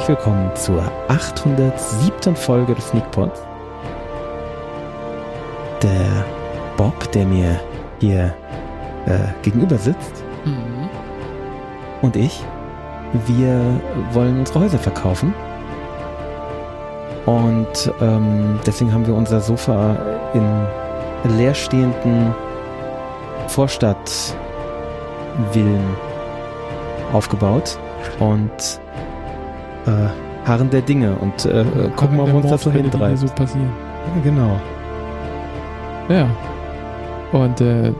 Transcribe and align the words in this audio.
Herzlich 0.00 0.16
willkommen 0.16 0.50
zur 0.56 0.82
807. 1.08 2.34
Folge 2.34 2.74
des 2.74 2.88
Sneakpods. 2.88 3.38
Der 5.82 6.24
Bob, 6.78 7.12
der 7.12 7.26
mir 7.26 7.60
hier 7.98 8.34
äh, 9.04 9.18
gegenüber 9.42 9.76
sitzt, 9.76 10.24
Mhm. 10.46 10.88
und 12.00 12.16
ich, 12.16 12.42
wir 13.26 13.60
wollen 14.12 14.38
unsere 14.38 14.60
Häuser 14.60 14.78
verkaufen. 14.78 15.34
Und 17.26 17.92
ähm, 18.00 18.58
deswegen 18.64 18.94
haben 18.94 19.06
wir 19.06 19.14
unser 19.14 19.42
Sofa 19.42 19.98
in 20.32 21.36
leerstehenden 21.36 22.34
Vorstadtvillen 23.48 25.84
aufgebaut 27.12 27.78
und 28.18 28.80
äh, 29.86 30.48
harren 30.48 30.70
der 30.70 30.82
Dinge 30.82 31.14
und 31.16 31.44
äh, 31.46 31.64
gucken 31.96 32.16
mal, 32.16 32.30
wo 32.32 32.38
uns 32.38 32.48
das 32.50 32.62
so 32.62 32.70
hintreibt. 32.70 33.18
so 33.18 33.26
passieren. 33.28 33.70
Genau. 34.24 34.58
Ja. 36.08 36.26
Und 37.32 37.60
äh, 37.60 37.92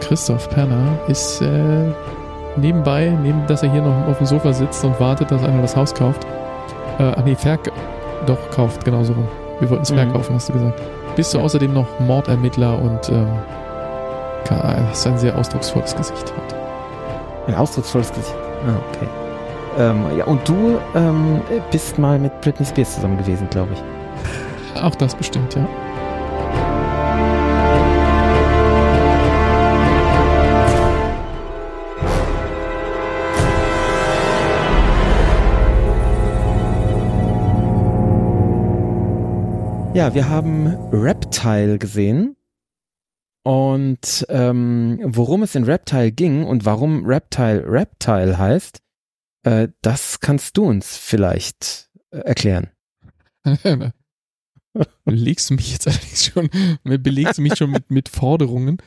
Christoph 0.00 0.48
Perner 0.50 0.98
ist 1.08 1.40
äh, 1.40 1.90
nebenbei, 2.56 3.16
neben 3.22 3.46
dass 3.46 3.62
er 3.62 3.70
hier 3.72 3.82
noch 3.82 4.06
auf 4.08 4.18
dem 4.18 4.26
Sofa 4.26 4.52
sitzt 4.52 4.84
und 4.84 4.98
wartet, 5.00 5.30
dass 5.30 5.42
einer 5.42 5.62
das 5.62 5.74
Haus 5.76 5.94
kauft. 5.94 6.24
Äh, 6.98 7.12
ach 7.16 7.24
nee, 7.24 7.34
verk 7.34 7.70
doch, 8.26 8.38
kauft, 8.50 8.84
genauso 8.84 9.12
rum. 9.12 9.28
Wir 9.60 9.70
wollten 9.70 9.84
es 9.84 9.92
Mhm. 9.92 9.96
verkaufen, 9.96 10.34
hast 10.34 10.48
du 10.48 10.52
gesagt. 10.54 10.82
Bist 11.16 11.32
du 11.32 11.38
außerdem 11.40 11.72
noch 11.72 11.86
Mordermittler 12.00 12.78
und 12.78 13.08
ähm, 13.08 13.28
hast 14.50 15.06
ein 15.06 15.16
sehr 15.18 15.36
ausdrucksvolles 15.38 15.94
Gesicht 15.96 16.32
heute. 16.36 16.56
Ein 17.46 17.54
ausdrucksvolles 17.54 18.10
Gesicht. 18.12 18.34
Ah, 18.66 18.74
okay. 18.92 19.25
Ähm, 19.78 20.16
ja, 20.16 20.24
und 20.24 20.48
du 20.48 20.78
ähm, 20.94 21.42
bist 21.70 21.98
mal 21.98 22.18
mit 22.18 22.40
Britney 22.40 22.64
Spears 22.64 22.94
zusammen 22.94 23.18
gewesen, 23.18 23.46
glaube 23.50 23.74
ich. 23.74 24.82
Auch 24.82 24.94
das 24.94 25.14
bestimmt, 25.14 25.54
ja. 25.54 25.68
Ja, 39.92 40.12
wir 40.12 40.28
haben 40.28 40.76
Reptile 40.92 41.78
gesehen. 41.78 42.36
Und 43.44 44.26
ähm, 44.28 45.00
worum 45.02 45.42
es 45.42 45.54
in 45.54 45.64
Reptile 45.64 46.12
ging 46.12 46.44
und 46.44 46.66
warum 46.66 47.06
Reptile 47.06 47.64
Reptile 47.66 48.36
heißt, 48.36 48.82
äh, 49.46 49.68
das 49.80 50.20
kannst 50.20 50.56
du 50.56 50.64
uns 50.64 50.96
vielleicht 50.96 51.88
äh, 52.10 52.18
erklären. 52.18 52.68
Belegst 55.04 55.48
du 55.48 55.54
mich 55.54 55.72
jetzt 55.72 55.86
allerdings 55.86 56.26
schon, 56.26 56.50
belegst 56.84 57.38
du 57.38 57.42
mich 57.42 57.56
schon 57.56 57.70
mit, 57.70 57.90
mit 57.90 58.08
Forderungen. 58.10 58.78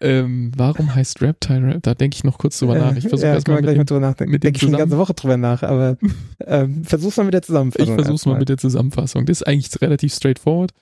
Ähm, 0.00 0.52
warum 0.56 0.94
heißt 0.94 1.20
Reptile 1.20 1.74
Rap? 1.74 1.82
Da 1.82 1.94
denke 1.94 2.14
ich 2.14 2.24
noch 2.24 2.38
kurz 2.38 2.58
drüber 2.58 2.78
nach. 2.78 2.96
Ich 2.96 3.08
versuche 3.08 3.26
ja, 3.28 3.34
erstmal 3.34 3.60
gleich 3.60 3.76
mit, 3.76 3.90
drüber 3.90 4.00
nachdenken. 4.00 4.32
mit 4.32 4.44
Denke 4.44 4.56
ich 4.56 4.62
schon 4.62 4.70
die 4.70 4.78
ganze 4.78 4.96
Woche 4.96 5.12
drüber 5.12 5.36
nach, 5.36 5.62
aber 5.62 5.98
ähm, 6.46 6.84
versuch's 6.84 7.16
mal 7.16 7.24
mit 7.24 7.34
der 7.34 7.40
ich 7.40 7.46
Zusammenfassung. 7.46 7.94
versuch's 7.96 8.26
mal 8.26 8.38
mit 8.38 8.48
der 8.48 8.58
Zusammenfassung. 8.58 9.26
Das 9.26 9.40
ist 9.40 9.46
eigentlich 9.46 9.80
relativ 9.82 10.14
straightforward. 10.14 10.72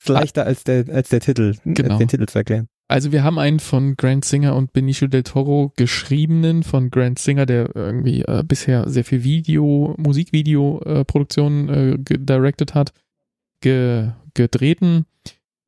Ist 0.00 0.08
leichter 0.08 0.44
als 0.44 0.64
der, 0.64 0.84
als 0.92 1.08
der 1.08 1.20
Titel, 1.20 1.54
Genau. 1.64 1.90
als 1.90 1.98
den 1.98 2.08
Titel 2.08 2.26
zu 2.26 2.38
erklären. 2.38 2.68
Also 2.86 3.12
wir 3.12 3.24
haben 3.24 3.38
einen 3.38 3.60
von 3.60 3.96
Grant 3.96 4.24
Singer 4.24 4.54
und 4.54 4.72
Benicio 4.72 5.08
del 5.08 5.22
Toro 5.22 5.72
geschriebenen 5.76 6.62
von 6.62 6.90
Grant 6.90 7.18
Singer, 7.18 7.46
der 7.46 7.74
irgendwie 7.74 8.22
äh, 8.22 8.44
bisher 8.46 8.88
sehr 8.90 9.04
viel 9.04 9.24
Video, 9.24 9.94
Musikvideo-Produktionen 9.96 11.68
äh, 11.68 11.98
directed 11.98 12.74
hat, 12.74 12.92
ge 13.60 14.10
gedrehten, 14.34 15.06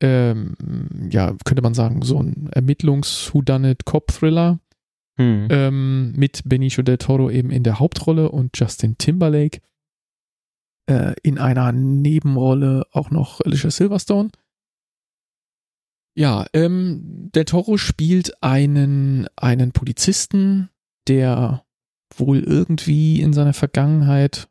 ähm, 0.01 0.57
ja, 1.11 1.35
könnte 1.45 1.63
man 1.63 1.75
sagen, 1.75 2.03
so 2.03 2.21
ein 2.21 2.49
Ermittlungs-Whodunit-Cop-Thriller 2.53 4.59
Hm. 5.19 5.49
ähm, 5.51 6.13
mit 6.15 6.43
Benicio 6.45 6.83
del 6.83 6.99
Toro 6.99 7.31
eben 7.31 7.51
in 7.51 7.63
der 7.63 7.79
Hauptrolle 7.79 8.31
und 8.31 8.59
Justin 8.59 8.99
Timberlake 8.99 9.61
äh, 10.87 11.15
in 11.23 11.39
einer 11.39 11.73
Nebenrolle 11.73 12.85
auch 12.93 13.11
noch 13.11 13.41
Alicia 13.41 13.71
Silverstone. 13.71 14.29
Ja, 16.17 16.47
ähm, 16.55 17.31
del 17.35 17.45
Toro 17.45 17.77
spielt 17.77 18.43
einen, 18.43 19.27
einen 19.37 19.73
Polizisten, 19.73 20.71
der 21.09 21.63
wohl 22.17 22.39
irgendwie 22.39 23.21
in 23.21 23.35
seiner 23.35 23.53
Vergangenheit 23.53 24.49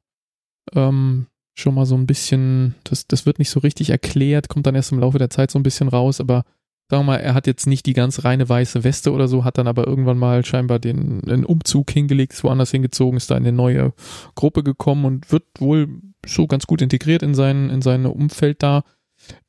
ähm, 0.74 1.26
schon 1.56 1.74
mal 1.74 1.88
so 1.88 1.96
ein 1.96 2.06
bisschen, 2.06 2.76
das, 2.84 3.08
das 3.08 3.26
wird 3.26 3.40
nicht 3.40 3.50
so 3.50 3.62
richtig 3.62 3.90
erklärt, 3.90 4.48
kommt 4.48 4.68
dann 4.68 4.76
erst 4.76 4.92
im 4.92 5.00
Laufe 5.00 5.18
der 5.18 5.32
Zeit 5.32 5.50
so 5.50 5.58
ein 5.58 5.64
bisschen 5.64 5.88
raus, 5.88 6.20
aber 6.20 6.44
sagen 6.88 7.02
wir 7.02 7.14
mal, 7.14 7.18
er 7.18 7.34
hat 7.34 7.48
jetzt 7.48 7.66
nicht 7.66 7.88
die 7.88 7.94
ganz 7.94 8.24
reine 8.24 8.48
weiße 8.48 8.84
Weste 8.84 9.12
oder 9.12 9.28
so, 9.28 9.44
hat 9.44 9.58
dann 9.58 9.68
aber 9.68 9.88
irgendwann 9.88 10.20
mal 10.20 10.46
scheinbar 10.46 10.78
den 10.78 11.28
einen 11.28 11.46
Umzug 11.46 11.90
hingelegt, 11.90 12.34
ist 12.34 12.44
woanders 12.44 12.70
hingezogen, 12.72 13.18
ist 13.18 13.32
da 13.32 13.38
in 13.38 13.44
eine 13.44 13.56
neue 13.56 13.94
Gruppe 14.36 14.62
gekommen 14.62 15.06
und 15.06 15.32
wird 15.32 15.46
wohl 15.58 15.88
so 16.28 16.46
ganz 16.46 16.68
gut 16.68 16.84
integriert 16.84 17.24
in 17.24 17.34
sein, 17.34 17.72
in 17.72 17.82
sein 17.82 18.06
Umfeld 18.06 18.62
da. 18.62 18.84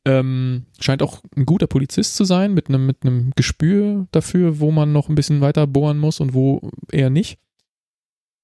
Ähm, 0.04 0.66
scheint 0.80 1.02
auch 1.02 1.20
ein 1.36 1.46
guter 1.46 1.66
Polizist 1.66 2.16
zu 2.16 2.24
sein, 2.24 2.54
mit 2.54 2.68
einem, 2.68 2.86
mit 2.86 2.98
Gespür 3.34 4.06
dafür, 4.12 4.60
wo 4.60 4.70
man 4.70 4.92
noch 4.92 5.08
ein 5.08 5.14
bisschen 5.14 5.40
weiter 5.40 5.66
bohren 5.66 5.98
muss 5.98 6.20
und 6.20 6.34
wo 6.34 6.70
eher 6.92 7.10
nicht. 7.10 7.38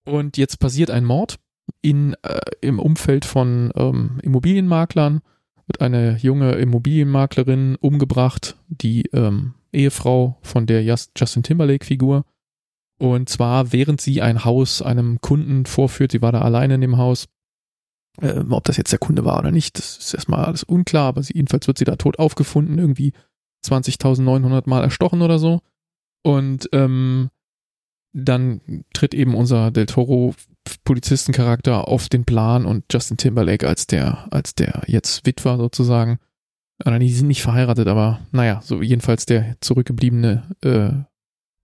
Und 0.05 0.37
jetzt 0.37 0.59
passiert 0.59 0.91
ein 0.91 1.05
Mord 1.05 1.39
in, 1.81 2.15
äh, 2.23 2.41
im 2.61 2.79
Umfeld 2.79 3.25
von 3.25 3.73
ähm, 3.77 4.19
Immobilienmaklern 4.23 5.21
wird 5.67 5.81
eine 5.81 6.17
junge 6.17 6.53
Immobilienmaklerin 6.53 7.77
umgebracht, 7.81 8.57
die 8.69 9.03
ähm, 9.13 9.55
Ehefrau 9.73 10.39
von 10.43 10.67
der 10.67 10.83
Justin 10.83 11.43
Timberlake-Figur. 11.43 12.25
Und 12.99 13.29
zwar, 13.29 13.73
während 13.73 14.01
sie 14.01 14.23
ein 14.23 14.45
Haus 14.45 14.83
einem 14.83 15.21
Kunden 15.21 15.67
vorführt, 15.67 16.13
sie 16.13 16.23
war 16.23 16.33
da 16.33 16.43
alleine 16.43 16.75
in 16.75 16.81
dem 16.81 16.99
Haus. 16.99 17.29
Äh, 18.21 18.45
ob 18.51 18.65
das 18.65 18.77
jetzt 18.77 18.93
der 18.93 18.99
Kunde 18.99 19.25
war 19.25 19.39
oder 19.39 19.51
nicht, 19.51 19.79
das 19.79 19.97
ist 19.97 20.15
erstmal 20.15 20.45
alles 20.45 20.63
unklar, 20.63 21.07
aber 21.07 21.23
sie, 21.23 21.35
jedenfalls 21.35 21.67
wird 21.67 21.79
sie 21.79 21.85
da 21.85 21.97
tot 21.97 22.19
aufgefunden, 22.19 22.79
irgendwie 22.79 23.13
20.900 23.65 24.69
Mal 24.69 24.83
erstochen 24.83 25.23
oder 25.23 25.39
so. 25.39 25.61
Und 26.23 26.69
ähm, 26.73 27.31
dann 28.13 28.85
tritt 28.93 29.15
eben 29.15 29.35
unser 29.35 29.71
Del 29.71 29.87
Toro 29.87 30.35
Polizistencharakter 30.85 31.89
auf 31.89 32.09
den 32.09 32.25
Plan 32.25 32.67
und 32.67 32.85
Justin 32.93 33.17
Timberlake 33.17 33.67
als 33.67 33.87
der, 33.87 34.29
als 34.31 34.55
der 34.55 34.83
jetzt 34.87 35.27
Witwer 35.27 35.57
sozusagen. 35.57 36.19
Oder 36.85 36.99
die 36.99 37.13
sind 37.13 37.29
nicht 37.29 37.43
verheiratet, 37.43 37.89
aber 37.89 38.21
naja, 38.31 38.61
so 38.63 38.83
jedenfalls 38.83 39.27
der 39.27 39.57
zurückgebliebene 39.61 40.43
äh, 40.63 41.05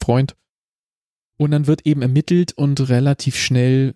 Freund. 0.03 0.37
Und 1.39 1.53
dann 1.53 1.69
wird 1.69 1.87
eben 1.87 2.03
ermittelt 2.03 2.53
und 2.53 2.89
relativ 2.89 3.37
schnell 3.37 3.95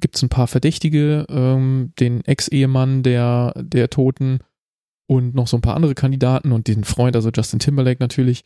gibt 0.00 0.16
es 0.16 0.22
ein 0.22 0.28
paar 0.28 0.46
Verdächtige, 0.46 1.24
ähm, 1.30 1.92
den 1.98 2.22
Ex-Ehemann 2.24 3.02
der, 3.02 3.54
der 3.56 3.88
Toten 3.88 4.40
und 5.06 5.34
noch 5.34 5.48
so 5.48 5.56
ein 5.56 5.62
paar 5.62 5.74
andere 5.74 5.94
Kandidaten 5.94 6.52
und 6.52 6.68
den 6.68 6.84
Freund, 6.84 7.16
also 7.16 7.30
Justin 7.30 7.60
Timberlake 7.60 8.00
natürlich. 8.00 8.44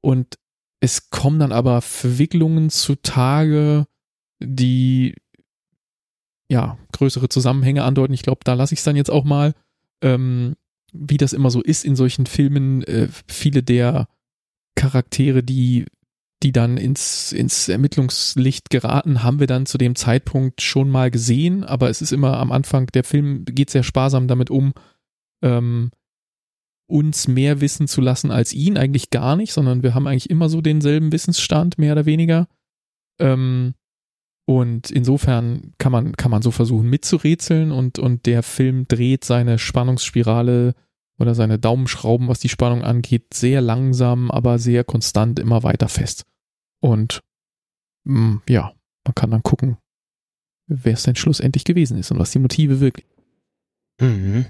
Und 0.00 0.38
es 0.80 1.10
kommen 1.10 1.38
dann 1.38 1.52
aber 1.52 1.82
Verwicklungen 1.82 2.70
zutage, 2.70 3.86
die 4.42 5.14
ja 6.50 6.78
größere 6.92 7.28
Zusammenhänge 7.28 7.84
andeuten. 7.84 8.14
Ich 8.14 8.22
glaube, 8.22 8.40
da 8.42 8.54
lasse 8.54 8.72
ich 8.72 8.80
es 8.80 8.84
dann 8.84 8.96
jetzt 8.96 9.10
auch 9.10 9.24
mal. 9.24 9.54
Ähm, 10.02 10.56
wie 10.92 11.18
das 11.18 11.34
immer 11.34 11.50
so 11.50 11.60
ist 11.60 11.84
in 11.84 11.94
solchen 11.94 12.26
Filmen, 12.26 12.82
äh, 12.84 13.08
viele 13.28 13.62
der 13.62 14.08
Charaktere, 14.74 15.42
die 15.42 15.86
die 16.42 16.52
dann 16.52 16.76
ins, 16.76 17.32
ins 17.32 17.68
Ermittlungslicht 17.68 18.70
geraten, 18.70 19.22
haben 19.22 19.40
wir 19.40 19.46
dann 19.46 19.66
zu 19.66 19.76
dem 19.76 19.94
Zeitpunkt 19.94 20.62
schon 20.62 20.88
mal 20.88 21.10
gesehen, 21.10 21.64
aber 21.64 21.90
es 21.90 22.00
ist 22.00 22.12
immer 22.12 22.38
am 22.38 22.50
Anfang, 22.50 22.86
der 22.88 23.04
Film 23.04 23.44
geht 23.44 23.70
sehr 23.70 23.82
sparsam 23.82 24.26
damit 24.26 24.50
um, 24.50 24.72
ähm, 25.42 25.90
uns 26.86 27.28
mehr 27.28 27.60
wissen 27.60 27.86
zu 27.88 28.00
lassen 28.00 28.30
als 28.30 28.52
ihn, 28.52 28.76
eigentlich 28.76 29.10
gar 29.10 29.36
nicht, 29.36 29.52
sondern 29.52 29.82
wir 29.82 29.94
haben 29.94 30.06
eigentlich 30.06 30.30
immer 30.30 30.48
so 30.48 30.60
denselben 30.60 31.12
Wissensstand, 31.12 31.78
mehr 31.78 31.92
oder 31.92 32.06
weniger. 32.06 32.48
Ähm, 33.20 33.74
und 34.46 34.90
insofern 34.90 35.74
kann 35.78 35.92
man, 35.92 36.16
kann 36.16 36.30
man 36.30 36.42
so 36.42 36.50
versuchen 36.50 36.88
mitzurätseln 36.88 37.70
und, 37.70 37.98
und 37.98 38.26
der 38.26 38.42
Film 38.42 38.88
dreht 38.88 39.24
seine 39.24 39.58
Spannungsspirale 39.58 40.74
oder 41.20 41.34
seine 41.34 41.58
Daumenschrauben, 41.58 42.26
was 42.28 42.40
die 42.40 42.48
Spannung 42.48 42.82
angeht, 42.82 43.34
sehr 43.34 43.60
langsam, 43.60 44.30
aber 44.30 44.58
sehr 44.58 44.82
konstant 44.82 45.38
immer 45.38 45.62
weiter 45.62 45.88
fest. 45.88 46.24
Und 46.80 47.20
mh, 48.04 48.40
ja, 48.48 48.72
man 49.04 49.14
kann 49.14 49.30
dann 49.30 49.42
gucken, 49.42 49.76
wer 50.66 50.94
es 50.94 51.02
denn 51.02 51.16
schlussendlich 51.16 51.64
gewesen 51.64 51.98
ist 51.98 52.10
und 52.10 52.18
was 52.18 52.30
die 52.30 52.38
Motive 52.38 52.80
wirklich. 52.80 53.06
Mhm. 54.00 54.46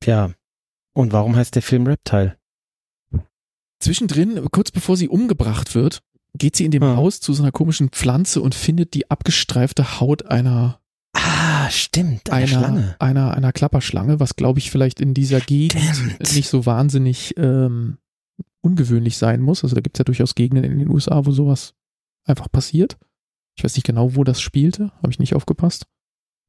Tja. 0.00 0.32
Und 0.94 1.12
warum 1.12 1.36
heißt 1.36 1.54
der 1.54 1.62
Film 1.62 1.86
Reptile? 1.86 2.36
Zwischendrin, 3.80 4.46
kurz 4.52 4.70
bevor 4.70 4.96
sie 4.96 5.08
umgebracht 5.08 5.74
wird, 5.74 6.02
geht 6.38 6.54
sie 6.56 6.64
in 6.64 6.70
dem 6.70 6.82
Ah. 6.82 6.96
Haus 6.96 7.20
zu 7.20 7.32
so 7.34 7.42
einer 7.42 7.52
komischen 7.52 7.88
Pflanze 7.90 8.40
und 8.40 8.54
findet 8.54 8.94
die 8.94 9.10
abgestreifte 9.10 10.00
Haut 10.00 10.26
einer 10.26 10.80
Ah, 11.14 11.68
stimmt. 11.70 12.30
Eine 12.30 12.44
einer, 12.44 12.46
Schlange. 12.46 12.96
einer 12.98 13.34
einer 13.34 13.52
Klapperschlange, 13.52 14.18
was 14.20 14.34
glaube 14.36 14.58
ich 14.60 14.70
vielleicht 14.70 15.00
in 15.00 15.14
dieser 15.14 15.40
Gegend 15.40 15.82
Stimmt. 15.94 16.34
nicht 16.34 16.48
so 16.48 16.64
wahnsinnig 16.66 17.36
ähm, 17.36 17.98
ungewöhnlich 18.60 19.16
sein 19.18 19.40
muss. 19.40 19.62
Also 19.64 19.74
da 19.74 19.80
gibt 19.80 19.96
es 19.96 19.98
ja 19.98 20.04
durchaus 20.04 20.34
Gegenden 20.34 20.64
in 20.64 20.78
den 20.78 20.88
USA, 20.90 21.24
wo 21.26 21.32
sowas 21.32 21.74
einfach 22.24 22.50
passiert. 22.50 22.96
Ich 23.56 23.64
weiß 23.64 23.74
nicht 23.76 23.86
genau, 23.86 24.14
wo 24.16 24.24
das 24.24 24.40
spielte, 24.40 24.92
habe 24.98 25.10
ich 25.10 25.18
nicht 25.18 25.34
aufgepasst. 25.34 25.86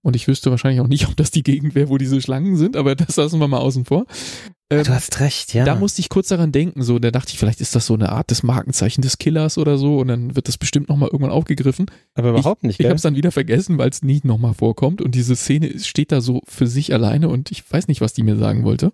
Und 0.06 0.16
ich 0.18 0.28
wüsste 0.28 0.52
wahrscheinlich 0.52 0.82
auch 0.82 0.88
nicht, 0.88 1.08
ob 1.08 1.16
das 1.16 1.32
die 1.32 1.44
Gegend 1.44 1.76
wäre, 1.76 1.88
wo 1.90 1.98
diese 1.98 2.22
Schlangen 2.22 2.58
sind, 2.58 2.76
aber 2.76 2.94
das 2.96 3.16
lassen 3.16 3.40
wir 3.40 3.48
mal 3.48 3.60
außen 3.60 3.86
vor. 3.86 4.06
Ähm, 4.70 4.84
Du 4.84 4.90
hast 4.94 5.20
recht, 5.22 5.54
ja. 5.54 5.64
Da 5.64 5.76
musste 5.76 6.02
ich 6.02 6.10
kurz 6.10 6.28
daran 6.28 6.52
denken, 6.52 6.84
so, 6.84 7.00
da 7.00 7.10
dachte 7.10 7.32
ich, 7.32 7.40
vielleicht 7.40 7.62
ist 7.62 7.74
das 7.76 7.86
so 7.86 7.94
eine 7.94 8.10
Art 8.12 8.30
des 8.30 8.44
Markenzeichen 8.44 9.02
des 9.02 9.18
Killers 9.18 9.58
oder 9.58 9.78
so 9.78 10.00
und 10.00 10.10
dann 10.10 10.36
wird 10.36 10.50
das 10.50 10.58
bestimmt 10.58 10.90
nochmal 10.90 11.08
irgendwann 11.10 11.32
aufgegriffen. 11.32 11.86
aber 12.16 12.32
überhaupt 12.32 12.64
nicht, 12.64 12.74
Ich 12.74 12.78
gell? 12.80 12.88
habe 12.88 12.96
es 12.98 13.02
dann 13.02 13.16
wieder 13.16 13.32
vergessen, 13.32 13.78
weil 13.78 13.90
es 13.90 14.02
nie 14.02 14.20
nochmal 14.24 14.54
vorkommt 14.54 15.02
und 15.02 15.16
diese 15.16 15.36
Szene 15.38 15.80
steht 15.80 16.12
da 16.12 16.20
so 16.20 16.42
für 16.48 16.68
sich 16.68 16.94
alleine 16.94 17.30
und 17.30 17.50
ich 17.52 17.70
weiß 17.72 17.88
nicht, 17.88 18.02
was 18.02 18.14
die 18.14 18.24
mir 18.24 18.36
sagen 18.36 18.64
wollte. 18.66 18.92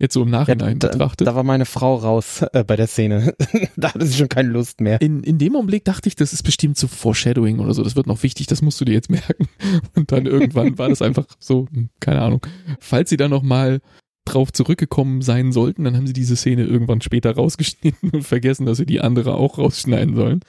Jetzt 0.00 0.14
so 0.14 0.22
im 0.22 0.32
ja, 0.32 0.40
Nachhinein 0.40 0.80
da, 0.80 0.88
betrachtet. 0.88 1.26
da 1.26 1.36
war 1.36 1.44
meine 1.44 1.66
Frau 1.66 1.94
raus 1.94 2.44
äh, 2.52 2.64
bei 2.64 2.74
der 2.74 2.88
Szene. 2.88 3.34
da 3.76 3.94
hatte 3.94 4.04
sie 4.04 4.18
schon 4.18 4.28
keine 4.28 4.48
Lust 4.48 4.80
mehr. 4.80 5.00
in, 5.00 5.22
in 5.22 5.38
dem 5.38 5.54
Augenblick 5.54 5.84
dachte 5.84 6.08
ich, 6.08 6.16
das 6.16 6.32
ist 6.32 6.42
bestimmt 6.42 6.76
so 6.76 6.88
Foreshadowing 6.88 7.60
oder 7.60 7.74
so. 7.74 7.84
Das 7.84 7.94
wird 7.94 8.08
noch 8.08 8.22
wichtig, 8.24 8.48
das 8.48 8.60
musst 8.60 8.80
du 8.80 8.84
dir 8.84 8.94
jetzt 8.94 9.10
merken. 9.10 9.48
Und 9.94 10.10
dann 10.10 10.26
irgendwann 10.26 10.78
war 10.78 10.88
das 10.88 11.00
einfach 11.00 11.26
so, 11.38 11.68
hm, 11.72 11.90
keine 12.00 12.22
Ahnung. 12.22 12.44
Falls 12.80 13.10
sie 13.10 13.16
dann 13.16 13.30
nochmal 13.30 13.80
drauf 14.24 14.52
zurückgekommen 14.52 15.22
sein 15.22 15.52
sollten, 15.52 15.84
dann 15.84 15.96
haben 15.96 16.06
sie 16.06 16.12
diese 16.12 16.34
Szene 16.34 16.64
irgendwann 16.64 17.00
später 17.00 17.34
rausgeschnitten 17.34 18.10
und 18.10 18.22
vergessen, 18.24 18.66
dass 18.66 18.78
sie 18.78 18.86
die 18.86 19.00
andere 19.00 19.34
auch 19.34 19.58
rausschneiden 19.58 20.16
sollen. 20.16 20.40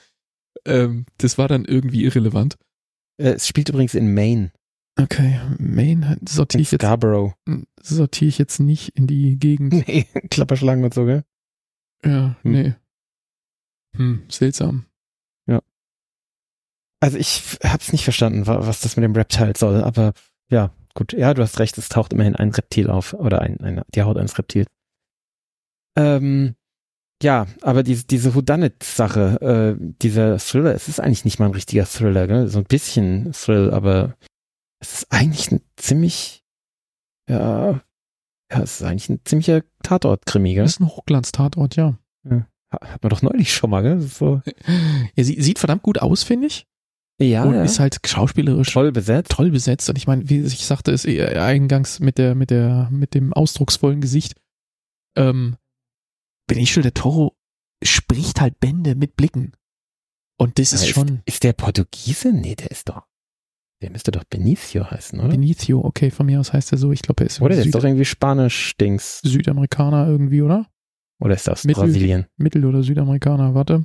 Ähm, 0.64 1.06
das 1.18 1.38
war 1.38 1.46
dann 1.46 1.64
irgendwie 1.64 2.04
irrelevant. 2.04 2.56
Äh, 3.18 3.34
es 3.34 3.46
spielt 3.46 3.68
übrigens 3.68 3.94
in 3.94 4.12
Maine, 4.12 4.50
Okay, 4.98 5.38
Maine 5.58 6.18
sortiere 6.26 6.62
ich 6.62 6.70
jetzt, 6.72 6.80
Scarborough. 6.82 7.34
sortiere 7.82 8.28
ich 8.28 8.38
jetzt 8.38 8.60
nicht 8.60 8.88
in 8.96 9.06
die 9.06 9.38
Gegend. 9.38 9.72
Nee, 9.86 10.06
Klapperschlangen 10.30 10.84
und 10.84 10.94
so, 10.94 11.04
gell? 11.04 11.24
Ja, 12.04 12.36
Hm. 12.42 12.52
nee. 12.52 12.74
Hm, 13.96 14.24
seltsam. 14.30 14.86
Also 16.98 17.18
ich 17.18 17.58
hab's 17.62 17.92
nicht 17.92 18.04
verstanden, 18.04 18.46
wa- 18.46 18.66
was 18.66 18.80
das 18.80 18.96
mit 18.96 19.04
dem 19.04 19.12
Reptile 19.14 19.52
soll, 19.54 19.84
aber 19.84 20.14
ja, 20.50 20.70
gut. 20.94 21.12
Ja, 21.12 21.34
du 21.34 21.42
hast 21.42 21.58
recht, 21.60 21.76
es 21.76 21.90
taucht 21.90 22.14
immerhin 22.14 22.34
ein 22.36 22.48
Reptil 22.50 22.88
auf 22.88 23.12
oder 23.12 23.42
ein, 23.42 23.60
ein, 23.60 23.82
die 23.94 24.02
Haut 24.02 24.16
eines 24.16 24.38
Reptils. 24.38 24.66
Ähm, 25.94 26.56
ja, 27.22 27.46
aber 27.60 27.82
diese, 27.82 28.06
diese 28.06 28.34
Whodunit-Sache, 28.34 29.76
äh, 29.78 29.94
dieser 30.02 30.38
Thriller, 30.38 30.74
es 30.74 30.88
ist 30.88 30.98
eigentlich 30.98 31.26
nicht 31.26 31.38
mal 31.38 31.46
ein 31.46 31.54
richtiger 31.54 31.84
Thriller, 31.84 32.26
gell? 32.26 32.48
so 32.48 32.58
ein 32.60 32.64
bisschen 32.64 33.32
Thrill, 33.32 33.70
aber 33.72 34.16
es 34.80 34.92
ist 34.94 35.12
eigentlich 35.12 35.50
ein 35.52 35.60
ziemlich, 35.76 36.44
ja, 37.28 37.80
ja, 38.52 38.60
es 38.62 38.80
ist 38.80 38.82
eigentlich 38.82 39.08
ein 39.08 39.20
ziemlicher 39.24 39.62
Tatort-Krimi, 39.82 40.54
gell? 40.54 40.64
Das 40.64 40.74
ist 40.74 40.80
ein 40.80 40.88
Hochglanz-Tatort, 40.88 41.76
ja. 41.76 41.98
Ha- 42.28 42.80
Hat 42.82 43.02
man 43.02 43.10
doch 43.10 43.22
neulich 43.22 43.52
schon 43.54 43.70
mal, 43.70 43.82
gell? 43.82 43.98
Ist 44.00 44.16
so, 44.18 44.42
Ja, 45.14 45.24
sie 45.24 45.40
sieht 45.40 45.58
verdammt 45.58 45.82
gut 45.82 45.98
aus, 45.98 46.22
finde 46.24 46.48
ich. 46.48 46.66
ja, 47.20 47.44
und 47.44 47.54
ja. 47.54 47.62
ist 47.62 47.78
halt 47.78 47.98
schauspielerisch 48.04 48.72
toll 48.72 48.92
besetzt. 48.92 49.30
toll 49.32 49.50
besetzt. 49.50 49.88
Und 49.88 49.96
ich 49.96 50.06
meine, 50.06 50.28
wie 50.28 50.40
ich 50.40 50.66
sagte, 50.66 50.90
ist 50.90 51.04
eher 51.04 51.42
eingangs 51.44 52.00
mit 52.00 52.18
der, 52.18 52.34
mit 52.34 52.50
der, 52.50 52.88
mit 52.90 53.14
dem 53.14 53.32
ausdrucksvollen 53.32 54.00
Gesicht. 54.00 54.34
Ähm, 55.16 55.56
Benicio 56.48 56.82
del 56.82 56.92
Toro 56.92 57.36
spricht 57.82 58.40
halt 58.40 58.58
Bände 58.60 58.94
mit 58.96 59.16
Blicken. 59.16 59.52
Und 60.38 60.58
das 60.58 60.72
ist 60.72 60.82
Aber 60.82 60.90
schon 60.92 61.22
Ist 61.24 61.44
der 61.44 61.52
Portugiese? 61.54 62.32
Nee, 62.32 62.54
der 62.56 62.70
ist 62.70 62.88
doch. 62.88 63.06
Der 63.82 63.90
müsste 63.90 64.10
doch 64.10 64.24
Benicio 64.24 64.90
heißen, 64.90 65.20
oder? 65.20 65.28
Benicio, 65.28 65.84
okay, 65.84 66.10
von 66.10 66.26
mir 66.26 66.40
aus 66.40 66.52
heißt 66.52 66.72
er 66.72 66.78
so. 66.78 66.92
Ich 66.92 67.02
glaube, 67.02 67.24
er 67.24 67.26
ist 67.26 67.40
oder 67.42 67.54
der 67.54 67.64
ist 67.64 67.74
doch 67.74 67.84
irgendwie 67.84 68.04
Spanisch-Dings. 68.06 69.20
Südamerikaner 69.22 70.06
irgendwie, 70.08 70.40
oder? 70.42 70.66
Oder 71.20 71.34
ist 71.34 71.46
er 71.46 71.52
aus 71.54 71.64
Mittel- 71.64 71.84
Brasilien? 71.84 72.26
Mittel- 72.36 72.64
oder 72.64 72.82
Südamerikaner, 72.82 73.54
warte. 73.54 73.84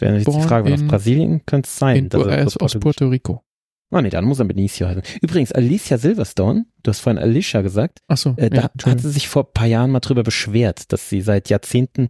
Wäre 0.00 0.16
jetzt 0.18 0.26
die 0.26 0.40
Frage, 0.40 0.72
aus 0.74 0.80
in- 0.80 0.88
Brasilien 0.88 1.46
könnte 1.46 1.68
es 1.68 1.78
sein. 1.78 1.96
In, 1.96 2.08
dass 2.08 2.26
er 2.26 2.38
ist 2.38 2.46
aus 2.60 2.72
Portugiesisch- 2.74 2.80
Puerto 2.80 3.08
Rico. 3.08 3.44
Ah, 3.90 4.02
nee, 4.02 4.10
dann 4.10 4.24
muss 4.24 4.40
er 4.40 4.46
Benicio 4.46 4.88
heißen. 4.88 5.02
Übrigens, 5.22 5.52
Alicia 5.52 5.98
Silverstone, 5.98 6.66
du 6.82 6.88
hast 6.90 6.98
vorhin 6.98 7.22
Alicia 7.22 7.62
gesagt, 7.62 8.00
Achso, 8.08 8.34
äh, 8.36 8.50
da 8.50 8.62
ja, 8.62 8.70
hat 8.86 9.00
sie 9.00 9.10
sich 9.10 9.28
vor 9.28 9.44
ein 9.46 9.52
paar 9.54 9.68
Jahren 9.68 9.92
mal 9.92 10.00
drüber 10.00 10.24
beschwert, 10.24 10.92
dass 10.92 11.08
sie 11.08 11.20
seit 11.20 11.48
Jahrzehnten 11.48 12.08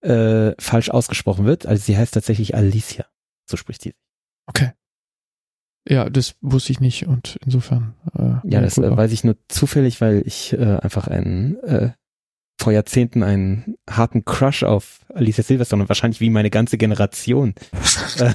äh, 0.00 0.52
falsch 0.58 0.88
ausgesprochen 0.88 1.44
wird. 1.44 1.66
Also 1.66 1.82
sie 1.84 1.96
heißt 1.98 2.14
tatsächlich 2.14 2.54
Alicia. 2.54 3.04
So 3.50 3.58
spricht 3.58 3.82
sie. 3.82 3.92
Okay. 4.46 4.70
Ja, 5.88 6.10
das 6.10 6.34
wusste 6.40 6.72
ich 6.72 6.80
nicht 6.80 7.06
und 7.06 7.38
insofern. 7.44 7.94
Äh, 8.18 8.34
Ja, 8.44 8.60
das 8.60 8.78
äh, 8.78 8.96
weiß 8.96 9.12
ich 9.12 9.24
nur 9.24 9.36
zufällig, 9.48 10.00
weil 10.00 10.22
ich 10.26 10.52
äh, 10.52 10.78
einfach 10.78 11.06
einen 11.06 11.56
äh, 11.62 11.90
vor 12.58 12.72
Jahrzehnten 12.72 13.22
einen 13.22 13.76
harten 13.88 14.24
Crush 14.24 14.62
auf 14.64 15.04
Alicia 15.14 15.44
Silverstone 15.44 15.82
und 15.82 15.88
wahrscheinlich 15.88 16.20
wie 16.20 16.30
meine 16.30 16.50
ganze 16.50 16.78
Generation. 16.78 17.54
äh, 18.18 18.34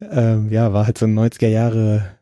ähm, 0.00 0.50
ja, 0.50 0.72
war 0.72 0.86
halt 0.86 0.98
so 0.98 1.06
ein 1.06 1.18
90er 1.18 1.48
Jahre 1.48 2.14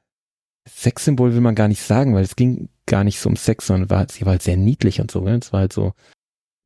Sexsymbol 0.69 1.33
will 1.33 1.41
man 1.41 1.55
gar 1.55 1.69
nicht 1.69 1.83
sagen, 1.83 2.15
weil 2.15 2.23
es 2.23 2.37
ging 2.37 2.69
gar 2.87 3.05
nicht 3.05 3.19
so 3.19 3.29
um 3.29 3.37
Sex, 3.37 3.67
sondern 3.67 3.91
war, 3.91 4.07
sie 4.09 4.25
war 4.25 4.33
halt 4.33 4.43
sehr 4.43 4.57
niedlich 4.57 5.01
und 5.01 5.11
so. 5.11 5.21
Ne? 5.21 5.37
Es 5.37 5.53
war 5.53 5.61
halt 5.61 5.73
so 5.73 5.93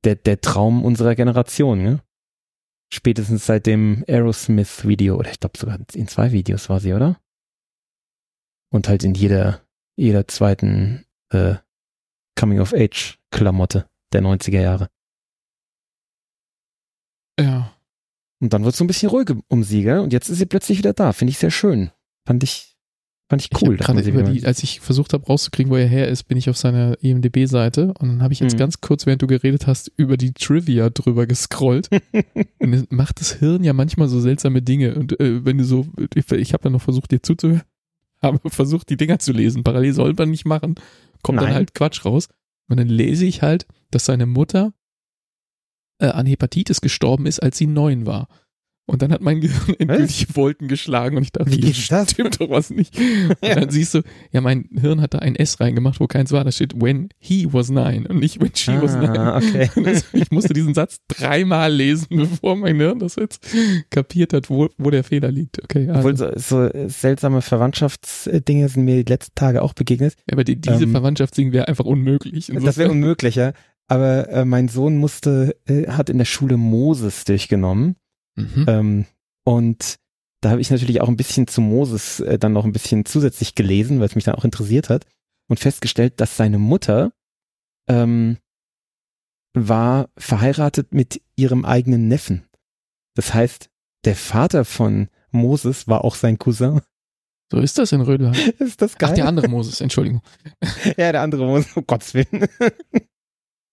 der, 0.04 0.16
der 0.16 0.40
Traum 0.40 0.84
unserer 0.84 1.14
Generation. 1.14 1.82
Ne? 1.82 2.00
Spätestens 2.92 3.46
seit 3.46 3.66
dem 3.66 4.04
Aerosmith-Video, 4.06 5.16
oder 5.16 5.30
ich 5.30 5.40
glaube 5.40 5.58
sogar 5.58 5.78
in 5.92 6.08
zwei 6.08 6.32
Videos 6.32 6.68
war 6.68 6.80
sie, 6.80 6.94
oder? 6.94 7.20
Und 8.72 8.88
halt 8.88 9.04
in 9.04 9.14
jeder, 9.14 9.62
jeder 9.96 10.28
zweiten 10.28 11.04
äh, 11.30 11.56
Coming-of-Age-Klamotte 12.38 13.88
der 14.12 14.22
90er 14.22 14.60
Jahre. 14.60 14.88
ja. 17.40 17.72
Und 18.38 18.52
dann 18.52 18.64
wird 18.64 18.76
so 18.76 18.84
ein 18.84 18.86
bisschen 18.86 19.08
ruhig 19.08 19.30
um 19.48 19.64
sie, 19.64 19.82
gell? 19.82 19.98
Und 19.98 20.12
jetzt 20.12 20.28
ist 20.28 20.38
sie 20.38 20.46
plötzlich 20.46 20.78
wieder 20.78 20.92
da. 20.92 21.12
Finde 21.12 21.30
ich 21.30 21.38
sehr 21.38 21.50
schön. 21.50 21.90
Fand 22.26 22.42
ich, 22.42 22.75
fand 23.28 23.42
ich 23.42 23.50
Ich 23.52 23.62
cool. 23.62 23.76
dass 23.76 23.86
gerade 23.86 24.00
über 24.08 24.22
die, 24.22 24.44
als 24.46 24.62
ich 24.62 24.80
versucht 24.80 25.12
habe 25.12 25.26
rauszukriegen, 25.26 25.70
wo 25.72 25.76
er 25.76 25.86
her 25.86 26.08
ist, 26.08 26.24
bin 26.24 26.38
ich 26.38 26.48
auf 26.48 26.56
seiner 26.56 26.96
E 27.02 27.10
IMDb-Seite 27.10 27.92
und 27.98 28.08
dann 28.08 28.22
habe 28.22 28.32
ich 28.32 28.40
jetzt 28.40 28.54
Mhm. 28.54 28.58
ganz 28.58 28.80
kurz, 28.80 29.04
während 29.06 29.22
du 29.22 29.26
geredet 29.26 29.66
hast, 29.66 29.90
über 29.96 30.16
die 30.16 30.32
Trivia 30.32 30.90
drüber 30.90 31.26
gescrollt. 31.26 31.88
und 32.60 32.72
es 32.72 32.86
macht 32.90 33.20
das 33.20 33.32
Hirn 33.32 33.64
ja 33.64 33.72
manchmal 33.72 34.08
so 34.08 34.20
seltsame 34.20 34.62
Dinge. 34.62 34.94
Und 34.94 35.18
äh, 35.20 35.44
wenn 35.44 35.58
du 35.58 35.64
so, 35.64 35.86
ich, 36.14 36.30
ich 36.30 36.52
habe 36.52 36.62
dann 36.62 36.72
noch 36.72 36.82
versucht, 36.82 37.10
dir 37.10 37.22
zuzuhören, 37.22 37.62
habe 38.22 38.38
versucht, 38.48 38.88
die 38.90 38.96
Dinger 38.96 39.18
zu 39.18 39.32
lesen. 39.32 39.64
Parallel 39.64 39.92
soll 39.92 40.14
man 40.14 40.30
nicht 40.30 40.44
machen. 40.46 40.76
Kommt 41.22 41.38
dann 41.38 41.46
Nein. 41.46 41.54
halt 41.54 41.74
Quatsch 41.74 42.04
raus. 42.04 42.28
Und 42.68 42.78
dann 42.78 42.88
lese 42.88 43.24
ich 43.26 43.42
halt, 43.42 43.66
dass 43.90 44.04
seine 44.06 44.26
Mutter 44.26 44.72
äh, 45.98 46.06
an 46.06 46.26
Hepatitis 46.26 46.80
gestorben 46.80 47.26
ist, 47.26 47.42
als 47.42 47.58
sie 47.58 47.66
neun 47.66 48.06
war. 48.06 48.28
Und 48.88 49.02
dann 49.02 49.12
hat 49.12 49.20
mein 49.20 49.40
Gehirn 49.40 49.74
endgültig 49.78 50.36
Wolken 50.36 50.68
geschlagen 50.68 51.16
und 51.16 51.24
ich 51.24 51.32
dachte, 51.32 51.50
Wie 51.50 51.56
hier 51.56 51.72
geht 51.72 51.90
das? 51.90 52.10
stimmt 52.12 52.40
doch 52.40 52.50
was 52.50 52.70
nicht. 52.70 52.96
Und 53.00 53.36
dann 53.42 53.68
siehst 53.68 53.94
du, 53.94 54.02
ja, 54.30 54.40
mein 54.40 54.68
Hirn 54.80 55.00
hat 55.00 55.14
da 55.14 55.18
ein 55.18 55.34
S 55.34 55.58
reingemacht, 55.58 55.98
wo 55.98 56.06
keins 56.06 56.30
war. 56.30 56.44
Da 56.44 56.52
steht, 56.52 56.80
when 56.80 57.08
he 57.18 57.48
was 57.52 57.68
nine 57.68 58.06
und 58.08 58.20
nicht 58.20 58.40
when 58.40 58.54
she 58.54 58.80
was 58.80 58.94
nine. 58.94 59.18
Ah, 59.18 59.38
okay. 59.38 59.70
Das, 59.86 60.04
ich 60.12 60.30
musste 60.30 60.54
diesen 60.54 60.74
Satz 60.74 60.98
dreimal 61.08 61.72
lesen, 61.72 62.06
bevor 62.10 62.54
mein 62.54 62.76
Hirn 62.76 63.00
das 63.00 63.16
jetzt 63.16 63.44
kapiert 63.90 64.32
hat, 64.32 64.50
wo, 64.50 64.68
wo 64.78 64.90
der 64.90 65.02
Fehler 65.02 65.32
liegt. 65.32 65.62
Okay, 65.64 65.88
also, 65.88 65.98
Obwohl 65.98 66.16
so, 66.16 66.30
so 66.36 66.88
seltsame 66.88 67.42
Verwandtschaftsdinge 67.42 68.68
sind 68.68 68.84
mir 68.84 69.02
die 69.02 69.10
letzten 69.10 69.34
Tage 69.34 69.62
auch 69.62 69.74
begegnet. 69.74 70.14
aber 70.30 70.44
die, 70.44 70.60
diese 70.60 70.84
ähm, 70.84 70.92
Verwandtschaftsding 70.92 71.52
wäre 71.52 71.66
einfach 71.66 71.84
unmöglich. 71.84 72.52
Das 72.62 72.76
wäre 72.78 72.90
unmöglicher. 72.90 73.52
Aber 73.88 74.28
äh, 74.28 74.44
mein 74.44 74.68
Sohn 74.68 74.96
musste, 74.96 75.56
äh, 75.66 75.88
hat 75.88 76.10
in 76.10 76.18
der 76.18 76.24
Schule 76.24 76.56
Moses 76.56 77.24
durchgenommen. 77.24 77.96
Mhm. 78.36 78.64
Ähm, 78.68 79.06
und 79.44 79.96
da 80.40 80.50
habe 80.50 80.60
ich 80.60 80.70
natürlich 80.70 81.00
auch 81.00 81.08
ein 81.08 81.16
bisschen 81.16 81.46
zu 81.46 81.60
Moses 81.60 82.20
äh, 82.20 82.38
dann 82.38 82.52
noch 82.52 82.64
ein 82.64 82.72
bisschen 82.72 83.04
zusätzlich 83.04 83.54
gelesen, 83.54 83.98
weil 83.98 84.06
es 84.06 84.14
mich 84.14 84.24
dann 84.24 84.34
auch 84.34 84.44
interessiert 84.44 84.90
hat. 84.90 85.06
Und 85.48 85.60
festgestellt, 85.60 86.20
dass 86.20 86.36
seine 86.36 86.58
Mutter 86.58 87.12
ähm, 87.88 88.38
war 89.54 90.08
verheiratet 90.18 90.92
mit 90.92 91.22
ihrem 91.36 91.64
eigenen 91.64 92.08
Neffen. 92.08 92.44
Das 93.14 93.32
heißt, 93.32 93.70
der 94.04 94.16
Vater 94.16 94.64
von 94.64 95.08
Moses 95.30 95.88
war 95.88 96.04
auch 96.04 96.14
sein 96.14 96.38
Cousin. 96.38 96.80
So 97.50 97.58
ist 97.58 97.78
das 97.78 97.92
in 97.92 98.00
Rödelheim. 98.00 98.52
Ist 98.58 98.82
das 98.82 98.98
geil? 98.98 99.10
Ach, 99.12 99.14
der 99.14 99.26
andere 99.26 99.48
Moses, 99.48 99.80
Entschuldigung. 99.80 100.20
ja, 100.96 101.12
der 101.12 101.22
andere 101.22 101.46
Moses, 101.46 101.76
um 101.76 101.86
Gottes 101.86 102.14
Willen. 102.14 102.48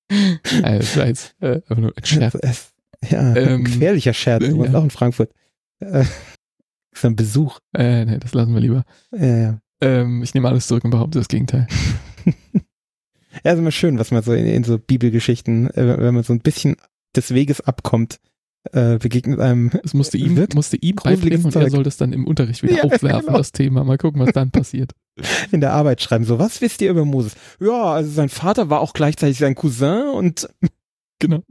Äh, 0.09 0.77
das 0.77 0.97
war 0.97 1.07
jetzt 1.07 1.33
äh, 1.39 1.55
einfach 1.55 1.77
nur 1.77 1.93
ein 1.97 2.05
Scherz. 2.05 2.72
Ja, 3.09 3.35
Ähm, 3.35 3.63
gefährlicher 3.63 4.13
Scherz. 4.13 4.45
Du 4.47 4.63
ja. 4.63 4.73
auch 4.73 4.83
in 4.83 4.89
Frankfurt. 4.89 5.31
Äh, 5.79 6.05
ist 6.93 7.05
ein 7.05 7.15
Besuch. 7.15 7.59
Äh, 7.75 8.05
nee, 8.05 8.17
das 8.19 8.33
lassen 8.33 8.53
wir 8.53 8.61
lieber. 8.61 8.83
Ja, 9.11 9.37
ja. 9.37 9.59
Ähm, 9.81 10.23
ich 10.23 10.33
nehme 10.33 10.47
alles 10.47 10.67
zurück 10.67 10.83
und 10.85 10.91
behaupte 10.91 11.19
das 11.19 11.27
Gegenteil. 11.27 11.67
Ja, 13.43 13.53
ist 13.53 13.59
immer 13.59 13.71
schön, 13.71 13.97
was 13.97 14.11
man 14.11 14.21
so 14.21 14.31
in, 14.31 14.45
in 14.45 14.63
so 14.63 14.77
Bibelgeschichten, 14.77 15.67
äh, 15.71 15.97
wenn 15.97 16.13
man 16.13 16.23
so 16.23 16.33
ein 16.33 16.39
bisschen 16.39 16.75
des 17.15 17.33
Weges 17.33 17.61
abkommt, 17.61 18.19
äh, 18.71 18.99
begegnet 18.99 19.39
einem. 19.39 19.71
Es 19.83 19.95
musste 19.95 20.17
ihm, 20.17 20.35
musste 20.53 20.77
ihm 20.77 20.95
beibringen 20.95 21.43
und 21.43 21.55
er 21.55 21.69
soll 21.71 21.83
das 21.83 21.97
dann 21.97 22.13
im 22.13 22.27
Unterricht 22.27 22.61
wieder 22.61 22.75
Ja, 22.77 22.83
aufwerfen, 22.83 23.25
genau. 23.25 23.37
das 23.39 23.51
Thema. 23.51 23.83
Mal 23.83 23.97
gucken, 23.97 24.21
was 24.21 24.33
dann 24.33 24.51
passiert. 24.51 24.91
in 25.51 25.61
der 25.61 25.73
Arbeit 25.73 26.01
schreiben. 26.01 26.25
So, 26.25 26.37
was 26.37 26.61
wisst 26.61 26.81
ihr 26.83 26.91
über 26.91 27.05
Moses? 27.05 27.35
Ja, 27.59 27.93
also 27.93 28.09
sein 28.11 28.29
Vater 28.29 28.69
war 28.69 28.81
auch 28.81 28.93
gleichzeitig 28.93 29.39
sein 29.39 29.55
Cousin 29.55 30.09
und 30.13 30.47
Genau. 31.19 31.41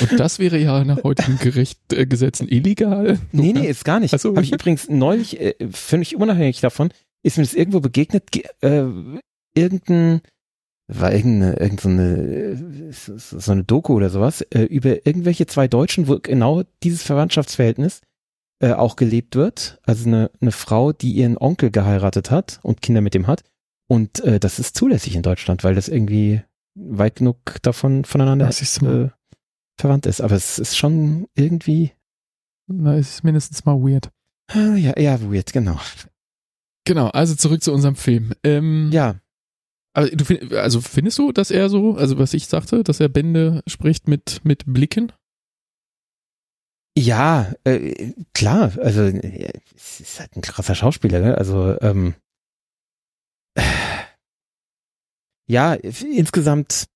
Und 0.00 0.18
das 0.20 0.38
wäre 0.38 0.58
ja 0.58 0.84
nach 0.84 1.02
heutigen 1.04 1.38
Gericht, 1.38 1.78
äh, 1.92 2.06
Gesetzen 2.06 2.48
illegal. 2.48 3.18
nee, 3.32 3.52
nee, 3.52 3.66
ist 3.68 3.84
gar 3.84 4.00
nicht. 4.00 4.14
Ach 4.14 4.18
so. 4.18 4.30
Habe 4.30 4.42
ich 4.44 4.52
übrigens 4.52 4.88
neulich, 4.88 5.40
äh, 5.40 5.54
völlig 5.70 6.16
unabhängig 6.16 6.60
davon, 6.60 6.90
ist 7.22 7.36
mir 7.38 7.44
das 7.44 7.54
irgendwo 7.54 7.80
begegnet, 7.80 8.30
ge- 8.30 8.44
äh, 8.60 8.84
irgendein, 9.54 10.20
war 10.86 11.12
irgendeine, 11.12 11.58
irgendeine, 11.58 12.92
so, 12.92 13.18
so 13.18 13.38
so 13.38 13.52
eine 13.52 13.64
Doku 13.64 13.94
oder 13.94 14.08
sowas, 14.10 14.40
äh, 14.42 14.62
über 14.62 15.06
irgendwelche 15.06 15.46
zwei 15.46 15.68
Deutschen, 15.68 16.08
wo 16.08 16.18
genau 16.20 16.62
dieses 16.82 17.02
Verwandtschaftsverhältnis 17.02 18.00
äh, 18.62 18.72
auch 18.72 18.96
gelebt 18.96 19.36
wird. 19.36 19.80
Also 19.84 20.06
eine, 20.08 20.30
eine 20.40 20.52
Frau, 20.52 20.92
die 20.92 21.12
ihren 21.12 21.36
Onkel 21.38 21.70
geheiratet 21.70 22.30
hat 22.30 22.60
und 22.62 22.80
Kinder 22.82 23.00
mit 23.00 23.14
dem 23.14 23.26
hat. 23.26 23.42
Und 23.88 24.20
äh, 24.20 24.38
das 24.40 24.58
ist 24.58 24.76
zulässig 24.76 25.14
in 25.16 25.22
Deutschland, 25.22 25.64
weil 25.64 25.74
das 25.74 25.88
irgendwie 25.88 26.42
weit 26.74 27.16
genug 27.16 27.38
davon 27.62 28.04
voneinander 28.04 28.46
Das 28.46 28.62
ist 28.62 28.82
äh, 28.82 29.08
verwandt 29.78 30.06
ist. 30.06 30.20
Aber 30.20 30.34
es 30.34 30.58
ist 30.58 30.76
schon 30.76 31.28
irgendwie, 31.34 31.92
na, 32.66 32.96
es 32.96 33.14
ist 33.14 33.24
mindestens 33.24 33.64
mal 33.64 33.76
weird. 33.80 34.10
ah, 34.50 34.74
ja, 34.76 34.98
ja, 34.98 35.20
weird, 35.22 35.52
genau. 35.52 35.78
Genau, 36.84 37.08
also 37.08 37.34
zurück 37.34 37.62
zu 37.62 37.72
unserem 37.72 37.96
Film. 37.96 38.32
Ähm, 38.44 38.90
Ja, 38.92 39.20
Aber 39.94 40.08
du 40.08 40.24
find, 40.24 40.52
also 40.54 40.80
findest 40.80 41.18
du, 41.18 41.32
dass 41.32 41.50
er 41.50 41.68
so, 41.68 41.96
also 41.96 42.18
was 42.18 42.34
ich 42.34 42.46
sagte, 42.46 42.82
dass 42.82 43.00
er 43.00 43.08
Bände 43.08 43.62
spricht 43.66 44.08
mit, 44.08 44.44
mit 44.44 44.64
Blicken? 44.66 45.12
Ja, 46.96 47.52
äh, 47.64 48.12
klar, 48.34 48.72
also 48.78 49.02
äh, 49.02 49.52
es 49.76 50.00
ist 50.00 50.18
halt 50.18 50.34
ein 50.34 50.42
krasser 50.42 50.74
Schauspieler, 50.74 51.20
ne? 51.20 51.38
Also 51.38 51.78
ähm, 51.80 52.14
äh, 53.54 53.62
ja, 55.46 55.74
insgesamt 55.74 56.86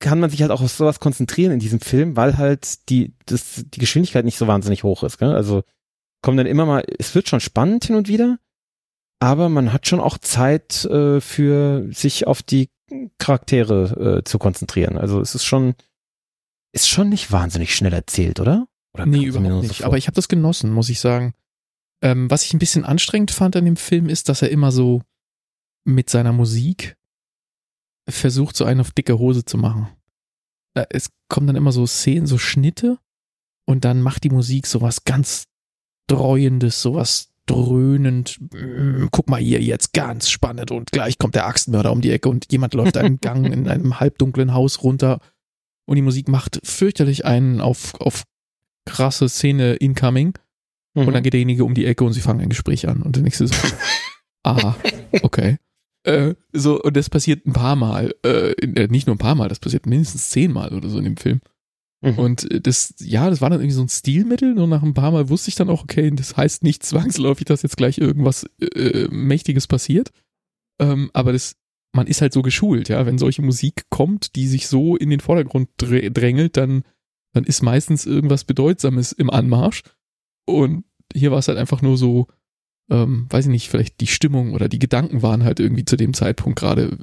kann 0.00 0.20
man 0.20 0.30
sich 0.30 0.42
halt 0.42 0.50
auch 0.50 0.62
auf 0.62 0.70
sowas 0.70 1.00
konzentrieren 1.00 1.52
in 1.52 1.58
diesem 1.58 1.80
Film, 1.80 2.16
weil 2.16 2.38
halt 2.38 2.88
die 2.88 3.14
das 3.26 3.64
die 3.66 3.80
Geschwindigkeit 3.80 4.24
nicht 4.24 4.38
so 4.38 4.46
wahnsinnig 4.46 4.84
hoch 4.84 5.02
ist, 5.02 5.18
gell? 5.18 5.32
Also 5.32 5.62
kommen 6.22 6.36
dann 6.36 6.46
immer 6.46 6.66
mal, 6.66 6.84
es 6.98 7.14
wird 7.14 7.28
schon 7.28 7.40
spannend 7.40 7.84
hin 7.84 7.96
und 7.96 8.08
wieder, 8.08 8.38
aber 9.20 9.48
man 9.48 9.72
hat 9.72 9.86
schon 9.86 10.00
auch 10.00 10.18
Zeit 10.18 10.84
äh, 10.84 11.20
für 11.20 11.88
sich 11.92 12.26
auf 12.26 12.42
die 12.42 12.70
Charaktere 13.18 14.18
äh, 14.18 14.24
zu 14.24 14.38
konzentrieren. 14.38 14.98
Also 14.98 15.20
es 15.20 15.34
ist 15.34 15.44
schon 15.44 15.74
ist 16.72 16.88
schon 16.88 17.08
nicht 17.08 17.32
wahnsinnig 17.32 17.74
schnell 17.74 17.92
erzählt, 17.92 18.40
oder? 18.40 18.66
oder 18.94 19.06
nee, 19.06 19.24
überhaupt 19.24 19.48
so 19.48 19.60
nicht. 19.60 19.76
vor? 19.78 19.86
Aber 19.86 19.98
ich 19.98 20.06
habe 20.06 20.14
das 20.14 20.28
genossen, 20.28 20.70
muss 20.70 20.88
ich 20.88 21.00
sagen. 21.00 21.34
Ähm, 22.02 22.30
was 22.30 22.44
ich 22.44 22.54
ein 22.54 22.58
bisschen 22.58 22.84
anstrengend 22.84 23.30
fand 23.30 23.56
an 23.56 23.64
dem 23.64 23.76
Film 23.76 24.08
ist, 24.08 24.28
dass 24.28 24.42
er 24.42 24.50
immer 24.50 24.70
so 24.70 25.02
mit 25.84 26.10
seiner 26.10 26.32
Musik 26.32 26.96
versucht, 28.08 28.56
so 28.56 28.64
einen 28.64 28.80
auf 28.80 28.90
dicke 28.92 29.18
Hose 29.18 29.44
zu 29.44 29.58
machen. 29.58 29.88
Es 30.90 31.10
kommen 31.28 31.46
dann 31.46 31.56
immer 31.56 31.72
so 31.72 31.86
Szenen, 31.86 32.26
so 32.26 32.38
Schnitte 32.38 32.98
und 33.66 33.84
dann 33.84 34.00
macht 34.02 34.24
die 34.24 34.30
Musik 34.30 34.66
sowas 34.66 35.04
ganz 35.04 35.44
Dreuendes, 36.08 36.80
sowas 36.80 37.32
dröhnend. 37.46 38.38
Mm, 38.52 39.06
Guck 39.10 39.28
mal 39.28 39.40
hier, 39.40 39.60
jetzt 39.60 39.92
ganz 39.92 40.30
spannend 40.30 40.70
und 40.70 40.90
gleich 40.92 41.18
kommt 41.18 41.34
der 41.34 41.46
Axtmörder 41.46 41.92
um 41.92 42.00
die 42.00 42.10
Ecke 42.12 42.28
und 42.28 42.50
jemand 42.52 42.74
läuft 42.74 42.96
einen 42.96 43.20
Gang 43.20 43.46
in 43.46 43.68
einem 43.68 44.00
halbdunklen 44.00 44.54
Haus 44.54 44.82
runter 44.82 45.20
und 45.86 45.96
die 45.96 46.02
Musik 46.02 46.28
macht 46.28 46.60
fürchterlich 46.64 47.24
einen 47.24 47.60
auf, 47.60 47.94
auf 48.00 48.22
krasse 48.86 49.28
Szene 49.28 49.74
incoming 49.74 50.34
Mhm. 50.94 51.06
und 51.06 51.12
dann 51.12 51.22
geht 51.22 51.34
derjenige 51.34 51.64
um 51.64 51.74
die 51.74 51.84
Ecke 51.84 52.02
und 52.04 52.12
sie 52.14 52.22
fangen 52.22 52.40
ein 52.40 52.48
Gespräch 52.48 52.88
an 52.88 53.02
und 53.02 53.14
der 53.16 53.22
nächste 53.22 53.46
so, 53.46 53.54
aha, 54.42 54.74
okay. 55.22 55.58
Äh, 56.08 56.34
so, 56.54 56.80
und 56.80 56.96
das 56.96 57.10
passiert 57.10 57.46
ein 57.46 57.52
paar 57.52 57.76
Mal, 57.76 58.14
äh, 58.24 58.52
äh, 58.52 58.88
nicht 58.88 59.06
nur 59.06 59.14
ein 59.14 59.20
paar 59.20 59.34
Mal, 59.34 59.48
das 59.48 59.60
passiert 59.60 59.84
mindestens 59.84 60.30
zehnmal 60.30 60.72
oder 60.72 60.88
so 60.88 60.96
in 60.96 61.04
dem 61.04 61.16
Film. 61.18 61.40
Mhm. 62.00 62.18
Und 62.18 62.50
äh, 62.50 62.62
das, 62.62 62.94
ja, 63.00 63.28
das 63.28 63.42
war 63.42 63.50
dann 63.50 63.60
irgendwie 63.60 63.74
so 63.74 63.82
ein 63.82 63.90
Stilmittel. 63.90 64.54
Nur 64.54 64.68
nach 64.68 64.82
ein 64.82 64.94
paar 64.94 65.10
Mal 65.10 65.28
wusste 65.28 65.50
ich 65.50 65.54
dann 65.56 65.68
auch, 65.68 65.82
okay, 65.82 66.10
das 66.10 66.34
heißt 66.36 66.62
nicht 66.62 66.82
zwangsläufig, 66.82 67.44
dass 67.44 67.62
jetzt 67.62 67.76
gleich 67.76 67.98
irgendwas 67.98 68.46
äh, 68.60 69.08
Mächtiges 69.10 69.66
passiert. 69.66 70.10
Ähm, 70.80 71.10
aber 71.12 71.32
das, 71.32 71.56
man 71.92 72.06
ist 72.06 72.22
halt 72.22 72.32
so 72.32 72.40
geschult, 72.40 72.88
ja. 72.88 73.04
Wenn 73.04 73.18
solche 73.18 73.42
Musik 73.42 73.82
kommt, 73.90 74.34
die 74.34 74.46
sich 74.46 74.66
so 74.66 74.96
in 74.96 75.10
den 75.10 75.20
Vordergrund 75.20 75.68
drä 75.76 76.08
drängelt, 76.08 76.56
dann, 76.56 76.84
dann 77.34 77.44
ist 77.44 77.62
meistens 77.62 78.06
irgendwas 78.06 78.44
Bedeutsames 78.44 79.12
im 79.12 79.28
Anmarsch. 79.28 79.82
Und 80.46 80.84
hier 81.14 81.32
war 81.32 81.38
es 81.38 81.48
halt 81.48 81.58
einfach 81.58 81.82
nur 81.82 81.98
so, 81.98 82.28
ähm, 82.90 83.26
weiß 83.30 83.46
ich 83.46 83.50
nicht, 83.50 83.68
vielleicht 83.68 84.00
die 84.00 84.06
Stimmung 84.06 84.52
oder 84.54 84.68
die 84.68 84.78
Gedanken 84.78 85.22
waren 85.22 85.44
halt 85.44 85.60
irgendwie 85.60 85.84
zu 85.84 85.96
dem 85.96 86.14
Zeitpunkt 86.14 86.58
gerade 86.58 86.98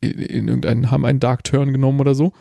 in, 0.00 0.12
in 0.12 0.48
irgendeinen, 0.48 0.90
haben 0.90 1.04
einen 1.04 1.20
Dark 1.20 1.44
Turn 1.44 1.72
genommen 1.72 2.00
oder 2.00 2.14
so. 2.14 2.32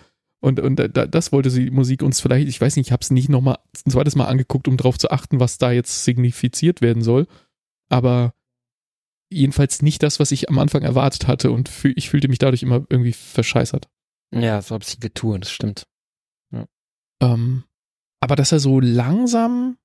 Und, 0.42 0.60
und 0.60 0.76
da, 0.76 0.88
das 0.88 1.32
wollte 1.32 1.50
die 1.50 1.72
Musik 1.72 2.04
uns 2.04 2.20
vielleicht, 2.20 2.48
ich 2.48 2.62
weiß 2.62 2.76
nicht, 2.76 2.88
ich 2.88 2.92
habe 2.92 3.02
es 3.02 3.10
nicht 3.10 3.30
nochmal 3.30 3.58
ein 3.86 3.92
zweites 3.92 4.16
Mal 4.16 4.26
angeguckt, 4.26 4.68
um 4.68 4.78
darauf 4.78 4.98
zu 4.98 5.10
achten, 5.10 5.40
was 5.40 5.58
da 5.58 5.72
jetzt 5.72 6.04
signifiziert 6.04 6.82
werden 6.82 7.02
soll. 7.02 7.26
Aber 7.90 8.34
jedenfalls 9.32 9.82
nicht 9.82 10.04
das, 10.04 10.20
was 10.20 10.32
ich 10.32 10.50
am 10.50 10.60
Anfang 10.60 10.84
erwartet 10.84 11.28
hatte. 11.28 11.52
Und 11.52 11.70
fühl, 11.70 11.94
ich 11.96 12.10
fühlte 12.10 12.28
mich 12.28 12.38
dadurch 12.38 12.62
immer 12.62 12.86
irgendwie 12.90 13.14
verscheißert. 13.14 13.88
ja, 14.32 14.62
so 14.62 14.76
ein 14.76 14.80
bisschen 14.80 15.00
Getue, 15.00 15.40
das 15.40 15.52
stimmt. 15.52 15.88
Ähm, 17.22 17.64
aber 18.20 18.36
dass 18.36 18.52
er 18.52 18.60
so 18.60 18.80
langsam 18.80 19.78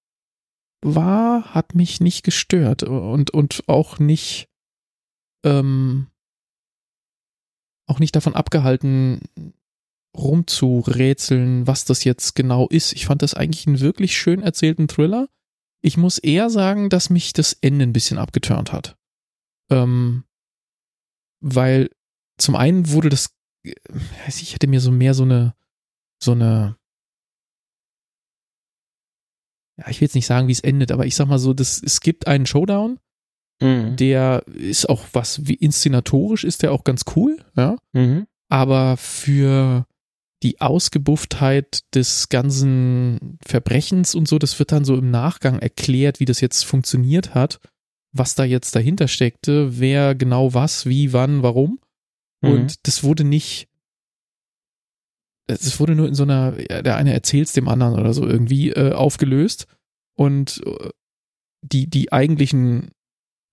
war, 0.82 1.54
hat 1.54 1.74
mich 1.74 2.00
nicht 2.00 2.24
gestört. 2.24 2.82
Und, 2.82 3.30
und 3.30 3.64
auch 3.68 3.98
nicht, 3.98 4.48
ähm, 5.44 6.08
auch 7.86 7.98
nicht 7.98 8.16
davon 8.16 8.34
abgehalten, 8.34 9.20
rumzurätseln, 10.16 11.66
was 11.66 11.84
das 11.84 12.04
jetzt 12.04 12.34
genau 12.34 12.66
ist. 12.68 12.92
Ich 12.92 13.06
fand 13.06 13.22
das 13.22 13.34
eigentlich 13.34 13.66
einen 13.66 13.80
wirklich 13.80 14.16
schön 14.16 14.42
erzählten 14.42 14.88
Thriller. 14.88 15.28
Ich 15.82 15.96
muss 15.96 16.18
eher 16.18 16.50
sagen, 16.50 16.90
dass 16.90 17.10
mich 17.10 17.32
das 17.32 17.52
Ende 17.54 17.84
ein 17.84 17.92
bisschen 17.92 18.18
abgeturnt 18.18 18.72
hat. 18.72 18.96
Ähm, 19.70 20.24
weil 21.40 21.90
zum 22.38 22.56
einen 22.56 22.90
wurde 22.90 23.08
das, 23.08 23.30
äh, 23.64 23.74
ich 24.28 24.54
hätte 24.54 24.66
mir 24.66 24.80
so 24.80 24.90
mehr 24.90 25.14
so 25.14 25.22
eine, 25.22 25.54
so 26.22 26.32
eine, 26.32 26.76
ja, 29.80 29.88
ich 29.88 30.00
will 30.00 30.06
jetzt 30.06 30.14
nicht 30.14 30.26
sagen, 30.26 30.46
wie 30.48 30.52
es 30.52 30.60
endet, 30.60 30.92
aber 30.92 31.06
ich 31.06 31.14
sag 31.16 31.26
mal 31.28 31.38
so, 31.38 31.52
das, 31.54 31.82
es 31.82 32.00
gibt 32.00 32.26
einen 32.26 32.46
Showdown, 32.46 32.98
Mhm. 33.62 33.96
der 33.96 34.42
ist 34.54 34.88
auch 34.88 35.04
was, 35.12 35.46
wie 35.46 35.54
inszenatorisch 35.54 36.44
ist 36.44 36.62
der 36.62 36.72
auch 36.72 36.82
ganz 36.84 37.02
cool, 37.14 37.36
ja 37.56 37.76
Mhm. 37.92 38.26
aber 38.48 38.96
für 38.96 39.84
die 40.42 40.60
Ausgebufftheit 40.62 41.80
des 41.94 42.30
ganzen 42.30 43.38
Verbrechens 43.44 44.14
und 44.14 44.26
so, 44.28 44.38
das 44.38 44.58
wird 44.58 44.72
dann 44.72 44.84
so 44.86 44.96
im 44.96 45.10
Nachgang 45.10 45.58
erklärt, 45.58 46.20
wie 46.20 46.24
das 46.24 46.40
jetzt 46.40 46.64
funktioniert 46.64 47.34
hat, 47.34 47.60
was 48.12 48.34
da 48.34 48.44
jetzt 48.44 48.74
dahinter 48.74 49.06
steckte, 49.08 49.78
wer 49.78 50.14
genau 50.14 50.54
was, 50.54 50.86
wie, 50.86 51.12
wann, 51.12 51.42
warum. 51.42 51.78
Mhm. 52.42 52.50
Und 52.50 52.86
das 52.86 53.04
wurde 53.04 53.24
nicht, 53.24 53.68
es 55.52 55.80
wurde 55.80 55.94
nur 55.94 56.08
in 56.08 56.14
so 56.14 56.22
einer, 56.22 56.52
der 56.52 56.96
eine 56.96 57.12
erzählt 57.12 57.48
es 57.48 57.52
dem 57.52 57.68
anderen 57.68 57.98
oder 57.98 58.12
so 58.12 58.26
irgendwie 58.26 58.70
äh, 58.70 58.92
aufgelöst. 58.92 59.66
Und 60.16 60.62
äh, 60.66 60.90
die, 61.62 61.88
die 61.88 62.12
eigentlichen 62.12 62.90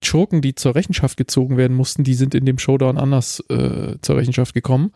Schurken, 0.03 0.41
die 0.41 0.55
zur 0.55 0.75
Rechenschaft 0.75 1.17
gezogen 1.17 1.57
werden 1.57 1.75
mussten, 1.75 2.03
die 2.03 2.13
sind 2.13 2.35
in 2.35 2.45
dem 2.45 2.59
Showdown 2.59 2.97
anders 2.97 3.43
äh, 3.49 3.95
zur 4.01 4.17
Rechenschaft 4.17 4.53
gekommen. 4.53 4.91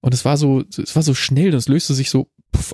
Und 0.00 0.14
es 0.14 0.24
war 0.24 0.36
so, 0.36 0.62
es 0.62 0.94
war 0.94 1.02
so 1.02 1.14
schnell, 1.14 1.50
das 1.50 1.68
löste 1.68 1.94
sich 1.94 2.10
so 2.10 2.28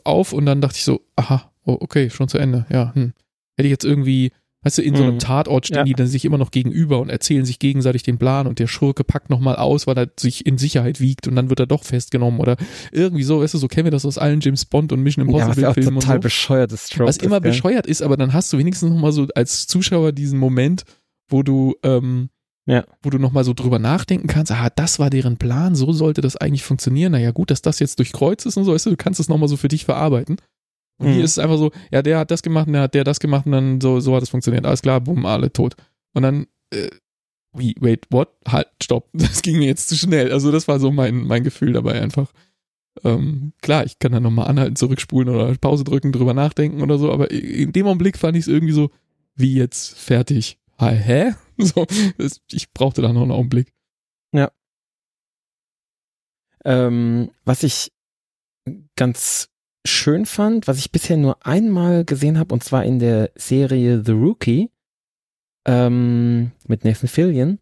auf 0.04 0.32
und 0.32 0.46
dann 0.46 0.60
dachte 0.60 0.76
ich 0.76 0.84
so, 0.84 1.00
aha, 1.16 1.50
oh, 1.64 1.76
okay, 1.80 2.10
schon 2.10 2.28
zu 2.28 2.38
Ende. 2.38 2.66
Ja, 2.70 2.94
hm. 2.94 3.14
Hätte 3.56 3.66
ich 3.66 3.70
jetzt 3.70 3.84
irgendwie, 3.84 4.32
weißt 4.62 4.78
du, 4.78 4.82
in 4.82 4.94
so 4.96 5.02
einem 5.02 5.14
Mhm. 5.14 5.18
Tatort 5.20 5.66
stehen 5.66 5.78
Ja. 5.78 5.84
die 5.84 5.94
dann 5.94 6.06
sich 6.06 6.24
immer 6.24 6.36
noch 6.38 6.50
gegenüber 6.50 7.00
und 7.00 7.08
erzählen 7.08 7.44
sich 7.44 7.58
gegenseitig 7.58 8.02
den 8.02 8.18
Plan 8.18 8.46
und 8.46 8.58
der 8.58 8.66
Schurke 8.66 9.04
packt 9.04 9.30
nochmal 9.30 9.56
aus, 9.56 9.86
weil 9.86 9.96
er 9.96 10.08
sich 10.18 10.44
in 10.46 10.58
Sicherheit 10.58 11.00
wiegt 11.00 11.26
und 11.28 11.34
dann 11.36 11.48
wird 11.48 11.60
er 11.60 11.66
doch 11.66 11.84
festgenommen 11.84 12.40
oder 12.40 12.56
irgendwie 12.92 13.22
so, 13.22 13.40
weißt 13.40 13.54
du, 13.54 13.58
so 13.58 13.68
kennen 13.68 13.86
wir 13.86 13.90
das 13.90 14.04
aus 14.04 14.18
allen 14.18 14.40
James 14.40 14.64
Bond 14.66 14.92
und 14.92 15.02
Mission 15.02 15.24
Ja, 15.28 15.32
Impossible 15.38 15.62
ja 15.62 15.70
auch 15.70 15.74
Filmen 15.74 15.94
und 15.96 16.00
total 16.02 16.16
so. 16.16 16.20
bescheuertes 16.20 16.88
Trope 16.88 17.08
Was 17.08 17.16
immer 17.18 17.36
ist, 17.36 17.42
gell? 17.42 17.50
bescheuert 17.52 17.86
ist, 17.86 18.02
aber 18.02 18.16
dann 18.16 18.32
hast 18.32 18.52
du 18.52 18.58
wenigstens 18.58 18.90
nochmal 18.90 19.12
so 19.12 19.26
als 19.34 19.66
Zuschauer 19.66 20.12
diesen 20.12 20.38
Moment, 20.38 20.84
wo 21.28 21.42
du, 21.42 21.74
ähm, 21.82 22.28
Ja. 22.66 22.84
wo 23.02 23.08
du 23.10 23.18
nochmal 23.18 23.44
so 23.44 23.54
drüber 23.54 23.78
nachdenken 23.78 24.26
kannst, 24.28 24.52
ah, 24.52 24.68
das 24.76 24.98
war 24.98 25.08
deren 25.10 25.38
Plan, 25.38 25.74
so 25.74 25.92
sollte 25.92 26.20
das 26.20 26.36
eigentlich 26.36 26.62
funktionieren. 26.64 27.12
Naja, 27.12 27.30
gut, 27.30 27.50
dass 27.50 27.62
das 27.62 27.78
jetzt 27.78 27.98
durchkreuzt 27.98 28.44
ist 28.46 28.56
und 28.58 28.64
so, 28.64 28.74
weißt 28.74 28.86
du, 28.86 28.90
du 28.90 28.96
kannst 28.96 29.18
es 29.20 29.28
nochmal 29.30 29.48
so 29.48 29.56
für 29.56 29.68
dich 29.68 29.84
verarbeiten. 29.86 30.36
Und 31.00 31.08
Mhm. 31.08 31.12
hier 31.14 31.24
ist 31.24 31.32
es 31.32 31.38
einfach 31.38 31.56
so, 31.58 31.72
ja, 31.90 32.02
der 32.02 32.18
hat 32.18 32.30
das 32.30 32.42
gemacht 32.42 32.66
und 32.68 32.74
der 32.74 32.82
hat 32.82 32.94
der 32.94 33.04
das 33.04 33.18
gemacht 33.20 33.46
und 33.46 33.52
dann 33.52 33.80
so, 33.80 33.98
so 34.00 34.14
hat 34.14 34.22
es 34.22 34.28
funktioniert. 34.28 34.64
Alles 34.66 34.82
klar, 34.82 35.00
bumm, 35.00 35.26
alle 35.26 35.52
tot. 35.52 35.74
Und 36.14 36.22
dann, 36.22 36.46
äh, 36.72 36.90
wie, 37.56 37.74
wait, 37.80 38.06
what? 38.10 38.28
Halt, 38.46 38.68
stopp. 38.82 39.08
Das 39.14 39.42
ging 39.42 39.58
mir 39.58 39.66
jetzt 39.66 39.88
zu 39.88 39.96
schnell. 39.96 40.30
Also 40.32 40.52
das 40.52 40.68
war 40.68 40.78
so 40.78 40.90
mein, 40.92 41.24
mein 41.26 41.42
Gefühl 41.42 41.72
dabei 41.72 42.00
einfach. 42.00 42.32
Ähm, 43.02 43.52
klar, 43.62 43.84
ich 43.86 43.98
kann 43.98 44.12
dann 44.12 44.22
nochmal 44.22 44.48
anhalten, 44.48 44.76
zurückspulen 44.76 45.28
oder 45.34 45.54
Pause 45.56 45.84
drücken, 45.84 46.12
drüber 46.12 46.34
nachdenken 46.34 46.82
oder 46.82 46.98
so, 46.98 47.12
aber 47.12 47.30
in 47.30 47.72
dem 47.72 47.86
Augenblick 47.86 48.18
fand 48.18 48.36
ich 48.36 48.42
es 48.42 48.48
irgendwie 48.48 48.72
so, 48.72 48.90
wie 49.36 49.54
jetzt 49.54 49.98
fertig. 49.98 50.58
Hä? 50.78 51.32
So, 51.62 51.86
das, 52.16 52.40
ich 52.50 52.72
brauchte 52.72 53.02
da 53.02 53.12
noch 53.12 53.20
einen 53.20 53.32
Augenblick. 53.32 53.74
Ja. 54.32 54.50
Ähm, 56.64 57.30
was 57.44 57.62
ich 57.62 57.92
ganz 58.96 59.50
schön 59.90 60.26
fand, 60.26 60.68
was 60.68 60.78
ich 60.78 60.92
bisher 60.92 61.16
nur 61.16 61.44
einmal 61.46 62.04
gesehen 62.04 62.38
habe, 62.38 62.54
und 62.54 62.64
zwar 62.64 62.84
in 62.84 62.98
der 62.98 63.30
Serie 63.34 64.02
The 64.04 64.12
Rookie 64.12 64.70
ähm, 65.66 66.52
mit 66.66 66.84
Nathan 66.84 67.08
Fillion, 67.08 67.58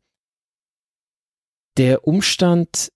der 1.77 2.07
Umstand, 2.07 2.93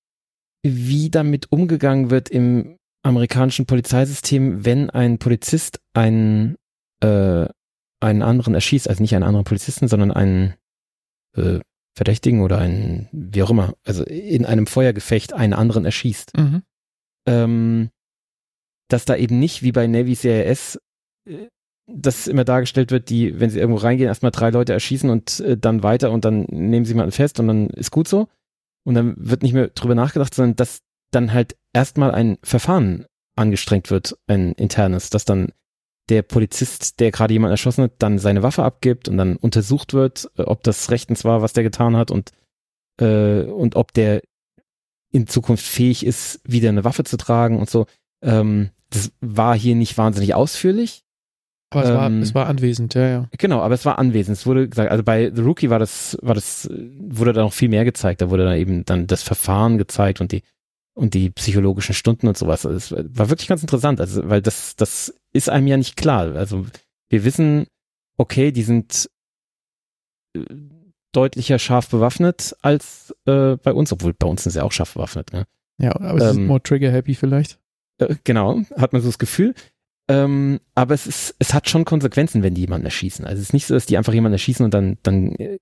wie 0.65 1.11
damit 1.11 1.51
umgegangen 1.51 2.11
wird 2.11 2.29
im 2.29 2.79
amerikanischen 3.03 3.67
Polizeisystem, 3.67 4.65
wenn 4.65 4.91
ein 4.91 5.19
Polizist 5.19 5.81
einen, 5.93 6.57
äh, 7.01 7.47
einen 8.01 8.23
anderen 8.23 8.55
erschießt, 8.55 8.89
also 8.89 9.03
nicht 9.03 9.15
einen 9.15 9.25
anderen 9.25 9.45
Polizisten, 9.45 9.89
sondern 9.89 10.13
einen 10.13 10.55
äh, 11.37 11.61
Verdächtigen 11.97 12.41
oder 12.41 12.59
einen, 12.59 13.09
wie 13.13 13.43
auch 13.43 13.51
immer, 13.51 13.75
also 13.85 14.05
in 14.05 14.47
einem 14.47 14.67
Feuergefecht 14.67 15.33
einen 15.33 15.53
anderen 15.53 15.85
erschießt. 15.85 16.37
Mhm. 16.37 16.63
Ähm, 17.27 17.91
dass 18.89 19.05
da 19.05 19.17
eben 19.17 19.39
nicht 19.39 19.63
wie 19.63 19.73
bei 19.73 19.87
Navy 19.87 20.15
CRS 20.15 20.79
äh, 21.29 21.49
das 21.87 22.27
immer 22.27 22.45
dargestellt 22.45 22.91
wird, 22.91 23.11
die, 23.11 23.41
wenn 23.41 23.51
sie 23.51 23.59
irgendwo 23.59 23.81
reingehen, 23.81 24.09
erstmal 24.09 24.31
drei 24.31 24.51
Leute 24.51 24.73
erschießen 24.73 25.11
und 25.11 25.41
äh, 25.41 25.57
dann 25.57 25.83
weiter 25.83 26.11
und 26.11 26.25
dann 26.25 26.43
nehmen 26.51 26.85
sie 26.85 26.93
jemanden 26.93 27.13
fest 27.13 27.41
und 27.41 27.49
dann 27.49 27.71
ist 27.71 27.91
gut 27.91 28.09
so. 28.09 28.29
Und 28.85 28.95
dann 28.95 29.15
wird 29.17 29.43
nicht 29.43 29.53
mehr 29.53 29.69
drüber 29.69 29.95
nachgedacht, 29.95 30.35
sondern 30.35 30.57
dass 30.57 30.81
dann 31.13 31.33
halt 31.33 31.57
erstmal 31.73 32.11
ein 32.13 32.39
Verfahren 32.43 33.07
angestrengt 33.37 33.91
wird, 33.91 34.17
ein 34.27 34.53
internes, 34.53 35.11
dass 35.11 35.25
dann 35.25 35.53
der 36.09 36.23
Polizist, 36.23 37.01
der 37.01 37.11
gerade 37.11 37.33
jemanden 37.33 37.53
erschossen 37.53 37.85
hat, 37.85 37.93
dann 37.99 38.19
seine 38.19 38.43
Waffe 38.43 38.65
abgibt 38.65 39.09
und 39.09 39.17
dann 39.19 39.37
untersucht 39.37 39.95
wird, 39.95 40.31
äh, 40.37 40.43
ob 40.43 40.63
das 40.63 40.91
rechtens 40.91 41.25
war, 41.25 41.43
was 41.43 41.53
der 41.53 41.63
getan 41.63 41.97
hat 41.97 42.11
und, 42.11 42.31
äh, 43.01 43.43
und 43.43 43.77
ob 43.77 43.93
der 43.93 44.23
in 45.13 45.27
Zukunft 45.27 45.65
fähig 45.65 46.05
ist, 46.05 46.41
wieder 46.45 46.71
eine 46.71 46.85
Waffe 46.85 47.05
zu 47.05 47.17
tragen 47.17 47.59
und 47.59 47.69
so. 47.69 47.87
Ähm, 48.23 48.71
das 48.91 49.11
war 49.21 49.57
hier 49.57 49.75
nicht 49.75 49.97
wahnsinnig 49.99 50.35
ausführlich. 50.35 51.05
Aber 51.71 51.83
es, 51.85 51.89
Ähm, 51.89 51.97
war, 51.97 52.11
es 52.23 52.35
war 52.35 52.47
anwesend, 52.47 52.95
ja, 52.95 53.09
ja. 53.09 53.29
Genau, 53.39 53.61
aber 53.61 53.75
es 53.75 53.85
war 53.87 53.99
anwesend. 53.99 54.37
Es 54.37 54.47
wurde 54.47 54.69
gesagt, 54.69 54.91
also 54.91 55.03
bei 55.03 55.33
The 55.35 55.41
Rookie 55.41 55.71
war 55.71 55.79
das, 55.79 56.19
war 56.21 56.35
das, 56.35 56.69
wurde 56.71 57.33
da 57.33 57.41
noch 57.41 57.55
viel 57.55 57.71
mehr 57.71 57.85
gezeigt. 57.85 58.21
Da 58.21 58.29
wurde 58.29 58.45
dann 58.45 58.57
eben 58.59 58.85
dann 58.85 59.07
das 59.07 59.23
Verfahren 59.23 59.79
gezeigt 59.79 60.21
und 60.21 60.33
die 60.33 60.43
und 60.95 61.15
die 61.15 61.31
psychologischen 61.31 61.95
Stunden 61.95 62.29
und 62.29 62.37
sowas. 62.37 62.67
Also 62.67 62.77
Es 62.77 63.17
war 63.19 63.31
wirklich 63.31 63.49
ganz 63.49 63.63
interessant, 63.63 63.99
also 63.99 64.29
weil 64.29 64.43
das, 64.43 64.77
das 64.77 65.15
ist 65.33 65.49
einem 65.49 65.67
ja 65.67 65.79
nicht 65.79 65.97
klar. 65.97 66.35
Also 66.35 66.67
wir 67.09 67.25
wissen, 67.25 67.67
okay, 68.19 68.53
die 68.53 68.63
sind 68.63 69.09
äh, 70.37 70.41
deutlicher 71.13 71.59
scharf 71.59 71.89
bewaffnet 71.89 72.55
als 72.61 73.15
äh, 73.25 73.57
bei 73.57 73.73
uns, 73.73 73.91
obwohl 73.93 74.13
bei 74.13 74.27
uns 74.27 74.43
sind 74.43 74.53
sie 74.53 74.63
auch 74.63 74.73
scharf 74.73 74.93
bewaffnet. 74.93 75.33
Ne? 75.33 75.47
Ja, 75.79 75.95
aber 75.99 76.19
es 76.19 76.25
ist 76.33 76.37
Ähm, 76.37 76.47
more 76.47 76.63
trigger-happy 76.63 77.15
vielleicht. 77.15 77.59
Äh, 78.11 78.17
genau, 78.25 78.61
hat 78.77 78.93
man 78.93 79.03
so 79.03 79.09
das 79.09 79.19
Gefühl. 79.19 79.55
Ähm, 80.09 80.61
aber 80.75 80.95
es 80.95 81.07
ist, 81.07 81.35
es 81.39 81.55
hat 81.55 81.69
schon 81.69 81.85
Konsequenzen, 81.85 82.43
wenn 82.43 82.55
die 82.55 82.63
jemanden 82.63 82.87
erschießen. 82.87 83.25
Also 83.25 83.41
es 83.41 83.49
ist 83.49 83.53
nicht 83.53 83.67
so, 83.67 83.75
dass 83.75 83.87
die 83.87 83.97
einfach 83.97 84.13
jemanden 84.13 84.35
erschießen 84.35 84.65
und 84.65 84.75
dann, 84.75 84.99
dann 85.03 85.33
äh, 85.37 85.59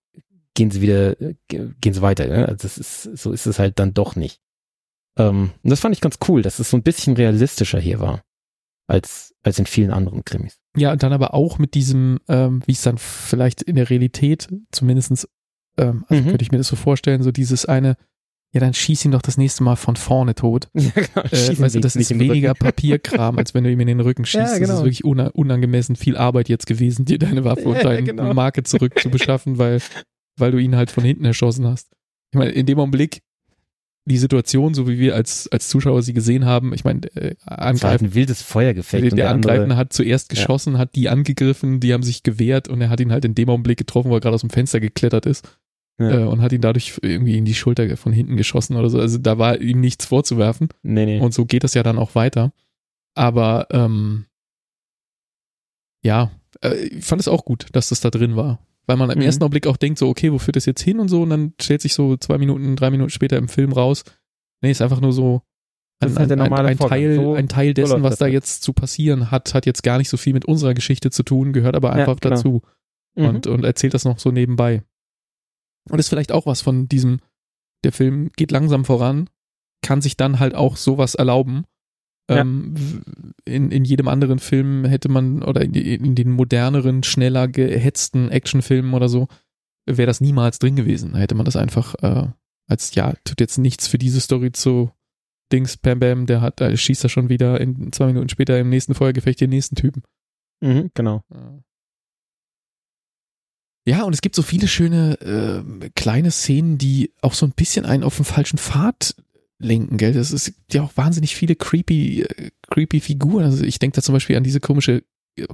gehen 0.55 0.71
sie 0.71 0.81
wieder, 0.81 1.21
äh, 1.21 1.35
ge- 1.49 1.71
gehen 1.81 1.93
sie 1.93 2.03
weiter. 2.03 2.27
Ne? 2.27 2.47
Also 2.49 2.63
das 2.63 2.79
ist, 2.79 3.03
so 3.19 3.33
ist 3.33 3.47
es 3.47 3.59
halt 3.59 3.79
dann 3.79 3.93
doch 3.95 4.17
nicht. 4.17 4.41
Ähm, 5.19 5.51
und 5.63 5.71
das 5.71 5.81
fand 5.81 5.95
ich 5.95 6.01
ganz 6.01 6.19
cool, 6.29 6.41
dass 6.43 6.59
es 6.59 6.71
so 6.71 6.77
ein 6.77 6.83
bisschen 6.83 7.17
realistischer 7.17 7.79
hier 7.81 8.01
war 8.01 8.23
als, 8.87 9.35
als 9.43 9.59
in 9.59 9.67
vielen 9.67 9.91
anderen 9.93 10.25
Krimis. 10.25 10.59
Ja, 10.77 10.93
und 10.93 11.03
dann 11.03 11.13
aber 11.13 11.35
auch 11.35 11.59
mit 11.59 11.75
diesem, 11.75 12.19
ähm, 12.29 12.63
wie 12.67 12.73
es 12.73 12.83
dann 12.83 12.97
vielleicht 12.99 13.63
in 13.63 13.77
der 13.77 13.91
Realität 13.91 14.49
zumindestens, 14.73 15.29
ähm, 15.77 16.05
also 16.09 16.23
Mhm. 16.23 16.29
könnte 16.31 16.43
ich 16.43 16.51
mir 16.51 16.59
das 16.59 16.69
so 16.69 16.77
vorstellen, 16.77 17.23
so 17.23 17.31
dieses 17.31 17.67
eine, 17.67 17.97
ja, 18.53 18.61
dann 18.61 18.75
schieß 18.75 19.05
ihn 19.05 19.13
doch 19.13 19.23
das 19.23 19.37
nächste 19.39 19.63
Mal 19.63 19.77
von 19.77 19.97
vorne 19.97 20.35
tot. 20.35 20.69
Ja, 20.75 20.91
genau. 20.95 21.23
Äh, 21.31 21.59
weißt 21.59 21.75
du, 21.77 21.81
das 21.81 21.95
ist 21.97 22.19
weniger. 22.19 22.55
Papierkram, 22.55 23.39
als 23.39 23.55
wenn 23.55 23.65
du 23.65 23.71
ihm 23.71 23.79
in 23.81 23.87
den 23.87 24.01
Rücken 24.01 24.25
schießt. 24.27 24.35
Ja, 24.37 24.51
Das 24.51 24.59
genau. 24.59 24.75
ist 24.79 24.85
wirklich 24.85 25.05
una 25.05 25.29
unangemessen 25.29 25.95
viel 25.97 26.17
Arbeit 26.17 26.49
jetzt 26.49 26.67
gewesen, 26.67 27.05
dir 27.05 27.19
deine 27.19 27.45
Waffe 27.45 27.63
und 27.69 27.77
Ja, 27.77 27.83
deine 27.85 28.03
genau. 28.03 28.35
Marke 28.35 28.63
zurückzubeschaffen, 28.65 29.59
weil, 29.59 29.81
weil 30.37 30.51
du 30.51 30.59
ihn 30.59 30.75
halt 30.77 30.91
von 30.91 31.05
hinten 31.05 31.25
erschossen 31.25 31.67
hast. 31.67 31.91
Ich 32.33 32.39
meine, 32.39 32.51
in 32.51 32.67
dem 32.67 32.79
Augenblick, 32.81 33.23
die 34.07 34.17
Situation, 34.19 34.75
so 34.75 34.89
wie 34.89 34.99
wir 34.99 35.15
als, 35.15 35.47
als 35.53 35.69
Zuschauer 35.69 36.03
sie 36.03 36.15
gesehen 36.15 36.45
haben, 36.45 36.73
ich 36.75 36.85
meine, 36.85 37.07
äh, 37.15 37.37
halt 37.47 37.61
Angreifen, 37.61 38.07
ein 38.07 38.15
wildes 38.15 38.43
Feuergefecht. 38.43 39.05
der, 39.05 39.11
und 39.13 39.17
der 39.19 39.31
andere- 39.31 39.53
Angreifende 39.53 39.77
hat 39.77 39.93
zuerst 39.93 40.29
geschossen, 40.31 40.79
hat 40.79 40.97
die 40.97 41.09
angegriffen, 41.09 41.79
die 41.81 41.93
haben 41.93 42.03
sich 42.03 42.23
gewehrt 42.25 42.67
und 42.69 42.81
er 42.81 42.89
hat 42.89 42.99
ihn 43.01 43.13
halt 43.13 43.25
in 43.25 43.35
dem 43.35 43.49
Augenblick 43.51 43.79
getroffen, 43.79 44.11
wo 44.11 44.15
er 44.15 44.21
gerade 44.21 44.35
aus 44.35 44.41
dem 44.41 44.51
Fenster 44.51 44.81
geklettert 44.81 45.27
ist 45.27 45.57
Ja. 46.01 46.21
äh, 46.21 46.25
und 46.25 46.41
hat 46.43 46.53
ihn 46.53 46.61
dadurch 46.63 46.99
irgendwie 47.03 47.37
in 47.39 47.45
die 47.45 47.55
Schulter 47.55 47.97
von 47.97 48.13
hinten 48.13 48.37
geschossen 48.37 48.77
oder 48.77 48.89
so. 48.91 48.99
Also 48.99 49.19
da 49.19 49.39
war 49.39 49.61
ihm 49.61 49.81
nichts 49.81 50.07
vorzuwerfen. 50.07 50.69
Nee, 50.83 51.05
nee. 51.07 51.21
Und 51.21 51.35
so 51.35 51.45
geht 51.45 51.63
das 51.63 51.75
ja 51.75 51.83
dann 51.83 51.99
auch 51.99 52.15
weiter. 52.15 52.53
Aber 53.15 53.67
ähm, 53.71 54.25
ja, 56.03 56.31
äh, 56.63 56.75
ich 56.87 57.05
fand 57.05 57.21
es 57.21 57.29
auch 57.29 57.45
gut, 57.45 57.67
dass 57.73 57.89
das 57.91 58.01
da 58.01 58.11
drin 58.11 58.37
war. 58.37 58.61
Weil 58.87 58.97
man 58.97 59.11
im 59.11 59.19
Mhm. 59.19 59.25
ersten 59.25 59.43
Augenblick 59.45 59.67
auch 59.67 59.77
denkt, 59.77 59.99
so, 59.99 60.09
okay, 60.09 60.33
wo 60.33 60.39
führt 60.39 60.57
das 60.57 60.67
jetzt 60.67 60.83
hin 60.83 60.99
und 60.99 61.09
so, 61.09 61.23
und 61.23 61.31
dann 61.31 61.53
stellt 61.61 61.83
sich 61.83 61.95
so 61.95 62.17
zwei 62.17 62.39
Minuten, 62.39 62.75
drei 62.77 62.91
Minuten 62.91 63.11
später 63.11 63.37
im 63.37 63.49
Film 63.49 63.73
raus, 63.73 64.05
nee, 64.63 64.71
ist 64.71 64.83
einfach 64.83 65.01
nur 65.01 65.13
so 65.13 65.43
ein, 66.03 66.15
halt 66.19 66.33
ein, 66.33 66.41
ein. 66.41 66.79
Teil, 66.79 67.15
So- 67.17 67.35
ein 67.35 67.49
Teil 67.49 67.75
dessen, 67.75 68.03
was 68.03 68.17
da 68.17 68.25
halt. 68.25 68.33
jetzt 68.33 68.63
zu 68.63 68.73
passieren 68.73 69.31
hat, 69.31 69.53
hat 69.55 69.67
jetzt 69.67 69.83
gar 69.83 69.99
nicht 69.99 70.09
so 70.09 70.17
viel 70.17 70.33
mit 70.33 70.47
unserer 70.47 70.73
Geschichte 70.75 71.11
zu 71.11 71.23
tun, 71.23 71.53
gehört 71.53 71.77
aber 71.77 71.89
Ja, 71.91 71.95
einfach 71.97 72.19
genau. 72.21 72.35
dazu 72.37 72.63
Mhm. 73.17 73.25
und, 73.27 73.47
und 73.47 73.65
erzählt 73.65 73.93
das 73.93 74.05
noch 74.05 74.19
so 74.19 74.31
nebenbei. 74.31 74.83
Und 75.89 75.99
ist 75.99 76.09
vielleicht 76.09 76.33
auch 76.33 76.47
was 76.47 76.61
von 76.61 76.89
diesem, 76.89 77.21
der 77.85 77.93
Film 77.93 78.31
geht 78.37 78.51
langsam 78.51 78.85
voran, 78.85 79.29
kann 79.83 80.03
sich 80.03 80.17
dann 80.17 80.39
halt 80.39 80.55
auch 80.55 80.77
sowas 80.77 81.15
erlauben. 81.15 81.65
Ja. 82.31 82.41
Ähm, 82.41 82.75
in, 83.45 83.71
in 83.71 83.85
jedem 83.85 84.09
anderen 84.09 84.39
Film 84.39 84.85
hätte 84.85 85.09
man, 85.09 85.43
oder 85.43 85.63
in, 85.63 85.75
in 85.75 86.15
den 86.15 86.31
moderneren, 86.31 87.03
schneller 87.03 87.49
gehetzten 87.49 88.29
Actionfilmen 88.29 88.95
oder 88.95 89.09
so, 89.09 89.29
wäre 89.87 90.07
das 90.07 90.21
niemals 90.21 90.59
drin 90.59 90.77
gewesen. 90.77 91.13
Da 91.15 91.19
hätte 91.19 91.35
man 91.35 91.47
das 91.47 91.57
einfach 91.57 91.95
äh, 92.03 92.29
als, 92.69 92.95
ja, 92.95 93.15
tut 93.25 93.41
jetzt 93.41 93.59
nichts 93.59 93.89
für 93.89 93.99
diese 93.99 94.21
Story 94.21 94.53
zu 94.53 94.93
Dings, 95.53 95.77
Bam 95.77 95.99
Bam, 95.99 96.27
der 96.27 96.41
hat, 96.41 96.61
der 96.61 96.77
schießt 96.77 97.03
da 97.03 97.09
schon 97.09 97.29
wieder 97.29 97.61
in 97.61 97.93
zwei 97.93 98.07
Minuten 98.07 98.29
später 98.29 98.59
im 98.61 98.69
nächsten 98.69 98.95
Feuergefecht 98.95 99.41
den 99.41 99.51
nächsten 99.51 99.75
Typen. 99.75 100.03
Mhm, 100.61 100.91
genau. 100.95 101.25
Ja, 101.35 101.59
und 104.05 104.13
es 104.13 104.21
gibt 104.21 104.35
so 104.37 104.43
viele 104.43 104.69
schöne 104.69 105.21
äh, 105.21 105.91
kleine 105.95 106.31
Szenen, 106.31 106.79
die 106.79 107.13
auch 107.23 107.35
so 107.35 107.47
ein 107.47 107.53
bisschen 107.53 107.85
einen 107.87 108.05
auf 108.05 108.17
den 108.17 108.25
falschen 108.25 108.59
Pfad 108.59 109.15
lenken, 109.59 109.97
gell? 109.97 110.13
Das 110.13 110.33
ist 110.33 110.53
ja 110.73 110.83
auch 110.83 110.97
wahnsinnig 110.97 111.35
viele 111.37 111.55
creepy, 111.57 112.23
äh, 112.23 112.51
creepy 112.71 113.01
Figuren. 113.01 113.45
Also 113.45 113.65
ich 113.65 113.79
denke 113.79 113.97
da 113.97 114.03
zum 114.03 114.13
Beispiel 114.15 114.37
an 114.37 114.45
diese 114.45 114.61
komische 114.61 115.03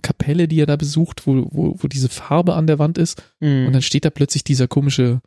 Kapelle, 0.02 0.48
die 0.48 0.60
er 0.60 0.66
da 0.66 0.76
besucht, 0.76 1.26
wo, 1.26 1.46
wo, 1.50 1.76
wo 1.78 1.88
diese 1.88 2.08
Farbe 2.08 2.54
an 2.54 2.66
der 2.66 2.78
Wand 2.78 2.98
ist. 2.98 3.22
Mhm. 3.40 3.66
Und 3.66 3.72
dann 3.72 3.82
steht 3.82 4.04
da 4.04 4.10
plötzlich 4.10 4.42
dieser 4.44 4.68
komische, 4.68 5.20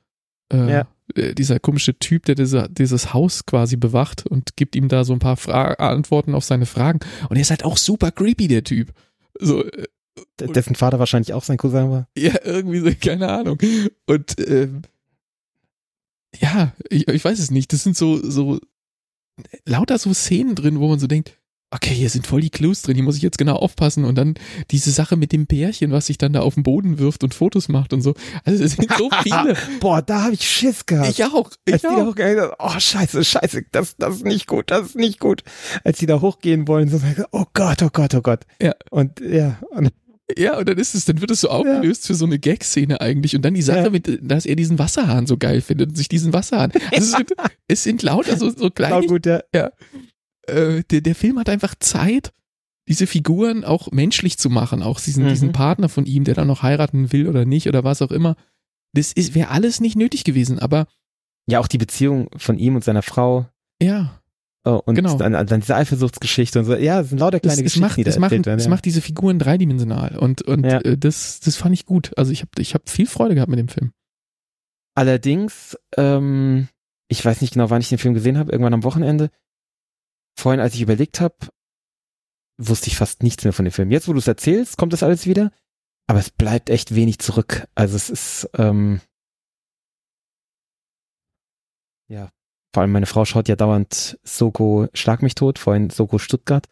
äh, 0.52 0.72
Ja. 0.72 0.88
äh, 1.16 1.34
dieser 1.36 1.60
komische 1.60 1.98
Typ, 1.98 2.26
der 2.26 2.36
diese, 2.36 2.68
dieses 2.70 3.14
Haus 3.14 3.46
quasi 3.46 3.76
bewacht 3.78 4.26
und 4.26 4.56
gibt 4.58 4.76
ihm 4.76 4.88
da 4.88 5.04
so 5.04 5.14
ein 5.14 5.20
paar 5.20 5.38
Fra 5.38 5.74
Antworten 5.74 6.36
auf 6.36 6.44
seine 6.44 6.66
Fragen. 6.66 7.00
Und 7.30 7.38
er 7.38 7.42
ist 7.42 7.52
halt 7.52 7.64
auch 7.64 7.78
super 7.78 8.12
creepy, 8.12 8.48
der 8.48 8.64
Typ. 8.64 8.92
So, 9.40 9.64
äh, 9.66 9.86
D- 10.40 10.48
dessen 10.48 10.76
Vater 10.76 11.00
wahrscheinlich 11.00 11.34
auch 11.34 11.44
sein 11.44 11.58
Cousin 11.58 11.90
war. 11.92 12.08
ja, 12.18 12.34
irgendwie 12.44 12.80
so, 12.80 12.90
keine 13.00 13.30
Ahnung. 13.30 13.58
Und 14.06 14.36
ähm, 14.40 14.82
ja, 16.40 16.74
ich, 16.90 17.08
ich 17.08 17.26
weiß 17.26 17.40
es 17.40 17.52
nicht. 17.52 17.74
Das 17.74 17.84
sind 17.84 17.98
so, 17.98 18.18
so 18.18 18.60
lauter 19.66 19.98
so 19.98 20.14
Szenen 20.14 20.56
drin, 20.56 20.80
wo 20.80 20.88
man 20.88 21.00
so 21.00 21.08
denkt, 21.08 21.39
okay, 21.72 21.94
hier 21.94 22.10
sind 22.10 22.26
voll 22.26 22.42
die 22.42 22.50
Clues 22.50 22.82
drin, 22.82 22.96
hier 22.96 23.04
muss 23.04 23.16
ich 23.18 23.22
jetzt 23.22 23.38
genau 23.38 23.56
aufpassen. 23.56 24.06
Und 24.06 24.16
dann 24.16 24.34
diese 24.72 24.92
Sache 24.92 25.16
mit 25.18 25.32
dem 25.32 25.46
Pärchen, 25.48 25.92
was 25.92 26.08
sich 26.08 26.18
dann 26.18 26.34
da 26.34 26.42
auf 26.42 26.56
den 26.56 26.64
Boden 26.64 26.98
wirft 27.00 27.24
und 27.24 27.34
Fotos 27.34 27.68
macht 27.70 27.94
und 27.94 28.02
so. 28.02 28.14
Also 28.44 28.64
es 28.64 28.74
sind 28.74 28.92
so 28.98 29.10
viele. 29.24 29.56
Boah, 29.80 30.02
da 30.02 30.24
habe 30.24 30.34
ich 30.34 30.48
Schiss 30.50 30.86
gehabt. 30.86 31.10
ich 31.10 31.24
auch. 31.26 31.46
Als 31.46 31.58
Ich 31.66 31.76
die 31.76 31.82
da 31.82 31.96
auch. 31.96 32.08
hochgehen, 32.08 32.50
oh 32.58 32.80
scheiße, 32.80 33.24
scheiße, 33.24 33.64
das, 33.72 33.96
das 33.98 34.16
ist 34.18 34.26
nicht 34.26 34.48
gut, 34.48 34.72
das 34.72 34.88
ist 34.88 34.96
nicht 34.96 35.20
gut. 35.20 35.44
Als 35.84 36.00
die 36.00 36.06
da 36.06 36.22
hochgehen 36.22 36.68
wollen, 36.68 36.90
so, 36.90 37.00
oh 37.32 37.46
Gott, 37.54 37.84
oh 37.84 37.90
Gott, 37.92 38.14
oh 38.16 38.22
Gott. 38.22 38.42
Ja. 38.62 38.74
Und 38.90 39.20
ja, 39.20 39.60
und, 39.72 39.92
Ja, 40.38 40.58
und 40.58 40.68
dann 40.70 40.78
ist 40.78 40.96
es, 40.96 41.06
dann 41.06 41.22
wird 41.22 41.32
es 41.32 41.42
so 41.42 41.50
aufgelöst 41.50 42.06
für 42.08 42.16
so 42.16 42.26
eine 42.26 42.40
Gag-Szene 42.40 43.02
eigentlich. 43.02 43.36
Und 43.36 43.44
dann 43.44 43.54
die 43.54 43.62
Sache 43.62 43.86
Ja. 43.86 43.90
mit, 43.90 44.20
dass 44.22 44.46
er 44.46 44.56
diesen 44.56 44.80
Wasserhahn 44.80 45.28
so 45.28 45.38
geil 45.38 45.62
findet 45.62 45.90
und 45.90 45.96
sich 45.96 46.08
diesen 46.10 46.34
Wasserhahn. 46.34 46.72
Also 46.72 46.88
es, 46.92 47.12
sind, 47.18 47.32
es 47.68 47.84
sind 47.84 48.02
lauter 48.04 48.38
so, 48.38 48.50
so 48.50 48.56
genau 48.56 48.72
kleine 48.74 49.08
gut, 49.08 49.26
ja. 49.26 49.42
Äh, 50.52 50.84
der, 50.90 51.02
der 51.02 51.16
Film 51.16 51.40
hat 51.40 51.50
einfach 51.50 51.76
Zeit, 51.80 52.32
diese 52.88 53.06
Figuren 53.08 53.64
auch 53.64 53.92
menschlich 53.92 54.38
zu 54.38 54.50
machen, 54.50 54.82
auch 54.84 55.00
diesen, 55.00 55.26
Mhm. 55.26 55.30
diesen 55.30 55.52
Partner 55.52 55.90
von 55.90 56.06
ihm, 56.06 56.24
der 56.24 56.34
dann 56.36 56.48
noch 56.48 56.64
heiraten 56.64 57.12
will 57.12 57.28
oder 57.28 57.46
nicht 57.46 57.68
oder 57.68 57.84
was 57.84 58.02
auch 58.02 58.12
immer. 58.12 58.36
Das 58.94 59.12
ist, 59.14 59.36
wäre 59.36 59.50
alles 59.50 59.80
nicht 59.80 59.96
nötig 59.96 60.24
gewesen, 60.24 60.58
aber 60.60 60.88
Ja, 61.48 61.60
auch 61.60 61.68
die 61.68 61.78
Beziehung 61.78 62.30
von 62.38 62.58
ihm 62.58 62.76
und 62.76 62.84
seiner 62.84 63.02
Frau. 63.04 63.48
ja, 63.82 64.16
Oh, 64.66 64.82
und 64.86 64.96
Genau. 64.96 65.16
dann, 65.18 65.32
dann 65.48 65.62
diese 65.62 65.76
Eifersuchtsgeschichte 65.78 66.60
und 66.60 66.66
so. 66.66 66.76
Ja, 66.76 67.00
es 67.00 67.10
sind 67.10 67.18
lauter 67.20 67.40
kleine 67.40 67.60
es, 67.60 67.64
Geschichten, 67.64 67.80
macht, 67.80 67.96
die 67.98 68.04
da 68.04 68.10
es, 68.10 68.18
erzählt 68.18 68.46
werden. 68.46 68.60
ja. 68.60 68.68
macht 68.70 68.84
diese 68.84 69.02
Figuren 69.02 69.40
dreidimensional 69.40 70.18
und, 70.18 70.42
und 70.42 70.66
Ja. 70.66 70.80
äh, 70.82 70.98
das, 70.98 71.40
das 71.40 71.56
fand 71.56 71.74
ich 71.74 71.86
gut. 71.86 72.12
Also 72.18 72.34
ich 72.34 72.42
habe 72.42 72.52
ich 72.60 72.74
hab 72.74 72.90
viel 72.90 73.08
Freude 73.08 73.36
gehabt 73.36 73.50
mit 73.50 73.58
dem 73.58 73.70
Film. 73.70 73.94
Allerdings, 74.96 75.78
ähm, 75.98 76.68
ich 77.08 77.24
weiß 77.24 77.42
nicht 77.42 77.54
genau, 77.54 77.70
wann 77.70 77.82
ich 77.82 77.90
den 77.90 77.98
Film 77.98 78.14
gesehen 78.14 78.38
habe, 78.38 78.52
irgendwann 78.52 78.74
am 78.74 78.84
Wochenende. 78.84 79.30
Vorhin, 80.40 80.62
als 80.62 80.74
ich 80.74 80.82
überlegt 80.82 81.20
habe, 81.20 81.36
wusste 82.58 82.88
ich 82.88 82.96
fast 82.96 83.24
nichts 83.24 83.44
mehr 83.44 83.52
von 83.52 83.66
dem 83.66 83.74
Film. 83.74 83.92
Jetzt, 83.92 84.08
wo 84.08 84.14
du 84.14 84.20
es 84.20 84.28
erzählst, 84.28 84.78
kommt 84.78 84.94
das 84.94 85.04
alles 85.04 85.26
wieder, 85.26 85.52
aber 86.08 86.20
es 86.20 86.30
bleibt 86.30 86.70
echt 86.70 86.96
wenig 86.96 87.20
zurück. 87.20 87.68
Also 87.76 87.98
es 87.98 88.10
ist, 88.10 88.50
ähm, 88.58 89.02
ja, 92.08 92.32
vor 92.74 92.82
allem 92.82 92.94
meine 92.94 93.06
Frau 93.06 93.26
schaut 93.26 93.50
ja 93.50 93.58
dauernd 93.58 94.18
Soko 94.24 94.88
Schlag 94.94 95.22
mich 95.24 95.36
tot, 95.36 95.60
vorhin 95.60 95.90
Soko 95.90 96.20
Stuttgart. 96.20 96.70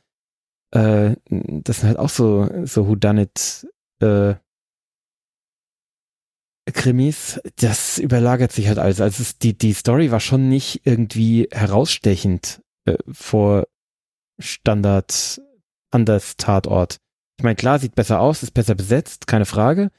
Äh, 0.71 1.17
das 1.25 1.81
sind 1.81 1.89
halt 1.89 1.99
auch 1.99 2.09
so, 2.09 2.49
so 2.65 2.87
Whodunit, 2.87 3.67
äh, 3.99 4.35
Krimis, 6.71 7.41
das 7.57 7.97
überlagert 7.97 8.53
sich 8.53 8.69
halt 8.69 8.79
alles. 8.79 9.01
Also 9.01 9.23
es, 9.23 9.37
die, 9.37 9.57
die 9.57 9.73
Story 9.73 10.09
war 10.11 10.21
schon 10.21 10.47
nicht 10.47 10.85
irgendwie 10.85 11.49
herausstechend 11.51 12.61
äh, 12.87 12.97
vor 13.11 13.67
Standard 14.39 15.41
anders 15.91 16.37
Tatort. 16.37 16.97
Ich 17.37 17.43
meine, 17.43 17.55
klar, 17.55 17.79
sieht 17.79 17.95
besser 17.95 18.19
aus, 18.19 18.43
ist 18.43 18.51
besser 18.51 18.75
besetzt, 18.75 19.27
keine 19.27 19.45
Frage. 19.45 19.91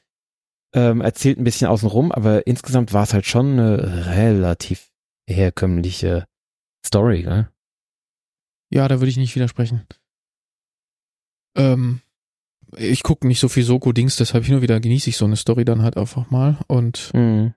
Ähm, 0.75 1.01
erzählt 1.01 1.39
ein 1.39 1.45
bisschen 1.45 1.69
außenrum, 1.69 2.13
aber 2.13 2.47
insgesamt 2.47 2.93
war 2.93 3.05
es 3.05 3.15
halt 3.15 3.27
schon 3.27 3.53
eine 3.53 4.07
relativ 4.07 4.91
herkömmliche 5.29 6.27
Story, 6.85 7.23
gell? 7.23 7.49
Ja, 8.71 8.87
da 8.87 9.01
würde 9.01 9.09
ich 9.09 9.17
nicht 9.17 9.35
widersprechen. 9.35 9.87
Ähm, 11.57 12.03
ich 12.77 13.03
gucke 13.03 13.27
nicht 13.27 13.41
so 13.41 13.49
viel 13.49 13.65
Soko-Dings, 13.65 14.17
deshalb 14.17 14.45
hin 14.45 14.57
und 14.57 14.63
wieder 14.63 14.79
genieße 14.79 15.09
ich 15.09 15.17
so 15.17 15.25
eine 15.25 15.37
Story 15.37 15.65
dann 15.65 15.83
halt 15.83 15.97
einfach 15.97 16.31
mal. 16.31 16.59
Und 16.67 17.11
Mhm. 17.15 17.55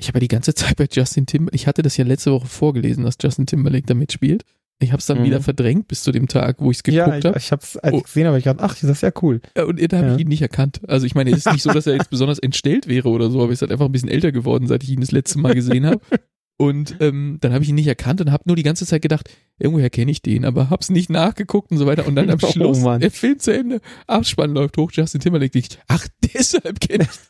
Ich 0.00 0.08
habe 0.08 0.16
ja 0.18 0.20
die 0.20 0.28
ganze 0.28 0.54
Zeit 0.54 0.76
bei 0.76 0.86
Justin 0.90 1.26
Timberlake, 1.26 1.56
ich 1.56 1.66
hatte 1.66 1.82
das 1.82 1.96
ja 1.96 2.04
letzte 2.04 2.32
Woche 2.32 2.46
vorgelesen, 2.46 3.04
dass 3.04 3.16
Justin 3.22 3.46
Timberlake 3.46 3.86
da 3.86 3.94
mitspielt. 3.94 4.44
Ich 4.82 4.92
habe 4.92 5.00
es 5.00 5.06
dann 5.06 5.18
Mhm. 5.20 5.24
wieder 5.24 5.40
verdrängt 5.42 5.88
bis 5.88 6.02
zu 6.02 6.10
dem 6.10 6.26
Tag, 6.26 6.56
wo 6.58 6.70
ich 6.70 6.78
es 6.82 6.92
Ja, 6.94 7.04
geguckt 7.04 7.18
ich, 7.18 7.26
habe. 7.26 7.38
ich 7.38 7.52
hab's 7.52 7.76
als 7.76 7.92
Oh. 7.94 8.00
gesehen, 8.00 8.26
aber 8.26 8.38
ich 8.38 8.44
dachte, 8.44 8.62
ach, 8.62 8.74
das 8.74 8.82
ist 8.84 9.02
ja 9.02 9.12
cool. 9.20 9.42
Ja, 9.54 9.64
und 9.64 9.78
da 9.92 9.98
habe 9.98 10.06
Ja. 10.08 10.14
ich 10.14 10.20
ihn 10.22 10.28
nicht 10.28 10.40
erkannt. 10.40 10.80
Also 10.88 11.04
ich 11.04 11.14
meine, 11.14 11.30
es 11.30 11.38
ist 11.44 11.52
nicht 11.52 11.62
so, 11.62 11.70
dass 11.70 11.86
er 11.86 11.94
jetzt 11.96 12.08
besonders 12.10 12.38
entstellt 12.38 12.88
wäre 12.88 13.10
oder 13.10 13.30
so, 13.30 13.40
aber 13.40 13.50
er 13.50 13.52
ist 13.52 13.60
halt 13.60 13.72
einfach 13.72 13.84
ein 13.86 13.92
bisschen 13.92 14.08
älter 14.08 14.32
geworden, 14.32 14.66
seit 14.66 14.82
ich 14.82 14.88
ihn 14.90 15.00
das 15.00 15.12
letzte 15.12 15.38
Mal 15.38 15.54
gesehen 15.54 15.84
habe. 15.84 16.00
Und 16.56 16.96
ähm, 17.00 17.38
dann 17.40 17.52
habe 17.54 17.62
ich 17.62 17.70
ihn 17.70 17.74
nicht 17.74 17.86
erkannt 17.86 18.20
und 18.20 18.30
habe 18.32 18.44
nur 18.46 18.56
die 18.56 18.62
ganze 18.62 18.84
Zeit 18.86 19.00
gedacht, 19.00 19.30
irgendwoher 19.58 19.88
kenne 19.90 20.10
ich 20.10 20.20
den, 20.22 20.44
aber 20.46 20.68
hab's 20.70 20.90
nicht 20.90 21.08
nachgeguckt 21.10 21.70
und 21.70 21.78
so 21.78 21.86
weiter. 21.86 22.06
Und 22.06 22.14
dann 22.16 22.28
am 22.30 22.38
Oh, 22.42 22.50
Schluss, 22.50 22.80
Mann. 22.80 23.00
der 23.00 23.10
Film 23.10 23.38
zu 23.38 23.52
Ende, 23.52 23.80
Abspann 24.06 24.52
läuft 24.52 24.76
hoch, 24.78 24.92
Justin 24.92 25.20
Timberlake, 25.22 25.58
ich, 25.58 25.78
ach, 25.88 26.06
deshalb 26.34 26.80
kenne 26.80 27.04
ich. 27.04 27.29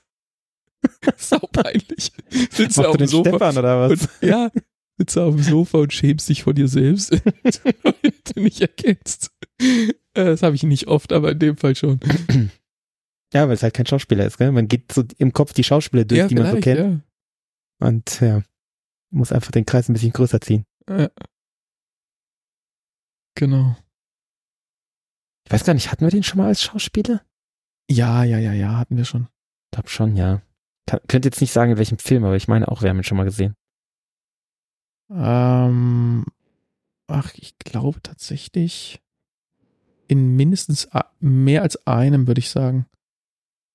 Sau 1.17 1.39
peinlich. 1.53 2.13
Sitzt 2.51 2.79
du 2.79 2.85
auf 2.89 2.97
dem 2.97 3.07
Sofa 3.07 3.31
Stefan 3.31 3.59
oder 3.59 3.81
was? 3.91 4.03
und 4.03 4.09
ja, 4.23 4.51
sitzt 4.99 5.17
er 5.17 5.25
auf 5.25 5.35
dem 5.35 5.43
Sofa 5.45 5.79
und 5.79 5.93
schämst 5.93 6.29
dich 6.29 6.43
vor 6.45 6.55
dir 6.55 6.69
selbst, 6.69 7.13
weil 7.83 8.13
du 8.35 8.41
nicht 8.41 8.61
erkennst. 8.61 9.31
Äh, 9.61 9.93
Das 10.15 10.43
habe 10.43 10.57
ich 10.57 10.63
nicht 10.63 10.87
oft, 10.89 11.13
aber 11.13 11.33
in 11.33 11.39
dem 11.39 11.57
Fall 11.57 11.75
schon. 11.77 12.01
Ja, 13.33 13.47
weil 13.47 13.55
es 13.55 13.63
halt 13.63 13.75
kein 13.75 13.87
Schauspieler 13.87 14.27
ist, 14.27 14.39
gell? 14.39 14.51
Man 14.51 14.67
geht 14.67 14.91
so 14.91 15.05
im 15.19 15.33
Kopf 15.33 15.53
die 15.53 15.63
Schauspieler 15.63 16.05
durch, 16.05 16.27
die 16.27 16.35
man 16.35 16.51
so 16.51 16.59
kennt. 16.61 16.81
ja. 16.81 17.01
Und 17.87 18.21
ja, 18.21 18.43
muss 19.11 19.31
einfach 19.31 19.53
den 19.53 19.65
Kreis 19.65 19.89
ein 19.89 19.93
bisschen 19.93 20.11
größer 20.13 20.41
ziehen. 20.41 20.65
Ja. 20.89 21.09
Genau. 23.37 23.77
Ich 25.47 25.53
weiß 25.53 25.65
gar 25.65 25.75
nicht, 25.75 25.93
hatten 25.93 26.05
wir 26.05 26.11
den 26.11 26.25
schon 26.25 26.39
mal 26.39 26.49
als 26.49 26.63
Schauspieler? 26.63 27.23
Ja, 27.89 28.25
ja, 28.25 28.39
ja, 28.39 28.53
ja, 28.53 28.77
hatten 28.79 28.97
wir 28.97 29.05
schon. 29.05 29.29
Ich 29.67 29.71
glaube 29.77 29.89
schon, 29.89 30.17
ja. 30.17 30.43
Kann, 30.91 31.01
könnte 31.07 31.29
jetzt 31.29 31.41
nicht 31.41 31.53
sagen, 31.53 31.71
in 31.71 31.79
welchem 31.79 31.99
Film, 31.99 32.25
aber 32.25 32.35
ich 32.35 32.49
meine 32.49 32.67
auch, 32.67 32.83
wir 32.83 32.91
haben 32.91 32.97
ihn 32.97 33.05
schon 33.05 33.17
mal 33.17 33.23
gesehen. 33.23 33.55
Ähm, 35.09 36.25
ach, 37.07 37.33
ich 37.37 37.57
glaube 37.61 38.03
tatsächlich 38.03 39.01
in 40.09 40.35
mindestens 40.35 40.89
mehr 41.21 41.63
als 41.63 41.87
einem, 41.87 42.27
würde 42.27 42.41
ich 42.41 42.51
sagen. 42.51 42.87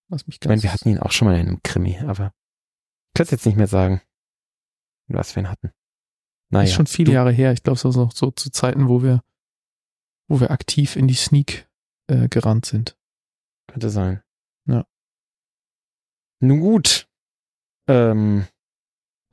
Lass 0.10 0.28
mich 0.28 0.40
Ich 0.42 0.48
meine, 0.48 0.56
ganz. 0.56 0.64
wir 0.64 0.74
hatten 0.74 0.90
ihn 0.90 1.00
auch 1.00 1.14
schon 1.14 1.30
mal 1.30 1.40
in 1.40 1.48
einem 1.48 1.64
Krimi, 1.64 1.98
aber 2.00 2.34
ich 3.08 3.14
kann 3.14 3.24
es 3.24 3.32
jetzt 3.32 3.46
nicht 3.46 3.58
mehr 3.58 3.68
sagen, 3.68 4.02
was 5.08 5.34
wir 5.38 5.44
ihn 5.44 5.50
hatten. 5.50 5.72
Naja, 6.50 6.66
ist 6.66 6.74
schon 6.74 6.86
viele 6.88 7.14
Jahre 7.14 7.32
her. 7.32 7.54
Ich 7.54 7.64
glaube, 7.64 7.78
es 7.78 7.86
war 7.86 7.94
noch 7.96 8.12
so 8.12 8.32
zu 8.32 8.50
Zeiten, 8.52 8.90
wo 8.90 9.04
wir, 9.04 9.24
wo 10.28 10.42
wir 10.42 10.52
aktiv 10.52 10.98
in 10.98 11.08
die 11.08 11.14
Sneak 11.14 11.70
äh, 12.08 12.28
gerannt 12.28 12.66
sind. 12.66 12.98
Könnte 13.68 13.90
sein. 13.90 14.22
Ja. 14.68 14.86
Nun 16.42 16.60
gut. 16.60 17.05
Ähm, 17.88 18.48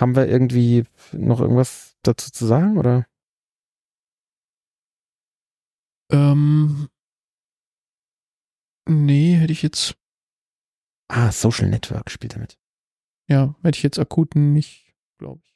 haben 0.01 0.17
wir 0.17 0.29
irgendwie 0.29 0.85
noch 1.13 1.41
irgendwas 1.41 1.97
dazu 2.03 2.31
zu 2.31 2.47
sagen, 2.47 2.77
oder? 2.79 3.07
Ähm, 6.11 6.89
nee, 8.89 9.35
hätte 9.37 9.53
ich 9.53 9.63
jetzt, 9.63 9.95
Ah, 11.09 11.31
Social 11.31 11.69
Network 11.69 12.11
spielt 12.11 12.35
damit. 12.37 12.59
ja, 13.29 13.55
hätte 13.63 13.77
ich 13.79 13.83
jetzt 13.83 13.99
akut 13.99 14.35
nicht, 14.35 14.95
glaube 15.19 15.41
ich. 15.45 15.55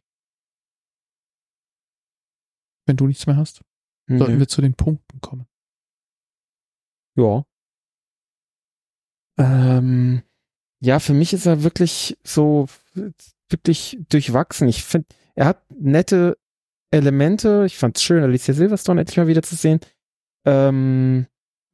Wenn 2.87 2.97
du 2.97 3.07
nichts 3.07 3.27
mehr 3.27 3.37
hast, 3.37 3.63
sollten 4.09 4.35
Nö. 4.35 4.39
wir 4.39 4.49
zu 4.49 4.63
den 4.63 4.75
Punkten 4.75 5.21
kommen. 5.21 5.47
Ja. 7.17 7.45
Ähm, 9.39 10.23
ja, 10.87 11.01
für 11.01 11.15
mich 11.15 11.33
ist 11.33 11.47
er 11.47 11.65
wirklich 11.65 12.17
so 12.23 12.67
wirklich 13.49 13.99
durchwachsen. 14.09 14.69
Ich 14.69 14.85
finde, 14.85 15.09
er 15.35 15.47
hat 15.47 15.63
nette 15.69 16.39
Elemente. 16.93 17.65
Ich 17.67 17.77
fand 17.77 17.97
es 17.97 18.05
schön, 18.05 18.23
Alicia 18.23 18.55
Silverstone 18.55 19.01
endlich 19.01 19.17
mal 19.17 19.27
wieder 19.27 19.43
zu 19.43 19.57
sehen. 19.57 19.81
Ähm, 20.45 21.27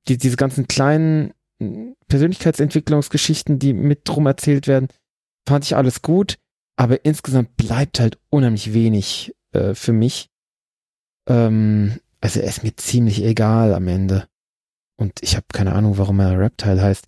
die, 0.09 0.17
diese 0.17 0.37
ganzen 0.37 0.67
kleinen 0.67 1.35
Persönlichkeitsentwicklungsgeschichten, 2.09 3.59
die 3.59 3.75
mit 3.75 4.01
drum 4.05 4.27
erzählt 4.27 4.67
werden, 4.67 4.89
fand 5.47 5.67
ich 5.67 5.77
alles 5.77 6.01
gut. 6.01 6.39
Aber 6.77 7.05
insgesamt 7.05 7.55
bleibt 7.59 8.01
halt 8.01 8.19
unheimlich 8.31 8.73
wenig 8.73 9.35
äh, 9.53 9.75
für 9.75 9.93
mich. 9.93 10.31
Ähm, 11.29 12.01
also 12.23 12.41
er 12.41 12.49
ist 12.49 12.63
mir 12.63 12.75
ziemlich 12.77 13.23
egal 13.23 13.75
am 13.75 13.89
Ende. 13.89 14.27
Und 14.97 15.23
ich 15.23 15.37
habe 15.37 15.47
keine 15.53 15.75
Ahnung, 15.75 15.99
warum 15.99 16.19
er 16.21 16.39
Reptile 16.39 16.81
heißt. 16.81 17.07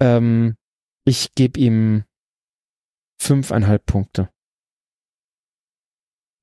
Ähm, 0.00 0.56
ich 1.04 1.34
gebe 1.34 1.58
ihm 1.60 2.04
fünfeinhalb 3.18 3.86
Punkte. 3.86 4.30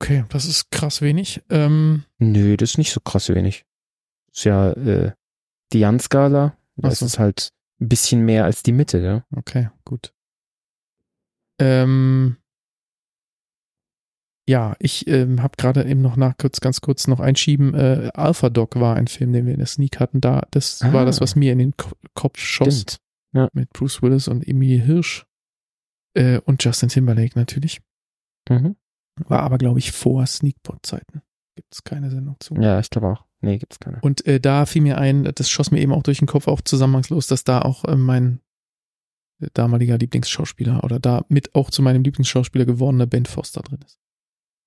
Okay, 0.01 0.25
das 0.29 0.45
ist 0.45 0.71
krass 0.71 1.01
wenig. 1.01 1.41
Ähm, 1.49 2.05
Nö, 2.17 2.57
das 2.57 2.71
ist 2.71 2.77
nicht 2.77 2.91
so 2.91 2.99
krass 2.99 3.29
wenig. 3.29 3.65
Ist 4.33 4.45
ja 4.45 4.71
äh, 4.71 5.11
die 5.73 5.79
Jan-Skala. 5.79 6.57
Da 6.77 6.89
ist 6.89 6.99
so. 6.99 7.05
es 7.05 7.19
halt 7.19 7.53
ein 7.79 7.89
bisschen 7.89 8.25
mehr 8.25 8.45
als 8.45 8.63
die 8.63 8.71
Mitte, 8.71 8.99
ja. 8.99 9.25
Okay, 9.35 9.69
gut. 9.85 10.13
Ähm, 11.59 12.37
ja, 14.49 14.75
ich 14.79 15.07
ähm, 15.07 15.43
habe 15.43 15.55
gerade 15.57 15.83
eben 15.87 16.01
noch 16.01 16.15
nach 16.15 16.35
kurz, 16.37 16.59
ganz 16.61 16.81
kurz 16.81 17.07
noch 17.07 17.19
einschieben. 17.19 17.75
Äh, 17.75 18.09
Alpha 18.15 18.49
Dog 18.49 18.79
war 18.79 18.95
ein 18.95 19.07
Film, 19.07 19.33
den 19.33 19.45
wir 19.45 19.53
in 19.53 19.59
der 19.59 19.67
Sneak 19.67 19.99
hatten. 19.99 20.19
Da, 20.19 20.47
das 20.49 20.81
Ah. 20.81 20.91
war 20.93 21.05
das, 21.05 21.21
was 21.21 21.35
mir 21.35 21.51
in 21.53 21.59
den 21.59 21.77
Ko 21.77 21.91
Kopf 22.15 22.39
schoss 22.39 22.81
Stimmt. 22.81 22.97
Mit 23.53 23.69
Bruce 23.71 24.01
Willis 24.01 24.27
und 24.27 24.47
Emilie 24.47 24.81
Hirsch 24.81 25.25
äh, 26.13 26.39
und 26.39 26.63
Justin 26.63 26.89
Timberlake 26.89 27.37
natürlich. 27.37 27.81
Mhm. 28.49 28.75
War 29.27 29.41
aber 29.41 29.57
glaube 29.57 29.79
ich 29.79 29.91
vor 29.91 30.25
Sneakpot-Zeiten. 30.25 31.21
Gibt 31.55 31.73
es 31.73 31.83
keine 31.83 32.09
Sendung 32.09 32.37
zu. 32.39 32.55
Ja, 32.55 32.79
ich 32.79 32.89
glaube 32.89 33.07
auch. 33.07 33.25
Nee, 33.41 33.57
gibt's 33.57 33.79
keine. 33.79 33.99
Und 34.01 34.25
äh, 34.25 34.39
da 34.39 34.65
fiel 34.65 34.81
mir 34.81 34.97
ein, 34.97 35.23
das 35.23 35.49
schoss 35.49 35.71
mir 35.71 35.81
eben 35.81 35.93
auch 35.93 36.03
durch 36.03 36.19
den 36.19 36.27
Kopf 36.27 36.47
auch 36.47 36.61
zusammenhangslos, 36.61 37.27
dass 37.27 37.43
da 37.43 37.61
auch 37.61 37.85
äh, 37.85 37.95
mein 37.95 38.39
damaliger 39.53 39.97
Lieblingsschauspieler 39.97 40.83
oder 40.83 40.99
da 40.99 41.25
mit 41.27 41.55
auch 41.55 41.71
zu 41.71 41.81
meinem 41.81 42.03
Lieblingsschauspieler 42.03 42.65
gewordener 42.65 43.07
Ben 43.07 43.25
Foster 43.25 43.61
drin 43.61 43.79
ist. 43.83 43.99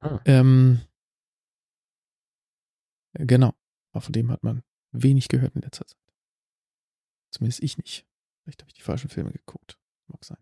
Ah. 0.00 0.20
Ähm, 0.24 0.80
äh, 3.12 3.26
genau. 3.26 3.54
Aber 3.92 4.00
von 4.00 4.12
dem 4.12 4.30
hat 4.32 4.42
man 4.42 4.62
wenig 4.90 5.28
gehört 5.28 5.54
in 5.54 5.62
letzter 5.62 5.86
Zeit. 5.86 5.98
Zumindest 7.30 7.62
ich 7.62 7.78
nicht. 7.78 8.06
Vielleicht 8.44 8.60
habe 8.62 8.68
ich 8.68 8.74
die 8.74 8.82
falschen 8.82 9.08
Filme 9.10 9.32
geguckt. 9.32 9.78
Mag 10.06 10.24
sein. 10.24 10.36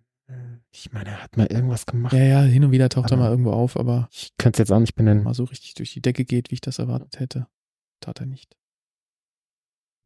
Ich 0.71 0.93
meine, 0.93 1.11
er 1.11 1.23
hat 1.23 1.37
mal 1.37 1.47
irgendwas 1.47 1.85
gemacht. 1.87 2.13
Ja, 2.15 2.23
ja, 2.25 2.43
hin 2.43 2.65
und 2.65 2.71
wieder 2.73 2.89
taucht 2.89 3.11
er 3.11 3.17
mal 3.19 3.31
irgendwo 3.31 3.53
auf, 3.53 3.77
aber 3.77 4.09
Ich 4.11 4.33
könnte 4.39 4.57
es 4.57 4.59
jetzt 4.61 4.73
auch 4.73 4.81
nicht 4.81 4.95
benennen. 4.95 5.23
mal 5.25 5.35
so 5.35 5.45
richtig 5.45 5.75
durch 5.75 5.93
die 5.93 6.01
Decke 6.01 6.25
geht, 6.25 6.51
wie 6.51 6.55
ich 6.55 6.61
das 6.63 6.79
erwartet 6.79 7.21
hätte, 7.21 7.49
tat 8.01 8.21
er 8.21 8.27
nicht. 8.27 8.57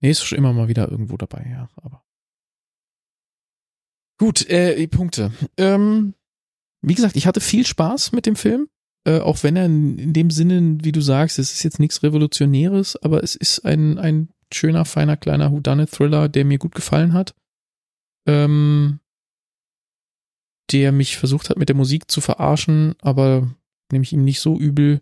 Nee, 0.01 0.11
ist 0.11 0.25
schon 0.25 0.37
immer 0.39 0.53
mal 0.53 0.69
wieder 0.69 0.91
irgendwo 0.91 1.17
dabei, 1.17 1.47
ja, 1.51 1.69
aber. 1.77 2.05
Gut, 4.19 4.49
äh, 4.49 4.87
Punkte. 4.89 5.33
Ähm, 5.57 6.15
wie 6.83 6.95
gesagt, 6.95 7.17
ich 7.17 7.27
hatte 7.27 7.41
viel 7.41 7.67
Spaß 7.67 8.13
mit 8.13 8.27
dem 8.27 8.37
Film. 8.37 8.69
äh, 9.07 9.21
auch 9.21 9.45
wenn 9.45 9.55
er 9.57 9.67
in 9.67 10.13
dem 10.13 10.31
Sinne, 10.31 10.79
wie 10.83 10.91
du 10.93 11.01
sagst, 11.01 11.39
es 11.39 11.53
ist 11.53 11.63
jetzt 11.63 11.79
nichts 11.79 12.03
Revolutionäres, 12.03 12.97
aber 13.03 13.23
es 13.23 13.37
ist 13.37 13.65
ein, 13.65 13.99
ein 13.99 14.31
schöner, 14.53 14.85
feiner, 14.85 15.17
kleiner 15.17 15.53
Whodunit-Thriller, 15.53 16.29
der 16.29 16.45
mir 16.45 16.59
gut 16.59 16.75
gefallen 16.75 17.13
hat. 17.13 17.35
Ähm, 18.27 19.01
der 20.73 20.93
mich 20.93 21.17
versucht 21.17 21.49
hat, 21.49 21.59
mit 21.59 21.69
der 21.69 21.77
Musik 21.77 22.11
zu 22.11 22.21
verarschen, 22.21 22.97
aber 23.01 23.55
nehme 23.93 24.03
ich 24.03 24.13
ihm 24.13 24.25
nicht 24.25 24.41
so 24.41 24.59
übel. 24.59 25.01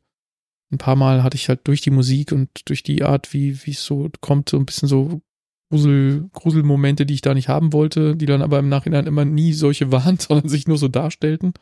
Ein 0.70 0.78
paar 0.78 0.96
Mal 0.96 1.22
hatte 1.22 1.36
ich 1.36 1.48
halt 1.48 1.66
durch 1.66 1.80
die 1.80 1.90
Musik 1.90 2.32
und 2.32 2.50
durch 2.68 2.82
die 2.82 3.02
Art, 3.02 3.32
wie 3.32 3.64
wie 3.64 3.70
es 3.70 3.84
so 3.84 4.10
kommt, 4.20 4.48
so 4.48 4.58
ein 4.58 4.66
bisschen 4.66 4.88
so 4.88 5.22
Grusel, 5.70 6.28
Gruselmomente, 6.32 7.06
die 7.06 7.14
ich 7.14 7.20
da 7.20 7.34
nicht 7.34 7.48
haben 7.48 7.72
wollte, 7.72 8.16
die 8.16 8.26
dann 8.26 8.42
aber 8.42 8.58
im 8.58 8.68
Nachhinein 8.68 9.06
immer 9.06 9.24
nie 9.24 9.52
solche 9.52 9.90
waren, 9.92 10.18
sondern 10.18 10.48
sich 10.48 10.68
nur 10.68 10.78
so 10.78 10.88
darstellten. 10.88 11.54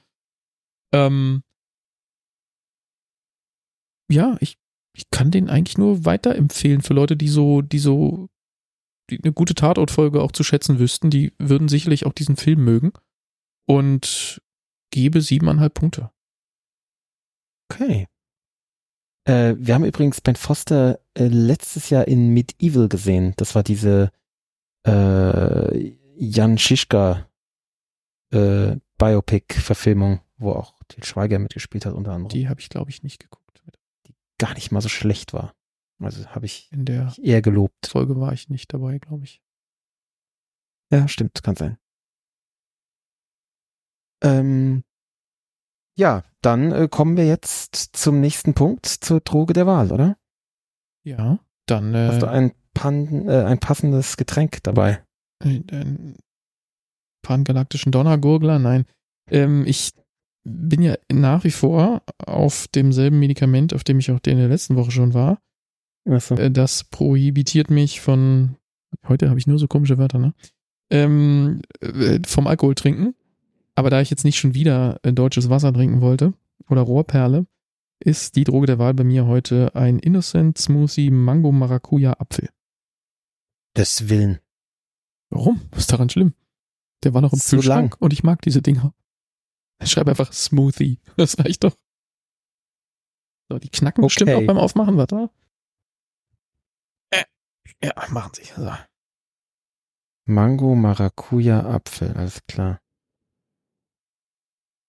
Ähm, 0.92 1.42
ja, 4.10 4.36
ich, 4.40 4.58
ich 4.94 5.10
kann 5.10 5.30
den 5.30 5.48
eigentlich 5.48 5.78
nur 5.78 6.04
weiterempfehlen 6.04 6.82
für 6.82 6.92
Leute, 6.94 7.16
die 7.16 7.28
so, 7.28 7.62
die 7.62 7.78
so 7.78 8.28
die 9.12 9.22
eine 9.22 9.32
gute 9.32 9.54
Tatortfolge 9.54 10.22
auch 10.22 10.32
zu 10.32 10.44
schätzen 10.44 10.78
wüssten. 10.78 11.10
Die 11.10 11.32
würden 11.38 11.68
sicherlich 11.68 12.06
auch 12.06 12.12
diesen 12.12 12.36
Film 12.36 12.64
mögen. 12.64 12.92
Und 13.66 14.42
gebe 14.90 15.20
siebeneinhalb 15.20 15.74
Punkte. 15.74 16.10
Okay. 17.70 18.06
Äh, 19.24 19.54
wir 19.56 19.74
haben 19.74 19.84
übrigens 19.84 20.20
Ben 20.20 20.36
Foster 20.36 21.00
äh, 21.14 21.26
letztes 21.26 21.90
Jahr 21.90 22.08
in 22.08 22.34
Medieval 22.34 22.88
gesehen. 22.88 23.34
Das 23.36 23.54
war 23.54 23.62
diese 23.62 24.10
äh, 24.86 25.94
Jan 26.16 26.58
Schischka 26.58 27.28
äh, 28.30 28.76
Biopic-Verfilmung, 28.98 30.20
wo 30.36 30.52
auch 30.52 30.74
Til 30.88 31.04
Schweiger 31.04 31.38
mitgespielt 31.38 31.86
hat 31.86 31.94
unter 31.94 32.12
anderem. 32.12 32.30
Die 32.30 32.48
habe 32.48 32.60
ich, 32.60 32.68
glaube 32.68 32.90
ich, 32.90 33.02
nicht 33.02 33.20
geguckt. 33.20 33.62
Die 34.06 34.14
gar 34.38 34.54
nicht 34.54 34.72
mal 34.72 34.80
so 34.80 34.88
schlecht 34.88 35.32
war. 35.32 35.54
Also 36.04 36.26
habe 36.26 36.46
ich 36.46 36.70
In 36.72 36.84
der 36.84 37.12
eher 37.20 37.42
gelobt. 37.42 37.86
Folge 37.86 38.18
war 38.18 38.32
ich 38.32 38.48
nicht 38.48 38.72
dabei, 38.72 38.98
glaube 38.98 39.24
ich. 39.24 39.42
Ja, 40.90 41.08
stimmt, 41.08 41.42
kann 41.42 41.56
sein. 41.56 41.78
Ähm, 44.22 44.84
ja, 45.98 46.22
dann 46.42 46.72
äh, 46.72 46.88
kommen 46.88 47.16
wir 47.16 47.26
jetzt 47.26 47.96
zum 47.96 48.20
nächsten 48.20 48.54
Punkt, 48.54 48.86
zur 48.86 49.20
Droge 49.20 49.52
der 49.52 49.66
Wahl, 49.66 49.92
oder? 49.92 50.16
Ja, 51.04 51.40
dann 51.66 51.94
äh, 51.94 52.08
Hast 52.08 52.22
du 52.22 52.28
ein, 52.28 52.52
Pan, 52.74 53.28
äh, 53.28 53.44
ein 53.44 53.58
passendes 53.58 54.16
Getränk 54.16 54.62
dabei? 54.62 55.04
ein, 55.42 55.66
ein 55.70 56.16
pangalaktischen 57.22 57.92
Donnergurgler? 57.92 58.58
Nein. 58.58 58.86
Ähm, 59.30 59.64
ich 59.66 59.92
bin 60.44 60.82
ja 60.82 60.96
nach 61.10 61.44
wie 61.44 61.50
vor 61.50 62.02
auf 62.18 62.68
demselben 62.68 63.18
Medikament, 63.18 63.74
auf 63.74 63.84
dem 63.84 63.98
ich 63.98 64.10
auch 64.10 64.20
in 64.26 64.38
der 64.38 64.48
letzten 64.48 64.76
Woche 64.76 64.90
schon 64.90 65.14
war. 65.14 65.40
Achso. 66.08 66.34
Äh, 66.36 66.50
Das 66.50 66.84
prohibitiert 66.84 67.70
mich 67.70 68.00
von, 68.00 68.56
heute 69.08 69.28
habe 69.28 69.38
ich 69.38 69.46
nur 69.46 69.58
so 69.58 69.68
komische 69.68 69.98
Wörter, 69.98 70.18
ne? 70.18 70.34
Ähm, 70.90 71.62
äh, 71.80 72.20
vom 72.26 72.46
Alkohol 72.46 72.74
trinken. 72.74 73.14
Aber 73.74 73.88
da 73.88 74.00
ich 74.02 74.10
jetzt 74.10 74.24
nicht 74.24 74.38
schon 74.38 74.54
wieder 74.54 75.00
äh, 75.02 75.12
deutsches 75.12 75.48
Wasser 75.48 75.72
trinken 75.72 76.00
wollte 76.02 76.34
oder 76.68 76.82
Rohrperle, 76.82 77.46
ist 78.00 78.36
die 78.36 78.44
Droge 78.44 78.66
der 78.66 78.78
Wahl 78.78 78.92
bei 78.94 79.04
mir 79.04 79.26
heute 79.26 79.74
ein 79.74 79.98
Innocent 79.98 80.58
Smoothie 80.58 81.10
Mango 81.10 81.52
Maracuja 81.52 82.14
Apfel. 82.18 82.50
Des 83.76 84.08
Willen. 84.10 84.40
Warum? 85.30 85.62
Was 85.70 85.80
ist 85.80 85.92
daran 85.92 86.10
schlimm? 86.10 86.34
Der 87.04 87.14
war 87.14 87.22
noch 87.22 87.32
im 87.32 87.38
Zu 87.38 87.56
Kühlschrank 87.56 87.96
und 88.00 88.12
ich 88.12 88.22
mag 88.22 88.42
diese 88.42 88.60
Dinger. 88.60 88.92
Ich 89.82 89.90
schreibe 89.90 90.10
einfach 90.10 90.32
Smoothie. 90.32 90.98
Das 91.16 91.38
reicht 91.38 91.64
doch. 91.64 91.74
So, 93.50 93.58
die 93.58 93.70
knacken 93.70 94.02
bestimmt 94.02 94.30
Okay. 94.30 94.42
auch 94.42 94.46
beim 94.46 94.58
Aufmachen, 94.58 94.96
warte. 94.98 95.30
Ja, 97.82 97.92
machen 98.10 98.32
sie. 98.34 98.44
So. 98.44 98.70
Mango, 100.24 100.74
Maracuja, 100.74 101.60
Apfel, 101.66 102.12
alles 102.16 102.40
klar. 102.46 102.80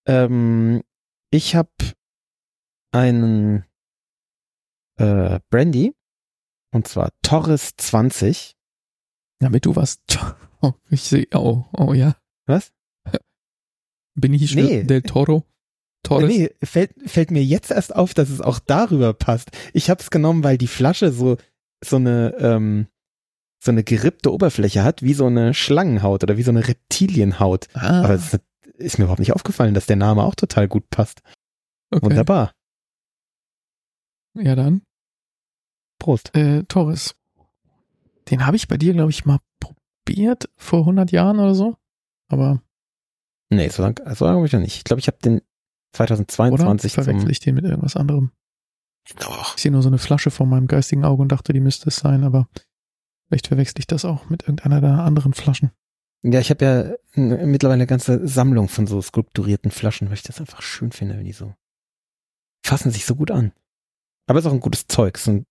Ähm, 0.07 0.83
ich 1.31 1.55
habe 1.55 1.71
einen 2.91 3.65
äh, 4.97 5.39
Brandy 5.49 5.95
und 6.71 6.87
zwar 6.87 7.11
Torres 7.21 7.75
20. 7.77 8.55
Damit 9.39 9.65
du 9.65 9.75
was. 9.75 9.99
Oh, 10.65 10.71
ich 10.89 11.03
sehe. 11.03 11.27
Oh, 11.33 11.65
oh 11.77 11.91
ja. 11.93 12.15
Was? 12.45 12.71
Bin 14.15 14.33
ich 14.33 14.49
schon 14.49 14.63
Nee. 14.63 14.85
Del 14.85 15.01
Toro? 15.01 15.43
Torres? 16.03 16.29
Nee, 16.29 16.55
fällt, 16.63 16.93
fällt 17.05 17.31
mir 17.31 17.43
jetzt 17.43 17.69
erst 17.69 17.93
auf, 17.93 18.13
dass 18.13 18.29
es 18.29 18.39
auch 18.39 18.59
darüber 18.59 19.13
passt. 19.13 19.51
Ich 19.73 19.89
habe 19.89 20.01
es 20.01 20.09
genommen, 20.09 20.45
weil 20.45 20.57
die 20.57 20.67
Flasche 20.69 21.11
so 21.11 21.35
so 21.83 21.97
eine 21.97 22.35
ähm, 22.39 22.87
so 23.63 23.71
eine 23.71 23.83
gerippte 23.83 24.33
Oberfläche 24.33 24.83
hat, 24.83 25.01
wie 25.01 25.13
so 25.13 25.25
eine 25.25 25.53
Schlangenhaut 25.53 26.23
oder 26.23 26.37
wie 26.37 26.43
so 26.43 26.51
eine 26.51 26.67
Reptilienhaut. 26.67 27.67
Ah, 27.73 28.03
Aber 28.03 28.13
es 28.13 28.37
ist 28.77 28.97
mir 28.97 29.05
überhaupt 29.05 29.19
nicht 29.19 29.33
aufgefallen, 29.33 29.73
dass 29.73 29.85
der 29.85 29.95
Name 29.95 30.23
auch 30.23 30.35
total 30.35 30.67
gut 30.67 30.89
passt. 30.89 31.21
okay. 31.91 32.05
Wunderbar. 32.05 32.51
Ja, 34.35 34.55
dann. 34.55 34.81
Prost. 35.99 36.35
Äh, 36.35 36.63
Torres. 36.63 37.15
Den 38.29 38.45
habe 38.45 38.57
ich 38.57 38.67
bei 38.67 38.77
dir, 38.77 38.93
glaube 38.93 39.11
ich, 39.11 39.25
mal 39.25 39.39
probiert 39.59 40.49
vor 40.57 40.79
100 40.79 41.11
Jahren 41.11 41.39
oder 41.39 41.55
so. 41.55 41.77
Aber, 42.29 42.61
Nee, 43.49 43.69
so 43.69 43.83
lange 43.83 43.95
so 44.15 44.25
lang 44.25 44.35
habe 44.37 44.45
ich 44.45 44.53
noch 44.53 44.59
nicht. 44.59 44.77
Ich 44.77 44.83
glaube, 44.83 44.99
ich 44.99 45.07
habe 45.07 45.17
den 45.23 45.35
oder? 45.35 45.43
2022 45.93 46.93
Verwechsel 46.93 47.21
zum 47.21 47.29
ich 47.29 47.39
den 47.39 47.55
mit 47.55 47.65
irgendwas 47.65 47.95
anderem. 47.95 48.31
Ich 49.05 49.61
sehe 49.61 49.71
nur 49.71 49.81
so 49.81 49.89
eine 49.89 49.97
Flasche 49.97 50.31
vor 50.31 50.45
meinem 50.45 50.67
geistigen 50.67 51.03
Auge 51.03 51.21
und 51.21 51.31
dachte, 51.31 51.53
die 51.53 51.59
müsste 51.59 51.89
es 51.89 51.97
sein, 51.97 52.23
aber 52.23 52.47
vielleicht 53.27 53.47
verwechsel 53.47 53.79
ich 53.79 53.87
das 53.87 54.05
auch 54.05 54.29
mit 54.29 54.43
irgendeiner 54.43 54.81
der 54.81 54.99
anderen 54.99 55.33
Flaschen. 55.33 55.71
Ja, 56.21 56.39
ich 56.39 56.49
habe 56.49 56.65
ja 56.65 56.95
mittlerweile 57.15 57.73
eine 57.73 57.87
ganze 57.87 58.25
Sammlung 58.27 58.69
von 58.69 58.87
so 58.87 59.01
skulpturierten 59.01 59.71
Flaschen, 59.71 60.07
weil 60.07 60.15
ich 60.15 60.23
das 60.23 60.39
einfach 60.39 60.61
schön 60.61 60.93
finde, 60.93 61.17
wenn 61.17 61.25
die 61.25 61.33
so 61.33 61.53
fassen 62.65 62.91
sich 62.91 63.05
so 63.05 63.15
gut 63.15 63.29
an. 63.29 63.51
Aber 64.25 64.39
ist 64.39 64.45
auch 64.45 64.53
ein 64.53 64.61
gutes 64.61 64.87
Zeug. 64.87 65.19
Ein, 65.27 65.45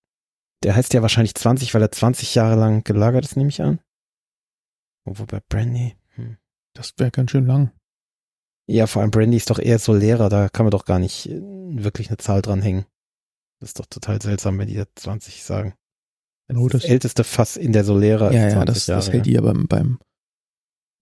der 0.62 0.74
heißt 0.74 0.94
ja 0.94 1.02
wahrscheinlich 1.02 1.34
20, 1.34 1.74
weil 1.74 1.82
er 1.82 1.92
20 1.92 2.34
Jahre 2.34 2.56
lang 2.56 2.84
gelagert 2.84 3.24
ist, 3.24 3.36
nehme 3.36 3.50
ich 3.50 3.60
an. 3.60 3.80
Obwohl 5.04 5.26
bei 5.26 5.40
Brandy. 5.40 5.96
Hm. 6.14 6.38
Das 6.74 6.94
wäre 6.96 7.10
ganz 7.10 7.32
schön 7.32 7.46
lang. 7.46 7.70
Ja, 8.66 8.86
vor 8.86 9.02
allem 9.02 9.10
Brandy 9.10 9.36
ist 9.36 9.50
doch 9.50 9.58
eher 9.58 9.78
so 9.78 9.92
leerer, 9.92 10.28
da 10.28 10.48
kann 10.48 10.64
man 10.64 10.70
doch 10.70 10.84
gar 10.84 10.98
nicht 10.98 11.28
äh, 11.28 11.40
wirklich 11.42 12.08
eine 12.08 12.16
Zahl 12.16 12.40
dranhängen. 12.40 12.86
Das 13.62 13.68
ist 13.70 13.78
doch 13.78 13.86
total 13.86 14.20
seltsam, 14.20 14.58
wenn 14.58 14.66
die 14.66 14.74
da 14.74 14.86
20 14.96 15.44
sagen. 15.44 15.74
Das, 16.48 16.56
Oh, 16.58 16.68
das 16.68 16.82
das- 16.82 16.90
älteste 16.90 17.22
Fass 17.22 17.56
in 17.56 17.72
der 17.72 17.84
Solera 17.84 18.28
ist 18.30 18.34
Ja, 18.34 18.48
ja, 18.48 18.50
20 18.54 18.74
das, 18.74 18.86
Jahre. 18.88 18.98
das 19.00 19.12
hält 19.12 19.26
die 19.26 19.32
ja 19.34 19.40
beim, 19.40 19.68
beim 19.68 20.00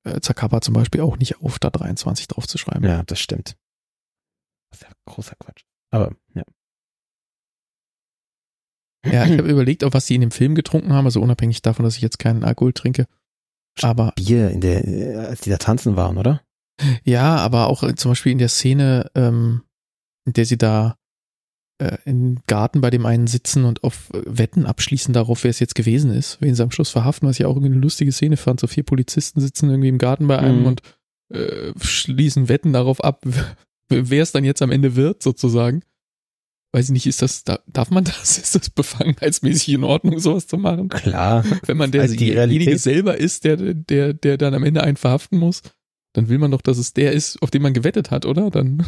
äh, 0.04 0.20
Zacapa 0.20 0.60
zum 0.60 0.74
Beispiel 0.74 1.00
auch 1.00 1.16
nicht 1.16 1.40
auf, 1.40 1.58
da 1.58 1.70
23 1.70 2.28
draufzuschreiben. 2.28 2.84
Ja, 2.86 3.02
das 3.02 3.18
stimmt. 3.18 3.56
Das 4.70 4.80
ist 4.82 4.86
ja 4.86 4.92
großer 5.06 5.36
Quatsch. 5.38 5.62
Aber, 5.90 6.14
ja. 6.34 6.42
Ja, 9.06 9.24
ich 9.24 9.38
habe 9.38 9.48
überlegt, 9.50 9.82
auch 9.84 9.94
was 9.94 10.04
die 10.04 10.14
in 10.16 10.20
dem 10.20 10.30
Film 10.30 10.54
getrunken 10.54 10.92
haben, 10.92 11.06
also 11.06 11.22
unabhängig 11.22 11.62
davon, 11.62 11.84
dass 11.86 11.96
ich 11.96 12.02
jetzt 12.02 12.18
keinen 12.18 12.44
Alkohol 12.44 12.74
trinke. 12.74 13.06
Aber 13.80 14.12
Bier 14.16 14.50
in 14.50 14.60
der, 14.60 14.86
äh, 14.86 15.14
als 15.16 15.40
die 15.40 15.48
da 15.50 15.56
tanzen 15.56 15.96
waren, 15.96 16.18
oder? 16.18 16.42
ja, 17.04 17.36
aber 17.36 17.68
auch 17.68 17.82
äh, 17.82 17.94
zum 17.94 18.10
Beispiel 18.10 18.32
in 18.32 18.38
der 18.38 18.50
Szene, 18.50 19.10
ähm, 19.14 19.64
in 20.26 20.34
der 20.34 20.44
sie 20.44 20.58
da 20.58 20.98
äh, 21.80 21.98
im 22.04 22.38
Garten 22.46 22.80
bei 22.80 22.90
dem 22.90 23.06
einen 23.06 23.26
sitzen 23.26 23.64
und 23.64 23.82
auf 23.84 24.10
äh, 24.14 24.22
Wetten 24.26 24.66
abschließen 24.66 25.12
darauf, 25.14 25.42
wer 25.44 25.50
es 25.50 25.58
jetzt 25.60 25.74
gewesen 25.74 26.12
ist, 26.12 26.40
wen 26.40 26.54
sie 26.54 26.62
am 26.62 26.70
Schluss 26.70 26.90
verhaften, 26.90 27.28
was 27.28 27.40
ich 27.40 27.46
auch 27.46 27.56
irgendwie 27.56 27.72
eine 27.72 27.80
lustige 27.80 28.12
Szene 28.12 28.36
fand. 28.36 28.60
So 28.60 28.66
vier 28.66 28.82
Polizisten 28.84 29.40
sitzen 29.40 29.70
irgendwie 29.70 29.88
im 29.88 29.98
Garten 29.98 30.26
bei 30.26 30.38
einem 30.38 30.60
Mhm. 30.60 30.66
und 30.66 30.82
äh, 31.32 31.72
schließen 31.80 32.48
Wetten 32.48 32.72
darauf 32.72 33.02
ab, 33.04 33.24
wer 33.88 34.22
es 34.22 34.32
dann 34.32 34.44
jetzt 34.44 34.62
am 34.62 34.70
Ende 34.70 34.96
wird, 34.96 35.22
sozusagen. 35.22 35.82
Weiß 36.72 36.84
ich 36.84 36.92
nicht, 36.92 37.06
ist 37.06 37.20
das, 37.22 37.42
da- 37.42 37.58
darf 37.66 37.90
man 37.90 38.04
das? 38.04 38.38
Ist 38.38 38.54
das 38.54 38.70
befangenheitsmäßig 38.70 39.70
in 39.74 39.82
Ordnung, 39.84 40.20
sowas 40.20 40.46
zu 40.46 40.56
machen? 40.56 40.88
Klar. 40.88 41.44
Wenn 41.66 41.76
man 41.76 41.92
Also 41.98 42.14
die 42.14 42.30
derjenige 42.30 42.78
selber 42.78 43.16
ist, 43.18 43.42
der, 43.44 43.56
der, 43.56 44.14
der 44.14 44.36
dann 44.38 44.54
am 44.54 44.62
Ende 44.62 44.82
einen 44.84 44.96
verhaften 44.96 45.38
muss, 45.38 45.62
dann 46.14 46.28
will 46.28 46.38
man 46.38 46.52
doch, 46.52 46.62
dass 46.62 46.78
es 46.78 46.92
der 46.92 47.12
ist, 47.12 47.42
auf 47.42 47.50
den 47.50 47.62
man 47.62 47.72
gewettet 47.74 48.10
hat, 48.12 48.24
oder? 48.26 48.50
Dann. 48.50 48.86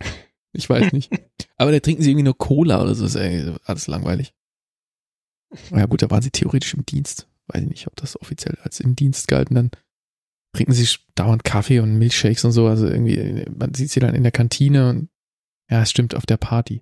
Ich 0.52 0.68
weiß 0.68 0.92
nicht. 0.92 1.12
Aber 1.60 1.72
da 1.72 1.80
trinken 1.80 2.02
sie 2.02 2.10
irgendwie 2.10 2.24
nur 2.24 2.38
Cola 2.38 2.82
oder 2.82 2.94
so, 2.94 3.04
ist 3.04 3.16
ey, 3.16 3.52
alles 3.64 3.86
langweilig. 3.86 4.32
Ja 5.70 5.84
gut, 5.84 6.00
da 6.00 6.08
waren 6.10 6.22
sie 6.22 6.30
theoretisch 6.30 6.72
im 6.72 6.86
Dienst. 6.86 7.28
Weiß 7.48 7.60
ich 7.62 7.68
nicht, 7.68 7.86
ob 7.86 7.96
das 7.96 8.18
offiziell 8.18 8.56
als 8.62 8.80
im 8.80 8.96
Dienst 8.96 9.28
galten. 9.28 9.54
Dann 9.54 9.70
trinken 10.56 10.72
sie 10.72 10.88
dauernd 11.16 11.44
Kaffee 11.44 11.80
und 11.80 11.98
Milchshakes 11.98 12.46
und 12.46 12.52
so. 12.52 12.66
Also 12.66 12.86
irgendwie, 12.86 13.44
man 13.54 13.74
sieht 13.74 13.90
sie 13.90 14.00
dann 14.00 14.14
in 14.14 14.22
der 14.22 14.32
Kantine 14.32 14.88
und 14.88 15.10
ja, 15.70 15.82
es 15.82 15.90
stimmt, 15.90 16.14
auf 16.14 16.24
der 16.24 16.38
Party. 16.38 16.80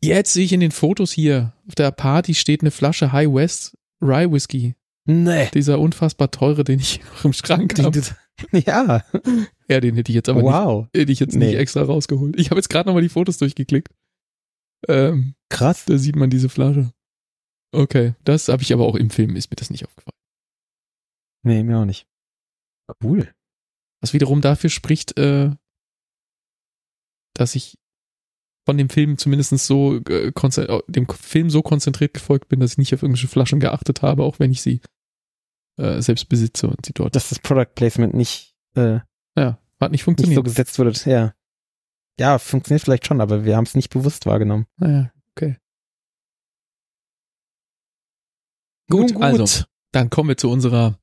Jetzt 0.00 0.32
sehe 0.32 0.46
ich 0.46 0.52
in 0.54 0.60
den 0.60 0.70
Fotos 0.70 1.12
hier, 1.12 1.52
auf 1.68 1.74
der 1.74 1.90
Party 1.90 2.34
steht 2.34 2.62
eine 2.62 2.70
Flasche 2.70 3.12
High 3.12 3.34
West 3.34 3.76
Rye 4.00 4.32
Whisky. 4.32 4.76
Nee. 5.04 5.50
Dieser 5.52 5.78
unfassbar 5.78 6.30
teure, 6.30 6.64
den 6.64 6.80
ich 6.80 7.00
noch 7.04 7.26
im 7.26 7.32
Schrank 7.34 7.78
habe. 7.78 8.00
Ja. 8.52 9.02
Ja, 9.66 9.80
den 9.80 9.94
hätte 9.94 10.12
ich 10.12 10.16
jetzt 10.16 10.28
aber 10.28 10.42
wow. 10.42 10.82
nicht, 10.82 11.00
hätte 11.00 11.12
ich 11.12 11.20
jetzt 11.20 11.34
Nee. 11.36 11.46
nicht 11.46 11.56
extra 11.58 11.82
rausgeholt. 11.82 12.38
Ich 12.38 12.50
habe 12.50 12.58
jetzt 12.58 12.68
gerade 12.68 12.86
nochmal 12.88 13.02
die 13.02 13.08
Fotos 13.08 13.38
durchgeklickt. 13.38 13.88
Ähm, 14.88 15.34
Krass. 15.48 15.84
da 15.84 15.98
sieht 15.98 16.16
man 16.16 16.30
diese 16.30 16.48
Flasche. 16.48 16.92
Okay, 17.72 18.14
das 18.24 18.48
habe 18.48 18.62
ich 18.62 18.72
aber 18.72 18.86
auch 18.86 18.94
im 18.94 19.10
Film, 19.10 19.36
ist 19.36 19.50
mir 19.50 19.56
das 19.56 19.70
nicht 19.70 19.84
aufgefallen. 19.86 20.12
Nee, 21.42 21.62
mir 21.62 21.78
auch 21.78 21.84
nicht. 21.84 22.06
Cool. 23.02 23.32
Was 24.00 24.12
wiederum 24.12 24.40
dafür 24.40 24.70
spricht, 24.70 25.18
äh, 25.18 25.50
dass 27.34 27.54
ich 27.54 27.78
von 28.66 28.76
dem 28.76 28.88
Film 28.88 29.16
zumindest 29.16 29.50
so 29.58 29.96
äh, 30.08 30.28
äh, 30.32 30.82
dem 30.88 31.08
Film 31.08 31.50
so 31.50 31.62
konzentriert 31.62 32.14
gefolgt 32.14 32.48
bin, 32.48 32.60
dass 32.60 32.72
ich 32.72 32.78
nicht 32.78 32.94
auf 32.94 33.02
irgendwelche 33.02 33.28
Flaschen 33.28 33.60
geachtet 33.60 34.02
habe, 34.02 34.24
auch 34.24 34.38
wenn 34.38 34.50
ich 34.50 34.62
sie 34.62 34.80
äh, 35.78 36.00
selbst 36.02 36.28
besitze 36.28 36.68
und 36.68 36.84
sie 36.84 36.92
dort. 36.92 37.14
Dass 37.14 37.28
das 37.28 37.38
Product 37.38 37.74
Placement 37.74 38.14
nicht, 38.14 38.56
äh, 38.74 39.00
ja, 39.36 39.58
hat 39.80 39.90
nicht 39.90 39.92
nicht 39.92 40.04
funktioniert. 40.04 40.36
so 40.36 40.42
gesetzt 40.42 40.78
wurde. 40.78 40.92
Ja. 41.04 41.34
Ja, 42.18 42.38
funktioniert 42.38 42.82
vielleicht 42.82 43.06
schon, 43.06 43.20
aber 43.20 43.44
wir 43.44 43.56
haben 43.56 43.64
es 43.64 43.74
nicht 43.74 43.90
bewusst 43.90 44.26
wahrgenommen. 44.26 44.66
naja, 44.76 45.12
okay. 45.32 45.58
Nun 48.88 49.02
Gut, 49.02 49.14
gut. 49.14 49.22
also, 49.22 49.64
dann 49.92 50.10
kommen 50.10 50.28
wir 50.28 50.36
zu 50.36 50.50
unserer 50.50 50.98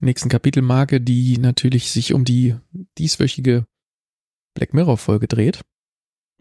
nächsten 0.00 0.28
Kapitelmarke, 0.28 1.00
die 1.00 1.38
natürlich 1.38 1.90
sich 1.92 2.12
um 2.12 2.24
die 2.24 2.56
dieswöchige 2.98 3.66
Black 4.54 4.74
Mirror 4.74 4.98
Folge 4.98 5.28
dreht. 5.28 5.62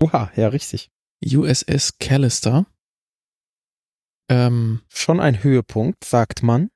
Oha, 0.01 0.31
ja, 0.35 0.47
richtig. 0.49 0.91
USS 1.23 1.97
Callister. 1.99 2.65
Ähm, 4.29 4.81
Schon 4.89 5.19
ein 5.19 5.43
Höhepunkt, 5.43 6.03
sagt 6.03 6.43
man. 6.43 6.69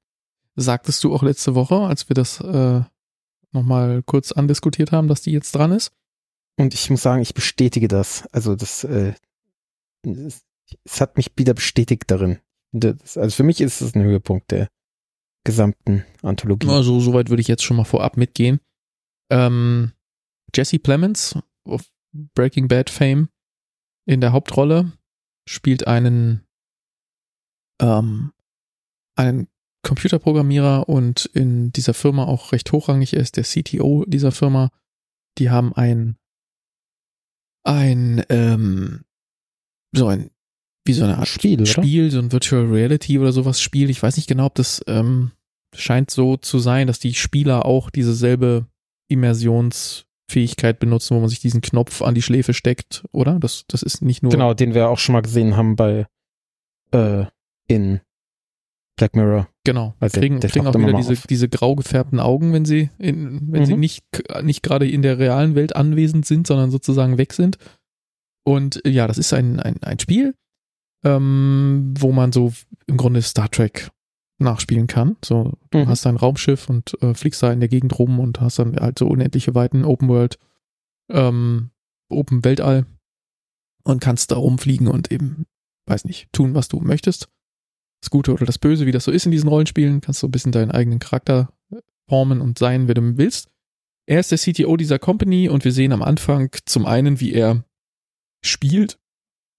sagtest 0.55 1.03
du 1.03 1.13
auch 1.13 1.23
letzte 1.23 1.55
Woche, 1.55 1.75
als 1.75 2.09
wir 2.09 2.13
das 2.13 2.39
äh, 2.39 2.81
nochmal 3.51 4.03
kurz 4.03 4.31
andiskutiert 4.31 4.91
haben, 4.91 5.07
dass 5.07 5.21
die 5.21 5.31
jetzt 5.31 5.53
dran 5.53 5.71
ist? 5.71 5.91
Und 6.57 6.73
ich 6.73 6.89
muss 6.89 7.01
sagen, 7.01 7.21
ich 7.21 7.33
bestätige 7.33 7.87
das. 7.87 8.27
Also 8.31 8.55
das, 8.55 8.83
äh, 8.83 9.13
es, 10.03 10.43
es 10.83 11.01
hat 11.01 11.17
mich 11.17 11.31
wieder 11.35 11.53
bestätigt 11.53 12.05
darin. 12.07 12.39
Das, 12.71 13.17
also 13.17 13.35
für 13.35 13.43
mich 13.43 13.61
ist 13.61 13.81
es 13.81 13.95
ein 13.95 14.03
Höhepunkt 14.03 14.51
der 14.51 14.69
gesamten 15.45 16.03
Anthologie. 16.23 16.67
Also, 16.67 16.99
soweit 16.99 17.29
würde 17.29 17.41
ich 17.41 17.47
jetzt 17.47 17.63
schon 17.63 17.77
mal 17.77 17.85
vorab 17.85 18.17
mitgehen. 18.17 18.59
Ähm, 19.31 19.93
Jesse 20.53 20.79
Plemons 20.79 21.39
auf 21.63 21.83
Breaking 22.35 22.67
Bad 22.67 22.89
Fame 22.89 23.29
in 24.05 24.19
der 24.19 24.31
Hauptrolle 24.31 24.91
spielt 25.47 25.87
einen, 25.87 26.45
ähm, 27.81 28.33
einen 29.15 29.47
Computerprogrammierer 29.83 30.89
und 30.89 31.25
in 31.27 31.71
dieser 31.71 31.93
Firma 31.93 32.25
auch 32.25 32.51
recht 32.51 32.71
hochrangig 32.71 33.13
ist, 33.13 33.37
der 33.37 33.43
CTO 33.43 34.03
dieser 34.05 34.31
Firma. 34.31 34.69
Die 35.37 35.49
haben 35.49 35.73
ein, 35.73 36.17
ein, 37.67 38.23
ähm, 38.29 39.01
so 39.91 40.07
ein, 40.07 40.29
wie 40.85 40.93
so 40.93 41.03
eine 41.03 41.17
Art 41.17 41.27
Spiel? 41.27 41.65
Spiel, 41.65 42.09
so 42.11 42.19
ein 42.19 42.31
Virtual 42.31 42.65
Reality 42.65 43.19
oder 43.19 43.31
sowas 43.31 43.61
Spiel. 43.61 43.89
Ich 43.89 44.01
weiß 44.01 44.15
nicht 44.15 44.27
genau, 44.27 44.45
ob 44.45 44.55
das 44.55 44.81
ähm, 44.87 45.31
scheint 45.75 46.11
so 46.11 46.37
zu 46.37 46.59
sein, 46.59 46.87
dass 46.87 46.99
die 46.99 47.13
Spieler 47.13 47.65
auch 47.65 47.89
dieselbe 47.89 48.67
Immersionsfähigkeit 49.09 50.79
benutzen, 50.79 51.15
wo 51.15 51.19
man 51.19 51.29
sich 51.29 51.39
diesen 51.39 51.61
Knopf 51.61 52.01
an 52.01 52.15
die 52.15 52.21
Schläfe 52.21 52.53
steckt, 52.53 53.03
oder? 53.11 53.39
Das, 53.39 53.65
das 53.67 53.83
ist 53.83 54.01
nicht 54.01 54.23
nur. 54.23 54.31
Genau, 54.31 54.53
den 54.53 54.73
wir 54.73 54.89
auch 54.89 54.99
schon 54.99 55.13
mal 55.13 55.21
gesehen 55.21 55.57
haben 55.57 55.75
bei 55.75 56.07
äh, 56.91 57.25
in 57.67 57.99
Black 58.97 59.15
Mirror. 59.15 59.47
Genau. 59.63 59.93
Der- 60.01 60.09
kriegen, 60.09 60.39
der 60.41 60.49
kriegen 60.49 60.67
auch 60.67 60.73
wieder 60.75 60.93
diese, 60.93 61.13
auf. 61.13 61.27
diese 61.27 61.47
grau 61.49 61.75
gefärbten 61.75 62.19
Augen, 62.19 62.51
wenn 62.51 62.65
sie 62.65 62.89
in, 62.97 63.51
wenn 63.51 63.65
sie 63.65 63.73
Mhm. 63.75 63.79
nicht, 63.79 64.03
nicht 64.43 64.63
gerade 64.63 64.89
in 64.89 65.01
der 65.01 65.17
realen 65.19 65.55
Welt 65.55 65.75
anwesend 65.75 66.25
sind, 66.25 66.47
sondern 66.47 66.71
sozusagen 66.71 67.17
weg 67.17 67.33
sind. 67.33 67.57
Und 68.45 68.83
äh, 68.85 68.89
ja, 68.89 69.07
das 69.07 69.17
ist 69.17 69.33
ein, 69.33 69.59
ein, 69.59 69.81
ein 69.83 69.99
Spiel, 69.99 70.33
ähm, 71.05 71.93
wo 71.97 72.11
man 72.11 72.31
so 72.31 72.53
im 72.87 72.97
Grunde 72.97 73.21
Star 73.21 73.49
Trek 73.51 73.89
nachspielen 74.39 74.87
kann. 74.87 75.15
So, 75.23 75.53
du 75.71 75.79
Mhm. 75.79 75.87
hast 75.87 76.05
ein 76.07 76.15
Raumschiff 76.17 76.69
und 76.69 77.01
äh, 77.01 77.13
fliegst 77.13 77.41
da 77.43 77.51
in 77.51 77.59
der 77.59 77.69
Gegend 77.69 77.97
rum 77.99 78.19
und 78.19 78.39
hast 78.41 78.59
dann 78.59 78.75
halt 78.77 78.99
so 78.99 79.07
unendliche 79.07 79.55
Weiten 79.55 79.83
Open 79.85 80.07
World, 80.09 80.37
ähm, 81.11 81.69
Open 82.09 82.43
Weltall 82.45 82.85
und 83.83 83.99
kannst 84.01 84.31
da 84.31 84.35
rumfliegen 84.37 84.87
und 84.87 85.11
eben, 85.11 85.45
weiß 85.87 86.05
nicht, 86.05 86.31
tun, 86.33 86.53
was 86.55 86.67
du 86.67 86.79
möchtest. 86.79 87.29
Das 88.01 88.09
Gute 88.09 88.33
oder 88.33 88.45
das 88.45 88.59
Böse, 88.59 88.85
wie 88.85 88.91
das 88.91 89.05
so 89.05 89.11
ist 89.11 89.25
in 89.25 89.31
diesen 89.31 89.49
Rollenspielen, 89.49 90.01
kannst 90.01 90.21
du 90.21 90.27
ein 90.27 90.31
bisschen 90.31 90.51
deinen 90.51 90.71
eigenen 90.71 90.99
Charakter 90.99 91.51
formen 92.07 92.41
und 92.41 92.57
sein, 92.57 92.87
wer 92.87 92.95
du 92.95 93.17
willst. 93.17 93.49
Er 94.05 94.19
ist 94.19 94.31
der 94.31 94.37
CTO 94.37 94.77
dieser 94.77 94.99
Company 94.99 95.49
und 95.49 95.65
wir 95.65 95.71
sehen 95.71 95.91
am 95.91 96.01
Anfang 96.01 96.49
zum 96.65 96.85
einen, 96.85 97.19
wie 97.19 97.33
er 97.33 97.65
spielt, 98.43 98.99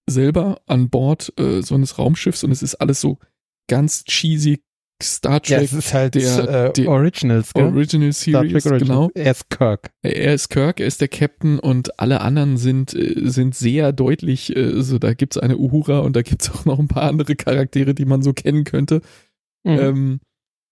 selber 0.09 0.61
an 0.65 0.89
Bord 0.89 1.33
äh, 1.39 1.61
so 1.61 1.75
eines 1.75 1.99
Raumschiffs 1.99 2.43
und 2.43 2.51
es 2.51 2.63
ist 2.63 2.75
alles 2.75 2.99
so 2.99 3.19
ganz 3.67 4.03
cheesy 4.05 4.63
Star 5.01 5.41
Ja, 5.45 5.57
Trek 5.57 5.63
es 5.65 5.73
ist 5.73 5.93
halt 5.93 6.15
der- 6.15 6.73
äh, 6.77 6.87
Originals, 6.87 7.53
gell? 7.53 7.65
Original 7.65 8.11
Star 8.13 8.41
Series, 8.43 8.63
Trek 8.63 8.71
Originals. 8.73 8.87
genau. 8.87 9.09
Er 9.15 9.31
ist 9.31 9.49
Kirk. 9.49 9.91
Er 10.01 10.33
ist 10.33 10.49
Kirk, 10.49 10.79
er 10.79 10.87
ist 10.87 10.99
der 11.01 11.07
Captain 11.07 11.57
und 11.59 11.99
alle 11.99 12.21
anderen 12.21 12.57
sind, 12.57 12.93
äh, 12.93 13.15
sind 13.29 13.55
sehr 13.55 13.93
deutlich, 13.93 14.55
äh, 14.55 14.81
so 14.81 14.99
da 14.99 15.13
gibt's 15.13 15.37
eine 15.37 15.57
Uhura 15.57 15.99
und 15.99 16.15
da 16.15 16.21
gibt's 16.21 16.49
auch 16.53 16.65
noch 16.65 16.79
ein 16.79 16.87
paar 16.89 17.03
andere 17.03 17.35
Charaktere, 17.35 17.93
die 17.93 18.05
man 18.05 18.21
so 18.21 18.33
kennen 18.33 18.63
könnte. 18.65 19.01
Mhm. 19.63 19.79
Ähm, 19.79 20.19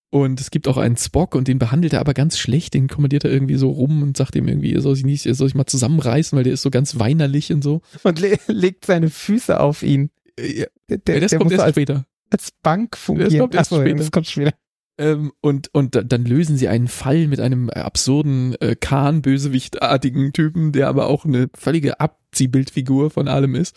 und 0.09 0.39
es 0.39 0.51
gibt 0.51 0.67
auch 0.69 0.77
einen 0.77 0.95
Spock 0.97 1.35
und 1.35 1.47
den 1.49 1.59
behandelt 1.59 1.93
er 1.93 1.99
aber 1.99 2.13
ganz 2.13 2.37
schlecht, 2.37 2.73
den 2.73 2.87
kommandiert 2.87 3.25
er 3.25 3.31
irgendwie 3.31 3.55
so 3.55 3.69
rum 3.69 4.03
und 4.03 4.15
sagt 4.15 4.35
ihm 4.35 4.47
irgendwie, 4.47 4.73
er 4.73 4.81
soll 4.81 4.95
sich 4.95 5.05
nicht, 5.05 5.25
er 5.25 5.35
soll 5.35 5.47
sich 5.49 5.55
mal 5.55 5.65
zusammenreißen, 5.65 6.35
weil 6.37 6.43
der 6.45 6.53
ist 6.53 6.61
so 6.61 6.69
ganz 6.69 6.97
weinerlich 6.97 7.51
und 7.51 7.61
so. 7.61 7.81
Und 8.03 8.19
le 8.19 8.37
legt 8.47 8.85
seine 8.85 9.09
Füße 9.09 9.59
auf 9.59 9.83
ihn. 9.83 10.09
Ja, 10.39 10.65
Der, 10.89 11.15
ja, 11.15 11.19
das 11.21 11.31
der 11.31 11.39
kommt 11.39 11.51
erst 11.51 11.67
später. 11.69 12.05
Als 12.31 12.51
Bank 12.63 12.97
fungieren. 12.97 13.39
kommt 13.39 13.55
erst 13.55 13.71
Ach 13.71 13.77
so, 13.77 13.81
später. 13.81 13.97
das 13.97 14.11
kommt 14.11 14.27
später. 14.27 14.53
Ähm, 14.99 15.31
und, 15.41 15.69
und 15.73 15.93
da- 15.95 16.01
dann 16.03 16.25
lösen 16.25 16.57
sie 16.57 16.67
einen 16.67 16.87
Fall 16.87 17.27
mit 17.27 17.39
einem 17.39 17.69
absurden 17.69 18.55
äh, 18.61 18.75
Khan-Bösewichtartigen 18.75 20.33
Typen, 20.33 20.71
der 20.71 20.87
aber 20.87 21.07
auch 21.07 21.25
eine 21.25 21.49
völlige 21.55 21.99
Abziehbildfigur 21.99 23.09
von 23.11 23.27
allem 23.27 23.55
ist. 23.55 23.75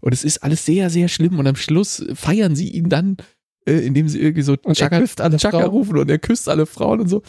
Und 0.00 0.12
es 0.12 0.24
ist 0.24 0.42
alles 0.42 0.64
sehr, 0.64 0.90
sehr 0.90 1.08
schlimm. 1.08 1.38
Und 1.38 1.46
am 1.46 1.56
Schluss 1.56 2.04
feiern 2.14 2.56
sie 2.56 2.68
ihn 2.70 2.88
dann, 2.88 3.16
äh, 3.66 3.74
indem 3.74 4.08
sie 4.08 4.20
irgendwie 4.20 4.42
so 4.42 4.56
Und 4.62 4.76
Chaka, 4.76 5.04
alle 5.18 5.36
Chaka 5.36 5.64
rufen 5.64 5.96
und 5.98 6.10
er 6.10 6.18
küsst 6.18 6.48
alle 6.48 6.66
Frauen 6.66 7.00
und 7.00 7.08
so. 7.08 7.22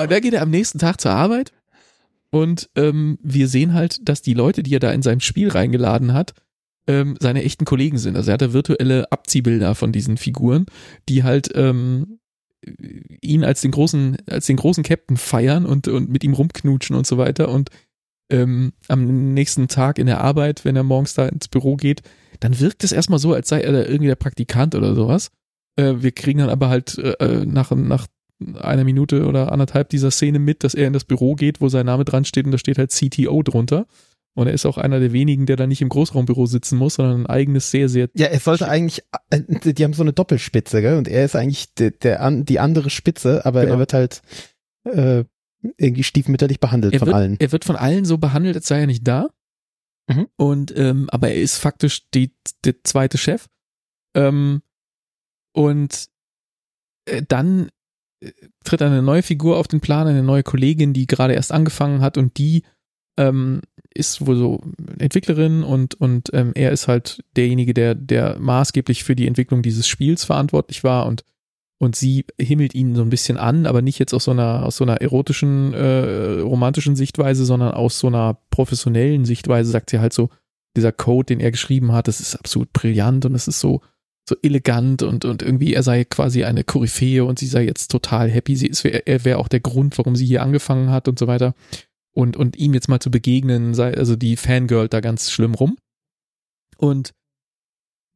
Und 0.00 0.10
dann 0.10 0.20
geht 0.20 0.34
er 0.34 0.42
am 0.42 0.50
nächsten 0.50 0.78
Tag 0.78 1.00
zur 1.00 1.12
Arbeit. 1.12 1.52
Und 2.30 2.68
ähm, 2.74 3.18
wir 3.22 3.46
sehen 3.46 3.74
halt, 3.74 4.08
dass 4.08 4.20
die 4.22 4.34
Leute, 4.34 4.64
die 4.64 4.74
er 4.74 4.80
da 4.80 4.90
in 4.90 5.02
seinem 5.02 5.20
Spiel 5.20 5.48
reingeladen 5.50 6.12
hat, 6.14 6.34
ähm, 6.86 7.16
seine 7.20 7.44
echten 7.44 7.64
Kollegen 7.64 7.98
sind. 7.98 8.16
Also 8.16 8.30
er 8.30 8.34
hat 8.34 8.42
da 8.42 8.52
virtuelle 8.52 9.10
Abziehbilder 9.10 9.74
von 9.74 9.92
diesen 9.92 10.16
Figuren, 10.16 10.66
die 11.08 11.22
halt 11.22 11.50
ähm, 11.54 12.18
ihn 13.20 13.44
als 13.44 13.60
den 13.60 13.70
großen, 13.70 14.16
als 14.26 14.46
den 14.46 14.56
großen 14.56 14.84
Captain 14.84 15.16
feiern 15.16 15.66
und, 15.66 15.88
und 15.88 16.10
mit 16.10 16.24
ihm 16.24 16.34
rumknutschen 16.34 16.96
und 16.96 17.06
so 17.06 17.18
weiter. 17.18 17.48
Und 17.48 17.70
ähm, 18.30 18.72
am 18.88 19.34
nächsten 19.34 19.68
Tag 19.68 19.98
in 19.98 20.06
der 20.06 20.20
Arbeit, 20.20 20.64
wenn 20.64 20.76
er 20.76 20.82
morgens 20.82 21.14
da 21.14 21.26
ins 21.26 21.48
Büro 21.48 21.76
geht, 21.76 22.02
dann 22.40 22.58
wirkt 22.58 22.84
es 22.84 22.92
erstmal 22.92 23.18
so, 23.18 23.32
als 23.32 23.48
sei 23.48 23.60
er 23.60 23.72
da 23.72 23.82
irgendwie 23.82 24.06
der 24.06 24.16
Praktikant 24.16 24.74
oder 24.74 24.94
sowas. 24.94 25.30
Äh, 25.76 25.94
wir 25.98 26.12
kriegen 26.12 26.38
dann 26.38 26.50
aber 26.50 26.68
halt 26.68 26.98
äh, 26.98 27.44
nach, 27.44 27.70
nach 27.70 28.06
einer 28.56 28.84
Minute 28.84 29.26
oder 29.26 29.52
anderthalb 29.52 29.88
dieser 29.90 30.10
Szene 30.10 30.38
mit, 30.38 30.64
dass 30.64 30.74
er 30.74 30.86
in 30.86 30.92
das 30.92 31.04
Büro 31.04 31.34
geht, 31.34 31.60
wo 31.60 31.68
sein 31.68 31.86
Name 31.86 32.04
dran 32.04 32.24
steht 32.24 32.46
und 32.46 32.52
da 32.52 32.58
steht 32.58 32.78
halt 32.78 32.90
CTO 32.90 33.42
drunter. 33.42 33.86
Und 34.36 34.48
er 34.48 34.52
ist 34.52 34.66
auch 34.66 34.78
einer 34.78 34.98
der 34.98 35.12
wenigen, 35.12 35.46
der 35.46 35.56
da 35.56 35.66
nicht 35.66 35.80
im 35.80 35.88
Großraumbüro 35.88 36.46
sitzen 36.46 36.76
muss, 36.76 36.94
sondern 36.94 37.22
ein 37.22 37.26
eigenes, 37.26 37.70
sehr, 37.70 37.88
sehr 37.88 38.08
Ja, 38.14 38.26
er 38.26 38.40
sollte 38.40 38.68
eigentlich, 38.68 39.04
äh, 39.30 39.40
die 39.72 39.84
haben 39.84 39.92
so 39.92 40.02
eine 40.02 40.12
Doppelspitze, 40.12 40.82
gell? 40.82 40.98
Und 40.98 41.06
er 41.06 41.24
ist 41.24 41.36
eigentlich 41.36 41.72
der, 41.74 41.92
der 41.92 42.30
die 42.42 42.58
andere 42.58 42.90
Spitze, 42.90 43.46
aber 43.46 43.60
Genau. 43.62 43.74
er 43.74 43.78
wird 43.78 43.92
halt 43.92 44.22
äh, 44.84 45.24
irgendwie 45.78 46.02
stiefmütterlich 46.02 46.60
behandelt 46.60 46.94
er 46.94 46.98
von 46.98 47.06
wird, 47.06 47.16
allen. 47.16 47.36
Er 47.38 47.52
wird 47.52 47.64
von 47.64 47.76
allen 47.76 48.04
so 48.04 48.18
behandelt, 48.18 48.56
als 48.56 48.66
sei 48.66 48.80
er 48.80 48.86
nicht 48.86 49.06
da. 49.06 49.28
Mhm. 50.08 50.26
Und 50.36 50.76
ähm, 50.76 51.08
aber 51.10 51.28
er 51.28 51.40
ist 51.40 51.58
faktisch 51.58 52.10
die, 52.10 52.34
der 52.64 52.82
zweite 52.84 53.18
Chef. 53.18 53.46
Ähm, 54.14 54.62
und 55.52 56.08
äh, 57.06 57.22
dann 57.26 57.70
äh, 58.20 58.32
tritt 58.64 58.82
eine 58.82 59.02
neue 59.02 59.22
Figur 59.22 59.58
auf 59.58 59.68
den 59.68 59.80
Plan, 59.80 60.06
eine 60.06 60.22
neue 60.22 60.42
Kollegin, 60.42 60.92
die 60.92 61.06
gerade 61.06 61.34
erst 61.34 61.52
angefangen 61.52 62.00
hat 62.00 62.18
und 62.18 62.36
die 62.36 62.64
ähm, 63.16 63.62
ist 63.94 64.26
wohl 64.26 64.36
so 64.36 64.60
Entwicklerin 64.98 65.62
und 65.62 65.94
und 65.94 66.30
ähm, 66.32 66.52
er 66.54 66.72
ist 66.72 66.88
halt 66.88 67.22
derjenige, 67.36 67.72
der 67.72 67.94
der 67.94 68.38
maßgeblich 68.38 69.04
für 69.04 69.14
die 69.16 69.26
Entwicklung 69.26 69.62
dieses 69.62 69.86
Spiels 69.86 70.24
verantwortlich 70.24 70.84
war 70.84 71.06
und 71.06 71.24
und 71.78 71.96
sie 71.96 72.24
himmelt 72.40 72.74
ihn 72.74 72.94
so 72.94 73.02
ein 73.02 73.10
bisschen 73.10 73.36
an, 73.36 73.66
aber 73.66 73.82
nicht 73.82 73.98
jetzt 73.98 74.14
aus 74.14 74.24
so 74.24 74.30
einer 74.32 74.64
aus 74.64 74.76
so 74.76 74.84
einer 74.84 75.00
erotischen 75.00 75.74
äh, 75.74 76.40
romantischen 76.40 76.96
Sichtweise, 76.96 77.44
sondern 77.44 77.72
aus 77.72 77.98
so 77.98 78.08
einer 78.08 78.38
professionellen 78.50 79.24
Sichtweise 79.24 79.70
sagt 79.70 79.90
sie 79.90 80.00
halt 80.00 80.12
so 80.12 80.28
dieser 80.76 80.92
Code, 80.92 81.26
den 81.26 81.40
er 81.40 81.52
geschrieben 81.52 81.92
hat, 81.92 82.08
das 82.08 82.20
ist 82.20 82.34
absolut 82.34 82.72
brillant 82.72 83.24
und 83.24 83.34
es 83.34 83.46
ist 83.46 83.60
so 83.60 83.80
so 84.28 84.34
elegant 84.42 85.02
und 85.02 85.24
und 85.24 85.42
irgendwie 85.42 85.74
er 85.74 85.82
sei 85.82 86.04
quasi 86.04 86.44
eine 86.44 86.64
Koryphäe 86.64 87.24
und 87.24 87.38
sie 87.38 87.46
sei 87.46 87.64
jetzt 87.64 87.90
total 87.90 88.30
happy, 88.30 88.56
sie 88.56 88.66
ist 88.66 88.84
er 88.84 89.24
wäre 89.24 89.38
auch 89.38 89.48
der 89.48 89.60
Grund, 89.60 89.96
warum 89.98 90.16
sie 90.16 90.26
hier 90.26 90.42
angefangen 90.42 90.90
hat 90.90 91.06
und 91.06 91.18
so 91.18 91.26
weiter. 91.26 91.54
Und, 92.14 92.36
und 92.36 92.56
ihm 92.56 92.74
jetzt 92.74 92.88
mal 92.88 93.00
zu 93.00 93.10
begegnen, 93.10 93.74
sei, 93.74 93.94
also 93.94 94.16
die 94.16 94.36
Fangirl 94.36 94.88
da 94.88 95.00
ganz 95.00 95.30
schlimm 95.30 95.54
rum. 95.54 95.76
Und 96.76 97.12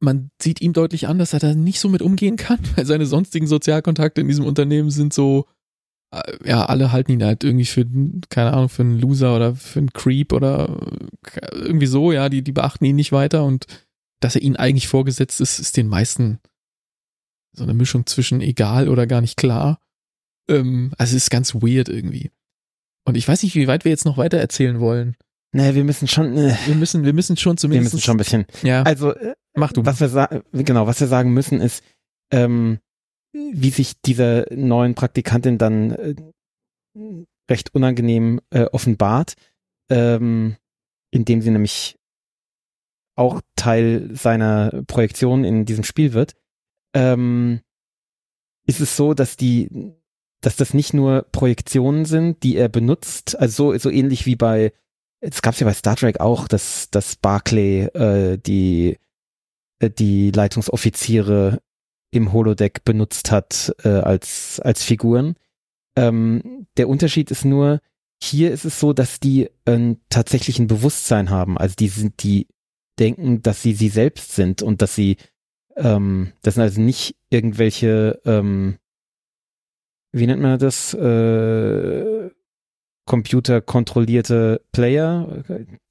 man 0.01 0.31
sieht 0.41 0.61
ihm 0.61 0.73
deutlich 0.73 1.07
an, 1.07 1.19
dass 1.19 1.33
er 1.33 1.39
da 1.39 1.53
nicht 1.53 1.79
so 1.79 1.89
mit 1.89 2.01
umgehen 2.01 2.37
kann, 2.37 2.59
weil 2.75 2.85
seine 2.85 3.05
sonstigen 3.05 3.47
Sozialkontakte 3.47 4.21
in 4.21 4.27
diesem 4.27 4.45
Unternehmen 4.45 4.89
sind 4.89 5.13
so, 5.13 5.45
äh, 6.11 6.47
ja, 6.47 6.65
alle 6.65 6.91
halten 6.91 7.11
ihn 7.11 7.23
halt 7.23 7.43
irgendwie 7.43 7.65
für, 7.65 7.85
keine 8.29 8.53
Ahnung, 8.53 8.69
für 8.69 8.83
einen 8.83 8.99
Loser 8.99 9.35
oder 9.35 9.55
für 9.55 9.79
einen 9.79 9.93
Creep 9.93 10.33
oder 10.33 10.77
äh, 11.33 11.55
irgendwie 11.55 11.87
so, 11.87 12.11
ja, 12.11 12.29
die, 12.29 12.41
die 12.41 12.53
beachten 12.53 12.85
ihn 12.85 12.95
nicht 12.95 13.11
weiter 13.11 13.43
und 13.43 13.65
dass 14.21 14.35
er 14.35 14.41
ihnen 14.41 14.55
eigentlich 14.55 14.87
vorgesetzt 14.87 15.39
ist, 15.41 15.59
ist 15.59 15.77
den 15.77 15.87
meisten 15.87 16.39
so 17.55 17.63
eine 17.63 17.73
Mischung 17.73 18.05
zwischen 18.05 18.41
egal 18.41 18.87
oder 18.89 19.07
gar 19.07 19.21
nicht 19.21 19.37
klar. 19.37 19.79
Ähm, 20.49 20.93
also 20.97 21.15
es 21.15 21.23
ist 21.23 21.29
ganz 21.29 21.55
weird 21.55 21.89
irgendwie. 21.89 22.31
Und 23.05 23.17
ich 23.17 23.27
weiß 23.27 23.43
nicht, 23.43 23.55
wie 23.55 23.67
weit 23.67 23.85
wir 23.85 23.91
jetzt 23.91 24.05
noch 24.05 24.17
weiter 24.17 24.37
erzählen 24.37 24.79
wollen. 24.79 25.15
Naja, 25.51 25.73
wir 25.75 25.83
müssen 25.83 26.07
schon. 26.07 26.37
Äh, 26.37 26.55
wir 26.65 26.75
müssen, 26.75 27.05
wir 27.05 27.13
müssen 27.13 27.37
schon 27.37 27.57
zumindest. 27.57 27.91
Wir 27.91 27.97
müssen 27.97 28.05
schon 28.05 28.15
ein 28.15 28.17
bisschen. 28.17 28.45
Ja. 28.61 28.83
Also, 28.83 29.15
äh, 29.15 29.33
mach 29.55 29.73
du. 29.73 29.85
Was 29.85 29.99
wir 29.99 30.43
genau, 30.53 30.85
was 30.85 30.99
wir 30.99 31.07
sagen 31.07 31.33
müssen 31.33 31.59
ist, 31.59 31.83
ähm, 32.31 32.79
wie 33.33 33.69
sich 33.69 33.99
dieser 34.01 34.45
neuen 34.53 34.95
Praktikantin 34.95 35.57
dann 35.57 35.91
äh, 35.91 36.15
recht 37.49 37.73
unangenehm 37.73 38.41
äh, 38.51 38.65
offenbart, 38.65 39.33
ähm, 39.89 40.55
indem 41.11 41.41
sie 41.41 41.51
nämlich 41.51 41.97
auch 43.15 43.41
Teil 43.55 44.09
seiner 44.13 44.83
Projektion 44.87 45.43
in 45.43 45.65
diesem 45.65 45.83
Spiel 45.83 46.13
wird, 46.13 46.35
ähm, 46.95 47.61
ist 48.65 48.79
es 48.79 48.95
so, 48.95 49.13
dass 49.13 49.35
die, 49.35 49.93
dass 50.41 50.55
das 50.55 50.73
nicht 50.73 50.93
nur 50.93 51.25
Projektionen 51.31 52.05
sind, 52.05 52.43
die 52.43 52.55
er 52.55 52.69
benutzt, 52.69 53.37
also 53.37 53.73
so, 53.73 53.77
so 53.77 53.89
ähnlich 53.89 54.25
wie 54.25 54.35
bei, 54.35 54.71
es 55.19 55.41
gab 55.41 55.59
ja 55.59 55.65
bei 55.67 55.73
Star 55.73 55.95
Trek 55.95 56.19
auch, 56.19 56.47
dass, 56.47 56.89
dass 56.91 57.15
Barclay 57.15 57.85
äh, 57.93 58.37
die, 58.37 58.97
äh, 59.79 59.89
die 59.89 60.31
Leitungsoffiziere 60.31 61.61
im 62.11 62.33
Holodeck 62.33 62.83
benutzt 62.85 63.31
hat 63.31 63.75
äh, 63.83 63.89
als, 63.89 64.59
als 64.61 64.83
Figuren. 64.83 65.35
Ähm, 65.95 66.67
der 66.77 66.89
Unterschied 66.89 67.31
ist 67.31 67.45
nur, 67.45 67.81
hier 68.21 68.51
ist 68.51 68.65
es 68.65 68.79
so, 68.79 68.93
dass 68.93 69.19
die 69.19 69.49
ein 69.65 69.99
tatsächlichen 70.09 70.67
Bewusstsein 70.67 71.29
haben. 71.29 71.57
Also 71.57 71.75
die 71.77 71.87
sind, 71.87 72.23
die 72.23 72.47
denken, 72.99 73.41
dass 73.41 73.61
sie 73.61 73.73
sie 73.73 73.89
selbst 73.89 74.33
sind 74.33 74.61
und 74.61 74.81
dass 74.81 74.95
sie, 74.95 75.17
ähm, 75.75 76.33
das 76.41 76.55
sind 76.55 76.63
also 76.63 76.81
nicht 76.81 77.15
irgendwelche, 77.29 78.19
ähm, 78.25 78.77
wie 80.11 80.27
nennt 80.27 80.41
man 80.41 80.59
das, 80.59 80.93
äh, 80.93 82.29
computerkontrollierte 83.09 84.61
Player, 84.71 85.43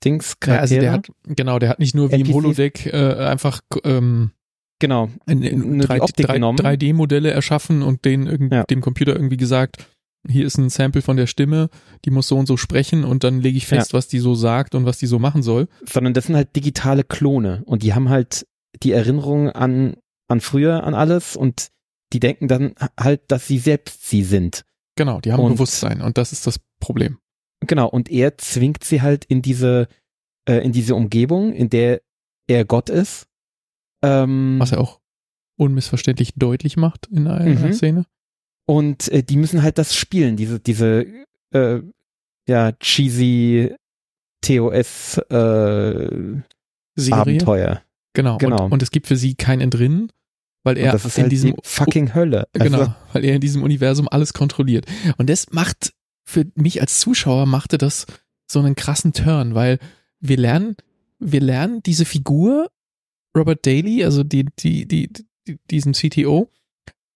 Dings, 0.04 0.38
Charaktere. 0.38 0.54
Ja, 0.54 0.60
also 0.60 0.74
der 0.80 0.92
hat, 0.92 1.08
genau, 1.36 1.58
der 1.58 1.68
hat 1.68 1.80
nicht 1.80 1.96
nur 1.96 2.10
wie 2.10 2.14
NPCs. 2.14 2.28
im 2.28 2.34
Holodeck 2.34 2.86
äh, 2.86 3.14
einfach 3.14 3.60
ähm, 3.82 4.30
genau 4.78 5.10
in, 5.26 5.42
in 5.42 5.80
3, 5.80 5.98
3D-Modelle 5.98 7.32
erschaffen 7.32 7.82
und 7.82 8.04
den, 8.04 8.50
ja. 8.52 8.62
dem 8.62 8.80
Computer 8.80 9.14
irgendwie 9.14 9.36
gesagt, 9.36 9.84
hier 10.28 10.46
ist 10.46 10.58
ein 10.58 10.70
Sample 10.70 11.02
von 11.02 11.16
der 11.16 11.26
Stimme, 11.26 11.70
die 12.04 12.10
muss 12.10 12.28
so 12.28 12.36
und 12.36 12.46
so 12.46 12.56
sprechen 12.56 13.04
und 13.04 13.24
dann 13.24 13.40
lege 13.40 13.56
ich 13.56 13.66
fest, 13.66 13.92
ja. 13.92 13.96
was 13.96 14.06
die 14.06 14.20
so 14.20 14.36
sagt 14.36 14.76
und 14.76 14.84
was 14.84 14.98
die 14.98 15.06
so 15.06 15.18
machen 15.18 15.42
soll. 15.42 15.66
Sondern 15.88 16.14
das 16.14 16.26
sind 16.26 16.36
halt 16.36 16.54
digitale 16.54 17.02
Klone 17.02 17.62
und 17.64 17.82
die 17.82 17.94
haben 17.94 18.08
halt 18.10 18.46
die 18.82 18.92
Erinnerung 18.92 19.50
an, 19.50 19.96
an 20.28 20.40
früher, 20.40 20.84
an 20.84 20.94
alles 20.94 21.34
und 21.34 21.68
die 22.12 22.20
denken 22.20 22.48
dann 22.48 22.74
halt, 22.98 23.30
dass 23.30 23.46
sie 23.46 23.58
selbst 23.58 24.08
sie 24.08 24.22
sind. 24.22 24.64
Genau, 24.96 25.20
die 25.20 25.32
haben 25.32 25.40
und, 25.40 25.54
Bewusstsein 25.54 26.00
und 26.02 26.18
das 26.18 26.32
ist 26.32 26.46
das 26.46 26.60
Problem. 26.80 27.18
Genau, 27.60 27.88
und 27.88 28.10
er 28.10 28.38
zwingt 28.38 28.84
sie 28.84 29.02
halt 29.02 29.24
in 29.24 29.42
diese, 29.42 29.88
äh, 30.48 30.64
in 30.64 30.72
diese 30.72 30.94
Umgebung, 30.94 31.52
in 31.52 31.70
der 31.70 32.02
er 32.46 32.64
Gott 32.64 32.88
ist. 32.88 33.26
Ähm, 34.02 34.56
was 34.58 34.72
er 34.72 34.80
auch 34.80 35.00
unmissverständlich 35.56 36.34
deutlich 36.36 36.76
macht 36.76 37.06
in 37.06 37.26
einer 37.26 37.66
mhm. 37.66 37.72
Szene. 37.72 38.06
Und 38.66 39.08
äh, 39.08 39.22
die 39.22 39.36
müssen 39.36 39.62
halt 39.62 39.78
das 39.78 39.94
spielen, 39.94 40.36
diese, 40.36 40.60
diese 40.60 41.06
äh, 41.52 41.80
ja, 42.48 42.72
cheesy 42.72 43.74
TOS 44.40 45.18
äh, 45.30 46.40
Abenteuer. 47.10 47.82
Genau. 48.14 48.38
genau. 48.38 48.64
Und, 48.64 48.72
und, 48.72 48.82
es 48.82 48.90
gibt 48.90 49.06
für 49.06 49.16
sie 49.16 49.34
kein 49.34 49.60
Entrinnen, 49.60 50.10
weil 50.64 50.76
er 50.76 50.94
in 50.94 51.00
halt 51.00 51.32
diesem 51.32 51.54
fucking 51.62 52.14
Hölle. 52.14 52.48
Genau, 52.52 52.78
also. 52.78 52.94
weil 53.12 53.24
er 53.24 53.34
in 53.34 53.40
diesem 53.40 53.62
Universum 53.62 54.08
alles 54.08 54.32
kontrolliert. 54.32 54.86
Und 55.16 55.30
das 55.30 55.50
macht 55.50 55.92
für 56.24 56.44
mich 56.54 56.80
als 56.80 57.00
Zuschauer 57.00 57.46
machte 57.46 57.78
das 57.78 58.06
so 58.50 58.58
einen 58.58 58.74
krassen 58.74 59.12
Turn, 59.12 59.54
weil 59.54 59.78
wir 60.20 60.36
lernen, 60.36 60.76
wir 61.18 61.40
lernen 61.40 61.82
diese 61.82 62.04
Figur 62.04 62.70
Robert 63.36 63.64
Daly, 63.64 64.04
also 64.04 64.24
die, 64.24 64.46
die, 64.58 64.86
die, 64.86 65.08
die 65.46 65.58
diesen 65.70 65.92
CTO, 65.92 66.50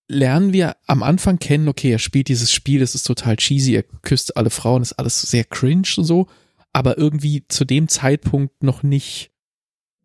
lernen 0.09 0.53
wir 0.53 0.77
am 0.87 1.03
Anfang 1.03 1.39
kennen, 1.39 1.69
okay, 1.69 1.91
er 1.93 1.99
spielt 1.99 2.29
dieses 2.29 2.53
Spiel, 2.53 2.83
es 2.83 2.95
ist 2.95 3.05
total 3.05 3.37
cheesy, 3.37 3.75
er 3.75 3.85
küsst 4.03 4.37
alle 4.37 4.51
Frauen, 4.51 4.83
ist 4.83 4.95
alles 4.95 5.21
sehr 5.23 5.45
cringe 5.45 5.89
und 5.97 6.05
so, 6.05 6.29
aber 6.73 6.99
irgendwie 6.99 7.45
zu 7.49 7.65
dem 7.65 7.89
Zeitpunkt 7.89 8.63
noch 8.63 8.83
nicht. 8.83 9.32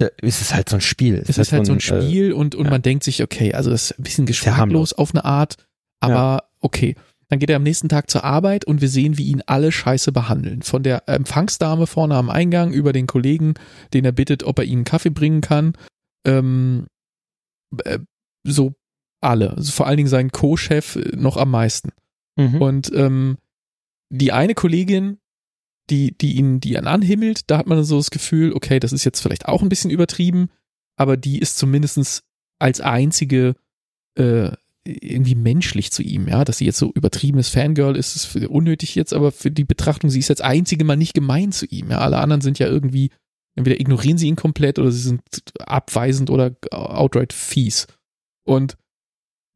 Ja, 0.01 0.09
es 0.21 0.41
ist 0.41 0.53
halt 0.53 0.69
so 0.69 0.77
ein 0.77 0.81
Spiel. 0.81 1.15
Es, 1.15 1.29
es 1.29 1.37
ist 1.37 1.51
halt 1.51 1.65
so 1.65 1.73
ein, 1.73 1.79
so 1.79 1.95
ein 1.95 1.99
äh, 1.99 2.03
Spiel 2.03 2.29
äh, 2.29 2.33
und, 2.33 2.55
und 2.55 2.65
ja. 2.65 2.71
man 2.71 2.81
denkt 2.81 3.03
sich, 3.03 3.23
okay, 3.23 3.53
also 3.53 3.69
das 3.71 3.91
ist 3.91 3.99
ein 3.99 4.03
bisschen 4.03 4.25
geschmacklos 4.25 4.93
auf 4.93 5.13
eine 5.13 5.25
Art, 5.25 5.57
aber 5.99 6.13
ja. 6.13 6.43
okay. 6.61 6.95
Dann 7.29 7.39
geht 7.39 7.49
er 7.49 7.57
am 7.57 7.63
nächsten 7.63 7.89
Tag 7.89 8.09
zur 8.09 8.23
Arbeit 8.23 8.63
und 8.63 8.79
wir 8.79 8.87
sehen, 8.87 9.17
wie 9.17 9.25
ihn 9.25 9.43
alle 9.45 9.73
scheiße 9.73 10.13
behandeln. 10.13 10.61
Von 10.61 10.83
der 10.83 11.09
Empfangsdame 11.09 11.85
vorne 11.85 12.15
am 12.15 12.29
Eingang 12.29 12.71
über 12.71 12.93
den 12.93 13.05
Kollegen, 13.05 13.55
den 13.93 14.05
er 14.05 14.13
bittet, 14.13 14.43
ob 14.43 14.59
er 14.59 14.65
ihm 14.65 14.77
einen 14.77 14.85
Kaffee 14.85 15.09
bringen 15.09 15.41
kann. 15.41 15.73
Ähm, 16.25 16.87
äh, 17.83 17.99
so 18.45 18.75
alle. 19.19 19.51
Also 19.57 19.73
vor 19.73 19.87
allen 19.87 19.97
Dingen 19.97 20.07
sein 20.07 20.31
Co-Chef 20.31 20.97
noch 21.17 21.35
am 21.35 21.51
meisten. 21.51 21.89
Mhm. 22.37 22.61
Und 22.61 22.91
ähm, 22.93 23.37
die 24.09 24.31
eine 24.31 24.53
Kollegin, 24.53 25.17
die, 25.89 26.17
die 26.17 26.35
ihn, 26.35 26.59
die 26.59 26.73
ihn 26.73 26.87
anhimmelt, 26.87 27.49
da 27.49 27.57
hat 27.57 27.67
man 27.67 27.83
so 27.83 27.97
das 27.97 28.11
Gefühl, 28.11 28.53
okay, 28.53 28.79
das 28.79 28.93
ist 28.93 29.05
jetzt 29.05 29.21
vielleicht 29.21 29.47
auch 29.47 29.61
ein 29.61 29.69
bisschen 29.69 29.91
übertrieben, 29.91 30.49
aber 30.97 31.17
die 31.17 31.39
ist 31.39 31.57
zumindest 31.57 32.23
als 32.59 32.81
einzige 32.81 33.55
äh, 34.15 34.51
irgendwie 34.83 35.35
menschlich 35.35 35.91
zu 35.91 36.01
ihm, 36.01 36.27
ja, 36.27 36.45
dass 36.45 36.59
sie 36.59 36.65
jetzt 36.65 36.77
so 36.77 36.91
übertriebenes 36.93 37.49
Fangirl 37.49 37.95
ist, 37.95 38.15
ist 38.15 38.35
unnötig 38.47 38.95
jetzt, 38.95 39.13
aber 39.13 39.31
für 39.31 39.51
die 39.51 39.65
Betrachtung, 39.65 40.09
sie 40.09 40.19
ist 40.19 40.29
als 40.29 40.41
einzige 40.41 40.85
mal 40.85 40.95
nicht 40.95 41.13
gemein 41.13 41.51
zu 41.51 41.65
ihm, 41.65 41.91
ja, 41.91 41.99
alle 41.99 42.17
anderen 42.17 42.41
sind 42.41 42.59
ja 42.59 42.67
irgendwie, 42.67 43.11
entweder 43.55 43.79
ignorieren 43.79 44.17
sie 44.17 44.27
ihn 44.27 44.35
komplett 44.35 44.79
oder 44.79 44.91
sie 44.91 45.01
sind 45.01 45.21
abweisend 45.59 46.29
oder 46.29 46.55
outright 46.71 47.33
fies. 47.33 47.87
Und 48.45 48.77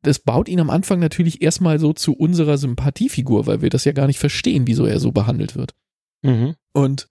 das 0.03 0.19
baut 0.19 0.49
ihn 0.49 0.59
am 0.59 0.69
Anfang 0.69 0.99
natürlich 0.99 1.41
erstmal 1.41 1.79
so 1.79 1.93
zu 1.93 2.13
unserer 2.13 2.57
Sympathiefigur, 2.57 3.45
weil 3.45 3.61
wir 3.61 3.69
das 3.69 3.85
ja 3.85 3.91
gar 3.91 4.07
nicht 4.07 4.19
verstehen, 4.19 4.67
wieso 4.67 4.85
er 4.85 4.99
so 4.99 5.11
behandelt 5.11 5.55
wird. 5.55 5.73
Mhm. 6.21 6.55
Und 6.73 7.07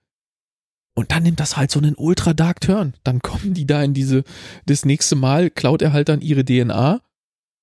und 0.95 1.13
dann 1.13 1.23
nimmt 1.23 1.41
das 1.41 1.57
halt 1.57 1.71
so 1.71 1.79
einen 1.79 1.95
ultra 1.95 2.35
dark 2.35 2.61
Turn. 2.61 2.95
Dann 3.05 3.21
kommen 3.21 3.55
die 3.55 3.67
da 3.67 3.83
in 3.83 3.95
diese, 3.95 4.25
das 4.67 4.85
nächste 4.85 5.17
Mal 5.17 5.49
klaut 5.49 5.83
er 5.83 5.93
halt 5.93 6.09
dann 6.09 6.21
ihre 6.21 6.45
DNA 6.45 7.01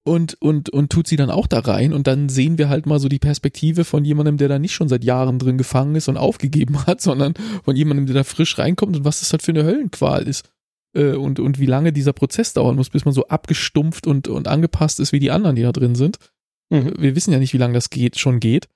und, 0.08 0.42
und, 0.42 0.70
und 0.70 0.92
tut 0.92 1.08
sie 1.08 1.18
dann 1.18 1.30
auch 1.30 1.48
da 1.48 1.60
rein 1.60 1.94
und 1.94 2.08
dann 2.08 2.30
sehen 2.30 2.58
wir 2.58 2.70
halt 2.70 2.86
mal 2.86 3.00
so 3.00 3.10
die 3.10 3.20
Perspektive 3.20 3.84
von 3.84 4.06
jemandem, 4.06 4.38
der 4.38 4.48
da 4.48 4.58
nicht 4.58 4.74
schon 4.74 4.88
seit 4.88 5.04
Jahren 5.04 5.38
drin 5.38 5.58
gefangen 5.58 5.96
ist 5.96 6.08
und 6.08 6.18
aufgegeben 6.18 6.86
hat, 6.88 7.02
sondern 7.02 7.34
von 7.64 7.76
jemandem, 7.76 8.06
der 8.06 8.16
da 8.16 8.24
frisch 8.24 8.58
reinkommt 8.58 8.96
und 8.96 9.06
was 9.06 9.20
das 9.20 9.32
halt 9.34 9.44
für 9.44 9.52
eine 9.52 9.66
Höllenqual 9.66 10.24
ist 10.24 10.50
äh, 10.96 11.12
und, 11.12 11.40
und 11.40 11.60
wie 11.60 11.66
lange 11.66 11.92
dieser 11.92 12.14
Prozess 12.14 12.54
dauern 12.54 12.78
muss, 12.78 12.90
bis 12.90 13.04
man 13.04 13.14
so 13.14 13.28
abgestumpft 13.28 14.08
und, 14.08 14.30
und 14.30 14.48
angepasst 14.48 15.00
ist 15.00 15.12
wie 15.12 15.20
die 15.20 15.32
anderen, 15.32 15.58
die 15.58 15.64
da 15.64 15.74
drin 15.74 15.96
sind. 15.96 16.18
Mhm. 16.70 16.94
Wir 16.98 17.16
wissen 17.16 17.34
ja 17.34 17.40
nicht, 17.40 17.54
wie 17.54 17.58
lange 17.58 17.74
das 17.74 17.90
geht, 17.90 18.18
schon 18.18 18.40
geht. 18.40 18.68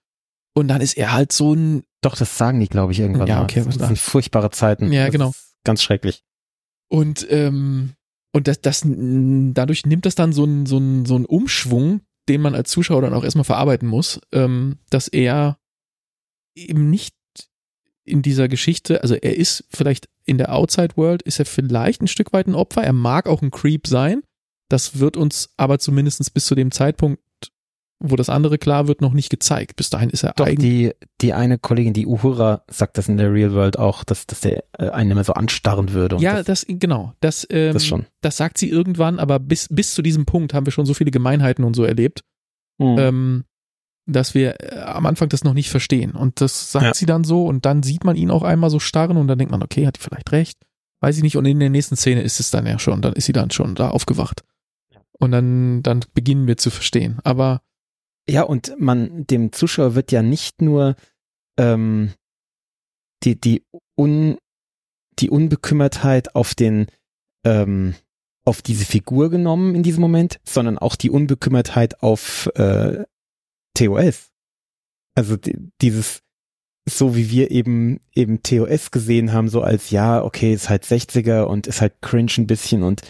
Und 0.53 0.67
dann 0.67 0.81
ist 0.81 0.97
er 0.97 1.13
halt 1.13 1.31
so 1.31 1.53
ein. 1.53 1.83
Doch, 2.01 2.15
das 2.15 2.37
sagen 2.37 2.59
die, 2.59 2.67
glaube 2.67 2.91
ich, 2.91 2.99
irgendwann. 2.99 3.27
Ja, 3.27 3.43
okay. 3.43 3.63
Das 3.63 3.75
sind 3.75 3.99
furchtbare 3.99 4.49
Zeiten. 4.51 4.91
Ja, 4.91 5.05
das 5.05 5.11
genau. 5.11 5.33
Ganz 5.63 5.83
schrecklich. 5.83 6.23
Und, 6.89 7.25
ähm, 7.29 7.93
und 8.33 8.47
das, 8.47 8.59
das, 8.61 8.81
dadurch 8.83 9.85
nimmt 9.85 10.05
das 10.05 10.15
dann 10.15 10.33
so 10.33 10.43
ein, 10.43 10.65
so 10.65 10.79
so 11.05 11.15
ein 11.15 11.25
Umschwung, 11.25 12.01
den 12.27 12.41
man 12.41 12.55
als 12.55 12.71
Zuschauer 12.71 13.01
dann 13.01 13.13
auch 13.13 13.23
erstmal 13.23 13.45
verarbeiten 13.45 13.87
muss, 13.87 14.19
ähm, 14.31 14.79
dass 14.89 15.07
er 15.07 15.57
eben 16.55 16.89
nicht 16.89 17.15
in 18.03 18.21
dieser 18.21 18.47
Geschichte, 18.47 19.03
also 19.03 19.15
er 19.15 19.37
ist 19.37 19.65
vielleicht 19.69 20.09
in 20.25 20.37
der 20.37 20.53
Outside 20.53 20.97
World, 20.97 21.21
ist 21.21 21.39
er 21.39 21.45
vielleicht 21.45 22.01
ein 22.01 22.07
Stück 22.07 22.33
weit 22.33 22.47
ein 22.47 22.55
Opfer. 22.55 22.83
Er 22.83 22.93
mag 22.93 23.27
auch 23.27 23.41
ein 23.41 23.51
Creep 23.51 23.87
sein. 23.87 24.23
Das 24.69 24.99
wird 24.99 25.17
uns 25.17 25.53
aber 25.57 25.79
zumindest 25.79 26.33
bis 26.33 26.45
zu 26.45 26.55
dem 26.55 26.71
Zeitpunkt, 26.71 27.21
wo 28.03 28.15
das 28.15 28.29
andere 28.29 28.57
klar 28.57 28.87
wird, 28.87 29.01
noch 29.01 29.13
nicht 29.13 29.29
gezeigt. 29.29 29.75
Bis 29.75 29.89
dahin 29.89 30.09
ist 30.09 30.23
er 30.23 30.33
Doch, 30.35 30.47
die, 30.47 30.91
die 31.21 31.33
eine 31.33 31.57
Kollegin, 31.57 31.93
die 31.93 32.07
Uhura, 32.07 32.63
sagt 32.69 32.97
das 32.97 33.07
in 33.07 33.17
der 33.17 33.31
Real 33.31 33.53
World 33.53 33.77
auch, 33.77 34.03
dass, 34.03 34.25
dass 34.27 34.41
der 34.41 34.63
äh, 34.77 34.89
einen 34.89 35.11
immer 35.11 35.23
so 35.23 35.33
anstarren 35.33 35.93
würde. 35.93 36.17
ja, 36.17 36.37
das, 36.43 36.65
das, 36.65 36.65
genau. 36.67 37.13
Das, 37.19 37.47
ähm, 37.49 37.73
das 37.73 37.85
schon. 37.85 38.05
Das 38.21 38.37
sagt 38.37 38.57
sie 38.57 38.69
irgendwann, 38.69 39.19
aber 39.19 39.39
bis, 39.39 39.67
bis 39.69 39.93
zu 39.93 40.01
diesem 40.01 40.25
Punkt 40.25 40.53
haben 40.53 40.65
wir 40.65 40.71
schon 40.71 40.85
so 40.85 40.93
viele 40.93 41.11
Gemeinheiten 41.11 41.63
und 41.63 41.75
so 41.75 41.83
erlebt. 41.83 42.23
Mhm. 42.79 42.95
Ähm, 42.97 43.43
dass 44.07 44.33
wir 44.33 44.59
äh, 44.59 44.79
am 44.79 45.05
Anfang 45.05 45.29
das 45.29 45.43
noch 45.43 45.53
nicht 45.53 45.69
verstehen. 45.69 46.11
Und 46.13 46.41
das 46.41 46.71
sagt 46.71 46.85
Ja. 46.85 46.93
sie 46.93 47.05
dann 47.05 47.23
so 47.23 47.45
und 47.45 47.65
dann 47.65 47.83
sieht 47.83 48.03
man 48.03 48.15
ihn 48.15 48.31
auch 48.31 48.43
einmal 48.43 48.71
so 48.71 48.79
starren 48.79 49.17
und 49.17 49.27
dann 49.27 49.37
denkt 49.37 49.51
man, 49.51 49.61
okay, 49.63 49.85
hat 49.85 49.97
die 49.97 50.01
vielleicht 50.01 50.31
recht. 50.31 50.57
Weiß 51.01 51.17
ich 51.17 51.23
nicht. 51.23 51.37
Und 51.37 51.45
in 51.45 51.59
der 51.59 51.69
nächsten 51.69 51.95
Szene 51.95 52.21
ist 52.21 52.39
es 52.39 52.51
dann 52.51 52.65
ja 52.65 52.79
schon, 52.79 53.01
dann 53.01 53.13
ist 53.13 53.25
sie 53.25 53.33
dann 53.33 53.51
schon 53.51 53.75
da 53.75 53.89
aufgewacht. 53.89 54.43
Und 55.19 55.31
dann, 55.31 55.83
dann 55.83 56.01
beginnen 56.15 56.47
wir 56.47 56.57
zu 56.57 56.71
verstehen. 56.71 57.19
Aber 57.23 57.61
Ja, 58.29 58.43
und 58.43 58.75
man, 58.79 59.25
dem 59.27 59.51
Zuschauer 59.51 59.95
wird 59.95 60.11
ja 60.11 60.21
nicht 60.21 60.61
nur 60.61 60.95
ähm, 61.57 62.13
die, 63.23 63.39
die, 63.39 63.63
un, 63.97 64.37
die 65.19 65.29
Unbekümmertheit 65.29 66.35
auf 66.35 66.55
den, 66.55 66.87
ähm, 67.45 67.95
auf 68.45 68.61
diese 68.61 68.85
Figur 68.85 69.29
genommen 69.29 69.75
in 69.75 69.83
diesem 69.83 70.01
Moment, 70.01 70.39
sondern 70.43 70.77
auch 70.77 70.95
die 70.95 71.09
Unbekümmertheit 71.09 72.01
auf 72.01 72.49
äh, 72.55 73.03
TOS. 73.75 74.31
Also 75.15 75.37
die, 75.37 75.71
dieses, 75.81 76.21
so 76.87 77.15
wie 77.15 77.29
wir 77.29 77.51
eben 77.51 77.99
eben 78.15 78.41
TOS 78.41 78.91
gesehen 78.91 79.33
haben, 79.33 79.49
so 79.49 79.61
als 79.61 79.91
ja, 79.91 80.23
okay, 80.23 80.53
ist 80.53 80.69
halt 80.69 80.83
60er 80.83 81.43
und 81.43 81.67
ist 81.67 81.81
halt 81.81 82.01
cringe 82.01 82.31
ein 82.37 82.47
bisschen 82.47 82.83
und 82.83 83.01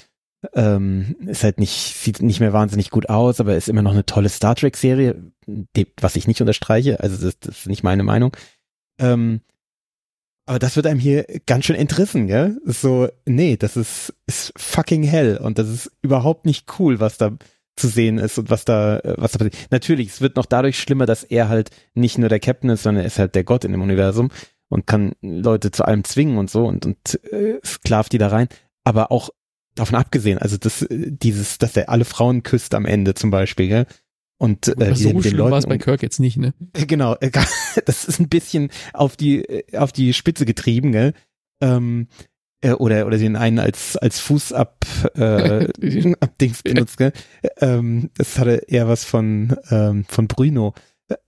ähm, 0.54 1.16
ist 1.26 1.44
halt 1.44 1.60
nicht, 1.60 1.96
sieht 1.98 2.22
nicht 2.22 2.40
mehr 2.40 2.54
wahnsinnig 2.54 2.90
gut 2.90 3.10
aus, 3.10 3.40
aber 3.40 3.56
ist 3.56 3.70
immer 3.70 3.82
noch 3.82 3.92
eine 3.92 4.06
tolle 4.06 4.30
Star 4.30 4.56
Trek-Serie, 4.56 5.32
die- 5.48 5.88
was 6.00 6.16
ich 6.16 6.28
nicht 6.28 6.42
unterstreiche, 6.42 7.00
also 7.00 7.24
das, 7.24 7.40
das 7.40 7.60
ist 7.60 7.68
nicht 7.68 7.84
meine 7.84 8.04
Meinung. 8.04 8.36
Ähm, 9.00 9.42
aber 10.48 10.60
das 10.60 10.76
wird 10.76 10.88
einem 10.88 11.00
hier 11.00 11.26
ganz 11.46 11.66
schön 11.66 11.76
entrissen, 11.76 12.28
gell? 12.28 12.60
So, 12.66 13.08
nee, 13.26 13.56
das 13.58 13.78
ist, 13.78 14.14
ist 14.26 14.52
fucking 14.58 15.04
hell 15.04 15.38
und 15.38 15.60
das 15.60 15.70
ist 15.70 15.92
überhaupt 16.02 16.46
nicht 16.46 16.68
cool, 16.80 17.00
was 17.00 17.18
da 17.18 17.38
zu 17.76 17.88
sehen 17.88 18.18
ist 18.18 18.38
und 18.38 18.50
was 18.50 18.66
da, 18.66 18.98
äh, 19.00 19.16
was 19.18 19.32
da 19.32 19.38
passiert. 19.38 19.72
Natürlich, 19.72 20.10
es 20.10 20.22
wird 20.22 20.36
noch 20.36 20.46
dadurch 20.46 20.80
schlimmer, 20.80 21.06
dass 21.06 21.24
er 21.24 21.48
halt 21.48 21.70
nicht 21.94 22.18
nur 22.18 22.30
der 22.30 22.40
Captain 22.40 22.70
ist, 22.70 22.84
sondern 22.84 23.04
er 23.04 23.08
ist 23.08 23.20
halt 23.20 23.36
der 23.36 23.44
Gott 23.44 23.64
in 23.64 23.72
dem 23.72 23.82
Universum 23.82 24.30
und 24.70 24.88
kann 24.88 25.14
Leute 25.22 25.72
zu 25.72 25.86
allem 25.86 26.04
zwingen 26.04 26.38
und 26.38 26.50
so 26.50 26.66
und, 26.66 26.86
und 26.86 27.24
äh, 27.32 27.60
sklavt 27.64 28.12
die 28.12 28.18
da 28.18 28.28
rein. 28.28 28.48
Aber 28.84 29.12
auch 29.12 29.30
davon 29.76 29.98
abgesehen, 29.98 30.38
also 30.38 30.58
das, 30.58 30.82
äh, 30.84 31.12
dieses, 31.12 31.58
dass 31.58 31.76
er 31.78 31.90
alle 31.90 32.06
Frauen 32.06 32.44
küsst 32.44 32.74
am 32.76 32.86
Ende 32.86 33.14
zum 33.14 33.32
Beispiel, 33.32 33.68
gell? 33.68 33.86
Und 34.38 34.68
äh, 34.68 34.96
so 34.96 35.10
den 35.10 35.22
schlimm 35.22 35.52
war 35.52 35.60
es 35.60 35.68
bei 35.68 35.78
Kirk 35.78 36.02
jetzt 36.02 36.20
nicht, 36.20 36.38
ne? 36.38 36.54
Genau, 36.74 37.16
äh, 37.20 37.30
das 37.86 38.06
ist 38.06 38.20
ein 38.20 38.30
bisschen 38.30 38.70
auf 38.94 39.16
die 39.16 39.46
äh, 39.46 39.78
auf 39.78 39.92
die 39.92 40.14
Spitze 40.14 40.46
getrieben, 40.46 40.92
gell? 40.92 41.14
Ähm, 41.62 42.08
äh, 42.62 42.72
oder 42.72 43.06
oder 43.06 43.18
den 43.18 43.36
einen 43.36 43.60
als 43.60 43.98
als 43.98 44.20
Fuß 44.20 44.54
ab 44.54 44.86
äh, 45.16 46.14
ab 46.20 46.38
Dings 46.40 46.64
benutzt, 46.64 46.98
gell? 46.98 47.14
Ähm, 47.60 48.10
das 48.18 48.40
hatte 48.40 48.64
eher 48.68 48.88
was 48.88 49.06
von 49.06 49.56
ähm, 49.70 50.06
von 50.08 50.28
Bruno. 50.28 50.74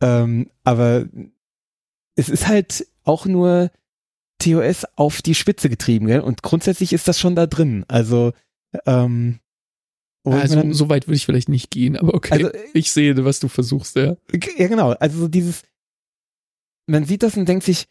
Ähm, 0.02 0.50
aber 0.64 1.06
es 2.16 2.30
ist 2.30 2.48
halt 2.48 2.88
auch 3.04 3.26
nur 3.26 3.70
TOS 4.44 4.86
auf 4.96 5.22
die 5.22 5.36
Spitze 5.36 5.70
getrieben, 5.70 6.08
gell? 6.08 6.20
Und 6.22 6.44
grundsätzlich 6.44 6.94
ist 6.94 7.08
das 7.08 7.20
schon 7.20 7.36
da 7.36 7.46
drin. 7.48 7.86
Also 7.88 8.34
ähm, 8.86 9.39
Also, 10.26 10.56
dann- 10.56 10.74
so 10.74 10.89
weit 10.89 11.08
würde 11.08 11.16
ich 11.18 11.26
vielleicht 11.26 11.50
nicht 11.50 11.70
gehen, 11.72 11.98
aber 11.98 12.14
okay. 12.14 12.34
Also, 12.34 12.50
ich 12.74 12.91
sehe, 12.91 13.24
was 13.26 13.39
du 13.39 13.48
versuchst, 13.48 13.96
ja. 13.96 14.16
Ja, 14.58 14.68
genau. 14.68 14.91
Also 14.94 15.20
so 15.20 15.28
dieses, 15.28 15.64
man 16.88 17.06
sieht 17.06 17.24
das 17.24 17.38
und 17.38 17.48
denkt 17.48 17.64
sich, 17.66 17.88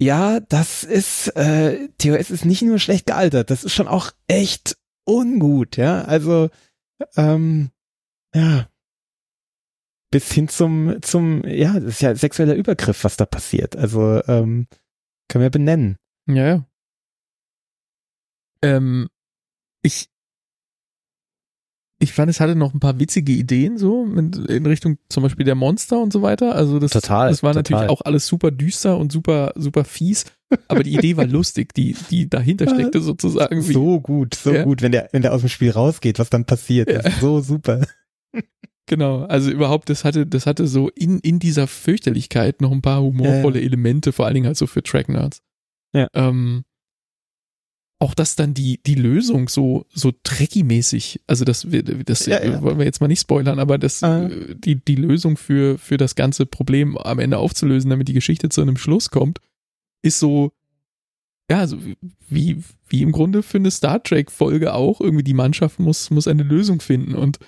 ja, 0.00 0.40
das 0.40 0.82
ist, 0.84 1.28
äh, 1.36 1.88
TOS 1.98 2.30
ist 2.30 2.44
nicht 2.44 2.62
nur 2.62 2.78
schlecht 2.78 3.06
gealtert, 3.06 3.50
das 3.50 3.64
ist 3.64 3.74
schon 3.74 3.88
auch 3.88 4.10
echt 4.26 4.76
ungut, 5.04 5.76
ja. 5.76 6.02
Also, 6.04 6.50
ähm, 7.16 7.70
ja. 8.34 8.68
Bis 10.10 10.30
hin 10.32 10.48
zum, 10.48 11.02
zum, 11.02 11.44
ja, 11.46 11.74
das 11.74 11.84
ist 11.94 12.02
ja 12.02 12.14
sexueller 12.14 12.54
Übergriff, 12.54 13.02
was 13.04 13.16
da 13.16 13.26
passiert. 13.26 13.76
Also, 13.76 14.22
ähm, 14.28 14.66
können 15.28 15.42
wir 15.42 15.50
benennen. 15.50 15.96
Ja, 16.26 16.46
ja. 16.46 16.66
Ähm, 18.62 19.08
ich, 19.82 20.08
ich 21.98 22.12
fand, 22.12 22.30
es 22.30 22.40
hatte 22.40 22.54
noch 22.56 22.72
ein 22.74 22.80
paar 22.80 22.98
witzige 22.98 23.32
Ideen 23.32 23.78
so 23.78 24.04
in 24.04 24.66
Richtung 24.66 24.98
zum 25.08 25.22
Beispiel 25.22 25.44
der 25.44 25.54
Monster 25.54 26.00
und 26.00 26.12
so 26.12 26.22
weiter. 26.22 26.54
Also 26.54 26.78
das, 26.78 26.90
Total, 26.92 27.28
das 27.30 27.42
war 27.42 27.52
total. 27.52 27.62
natürlich 27.78 27.90
auch 27.90 28.00
alles 28.02 28.26
super 28.26 28.50
düster 28.50 28.96
und 28.98 29.12
super, 29.12 29.52
super 29.56 29.84
fies. 29.84 30.24
Aber 30.68 30.82
die 30.82 30.94
Idee 30.94 31.16
war 31.16 31.26
lustig, 31.26 31.74
die, 31.74 31.94
die 32.10 32.28
dahinter 32.28 32.68
steckte 32.68 33.00
sozusagen. 33.00 33.66
Wie, 33.68 33.72
So 33.72 34.00
gut, 34.00 34.34
so 34.34 34.52
Ja. 34.52 34.64
gut, 34.64 34.82
wenn 34.82 34.92
der, 34.92 35.08
wenn 35.12 35.22
der 35.22 35.32
aus 35.34 35.40
dem 35.40 35.48
Spiel 35.50 35.70
rausgeht, 35.70 36.18
was 36.18 36.30
dann 36.30 36.44
passiert. 36.44 36.90
Ja. 36.90 37.10
So 37.20 37.40
super. 37.40 37.86
Genau, 38.86 39.24
also 39.24 39.50
überhaupt, 39.50 39.88
das 39.88 40.04
hatte, 40.04 40.26
das 40.26 40.46
hatte 40.46 40.66
so 40.66 40.90
in, 40.90 41.18
in 41.20 41.38
dieser 41.38 41.66
Fürchterlichkeit 41.66 42.60
noch 42.60 42.70
ein 42.70 42.82
paar 42.82 43.00
humorvolle 43.02 43.60
Elemente, 43.62 44.12
vor 44.12 44.26
allen 44.26 44.34
Dingen 44.34 44.46
halt 44.46 44.58
so 44.58 44.66
für 44.66 44.82
Track-Nerds. 44.82 45.40
Ja. 45.94 46.08
Ähm, 46.12 46.64
auch 47.98 48.14
dass 48.14 48.36
dann 48.36 48.52
die, 48.52 48.82
die 48.82 48.96
Lösung 48.96 49.48
so, 49.48 49.86
so 49.94 50.10
Trekkie-mäßig, 50.10 51.20
also 51.26 51.46
das, 51.46 51.66
das 52.04 52.26
Ja, 52.26 52.44
ja. 52.44 52.60
wollen 52.60 52.76
wir 52.76 52.84
jetzt 52.84 53.00
mal 53.00 53.06
nicht 53.08 53.20
spoilern, 53.20 53.58
aber 53.58 53.78
das, 53.78 54.02
Ah. 54.02 54.26
äh, 54.26 54.54
die, 54.54 54.84
die 54.84 54.96
Lösung 54.96 55.38
für, 55.38 55.78
für 55.78 55.96
das 55.96 56.14
ganze 56.14 56.44
Problem 56.44 56.98
am 56.98 57.18
Ende 57.18 57.38
aufzulösen, 57.38 57.88
damit 57.88 58.08
die 58.08 58.12
Geschichte 58.12 58.50
zu 58.50 58.60
einem 58.60 58.76
Schluss 58.76 59.10
kommt, 59.10 59.38
ist 60.02 60.18
so, 60.18 60.52
ja, 61.50 61.60
also 61.60 61.78
wie, 62.28 62.62
wie 62.88 63.00
im 63.00 63.12
Grunde 63.12 63.42
für 63.42 63.58
eine 63.58 63.70
Star 63.70 64.02
Trek-Folge 64.02 64.74
auch, 64.74 65.00
irgendwie 65.00 65.24
die 65.24 65.32
Mannschaft 65.32 65.78
muss, 65.78 66.10
muss 66.10 66.28
eine 66.28 66.42
Lösung 66.42 66.80
finden 66.82 67.14
und 67.14 67.38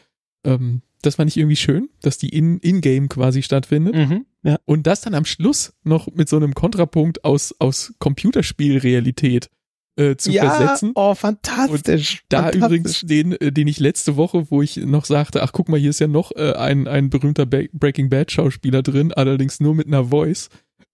ähm, 0.45 0.81
das 1.03 1.17
fand 1.17 1.31
ich 1.31 1.37
irgendwie 1.37 1.57
schön, 1.57 1.89
dass 2.03 2.19
die 2.19 2.29
in, 2.29 2.59
in-game 2.59 3.09
quasi 3.09 3.43
stattfindet. 3.43 3.95
Mhm. 3.95 4.27
Ja. 4.43 4.59
Und 4.65 4.87
das 4.87 5.01
dann 5.01 5.15
am 5.15 5.25
Schluss 5.25 5.73
noch 5.83 6.09
mit 6.13 6.29
so 6.29 6.37
einem 6.37 6.55
Kontrapunkt 6.55 7.25
aus, 7.25 7.55
aus 7.59 7.95
Computerspielrealität 7.99 9.51
äh, 9.97 10.17
zu 10.17 10.31
ja, 10.31 10.51
versetzen. 10.51 10.93
oh, 10.95 11.15
fantastisch. 11.15 12.23
Da 12.29 12.43
fantastisch. 12.43 12.63
übrigens 12.63 13.01
den, 13.01 13.33
äh, 13.33 13.51
den 13.51 13.67
ich 13.67 13.81
letzte 13.81 14.17
Woche, 14.17 14.51
wo 14.51 14.63
ich 14.63 14.77
noch 14.77 15.05
sagte, 15.05 15.43
ach 15.43 15.53
guck 15.53 15.69
mal, 15.69 15.81
hier 15.81 15.91
ist 15.91 16.01
ja 16.01 16.07
noch 16.07 16.33
äh, 16.37 16.53
ein, 16.53 16.87
ein 16.87 17.11
berühmter 17.11 17.47
Breaking 17.47 18.09
Bad 18.09 18.31
Schauspieler 18.31 18.83
drin, 18.83 19.13
allerdings 19.13 19.61
nur 19.61 19.75
mit 19.75 19.87
einer 19.87 20.05
Voice. 20.07 20.51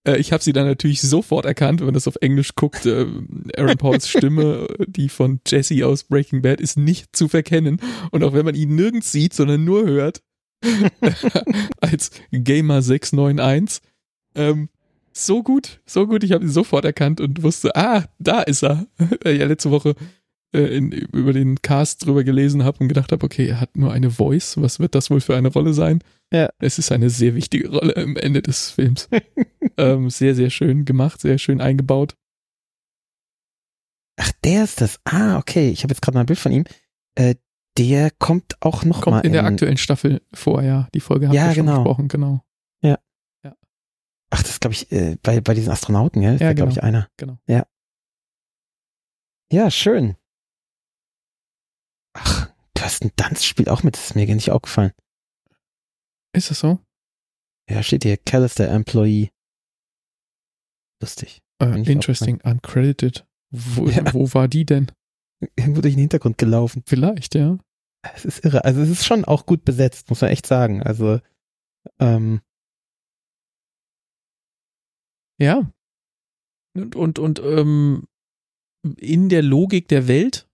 Äh, 0.06 0.18
ich 0.18 0.32
habe 0.32 0.42
sie 0.42 0.52
dann 0.52 0.66
natürlich 0.66 1.00
sofort 1.00 1.44
erkannt, 1.44 1.80
wenn 1.80 1.86
man 1.86 1.94
das 1.94 2.08
auf 2.08 2.16
Englisch 2.20 2.54
guckt. 2.54 2.86
Äh, 2.86 3.06
Aaron 3.56 3.78
Pauls 3.78 4.08
Stimme, 4.08 4.68
die 4.86 5.08
von 5.08 5.40
Jesse 5.46 5.86
aus 5.86 6.04
Breaking 6.04 6.42
Bad, 6.42 6.60
ist 6.60 6.76
nicht 6.76 7.14
zu 7.14 7.28
verkennen. 7.28 7.80
Und 8.10 8.24
auch 8.24 8.32
wenn 8.32 8.44
man 8.44 8.54
ihn 8.54 8.74
nirgends 8.74 9.12
sieht, 9.12 9.34
sondern 9.34 9.64
nur 9.64 9.84
hört, 9.84 10.22
als 11.80 12.10
Gamer 12.30 12.82
691, 12.82 13.82
ähm, 14.34 14.68
so 15.12 15.42
gut, 15.42 15.80
so 15.84 16.06
gut, 16.06 16.24
ich 16.24 16.32
habe 16.32 16.44
ihn 16.44 16.50
sofort 16.50 16.84
erkannt 16.84 17.20
und 17.20 17.42
wusste, 17.42 17.76
ah, 17.76 18.04
da 18.18 18.42
ist 18.42 18.62
er. 18.62 18.86
Ja, 19.24 19.46
letzte 19.46 19.70
Woche 19.70 19.94
äh, 20.52 20.76
in, 20.76 20.92
über 20.92 21.32
den 21.32 21.60
Cast 21.62 22.06
drüber 22.06 22.24
gelesen 22.24 22.64
habe 22.64 22.78
und 22.80 22.88
gedacht 22.88 23.12
habe, 23.12 23.24
okay, 23.24 23.46
er 23.46 23.60
hat 23.60 23.76
nur 23.76 23.92
eine 23.92 24.10
Voice, 24.10 24.60
was 24.60 24.78
wird 24.78 24.94
das 24.94 25.10
wohl 25.10 25.20
für 25.20 25.36
eine 25.36 25.48
Rolle 25.48 25.74
sein? 25.74 26.02
Ja. 26.32 26.48
Es 26.58 26.78
ist 26.78 26.92
eine 26.92 27.10
sehr 27.10 27.34
wichtige 27.34 27.70
Rolle 27.70 27.96
am 27.96 28.16
Ende 28.16 28.42
des 28.42 28.70
Films. 28.70 29.08
ähm, 29.76 30.10
sehr, 30.10 30.34
sehr 30.34 30.50
schön 30.50 30.84
gemacht, 30.84 31.20
sehr 31.20 31.38
schön 31.38 31.60
eingebaut. 31.60 32.16
Ach, 34.18 34.32
der 34.44 34.64
ist 34.64 34.80
das. 34.80 35.00
Ah, 35.04 35.38
okay. 35.38 35.70
Ich 35.70 35.82
habe 35.84 35.92
jetzt 35.92 36.02
gerade 36.02 36.16
mal 36.16 36.20
ein 36.20 36.26
Bild 36.26 36.38
von 36.38 36.52
ihm. 36.52 36.64
Äh, 37.14 37.34
der 37.78 38.10
kommt 38.10 38.56
auch 38.60 38.84
noch 38.84 39.00
Kommt 39.00 39.16
mal 39.16 39.20
in 39.26 39.32
der 39.32 39.44
aktuellen 39.44 39.78
Staffel 39.78 40.20
vor, 40.34 40.62
ja. 40.62 40.88
Die 40.94 41.00
Folge 41.00 41.28
haben 41.28 41.34
Ja, 41.34 41.48
wir 41.48 41.54
schon 41.54 41.66
genau. 41.66 41.78
besprochen, 41.78 42.08
genau. 42.08 42.44
Ach, 44.34 44.42
das 44.42 44.60
glaube 44.60 44.72
ich 44.72 44.90
äh, 44.90 45.18
bei 45.22 45.42
bei 45.42 45.52
diesen 45.52 45.70
Astronauten, 45.70 46.22
ja, 46.22 46.32
ist 46.32 46.40
Ja, 46.40 46.48
der 46.48 46.54
glaube 46.54 46.70
genau. 46.70 46.80
ich 46.80 46.82
einer. 46.82 47.08
Genau. 47.18 47.38
Ja. 47.46 47.66
Ja, 49.52 49.70
schön. 49.70 50.16
Ach, 52.82 52.88
Kirsten 52.88 53.12
Dunst 53.16 53.46
spielt 53.46 53.68
auch 53.68 53.82
mit. 53.82 53.94
Das 53.96 54.06
ist 54.06 54.14
mir 54.16 54.26
gar 54.26 54.34
nicht 54.34 54.50
aufgefallen. 54.50 54.92
Ist 56.34 56.50
das 56.50 56.60
so? 56.60 56.80
Ja, 57.70 57.82
steht 57.82 58.02
hier 58.02 58.16
Callister 58.16 58.68
Employee. 58.68 59.30
Lustig. 61.00 61.40
Ich 61.60 61.88
interesting, 61.88 62.40
uncredited. 62.42 63.24
Wo, 63.50 63.86
Ja. 63.88 64.12
wo 64.12 64.32
war 64.34 64.48
die 64.48 64.64
denn? 64.64 64.90
Irgendwo 65.56 65.80
durch 65.80 65.94
den 65.94 66.00
Hintergrund 66.00 66.38
gelaufen. 66.38 66.82
Vielleicht, 66.86 67.34
ja. 67.36 67.58
Es 68.14 68.24
ist 68.24 68.44
irre. 68.44 68.64
Also 68.64 68.80
es 68.80 68.88
ist 68.90 69.04
schon 69.04 69.24
auch 69.24 69.46
gut 69.46 69.64
besetzt, 69.64 70.08
muss 70.10 70.20
man 70.20 70.30
echt 70.30 70.46
sagen. 70.46 70.82
Also 70.82 71.20
ähm, 72.00 72.40
Ja. 75.38 75.72
Und, 76.76 76.96
und, 76.96 77.18
und 77.18 77.38
ähm, 77.40 78.08
in 78.96 79.28
der 79.28 79.42
Logik 79.42 79.88
der 79.88 80.08
Welt 80.08 80.48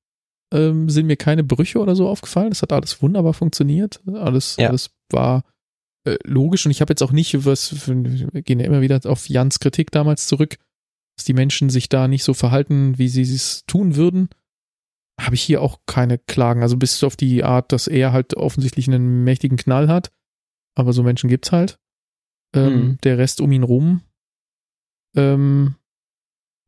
ähm, 0.53 0.88
sind 0.88 1.07
mir 1.07 1.16
keine 1.16 1.44
Brüche 1.44 1.78
oder 1.78 1.94
so 1.96 2.09
aufgefallen. 2.09 2.51
Das 2.51 2.62
hat 2.62 2.72
alles 2.72 3.03
wunderbar 3.03 3.34
funktioniert. 3.34 4.01
Alles, 4.07 4.57
Ja. 4.57 4.68
alles 4.68 4.90
war 5.11 5.44
äh, 6.05 6.16
logisch. 6.24 6.64
Und 6.64 6.70
ich 6.72 6.80
habe 6.80 6.90
jetzt 6.92 7.03
auch 7.03 7.12
nicht, 7.12 7.44
was 7.44 7.86
wir 7.88 8.42
gehen 8.42 8.61
ja 8.61 8.66
immer 8.66 8.80
wieder 8.80 9.01
auf 9.05 9.28
Jans 9.28 9.61
Kritik 9.61 9.90
damals 9.90 10.26
zurück, 10.26 10.57
dass 11.16 11.24
die 11.24 11.34
Menschen 11.34 11.68
sich 11.70 11.88
da 11.88 12.09
nicht 12.09 12.24
so 12.24 12.32
verhalten, 12.34 12.96
wie 12.99 13.09
sie 13.09 13.22
es 13.22 13.64
tun 13.66 13.96
würden. 13.96 14.28
Habe 15.20 15.34
ich 15.34 15.42
hier 15.42 15.61
auch 15.62 15.80
keine 15.86 16.16
Klagen. 16.18 16.62
Also 16.62 16.76
bis 16.76 17.03
auf 17.03 17.16
die 17.16 17.42
Art, 17.42 17.72
dass 17.72 17.88
er 17.88 18.12
halt 18.12 18.34
offensichtlich 18.34 18.86
einen 18.88 19.24
mächtigen 19.24 19.59
Knall 19.59 19.88
hat. 19.88 20.11
Aber 20.76 20.92
so 20.92 21.03
Menschen 21.03 21.28
gibt's 21.28 21.51
halt. 21.53 21.78
Ähm, 22.55 22.72
Mhm. 22.72 22.99
Der 23.03 23.18
Rest 23.18 23.40
um 23.40 23.51
ihn 23.53 23.64
rum 23.64 24.01
ähm, 25.16 25.74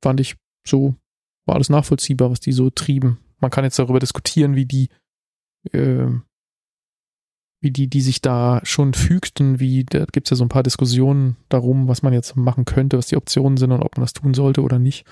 fand 0.03 0.20
ich 0.20 0.37
so, 0.66 0.95
war 1.47 1.55
alles 1.55 1.68
nachvollziehbar, 1.70 2.31
was 2.31 2.41
die 2.41 2.53
so 2.53 2.70
trieben. 2.70 3.18
Man 3.41 3.51
kann 3.51 3.64
jetzt 3.64 3.78
darüber 3.78 3.99
diskutieren, 3.99 4.55
wie 4.55 4.66
die, 4.66 4.88
ähm, 5.72 6.22
wie 7.62 7.70
die, 7.70 7.88
die 7.88 8.01
sich 8.01 8.22
da 8.22 8.61
schon 8.64 8.95
fügten, 8.95 9.61
wie, 9.61 9.84
da 9.84 10.05
gibt 10.07 10.26
es 10.26 10.30
ja 10.30 10.36
so 10.36 10.45
ein 10.45 10.49
paar 10.49 10.62
Diskussionen 10.62 11.36
darum, 11.49 11.88
was 11.88 12.03
man 12.03 12.12
jetzt 12.12 12.36
machen 12.36 12.64
könnte, 12.64 12.97
was 12.97 13.09
die 13.09 13.16
Optionen 13.16 13.59
sind 13.59 13.72
und 13.72 13.82
ob 13.82 13.97
man 13.97 14.05
das 14.05 14.12
tun 14.12 14.34
sollte 14.34 14.62
oder 14.62 14.78
nicht. 14.78 15.11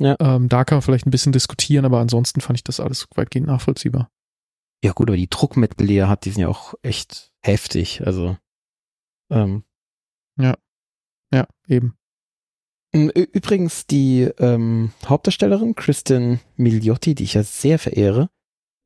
Ja. 0.00 0.16
Ähm, 0.20 0.48
da 0.48 0.64
kann 0.64 0.76
man 0.76 0.82
vielleicht 0.82 1.06
ein 1.06 1.10
bisschen 1.10 1.32
diskutieren, 1.32 1.84
aber 1.84 1.98
ansonsten 2.00 2.40
fand 2.40 2.58
ich 2.58 2.64
das 2.64 2.80
alles 2.80 3.06
weitgehend 3.14 3.48
nachvollziehbar. 3.48 4.10
Ja 4.84 4.92
gut, 4.92 5.08
aber 5.08 5.16
die 5.16 5.28
Druckmittel, 5.28 5.86
die 5.86 5.96
er 5.96 6.08
hat, 6.08 6.24
die 6.24 6.30
sind 6.30 6.42
ja 6.42 6.48
auch 6.48 6.74
echt 6.82 7.32
heftig. 7.42 8.06
Also 8.06 8.36
ähm, 9.30 9.64
Ja, 11.32 11.46
eben. 11.66 11.97
Übrigens 12.92 13.86
die 13.86 14.22
ähm, 14.38 14.92
Hauptdarstellerin 15.04 15.74
Kristen 15.74 16.40
Milioti, 16.56 17.14
die 17.14 17.24
ich 17.24 17.34
ja 17.34 17.42
sehr 17.42 17.78
verehre, 17.78 18.30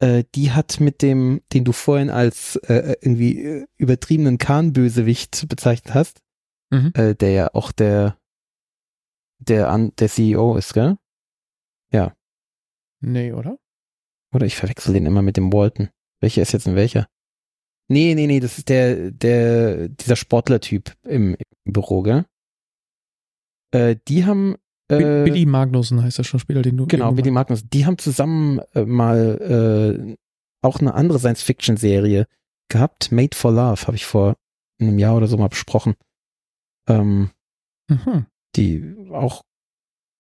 äh, 0.00 0.24
die 0.34 0.50
hat 0.50 0.80
mit 0.80 1.03
dem, 1.03 1.40
den 1.53 1.64
du 1.64 1.72
vorhin 1.72 2.11
als 2.11 2.57
äh, 2.57 2.96
irgendwie 3.00 3.40
äh, 3.42 3.66
übertriebenen 3.76 4.38
Kahn-Bösewicht 4.38 5.46
bezeichnet 5.48 5.94
hast, 5.94 6.20
Mhm. 6.72 6.92
äh, 6.94 7.14
der 7.14 7.30
ja 7.32 7.55
auch 7.55 7.70
der 7.70 8.16
der 9.38 9.68
an 9.70 9.92
der 9.98 10.09
CEO 10.09 10.57
ist, 10.57 10.72
gell? 10.72 10.96
Nee, 13.05 13.32
oder? 13.32 13.59
Oder 14.32 14.46
ich 14.46 14.57
verwechsel 14.57 14.94
den 14.94 15.07
immer 15.07 15.22
mit 15.22 15.36
dem 15.36 15.53
Walton. 15.53 15.90
Welcher 16.20 16.40
ist 16.42 16.53
jetzt 16.53 16.66
denn 16.66 16.76
welcher? 16.76 17.09
Nee, 17.88 18.14
nee, 18.14 18.28
nee, 18.28 18.38
das 18.38 18.59
ist 18.59 18.68
der, 18.68 19.11
der, 19.11 19.88
dieser 19.88 20.14
Sportler-Typ 20.16 20.94
im, 21.03 21.34
im 21.64 21.72
Büro, 21.72 22.03
gell? 22.03 22.24
Äh, 23.73 23.97
die 24.09 24.25
haben, 24.25 24.55
äh, 24.89 25.25
Billy 25.25 25.47
Magnussen 25.47 26.03
heißt 26.03 26.18
der 26.18 26.25
Schauspieler, 26.25 26.62
den 26.62 26.77
du. 26.77 26.87
genau, 26.87 27.12
Billy 27.12 27.31
Magnus, 27.31 27.64
die 27.68 27.85
haben 27.87 27.99
zusammen 27.99 28.61
äh, 28.75 28.85
mal 28.85 29.97
äh, 30.09 30.16
auch 30.62 30.79
eine 30.81 30.95
andere 30.95 31.18
Science-Fiction-Serie 31.18 32.27
gehabt. 32.68 33.11
Made 33.12 33.37
for 33.37 33.51
Love, 33.53 33.87
habe 33.87 33.97
ich 33.97 34.07
vor 34.07 34.37
einem 34.81 34.99
Jahr 34.99 35.16
oder 35.16 35.27
so 35.27 35.37
mal 35.37 35.49
besprochen. 35.49 35.95
Ähm, 36.89 37.31
Mhm. 37.89 38.27
die 38.57 38.95
auch 39.11 39.43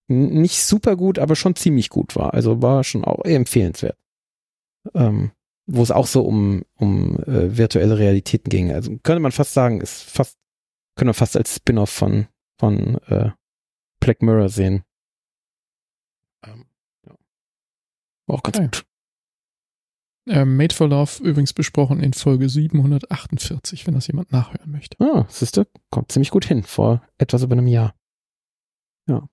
nicht 0.08 0.62
super 0.62 0.96
gut, 0.96 1.18
aber 1.18 1.36
schon 1.36 1.56
ziemlich 1.56 1.88
gut 1.88 2.16
war. 2.16 2.34
Also 2.34 2.60
war 2.60 2.84
schon 2.84 3.04
auch 3.04 3.24
empfehlenswert. 3.24 3.96
Ähm, 4.94 5.30
wo 5.66 5.82
es 5.82 5.90
auch 5.92 6.06
so 6.08 6.22
um, 6.22 6.64
um 6.76 7.18
äh, 7.20 7.56
virtuelle 7.56 7.96
Realitäten 7.98 8.50
ging. 8.50 8.72
Also 8.72 8.90
könnte 9.02 9.20
man 9.20 9.32
fast 9.32 9.54
sagen, 9.54 9.80
ist 9.80 10.02
fast, 10.02 10.36
könnte 10.96 11.06
man 11.10 11.14
fast 11.14 11.36
als 11.36 11.54
Spin-off 11.56 11.88
von, 11.90 12.26
von 12.58 12.96
äh, 13.06 13.30
Black 14.02 14.20
Mirror 14.20 14.48
sehen. 14.48 14.84
Ähm, 16.44 16.66
ja. 17.06 17.14
Auch 18.26 18.42
ganz 18.42 18.56
Okay. 18.56 18.66
gut. 18.66 18.84
Ähm, 20.28 20.56
Made 20.56 20.74
for 20.74 20.88
Love 20.88 21.22
übrigens 21.22 21.52
besprochen 21.52 22.00
in 22.00 22.12
Folge 22.12 22.48
748, 22.48 23.86
wenn 23.86 23.94
das 23.94 24.06
jemand 24.06 24.30
nachhören 24.32 24.70
möchte. 24.70 24.96
Ah, 25.00 25.26
siehste, 25.28 25.66
kommt 25.90 26.12
ziemlich 26.12 26.30
gut 26.30 26.44
hin, 26.44 26.62
vor 26.62 27.02
etwas 27.18 27.42
über 27.42 27.52
einem 27.54 27.66
Jahr. 27.66 27.94
Ja. 29.08 29.28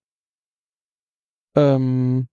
Ähm, 1.55 2.27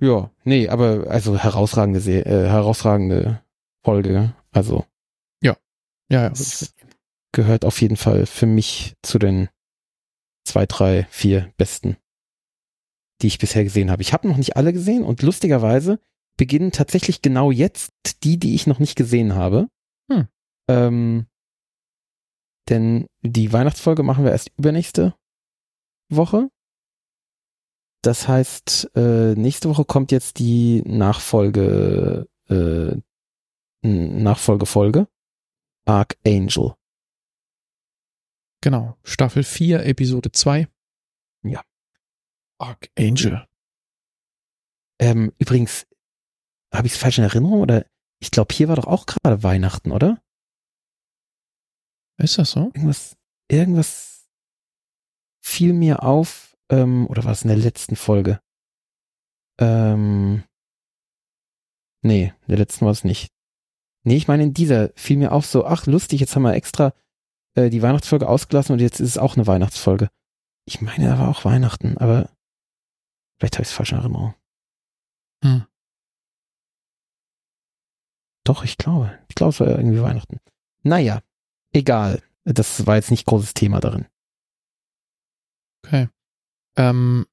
ja, 0.00 0.30
nee, 0.44 0.68
aber 0.68 1.06
also 1.08 1.36
herausragende, 1.36 2.00
Se 2.00 2.24
äh, 2.24 2.48
herausragende 2.48 3.42
Folge. 3.84 4.34
Also 4.52 4.86
Ja, 5.42 5.56
ja. 6.10 6.28
es 6.28 6.74
gehört 7.32 7.64
auf 7.64 7.80
jeden 7.80 7.96
Fall 7.96 8.24
für 8.26 8.46
mich 8.46 8.94
zu 9.02 9.18
den 9.18 9.48
zwei, 10.48 10.66
drei, 10.66 11.06
vier 11.10 11.52
besten, 11.56 11.96
die 13.22 13.28
ich 13.28 13.38
bisher 13.38 13.64
gesehen 13.64 13.90
habe. 13.90 14.02
Ich 14.02 14.12
habe 14.12 14.26
noch 14.28 14.36
nicht 14.36 14.56
alle 14.56 14.72
gesehen 14.72 15.04
und 15.04 15.22
lustigerweise 15.22 16.00
beginnen 16.36 16.72
tatsächlich 16.72 17.22
genau 17.22 17.50
jetzt 17.50 17.92
die, 18.24 18.38
die 18.38 18.54
ich 18.54 18.66
noch 18.66 18.78
nicht 18.78 18.96
gesehen 18.96 19.34
habe. 19.34 19.68
Hm. 20.10 20.28
Ähm, 20.68 21.26
denn 22.68 23.06
die 23.22 23.52
Weihnachtsfolge 23.52 24.02
machen 24.02 24.24
wir 24.24 24.32
erst 24.32 24.52
übernächste 24.56 25.14
Woche. 26.10 26.50
Das 28.02 28.28
heißt, 28.28 28.92
äh, 28.94 29.34
nächste 29.34 29.68
Woche 29.68 29.84
kommt 29.84 30.12
jetzt 30.12 30.38
die 30.38 30.82
Nachfolge, 30.86 32.28
äh, 32.48 32.96
Nachfolgefolge. 33.82 35.08
Archangel. 35.84 36.74
Genau. 38.60 38.96
Staffel 39.04 39.44
4, 39.44 39.84
Episode 39.86 40.32
2. 40.32 40.68
Ja. 41.44 41.62
Archangel. 42.58 43.46
Ähm, 45.00 45.32
übrigens, 45.38 45.86
habe 46.74 46.86
ich 46.86 46.94
es 46.94 46.98
falsch 46.98 47.18
in 47.18 47.24
Erinnerung 47.24 47.60
oder 47.60 47.86
ich 48.20 48.30
glaube, 48.30 48.52
hier 48.52 48.68
war 48.68 48.76
doch 48.76 48.86
auch 48.86 49.06
gerade 49.06 49.42
Weihnachten, 49.42 49.92
oder? 49.92 50.20
Ist 52.18 52.36
das 52.38 52.50
so? 52.50 52.72
Irgendwas, 52.74 53.16
irgendwas 53.48 54.28
fiel 55.40 55.72
mir 55.72 56.02
auf, 56.02 56.56
ähm, 56.68 57.06
oder 57.06 57.24
war 57.24 57.32
es 57.32 57.42
in 57.42 57.48
der 57.48 57.56
letzten 57.56 57.94
Folge? 57.94 58.40
Ähm, 59.60 60.42
nee, 62.02 62.34
in 62.42 62.48
der 62.48 62.58
letzten 62.58 62.84
war 62.84 62.92
es 62.92 63.04
nicht. 63.04 63.30
Nee, 64.04 64.16
ich 64.16 64.26
meine, 64.26 64.42
in 64.42 64.54
dieser 64.54 64.90
fiel 64.96 65.16
mir 65.16 65.30
auf 65.32 65.46
so, 65.46 65.64
ach, 65.64 65.86
lustig, 65.86 66.20
jetzt 66.20 66.34
haben 66.34 66.42
wir 66.42 66.54
extra 66.54 66.92
äh, 67.58 67.70
die 67.70 67.82
Weihnachtsfolge 67.82 68.28
ausgelassen 68.28 68.72
und 68.72 68.78
jetzt 68.80 69.00
ist 69.00 69.10
es 69.10 69.18
auch 69.18 69.36
eine 69.36 69.46
Weihnachtsfolge. 69.46 70.08
Ich 70.66 70.80
meine, 70.80 71.08
da 71.08 71.18
war 71.18 71.28
auch 71.28 71.44
Weihnachten, 71.44 71.98
aber 71.98 72.30
vielleicht 73.38 73.54
habe 73.56 73.62
ich 73.62 73.68
es 73.68 73.74
falsch 73.74 73.92
in 73.92 73.98
Erinnerung. 73.98 74.34
Hm. 75.44 75.66
Doch, 78.44 78.64
ich 78.64 78.78
glaube. 78.78 79.18
Ich 79.28 79.34
glaube, 79.34 79.50
es 79.50 79.60
war 79.60 79.68
irgendwie 79.68 80.00
Weihnachten. 80.00 80.40
Naja, 80.82 81.22
egal. 81.72 82.22
Das 82.44 82.86
war 82.86 82.96
jetzt 82.96 83.10
nicht 83.10 83.26
großes 83.26 83.54
Thema 83.54 83.80
darin. 83.80 84.06
Okay. 85.84 86.08
Ähm, 86.76 87.26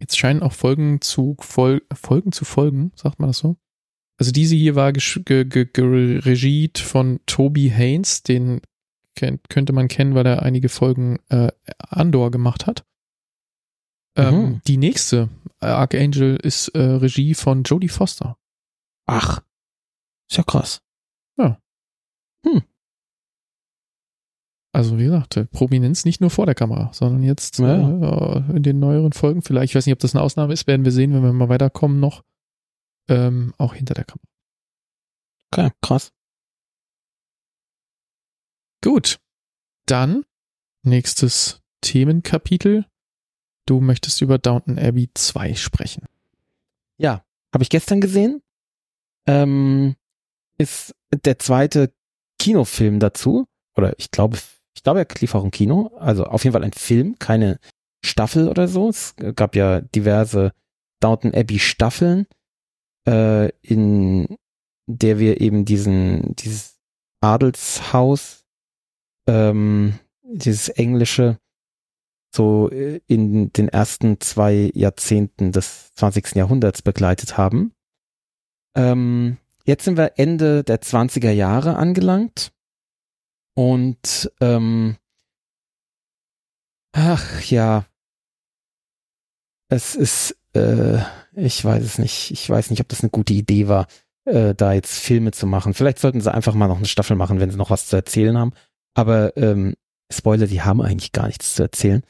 jetzt 0.00 0.18
scheinen 0.18 0.42
auch 0.42 0.52
Folgen 0.52 1.00
zu 1.00 1.36
Fol 1.40 1.82
Folgen 1.92 2.32
zu 2.32 2.44
folgen, 2.44 2.92
sagt 2.94 3.20
man 3.20 3.30
das 3.30 3.38
so? 3.38 3.56
Also 4.18 4.32
diese 4.32 4.54
hier 4.54 4.74
war 4.74 4.90
gesch- 4.90 5.24
ge 5.24 5.44
ge 5.44 5.64
geregiet 5.64 6.78
von 6.78 7.20
Toby 7.26 7.70
Haynes, 7.70 8.22
den 8.22 8.60
kennt, 9.20 9.48
könnte 9.48 9.72
man 9.72 9.88
kennen, 9.88 10.14
weil 10.14 10.26
er 10.26 10.42
einige 10.42 10.68
Folgen 10.68 11.18
äh, 11.28 11.52
Andor 11.78 12.30
gemacht 12.30 12.66
hat. 12.66 12.84
Ähm, 14.16 14.34
Mhm. 14.34 14.60
Die 14.66 14.76
nächste, 14.76 15.28
Archangel, 15.60 16.36
ist 16.36 16.68
äh, 16.68 16.80
Regie 16.80 17.34
von 17.34 17.62
Jodie 17.62 17.88
Foster. 17.88 18.36
Ach, 19.06 19.40
ist 20.30 20.36
ja 20.36 20.42
krass. 20.42 20.80
Also 24.72 24.98
wie 24.98 25.04
gesagt, 25.04 25.36
äh, 25.36 25.46
Prominenz 25.46 26.04
nicht 26.04 26.20
nur 26.20 26.30
vor 26.30 26.46
der 26.46 26.54
Kamera, 26.54 26.92
sondern 26.92 27.24
jetzt 27.24 27.58
Ja. 27.58 27.74
äh, 27.74 28.56
in 28.56 28.62
den 28.62 28.78
neueren 28.78 29.12
Folgen 29.12 29.42
vielleicht, 29.42 29.72
ich 29.72 29.74
weiß 29.74 29.84
nicht, 29.86 29.92
ob 29.94 29.98
das 29.98 30.14
eine 30.14 30.22
Ausnahme 30.22 30.52
ist, 30.52 30.68
werden 30.68 30.84
wir 30.84 30.92
sehen, 30.92 31.12
wenn 31.12 31.22
wir 31.22 31.32
mal 31.32 31.48
weiterkommen 31.48 31.98
noch, 31.98 32.22
ähm, 33.08 33.52
auch 33.58 33.74
hinter 33.74 33.94
der 33.94 34.04
Kamera. 34.04 34.28
Okay, 35.52 35.70
krass. 35.82 36.12
Gut, 38.82 39.18
dann 39.86 40.24
nächstes 40.82 41.60
Themenkapitel. 41.82 42.86
Du 43.66 43.80
möchtest 43.80 44.20
über 44.20 44.38
Downton 44.38 44.78
Abbey 44.78 45.10
2 45.14 45.54
sprechen. 45.54 46.06
Ja, 46.96 47.24
habe 47.52 47.62
ich 47.62 47.70
gestern 47.70 48.00
gesehen. 48.00 48.42
Ähm, 49.26 49.96
ist 50.58 50.94
der 51.24 51.38
zweite 51.38 51.92
Kinofilm 52.38 53.00
dazu. 53.00 53.46
Oder 53.76 53.98
ich 53.98 54.10
glaube, 54.10 54.38
ich 54.74 54.82
glaube, 54.82 55.00
er 55.00 55.06
lief 55.20 55.34
auch 55.34 55.44
im 55.44 55.50
Kino. 55.50 55.92
Also 55.98 56.24
auf 56.24 56.44
jeden 56.44 56.52
Fall 56.52 56.64
ein 56.64 56.72
Film, 56.72 57.18
keine 57.18 57.58
Staffel 58.04 58.48
oder 58.48 58.66
so. 58.68 58.88
Es 58.88 59.14
gab 59.36 59.54
ja 59.56 59.80
diverse 59.80 60.52
Downton 61.00 61.34
Abbey 61.34 61.58
Staffeln, 61.58 62.26
äh, 63.06 63.48
in 63.60 64.36
der 64.86 65.18
wir 65.18 65.40
eben 65.40 65.64
diesen, 65.64 66.34
dieses 66.36 66.78
Adelshaus, 67.20 68.39
ähm, 69.30 69.94
dieses 70.24 70.68
englische, 70.68 71.38
so 72.34 72.68
äh, 72.70 73.00
in 73.06 73.52
den 73.52 73.68
ersten 73.68 74.20
zwei 74.20 74.70
Jahrzehnten 74.74 75.52
des 75.52 75.94
20. 75.94 76.34
Jahrhunderts 76.34 76.82
begleitet 76.82 77.38
haben. 77.38 77.72
Ähm, 78.74 79.36
jetzt 79.64 79.84
sind 79.84 79.96
wir 79.96 80.18
Ende 80.18 80.64
der 80.64 80.80
20er 80.80 81.30
Jahre 81.30 81.76
angelangt 81.76 82.52
und 83.54 84.32
ähm, 84.40 84.96
ach 86.92 87.42
ja, 87.42 87.86
es 89.68 89.94
ist, 89.94 90.36
äh, 90.54 90.98
ich 91.34 91.64
weiß 91.64 91.84
es 91.84 91.98
nicht, 91.98 92.32
ich 92.32 92.50
weiß 92.50 92.70
nicht, 92.70 92.80
ob 92.80 92.88
das 92.88 93.02
eine 93.02 93.10
gute 93.10 93.32
Idee 93.32 93.68
war, 93.68 93.86
äh, 94.24 94.54
da 94.54 94.72
jetzt 94.72 94.98
Filme 94.98 95.30
zu 95.30 95.46
machen. 95.46 95.74
Vielleicht 95.74 96.00
sollten 96.00 96.20
sie 96.20 96.32
einfach 96.32 96.54
mal 96.54 96.66
noch 96.66 96.78
eine 96.78 96.86
Staffel 96.86 97.16
machen, 97.16 97.38
wenn 97.38 97.50
sie 97.50 97.56
noch 97.56 97.70
was 97.70 97.86
zu 97.86 97.96
erzählen 97.96 98.36
haben. 98.36 98.52
Aber 98.94 99.36
ähm, 99.36 99.74
Spoiler, 100.12 100.46
die 100.46 100.62
haben 100.62 100.82
eigentlich 100.82 101.12
gar 101.12 101.26
nichts 101.26 101.54
zu 101.54 101.62
erzählen. 101.62 102.02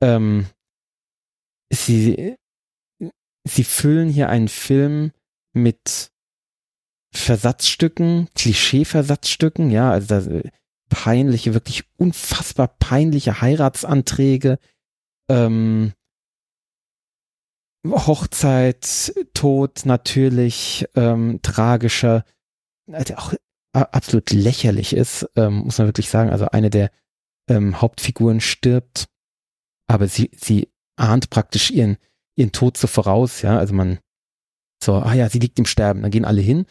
Ähm, 0.00 0.46
sie, 1.70 2.36
sie 3.44 3.64
füllen 3.64 4.08
hier 4.08 4.28
einen 4.28 4.48
Film 4.48 5.12
mit 5.52 6.12
Versatzstücken, 7.14 8.28
Klischee-Versatzstücken, 8.34 9.70
ja, 9.70 9.90
also 9.90 10.06
da, 10.06 10.18
äh, 10.20 10.50
peinliche, 10.88 11.54
wirklich 11.54 11.84
unfassbar 11.96 12.68
peinliche 12.78 13.40
Heiratsanträge, 13.40 14.58
ähm, 15.28 15.92
Hochzeit, 17.86 19.12
Tod 19.34 19.84
natürlich, 19.84 20.86
ähm, 20.94 21.40
tragischer, 21.42 22.24
also 22.90 23.14
auch 23.16 23.34
absolut 23.72 24.30
lächerlich 24.30 24.94
ist, 24.94 25.28
ähm, 25.36 25.58
muss 25.64 25.78
man 25.78 25.88
wirklich 25.88 26.08
sagen. 26.08 26.30
Also 26.30 26.46
eine 26.46 26.70
der 26.70 26.90
ähm, 27.48 27.80
Hauptfiguren 27.80 28.40
stirbt, 28.40 29.06
aber 29.86 30.08
sie, 30.08 30.30
sie 30.34 30.68
ahnt 30.96 31.30
praktisch 31.30 31.70
ihren, 31.70 31.96
ihren 32.36 32.52
Tod 32.52 32.76
so 32.76 32.86
voraus, 32.86 33.42
ja. 33.42 33.58
Also 33.58 33.74
man, 33.74 33.98
so, 34.82 34.94
ah 34.94 35.14
ja, 35.14 35.28
sie 35.28 35.38
liegt 35.38 35.58
im 35.58 35.66
Sterben. 35.66 36.02
Dann 36.02 36.10
gehen 36.10 36.24
alle 36.24 36.40
hin, 36.40 36.66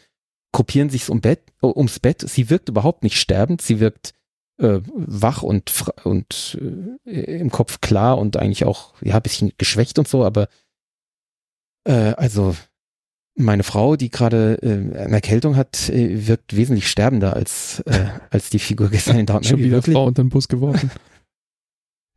gruppieren 0.52 0.90
sich 0.90 1.08
um 1.10 1.20
Bett, 1.20 1.52
ums 1.62 1.98
Bett. 1.98 2.20
Sie 2.28 2.50
wirkt 2.50 2.68
überhaupt 2.68 3.02
nicht 3.02 3.18
sterbend, 3.18 3.62
sie 3.62 3.80
wirkt 3.80 4.14
äh, 4.58 4.80
wach 4.84 5.42
und, 5.42 5.72
und 6.04 6.58
äh, 7.04 7.38
im 7.38 7.50
Kopf 7.50 7.80
klar 7.80 8.18
und 8.18 8.36
eigentlich 8.36 8.64
auch, 8.64 8.94
ja, 9.02 9.18
bisschen 9.18 9.52
geschwächt 9.58 9.98
und 9.98 10.08
so, 10.08 10.24
aber 10.24 10.48
äh, 11.84 12.14
also 12.14 12.54
meine 13.34 13.62
Frau, 13.62 13.96
die 13.96 14.10
gerade 14.10 14.58
äh, 14.62 14.98
eine 14.98 15.14
Erkältung 15.14 15.56
hat, 15.56 15.88
äh, 15.88 16.26
wirkt 16.26 16.56
wesentlich 16.56 16.88
sterbender 16.88 17.34
als, 17.34 17.80
äh, 17.86 18.06
als 18.30 18.50
die 18.50 18.58
Figur 18.58 18.90
gestern 18.90 19.18
in 19.18 19.26
Downton 19.26 19.50
Schon 19.50 19.58
wieder 19.60 19.76
wirklich. 19.76 19.94
Frau 19.94 20.06
unter 20.06 20.22
den 20.22 20.28
Bus 20.28 20.48
geworfen. 20.48 20.90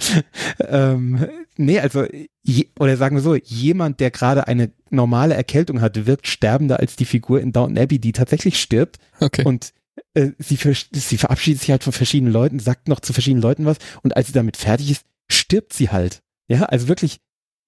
ähm, 0.59 1.25
nee, 1.57 1.79
also, 1.79 2.05
je, 2.43 2.67
oder 2.79 2.97
sagen 2.97 3.15
wir 3.15 3.21
so, 3.21 3.35
jemand, 3.35 3.99
der 3.99 4.11
gerade 4.11 4.47
eine 4.47 4.71
normale 4.89 5.35
Erkältung 5.35 5.81
hat, 5.81 6.05
wirkt 6.05 6.27
sterbender 6.27 6.79
als 6.79 6.95
die 6.95 7.05
Figur 7.05 7.39
in 7.39 7.53
Downton 7.53 7.77
Abbey, 7.77 7.99
die 7.99 8.11
tatsächlich 8.11 8.59
stirbt. 8.59 8.99
Okay. 9.19 9.43
Und 9.45 9.73
äh, 10.13 10.31
sie, 10.37 10.57
sie 10.93 11.17
verabschiedet 11.17 11.61
sich 11.61 11.71
halt 11.71 11.83
von 11.83 11.93
verschiedenen 11.93 12.33
Leuten, 12.33 12.59
sagt 12.59 12.87
noch 12.87 12.99
zu 12.99 13.13
verschiedenen 13.13 13.41
Leuten 13.41 13.65
was 13.65 13.77
und 14.03 14.17
als 14.17 14.27
sie 14.27 14.33
damit 14.33 14.57
fertig 14.57 14.91
ist, 14.91 15.05
stirbt 15.29 15.73
sie 15.73 15.89
halt. 15.89 16.21
Ja, 16.47 16.63
also 16.63 16.87
wirklich, 16.87 17.21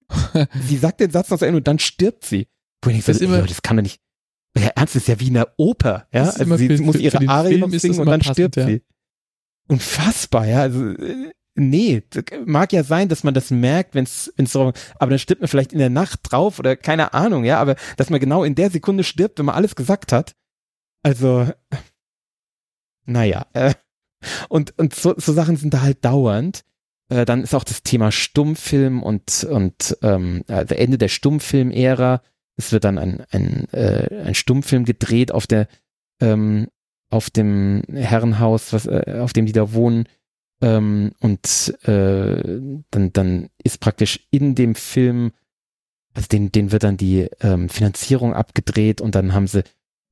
sie 0.66 0.76
sagt 0.76 1.00
den 1.00 1.10
Satz 1.10 1.30
noch 1.30 1.38
zu 1.38 1.46
Ende 1.46 1.58
und 1.58 1.68
dann 1.68 1.78
stirbt 1.78 2.24
sie. 2.24 2.46
Wo 2.82 2.90
ich 2.90 3.04
das, 3.04 3.18
so, 3.18 3.24
immer, 3.24 3.42
das 3.42 3.62
kann 3.62 3.76
doch 3.76 3.82
nicht. 3.82 4.00
Der 4.56 4.76
Ernst 4.76 4.96
ist 4.96 5.08
ja 5.08 5.20
wie 5.20 5.28
eine 5.28 5.46
Oper, 5.56 6.06
ja. 6.12 6.30
Also 6.30 6.56
sie 6.56 6.68
für, 6.68 6.82
muss 6.82 6.96
ihre 6.96 7.28
Arie 7.28 7.58
noch 7.58 7.70
singen 7.70 8.00
und 8.00 8.06
dann 8.06 8.20
passend, 8.20 8.34
stirbt 8.34 8.56
ja. 8.56 8.66
sie. 8.66 8.82
Unfassbar, 9.68 10.46
ja. 10.46 10.62
Also 10.62 10.92
äh, 10.92 11.32
nee, 11.54 12.02
mag 12.44 12.72
ja 12.72 12.82
sein, 12.82 13.08
dass 13.08 13.24
man 13.24 13.34
das 13.34 13.50
merkt, 13.50 13.94
wenn 13.94 14.04
es 14.04 14.32
so, 14.44 14.72
aber 14.98 15.10
dann 15.10 15.18
stirbt 15.18 15.42
man 15.42 15.48
vielleicht 15.48 15.72
in 15.72 15.78
der 15.78 15.90
Nacht 15.90 16.20
drauf 16.22 16.58
oder 16.58 16.76
keine 16.76 17.14
Ahnung, 17.14 17.44
ja. 17.44 17.60
Aber 17.60 17.76
dass 17.96 18.10
man 18.10 18.20
genau 18.20 18.44
in 18.44 18.54
der 18.54 18.70
Sekunde 18.70 19.04
stirbt, 19.04 19.38
wenn 19.38 19.46
man 19.46 19.54
alles 19.54 19.76
gesagt 19.76 20.12
hat. 20.12 20.34
Also, 21.02 21.50
naja. 23.04 23.46
Äh, 23.52 23.74
und 24.48 24.76
und 24.78 24.94
so, 24.94 25.14
so 25.16 25.32
Sachen 25.32 25.56
sind 25.56 25.74
da 25.74 25.82
halt 25.82 26.04
dauernd. 26.04 26.64
Äh, 27.08 27.24
dann 27.24 27.42
ist 27.42 27.54
auch 27.54 27.64
das 27.64 27.82
Thema 27.82 28.12
Stummfilm 28.12 29.02
und 29.02 29.44
und 29.44 29.96
ähm, 30.02 30.44
also 30.48 30.74
Ende 30.74 30.98
der 30.98 31.08
Stummfilm-Ära 31.08 32.22
es 32.58 32.72
wird 32.72 32.84
dann 32.84 32.98
ein, 32.98 33.24
ein, 33.30 33.68
äh, 33.72 34.24
ein 34.24 34.34
Stummfilm 34.34 34.84
gedreht 34.84 35.32
auf 35.32 35.46
der 35.46 35.68
ähm, 36.20 36.66
auf 37.10 37.30
dem 37.30 37.82
Herrenhaus, 37.90 38.72
was, 38.72 38.86
äh, 38.86 39.18
auf 39.20 39.32
dem 39.32 39.46
die 39.46 39.52
da 39.52 39.72
wohnen. 39.72 40.04
Ähm, 40.60 41.12
und 41.20 41.74
äh, 41.84 42.60
dann, 42.90 43.12
dann 43.12 43.48
ist 43.62 43.80
praktisch 43.80 44.26
in 44.30 44.54
dem 44.54 44.74
Film, 44.74 45.32
also 46.14 46.26
den, 46.28 46.52
den 46.52 46.72
wird 46.72 46.82
dann 46.82 46.96
die 46.96 47.28
ähm, 47.40 47.68
Finanzierung 47.68 48.34
abgedreht 48.34 49.00
und 49.00 49.14
dann 49.14 49.32
haben 49.32 49.46
sie, 49.46 49.62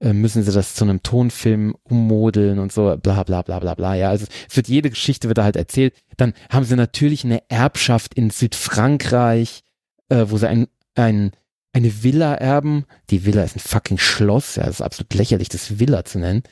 äh, 0.00 0.12
müssen 0.12 0.42
sie 0.42 0.52
das 0.52 0.74
zu 0.74 0.84
einem 0.84 1.02
Tonfilm 1.02 1.76
ummodeln 1.82 2.60
und 2.60 2.72
so, 2.72 2.96
bla 2.96 3.24
bla 3.24 3.42
bla 3.42 3.58
bla 3.58 3.74
bla. 3.74 3.94
Ja, 3.94 4.10
also 4.10 4.26
es 4.48 4.56
wird 4.56 4.68
jede 4.68 4.88
Geschichte 4.88 5.28
wird 5.28 5.38
da 5.38 5.44
halt 5.44 5.56
erzählt. 5.56 5.94
Dann 6.16 6.32
haben 6.48 6.64
sie 6.64 6.76
natürlich 6.76 7.24
eine 7.24 7.42
Erbschaft 7.50 8.14
in 8.14 8.30
Südfrankreich, 8.30 9.64
äh, 10.08 10.26
wo 10.28 10.38
sie 10.38 10.48
ein, 10.48 10.68
ein 10.94 11.32
eine 11.76 12.02
Villa 12.02 12.34
erben. 12.34 12.86
Die 13.10 13.26
Villa 13.26 13.42
ist 13.42 13.56
ein 13.56 13.60
fucking 13.60 13.98
Schloss, 13.98 14.56
ja, 14.56 14.64
das 14.64 14.76
ist 14.76 14.80
absolut 14.80 15.12
lächerlich, 15.12 15.50
das 15.50 15.78
Villa 15.78 16.06
zu 16.06 16.18
nennen. 16.18 16.42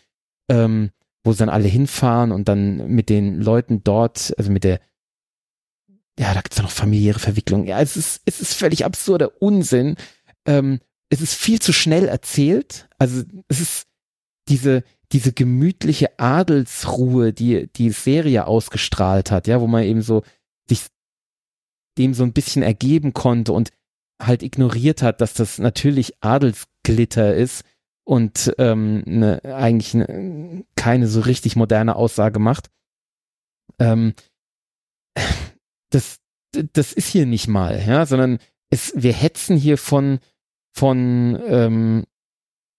Ähm, 0.50 0.90
wo 1.24 1.32
sie 1.32 1.38
dann 1.38 1.48
alle 1.48 1.68
hinfahren 1.68 2.30
und 2.30 2.48
dann 2.48 2.88
mit 2.88 3.08
den 3.08 3.40
Leuten 3.40 3.82
dort, 3.82 4.34
also 4.36 4.52
mit 4.52 4.62
der, 4.64 4.78
ja, 6.18 6.34
da 6.34 6.42
gibt's 6.42 6.58
ja 6.58 6.62
noch 6.62 6.70
familiäre 6.70 7.18
Verwicklung. 7.18 7.64
Ja, 7.64 7.80
es 7.80 7.96
ist, 7.96 8.20
es 8.26 8.42
ist 8.42 8.52
völlig 8.52 8.84
absurder 8.84 9.40
Unsinn. 9.40 9.96
Ähm, 10.44 10.80
es 11.08 11.22
ist 11.22 11.32
viel 11.32 11.62
zu 11.62 11.72
schnell 11.72 12.06
erzählt. 12.06 12.90
Also 12.98 13.22
es 13.48 13.60
ist 13.60 13.86
diese, 14.48 14.84
diese 15.12 15.32
gemütliche 15.32 16.18
Adelsruhe, 16.18 17.32
die 17.32 17.72
die 17.72 17.90
Serie 17.90 18.46
ausgestrahlt 18.46 19.30
hat, 19.30 19.46
ja, 19.46 19.62
wo 19.62 19.66
man 19.66 19.84
eben 19.84 20.02
so 20.02 20.22
sich 20.68 20.88
dem 21.96 22.12
so 22.12 22.24
ein 22.24 22.34
bisschen 22.34 22.62
ergeben 22.62 23.14
konnte 23.14 23.54
und 23.54 23.72
halt 24.20 24.42
ignoriert 24.42 25.02
hat, 25.02 25.20
dass 25.20 25.34
das 25.34 25.58
natürlich 25.58 26.14
Adelsglitter 26.20 27.34
ist 27.34 27.64
und 28.04 28.54
ähm, 28.58 29.02
ne, 29.06 29.40
eigentlich 29.44 29.94
ne, 29.94 30.64
keine 30.76 31.06
so 31.06 31.20
richtig 31.20 31.56
moderne 31.56 31.96
Aussage 31.96 32.38
macht. 32.38 32.70
Ähm, 33.78 34.14
das, 35.90 36.18
das 36.72 36.92
ist 36.92 37.08
hier 37.08 37.26
nicht 37.26 37.48
mal, 37.48 37.82
ja, 37.86 38.06
sondern 38.06 38.38
es, 38.70 38.92
wir 38.96 39.12
hetzen 39.12 39.56
hier 39.56 39.78
von, 39.78 40.18
von 40.72 41.40
ähm, 41.46 42.04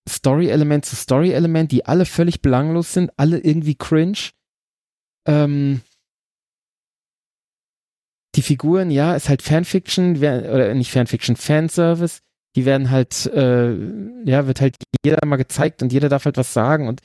Story-Element 0.08 0.86
zu 0.86 0.96
Story-Element, 0.96 1.72
die 1.72 1.86
alle 1.86 2.06
völlig 2.06 2.42
belanglos 2.42 2.94
sind, 2.94 3.12
alle 3.18 3.40
irgendwie 3.40 3.76
cringe. 3.76 4.30
Ähm, 5.28 5.82
die 8.36 8.42
Figuren, 8.42 8.92
ja, 8.92 9.16
ist 9.16 9.30
halt 9.30 9.42
Fanfiction, 9.42 10.18
oder 10.18 10.74
nicht 10.74 10.92
Fanfiction, 10.92 11.36
Fanservice. 11.36 12.20
Die 12.56 12.66
werden 12.66 12.90
halt, 12.90 13.26
äh, 13.28 13.74
ja, 14.26 14.48
wird 14.48 14.62
halt 14.62 14.76
jeder 15.04 15.26
mal 15.26 15.36
gezeigt 15.36 15.82
und 15.82 15.92
jeder 15.92 16.10
darf 16.10 16.26
halt 16.26 16.38
was 16.38 16.54
sagen. 16.54 16.88
Und 16.88 17.02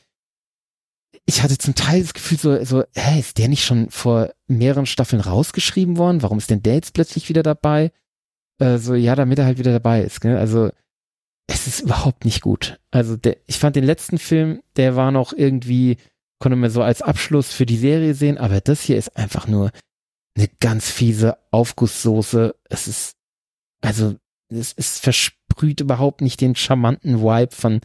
ich 1.26 1.42
hatte 1.42 1.58
zum 1.58 1.74
Teil 1.74 2.02
das 2.02 2.14
Gefühl 2.14 2.38
so, 2.38 2.64
so, 2.64 2.84
hä, 2.94 3.18
ist 3.18 3.38
der 3.38 3.48
nicht 3.48 3.64
schon 3.64 3.90
vor 3.90 4.32
mehreren 4.46 4.86
Staffeln 4.86 5.20
rausgeschrieben 5.20 5.96
worden? 5.96 6.22
Warum 6.22 6.38
ist 6.38 6.50
denn 6.50 6.62
der 6.62 6.74
jetzt 6.74 6.94
plötzlich 6.94 7.28
wieder 7.28 7.42
dabei? 7.42 7.90
Äh, 8.60 8.78
so, 8.78 8.94
ja, 8.94 9.16
damit 9.16 9.38
er 9.38 9.46
halt 9.46 9.58
wieder 9.58 9.72
dabei 9.72 10.02
ist. 10.02 10.20
Gell? 10.20 10.36
Also, 10.36 10.70
es 11.48 11.66
ist 11.66 11.80
überhaupt 11.80 12.24
nicht 12.24 12.42
gut. 12.42 12.78
Also, 12.92 13.16
der, 13.16 13.36
ich 13.46 13.58
fand 13.58 13.74
den 13.74 13.84
letzten 13.84 14.18
Film, 14.18 14.62
der 14.76 14.94
war 14.94 15.10
noch 15.10 15.32
irgendwie, 15.32 15.96
konnte 16.38 16.56
man 16.56 16.70
so 16.70 16.82
als 16.82 17.02
Abschluss 17.02 17.52
für 17.52 17.66
die 17.66 17.76
Serie 17.76 18.14
sehen, 18.14 18.38
aber 18.38 18.60
das 18.60 18.82
hier 18.82 18.96
ist 18.96 19.16
einfach 19.16 19.48
nur, 19.48 19.72
eine 20.36 20.48
ganz 20.60 20.90
fiese 20.90 21.38
Aufgusssoße. 21.50 22.54
Es 22.68 22.88
ist, 22.88 23.16
also, 23.80 24.16
es, 24.48 24.72
es 24.76 24.98
versprüht 24.98 25.80
überhaupt 25.80 26.20
nicht 26.20 26.40
den 26.40 26.54
charmanten 26.54 27.20
Vibe 27.20 27.54
von, 27.54 27.80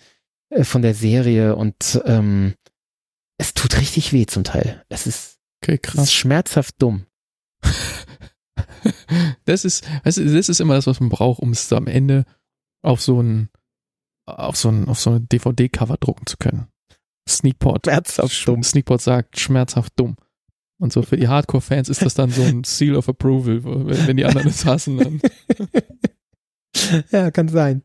äh, 0.50 0.64
von 0.64 0.82
der 0.82 0.94
Serie 0.94 1.56
und 1.56 2.02
ähm, 2.06 2.56
es 3.38 3.54
tut 3.54 3.80
richtig 3.80 4.14
weh 4.14 4.26
zum 4.26 4.44
Teil. 4.44 4.84
Es 4.90 5.08
ist, 5.08 5.40
okay, 5.62 5.78
krass. 5.78 5.96
Es 5.96 6.04
ist 6.04 6.14
schmerzhaft 6.14 6.76
dumm. 6.80 7.06
das 9.46 9.66
ist, 9.66 9.86
weißt 10.04 10.18
du, 10.18 10.34
das 10.34 10.50
ist 10.50 10.60
immer 10.60 10.76
das, 10.76 10.88
was 10.88 11.00
man 11.00 11.10
braucht, 11.10 11.40
um 11.42 11.52
es 11.52 11.72
am 11.74 11.88
Ende 11.88 12.26
auf 12.82 13.02
so 13.02 13.22
ein, 13.22 13.50
auf 14.26 14.56
so 14.56 14.70
ein, 14.70 14.88
auf 14.88 15.00
so 15.00 15.12
ein 15.12 15.28
DVD-Cover 15.28 15.98
drucken 15.98 16.26
zu 16.26 16.38
können. 16.38 16.68
Sneakpot. 17.28 17.86
Schmerzhaft 17.86 18.48
dumm. 18.48 18.64
Sneakpot 18.64 19.02
sagt 19.02 19.40
schmerzhaft 19.40 19.94
dumm. 19.96 20.16
Und 20.86 20.94
so 20.94 21.02
für 21.02 21.18
die 21.18 21.28
Hardcore-Fans 21.28 21.90
ist 21.90 22.04
das 22.04 22.14
dann 22.14 22.30
so 22.30 22.44
ein 22.44 22.64
Seal 22.64 22.96
of 22.96 23.10
Approval, 23.10 23.64
wenn 23.64 24.18
die 24.18 24.26
anderen 24.26 24.50
es 24.50 24.66
hassen. 24.66 24.98
Dann. 25.00 25.22
ja, 27.12 27.32
kann 27.32 27.50
sein. 27.50 27.82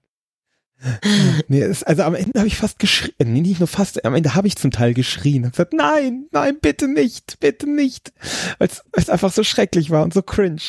nee, 1.48 1.62
es, 1.62 1.82
also 1.82 2.02
am 2.02 2.14
Ende 2.14 2.38
habe 2.38 2.46
ich 2.46 2.56
fast 2.56 2.78
geschrien, 2.78 3.14
äh, 3.18 3.24
nee, 3.24 3.40
nicht 3.40 3.58
nur 3.58 3.68
fast, 3.68 4.04
am 4.04 4.14
Ende 4.14 4.34
habe 4.34 4.48
ich 4.48 4.56
zum 4.56 4.70
Teil 4.70 4.92
geschrien 4.92 5.44
und 5.44 5.52
gesagt, 5.52 5.72
nein, 5.72 6.26
nein, 6.30 6.58
bitte 6.60 6.88
nicht, 6.88 7.40
bitte 7.40 7.66
nicht, 7.66 8.12
weil 8.58 8.68
es 8.92 9.08
einfach 9.08 9.32
so 9.32 9.44
schrecklich 9.44 9.88
war 9.88 10.04
und 10.04 10.12
so 10.12 10.20
cringe. 10.20 10.60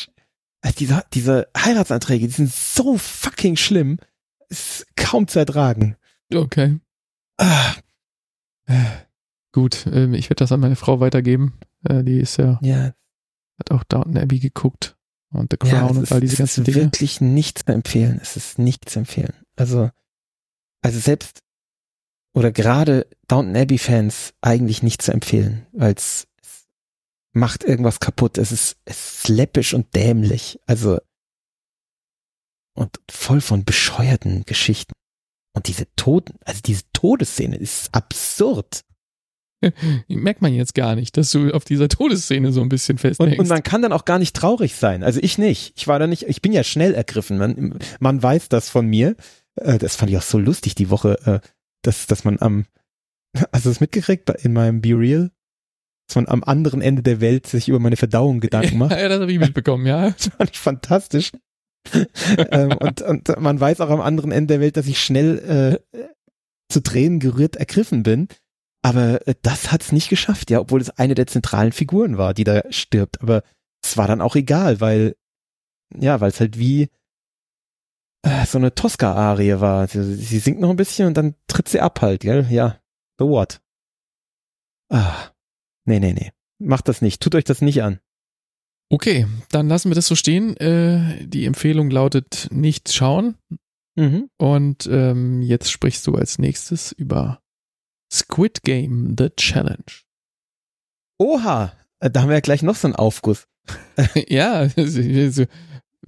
Also 0.62 0.76
diese, 0.78 1.04
diese 1.12 1.48
Heiratsanträge, 1.54 2.26
die 2.26 2.32
sind 2.32 2.50
so 2.50 2.96
fucking 2.96 3.56
schlimm, 3.56 3.98
ist 4.48 4.86
kaum 4.96 5.28
zu 5.28 5.38
ertragen. 5.38 5.96
Okay. 6.32 6.78
Ah. 7.36 7.74
Gut, 9.52 9.86
ähm, 9.92 10.14
ich 10.14 10.30
werde 10.30 10.36
das 10.36 10.52
an 10.52 10.60
meine 10.60 10.76
Frau 10.76 11.00
weitergeben. 11.00 11.52
Äh, 11.84 12.04
die 12.04 12.18
ist 12.18 12.36
ja, 12.36 12.58
ja, 12.62 12.94
hat 13.58 13.70
auch 13.70 13.84
Downton 13.84 14.18
Abbey 14.18 14.38
geguckt 14.38 14.96
und 15.30 15.52
The 15.52 15.56
Crown 15.56 15.72
ja, 15.72 15.86
und 15.86 16.02
ist, 16.02 16.12
all 16.12 16.20
diese 16.20 16.36
ganzen 16.36 16.64
Dinge. 16.64 16.78
Es 16.78 16.84
ist 16.84 16.92
wirklich 16.92 17.20
nicht 17.20 17.58
zu 17.60 17.72
empfehlen. 17.72 18.18
Es 18.22 18.36
ist 18.36 18.58
nicht 18.58 18.88
zu 18.88 19.00
empfehlen. 19.00 19.34
Also, 19.56 19.90
also 20.82 20.98
selbst 20.98 21.40
oder 22.34 22.50
gerade 22.50 23.06
Downton 23.28 23.56
Abbey 23.56 23.78
Fans 23.78 24.32
eigentlich 24.40 24.82
nicht 24.82 25.02
zu 25.02 25.12
empfehlen, 25.12 25.66
weil 25.72 25.94
es 25.94 26.26
macht 27.32 27.64
irgendwas 27.64 28.00
kaputt. 28.00 28.38
Es 28.38 28.52
ist, 28.52 28.76
es 28.84 29.16
ist 29.16 29.28
läppisch 29.28 29.74
und 29.74 29.94
dämlich. 29.94 30.58
Also, 30.66 30.98
und 32.74 33.00
voll 33.10 33.40
von 33.40 33.64
bescheuerten 33.64 34.44
Geschichten. 34.44 34.92
Und 35.54 35.68
diese 35.68 35.86
Toten, 35.96 36.38
also 36.44 36.60
diese 36.62 36.84
Todesszene 36.92 37.56
ist 37.56 37.94
absurd. 37.94 38.84
Merkt 40.08 40.42
man 40.42 40.52
jetzt 40.52 40.74
gar 40.74 40.94
nicht, 40.94 41.16
dass 41.16 41.30
du 41.30 41.52
auf 41.52 41.64
dieser 41.64 41.88
Todesszene 41.88 42.52
so 42.52 42.60
ein 42.60 42.68
bisschen 42.68 42.98
festhängst. 42.98 43.38
Und, 43.38 43.38
und 43.38 43.48
man 43.48 43.62
kann 43.62 43.82
dann 43.82 43.92
auch 43.92 44.04
gar 44.04 44.18
nicht 44.18 44.34
traurig 44.34 44.74
sein. 44.74 45.02
Also 45.02 45.20
ich 45.22 45.38
nicht. 45.38 45.72
Ich 45.76 45.88
war 45.88 45.98
da 45.98 46.06
nicht, 46.06 46.24
ich 46.28 46.42
bin 46.42 46.52
ja 46.52 46.64
schnell 46.64 46.94
ergriffen. 46.94 47.38
Man, 47.38 47.78
man 48.00 48.22
weiß 48.22 48.48
das 48.48 48.68
von 48.68 48.86
mir. 48.86 49.16
Äh, 49.56 49.78
das 49.78 49.96
fand 49.96 50.10
ich 50.10 50.18
auch 50.18 50.22
so 50.22 50.38
lustig 50.38 50.74
die 50.74 50.90
Woche, 50.90 51.18
äh, 51.24 51.48
dass, 51.82 52.06
dass 52.06 52.24
man 52.24 52.40
am, 52.40 52.66
hast 53.52 53.66
du 53.66 53.70
es 53.70 53.80
mitgekriegt 53.80 54.28
in 54.42 54.52
meinem 54.52 54.80
Be 54.80 54.98
Real? 54.98 55.30
Dass 56.08 56.16
man 56.16 56.28
am 56.28 56.44
anderen 56.44 56.82
Ende 56.82 57.02
der 57.02 57.20
Welt 57.20 57.46
sich 57.46 57.68
über 57.68 57.78
meine 57.78 57.96
Verdauung 57.96 58.40
Gedanken 58.40 58.78
macht. 58.78 58.92
Ja, 58.98 59.08
das 59.08 59.20
habe 59.20 59.32
ich 59.32 59.38
mitbekommen, 59.38 59.86
ja. 59.86 60.10
Das 60.10 60.28
fand 60.28 60.50
ich 60.50 60.58
fantastisch. 60.58 61.32
ähm, 62.50 62.72
und, 62.78 63.02
und 63.02 63.40
man 63.40 63.58
weiß 63.58 63.80
auch 63.80 63.90
am 63.90 64.00
anderen 64.00 64.30
Ende 64.30 64.54
der 64.54 64.60
Welt, 64.60 64.76
dass 64.76 64.86
ich 64.86 65.00
schnell 65.00 65.80
äh, 65.92 65.98
zu 66.68 66.82
Tränen 66.82 67.20
gerührt 67.20 67.56
ergriffen 67.56 68.02
bin. 68.02 68.28
Aber 68.82 69.26
äh, 69.26 69.34
das 69.42 69.72
hat's 69.72 69.92
nicht 69.92 70.08
geschafft, 70.08 70.50
ja, 70.50 70.60
obwohl 70.60 70.80
es 70.80 70.90
eine 70.90 71.14
der 71.14 71.26
zentralen 71.26 71.72
Figuren 71.72 72.18
war, 72.18 72.34
die 72.34 72.44
da 72.44 72.62
stirbt. 72.70 73.20
Aber 73.22 73.42
es 73.82 73.96
war 73.96 74.08
dann 74.08 74.20
auch 74.20 74.36
egal, 74.36 74.80
weil, 74.80 75.16
ja, 75.96 76.20
weil 76.20 76.30
es 76.30 76.40
halt 76.40 76.58
wie 76.58 76.90
äh, 78.22 78.46
so 78.46 78.58
eine 78.58 78.74
Tosca-Arie 78.74 79.60
war. 79.60 79.86
Sie, 79.86 80.14
sie 80.14 80.38
singt 80.38 80.60
noch 80.60 80.70
ein 80.70 80.76
bisschen 80.76 81.06
und 81.06 81.16
dann 81.16 81.34
tritt 81.46 81.68
sie 81.68 81.80
ab 81.80 82.00
halt, 82.02 82.22
gell? 82.22 82.46
Ja, 82.50 82.80
so 83.18 83.28
what? 83.28 83.60
Ah, 84.90 85.30
nee, 85.84 86.00
nee, 86.00 86.12
nee. 86.12 86.32
Macht 86.58 86.88
das 86.88 87.02
nicht. 87.02 87.20
Tut 87.20 87.34
euch 87.34 87.44
das 87.44 87.60
nicht 87.60 87.82
an. 87.82 87.98
Okay, 88.90 89.26
dann 89.50 89.68
lassen 89.68 89.90
wir 89.90 89.94
das 89.94 90.06
so 90.06 90.14
stehen. 90.14 90.56
Äh, 90.58 91.26
die 91.26 91.46
Empfehlung 91.46 91.90
lautet 91.90 92.48
nicht 92.50 92.92
schauen. 92.92 93.36
Mhm. 93.96 94.28
Und 94.38 94.86
ähm, 94.90 95.42
jetzt 95.42 95.70
sprichst 95.70 96.06
du 96.06 96.14
als 96.14 96.38
nächstes 96.38 96.92
über 96.92 97.41
Squid 98.12 98.62
Game 98.62 99.14
The 99.18 99.30
Challenge. 99.30 100.02
Oha, 101.18 101.72
äh, 102.00 102.10
da 102.10 102.22
haben 102.22 102.28
wir 102.28 102.34
ja 102.34 102.40
gleich 102.40 102.62
noch 102.62 102.76
so 102.76 102.88
einen 102.88 102.96
Aufguss. 102.96 103.46
ja, 104.28 104.52
also, 104.52 105.00
also, 105.00 105.44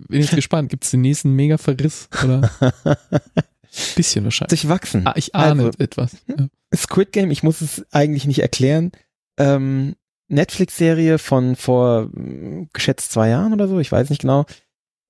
bin 0.09 0.21
jetzt 0.21 0.35
gespannt. 0.35 0.71
Gibt 0.71 0.85
es 0.85 0.91
den 0.91 1.01
nächsten 1.01 1.31
Mega-Verriss? 1.31 2.09
Oder? 2.23 2.51
Bisschen 3.97 4.25
wahrscheinlich. 4.25 4.61
Sich 4.61 4.69
wachsen. 4.69 5.07
Ah, 5.07 5.15
ich 5.17 5.35
ahne 5.35 5.65
also, 5.65 5.79
etwas. 5.79 6.17
Ja. 6.27 6.47
Squid 6.75 7.13
Game, 7.13 7.31
ich 7.31 7.43
muss 7.43 7.61
es 7.61 7.85
eigentlich 7.93 8.27
nicht 8.27 8.41
erklären. 8.41 8.93
Ähm, 9.39 9.97
Netflix-Serie 10.29 11.19
von 11.19 11.57
vor 11.57 12.11
hm, 12.13 12.69
geschätzt 12.73 13.13
zwei 13.13 13.31
Jahren 13.31 13.53
oder 13.53 13.69
so, 13.69 13.79
ich 13.79 13.91
weiß 13.91 14.11
nicht 14.11 14.23
genau. 14.23 14.47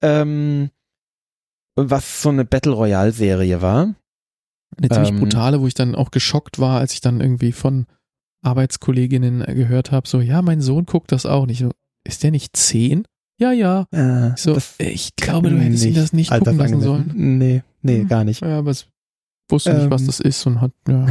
Ähm, 0.02 0.70
was 1.76 2.22
so 2.22 2.28
eine 2.28 2.44
Battle 2.44 2.72
Royale-Serie 2.72 3.60
war. 3.62 3.94
Eine 4.78 4.88
ziemlich 4.88 5.10
ähm, 5.10 5.20
brutale, 5.20 5.60
wo 5.60 5.66
ich 5.66 5.74
dann 5.74 5.94
auch 5.94 6.10
geschockt 6.10 6.58
war, 6.58 6.80
als 6.80 6.92
ich 6.92 7.00
dann 7.00 7.20
irgendwie 7.20 7.52
von 7.52 7.86
Arbeitskolleginnen 8.42 9.42
gehört 9.54 9.90
habe, 9.92 10.08
so, 10.08 10.20
ja, 10.20 10.42
mein 10.42 10.60
Sohn 10.60 10.86
guckt 10.86 11.12
das 11.12 11.26
auch 11.26 11.46
nicht. 11.46 11.60
So, 11.60 11.70
ist 12.04 12.22
der 12.22 12.30
nicht 12.30 12.56
zehn? 12.56 13.04
Ja, 13.38 13.52
ja. 13.52 13.86
Äh, 13.90 14.32
so, 14.36 14.56
ich 14.78 15.16
glaube, 15.16 15.50
du 15.50 15.58
hättest 15.58 15.84
ihn 15.84 15.94
das 15.94 16.12
nicht 16.12 16.30
gucken 16.30 16.58
lassen 16.58 16.80
sollen. 16.80 17.10
Nee, 17.14 17.62
nee, 17.82 18.00
hm. 18.00 18.08
gar 18.08 18.24
nicht. 18.24 18.42
Ja, 18.42 18.58
aber 18.58 18.70
es 18.70 18.86
wusste 19.50 19.70
ähm, 19.70 19.78
nicht, 19.78 19.90
was 19.90 20.02
ähm. 20.02 20.06
das 20.06 20.20
ist 20.20 20.46
und 20.46 20.60
hat, 20.60 20.72
ja. 20.88 21.06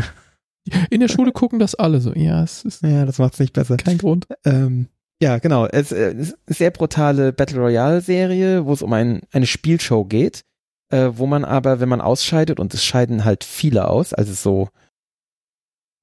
In 0.89 1.01
der 1.01 1.09
Schule 1.09 1.34
gucken 1.34 1.59
das 1.59 1.76
alle 1.76 1.99
so. 1.99 2.14
Ja, 2.14 2.41
es 2.43 2.64
ist. 2.64 2.84
Ja, 2.84 3.05
das 3.05 3.20
macht's 3.20 3.39
nicht 3.39 3.51
besser. 3.51 3.76
Kein 3.76 3.97
Grund. 3.97 4.28
Ähm, 4.45 4.88
ja, 5.22 5.38
genau. 5.39 5.66
Es 5.66 5.91
äh, 5.91 6.14
ist 6.14 6.38
eine 6.45 6.55
sehr 6.55 6.72
brutale 6.72 7.34
Battle 7.34 7.59
Royale 7.59 7.99
Serie, 7.99 8.66
wo 8.66 8.72
es 8.72 8.82
um 8.82 8.93
ein, 8.93 9.22
eine 9.32 9.45
Spielshow 9.45 10.05
geht, 10.05 10.45
äh, 10.94 11.18
wo 11.18 11.26
man 11.26 11.44
aber, 11.44 11.80
wenn 11.80 11.89
man 11.89 12.02
ausscheidet, 12.02 12.60
und 12.60 12.74
es 12.76 12.86
scheiden 12.86 13.26
halt 13.26 13.44
viele 13.44 13.88
aus, 13.88 14.14
also 14.14 14.34
so, 14.34 14.70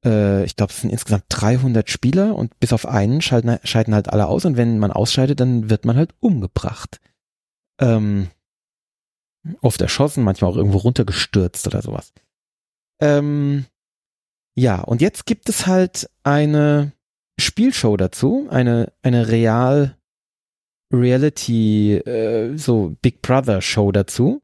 äh, 0.04 0.44
ich 0.44 0.56
glaube, 0.56 0.72
es 0.72 0.80
sind 0.80 0.90
insgesamt 0.90 1.26
300 1.28 1.88
Spieler 1.88 2.34
und 2.34 2.58
bis 2.58 2.72
auf 2.72 2.86
einen 2.86 3.20
scheiden, 3.20 3.60
scheiden 3.62 3.94
halt 3.94 4.08
alle 4.08 4.26
aus 4.26 4.44
und 4.44 4.56
wenn 4.56 4.80
man 4.80 4.90
ausscheidet, 4.90 5.38
dann 5.38 5.70
wird 5.70 5.84
man 5.84 5.96
halt 5.96 6.12
umgebracht. 6.18 7.00
Ähm, 7.80 8.30
oft 9.60 9.80
erschossen, 9.80 10.24
manchmal 10.24 10.50
auch 10.50 10.56
irgendwo 10.56 10.78
runtergestürzt 10.78 11.68
oder 11.68 11.82
sowas. 11.82 12.12
Ähm, 13.00 13.66
ja, 14.56 14.80
und 14.80 15.00
jetzt 15.00 15.24
gibt 15.24 15.48
es 15.48 15.68
halt 15.68 16.10
eine 16.24 16.90
Spielshow 17.38 17.96
dazu, 17.96 18.48
eine, 18.50 18.92
eine 19.02 19.28
Real 19.28 19.96
Reality, 20.92 21.94
äh, 21.94 22.56
so 22.56 22.96
Big 23.00 23.22
Brother 23.22 23.62
Show 23.62 23.92
dazu. 23.92 24.42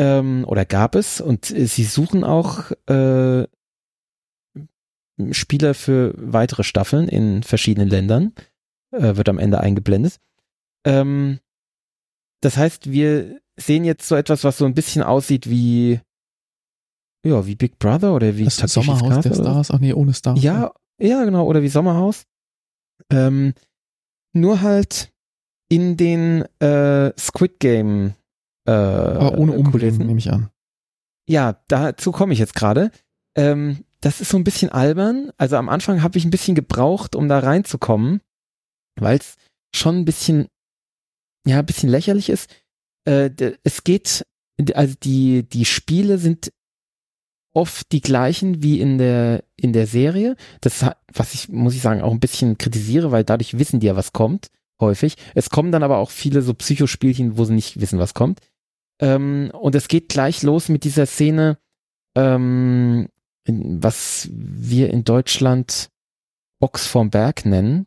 Ähm, 0.00 0.44
oder 0.46 0.64
gab 0.64 0.94
es. 0.94 1.20
Und 1.20 1.50
äh, 1.50 1.66
sie 1.66 1.84
suchen 1.84 2.24
auch 2.24 2.70
äh, 2.88 3.46
Spieler 5.32 5.74
für 5.74 6.14
weitere 6.16 6.64
Staffeln 6.64 7.06
in 7.08 7.42
verschiedenen 7.42 7.88
Ländern. 7.88 8.32
Äh, 8.92 9.16
wird 9.16 9.28
am 9.28 9.38
Ende 9.38 9.60
eingeblendet. 9.60 10.18
Ähm, 10.84 11.38
das 12.40 12.56
heißt, 12.56 12.90
wir 12.90 13.40
sehen 13.58 13.84
jetzt 13.84 14.08
so 14.08 14.16
etwas, 14.16 14.42
was 14.42 14.56
so 14.56 14.64
ein 14.64 14.74
bisschen 14.74 15.02
aussieht 15.02 15.50
wie 15.50 16.00
ja, 17.24 17.46
wie 17.46 17.54
Big 17.54 17.78
Brother 17.78 18.14
oder 18.14 18.38
wie 18.38 18.44
das 18.44 18.56
Sommerhaus 18.56 19.02
Castle 19.02 19.32
der 19.32 19.34
Stars. 19.34 19.70
Ach 19.70 19.78
nee, 19.78 19.92
ohne 19.92 20.14
Stars. 20.14 20.42
Ja, 20.42 20.72
ja, 20.98 21.24
genau, 21.24 21.44
oder 21.46 21.62
wie 21.62 21.68
Sommerhaus. 21.68 22.24
Ähm, 23.10 23.52
nur 24.32 24.62
halt 24.62 25.12
in 25.68 25.98
den 25.98 26.44
äh, 26.60 27.12
Squid 27.18 27.60
Game 27.60 28.14
äh, 28.70 29.16
Aber 29.16 29.38
ohne 29.38 29.52
Umblenden, 29.52 30.06
nehme 30.06 30.18
ich 30.18 30.32
an. 30.32 30.50
Ja, 31.28 31.60
dazu 31.68 32.12
komme 32.12 32.32
ich 32.32 32.38
jetzt 32.38 32.54
gerade. 32.54 32.90
Ähm, 33.36 33.84
das 34.00 34.20
ist 34.20 34.30
so 34.30 34.36
ein 34.36 34.44
bisschen 34.44 34.70
albern. 34.70 35.30
Also 35.36 35.56
am 35.56 35.68
Anfang 35.68 36.02
habe 36.02 36.18
ich 36.18 36.24
ein 36.24 36.30
bisschen 36.30 36.54
gebraucht, 36.54 37.14
um 37.14 37.28
da 37.28 37.38
reinzukommen, 37.40 38.20
weil 38.98 39.18
es 39.18 39.36
schon 39.74 39.98
ein 39.98 40.04
bisschen, 40.04 40.48
ja, 41.46 41.58
ein 41.58 41.66
bisschen 41.66 41.88
lächerlich 41.88 42.30
ist. 42.30 42.50
Äh, 43.06 43.30
es 43.62 43.84
geht, 43.84 44.26
also 44.74 44.94
die, 45.02 45.48
die 45.48 45.64
Spiele 45.64 46.18
sind 46.18 46.52
oft 47.52 47.90
die 47.92 48.00
gleichen 48.00 48.62
wie 48.62 48.80
in 48.80 48.98
der, 48.98 49.44
in 49.56 49.72
der 49.72 49.86
Serie. 49.86 50.36
Das, 50.60 50.84
was 51.12 51.34
ich, 51.34 51.48
muss 51.48 51.74
ich 51.74 51.82
sagen, 51.82 52.02
auch 52.02 52.12
ein 52.12 52.20
bisschen 52.20 52.58
kritisiere, 52.58 53.10
weil 53.10 53.24
dadurch 53.24 53.58
wissen 53.58 53.80
die 53.80 53.88
ja, 53.88 53.96
was 53.96 54.12
kommt, 54.12 54.48
häufig. 54.80 55.16
Es 55.34 55.50
kommen 55.50 55.72
dann 55.72 55.82
aber 55.82 55.98
auch 55.98 56.10
viele 56.10 56.42
so 56.42 56.54
Psychospielchen, 56.54 57.36
wo 57.36 57.44
sie 57.44 57.54
nicht 57.54 57.80
wissen, 57.80 57.98
was 57.98 58.14
kommt. 58.14 58.40
Ähm, 59.00 59.50
und 59.52 59.74
es 59.74 59.88
geht 59.88 60.08
gleich 60.08 60.42
los 60.42 60.68
mit 60.68 60.84
dieser 60.84 61.06
Szene, 61.06 61.58
ähm, 62.14 63.08
in, 63.44 63.82
was 63.82 64.28
wir 64.32 64.90
in 64.90 65.04
Deutschland 65.04 65.88
Box 66.60 66.86
vorm 66.86 67.10
Berg 67.10 67.46
nennen. 67.46 67.86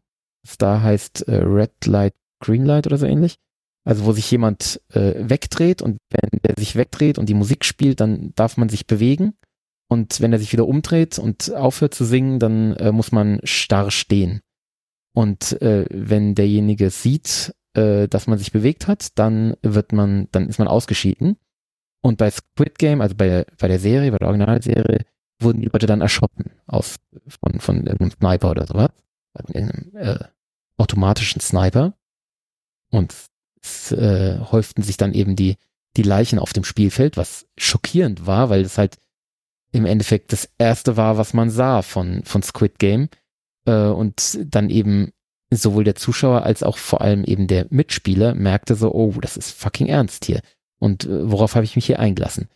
Da 0.57 0.81
heißt 0.81 1.27
äh, 1.27 1.35
Red 1.35 1.85
Light, 1.85 2.15
Green 2.39 2.65
Light 2.65 2.87
oder 2.87 2.97
so 2.97 3.05
ähnlich. 3.05 3.37
Also 3.85 4.05
wo 4.05 4.13
sich 4.13 4.29
jemand 4.31 4.81
äh, 4.93 5.13
wegdreht 5.17 5.81
und 5.81 5.97
wenn 6.09 6.39
der 6.41 6.55
sich 6.57 6.75
wegdreht 6.75 7.17
und 7.17 7.27
die 7.27 7.33
Musik 7.33 7.65
spielt, 7.65 7.99
dann 7.99 8.33
darf 8.35 8.57
man 8.57 8.69
sich 8.69 8.87
bewegen. 8.87 9.33
Und 9.89 10.21
wenn 10.21 10.33
er 10.33 10.39
sich 10.39 10.53
wieder 10.53 10.67
umdreht 10.67 11.19
und 11.19 11.53
aufhört 11.53 11.93
zu 11.93 12.05
singen, 12.05 12.39
dann 12.39 12.75
äh, 12.77 12.91
muss 12.91 13.11
man 13.11 13.39
starr 13.43 13.91
stehen. 13.91 14.41
Und 15.13 15.61
äh, 15.61 15.85
wenn 15.89 16.33
derjenige 16.33 16.89
sieht, 16.89 17.53
äh, 17.73 18.07
dass 18.07 18.27
man 18.27 18.37
sich 18.37 18.51
bewegt 18.51 18.87
hat, 18.87 19.17
dann 19.17 19.55
wird 19.61 19.91
man, 19.91 20.27
dann 20.31 20.47
ist 20.47 20.59
man 20.59 20.67
ausgeschieden. 20.67 21.37
Und 22.01 22.17
bei 22.17 22.29
Squid 22.29 22.77
Game, 22.77 23.01
also 23.01 23.15
bei, 23.15 23.45
bei 23.57 23.67
der 23.67 23.79
Serie, 23.79 24.11
bei 24.11 24.17
der 24.17 24.27
Originalserie, 24.27 25.05
wurden 25.39 25.61
die 25.61 25.69
Leute 25.71 25.85
dann 25.85 26.01
erschossen 26.01 26.51
aus, 26.67 26.97
von, 27.27 27.59
von 27.59 27.77
irgendeinem 27.77 28.11
Sniper 28.11 28.51
oder 28.51 28.67
sowas. 28.67 28.89
Von 29.35 29.55
irgendeinem 29.55 29.95
äh, 29.95 30.19
automatischen 30.77 31.41
Sniper. 31.41 31.93
Und 32.91 33.15
es 33.61 33.91
äh, 33.91 34.39
häuften 34.39 34.83
sich 34.83 34.97
dann 34.97 35.13
eben 35.13 35.35
die, 35.35 35.57
die 35.95 36.03
Leichen 36.03 36.39
auf 36.39 36.53
dem 36.53 36.63
Spielfeld, 36.63 37.17
was 37.17 37.47
schockierend 37.57 38.27
war, 38.27 38.49
weil 38.49 38.61
es 38.61 38.77
halt 38.77 38.97
im 39.71 39.85
Endeffekt 39.85 40.31
das 40.31 40.49
erste 40.57 40.97
war, 40.97 41.17
was 41.17 41.33
man 41.33 41.49
sah 41.49 41.81
von, 41.81 42.23
von 42.23 42.43
Squid 42.43 42.77
Game. 42.79 43.09
Äh, 43.65 43.87
und 43.87 44.39
dann 44.45 44.69
eben 44.69 45.13
sowohl 45.55 45.83
der 45.83 45.95
Zuschauer 45.95 46.43
als 46.43 46.63
auch 46.63 46.77
vor 46.77 47.01
allem 47.01 47.23
eben 47.23 47.47
der 47.47 47.67
Mitspieler 47.69 48.35
merkte 48.35 48.75
so, 48.75 48.93
oh, 48.93 49.13
das 49.21 49.37
ist 49.37 49.51
fucking 49.51 49.87
ernst 49.87 50.25
hier. 50.25 50.41
Und 50.79 51.05
äh, 51.05 51.31
worauf 51.31 51.55
habe 51.55 51.65
ich 51.65 51.75
mich 51.75 51.85
hier 51.85 51.99
eingelassen? 51.99 52.49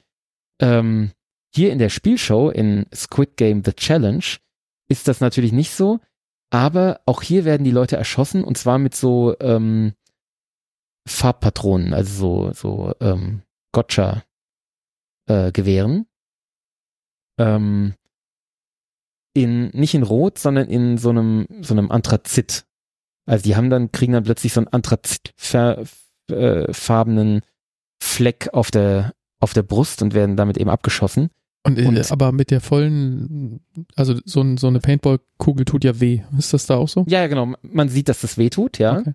Ähm, 0.60 1.12
hier 1.54 1.72
in 1.72 1.80
der 1.80 1.90
Spielshow 1.90 2.50
in 2.50 2.88
Squid 2.94 3.38
Game 3.38 3.64
The 3.64 3.74
Challenge 3.74 4.26
ist 4.90 5.08
das 5.08 5.22
natürlich 5.22 5.52
nicht 5.52 5.72
so, 5.72 6.00
aber 6.50 7.02
auch 7.06 7.22
hier 7.22 7.46
werden 7.46 7.64
die 7.64 7.72
Leute 7.72 7.98
erschossen 7.98 8.44
und 8.44 8.58
zwar 8.58 8.80
mit 8.80 8.96
so 8.96 9.36
ähm, 9.40 9.94
Farbpatronen, 11.08 11.94
also 11.94 12.52
so, 12.54 12.54
so 12.54 12.94
ähm, 13.00 13.44
Gotcha-Gewehren. 13.72 16.06
Äh, 17.38 17.44
ähm, 17.44 17.94
in, 19.34 19.70
nicht 19.70 19.94
in 19.94 20.04
Rot, 20.04 20.38
sondern 20.40 20.68
in 20.68 20.98
so 20.98 21.10
einem, 21.10 21.48
so 21.62 21.74
einem 21.74 21.92
Anthrazit. 21.92 22.66
Also 23.28 23.44
die 23.44 23.56
haben 23.56 23.70
dann, 23.70 23.92
kriegen 23.92 24.14
dann 24.14 24.24
plötzlich 24.24 24.54
so 24.54 24.62
einen 24.62 24.68
anthrazitfarbenen 26.30 27.42
Fleck 28.02 28.50
auf 28.54 28.72
der, 28.72 29.14
auf 29.40 29.54
der 29.54 29.64
Brust 29.64 30.02
und 30.02 30.14
werden 30.14 30.36
damit 30.38 30.58
eben 30.58 30.70
abgeschossen. 30.70 31.30
Und, 31.66 31.78
äh, 31.80 31.86
Und- 31.86 32.12
aber 32.12 32.32
mit 32.32 32.52
der 32.52 32.62
vollen, 32.62 33.60
also 33.96 34.16
so, 34.24 34.42
ein- 34.42 34.58
so 34.58 34.68
eine 34.68 34.80
Paintball-Kugel 34.80 35.66
tut 35.66 35.84
ja 35.84 36.00
weh. 36.00 36.22
Ist 36.38 36.54
das 36.54 36.66
da 36.66 36.76
auch 36.76 36.88
so? 36.88 37.06
Ja, 37.10 37.20
ja, 37.22 37.28
genau. 37.28 37.54
Man 37.62 37.90
sieht, 37.90 38.08
dass 38.10 38.22
das 38.22 38.38
wehtut, 38.38 38.78
ja. 38.78 39.00
Okay. 39.00 39.14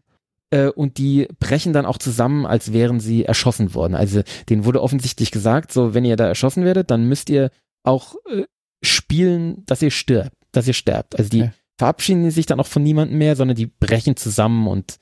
Äh, 0.51 0.67
und 0.69 0.99
die 0.99 1.29
brechen 1.41 1.73
dann 1.73 1.87
auch 1.87 1.97
zusammen, 1.97 2.45
als 2.45 2.75
wären 2.75 3.01
sie 3.01 3.25
erschossen 3.25 3.73
worden. 3.75 3.95
Also 3.95 4.21
denen 4.51 4.67
wurde 4.67 4.83
offensichtlich 4.83 5.31
gesagt, 5.31 5.73
so 5.73 5.95
wenn 5.95 6.05
ihr 6.05 6.17
da 6.17 6.27
erschossen 6.29 6.65
werdet, 6.65 6.91
dann 6.91 7.09
müsst 7.09 7.31
ihr 7.31 7.51
auch 7.85 8.17
äh, 8.31 8.43
spielen, 8.85 9.65
dass 9.65 9.81
ihr 9.81 9.91
stirbt, 9.91 10.33
dass 10.51 10.67
ihr 10.69 10.75
sterbt. 10.75 11.17
Also 11.19 11.31
die 11.31 11.43
Okay. 11.45 11.53
Verabschieden 11.79 12.31
sich 12.31 12.47
dann 12.47 12.61
auch 12.61 12.67
von 12.67 12.83
niemandem 12.83 13.19
mehr, 13.19 13.37
sondern 13.37 13.57
die 13.57 13.67
brechen 13.67 14.17
zusammen 14.17 14.67
und 14.67 14.99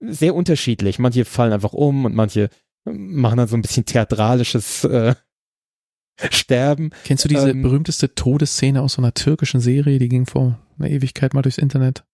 sehr 0.00 0.34
unterschiedlich. 0.34 0.98
Manche 0.98 1.24
fallen 1.24 1.52
einfach 1.52 1.72
um 1.72 2.04
und 2.04 2.14
manche 2.14 2.48
machen 2.84 3.36
dann 3.36 3.48
so 3.48 3.56
ein 3.56 3.62
bisschen 3.62 3.84
theatralisches 3.84 4.84
äh, 4.84 5.14
Sterben. 6.30 6.90
Kennst 7.04 7.24
du 7.24 7.28
diese 7.28 7.50
Ähm, 7.50 7.62
berühmteste 7.62 8.14
Todesszene 8.14 8.82
aus 8.82 8.94
so 8.94 9.02
einer 9.02 9.14
türkischen 9.14 9.60
Serie, 9.60 9.98
die 9.98 10.08
ging 10.08 10.26
vor 10.26 10.58
einer 10.78 10.90
Ewigkeit 10.90 11.34
mal 11.34 11.42
durchs 11.42 11.58
Internet? 11.58 12.04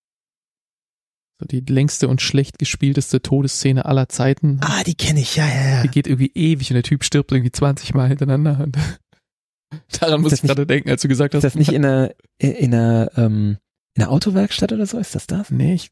So 1.41 1.47
die 1.47 1.61
längste 1.61 2.09
und 2.09 2.21
schlecht 2.21 2.59
gespielteste 2.59 3.23
Todesszene 3.23 3.85
aller 3.85 4.09
Zeiten. 4.09 4.59
Ah, 4.63 4.83
die 4.85 4.95
kenne 4.95 5.21
ich, 5.21 5.37
ja, 5.37 5.47
ja, 5.47 5.83
Die 5.83 5.89
geht 5.89 6.07
irgendwie 6.07 6.33
ewig 6.35 6.71
und 6.71 6.75
der 6.75 6.83
Typ 6.83 7.05
stirbt 7.05 7.31
irgendwie 7.31 7.53
20 7.53 7.95
Mal 7.95 8.09
hintereinander. 8.09 8.67
Daran 10.01 10.21
muss 10.21 10.33
ich 10.33 10.43
gerade 10.43 10.67
denken, 10.67 10.91
als 10.91 11.03
du 11.03 11.09
gesagt 11.09 11.35
hast. 11.35 11.45
Ist 11.45 11.55
das 11.55 11.59
nicht 11.59 11.73
in 11.73 11.85
einer, 11.85 12.13
in 12.39 12.75
einer, 12.75 13.11
ähm, 13.17 13.59
in 13.99 14.05
einer 14.05 14.13
Autowerkstatt 14.13 14.73
oder 14.73 14.87
so? 14.87 14.99
Ist 14.99 15.17
das 15.17 15.27
das? 15.27 15.51
Nee, 15.51 15.75
ich 15.75 15.91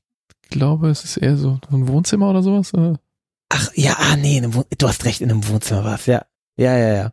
glaube, 0.48 0.90
es 0.90 1.02
ist 1.02 1.16
eher 1.16 1.36
so, 1.36 1.59
ein 1.72 1.88
Wohnzimmer 1.88 2.30
oder 2.30 2.42
sowas. 2.42 2.72
äh. 2.72 2.94
Ach, 3.48 3.70
ja, 3.74 3.96
ah, 3.98 4.16
nee, 4.16 4.38
in 4.38 4.44
einem 4.44 4.54
Wohn 4.54 4.64
du 4.78 4.88
hast 4.88 5.04
recht, 5.04 5.20
in 5.20 5.30
einem 5.30 5.46
Wohnzimmer 5.48 5.84
war's, 5.84 6.07
ja. 6.07 6.24
Ja, 6.57 6.76
ja, 6.78 6.94
ja. 6.94 7.12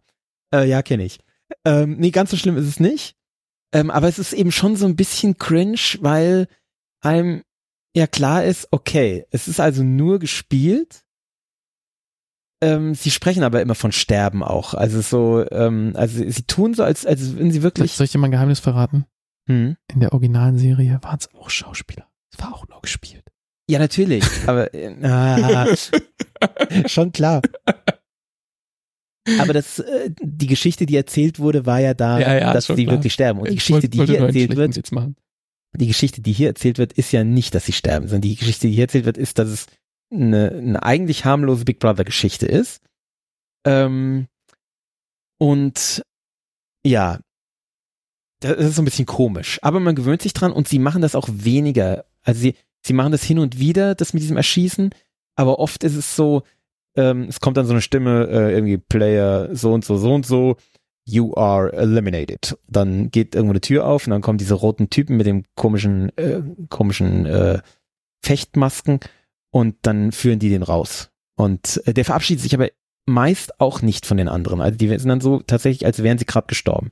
Äh, 0.54 0.70
ja, 0.70 0.84
kenne 0.84 1.04
ich. 1.04 1.20
Ähm, 1.66 1.98
nee, 1.98 2.12
ganz 2.12 2.30
so 2.30 2.38
schlimm 2.38 2.58
ist 2.58 2.68
es 2.68 2.80
nicht. 2.80 3.16
Ähm, 3.74 3.90
aber 3.90 4.08
es 4.08 4.20
ist 4.20 4.34
eben 4.34 4.52
schon 4.52 4.76
so 4.76 4.86
ein 4.86 4.96
bisschen 4.96 5.38
cringe, 5.38 5.98
weil 6.02 6.48
einem 7.02 7.44
ja 7.96 8.06
klar 8.06 8.44
ist, 8.44 8.68
okay, 8.70 9.26
es 9.32 9.48
ist 9.48 9.60
also 9.60 9.84
nur 9.84 10.20
gespielt. 10.20 11.04
Ähm, 12.62 12.94
sie 12.94 13.10
sprechen 13.10 13.44
aber 13.44 13.62
immer 13.62 13.76
von 13.76 13.92
Sterben 13.92 14.44
auch. 14.44 14.76
Also 14.76 15.02
so, 15.02 15.46
ähm, 15.52 15.94
also 15.96 16.20
sie, 16.20 16.32
sie 16.32 16.44
tun 16.44 16.76
so, 16.76 16.84
als, 16.84 17.06
als 17.06 17.36
wenn 17.36 17.52
sie 17.52 17.64
wirklich. 17.64 17.94
Soll 17.94 18.06
ich 18.06 18.12
dir 18.12 18.20
mal 18.20 18.28
ein 18.28 18.32
Geheimnis 18.32 18.60
verraten? 18.60 19.06
Hm. 19.48 19.76
In 19.92 20.00
der 20.00 20.14
originalen 20.14 20.58
Serie 20.58 21.00
waren 21.02 21.20
es 21.20 21.34
auch 21.34 21.50
Schauspieler. 21.50 22.08
Es 22.34 22.40
war 22.40 22.54
auch 22.54 22.68
nur 22.68 22.82
gespielt. 22.82 23.26
Ja, 23.70 23.80
natürlich. 23.80 24.24
Aber 24.48 24.74
äh, 24.74 24.96
ah, 25.04 25.68
schon 26.88 27.12
klar. 27.12 27.42
Aber 29.40 29.54
das, 29.54 29.80
äh, 29.80 30.10
die 30.22 30.48
Geschichte, 30.48 30.86
die 30.86 30.98
erzählt 30.98 31.40
wurde, 31.40 31.66
war 31.66 31.80
ja 31.80 31.94
da, 31.94 32.20
Ja, 32.20 32.38
ja, 32.38 32.54
dass 32.54 32.66
sie 32.68 32.86
klar. 32.86 32.96
wirklich 32.96 33.14
sterben. 33.14 33.40
Und 33.40 33.50
die 33.50 33.54
Ich 33.54 33.60
Geschichte, 33.60 33.90
die 33.90 34.06
hier 34.06 34.20
erzählt 34.20 34.56
wird, 34.56 34.76
die 35.76 35.88
Geschichte, 35.88 36.22
die 36.22 36.34
hier 36.34 36.50
erzählt 36.50 36.78
wird, 36.78 36.94
ist 36.94 37.12
ja 37.12 37.24
nicht, 37.24 37.56
dass 37.56 37.66
sie 37.66 37.72
sterben, 37.72 38.08
sondern 38.08 38.22
die 38.22 38.36
Geschichte, 38.36 38.68
die 38.68 38.74
hier 38.74 38.84
erzählt 38.84 39.06
wird, 39.06 39.18
ist, 39.18 39.40
dass 39.40 39.50
es 39.50 39.68
eine, 40.12 40.52
eine 40.52 40.84
eigentlich 40.84 41.26
harmlose 41.26 41.66
Big 41.66 41.80
Brother 41.80 42.04
Geschichte 42.04 42.46
ist. 42.46 42.82
Ähm, 43.66 44.28
und 45.40 46.04
ja, 46.86 47.20
das 48.44 48.58
ist 48.58 48.76
so 48.76 48.82
ein 48.82 48.86
bisschen 48.86 49.06
komisch. 49.06 49.60
Aber 49.62 49.80
man 49.80 49.96
gewöhnt 49.96 50.22
sich 50.22 50.34
dran 50.34 50.52
und 50.52 50.68
sie 50.68 50.80
machen 50.80 51.02
das 51.02 51.16
auch 51.16 51.30
weniger. 51.32 52.06
Also 52.24 52.42
sie, 52.42 52.56
sie 52.82 52.94
machen 52.94 53.12
das 53.12 53.24
hin 53.24 53.40
und 53.40 53.60
wieder, 53.60 53.96
das 53.96 54.14
mit 54.14 54.22
diesem 54.24 54.38
Erschießen, 54.38 54.92
aber 55.36 55.60
oft 55.60 55.84
ist 55.84 55.96
es 55.96 56.16
so, 56.16 56.44
ähm, 56.96 57.24
es 57.24 57.40
kommt 57.40 57.58
dann 57.58 57.66
so 57.66 57.74
eine 57.74 57.82
Stimme, 57.82 58.28
äh, 58.28 58.54
irgendwie 58.54 58.78
Player 58.78 59.56
so 59.56 59.74
und 59.74 59.84
so, 59.84 59.98
so 59.98 60.14
und 60.14 60.26
so, 60.26 60.58
you 61.06 61.36
are 61.36 61.74
eliminated. 61.74 62.58
Dann 62.68 63.10
geht 63.10 63.36
irgendwo 63.36 63.54
eine 63.54 63.62
Tür 63.62 63.86
auf 63.86 64.06
und 64.06 64.12
dann 64.12 64.22
kommen 64.22 64.38
diese 64.38 64.54
roten 64.54 64.90
Typen 64.90 65.18
mit 65.18 65.26
dem 65.26 65.44
komischen, 65.56 66.16
äh, 66.18 66.42
komischen 66.70 67.26
äh, 67.26 67.62
Fechtmasken 68.24 69.00
und 69.52 69.76
dann 69.82 70.12
führen 70.12 70.40
die 70.40 70.50
den 70.50 70.64
raus. 70.64 71.10
Und 71.36 71.82
äh, 71.86 71.94
der 71.94 72.06
verabschiedet 72.06 72.44
sich 72.44 72.54
aber 72.54 72.70
meist 73.06 73.60
auch 73.60 73.82
nicht 73.82 74.06
von 74.06 74.18
den 74.18 74.30
anderen. 74.30 74.62
Also 74.62 74.78
die 74.78 74.88
sind 74.88 75.10
dann 75.10 75.22
so 75.22 75.40
tatsächlich, 75.40 75.86
als 75.86 76.02
wären 76.04 76.18
sie 76.18 76.26
gerade 76.26 76.48
gestorben. 76.48 76.90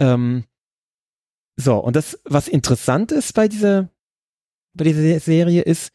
Ähm, 0.00 0.44
so, 1.60 1.76
und 1.78 1.96
das, 1.96 2.18
was 2.24 2.46
interessant 2.46 3.10
ist 3.10 3.34
bei 3.34 3.48
dieser, 3.48 3.90
bei 4.74 4.84
dieser 4.84 5.18
Serie 5.18 5.62
ist, 5.62 5.92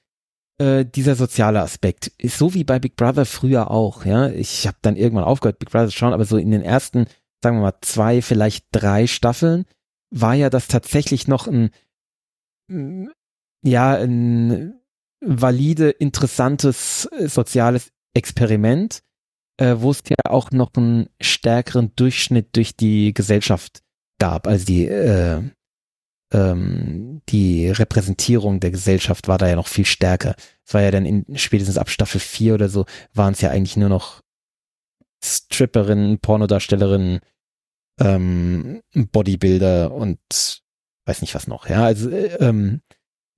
äh, 0.59 0.85
dieser 0.85 1.15
soziale 1.15 1.61
Aspekt. 1.61 2.11
Ist 2.17 2.37
so 2.37 2.53
wie 2.53 2.65
bei 2.65 2.79
Big 2.79 2.97
Brother 2.97 3.25
früher 3.25 3.71
auch, 3.71 4.05
ja. 4.05 4.29
Ich 4.29 4.67
habe 4.67 4.77
dann 4.81 4.97
irgendwann 4.97 5.23
aufgehört, 5.23 5.59
Big 5.59 5.71
Brother 5.71 5.87
zu 5.87 5.97
schauen, 5.97 6.13
aber 6.13 6.25
so 6.25 6.37
in 6.37 6.51
den 6.51 6.61
ersten, 6.61 7.05
sagen 7.41 7.57
wir 7.57 7.61
mal, 7.61 7.77
zwei, 7.81 8.21
vielleicht 8.21 8.65
drei 8.71 9.07
Staffeln 9.07 9.65
war 10.11 10.33
ja 10.33 10.49
das 10.49 10.67
tatsächlich 10.67 11.29
noch 11.29 11.47
ein, 11.47 11.71
ja, 13.63 13.95
ein 13.95 14.79
valide, 15.21 15.91
interessantes 15.91 17.05
äh, 17.17 17.27
soziales 17.29 17.93
Experiment, 18.13 19.01
äh, 19.57 19.75
wo 19.79 19.91
es 19.91 20.03
ja 20.09 20.17
auch 20.25 20.51
noch 20.51 20.71
einen 20.75 21.09
stärkeren 21.21 21.95
Durchschnitt 21.95 22.55
durch 22.57 22.75
die 22.75 23.13
Gesellschaft 23.13 23.82
gab. 24.23 24.47
Also 24.47 24.65
die, 24.65 24.87
äh, 24.87 25.41
ähm, 26.33 27.21
die 27.29 27.69
Repräsentierung 27.69 28.59
der 28.61 28.71
Gesellschaft 28.71 29.27
war 29.27 29.37
da 29.37 29.47
ja 29.49 29.55
noch 29.55 29.67
viel 29.67 29.85
stärker. 29.85 30.35
Es 30.65 30.73
war 30.73 30.81
ja 30.81 30.91
dann 30.91 31.05
in 31.05 31.25
spätestens 31.37 31.77
ab 31.77 31.89
Staffel 31.89 32.21
4 32.21 32.53
oder 32.53 32.69
so, 32.69 32.85
waren 33.13 33.33
es 33.33 33.41
ja 33.41 33.49
eigentlich 33.49 33.75
nur 33.77 33.89
noch 33.89 34.21
Stripperinnen, 35.23 36.19
Pornodarstellerinnen, 36.19 37.19
ähm, 37.99 38.81
Bodybuilder 38.93 39.91
und 39.91 40.19
weiß 41.05 41.21
nicht 41.21 41.35
was 41.35 41.47
noch, 41.47 41.67
ja, 41.69 41.83
also 41.83 42.09
äh, 42.09 42.35
ähm, 42.39 42.81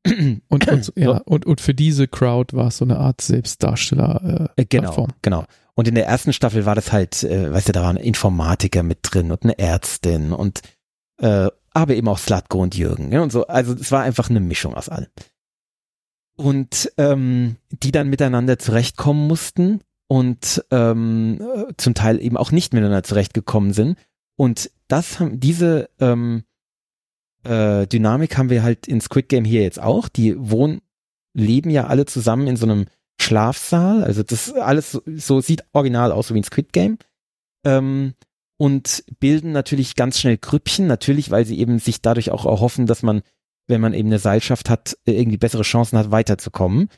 Und, 0.49 0.67
und, 0.67 0.93
ja, 0.95 1.17
und, 1.25 1.47
und 1.47 1.61
für 1.61 1.73
diese 1.73 2.07
Crowd 2.07 2.55
war 2.55 2.67
es 2.67 2.77
so 2.77 2.85
eine 2.85 2.97
Art 2.97 3.21
Selbstdarsteller. 3.21 4.49
Äh, 4.55 4.61
Äh, 4.61 4.65
Genau, 4.69 4.83
Plattform. 4.83 5.09
genau. 5.23 5.45
Und 5.73 5.87
in 5.87 5.95
der 5.95 6.05
ersten 6.05 6.31
Staffel 6.31 6.67
war 6.67 6.75
das 6.75 6.91
halt, 6.91 7.23
äh, 7.23 7.51
weißt 7.51 7.69
du, 7.69 7.71
da 7.71 7.81
waren 7.81 7.97
Informatiker 7.97 8.83
mit 8.83 8.99
drin 9.01 9.31
und 9.31 9.41
eine 9.43 9.57
Ärztin 9.57 10.31
und 10.31 10.61
äh, 11.17 11.49
aber 11.71 11.95
eben 11.95 12.07
auch 12.07 12.17
Slatko 12.17 12.61
und 12.61 12.75
Jürgen 12.75 13.11
ja, 13.11 13.21
und 13.21 13.31
so. 13.31 13.47
Also 13.47 13.73
es 13.73 13.91
war 13.91 14.03
einfach 14.03 14.29
eine 14.29 14.39
Mischung 14.39 14.75
aus 14.75 14.89
allem. 14.89 15.09
Und 16.37 16.91
ähm, 16.97 17.57
die 17.69 17.91
dann 17.91 18.09
miteinander 18.09 18.59
zurechtkommen 18.59 19.27
mussten 19.27 19.81
und 20.07 20.63
ähm, 20.71 21.41
äh, 21.41 21.73
zum 21.77 21.93
Teil 21.93 22.21
eben 22.21 22.37
auch 22.37 22.51
nicht 22.51 22.73
miteinander 22.73 23.03
zurechtgekommen 23.03 23.73
sind. 23.73 23.97
Und 24.37 24.71
das 24.87 25.19
haben 25.19 25.39
diese 25.39 25.89
ähm, 25.99 26.43
äh, 27.43 27.87
Dynamik 27.87 28.37
haben 28.37 28.49
wir 28.49 28.63
halt 28.63 28.87
in 28.87 29.01
Squid 29.01 29.29
Game 29.29 29.45
hier 29.45 29.61
jetzt 29.61 29.79
auch. 29.79 30.09
Die 30.09 30.35
wohnen, 30.37 30.81
leben 31.33 31.69
ja 31.69 31.87
alle 31.87 32.05
zusammen 32.05 32.47
in 32.47 32.57
so 32.57 32.65
einem 32.65 32.85
Schlafsaal. 33.19 34.03
Also 34.03 34.23
das 34.23 34.53
alles 34.53 34.91
so, 34.91 35.01
so 35.15 35.41
sieht 35.41 35.63
original 35.73 36.11
aus, 36.11 36.27
so 36.27 36.35
wie 36.35 36.39
ein 36.39 36.43
Squid 36.43 36.73
Game. 36.73 36.97
Ähm, 37.63 38.13
und 38.57 39.03
bilden 39.19 39.51
natürlich 39.51 39.95
ganz 39.95 40.19
schnell 40.19 40.37
Grüppchen, 40.37 40.87
natürlich, 40.87 41.31
weil 41.31 41.45
sie 41.45 41.59
eben 41.59 41.79
sich 41.79 42.01
dadurch 42.01 42.31
auch 42.31 42.45
erhoffen, 42.45 42.85
dass 42.85 43.03
man, 43.03 43.21
wenn 43.67 43.81
man 43.81 43.93
eben 43.93 44.09
eine 44.09 44.19
Seilschaft 44.19 44.69
hat, 44.69 44.97
äh, 45.05 45.13
irgendwie 45.13 45.37
bessere 45.37 45.63
Chancen 45.63 45.97
hat, 45.97 46.11
weiterzukommen. 46.11 46.89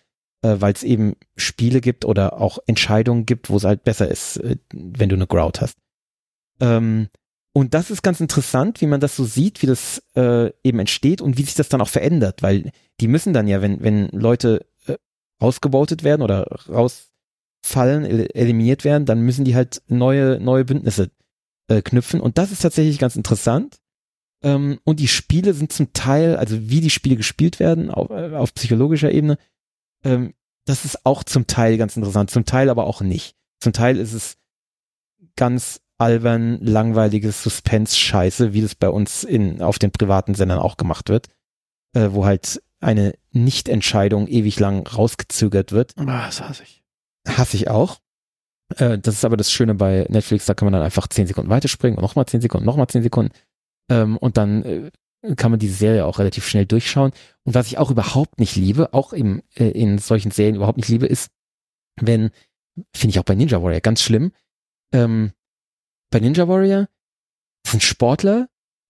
Äh, 0.44 0.62
weil 0.62 0.74
es 0.74 0.84
eben 0.84 1.16
Spiele 1.36 1.82
gibt 1.82 2.06
oder 2.06 2.40
auch 2.40 2.60
Entscheidungen 2.68 3.26
gibt, 3.26 3.50
wo 3.50 3.58
es 3.58 3.64
halt 3.64 3.84
besser 3.84 4.08
ist, 4.08 4.38
äh, 4.38 4.58
wenn 4.72 5.10
du 5.10 5.16
eine 5.16 5.26
Grout 5.26 5.60
hast. 5.62 5.78
Ähm, 6.60 7.08
und 7.54 7.74
das 7.74 7.90
ist 7.90 8.04
ganz 8.04 8.20
interessant, 8.20 8.82
wie 8.82 8.86
man 8.86 9.00
das 9.00 9.16
so 9.16 9.26
sieht, 9.26 9.64
wie 9.64 9.66
das 9.66 10.04
äh, 10.16 10.52
eben 10.64 10.78
entsteht 10.78 11.22
und 11.22 11.40
wie 11.40 11.44
sich 11.44 11.56
das 11.56 11.70
dann 11.70 11.82
auch 11.82 11.88
verändert, 11.88 12.44
weil 12.44 12.72
die 13.02 13.08
müssen 13.08 13.34
dann 13.34 13.48
ja, 13.48 13.64
wenn, 13.64 13.82
wenn 13.82 14.10
Leute 14.10 14.68
äh, 14.86 14.98
ausgebeutet 15.40 16.04
werden 16.04 16.22
oder 16.22 16.46
rausfallen, 16.70 18.06
el 18.06 18.28
eliminiert 18.36 18.84
werden, 18.84 19.08
dann 19.08 19.22
müssen 19.22 19.44
die 19.44 19.56
halt 19.56 19.82
neue, 19.88 20.40
neue 20.40 20.66
Bündnisse 20.66 21.10
äh, 21.68 21.82
knüpfen. 21.82 22.22
Und 22.22 22.38
das 22.38 22.52
ist 22.52 22.62
tatsächlich 22.62 23.00
ganz 23.00 23.16
interessant. 23.16 23.78
Ähm, 24.44 24.80
und 24.84 25.00
die 25.00 25.08
Spiele 25.08 25.54
sind 25.54 25.72
zum 25.72 25.94
Teil, 25.94 26.36
also 26.36 26.70
wie 26.70 26.82
die 26.82 26.90
Spiele 26.90 27.16
gespielt 27.16 27.60
werden, 27.60 27.90
auf, 27.90 28.10
äh, 28.10 28.36
auf 28.36 28.54
psychologischer 28.54 29.12
Ebene, 29.12 29.38
ähm, 30.04 30.34
das 30.66 30.86
ist 30.86 31.06
auch 31.06 31.24
zum 31.24 31.48
Teil 31.48 31.78
ganz 31.78 31.96
interessant, 31.96 32.30
zum 32.30 32.46
Teil 32.46 32.70
aber 32.70 32.86
auch 32.86 33.02
nicht. 33.02 33.36
Zum 33.60 33.74
Teil 33.74 33.98
ist 33.98 34.14
es 34.14 34.38
ganz 35.36 35.82
albern, 35.98 36.60
langweiliges 36.62 37.42
Suspense-Scheiße, 37.44 38.54
wie 38.54 38.62
das 38.62 38.76
bei 38.76 38.90
uns 38.90 39.24
in, 39.24 39.62
auf 39.62 39.80
den 39.80 39.92
privaten 39.92 40.36
Sendern 40.36 40.60
auch 40.60 40.78
gemacht 40.78 41.10
wird, 41.10 41.28
äh, 41.94 42.10
wo 42.12 42.26
halt 42.26 42.62
eine 42.80 43.14
Nichtentscheidung 43.32 44.28
ewig 44.28 44.60
lang 44.60 44.86
rausgezögert 44.86 45.72
wird. 45.72 45.94
Ah, 45.98 46.28
das 46.28 46.42
hasse 46.42 46.64
ich. 46.64 46.84
Hasse 47.28 47.58
ich 47.58 47.70
auch. 47.70 48.00
Äh, 48.76 48.98
das 49.00 49.16
ist 49.16 49.26
aber 49.26 49.38
das 49.38 49.52
Schöne 49.52 49.76
bei 49.76 50.06
Netflix, 50.10 50.46
da 50.46 50.54
kann 50.54 50.66
man 50.66 50.74
dann 50.74 50.84
einfach 50.84 51.08
zehn 51.08 51.28
Sekunden 51.28 51.50
weiterspringen 51.50 51.98
und 51.98 52.04
nochmal 52.04 52.26
zehn 52.26 52.42
Sekunden, 52.42 52.66
nochmal 52.66 52.88
zehn 52.88 53.04
Sekunden. 53.04 53.32
Ähm, 53.90 54.18
und 54.18 54.38
dann 54.38 54.64
äh, 54.64 55.36
kann 55.36 55.52
man 55.52 55.60
diese 55.60 55.76
Serie 55.76 56.06
auch 56.06 56.20
relativ 56.20 56.48
schnell 56.48 56.66
durchschauen. 56.66 57.12
Und 57.44 57.56
was 57.56 57.68
ich 57.68 57.78
auch 57.78 57.92
überhaupt 57.92 58.40
nicht 58.40 58.56
liebe, 58.56 58.94
auch 58.94 59.14
im, 59.14 59.42
äh, 59.56 59.70
in 59.70 59.98
solchen 59.98 60.32
Serien 60.32 60.56
überhaupt 60.56 60.78
nicht 60.78 60.90
liebe, 60.90 61.06
ist, 61.06 61.32
wenn, 62.00 62.32
finde 62.94 63.12
ich 63.12 63.20
auch 63.20 63.24
bei 63.24 63.36
Ninja 63.36 63.62
Warrior 63.62 63.82
ganz 63.82 64.02
schlimm, 64.02 64.32
ähm, 64.94 65.32
bei 66.12 66.20
Ninja 66.20 66.48
Warrior 66.48 66.88
sind 67.66 67.84
Sportler, 67.84 68.48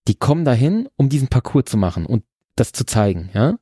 die 0.07 0.15
kommen 0.15 0.45
dahin, 0.45 0.87
um 0.95 1.09
diesen 1.09 1.27
Parcours 1.27 1.65
zu 1.65 1.77
machen 1.77 2.05
und 2.05 2.23
das 2.55 2.71
zu 2.71 2.85
zeigen, 2.85 3.29
ja. 3.33 3.57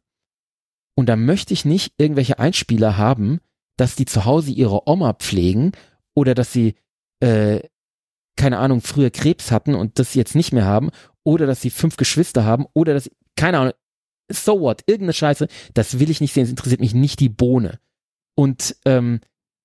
Und 0.98 1.08
da 1.08 1.16
möchte 1.18 1.54
ich 1.54 1.66
nicht 1.66 1.94
irgendwelche 1.98 2.40
Einspieler 2.40 2.98
haben, 2.98 3.42
dass 3.76 3.96
die 3.96 4.06
zu 4.06 4.24
Hause 4.26 4.52
ihre 4.52 4.88
Oma 4.88 5.14
pflegen 5.14 5.74
oder 6.16 6.34
dass 6.34 6.52
sie, 6.52 6.76
äh, 7.20 7.62
keine 8.36 8.58
Ahnung, 8.58 8.82
früher 8.82 9.12
Krebs 9.12 9.52
hatten 9.52 9.76
und 9.76 10.00
das 10.00 10.16
jetzt 10.16 10.36
nicht 10.36 10.52
mehr 10.52 10.66
haben 10.66 10.90
oder 11.24 11.46
dass 11.46 11.62
sie 11.62 11.70
fünf 11.70 11.98
Geschwister 11.98 12.46
haben 12.46 12.66
oder 12.74 12.94
dass, 12.94 13.10
keine 13.36 13.60
Ahnung, 13.60 13.74
so 14.32 14.60
what, 14.60 14.82
irgendeine 14.88 15.14
Scheiße, 15.14 15.48
das 15.74 16.00
will 16.00 16.10
ich 16.10 16.22
nicht 16.22 16.34
sehen, 16.34 16.44
es 16.44 16.50
interessiert 16.50 16.82
mich 16.82 16.96
nicht 16.96 17.20
die 17.20 17.30
Bohne. 17.30 17.80
Und 18.36 18.76
ähm, 18.86 19.20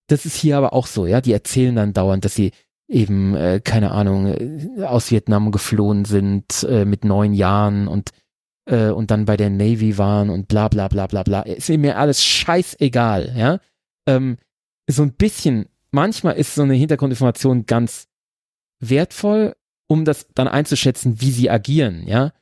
das 0.09 0.26
ist 0.26 0.36
hier 0.36 0.59
aber 0.59 0.72
auch 0.72 0.86
so, 0.86 1.07
ja, 1.07 1.20
die 1.20 1.32
erzählen 1.32 1.74
dann 1.74 1.92
dauernd, 1.92 2.24
dass 2.24 2.34
sie 2.34 2.53
eben, 2.88 3.34
äh, 3.34 3.61
keine 3.62 3.92
Ahnung, 3.92 4.26
äh, 4.26 4.82
aus 4.82 5.11
Vietnam 5.11 5.51
geflohen 5.53 6.05
sind 6.05 6.64
äh, 6.64 6.84
mit 6.84 7.05
neun 7.05 7.32
Jahren 7.32 7.88
und 7.88 8.11
äh, 8.66 8.90
und 8.90 9.11
dann 9.11 9.24
bei 9.24 9.36
der 9.36 9.51
Navy 9.51 9.96
waren 9.98 10.30
und 10.30 10.48
bla 10.48 10.68
bla 10.68 10.88
bla 10.88 11.07
bla 11.07 11.22
bla. 11.22 11.42
Ist 11.42 11.68
mir 11.68 11.96
alles 11.96 12.24
scheißegal, 12.24 13.34
ja. 13.36 13.61
Ähm, 14.07 14.38
so 14.88 15.03
ein 15.03 15.12
bisschen, 15.12 15.66
manchmal 15.91 16.36
ist 16.36 16.55
so 16.55 16.62
eine 16.62 16.74
Hintergrundinformation 16.74 17.66
ganz 17.66 18.09
wertvoll, 18.80 19.57
um 19.88 20.05
das 20.05 20.26
dann 20.34 20.49
einzuschätzen, 20.49 21.20
wie 21.20 21.30
sie 21.30 21.51
agieren, 21.51 22.07
ja. 22.07 22.32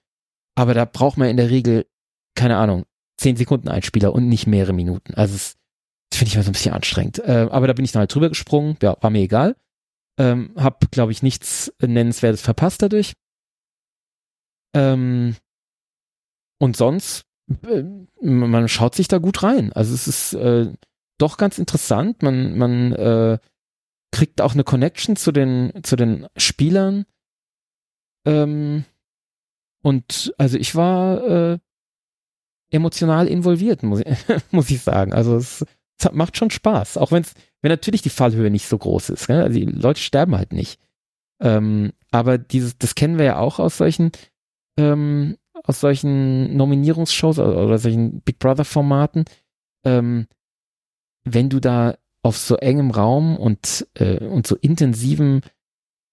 Aber 0.55 0.75
da 0.75 0.85
braucht 0.85 1.17
man 1.17 1.29
in 1.29 1.37
der 1.37 1.51
Regel, 1.51 1.87
keine 2.35 2.57
Ahnung, 2.57 2.85
zehn 3.17 3.37
Sekunden 3.37 3.69
Einspieler 3.69 4.13
und 4.13 4.29
nicht 4.29 4.47
mehrere 4.47 4.73
Minuten. 4.73 5.15
Also 5.15 5.35
es 5.35 5.57
finde 6.13 6.29
ich 6.29 6.35
immer 6.35 6.45
so 6.45 6.51
ein 6.51 6.53
bisschen 6.53 6.75
anstrengend. 6.75 7.19
Äh, 7.21 7.49
aber 7.51 7.67
da 7.67 7.73
bin 7.73 7.85
ich 7.85 7.93
dann 7.93 8.01
halt 8.01 8.15
drüber 8.15 8.29
gesprungen, 8.29 8.77
ja, 8.83 8.97
war 9.01 9.11
mir 9.11 9.23
egal. 9.23 9.57
Ähm, 10.19 10.53
hab, 10.57 10.91
glaube 10.91 11.13
ich, 11.13 11.23
nichts 11.23 11.73
Nennenswertes 11.81 12.41
verpasst 12.41 12.83
dadurch. 12.83 13.13
Ähm, 14.75 15.37
und 16.61 16.77
sonst, 16.77 17.25
äh, 17.67 17.85
man 18.21 18.69
schaut 18.69 18.95
sich 18.95 19.09
da 19.09 19.19
gut 19.19 19.43
rein. 19.43 19.73
Also 19.73 19.95
es 19.95 20.09
ist 20.09 20.33
äh, 20.35 20.73
doch 21.19 21.37
ganz 21.37 21.59
interessant. 21.59 22.23
Man, 22.23 22.57
man 22.57 22.93
äh, 22.93 23.39
kriegt 24.11 24.41
auch 24.41 24.55
eine 24.55 24.65
Connection 24.65 25.17
zu 25.17 25.33
den, 25.33 25.73
zu 25.83 25.97
den 25.97 26.27
Spielern. 26.37 27.05
Ähm, 28.25 28.85
und 29.83 30.33
also 30.39 30.59
ich 30.59 30.75
war 30.75 31.27
äh, 31.27 31.59
emotional 32.71 33.29
involviert, 33.29 33.83
muss 33.83 34.01
ich, 34.01 34.07
muss 34.51 34.71
ich 34.71 34.81
sagen. 34.81 35.13
Also 35.13 35.37
es, 35.37 35.65
es 35.99 36.13
macht 36.13 36.37
schon 36.37 36.51
Spaß, 36.51 36.97
auch 36.97 37.13
wenn 37.13 37.23
es, 37.23 37.35
wenn 37.63 37.71
natürlich 37.71 38.03
die 38.03 38.11
Fallhöhe 38.11 38.51
nicht 38.51 38.67
so 38.67 38.79
groß 38.79 39.11
ist. 39.11 39.27
Gell? 39.27 39.43
Also 39.43 39.59
die 39.59 39.67
Leute 39.67 40.01
sterben 40.01 40.37
halt 40.37 40.53
nicht. 40.53 40.81
Ähm, 41.41 41.93
aber 42.11 42.39
dieses, 42.39 42.79
das 42.79 42.95
kennen 42.95 43.19
wir 43.19 43.25
ja 43.25 43.39
auch 43.39 43.59
aus 43.59 43.77
solchen 43.79 44.13
ähm, 44.79 45.37
aus 45.65 45.81
solchen 45.81 46.57
Nominierungsshows 46.57 47.39
oder, 47.39 47.65
oder 47.65 47.79
solchen 47.79 48.21
Big 48.23 48.39
Brother 48.39 48.65
Formaten, 48.65 49.25
ähm, 49.85 50.27
wenn 51.35 51.51
du 51.51 51.61
da 51.61 51.97
auf 52.23 52.37
so 52.37 52.57
engem 52.57 52.91
Raum 52.91 53.37
und, 53.37 53.87
äh, 53.95 54.25
und 54.25 54.47
so 54.47 54.57
intensivem 54.57 55.41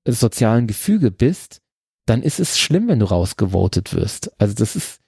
sozialen 0.08 0.68
Gefüge 0.68 1.12
bist, 1.12 1.62
dann 2.06 2.22
ist 2.22 2.40
es 2.40 2.60
schlimm, 2.60 2.88
wenn 2.88 3.00
du 3.00 3.06
rausgevotet 3.06 3.94
wirst. 3.94 4.40
Also 4.40 4.54
das 4.54 4.76
ist, 4.76 5.00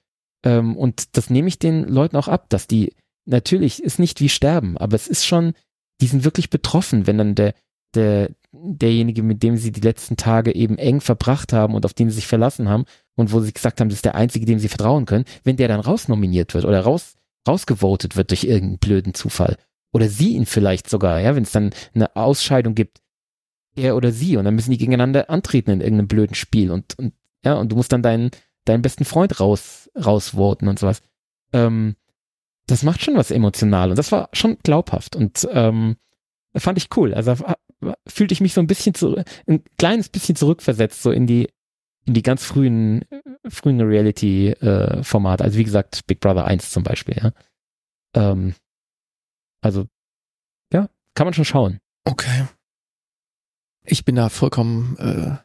ähm, 0.44 0.76
und 0.76 1.16
das 1.16 1.30
nehme 1.30 1.48
ich 1.48 1.58
den 1.58 1.84
Leuten 1.84 2.16
auch 2.16 2.28
ab, 2.28 2.48
dass 2.48 2.66
die, 2.66 2.94
natürlich 3.24 3.82
ist 3.82 3.98
nicht 3.98 4.20
wie 4.20 4.28
sterben, 4.28 4.76
aber 4.76 4.96
es 4.96 5.06
ist 5.06 5.24
schon, 5.24 5.52
die 6.00 6.06
sind 6.06 6.24
wirklich 6.24 6.50
betroffen, 6.50 7.06
wenn 7.06 7.18
dann 7.18 7.34
der, 7.34 7.54
der, 7.94 8.30
derjenige, 8.52 9.22
mit 9.22 9.42
dem 9.42 9.56
sie 9.56 9.72
die 9.72 9.80
letzten 9.80 10.16
Tage 10.16 10.54
eben 10.54 10.78
eng 10.78 11.00
verbracht 11.00 11.52
haben 11.52 11.74
und 11.74 11.84
auf 11.84 11.94
den 11.94 12.10
sie 12.10 12.16
sich 12.16 12.26
verlassen 12.26 12.68
haben 12.68 12.84
und 13.16 13.32
wo 13.32 13.40
sie 13.40 13.52
gesagt 13.52 13.80
haben, 13.80 13.88
das 13.88 13.98
ist 13.98 14.04
der 14.04 14.14
einzige, 14.14 14.46
dem 14.46 14.58
sie 14.58 14.68
vertrauen 14.68 15.06
können, 15.06 15.24
wenn 15.44 15.56
der 15.56 15.68
dann 15.68 15.80
rausnominiert 15.80 16.54
wird 16.54 16.64
oder 16.64 16.80
raus, 16.80 17.14
rausgevotet 17.46 18.16
wird 18.16 18.30
durch 18.30 18.44
irgendeinen 18.44 18.78
blöden 18.78 19.14
Zufall. 19.14 19.56
Oder 19.92 20.08
sie 20.08 20.34
ihn 20.34 20.46
vielleicht 20.46 20.88
sogar, 20.88 21.20
ja, 21.20 21.34
wenn 21.34 21.44
es 21.44 21.52
dann 21.52 21.70
eine 21.94 22.14
Ausscheidung 22.14 22.74
gibt, 22.74 23.00
er 23.74 23.96
oder 23.96 24.12
sie, 24.12 24.36
und 24.36 24.44
dann 24.44 24.54
müssen 24.54 24.70
die 24.70 24.78
gegeneinander 24.78 25.30
antreten 25.30 25.70
in 25.70 25.80
irgendeinem 25.80 26.08
blöden 26.08 26.34
Spiel 26.34 26.70
und, 26.70 26.98
und 26.98 27.14
ja, 27.44 27.54
und 27.54 27.70
du 27.70 27.76
musst 27.76 27.92
dann 27.92 28.02
deinen, 28.02 28.30
deinen 28.64 28.82
besten 28.82 29.04
Freund 29.04 29.40
raus, 29.40 29.90
rausvoten 29.96 30.68
und 30.68 30.78
sowas. 30.78 31.02
Ähm, 31.52 31.96
das 32.66 32.82
macht 32.82 33.02
schon 33.02 33.16
was 33.16 33.30
emotional 33.30 33.90
und 33.90 33.98
das 33.98 34.12
war 34.12 34.28
schon 34.32 34.58
glaubhaft 34.62 35.16
und 35.16 35.48
ähm, 35.52 35.96
fand 36.54 36.76
ich 36.78 36.88
cool. 36.96 37.14
Also 37.14 37.36
fühlte 38.06 38.32
ich 38.32 38.40
mich 38.40 38.54
so 38.54 38.60
ein 38.60 38.66
bisschen 38.66 38.94
zu, 38.94 39.22
ein 39.46 39.62
kleines 39.78 40.08
bisschen 40.08 40.36
zurückversetzt, 40.36 41.02
so 41.02 41.10
in 41.10 41.26
die, 41.26 41.48
in 42.04 42.14
die 42.14 42.22
ganz 42.22 42.44
frühen, 42.44 43.04
frühen 43.48 43.80
Reality-Formate. 43.80 45.42
Äh, 45.42 45.46
also 45.46 45.58
wie 45.58 45.64
gesagt, 45.64 46.06
Big 46.06 46.20
Brother 46.20 46.44
1 46.44 46.70
zum 46.70 46.82
Beispiel, 46.82 47.16
ja. 47.22 47.32
Ähm, 48.14 48.54
also, 49.60 49.86
ja, 50.72 50.88
kann 51.14 51.26
man 51.26 51.34
schon 51.34 51.44
schauen. 51.44 51.80
Okay. 52.04 52.46
Ich 53.84 54.04
bin 54.04 54.16
da 54.16 54.28
vollkommen 54.28 54.96
äh, 54.98 55.36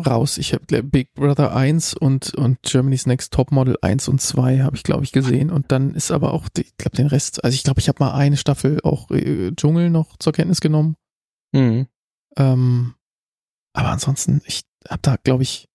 raus. 0.00 0.38
Ich 0.38 0.52
habe 0.52 0.82
Big 0.82 1.14
Brother 1.14 1.54
1 1.54 1.94
und, 1.94 2.34
und 2.34 2.62
Germany's 2.62 3.06
Next 3.06 3.32
Topmodel 3.32 3.76
1 3.82 4.08
und 4.08 4.20
2 4.20 4.60
habe 4.60 4.76
ich, 4.76 4.82
glaube 4.82 5.04
ich, 5.04 5.12
gesehen. 5.12 5.50
Und 5.50 5.72
dann 5.72 5.94
ist 5.94 6.10
aber 6.10 6.32
auch, 6.32 6.48
ich 6.56 6.76
glaube, 6.76 6.96
den 6.96 7.06
Rest, 7.06 7.44
also 7.44 7.54
ich 7.54 7.64
glaube, 7.64 7.80
ich 7.80 7.88
habe 7.88 8.02
mal 8.02 8.14
eine 8.14 8.36
Staffel 8.36 8.80
auch 8.82 9.10
äh, 9.10 9.52
Dschungel 9.52 9.90
noch 9.90 10.16
zur 10.18 10.32
Kenntnis 10.32 10.60
genommen. 10.60 10.96
Mhm. 11.52 11.86
Ähm, 12.36 12.94
aber 13.72 13.88
ansonsten, 13.88 14.42
ich 14.46 14.62
habe 14.88 15.02
da, 15.02 15.16
glaube 15.22 15.42
ich, 15.42 15.68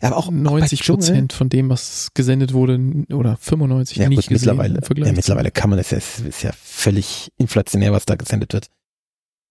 aber 0.00 0.16
auch 0.16 0.30
90 0.30 0.84
Prozent 0.84 1.32
von 1.32 1.48
dem, 1.48 1.68
was 1.68 2.10
gesendet 2.14 2.52
wurde, 2.52 2.78
oder 3.12 3.36
95 3.36 3.98
ja, 3.98 4.08
nicht 4.08 4.16
gut, 4.16 4.28
gesehen. 4.28 4.56
Mittlerweile, 4.56 5.06
ja, 5.06 5.12
mittlerweile 5.12 5.50
kann 5.50 5.70
man 5.70 5.78
das 5.78 5.90
ja, 5.90 5.98
ist, 5.98 6.42
ja 6.42 6.52
völlig 6.52 7.32
inflationär, 7.36 7.92
was 7.92 8.06
da 8.06 8.14
gesendet 8.16 8.52
wird. 8.52 8.68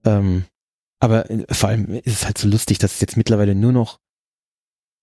Ähm, 0.06 0.46
aber 1.00 1.30
äh, 1.30 1.46
vor 1.52 1.70
allem 1.70 1.94
ist 1.94 2.08
es 2.08 2.26
halt 2.26 2.38
so 2.38 2.48
lustig, 2.48 2.80
dass 2.80 2.96
es 2.96 3.02
jetzt 3.02 3.18
mittlerweile 3.18 3.56
nur 3.56 3.72
noch 3.72 4.00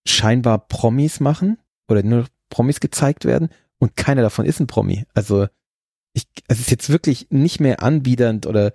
scheinbar 0.07 0.59
Promis 0.67 1.21
machen 1.21 1.59
oder 1.89 2.03
nur 2.03 2.27
Promis 2.49 2.81
gezeigt 2.81 3.25
werden 3.25 3.51
und 3.79 3.97
keiner 3.97 4.23
davon 4.23 4.47
ist 4.47 4.61
ein 4.61 4.67
Promi. 4.67 5.05
Also 5.15 5.47
ich, 6.13 6.25
es 6.49 6.61
ist 6.61 6.71
jetzt 6.71 6.91
wirklich 6.91 7.29
nicht 7.31 7.61
mehr 7.61 7.83
anbiedernd 7.83 8.47
oder 8.47 8.73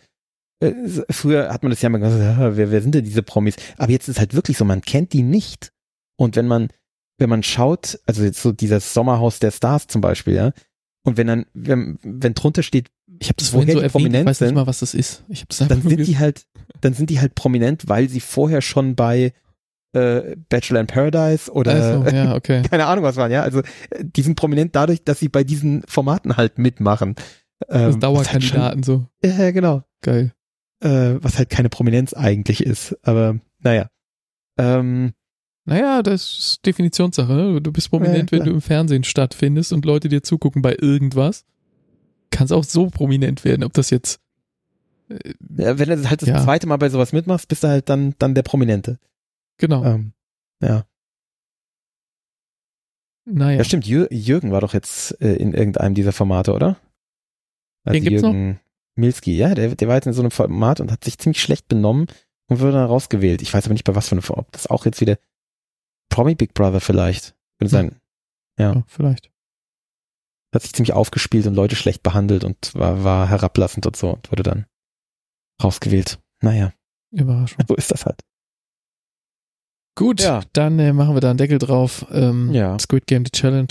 äh, 0.61 0.71
früher 1.09 1.51
hat 1.51 1.63
man 1.63 1.71
das 1.71 1.81
ja 1.81 1.89
mal 1.89 1.97
gesagt, 1.97 2.39
wer, 2.57 2.71
wer 2.71 2.81
sind 2.81 2.95
denn 2.95 3.03
diese 3.03 3.23
Promis? 3.23 3.55
Aber 3.77 3.91
jetzt 3.91 4.07
ist 4.07 4.19
halt 4.19 4.33
wirklich 4.33 4.57
so, 4.57 4.65
man 4.65 4.81
kennt 4.81 5.13
die 5.13 5.23
nicht. 5.23 5.71
Und 6.17 6.35
wenn 6.35 6.47
man, 6.47 6.69
wenn 7.17 7.29
man 7.29 7.43
schaut, 7.43 7.99
also 8.05 8.23
jetzt 8.23 8.41
so 8.41 8.51
dieses 8.51 8.93
Sommerhaus 8.93 9.39
der 9.39 9.51
Stars 9.51 9.87
zum 9.87 10.01
Beispiel, 10.01 10.35
ja, 10.35 10.51
und 11.03 11.17
wenn 11.17 11.27
dann, 11.27 11.45
wenn, 11.53 11.99
wenn 12.01 12.33
drunter 12.33 12.63
steht, 12.63 12.89
ich 13.19 13.27
habe 13.27 13.37
das 13.37 13.49
vorhin 13.49 13.71
so 13.71 13.79
erwähnt, 13.79 14.15
ich 14.15 14.25
weiß 14.25 14.41
nicht 14.41 14.55
mal, 14.55 14.67
was 14.67 14.79
das 14.79 14.93
ist. 14.93 15.23
Ich 15.29 15.41
hab's 15.41 15.57
dann 15.59 15.81
sind 15.81 16.07
die 16.07 16.17
halt, 16.17 16.45
dann 16.81 16.93
sind 16.93 17.09
die 17.09 17.19
halt 17.19 17.35
prominent, 17.35 17.87
weil 17.87 18.09
sie 18.09 18.19
vorher 18.19 18.61
schon 18.61 18.95
bei 18.95 19.33
äh, 19.93 20.35
Bachelor 20.49 20.81
in 20.81 20.87
Paradise 20.87 21.51
oder 21.51 21.71
also, 21.71 22.15
ja, 22.15 22.35
okay. 22.35 22.63
keine 22.69 22.87
Ahnung 22.87 23.03
was 23.03 23.15
waren, 23.17 23.31
ja. 23.31 23.43
Also 23.43 23.61
die 24.01 24.21
sind 24.21 24.35
prominent 24.35 24.75
dadurch, 24.75 25.03
dass 25.03 25.19
sie 25.19 25.29
bei 25.29 25.43
diesen 25.43 25.83
Formaten 25.87 26.37
halt 26.37 26.57
mitmachen. 26.57 27.15
Ähm, 27.69 27.91
das 27.91 27.99
Dauerkandidaten 27.99 28.61
halt 28.61 28.85
schon, 28.85 29.07
so. 29.21 29.27
Ja, 29.27 29.51
genau. 29.51 29.83
Geil 30.01 30.33
äh, 30.85 31.17
was 31.21 31.37
halt 31.37 31.49
keine 31.49 31.69
Prominenz 31.69 32.13
eigentlich 32.13 32.63
ist. 32.63 32.97
Aber 33.01 33.39
naja. 33.59 33.89
Ähm, 34.57 35.13
naja, 35.65 36.03
das 36.03 36.21
ist 36.37 36.65
Definitionssache. 36.65 37.33
Ne? 37.33 37.61
Du 37.61 37.71
bist 37.71 37.89
prominent, 37.89 38.31
ja, 38.31 38.37
wenn 38.37 38.45
du 38.45 38.51
im 38.51 38.61
Fernsehen 38.61 39.03
stattfindest 39.03 39.73
und 39.73 39.83
Leute 39.83 40.09
dir 40.09 40.21
zugucken 40.21 40.61
bei 40.61 40.75
irgendwas. 40.79 41.45
Kannst 42.29 42.53
auch 42.53 42.63
so 42.63 42.89
prominent 42.89 43.43
werden, 43.43 43.63
ob 43.63 43.73
das 43.73 43.89
jetzt. 43.89 44.19
Äh, 45.09 45.33
ja, 45.57 45.79
wenn 45.79 45.89
du 45.89 46.09
halt 46.09 46.21
das 46.21 46.29
ja. 46.29 46.43
zweite 46.43 46.67
Mal 46.67 46.77
bei 46.77 46.89
sowas 46.89 47.13
mitmachst, 47.13 47.47
bist 47.47 47.63
du 47.63 47.67
halt 47.67 47.89
dann, 47.89 48.13
dann 48.19 48.35
der 48.35 48.43
Prominente. 48.43 48.99
Genau. 49.57 49.83
Ähm, 49.83 50.13
ja. 50.61 50.85
Naja. 53.25 53.57
Ja, 53.57 53.63
stimmt. 53.63 53.87
Jürgen 53.87 54.51
war 54.51 54.61
doch 54.61 54.73
jetzt 54.73 55.19
äh, 55.19 55.35
in 55.35 55.53
irgendeinem 55.53 55.95
dieser 55.95 56.11
Formate, 56.11 56.53
oder? 56.53 56.77
Also 57.83 57.95
Den 57.95 58.03
gibt's 58.03 58.21
Jürgen, 58.21 58.49
noch? 58.49 58.57
Milski, 58.97 59.35
ja, 59.35 59.55
der, 59.55 59.75
der 59.75 59.87
war 59.87 59.95
jetzt 59.95 60.05
in 60.05 60.13
so 60.13 60.21
einem 60.21 60.31
Format 60.31 60.79
und 60.79 60.91
hat 60.91 61.03
sich 61.03 61.17
ziemlich 61.17 61.41
schlecht 61.41 61.67
benommen 61.67 62.05
und 62.47 62.59
wurde 62.59 62.73
dann 62.73 62.85
rausgewählt. 62.85 63.41
Ich 63.41 63.51
weiß 63.51 63.65
aber 63.65 63.73
nicht 63.73 63.83
bei 63.83 63.95
was 63.95 64.09
für 64.09 64.13
einem 64.13 64.21
Format. 64.21 64.47
Das 64.51 64.67
auch 64.67 64.85
jetzt 64.85 65.01
wieder 65.01 65.17
Promi 66.09 66.35
Big 66.35 66.53
Brother 66.53 66.79
vielleicht. 66.81 67.35
Könnte 67.59 67.71
sein. 67.71 67.95
Ja. 68.57 68.73
ja. 68.73 68.83
Vielleicht. 68.87 69.31
Hat 70.53 70.61
sich 70.61 70.73
ziemlich 70.73 70.93
aufgespielt 70.93 71.45
und 71.47 71.55
Leute 71.55 71.75
schlecht 71.75 72.03
behandelt 72.03 72.43
und 72.43 72.73
war, 72.75 73.03
war 73.03 73.27
herablassend 73.29 73.85
und 73.85 73.95
so 73.97 74.11
und 74.11 74.31
wurde 74.31 74.43
dann 74.43 74.65
rausgewählt. 75.61 76.19
Naja. 76.41 76.71
Überraschung. 77.11 77.59
So 77.67 77.75
ist 77.75 77.91
das 77.91 78.05
halt. 78.05 78.21
Gut, 79.97 80.21
Ja. 80.21 80.41
dann 80.53 80.77
äh, 80.79 80.91
machen 80.91 81.15
wir 81.15 81.21
da 81.21 81.29
einen 81.29 81.37
Deckel 81.37 81.57
drauf. 81.57 82.05
Ähm, 82.11 82.51
Ja. 82.53 82.77
Squid 82.79 83.07
Game, 83.07 83.23
die 83.23 83.31
Challenge, 83.31 83.67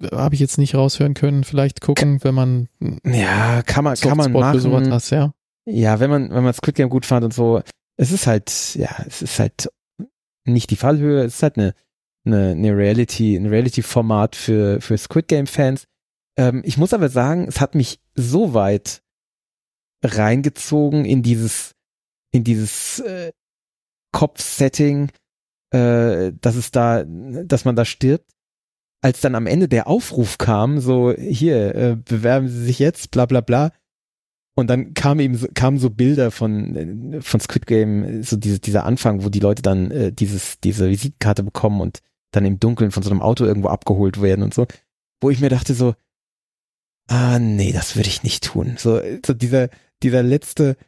äh, 0.00 0.08
habe 0.16 0.34
ich 0.34 0.40
jetzt 0.40 0.56
nicht 0.56 0.74
raushören 0.74 1.12
können. 1.14 1.44
Vielleicht 1.44 1.82
gucken, 1.82 2.22
wenn 2.24 2.34
man 2.34 2.68
Ja, 3.04 3.62
kann 3.62 3.84
man, 3.84 3.94
kann 3.96 4.16
man 4.16 4.32
machen. 4.32 4.92
hast, 4.92 5.10
ja. 5.10 5.32
Ja, 5.66 6.00
wenn 6.00 6.08
man, 6.10 6.30
wenn 6.30 6.44
man 6.44 6.54
Squid 6.54 6.76
Game 6.76 6.88
gut 6.88 7.04
fand 7.04 7.24
und 7.24 7.34
so, 7.34 7.60
es 7.98 8.10
ist 8.10 8.26
halt, 8.26 8.74
ja, 8.76 8.88
es 9.06 9.20
ist 9.20 9.38
halt 9.38 9.70
nicht 10.46 10.70
die 10.70 10.76
Fallhöhe, 10.76 11.24
es 11.24 11.36
ist 11.36 11.42
halt 11.42 11.56
eine, 11.56 11.74
eine, 12.24 12.50
eine 12.50 12.76
Reality, 12.76 13.36
ein 13.36 13.46
Reality-Format 13.46 14.36
für, 14.36 14.80
für 14.80 14.96
Squid 14.98 15.28
Game-Fans. 15.28 15.84
Ähm, 16.36 16.62
ich 16.64 16.76
muss 16.76 16.92
aber 16.92 17.08
sagen, 17.08 17.46
es 17.48 17.60
hat 17.60 17.74
mich 17.74 18.00
so 18.14 18.54
weit 18.54 19.02
reingezogen 20.04 21.04
in 21.04 21.22
dieses, 21.22 21.74
in 22.32 22.44
dieses 22.44 23.00
äh, 23.00 23.32
Kopf-Setting, 24.12 25.10
äh, 25.70 26.32
dass 26.40 26.56
es 26.56 26.70
da, 26.70 27.04
dass 27.04 27.64
man 27.64 27.76
da 27.76 27.84
stirbt. 27.84 28.30
Als 29.02 29.20
dann 29.20 29.34
am 29.34 29.46
Ende 29.46 29.68
der 29.68 29.86
Aufruf 29.86 30.38
kam, 30.38 30.80
so 30.80 31.12
hier, 31.12 31.74
äh, 31.74 31.96
bewerben 31.96 32.48
Sie 32.48 32.64
sich 32.64 32.78
jetzt, 32.78 33.10
bla 33.10 33.26
bla 33.26 33.40
bla, 33.40 33.72
und 34.58 34.68
dann 34.68 34.94
kam 34.94 35.20
eben 35.20 35.36
so, 35.36 35.48
kamen 35.52 35.78
so 35.78 35.90
Bilder 35.90 36.30
von 36.30 37.12
äh, 37.14 37.20
von 37.20 37.40
Squid 37.40 37.66
Game, 37.66 38.22
so 38.22 38.36
diese, 38.36 38.58
dieser 38.58 38.86
Anfang, 38.86 39.22
wo 39.22 39.28
die 39.28 39.40
Leute 39.40 39.60
dann 39.60 39.90
äh, 39.90 40.12
dieses 40.12 40.58
diese 40.60 40.88
Visitenkarte 40.88 41.42
bekommen 41.42 41.80
und 41.82 42.00
dann 42.32 42.46
im 42.46 42.58
Dunkeln 42.58 42.90
von 42.90 43.02
so 43.02 43.10
einem 43.10 43.20
Auto 43.20 43.44
irgendwo 43.44 43.68
abgeholt 43.68 44.20
werden 44.22 44.42
und 44.42 44.54
so, 44.54 44.66
wo 45.20 45.28
ich 45.28 45.40
mir 45.40 45.50
dachte 45.50 45.74
so, 45.74 45.94
ah 47.06 47.38
nee, 47.38 47.72
das 47.72 47.96
würde 47.96 48.08
ich 48.08 48.22
nicht 48.22 48.44
tun. 48.44 48.76
So, 48.78 49.00
so 49.24 49.34
dieser 49.34 49.68
dieser 50.02 50.22
letzte, 50.22 50.78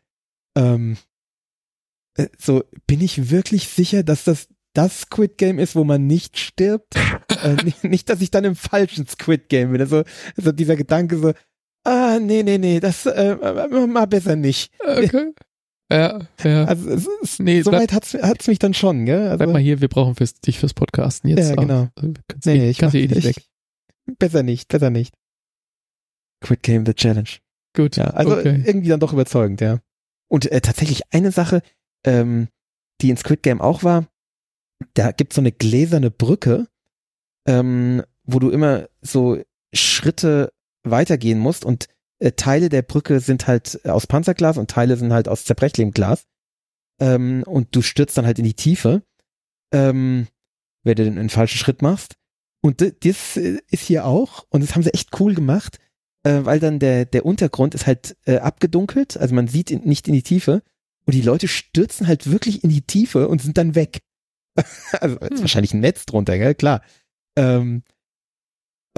ähm, 0.57 0.97
äh, 2.17 2.29
so 2.39 2.65
bin 2.87 3.03
ich 3.03 3.31
wirklich 3.31 3.69
sicher, 3.69 4.03
dass 4.03 4.25
das 4.25 4.49
das 4.73 5.01
Squid 5.03 5.39
Game 5.39 5.59
ist, 5.59 5.77
wo 5.77 5.85
man 5.85 6.07
nicht 6.07 6.39
stirbt. 6.39 6.95
äh, 7.43 7.55
nicht, 7.65 7.85
nicht, 7.85 8.09
dass 8.09 8.23
ich 8.23 8.31
dann 8.31 8.45
im 8.45 8.57
falschen 8.57 9.07
Squid 9.07 9.49
Game 9.51 9.73
bin. 9.73 9.81
Also, 9.81 10.05
also 10.37 10.53
dieser 10.53 10.77
Gedanke 10.77 11.19
so, 11.19 11.33
ah, 11.89 12.19
nee, 12.21 12.43
nee, 12.43 12.59
nee, 12.59 12.81
das 12.81 13.07
äh, 13.07 13.37
mal 13.87 14.07
besser 14.07 14.37
nicht. 14.37 14.73
Okay. 14.81 15.33
Ja, 15.91 16.21
ja. 16.45 16.65
Also 16.67 16.91
es 16.91 17.07
ist, 17.23 17.41
Nee, 17.41 17.63
soweit 17.63 17.95
hat's, 17.95 18.13
hat's 18.13 18.47
mich 18.47 18.59
dann 18.59 18.75
schon, 18.75 19.07
gell? 19.07 19.23
Also, 19.29 19.39
Bleib 19.39 19.53
mal 19.55 19.59
hier, 19.63 19.81
wir 19.81 19.89
brauchen 19.89 20.15
fürs, 20.17 20.35
dich 20.35 20.59
fürs 20.59 20.75
Podcasten 20.75 21.31
jetzt. 21.31 21.49
Ja, 21.49 21.55
genau. 21.55 21.89
Also, 21.97 22.13
kannst 22.29 22.45
nee, 22.45 22.57
eh- 22.57 22.59
nee, 22.59 22.69
ich 22.69 22.77
kannst 22.77 22.95
mach, 22.95 23.01
eh 23.01 23.07
nicht 23.07 23.17
ich, 23.17 23.25
weg. 23.25 23.45
Besser 24.19 24.43
nicht, 24.43 24.69
besser 24.69 24.91
nicht. 24.91 25.15
Squid 26.45 26.63
Game 26.63 26.85
The 26.85 26.93
Challenge. 26.93 27.31
Gut, 27.75 27.97
Ja, 27.97 28.09
also 28.09 28.37
okay. 28.37 28.63
irgendwie 28.67 28.89
dann 28.89 29.01
doch 29.01 29.15
überzeugend, 29.15 29.63
ja. 29.63 29.81
Und 30.31 30.53
äh, 30.53 30.61
tatsächlich 30.61 31.01
eine 31.11 31.33
Sache, 31.33 31.63
ähm, 32.05 32.49
die 33.01 33.09
in 33.09 33.17
Squid 33.17 33.43
Game 33.43 33.63
auch 33.63 33.83
war, 33.83 34.07
da 34.93 35.11
gibt's 35.13 35.37
so 35.37 35.41
eine 35.41 35.53
gläserne 35.53 36.11
Brücke, 36.11 36.67
ähm, 37.47 38.03
wo 38.25 38.39
du 38.41 38.51
immer 38.51 38.91
so 39.01 39.43
Schritte 39.75 40.53
weitergehen 40.91 41.39
musst 41.39 41.65
und 41.65 41.87
äh, 42.19 42.33
Teile 42.33 42.69
der 42.69 42.83
Brücke 42.83 43.21
sind 43.21 43.47
halt 43.47 43.85
aus 43.87 44.07
Panzerglas 44.07 44.59
und 44.59 44.71
Teile 44.71 44.97
sind 44.97 45.13
halt 45.13 45.29
aus 45.29 45.45
zerbrechlichem 45.45 45.93
Glas. 45.93 46.25
Ähm, 47.01 47.45
und 47.47 47.75
du 47.77 47.83
stürzt 47.83 48.19
dann 48.19 48.27
halt 48.27 48.39
in 48.39 48.45
die 48.45 48.55
Tiefe, 48.55 49.03
ähm, 49.73 50.27
wenn 50.83 50.97
du 50.97 51.05
den, 51.05 51.19
einen 51.19 51.29
falschen 51.31 51.59
Schritt 51.59 51.81
machst. 51.81 52.15
Und 52.61 52.81
das 52.81 53.37
äh, 53.37 53.59
ist 53.71 53.85
hier 53.85 54.05
auch, 54.05 54.45
und 54.51 54.63
das 54.63 54.75
haben 54.75 54.83
sie 54.83 54.93
echt 54.93 55.19
cool 55.21 55.35
gemacht, 55.35 55.79
äh, 56.25 56.41
weil 56.43 56.59
dann 56.59 56.81
der, 56.81 57.05
der 57.05 57.25
Untergrund 57.25 57.75
ist 57.75 57.87
halt 57.87 58.17
äh, 58.27 58.39
abgedunkelt, 58.39 59.17
also 59.17 59.35
man 59.35 59.47
sieht 59.47 59.71
in, 59.71 59.83
nicht 59.85 60.09
in 60.09 60.15
die 60.15 60.25
Tiefe 60.25 60.63
und 61.07 61.15
die 61.15 61.23
Leute 61.23 61.47
stürzen 61.47 62.09
halt 62.09 62.29
wirklich 62.31 62.65
in 62.65 62.71
die 62.71 62.83
Tiefe 62.83 63.29
und 63.29 63.41
sind 63.41 63.59
dann 63.59 63.77
weg. 63.77 64.01
also 65.01 65.17
ist 65.21 65.31
Hm. 65.31 65.41
wahrscheinlich 65.43 65.75
ein 65.75 65.81
Netz 65.81 66.05
drunter, 66.05 66.37
gell? 66.37 66.57
klar. 66.57 66.83
Ähm, 67.37 67.85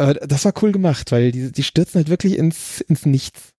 aber 0.00 0.14
das 0.14 0.44
war 0.44 0.52
cool 0.62 0.72
gemacht, 0.72 1.12
weil 1.12 1.30
die, 1.32 1.52
die 1.52 1.62
stürzen 1.62 1.98
halt 1.98 2.08
wirklich 2.08 2.36
ins, 2.38 2.80
ins 2.80 3.06
Nichts. 3.06 3.50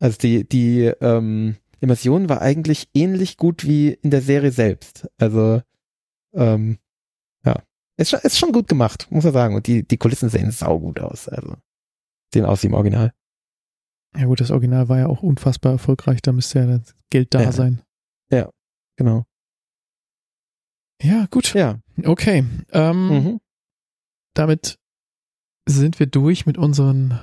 Also 0.00 0.18
die, 0.18 0.48
die 0.48 0.84
ähm, 1.00 1.56
Immersion 1.80 2.28
war 2.28 2.42
eigentlich 2.42 2.88
ähnlich 2.94 3.36
gut 3.36 3.64
wie 3.66 3.90
in 3.92 4.10
der 4.10 4.22
Serie 4.22 4.50
selbst. 4.50 5.08
Also 5.18 5.62
ähm, 6.34 6.78
ja, 7.44 7.62
ist 7.96 8.10
schon, 8.10 8.20
ist 8.20 8.38
schon 8.38 8.52
gut 8.52 8.68
gemacht, 8.68 9.06
muss 9.10 9.24
man 9.24 9.32
sagen. 9.32 9.54
Und 9.54 9.66
die, 9.66 9.86
die 9.86 9.96
Kulissen 9.96 10.28
sehen 10.28 10.50
saugut 10.50 11.00
aus. 11.00 11.28
Also 11.28 11.56
sehen 12.32 12.44
aus 12.44 12.62
wie 12.62 12.66
im 12.68 12.74
Original. 12.74 13.12
Ja 14.16 14.24
gut, 14.26 14.40
das 14.40 14.50
Original 14.50 14.88
war 14.88 14.98
ja 14.98 15.06
auch 15.06 15.22
unfassbar 15.22 15.72
erfolgreich, 15.72 16.22
da 16.22 16.32
müsste 16.32 16.58
ja 16.60 16.66
das 16.66 16.94
Geld 17.10 17.34
da 17.34 17.42
Ja. 17.42 17.52
sein. 17.52 17.82
Genau. 18.98 19.26
Ja, 21.02 21.26
gut. 21.30 21.52
Ja. 21.52 21.78
Okay. 22.02 22.44
Ähm, 22.72 23.08
Mhm. 23.08 23.40
Damit 24.32 24.78
sind 25.68 25.98
wir 25.98 26.06
durch 26.06 26.46
mit 26.46 26.58
unseren 26.58 27.18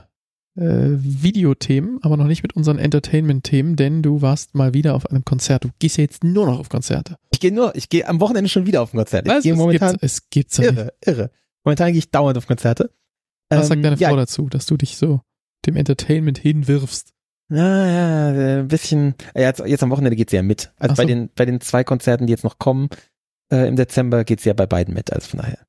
äh, 0.55 0.61
Videothemen, 0.63 1.99
aber 2.03 2.17
noch 2.17 2.27
nicht 2.27 2.43
mit 2.43 2.55
unseren 2.55 2.77
Entertainment-Themen, 2.77 3.75
denn 3.75 4.01
du 4.03 4.21
warst 4.21 4.53
mal 4.55 4.73
wieder 4.73 4.95
auf 4.95 5.07
einem 5.09 5.25
Konzert. 5.25 5.63
Du 5.63 5.69
gehst 5.79 5.97
ja 5.97 6.03
jetzt 6.03 6.23
nur 6.23 6.45
noch 6.45 6.59
auf 6.59 6.69
Konzerte. 6.69 7.17
Ich 7.31 7.39
gehe 7.39 7.51
nur, 7.51 7.75
ich 7.75 7.89
gehe 7.89 8.07
am 8.07 8.19
Wochenende 8.19 8.49
schon 8.49 8.65
wieder 8.65 8.81
auf 8.81 8.93
ein 8.93 8.97
Konzert. 8.97 9.27
Ich 9.27 9.41
gehe 9.43 9.53
Es 9.53 9.57
momentan 9.57 9.91
gibt's, 9.93 10.03
es 10.03 10.29
gibt's 10.29 10.57
ja 10.57 10.71
nicht. 10.71 10.77
irre, 10.77 10.93
irre. 11.05 11.31
Momentan 11.63 11.91
gehe 11.91 11.99
ich 11.99 12.11
dauernd 12.11 12.37
auf 12.37 12.47
Konzerte. 12.47 12.91
Was 13.49 13.67
sagt 13.67 13.77
Ähm, 13.77 13.83
deine 13.83 13.95
ja, 13.97 14.09
Frau 14.09 14.15
dazu, 14.15 14.49
dass 14.49 14.65
du 14.65 14.77
dich 14.77 14.97
so 14.97 15.21
dem 15.65 15.75
Entertainment 15.75 16.37
hinwirfst? 16.37 17.13
Ja, 17.49 17.87
ja, 17.87 18.31
äh, 18.33 18.59
ein 18.59 18.67
bisschen. 18.67 19.15
Ja, 19.35 19.41
jetzt, 19.43 19.59
jetzt 19.65 19.83
am 19.83 19.89
Wochenende 19.91 20.15
geht 20.15 20.29
sie 20.29 20.35
ja 20.37 20.43
mit. 20.43 20.71
Also 20.77 20.93
Ach 20.93 20.97
so. 20.97 21.01
bei 21.03 21.05
den 21.05 21.29
bei 21.35 21.45
den 21.45 21.61
zwei 21.61 21.83
Konzerten, 21.83 22.25
die 22.27 22.31
jetzt 22.31 22.43
noch 22.43 22.57
kommen 22.57 22.89
äh, 23.51 23.67
im 23.67 23.75
Dezember, 23.75 24.23
geht 24.23 24.41
sie 24.41 24.49
ja 24.49 24.53
bei 24.53 24.65
beiden 24.65 24.93
mit. 24.93 25.11
Also 25.13 25.29
von 25.29 25.39
daher. 25.41 25.59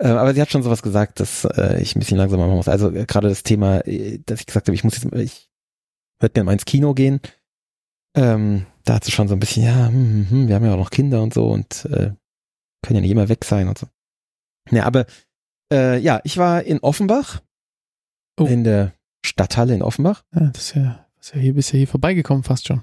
Äh, 0.00 0.08
aber 0.08 0.34
sie 0.34 0.40
hat 0.40 0.50
schon 0.50 0.62
sowas 0.62 0.82
gesagt, 0.82 1.20
dass 1.20 1.44
äh, 1.44 1.80
ich 1.80 1.94
ein 1.94 1.98
bisschen 1.98 2.16
langsamer 2.16 2.46
machen 2.46 2.56
muss. 2.56 2.68
Also 2.68 2.90
äh, 2.90 3.04
gerade 3.06 3.28
das 3.28 3.42
Thema, 3.42 3.86
äh, 3.86 4.18
dass 4.24 4.40
ich 4.40 4.46
gesagt 4.46 4.66
habe, 4.68 4.74
ich 4.74 4.82
muss 4.84 4.94
jetzt, 4.94 5.12
ich 5.14 5.50
würde 6.20 6.32
gerne 6.32 6.46
mal 6.46 6.52
ins 6.54 6.64
Kino 6.64 6.94
gehen. 6.94 7.20
Ähm, 8.16 8.66
da 8.84 8.94
hat 8.94 9.04
sie 9.04 9.12
schon 9.12 9.28
so 9.28 9.34
ein 9.34 9.40
bisschen, 9.40 9.62
ja, 9.62 9.88
hm, 9.88 9.94
hm, 9.94 10.30
hm, 10.30 10.48
wir 10.48 10.54
haben 10.54 10.64
ja 10.64 10.72
auch 10.74 10.78
noch 10.78 10.90
Kinder 10.90 11.22
und 11.22 11.34
so 11.34 11.48
und 11.50 11.84
äh, 11.84 12.12
können 12.82 12.96
ja 12.96 13.00
nicht 13.00 13.10
immer 13.10 13.28
weg 13.28 13.44
sein 13.44 13.68
und 13.68 13.78
so. 13.78 13.86
Ja, 14.70 14.84
aber 14.84 15.06
äh, 15.72 15.98
ja, 15.98 16.20
ich 16.24 16.38
war 16.38 16.62
in 16.62 16.80
Offenbach, 16.80 17.42
Oh. 18.38 18.46
in 18.46 18.64
der 18.64 18.94
Stadthalle 19.24 19.74
in 19.74 19.82
Offenbach. 19.82 20.22
Ja, 20.34 20.46
das 20.48 20.62
ist 20.62 20.74
ja, 20.76 21.06
das 21.16 21.26
ist 21.26 21.34
ja 21.34 21.40
hier, 21.40 21.54
bist 21.54 21.72
ja 21.72 21.76
hier 21.76 21.88
vorbeigekommen 21.88 22.42
fast 22.42 22.66
schon. 22.66 22.82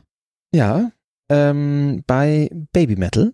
Ja, 0.53 0.91
ähm, 1.29 2.03
bei 2.05 2.49
Baby 2.73 2.95
Metal. 2.95 3.33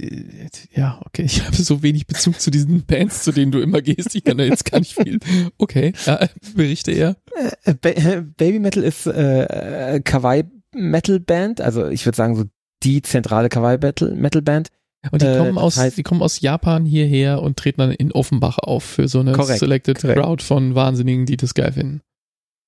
Äh, 0.00 0.48
Ja, 0.74 1.00
okay, 1.04 1.22
ich 1.26 1.44
habe 1.44 1.56
so 1.56 1.82
wenig 1.82 2.06
Bezug 2.06 2.40
zu 2.40 2.50
diesen 2.50 2.84
Bands, 2.84 3.22
zu 3.24 3.32
denen 3.32 3.52
du 3.52 3.60
immer 3.60 3.82
gehst. 3.82 4.14
Ich 4.14 4.24
kann 4.24 4.38
da 4.38 4.44
jetzt 4.44 4.70
gar 4.70 4.78
nicht 4.80 4.94
viel. 4.94 5.18
Okay, 5.58 5.92
ja, 6.06 6.28
berichte 6.54 6.92
eher. 6.92 7.16
Äh, 7.64 7.74
ba 7.74 7.90
Baby 8.36 8.58
Metal 8.58 8.82
ist 8.82 9.06
äh, 9.06 9.94
äh, 9.96 10.00
Kawaii 10.00 10.44
Metal 10.74 11.18
Band, 11.20 11.60
also 11.60 11.88
ich 11.88 12.04
würde 12.06 12.16
sagen 12.16 12.36
so 12.36 12.44
die 12.82 13.02
zentrale 13.02 13.48
Kawaii 13.48 13.78
Metal 13.78 14.14
Metal 14.14 14.42
Band. 14.42 14.68
Und 15.12 15.22
die 15.22 15.26
Äh, 15.26 15.38
kommen 15.38 15.54
das 15.54 15.64
aus, 15.64 15.78
heißt- 15.78 15.96
die 15.96 16.02
kommen 16.02 16.20
aus 16.22 16.40
Japan 16.42 16.84
hierher 16.84 17.40
und 17.42 17.56
treten 17.56 17.80
dann 17.80 17.90
in 17.90 18.12
Offenbach 18.12 18.58
auf 18.58 18.84
für 18.84 19.08
so 19.08 19.20
eine 19.20 19.32
Korrekt, 19.32 19.58
Selected 19.60 19.98
korrekt. 20.00 20.20
Crowd 20.20 20.44
von 20.44 20.74
Wahnsinnigen, 20.74 21.24
die 21.26 21.38
das 21.38 21.54
geil 21.54 21.72
finden. 21.72 22.02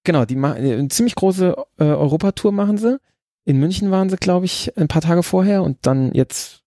Genau, 0.05 0.25
die 0.25 0.35
machen 0.37 0.57
eine 0.57 0.89
ziemlich 0.89 1.15
große 1.15 1.55
äh, 1.79 1.85
Europatour 1.85 2.51
machen 2.53 2.79
sie. 2.79 2.99
In 3.45 3.59
München 3.59 3.91
waren 3.91 4.09
sie, 4.09 4.17
glaube 4.17 4.47
ich, 4.47 4.77
ein 4.79 4.89
paar 4.89 5.03
Tage 5.03 5.23
vorher 5.23 5.63
und 5.63 5.79
dann 5.83 6.13
jetzt 6.15 6.62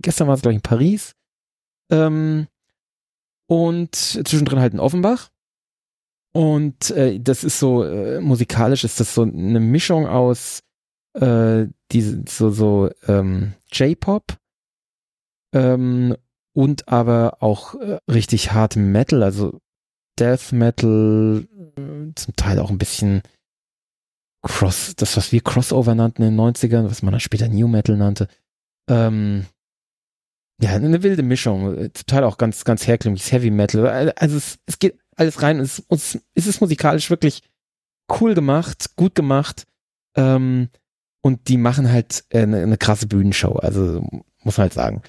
gestern 0.00 0.28
war 0.28 0.34
es 0.34 0.42
glaube 0.42 0.52
ich 0.52 0.58
in 0.58 0.62
Paris. 0.62 1.14
Ähm, 1.90 2.46
und 3.46 3.94
zwischendrin 3.94 4.60
halt 4.60 4.74
in 4.74 4.80
Offenbach. 4.80 5.30
Und 6.32 6.90
äh, 6.90 7.18
das 7.18 7.42
ist 7.42 7.58
so 7.58 7.82
äh, 7.84 8.20
musikalisch 8.20 8.84
ist 8.84 9.00
das 9.00 9.14
so 9.14 9.22
eine 9.22 9.58
Mischung 9.58 10.06
aus 10.06 10.62
äh, 11.14 11.66
diese 11.90 12.22
so 12.28 12.50
so 12.50 12.90
ähm, 13.08 13.54
J-Pop 13.72 14.36
ähm, 15.52 16.16
und 16.54 16.88
aber 16.88 17.38
auch 17.40 17.74
äh, 17.74 17.98
richtig 18.08 18.52
hartem 18.52 18.92
Metal, 18.92 19.22
also 19.22 19.58
Death 20.18 20.52
Metal, 20.52 21.48
äh, 21.76 22.14
zum 22.14 22.36
Teil 22.36 22.58
auch 22.60 22.70
ein 22.70 22.78
bisschen 22.78 23.22
Cross, 24.42 24.94
das 24.96 25.16
was 25.16 25.32
wir 25.32 25.40
Crossover 25.40 25.94
nannten 25.94 26.22
in 26.22 26.36
den 26.36 26.40
90ern, 26.40 26.88
was 26.88 27.02
man 27.02 27.12
dann 27.12 27.20
später 27.20 27.48
New 27.48 27.68
Metal 27.68 27.96
nannte. 27.96 28.28
Ähm, 28.88 29.46
ja, 30.60 30.74
eine 30.74 31.02
wilde 31.02 31.22
Mischung, 31.22 31.76
äh, 31.76 31.90
Teil 31.90 32.24
auch 32.24 32.38
ganz, 32.38 32.64
ganz 32.64 32.86
herkömmliches 32.86 33.32
Heavy 33.32 33.50
Metal. 33.50 34.12
Also 34.16 34.36
es, 34.36 34.58
es 34.66 34.78
geht 34.78 34.98
alles 35.16 35.42
rein 35.42 35.58
es, 35.60 35.82
es, 35.88 36.18
es 36.34 36.46
ist 36.46 36.60
musikalisch 36.60 37.10
wirklich 37.10 37.42
cool 38.20 38.34
gemacht, 38.34 38.96
gut 38.96 39.14
gemacht. 39.14 39.66
Ähm, 40.16 40.68
und 41.22 41.48
die 41.48 41.56
machen 41.56 41.90
halt 41.90 42.24
äh, 42.30 42.42
eine, 42.42 42.62
eine 42.62 42.78
krasse 42.78 43.06
Bühnenshow, 43.06 43.52
also 43.56 44.06
muss 44.42 44.56
man 44.56 44.64
halt 44.64 44.72
sagen. 44.72 45.02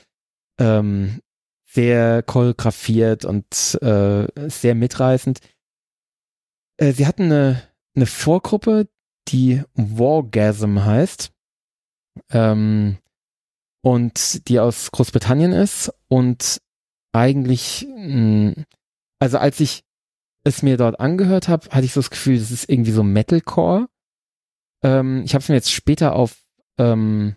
Ähm, 0.60 1.22
sehr 1.66 2.22
choreografiert 2.24 3.24
und 3.24 3.80
äh, 3.82 4.28
sehr 4.50 4.76
mitreißend. 4.76 5.40
Äh, 6.78 6.92
sie 6.92 7.08
hatten 7.08 7.24
eine, 7.24 7.62
eine 7.96 8.06
Vorgruppe, 8.06 8.90
die 9.30 9.64
Wargasm 9.74 10.84
heißt. 10.84 11.32
Ähm, 12.32 12.98
und 13.82 14.48
die 14.48 14.60
aus 14.60 14.92
Großbritannien 14.92 15.52
ist 15.52 15.92
und 16.08 16.62
eigentlich, 17.14 17.88
mh, 17.96 18.54
hm, 18.56 18.66
also 19.20 19.38
als 19.38 19.60
ich 19.60 19.84
es 20.44 20.64
mir 20.64 20.78
dort 20.78 21.00
angehört 21.00 21.48
habe, 21.48 21.70
hatte 21.70 21.86
ich 21.86 21.94
so 21.94 22.00
das 22.00 22.10
Gefühl, 22.10 22.40
das 22.40 22.52
ist 22.52 22.70
irgendwie 22.70 22.92
so 22.92 23.04
Metalcore. 23.04 23.88
Ähm, 24.84 25.24
ich 25.24 25.34
habe 25.34 25.44
es 25.44 25.50
mir 25.50 25.56
jetzt 25.56 25.72
später 25.72 26.16
auf 26.16 26.36
ähm, 26.78 27.36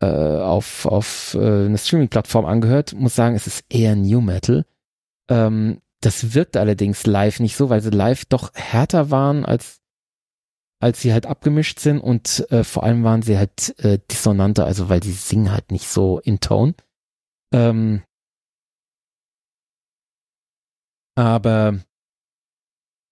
äh, 0.00 0.06
auf 0.06 0.86
auf 0.86 1.34
äh, 1.34 1.66
eine 1.66 1.78
Streaming-Plattform 1.78 2.46
angehört. 2.46 2.94
Muss 2.94 3.14
sagen, 3.14 3.36
es 3.36 3.46
ist 3.46 3.64
eher 3.68 3.96
New 3.96 4.20
Metal. 4.20 4.64
Ähm, 5.28 5.80
das 6.00 6.34
wirkt 6.34 6.56
allerdings 6.56 7.06
live 7.06 7.40
nicht 7.40 7.56
so, 7.56 7.68
weil 7.70 7.80
sie 7.80 7.90
live 7.90 8.24
doch 8.26 8.52
härter 8.54 9.10
waren 9.10 9.44
als 9.44 9.80
als 10.80 11.00
sie 11.00 11.12
halt 11.12 11.26
abgemischt 11.26 11.80
sind 11.80 12.00
und 12.00 12.46
äh, 12.50 12.64
vor 12.64 12.84
allem 12.84 13.04
waren 13.04 13.22
sie 13.22 13.38
halt 13.38 13.78
äh, 13.78 13.98
dissonanter, 14.10 14.66
also 14.66 14.88
weil 14.88 15.02
sie 15.02 15.12
singen 15.12 15.52
halt 15.52 15.70
nicht 15.70 15.88
so 15.88 16.18
in 16.20 16.40
Tone. 16.40 16.74
Ähm, 17.52 18.02
aber 21.16 21.80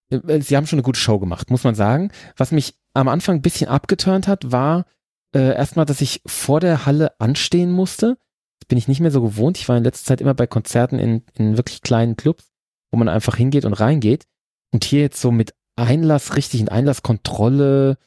äh, 0.09 0.41
sie 0.41 0.55
haben 0.55 0.67
schon 0.67 0.77
eine 0.77 0.83
gute 0.83 0.99
Show 0.99 1.19
gemacht, 1.19 1.49
muss 1.49 1.63
man 1.63 1.75
sagen. 1.75 2.11
Was 2.37 2.51
mich 2.51 2.75
am 2.93 3.07
Anfang 3.07 3.35
ein 3.35 3.41
bisschen 3.41 3.69
abgeturnt 3.69 4.27
hat, 4.27 4.51
war 4.51 4.85
äh, 5.33 5.55
erstmal, 5.55 5.85
dass 5.85 6.01
ich 6.01 6.21
vor 6.25 6.59
der 6.59 6.85
Halle 6.85 7.19
anstehen 7.19 7.71
musste. 7.71 8.17
Das 8.59 8.67
bin 8.67 8.77
ich 8.77 8.87
nicht 8.87 8.99
mehr 8.99 9.11
so 9.11 9.21
gewohnt. 9.21 9.57
Ich 9.57 9.67
war 9.67 9.77
in 9.77 9.83
letzter 9.83 10.05
Zeit 10.05 10.21
immer 10.21 10.33
bei 10.33 10.47
Konzerten 10.47 10.99
in, 10.99 11.23
in 11.33 11.57
wirklich 11.57 11.81
kleinen 11.81 12.15
Clubs, 12.15 12.51
wo 12.91 12.97
man 12.97 13.09
einfach 13.09 13.35
hingeht 13.35 13.65
und 13.65 13.73
reingeht. 13.73 14.25
Und 14.71 14.83
hier 14.83 15.01
jetzt 15.01 15.21
so 15.21 15.31
mit 15.31 15.53
Einlass, 15.75 16.35
richtigen 16.35 16.69
Einlasskontrolle, 16.69 17.97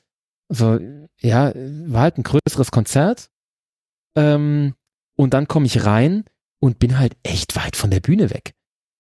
so, 0.49 0.79
ja, 1.21 1.53
war 1.55 2.03
halt 2.03 2.19
ein 2.19 2.23
größeres 2.23 2.71
Konzert. 2.71 3.31
Ähm, 4.17 4.75
und 5.17 5.35
dann 5.35 5.49
komme 5.49 5.67
ich 5.67 5.85
rein 5.85 6.25
und 6.61 6.79
bin 6.79 6.99
halt 6.99 7.17
echt 7.23 7.57
weit 7.57 7.77
von 7.77 7.91
der 7.91 8.01
Bühne 8.01 8.31
weg. 8.31 8.55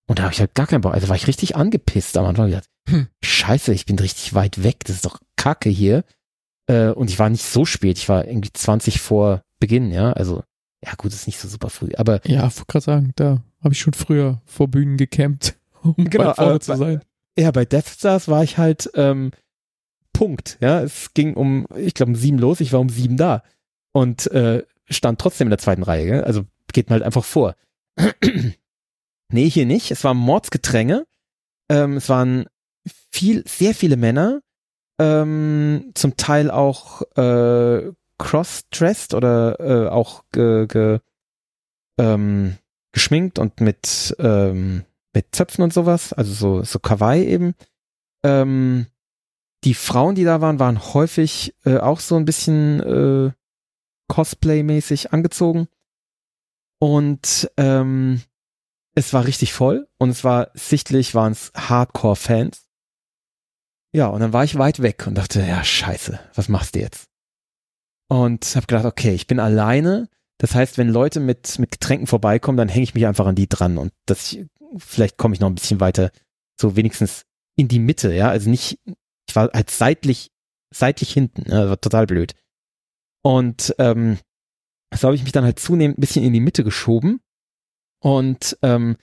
Und 0.09 0.19
da 0.19 0.25
habe 0.25 0.33
ich 0.33 0.41
halt 0.41 0.55
gar 0.55 0.67
keinen 0.67 0.81
Bock. 0.81 0.95
Also 0.95 1.09
war 1.09 1.17
ich 1.17 1.27
richtig 1.27 1.57
angepisst 1.57 2.17
am 2.17 2.27
Anfang. 2.27 2.49
Ich 2.49 2.55
dachte, 2.55 2.69
hm. 2.89 3.09
Scheiße, 3.23 3.73
ich 3.73 3.87
bin 3.87 3.99
richtig 3.99 4.35
weit 4.35 4.63
weg. 4.63 4.85
Das 4.85 4.97
ist 4.97 5.05
doch 5.05 5.21
Kacke 5.37 5.69
hier. 5.69 6.05
Äh, 6.69 6.91
und 6.91 7.11
ich 7.11 7.19
war 7.19 7.29
nicht 7.29 7.45
so 7.45 7.65
spät. 7.65 7.99
Ich 7.99 8.09
war 8.09 8.27
irgendwie 8.27 8.53
20 8.53 9.01
vor 9.01 9.43
Beginn, 9.59 9.91
ja. 9.91 10.13
Also, 10.13 10.43
ja 10.85 10.93
gut, 10.97 11.13
ist 11.13 11.27
nicht 11.27 11.39
so 11.39 11.49
super 11.49 11.71
früh. 11.71 11.91
Aber. 11.97 12.21
Ja, 12.27 12.47
ich 12.47 12.57
wollte 12.57 12.67
gerade 12.67 12.85
sagen, 12.85 13.13
da 13.17 13.43
habe 13.63 13.75
ich 13.75 13.81
schon 13.81 13.95
früher 13.95 14.41
vor 14.45 14.69
Bühnen 14.69 14.97
gecampt, 14.97 15.57
um 15.83 16.09
genau, 16.09 16.35
vorne 16.35 16.61
zu 16.61 16.77
sein. 16.77 17.01
Ja, 17.39 17.51
bei 17.51 17.65
Death 17.65 17.89
Stars 17.89 18.29
war 18.29 18.43
ich 18.43 18.59
halt 18.59 18.91
ähm, 18.95 19.31
Punkt. 20.13 20.57
Ja, 20.61 20.81
es 20.81 21.13
ging 21.13 21.35
um, 21.35 21.67
ich 21.77 21.95
glaube, 21.95 22.13
um 22.13 22.17
sieben 22.17 22.39
los. 22.39 22.61
Ich 22.61 22.73
war 22.73 22.81
um 22.81 22.89
sieben 22.89 23.17
da 23.17 23.43
und 23.93 24.31
äh, 24.31 24.65
stand 24.89 25.21
trotzdem 25.21 25.47
in 25.47 25.51
der 25.51 25.59
zweiten 25.59 25.83
Reihe. 25.83 26.07
Gell? 26.07 26.25
Also 26.25 26.45
geht 26.73 26.89
mir 26.89 26.95
halt 26.95 27.03
einfach 27.03 27.25
vor. 27.25 27.57
nee, 29.33 29.49
hier 29.51 29.67
nicht. 29.67 29.91
Es 29.91 30.05
war 30.05 30.15
Mordsgetränge. 30.15 31.07
Ähm, 31.69 31.97
es 31.97 32.09
waren 32.09 32.47
viel, 33.11 33.47
sehr 33.47 33.75
viele 33.75 33.97
Männer. 33.97 34.41
Ähm, 34.99 35.91
zum 35.95 36.17
Teil 36.17 36.51
auch 36.51 37.03
äh, 37.17 37.93
cross-dressed 38.19 39.13
oder 39.15 39.61
äh, 39.61 39.89
auch 39.89 40.25
ge, 40.33 40.67
ge, 40.67 41.01
ähm, 41.99 42.57
geschminkt 42.93 43.39
und 43.39 43.61
mit 43.61 44.17
ähm, 44.19 44.85
mit 45.17 45.35
Zöpfen 45.35 45.65
und 45.65 45.73
sowas, 45.73 46.13
also 46.13 46.35
so, 46.35 46.63
so 46.63 46.79
Kawaii 46.79 47.25
eben. 47.25 47.55
Ähm, 48.23 48.87
die 49.65 49.73
Frauen, 49.73 50.15
die 50.15 50.25
da 50.25 50.43
waren, 50.43 50.59
waren 50.59 50.93
häufig 50.93 51.55
äh, 51.65 51.79
auch 51.79 52.01
so 52.01 52.17
ein 52.17 52.27
bisschen 52.27 52.81
äh, 52.81 53.33
Cosplay-mäßig 54.13 55.15
angezogen. 55.15 55.69
Und 56.79 57.51
ähm, 57.57 58.21
es 58.95 59.15
war 59.15 59.25
richtig 59.25 59.55
voll 59.55 59.89
und 59.97 60.11
es 60.11 60.23
war 60.23 60.51
sichtlich, 60.53 61.15
waren 61.15 61.33
es 61.33 61.51
Hardcore-Fans. 61.57 62.67
Ja, 63.95 64.09
und 64.09 64.21
dann 64.21 64.35
war 64.35 64.45
ich 64.45 64.59
weit 64.59 64.83
weg 64.83 65.07
und 65.07 65.15
dachte, 65.15 65.41
ja, 65.41 65.65
scheiße, 65.65 66.21
was 66.35 66.51
machst 66.51 66.75
du 66.75 66.81
jetzt? 66.81 67.09
Und 68.09 68.45
habe 68.55 68.67
gedacht, 68.67 68.85
okay, 68.85 69.15
ich 69.15 69.27
bin 69.27 69.41
alleine. 69.41 70.11
Das 70.37 70.55
heißt, 70.55 70.77
wenn 70.77 70.91
Leute 70.91 71.21
mit, 71.21 71.59
mit 71.59 71.71
Getränken 71.71 72.07
vorbeikommen, 72.07 72.59
dann 72.59 72.69
hänge 72.69 72.85
ich 72.85 72.95
mich 72.95 73.07
einfach 73.07 73.25
an 73.25 73.35
die 73.35 73.49
dran 73.49 73.79
und 73.79 73.95
das 74.05 74.37
vielleicht 74.79 75.17
komme 75.17 75.35
ich 75.35 75.41
noch 75.41 75.49
ein 75.49 75.55
bisschen 75.55 75.81
weiter, 75.81 76.11
so 76.61 76.77
wenigstens 76.77 77.25
in 77.57 77.69
die 77.69 77.79
Mitte, 77.79 78.13
ja, 78.15 78.29
also 78.29 78.51
nicht, 78.51 78.79
ich 79.29 79.37
war 79.37 79.51
halt 79.53 79.71
seitlich, 79.71 80.31
seitlich 80.75 81.13
hinten, 81.13 81.51
ja, 81.51 81.69
war 81.69 81.81
total 81.81 82.07
blöd. 82.07 82.35
Und 83.23 83.75
ähm, 83.79 84.19
so 84.95 85.09
habe 85.09 85.17
ich 85.17 85.23
mich 85.23 85.33
dann 85.33 85.45
halt 85.45 85.59
zunehmend 85.59 85.99
ein 85.99 86.01
bisschen 86.01 86.25
in 86.25 86.33
die 86.33 86.41
Mitte 86.41 86.65
geschoben 86.65 87.21
und 88.01 88.57
ähm, 88.63 88.97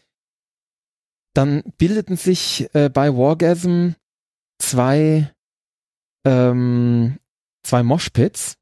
dann 1.34 1.64
bildeten 1.78 2.16
sich 2.16 2.70
äh, 2.74 2.90
bei 2.90 3.16
Wargasm 3.16 3.94
zwei 4.60 5.34
ähm, 6.26 7.20
zwei 7.64 7.84
Moshpits, 7.84 8.56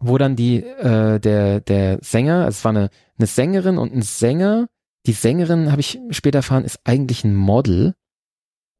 wo 0.00 0.18
dann 0.18 0.36
die 0.36 0.62
äh, 0.62 1.20
der 1.20 1.60
der 1.60 1.98
Sänger, 2.02 2.44
also 2.44 2.56
es 2.56 2.64
war 2.64 2.70
eine 2.70 2.90
eine 3.18 3.26
Sängerin 3.26 3.78
und 3.78 3.94
ein 3.94 4.02
Sänger, 4.02 4.68
die 5.06 5.12
Sängerin, 5.12 5.70
habe 5.70 5.80
ich 5.80 5.98
später 6.10 6.38
erfahren, 6.38 6.64
ist 6.64 6.80
eigentlich 6.84 7.24
ein 7.24 7.34
Model. 7.34 7.94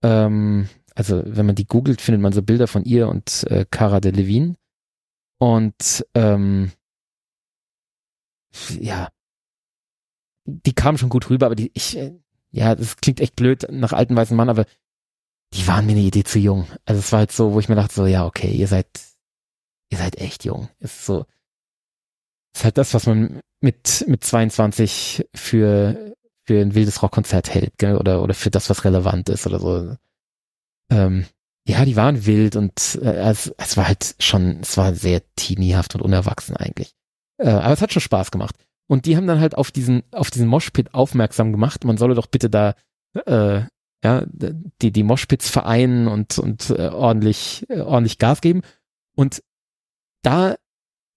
Ähm, 0.03 0.69
also 0.94 1.23
wenn 1.24 1.47
man 1.47 1.55
die 1.55 1.66
googelt, 1.66 2.01
findet 2.01 2.23
man 2.23 2.32
so 2.32 2.43
Bilder 2.43 2.66
von 2.66 2.85
ihr 2.85 3.09
und 3.09 3.44
äh, 3.51 3.65
Cara 3.70 4.01
Delevingne. 4.01 4.57
Und 5.39 6.07
ähm, 6.15 6.73
ja, 8.81 9.11
die 10.47 10.73
kam 10.73 10.97
schon 10.97 11.11
gut 11.11 11.28
rüber, 11.28 11.47
aber 11.47 11.55
die, 11.55 11.70
ich, 11.74 11.97
äh, 11.97 12.19
ja, 12.51 12.74
das 12.74 12.97
klingt 12.97 13.20
echt 13.20 13.36
blöd 13.36 13.66
nach 13.70 13.93
alten 13.93 14.16
weißen 14.16 14.36
Mann, 14.36 14.48
aber 14.48 14.65
die 15.53 15.66
waren 15.66 15.86
mir 15.86 15.93
eine 15.93 16.01
Idee 16.01 16.24
zu 16.24 16.39
jung. 16.39 16.66
Also 16.85 17.01
es 17.01 17.12
war 17.12 17.20
halt 17.20 17.32
so, 17.32 17.53
wo 17.53 17.61
ich 17.61 17.69
mir 17.69 17.74
dachte, 17.74 17.94
so, 17.94 18.07
ja, 18.07 18.24
okay, 18.24 18.51
ihr 18.51 18.69
seid, 18.69 18.89
ihr 19.90 19.98
seid 19.98 20.16
echt 20.19 20.44
jung. 20.44 20.69
Ist 20.78 21.05
so, 21.05 21.27
ist 22.56 22.64
halt 22.64 22.78
das, 22.78 22.94
was 22.94 23.06
man 23.06 23.40
mit, 23.60 24.04
mit 24.08 24.24
22 24.24 25.28
für, 25.34 26.14
für 26.44 26.60
ein 26.60 26.74
wildes 26.74 27.02
Rockkonzert 27.02 27.52
hält, 27.52 27.76
gell? 27.78 27.96
oder, 27.96 28.22
oder 28.22 28.34
für 28.34 28.50
das, 28.50 28.70
was 28.70 28.84
relevant 28.84 29.28
ist 29.28 29.46
oder 29.46 29.58
so. 29.58 29.96
Ähm, 30.90 31.26
ja, 31.68 31.84
die 31.84 31.96
waren 31.96 32.26
wild 32.26 32.56
und 32.56 32.98
äh, 33.02 33.30
es, 33.30 33.52
es 33.58 33.76
war 33.76 33.88
halt 33.88 34.14
schon, 34.20 34.60
es 34.60 34.76
war 34.76 34.94
sehr 34.94 35.20
teeniehaft 35.34 35.94
und 35.94 36.00
unerwachsen 36.00 36.56
eigentlich. 36.56 36.94
Äh, 37.38 37.48
aber 37.50 37.74
es 37.74 37.82
hat 37.82 37.92
schon 37.92 38.02
Spaß 38.02 38.30
gemacht. 38.30 38.54
Und 38.86 39.04
die 39.04 39.16
haben 39.16 39.26
dann 39.26 39.40
halt 39.40 39.56
auf 39.56 39.70
diesen, 39.72 40.04
auf 40.12 40.30
diesen 40.30 40.46
Moshpit 40.46 40.94
aufmerksam 40.94 41.50
gemacht. 41.52 41.84
Man 41.84 41.98
solle 41.98 42.14
doch 42.14 42.28
bitte 42.28 42.48
da, 42.48 42.74
äh, 43.26 43.62
ja, 44.04 44.24
die, 44.26 44.92
die 44.92 45.02
Moshpits 45.02 45.50
vereinen 45.50 46.06
und, 46.06 46.38
und 46.38 46.70
äh, 46.70 46.88
ordentlich, 46.88 47.66
äh, 47.68 47.80
ordentlich 47.80 48.18
Gas 48.18 48.40
geben. 48.40 48.62
Und 49.16 49.42
da 50.22 50.54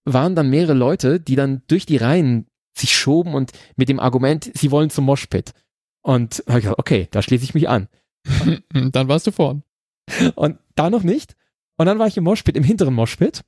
waren 0.04 0.34
dann 0.34 0.50
mehrere 0.50 0.74
Leute, 0.74 1.20
die 1.20 1.36
dann 1.36 1.62
durch 1.66 1.86
die 1.86 1.96
Reihen 1.96 2.46
sich 2.76 2.96
schoben 2.96 3.34
und 3.34 3.52
mit 3.76 3.88
dem 3.88 4.00
Argument, 4.00 4.50
sie 4.54 4.70
wollen 4.70 4.90
zum 4.90 5.04
Moshpit. 5.04 5.52
Und 6.02 6.42
habe 6.48 6.58
ich 6.58 6.64
gesagt, 6.64 6.78
okay, 6.78 7.08
da 7.10 7.20
schließe 7.22 7.44
ich 7.44 7.54
mich 7.54 7.68
an. 7.68 7.88
dann 8.72 9.08
warst 9.08 9.26
du 9.26 9.32
vorn. 9.32 9.62
Und 10.34 10.58
da 10.74 10.90
noch 10.90 11.02
nicht. 11.02 11.36
Und 11.76 11.86
dann 11.86 11.98
war 11.98 12.06
ich 12.06 12.16
im 12.16 12.24
Moshpit, 12.24 12.56
im 12.56 12.64
hinteren 12.64 12.94
Moshpit. 12.94 13.42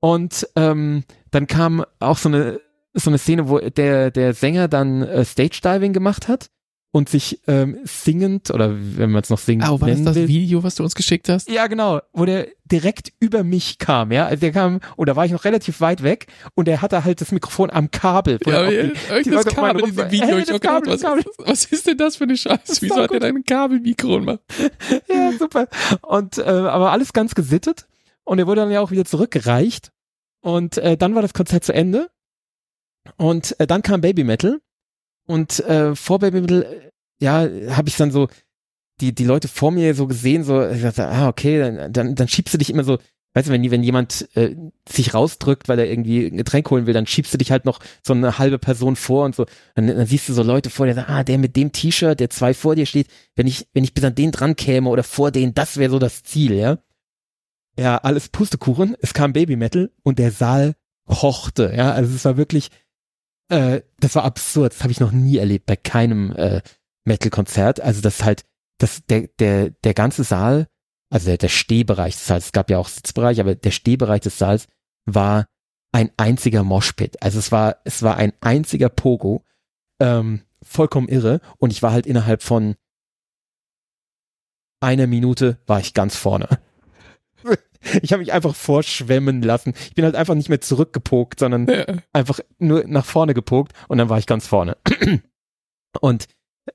Und 0.00 0.48
ähm, 0.56 1.04
dann 1.30 1.46
kam 1.46 1.84
auch 1.98 2.18
so 2.18 2.28
eine 2.28 2.60
so 2.94 3.10
eine 3.10 3.18
Szene, 3.18 3.48
wo 3.48 3.58
der 3.58 4.10
der 4.10 4.32
Sänger 4.32 4.68
dann 4.68 5.02
äh, 5.02 5.24
Stage 5.24 5.60
Diving 5.62 5.92
gemacht 5.92 6.28
hat 6.28 6.50
und 6.90 7.08
sich 7.08 7.40
ähm, 7.46 7.78
singend 7.84 8.50
oder 8.50 8.74
wenn 8.74 9.10
man 9.10 9.22
es 9.22 9.28
noch 9.28 9.38
singt. 9.38 9.68
Oh, 9.68 9.80
war 9.80 9.88
das 9.88 10.02
das 10.02 10.14
will. 10.14 10.28
Video, 10.28 10.62
was 10.62 10.74
du 10.74 10.82
uns 10.82 10.94
geschickt 10.94 11.28
hast? 11.28 11.50
Ja, 11.50 11.66
genau, 11.66 12.00
wo 12.12 12.24
der 12.24 12.48
direkt 12.64 13.12
über 13.20 13.44
mich 13.44 13.78
kam, 13.78 14.10
ja. 14.10 14.26
Also 14.26 14.40
der 14.40 14.52
kam, 14.52 14.80
und 14.96 15.08
da 15.08 15.14
war 15.14 15.26
ich 15.26 15.32
noch 15.32 15.44
relativ 15.44 15.80
weit 15.80 16.02
weg 16.02 16.26
und 16.54 16.66
der 16.66 16.80
hatte 16.80 17.04
halt 17.04 17.20
das 17.20 17.30
Mikrofon 17.30 17.70
am 17.70 17.90
Kabel. 17.90 18.38
Ja, 18.46 18.70
ja, 18.70 18.84
die, 19.22 19.30
das 19.30 19.44
Kabel 19.46 19.86
in 19.86 19.96
dem 19.96 20.10
Video. 20.10 20.26
Hey, 20.26 20.40
ich 20.40 20.60
Kabel, 20.60 20.60
gedacht, 20.60 20.86
was, 20.86 21.02
Kabel. 21.02 21.24
Was, 21.38 21.64
ist 21.66 21.86
denn 21.86 21.98
das 21.98 22.16
für 22.16 22.24
eine 22.24 22.36
Scheiße? 22.36 22.80
Wieso 22.80 23.02
hat 23.02 23.10
der 23.10 23.22
ein 23.22 23.44
Kabelmikro 23.44 24.20
gemacht? 24.20 24.40
ja, 25.08 25.32
super. 25.38 25.68
Und 26.02 26.38
äh, 26.38 26.42
aber 26.42 26.92
alles 26.92 27.12
ganz 27.12 27.34
gesittet 27.34 27.86
und 28.24 28.38
er 28.38 28.46
wurde 28.46 28.62
dann 28.62 28.70
ja 28.70 28.80
auch 28.80 28.90
wieder 28.90 29.04
zurückgereicht 29.04 29.92
und 30.40 30.78
äh, 30.78 30.96
dann 30.96 31.14
war 31.14 31.22
das 31.22 31.34
Konzert 31.34 31.64
zu 31.64 31.74
Ende 31.74 32.08
und 33.16 33.58
äh, 33.60 33.66
dann 33.66 33.82
kam 33.82 34.00
Baby 34.00 34.24
Metal 34.24 34.60
und 35.28 35.60
äh, 35.60 35.94
vor 35.94 36.18
Baby 36.18 36.40
Metal, 36.40 36.62
äh, 36.62 36.90
ja, 37.20 37.48
habe 37.76 37.88
ich 37.88 37.96
dann 37.96 38.10
so 38.10 38.28
die, 39.00 39.14
die 39.14 39.24
Leute 39.24 39.46
vor 39.46 39.70
mir 39.70 39.94
so 39.94 40.06
gesehen, 40.06 40.42
so, 40.42 40.66
ich 40.66 40.82
dachte, 40.82 41.06
ah, 41.06 41.28
okay, 41.28 41.58
dann, 41.58 41.92
dann, 41.92 42.14
dann 42.14 42.28
schiebst 42.28 42.54
du 42.54 42.58
dich 42.58 42.70
immer 42.70 42.82
so, 42.82 42.98
weißt 43.34 43.48
du, 43.48 43.52
wenn, 43.52 43.70
wenn 43.70 43.82
jemand 43.82 44.28
äh, 44.34 44.56
sich 44.88 45.12
rausdrückt, 45.14 45.68
weil 45.68 45.78
er 45.78 45.88
irgendwie 45.88 46.26
ein 46.26 46.38
Getränk 46.38 46.70
holen 46.70 46.86
will, 46.86 46.94
dann 46.94 47.06
schiebst 47.06 47.32
du 47.32 47.38
dich 47.38 47.50
halt 47.50 47.66
noch 47.66 47.78
so 48.02 48.14
eine 48.14 48.38
halbe 48.38 48.58
Person 48.58 48.96
vor 48.96 49.26
und 49.26 49.36
so. 49.36 49.44
Dann, 49.74 49.86
dann 49.86 50.06
siehst 50.06 50.28
du 50.28 50.32
so 50.32 50.42
Leute 50.42 50.70
vor 50.70 50.86
dir, 50.86 50.94
sagen, 50.94 51.12
ah, 51.12 51.22
der 51.22 51.38
mit 51.38 51.54
dem 51.54 51.70
T-Shirt, 51.70 52.18
der 52.18 52.30
zwei 52.30 52.54
vor 52.54 52.74
dir 52.74 52.86
steht, 52.86 53.08
wenn 53.36 53.46
ich, 53.46 53.68
wenn 53.74 53.84
ich 53.84 53.94
bis 53.94 54.04
an 54.04 54.14
den 54.14 54.32
dran 54.32 54.56
käme 54.56 54.88
oder 54.88 55.02
vor 55.02 55.30
den, 55.30 55.54
das 55.54 55.76
wäre 55.76 55.90
so 55.90 55.98
das 55.98 56.22
Ziel, 56.22 56.54
ja. 56.54 56.78
Ja, 57.78 57.98
alles 57.98 58.30
Pustekuchen, 58.30 58.96
es 59.00 59.12
kam 59.12 59.34
Baby 59.34 59.56
Metal 59.56 59.90
und 60.02 60.18
der 60.18 60.32
Saal 60.32 60.74
kochte. 61.06 61.72
Ja, 61.76 61.92
also 61.92 62.14
es 62.14 62.24
war 62.24 62.36
wirklich, 62.36 62.70
äh, 63.48 63.82
das 63.98 64.14
war 64.14 64.24
absurd. 64.24 64.72
Das 64.74 64.82
habe 64.82 64.92
ich 64.92 65.00
noch 65.00 65.12
nie 65.12 65.38
erlebt 65.38 65.66
bei 65.66 65.76
keinem 65.76 66.32
äh, 66.32 66.62
Metal-Konzert. 67.04 67.80
Also 67.80 68.00
das 68.00 68.22
halt, 68.24 68.44
das 68.78 69.04
der 69.06 69.28
der 69.38 69.70
der 69.70 69.94
ganze 69.94 70.24
Saal, 70.24 70.66
also 71.10 71.26
der, 71.26 71.38
der 71.38 71.48
Stehbereich 71.48 72.14
des 72.14 72.26
Saals, 72.26 72.46
es 72.46 72.52
gab 72.52 72.70
ja 72.70 72.78
auch 72.78 72.88
Sitzbereich, 72.88 73.40
aber 73.40 73.54
der 73.54 73.70
Stehbereich 73.70 74.20
des 74.20 74.38
Saals 74.38 74.66
war 75.06 75.46
ein 75.92 76.10
einziger 76.16 76.62
Moshpit. 76.64 77.22
Also 77.22 77.38
es 77.38 77.50
war 77.50 77.78
es 77.84 78.02
war 78.02 78.16
ein 78.16 78.32
einziger 78.40 78.88
Pogo, 78.88 79.44
ähm, 80.00 80.42
vollkommen 80.62 81.08
irre. 81.08 81.40
Und 81.58 81.72
ich 81.72 81.82
war 81.82 81.92
halt 81.92 82.06
innerhalb 82.06 82.42
von 82.42 82.76
einer 84.80 85.06
Minute 85.06 85.58
war 85.66 85.80
ich 85.80 85.94
ganz 85.94 86.16
vorne. 86.16 86.48
Ich 88.02 88.12
habe 88.12 88.20
mich 88.20 88.32
einfach 88.32 88.54
vorschwemmen 88.54 89.42
lassen. 89.42 89.74
Ich 89.88 89.94
bin 89.94 90.04
halt 90.04 90.16
einfach 90.16 90.34
nicht 90.34 90.48
mehr 90.48 90.60
zurückgepokt, 90.60 91.38
sondern 91.38 91.66
ja. 91.66 91.86
einfach 92.12 92.40
nur 92.58 92.84
nach 92.86 93.04
vorne 93.04 93.34
gepokt 93.34 93.72
und 93.88 93.98
dann 93.98 94.08
war 94.08 94.18
ich 94.18 94.26
ganz 94.26 94.46
vorne. 94.46 94.76
Und 96.00 96.26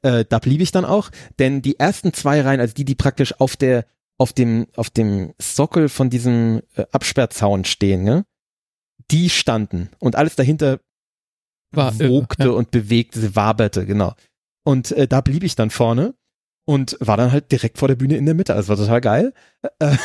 äh, 0.01 0.25
da 0.27 0.39
blieb 0.39 0.59
ich 0.59 0.71
dann 0.71 0.85
auch, 0.85 1.11
denn 1.37 1.61
die 1.61 1.79
ersten 1.79 2.13
zwei 2.13 2.41
Reihen, 2.41 2.59
also 2.59 2.73
die, 2.73 2.83
die 2.83 2.95
praktisch 2.95 3.39
auf 3.39 3.55
der 3.55 3.85
auf 4.17 4.33
dem 4.33 4.67
auf 4.75 4.89
dem 4.89 5.33
Sockel 5.39 5.87
von 5.87 6.09
diesem 6.09 6.61
äh, 6.75 6.85
Absperrzaun 6.91 7.63
stehen, 7.63 8.03
ne? 8.03 8.25
Die 9.11 9.29
standen 9.29 9.89
und 9.99 10.15
alles 10.15 10.35
dahinter 10.35 10.79
war 11.71 11.97
wogte 11.99 12.45
ja. 12.45 12.49
und 12.49 12.71
bewegte, 12.71 13.35
waberte, 13.35 13.85
genau. 13.85 14.13
Und 14.63 14.91
äh, 14.91 15.07
da 15.07 15.21
blieb 15.21 15.43
ich 15.43 15.55
dann 15.55 15.69
vorne 15.69 16.15
und 16.65 16.97
war 16.99 17.17
dann 17.17 17.31
halt 17.31 17.51
direkt 17.51 17.77
vor 17.77 17.87
der 17.87 17.95
Bühne 17.95 18.17
in 18.17 18.25
der 18.25 18.35
Mitte. 18.35 18.55
Also 18.55 18.69
war 18.69 18.77
total 18.77 19.01
geil. 19.01 19.33
Äh, 19.79 19.97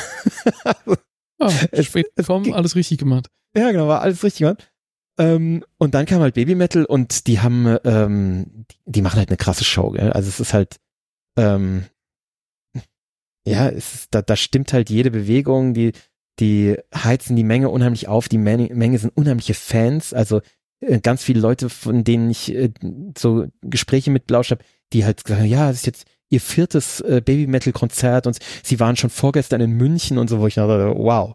ah, 1.38 1.82
spät 1.82 2.06
kommen, 2.26 2.52
alles 2.52 2.74
richtig 2.74 2.98
gemacht. 2.98 3.28
Ja, 3.56 3.70
genau, 3.70 3.88
war 3.88 4.02
alles 4.02 4.22
richtig 4.24 4.40
gemacht. 4.40 4.70
Ähm, 5.18 5.64
und 5.78 5.94
dann 5.94 6.06
kam 6.06 6.20
halt 6.20 6.34
Baby 6.34 6.54
Metal 6.54 6.84
und 6.84 7.26
die 7.26 7.40
haben, 7.40 7.76
ähm, 7.84 8.66
die 8.84 9.02
machen 9.02 9.18
halt 9.18 9.30
eine 9.30 9.36
krasse 9.36 9.64
Show, 9.64 9.90
gell? 9.90 10.12
Also 10.12 10.28
es 10.28 10.38
ist 10.38 10.54
halt, 10.54 10.76
ähm, 11.36 11.86
ja, 13.44 13.68
es 13.68 13.94
ist, 13.94 14.14
da, 14.14 14.22
da 14.22 14.36
stimmt 14.36 14.72
halt 14.72 14.90
jede 14.90 15.10
Bewegung, 15.10 15.74
die, 15.74 15.92
die 16.38 16.76
heizen 16.94 17.34
die 17.34 17.44
Menge 17.44 17.68
unheimlich 17.70 18.06
auf, 18.06 18.28
die 18.28 18.38
Menge, 18.38 18.72
Menge 18.74 18.98
sind 18.98 19.16
unheimliche 19.16 19.54
Fans, 19.54 20.14
also 20.14 20.40
äh, 20.80 21.00
ganz 21.00 21.24
viele 21.24 21.40
Leute, 21.40 21.68
von 21.68 22.04
denen 22.04 22.30
ich 22.30 22.54
äh, 22.54 22.70
so 23.16 23.46
Gespräche 23.62 24.12
mit 24.12 24.26
Blausch 24.26 24.52
habe, 24.52 24.64
die 24.92 25.04
halt 25.04 25.26
sagen, 25.26 25.46
ja, 25.46 25.68
es 25.70 25.78
ist 25.78 25.86
jetzt 25.86 26.06
ihr 26.30 26.40
viertes 26.40 27.00
äh, 27.00 27.22
Baby 27.24 27.46
Metal 27.46 27.72
Konzert 27.72 28.26
und 28.26 28.38
sie 28.62 28.80
waren 28.80 28.96
schon 28.96 29.10
vorgestern 29.10 29.60
in 29.60 29.72
München 29.72 30.18
und 30.18 30.28
so, 30.28 30.40
wo 30.40 30.46
ich 30.46 30.54
dachte, 30.54 30.94
wow, 30.96 31.34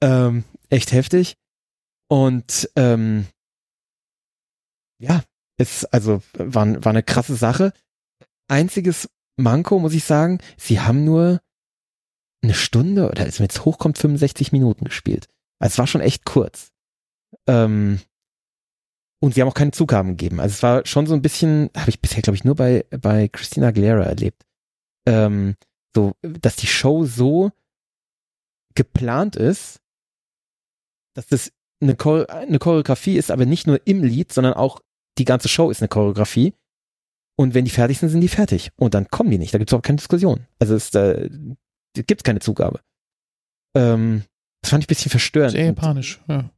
ähm, 0.00 0.44
echt 0.68 0.92
heftig. 0.92 1.36
Und 2.08 2.70
ähm, 2.76 3.26
ja, 4.98 5.22
es 5.58 5.84
also 5.86 6.22
war, 6.34 6.84
war 6.84 6.90
eine 6.90 7.02
krasse 7.02 7.34
Sache. 7.34 7.72
Einziges 8.48 9.08
Manko 9.36 9.78
muss 9.78 9.94
ich 9.94 10.04
sagen, 10.04 10.38
sie 10.56 10.80
haben 10.80 11.04
nur 11.04 11.40
eine 12.42 12.54
Stunde 12.54 13.10
oder 13.10 13.24
als 13.24 13.38
mir 13.38 13.46
jetzt 13.46 13.64
hochkommt 13.64 13.98
65 13.98 14.52
Minuten 14.52 14.84
gespielt. 14.84 15.28
Also 15.58 15.74
es 15.74 15.78
war 15.78 15.86
schon 15.86 16.00
echt 16.00 16.24
kurz. 16.24 16.70
Ähm, 17.46 18.00
und 19.20 19.34
sie 19.34 19.40
haben 19.40 19.48
auch 19.48 19.54
keine 19.54 19.70
Zugaben 19.70 20.10
gegeben. 20.16 20.40
Also 20.40 20.54
es 20.54 20.62
war 20.62 20.86
schon 20.86 21.06
so 21.06 21.14
ein 21.14 21.22
bisschen, 21.22 21.70
habe 21.76 21.90
ich 21.90 22.00
bisher, 22.00 22.22
glaube 22.22 22.36
ich, 22.36 22.44
nur 22.44 22.54
bei, 22.54 22.84
bei 22.90 23.28
Christina 23.28 23.68
Aguilera 23.68 24.04
erlebt. 24.04 24.44
Ähm, 25.06 25.56
so, 25.94 26.12
dass 26.22 26.56
die 26.56 26.66
Show 26.66 27.04
so 27.04 27.50
geplant 28.74 29.36
ist, 29.36 29.80
dass 31.14 31.26
das 31.26 31.52
eine, 31.80 31.96
Chore 31.96 32.28
eine 32.28 32.58
Choreografie 32.58 33.16
ist, 33.16 33.30
aber 33.30 33.46
nicht 33.46 33.66
nur 33.66 33.80
im 33.86 34.02
Lied, 34.02 34.32
sondern 34.32 34.54
auch 34.54 34.80
die 35.18 35.24
ganze 35.24 35.48
Show 35.48 35.70
ist 35.70 35.80
eine 35.80 35.88
Choreografie. 35.88 36.54
Und 37.38 37.54
wenn 37.54 37.64
die 37.64 37.70
fertig 37.70 37.98
sind, 37.98 38.08
sind 38.10 38.20
die 38.20 38.28
fertig. 38.28 38.70
Und 38.76 38.94
dann 38.94 39.08
kommen 39.08 39.30
die 39.30 39.38
nicht. 39.38 39.52
Da 39.52 39.58
gibt 39.58 39.70
es 39.70 39.74
auch 39.74 39.82
keine 39.82 39.96
Diskussion. 39.96 40.46
Also 40.58 40.74
es 40.74 40.94
äh, 40.94 41.28
gibt 41.94 42.24
keine 42.24 42.40
Zugabe. 42.40 42.80
Ähm, 43.74 44.24
das 44.62 44.70
fand 44.70 44.82
ich 44.82 44.86
ein 44.86 44.88
bisschen 44.88 45.10
verstörend. 45.10 45.52
Sehr 45.52 45.66
japanisch, 45.66 46.20
ja. 46.28 46.50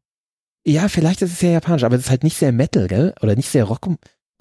Ja, 0.69 0.89
vielleicht 0.89 1.23
ist 1.23 1.33
es 1.33 1.39
sehr 1.39 1.53
japanisch, 1.53 1.83
aber 1.83 1.97
es 1.97 2.03
ist 2.03 2.11
halt 2.11 2.25
nicht 2.25 2.37
sehr 2.37 2.53
Metal, 2.53 2.89
gell? 2.89 3.15
Oder 3.23 3.35
nicht 3.35 3.49
sehr 3.49 3.65
Rock, 3.65 3.89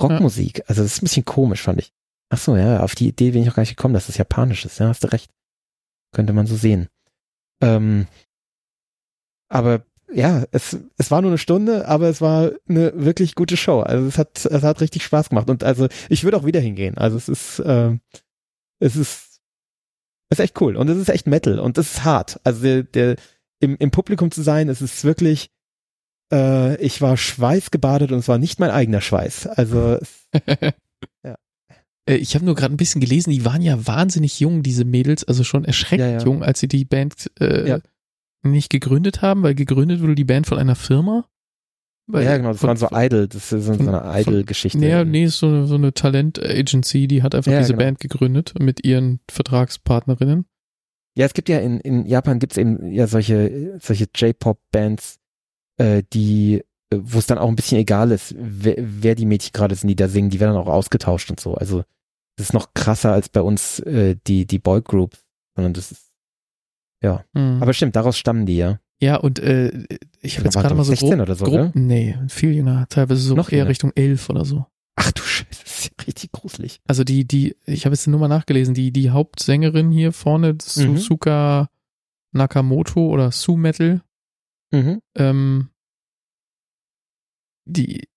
Rockmusik. 0.02 0.58
Ja. 0.58 0.66
Also 0.68 0.84
das 0.84 0.94
ist 0.94 1.02
ein 1.02 1.06
bisschen 1.06 1.24
komisch, 1.24 1.62
fand 1.62 1.80
ich. 1.80 1.94
Ach 2.30 2.38
so, 2.38 2.58
ja, 2.58 2.82
auf 2.82 2.96
die 2.96 3.08
Idee 3.08 3.32
bin 3.32 3.44
ich 3.44 3.50
auch 3.50 3.56
gar 3.56 3.62
nicht 3.62 3.78
gekommen, 3.78 3.94
dass 3.94 4.10
es 4.10 4.18
japanisch 4.18 4.66
ist. 4.66 4.80
Ja, 4.80 4.90
hast 4.90 5.06
du 5.06 5.08
recht. 5.08 5.32
Könnte 6.14 6.34
man 6.34 6.46
so 6.46 6.58
sehen. 6.58 6.90
Ähm, 7.62 8.08
aber 9.48 9.86
ja, 10.12 10.44
es, 10.52 10.78
es 10.98 11.12
war 11.12 11.22
nur 11.22 11.32
eine 11.32 11.38
Stunde, 11.38 11.88
aber 11.88 12.10
es 12.10 12.20
war 12.20 12.52
eine 12.68 12.92
wirklich 12.94 13.34
gute 13.34 13.56
Show. 13.56 13.80
Also 13.80 14.06
es 14.06 14.18
hat, 14.18 14.46
es 14.46 14.64
hat 14.64 14.82
richtig 14.82 15.06
Spaß 15.06 15.30
gemacht. 15.30 15.50
Und 15.50 15.64
also 15.64 15.88
ich 16.10 16.26
würde 16.26 16.36
auch 16.36 16.46
wieder 16.46 16.60
hingehen. 16.60 16.98
Also 16.98 17.16
es 17.16 17.30
ist, 17.30 17.60
äh, 17.60 17.98
es 18.80 18.98
ist, 18.98 19.40
es 20.30 20.40
ist 20.40 20.44
echt 20.44 20.60
cool. 20.60 20.76
Und 20.76 20.90
es 20.90 20.98
ist 20.98 21.08
echt 21.08 21.26
Metal. 21.26 21.58
Und 21.60 21.78
es 21.78 21.94
ist 21.94 22.04
hart. 22.04 22.42
Also 22.44 22.62
der, 22.62 22.84
der 22.84 23.16
im, 23.62 23.78
im 23.78 23.92
Publikum 23.92 24.30
zu 24.30 24.42
sein, 24.42 24.68
es 24.68 24.82
ist 24.82 25.06
wirklich, 25.06 25.52
äh, 26.32 26.76
ich 26.82 27.02
war 27.02 27.18
schweißgebadet 27.18 28.12
und 28.12 28.20
es 28.20 28.28
war 28.28 28.38
nicht 28.38 28.60
mein 28.60 28.72
eigener 28.72 29.02
Schweiß. 29.02 29.48
Also 29.48 30.00
ja. 31.24 31.36
Äh, 32.08 32.16
ich 32.16 32.36
habe 32.36 32.46
nur 32.46 32.56
gerade 32.56 32.74
ein 32.74 32.78
bisschen 32.78 33.02
gelesen, 33.02 33.32
die 33.32 33.46
waren 33.46 33.62
ja 33.62 33.86
wahnsinnig 33.86 34.40
jung, 34.40 34.64
diese 34.64 34.86
Mädels, 34.86 35.24
also 35.24 35.44
schon 35.44 35.66
erschreckend 35.66 36.12
ja, 36.12 36.18
ja. 36.20 36.24
jung, 36.24 36.44
als 36.44 36.60
sie 36.60 36.68
die 36.68 36.86
Band 36.86 37.32
äh, 37.40 37.68
ja. 37.68 37.80
nicht 38.44 38.70
gegründet 38.70 39.22
haben, 39.22 39.44
weil 39.44 39.56
gegründet 39.56 40.02
wurde 40.02 40.16
die 40.16 40.26
Band 40.26 40.48
von 40.48 40.58
einer 40.58 40.76
Firma. 40.76 41.26
Weil 42.10 42.24
ja, 42.24 42.38
genau, 42.38 42.54
das 42.54 42.62
von, 42.62 42.70
waren 42.70 42.78
so 42.78 42.88
Idol, 42.92 43.28
das 43.28 43.52
ist 43.52 43.66
so 43.66 43.74
eine 43.74 44.02
Idol-Geschichte. 44.22 44.78
Nee, 44.78 45.04
nee, 45.04 45.26
ist 45.26 45.40
so 45.40 45.48
eine, 45.48 45.68
so 45.68 45.76
eine 45.76 45.94
Talent-Agency, 45.94 47.06
die 47.08 47.22
hat 47.22 47.36
einfach 47.36 47.52
diese 47.52 47.74
genau. 47.74 47.84
Band 47.84 48.00
gegründet 48.00 48.54
mit 48.60 48.86
ihren 48.86 49.20
Vertragspartnerinnen. 49.30 50.46
Ja, 51.18 51.26
es 51.26 51.34
gibt 51.34 51.50
ja 51.50 51.60
in, 51.60 51.82
in 51.82 52.06
Japan 52.06 52.40
gibt's 52.40 52.58
eben 52.58 52.94
ja 52.94 53.08
solche, 53.08 53.78
solche 53.82 54.08
J-Pop-Bands, 54.16 55.20
äh, 55.78 56.04
die, 56.14 56.64
äh, 56.90 57.00
wo 57.02 57.20
es 57.20 57.28
dann 57.28 57.38
auch 57.38 57.48
ein 57.48 57.56
bisschen 57.56 57.80
egal 57.80 58.12
ist, 58.12 58.36
wer, 58.38 58.76
wer 58.78 59.16
die 59.16 59.26
Mädchen 59.26 59.54
gerade 59.54 59.76
sind, 59.76 59.88
die 59.88 59.96
da 59.96 60.08
singen, 60.08 60.30
die 60.30 60.40
werden 60.40 60.54
dann 60.54 60.64
auch 60.64 60.72
ausgetauscht 60.72 61.30
und 61.30 61.40
so. 61.40 61.56
Also 61.56 61.84
das 62.38 62.48
ist 62.48 62.54
noch 62.54 62.74
krasser 62.74 63.14
als 63.14 63.30
bei 63.30 63.42
uns 63.42 63.80
äh, 63.80 64.16
die, 64.28 64.46
die 64.46 64.60
Boygroup, 64.60 65.18
sondern 65.56 65.74
das 65.74 65.92
ist, 65.92 66.12
ja. 67.04 67.24
Mhm. 67.34 67.62
Aber 67.62 67.74
stimmt, 67.74 67.96
daraus 67.96 68.18
stammen 68.18 68.46
die 68.46 68.58
ja. 68.58 68.80
Ja, 69.00 69.18
und 69.18 69.40
äh, 69.40 69.86
ich 70.22 70.38
habe 70.38 70.46
jetzt 70.46 70.56
gerade 70.56 70.74
mal 70.74 70.84
so 70.84 70.92
16 70.92 71.10
grob, 71.10 71.22
oder 71.22 71.36
so, 71.36 71.46
grob, 71.46 71.76
Nee, 71.76 72.18
viel 72.30 72.54
jünger, 72.54 72.88
teilweise 72.90 73.22
so 73.22 73.36
noch 73.36 73.52
eher 73.52 73.60
jünger. 73.60 73.70
Richtung 73.70 73.92
11 73.96 74.30
oder 74.30 74.46
so. 74.46 74.66
Ach 74.96 75.12
du 75.12 75.22
Scheiße, 75.22 75.64
das 75.64 75.80
ist 75.80 75.86
ja 75.86 76.06
richtig 76.08 76.32
gruselig. 76.32 76.80
Also 76.88 77.04
die, 77.04 77.28
die, 77.28 77.56
ich 77.66 77.86
habe 77.86 77.94
jetzt 77.94 78.08
nur 78.08 78.20
mal 78.20 78.28
nachgelesen, 78.28 78.74
die, 78.74 78.92
die 78.92 79.12
Hauptsängerin 79.12 79.92
hier 79.92 80.12
vorne, 80.12 80.54
mhm. 80.54 80.58
Suzuka 80.60 81.70
Nakamoto 82.32 83.08
oder 83.08 83.32
Su 83.32 83.56
Metal, 83.56 84.02
Mhm. 84.72 85.02
Ähm, 85.16 85.70
die, 87.66 88.08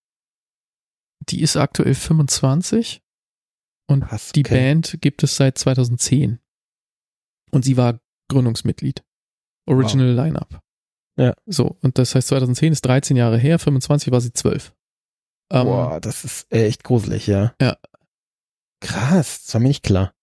die 1.28 1.42
ist 1.42 1.56
aktuell 1.56 1.94
25 1.94 3.02
und 3.88 4.04
Krass, 4.04 4.32
die 4.32 4.42
Band 4.42 4.98
gibt 5.00 5.22
es 5.22 5.36
seit 5.36 5.58
2010. 5.58 6.38
Und 7.50 7.64
sie 7.64 7.76
war 7.76 8.00
Gründungsmitglied. 8.28 9.04
Original 9.66 10.16
wow. 10.16 10.24
Lineup. 10.24 10.60
Ja. 11.18 11.34
So, 11.46 11.76
und 11.82 11.98
das 11.98 12.14
heißt 12.14 12.28
2010 12.28 12.72
ist 12.72 12.82
13 12.82 13.16
Jahre 13.16 13.36
her, 13.36 13.58
25 13.58 14.12
war 14.12 14.20
sie 14.20 14.32
12. 14.32 14.72
Ähm, 15.52 15.64
Boah, 15.64 16.00
das 16.00 16.24
ist 16.24 16.52
echt 16.52 16.84
gruselig, 16.84 17.26
ja. 17.26 17.54
Ja. 17.60 17.76
Krass, 18.80 19.44
das 19.44 19.54
war 19.54 19.60
mir 19.60 19.68
nicht 19.68 19.82
klar. 19.82 20.14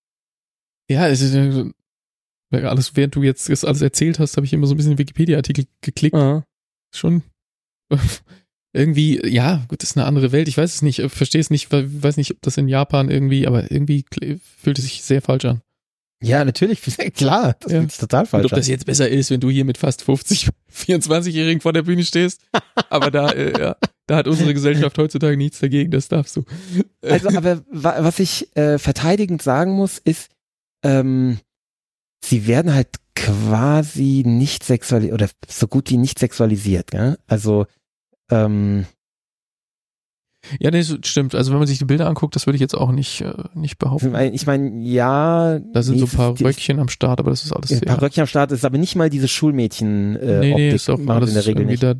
Ja, 0.90 1.08
es 1.08 1.22
ist, 1.22 1.36
alles, 2.52 2.96
während 2.96 3.16
du 3.16 3.24
jetzt 3.24 3.50
das 3.50 3.66
alles 3.66 3.82
erzählt 3.82 4.20
hast, 4.20 4.38
habe 4.38 4.46
ich 4.46 4.54
immer 4.54 4.68
so 4.68 4.74
ein 4.74 4.78
bisschen 4.78 4.98
Wikipedia-Artikel 4.98 5.66
geklickt. 5.82 6.16
Aha. 6.16 6.44
Schon 6.96 7.24
irgendwie, 8.74 9.26
ja, 9.28 9.66
gut, 9.68 9.82
das 9.82 9.92
ist 9.92 9.98
eine 9.98 10.06
andere 10.06 10.32
Welt. 10.32 10.48
Ich 10.48 10.58
weiß 10.58 10.76
es 10.76 10.82
nicht, 10.82 11.02
verstehe 11.10 11.42
es 11.42 11.50
nicht, 11.50 11.72
weiß 11.72 12.18
nicht, 12.18 12.32
ob 12.32 12.42
das 12.42 12.58
in 12.58 12.68
Japan 12.68 13.10
irgendwie, 13.10 13.48
aber 13.48 13.72
irgendwie 13.72 14.06
fühlt 14.62 14.78
es 14.78 14.86
sich 14.86 15.04
sehr 15.04 15.22
falsch 15.22 15.46
an. 15.46 15.62
Ja, 16.24 16.44
natürlich, 16.44 16.82
klar, 17.16 17.56
das 17.60 17.72
ja. 17.72 17.80
fühlt 17.80 17.92
sich 17.92 18.00
total 18.00 18.26
falsch 18.26 18.46
Und 18.46 18.52
ob 18.52 18.58
das 18.58 18.68
jetzt 18.68 18.86
besser 18.86 19.08
ist, 19.08 19.30
wenn 19.30 19.40
du 19.40 19.50
hier 19.50 19.66
mit 19.66 19.78
fast 19.78 20.02
50, 20.04 20.50
24-Jährigen 20.74 21.62
vor 21.62 21.74
der 21.74 21.84
Bühne 21.84 22.04
stehst. 22.04 22.42
aber 22.90 23.12
da, 23.12 23.30
äh, 23.32 23.60
ja, 23.60 23.76
da 24.08 24.16
hat 24.16 24.28
unsere 24.28 24.54
Gesellschaft 24.54 24.98
heutzutage 24.98 25.38
nichts 25.38 25.60
dagegen, 25.60 25.92
das 25.92 26.08
darfst 26.08 26.36
du. 26.36 26.46
Also, 27.02 27.30
aber 27.30 27.64
was 27.70 28.20
ich 28.20 28.56
äh, 28.56 28.80
verteidigend 28.80 29.42
sagen 29.42 29.74
muss, 29.74 30.00
ist, 30.00 30.30
ähm, 30.84 31.40
sie 32.24 32.48
werden 32.48 32.74
halt 32.74 32.90
quasi 33.16 34.24
nicht 34.26 34.64
sexualisiert 34.64 35.14
oder 35.14 35.30
so 35.48 35.68
gut 35.68 35.90
wie 35.90 35.98
nicht 35.98 36.20
sexualisiert, 36.20 36.92
gell? 36.92 37.18
Also 37.28 37.66
ähm, 38.32 38.86
ja, 40.60 40.72
das 40.72 40.98
stimmt. 41.04 41.36
Also 41.36 41.52
wenn 41.52 41.60
man 41.60 41.68
sich 41.68 41.78
die 41.78 41.86
Bilder 41.86 42.08
anguckt, 42.08 42.36
das 42.36 42.46
würde 42.48 42.56
ich 42.56 42.62
jetzt 42.62 42.76
auch 42.76 42.92
nicht, 42.92 43.22
äh, 43.22 43.34
nicht 43.54 43.78
behaupten. 43.78 44.16
Ich 44.34 44.46
meine, 44.46 44.82
ja. 44.82 45.60
Da 45.60 45.84
sind 45.84 45.96
nee, 45.96 46.02
so 46.02 46.06
ein 46.06 46.12
paar 46.12 46.40
Röckchen 46.40 46.80
am 46.80 46.90
Start, 46.90 47.20
aber 47.20 47.32
das 47.32 47.44
ist 47.44 47.52
alles. 47.52 47.72
Ein 47.72 47.82
paar 47.82 48.02
Röckchen 48.02 48.22
am 48.22 48.28
Start 48.28 48.52
ist 48.52 48.66
aber 48.66 48.78
nicht 48.78 48.96
mal 48.96 49.10
diese 49.10 49.28
Schulmädchen. 49.28 50.16
Äh, 50.16 50.40
nee, 50.40 50.40
nee, 50.40 50.52
Optik 50.54 50.74
ist 50.74 50.90
auch 50.90 51.00
in 51.00 51.34
der 51.34 51.46
Regel 51.46 51.66
nicht. 51.66 51.84
Da 51.84 51.96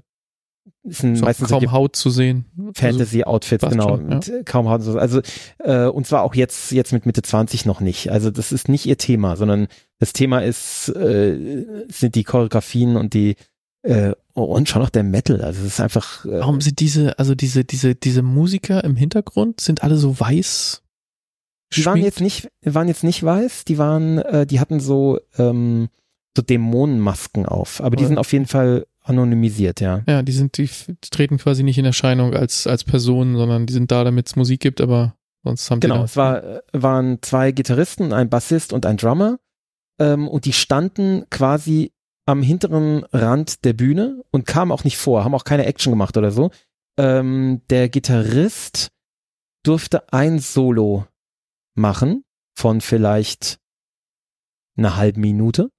Ist 0.84 1.04
auch 1.04 1.22
meistens 1.22 1.50
kaum 1.50 1.64
so 1.64 1.72
Haut 1.72 1.96
zu 1.96 2.10
sehen. 2.10 2.46
Fantasy-Outfits, 2.74 3.62
passt 3.62 3.72
genau. 3.72 3.90
schon, 3.90 4.10
ja. 4.10 4.16
und, 4.16 4.28
äh, 4.30 4.44
kaum 4.44 4.70
Haut. 4.70 4.88
Also, 4.88 5.22
äh, 5.60 5.86
und 5.86 6.08
zwar 6.08 6.24
auch 6.24 6.36
jetzt, 6.36 6.72
jetzt 6.72 6.94
mit 6.94 7.06
Mitte 7.06 7.22
20 7.22 7.66
noch 7.66 7.82
nicht. 7.82 8.12
Also 8.12 8.32
das 8.32 8.52
ist 8.52 8.70
nicht 8.70 8.86
ihr 8.86 8.98
Thema, 8.98 9.36
sondern 9.36 9.68
das 10.00 10.14
Thema 10.14 10.40
ist, 10.40 10.90
äh, 10.90 11.66
sind 11.90 12.16
die 12.16 12.24
Choreografien 12.24 12.96
und 12.96 13.14
die 13.14 13.36
äh, 13.84 14.14
und 14.34 14.70
schon 14.70 14.82
auch 14.82 14.90
der 14.90 15.04
Metal. 15.04 15.42
Also 15.42 15.62
es 15.62 15.68
ist 15.68 15.80
einfach. 15.80 16.26
Äh, 16.26 16.40
Warum 16.40 16.62
sind 16.62 16.80
diese, 16.80 17.18
also 17.20 17.36
diese, 17.36 17.64
diese, 17.64 17.96
diese 17.96 18.22
Musiker 18.22 18.84
im 18.84 18.96
Hintergrund, 18.96 19.62
sind 19.62 19.84
alle 19.84 19.98
so 19.98 20.20
weiß? 20.20 20.84
Die 21.76 21.86
waren 21.86 22.02
jetzt 22.02 22.22
nicht, 22.22 22.50
waren 22.64 22.88
jetzt 22.88 23.04
nicht 23.04 23.24
weiß, 23.24 23.66
die 23.66 23.78
waren, 23.78 24.20
äh, 24.20 24.46
die 24.46 24.60
hatten 24.60 24.80
so, 24.80 25.20
ähm, 25.38 25.90
so 26.36 26.42
Dämonenmasken 26.42 27.46
auf, 27.46 27.82
aber 27.82 27.96
die 27.96 28.06
sind 28.06 28.20
auf 28.20 28.32
jeden 28.32 28.46
Fall 28.46 28.86
anonymisiert, 29.08 29.82
ja. 29.82 30.04
Ja, 30.08 30.22
die 30.22 30.32
sind, 30.32 30.58
die 30.58 30.70
treten 31.02 31.38
quasi 31.38 31.64
nicht 31.64 31.78
in 31.78 31.86
Erscheinung 31.86 32.34
als, 32.34 32.68
als 32.68 32.84
Personen, 32.84 33.36
sondern 33.38 33.66
die 33.66 33.74
sind 33.74 33.92
da, 33.92 34.04
damit 34.04 34.28
es 34.28 34.36
Musik 34.36 34.60
gibt, 34.60 34.82
aber 34.82 35.16
sonst 35.44 35.70
haben 35.70 35.80
die 35.80 35.88
Genau, 35.88 36.04
es 36.04 36.16
war, 36.16 36.44
äh, 36.44 36.62
waren 36.74 37.20
zwei 37.22 37.52
Gitarristen, 37.52 38.14
ein 38.14 38.30
Bassist 38.30 38.74
und 38.74 38.86
ein 38.86 38.98
Drummer, 38.98 39.38
ähm, 40.00 40.28
und 40.28 40.46
die 40.46 40.54
standen 40.54 41.26
quasi 41.30 41.92
am 42.26 42.42
hinteren 42.42 43.06
Rand 43.14 43.64
der 43.64 43.74
Bühne 43.74 44.24
und 44.32 44.46
kamen 44.46 44.72
auch 44.72 44.84
nicht 44.84 44.98
vor, 44.98 45.24
haben 45.24 45.34
auch 45.36 45.46
keine 45.46 45.66
Action 45.66 45.92
gemacht 45.92 46.18
oder 46.18 46.32
so. 46.32 46.52
Ähm, 47.00 47.62
der 47.70 47.90
Gitarrist 47.90 48.90
durfte 49.64 50.12
ein 50.12 50.40
Solo 50.40 51.06
machen 51.76 52.24
von 52.56 52.82
vielleicht 52.82 53.60
einer 54.76 54.98
halben 54.98 55.22
Minute. 55.22 55.70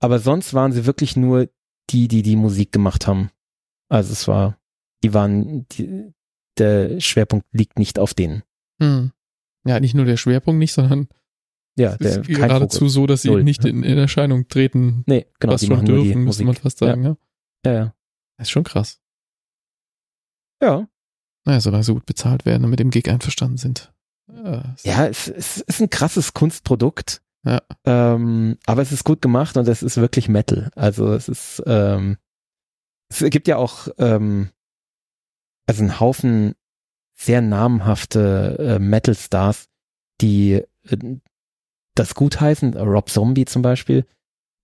Aber 0.00 0.18
sonst 0.18 0.54
waren 0.54 0.72
sie 0.72 0.86
wirklich 0.86 1.16
nur 1.16 1.48
die, 1.90 2.08
die 2.08 2.22
die 2.22 2.36
Musik 2.36 2.72
gemacht 2.72 3.06
haben. 3.06 3.30
Also 3.88 4.12
es 4.12 4.28
war, 4.28 4.58
die 5.02 5.14
waren, 5.14 5.66
die, 5.68 6.12
der 6.58 7.00
Schwerpunkt 7.00 7.46
liegt 7.52 7.78
nicht 7.78 7.98
auf 7.98 8.14
denen. 8.14 8.42
Hm. 8.80 9.12
Ja, 9.66 9.80
nicht 9.80 9.94
nur 9.94 10.04
der 10.04 10.16
Schwerpunkt 10.16 10.58
nicht, 10.58 10.72
sondern 10.72 11.08
Ja, 11.76 11.96
der 11.96 12.20
ist 12.20 12.28
geradezu 12.28 12.78
Fokus. 12.80 12.92
so, 12.92 13.06
dass 13.06 13.22
sie 13.22 13.30
Null. 13.30 13.44
nicht 13.44 13.64
in, 13.64 13.82
in 13.82 13.98
Erscheinung 13.98 14.48
treten, 14.48 15.04
Nee, 15.06 15.26
genau, 15.40 15.54
was 15.54 15.60
die 15.62 15.66
schon 15.66 15.84
dürfen, 15.84 16.24
müsste 16.24 16.44
man 16.44 16.54
fast 16.54 16.78
sagen, 16.78 17.04
ja. 17.04 17.16
Ja, 17.64 17.72
ja. 17.72 17.94
Das 18.36 18.46
ist 18.48 18.50
schon 18.52 18.64
krass. 18.64 19.00
Ja, 20.62 20.88
Naja, 21.44 21.60
solange 21.60 21.84
sie 21.84 21.92
gut 21.94 22.06
bezahlt 22.06 22.44
werden 22.44 22.64
und 22.64 22.70
mit 22.70 22.80
dem 22.80 22.90
Gig 22.90 23.08
einverstanden 23.08 23.56
sind. 23.56 23.92
Äh, 24.30 24.62
ja 24.82 25.06
es, 25.06 25.28
es 25.28 25.60
ist 25.60 25.80
ein 25.80 25.88
krasses 25.90 26.34
Kunstprodukt. 26.34 27.22
Ähm, 27.84 28.58
aber 28.66 28.82
es 28.82 28.92
ist 28.92 29.04
gut 29.04 29.22
gemacht 29.22 29.56
und 29.56 29.68
es 29.68 29.82
ist 29.82 29.96
wirklich 29.96 30.28
Metal. 30.28 30.70
Also 30.74 31.12
es 31.12 31.28
ist, 31.28 31.62
ähm, 31.66 32.16
es 33.10 33.20
gibt 33.30 33.48
ja 33.48 33.56
auch 33.56 33.88
ähm, 33.98 34.50
also 35.66 35.82
einen 35.82 36.00
Haufen 36.00 36.54
sehr 37.14 37.40
namhafte 37.40 38.56
äh, 38.58 38.78
Metal-Stars, 38.78 39.68
die 40.20 40.64
äh, 40.88 41.18
das 41.94 42.14
gut 42.14 42.40
heißen, 42.40 42.76
Rob 42.76 43.10
Zombie 43.10 43.44
zum 43.44 43.62
Beispiel, 43.62 44.06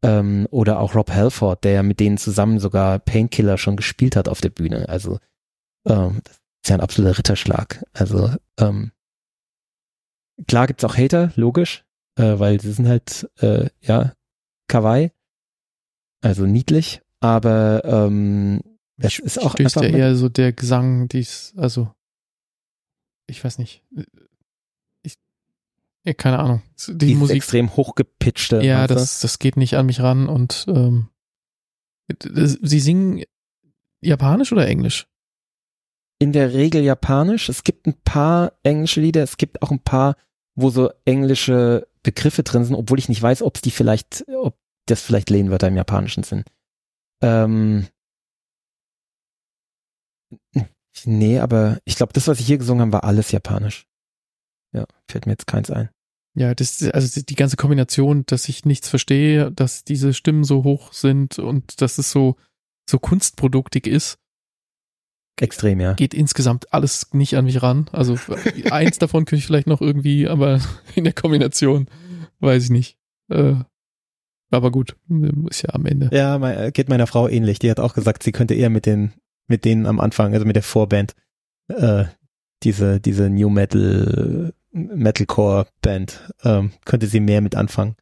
ähm, 0.05 0.47
oder 0.51 0.79
auch 0.81 0.95
Rob 0.95 1.11
Halford, 1.11 1.65
der 1.65 1.73
ja 1.73 1.83
mit 1.83 1.99
denen 1.99 2.19
zusammen 2.19 2.61
sogar 2.61 2.99
Painkiller 3.01 3.59
schon 3.59 3.77
gespielt 3.77 4.17
hat 4.17 4.29
auf 4.29 4.41
der 4.41 4.51
Bühne. 4.51 4.89
Also 4.89 5.19
ähm, 5.87 6.21
das 6.25 6.37
ist 6.37 6.69
ja 6.69 6.77
ein 6.77 6.81
absoluter 6.81 7.19
Ritterschlag. 7.19 7.85
Also 7.93 8.31
ähm, 8.59 8.93
klar 10.47 10.67
gibt's 10.67 10.85
auch 10.85 10.97
Hater, 10.97 11.33
logisch, 11.37 11.84
äh, 12.17 12.39
weil 12.39 12.61
sie 12.61 12.73
sind 12.73 12.89
halt 12.89 13.29
äh, 13.39 13.69
ja 13.81 14.13
kawaii, 14.69 15.13
also 16.21 16.47
niedlich, 16.47 17.03
aber 17.21 17.85
ähm, 17.85 18.61
es 18.97 19.19
ist 19.19 19.39
auch 19.39 19.55
einfach 19.55 19.83
ja 19.83 19.89
eher 19.89 20.17
so 20.17 20.29
der 20.29 20.53
Gesang, 20.53 21.09
dies, 21.09 21.53
also 21.57 21.93
ich 23.27 23.43
weiß 23.43 23.59
nicht. 23.59 23.83
Ich, 25.03 25.17
keine 26.17 26.39
Ahnung. 26.39 26.63
Die 26.87 26.99
dieses 26.99 27.19
Musik, 27.19 27.37
extrem 27.37 27.75
hochgepitchte. 27.75 28.63
ja, 28.63 28.87
das, 28.87 29.21
das 29.21 29.39
geht 29.39 29.57
nicht 29.57 29.77
an 29.77 29.87
mich 29.87 30.01
ran 30.01 30.29
und 30.29 30.67
ähm, 30.69 31.09
sie 32.21 32.81
singen 32.81 33.25
Japanisch 34.03 34.53
oder 34.53 34.69
Englisch? 34.69 35.07
in 36.19 36.33
der 36.33 36.55
Regel 36.55 36.83
japanisch. 36.83 37.49
Es 37.49 37.65
gibt 37.65 37.87
ein 37.87 37.95
paar 38.05 38.53
englische 38.63 39.01
Lieder, 39.01 39.23
es 39.23 39.37
gibt 39.37 39.63
auch 39.63 39.71
ein 39.71 39.81
paar, 39.81 40.17
wo 40.55 40.71
so 40.71 40.91
englische 41.05 41.87
Begriffe 42.05 42.45
drin 42.45 42.65
sind, 42.65 42.77
obwohl 42.77 43.01
ich 43.01 43.09
nicht 43.09 43.21
weiß, 43.21 43.43
ob 43.43 43.61
die 43.61 43.73
vielleicht, 43.73 44.25
ob 44.29 44.57
das 44.87 45.03
vielleicht 45.03 45.31
Lehnwörter 45.31 45.67
im 45.67 45.77
Japanischen 45.77 46.23
sind. 46.23 46.45
Ähm, 47.21 47.89
nee, 51.05 51.41
aber 51.41 51.79
ich 51.85 51.97
glaube, 51.97 52.13
das, 52.13 52.29
was 52.29 52.39
ich 52.39 52.47
hier 52.47 52.59
gesungen 52.59 52.83
habe, 52.83 52.93
war 52.93 53.05
alles 53.05 53.33
japanisch. 53.33 53.87
Ja, 54.73 54.87
fällt 55.11 55.27
mir 55.27 55.33
jetzt 55.33 55.47
keins 55.47 55.71
ein. 55.71 55.89
Ja, 56.37 56.55
das, 56.55 56.83
also 56.83 57.21
die 57.21 57.35
ganze 57.37 57.57
Kombination, 57.57 58.25
dass 58.27 58.49
ich 58.49 58.65
nichts 58.65 58.89
verstehe, 58.89 59.53
dass 59.53 59.85
diese 59.85 60.13
Stimmen 60.13 60.45
so 60.45 60.65
hoch 60.65 60.93
sind 60.93 61.39
und 61.39 61.81
dass 61.81 61.99
es 61.99 62.11
so, 62.11 62.37
so 62.91 62.99
kunstproduktig 62.99 63.87
ist, 63.87 64.19
Extrem, 65.41 65.81
ja. 65.81 65.95
geht 65.95 66.15
insgesamt 66.15 66.73
alles 66.73 67.13
nicht 67.13 67.37
an 67.37 67.45
mich 67.45 67.61
ran. 67.63 67.89
Also 67.93 68.19
eins 68.71 68.99
davon 68.99 69.25
könnte 69.25 69.41
ich 69.41 69.47
vielleicht 69.47 69.67
noch 69.67 69.81
irgendwie, 69.81 70.29
aber 70.29 70.61
in 70.95 71.05
der 71.05 71.13
Kombination 71.13 71.89
weiß 72.41 72.65
ich 72.65 72.71
nicht. 72.71 72.99
Äh, 73.29 73.55
aber 74.51 74.71
gut, 74.71 74.97
ist 75.51 75.63
ja 75.63 75.75
am 75.75 75.87
Ende. 75.87 76.11
Ja, 76.13 76.39
mein, 76.39 76.73
geht 76.73 76.89
meiner 76.89 77.09
Frau 77.09 77.29
ähnlich. 77.29 77.59
Die 77.59 77.71
hat 77.71 77.81
auch 77.81 77.95
gesagt, 77.95 78.23
sie 78.23 78.31
könnte 78.31 78.55
eher 78.55 78.71
mit 78.71 78.87
den, 78.87 79.13
mit 79.49 79.65
denen 79.65 79.87
am 79.87 79.99
Anfang, 79.99 80.33
also 80.35 80.47
mit 80.47 80.55
der 80.55 80.63
Vorband, 80.63 81.15
äh, 81.69 82.05
diese, 82.63 83.01
diese 83.01 83.29
New 83.29 83.51
Metal, 83.51 84.55
Metalcore 84.71 85.67
Band, 85.83 86.33
ähm, 86.45 86.71
könnte 86.85 87.09
sie 87.09 87.21
mehr 87.21 87.41
mit 87.41 87.57
anfangen. 87.57 87.97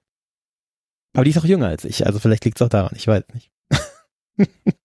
Aber 1.14 1.24
die 1.24 1.30
ist 1.30 1.38
auch 1.38 1.44
jünger 1.44 1.68
als 1.68 1.84
ich, 1.84 2.06
also 2.06 2.18
vielleicht 2.18 2.44
liegt 2.44 2.58
es 2.58 2.62
auch 2.64 2.70
daran, 2.70 2.94
ich 2.96 3.06
weiß 3.06 3.24
nicht. 3.32 3.50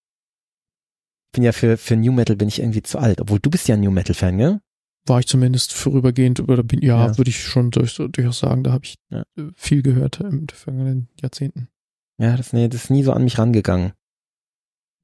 bin 1.33 1.43
ja 1.43 1.51
für, 1.51 1.77
für 1.77 1.95
New 1.95 2.11
Metal 2.11 2.35
bin 2.35 2.47
ich 2.47 2.59
irgendwie 2.59 2.81
zu 2.83 2.97
alt, 2.99 3.21
obwohl 3.21 3.39
du 3.39 3.49
bist 3.49 3.67
ja 3.67 3.75
ein 3.75 3.81
New 3.81 3.91
Metal 3.91 4.15
Fan, 4.15 4.37
gell? 4.37 4.59
War 5.05 5.19
ich 5.19 5.27
zumindest 5.27 5.73
vorübergehend, 5.73 6.39
oder 6.41 6.63
bin, 6.63 6.81
ja, 6.81 7.07
Ja. 7.07 7.17
würde 7.17 7.29
ich 7.29 7.41
schon 7.43 7.71
durch, 7.71 7.95
durchaus 7.95 8.39
sagen, 8.39 8.63
da 8.63 8.71
habe 8.73 8.85
ich 8.85 8.95
Ja. 9.09 9.23
äh, 9.37 9.51
viel 9.55 9.81
gehört 9.81 10.19
in 10.19 10.31
den 10.31 10.49
vergangenen 10.49 11.09
Jahrzehnten. 11.21 11.69
Ja, 12.19 12.35
das, 12.35 12.51
nee, 12.53 12.67
das 12.67 12.85
ist 12.85 12.89
nie 12.89 13.03
so 13.03 13.13
an 13.13 13.23
mich 13.23 13.37
rangegangen. 13.37 13.93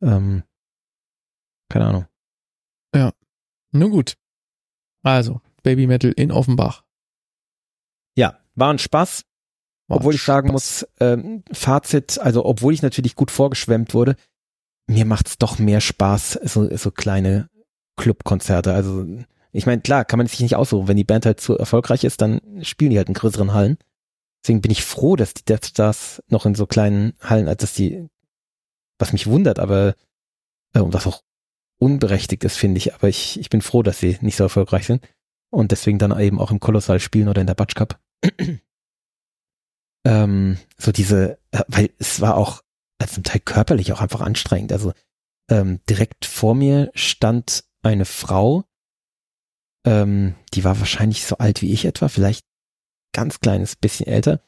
Ähm, 0.01 0.43
keine 1.69 1.85
Ahnung. 1.87 2.05
Nun 3.75 3.89
gut. 3.89 4.13
Also, 5.01 5.41
Baby 5.63 5.87
Metal 5.87 6.11
in 6.11 6.31
Offenbach. 6.31 6.83
Ja, 8.15 8.39
war 8.53 8.71
ein 8.71 8.77
Spaß. 8.77 9.23
War 9.87 9.97
obwohl 9.97 10.13
ich 10.13 10.21
sagen 10.21 10.49
Spaß. 10.49 10.53
muss, 10.53 10.87
ähm, 10.99 11.43
Fazit, 11.51 12.19
also 12.19 12.45
obwohl 12.45 12.71
ich 12.73 12.83
natürlich 12.83 13.15
gut 13.15 13.31
vorgeschwemmt 13.31 13.95
wurde, 13.95 14.15
mir 14.87 15.05
macht's 15.05 15.37
doch 15.37 15.59
mehr 15.59 15.81
Spaß, 15.81 16.39
so, 16.43 16.75
so 16.75 16.91
kleine 16.91 17.49
Clubkonzerte. 17.95 18.73
Also 18.73 19.05
ich 19.51 19.65
meine, 19.65 19.81
klar, 19.81 20.05
kann 20.05 20.17
man 20.17 20.27
sich 20.27 20.39
nicht 20.39 20.55
aussuchen. 20.55 20.87
Wenn 20.87 20.97
die 20.97 21.03
Band 21.03 21.25
halt 21.25 21.39
zu 21.39 21.57
erfolgreich 21.57 22.03
ist, 22.03 22.21
dann 22.21 22.41
spielen 22.63 22.91
die 22.91 22.97
halt 22.97 23.07
in 23.07 23.13
größeren 23.13 23.53
Hallen. 23.53 23.77
Deswegen 24.43 24.61
bin 24.61 24.71
ich 24.71 24.83
froh, 24.83 25.15
dass 25.15 25.33
die 25.33 25.45
Death 25.45 25.67
Stars 25.67 26.21
noch 26.27 26.45
in 26.45 26.55
so 26.55 26.65
kleinen 26.65 27.13
Hallen, 27.21 27.47
als 27.47 27.61
dass 27.61 27.73
die, 27.73 28.09
was 28.99 29.13
mich 29.13 29.27
wundert, 29.27 29.59
aber 29.59 29.95
äh, 30.73 30.79
und 30.79 30.93
was 30.93 31.07
auch 31.07 31.23
unberechtigt 31.79 32.43
ist, 32.43 32.57
finde 32.57 32.79
ich. 32.79 32.93
Aber 32.93 33.07
ich, 33.07 33.39
ich 33.39 33.49
bin 33.49 33.61
froh, 33.61 33.83
dass 33.83 33.99
sie 33.99 34.17
nicht 34.21 34.35
so 34.35 34.43
erfolgreich 34.43 34.85
sind 34.85 35.07
und 35.49 35.71
deswegen 35.71 35.99
dann 35.99 36.17
eben 36.19 36.39
auch 36.39 36.51
im 36.51 36.59
Kolossal 36.59 36.99
spielen 36.99 37.29
oder 37.29 37.41
in 37.41 37.47
der 37.47 37.55
Batsch 37.55 37.75
Cup. 37.75 37.99
ähm, 40.05 40.57
so 40.77 40.91
diese, 40.91 41.37
äh, 41.51 41.61
weil 41.67 41.91
es 41.99 42.19
war 42.21 42.35
auch 42.35 42.63
äh, 43.03 43.07
zum 43.07 43.23
Teil 43.23 43.41
körperlich 43.41 43.91
auch 43.93 44.01
einfach 44.01 44.21
anstrengend. 44.21 44.71
Also 44.71 44.93
ähm, 45.49 45.81
direkt 45.89 46.25
vor 46.25 46.55
mir 46.55 46.91
stand 46.93 47.65
eine 47.81 48.05
Frau, 48.05 48.63
ähm, 49.85 50.35
die 50.53 50.63
war 50.63 50.79
wahrscheinlich 50.79 51.25
so 51.25 51.37
alt 51.37 51.61
wie 51.61 51.73
ich 51.73 51.85
etwa, 51.85 52.07
vielleicht 52.07 52.45
ganz 53.13 53.39
kleines 53.39 53.75
bisschen 53.75 54.07
älter. 54.07 54.41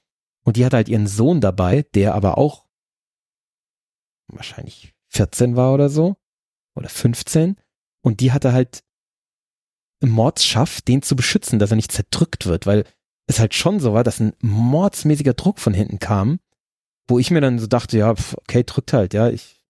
Und 0.43 0.57
die 0.57 0.65
hatte 0.65 0.77
halt 0.77 0.89
ihren 0.89 1.07
Sohn 1.07 1.41
dabei, 1.41 1.83
der 1.93 2.15
aber 2.15 2.37
auch 2.37 2.65
wahrscheinlich 4.27 4.93
14 5.09 5.55
war 5.55 5.73
oder 5.73 5.89
so. 5.89 6.15
Oder 6.75 6.89
15. 6.89 7.57
Und 8.01 8.19
die 8.19 8.31
hatte 8.31 8.53
halt 8.53 8.83
Mordschaff, 10.01 10.81
den 10.81 11.01
zu 11.01 11.15
beschützen, 11.15 11.57
dass 11.57 11.71
er 11.71 11.77
nicht 11.77 11.91
zerdrückt 11.91 12.45
wird, 12.45 12.65
weil 12.65 12.85
es 13.27 13.39
halt 13.39 13.53
schon 13.53 13.79
so 13.79 13.93
war, 13.93 14.03
dass 14.03 14.19
ein 14.19 14.33
mordsmäßiger 14.41 15.33
Druck 15.33 15.59
von 15.59 15.73
hinten 15.73 15.99
kam, 15.99 16.39
wo 17.07 17.19
ich 17.19 17.31
mir 17.31 17.41
dann 17.41 17.59
so 17.59 17.67
dachte, 17.67 17.97
ja, 17.97 18.11
okay, 18.11 18.63
drückt 18.65 18.93
halt, 18.93 19.13
ja, 19.13 19.29
ich 19.29 19.61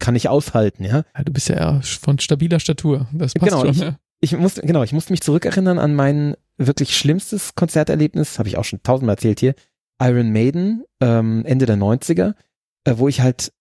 kann 0.00 0.14
nicht 0.14 0.28
aushalten, 0.28 0.84
ja. 0.84 1.04
Ja, 1.16 1.24
du 1.24 1.32
bist 1.32 1.48
ja 1.48 1.56
eher 1.56 1.82
von 1.82 2.18
stabiler 2.18 2.60
Statur. 2.60 3.08
Das 3.12 3.34
passt 3.34 3.44
Genau, 3.50 3.60
schon. 3.62 3.70
ich- 3.70 3.78
ja. 3.80 3.98
Ich 4.20 4.36
musste, 4.36 4.62
genau, 4.62 4.82
ich 4.82 4.92
musste 4.92 5.12
mich 5.12 5.20
zurückerinnern 5.20 5.78
an 5.78 5.94
mein 5.94 6.36
wirklich 6.56 6.96
schlimmstes 6.98 7.54
Konzerterlebnis, 7.54 8.38
habe 8.40 8.48
ich 8.48 8.56
auch 8.56 8.64
schon 8.64 8.82
tausendmal 8.82 9.14
erzählt 9.14 9.38
hier, 9.38 9.54
Iron 10.02 10.32
Maiden, 10.32 10.84
ähm, 11.00 11.44
Ende 11.46 11.66
der 11.66 11.76
90er, 11.76 12.34
äh, 12.84 12.94
wo 12.96 13.06
ich 13.06 13.20
halt 13.20 13.52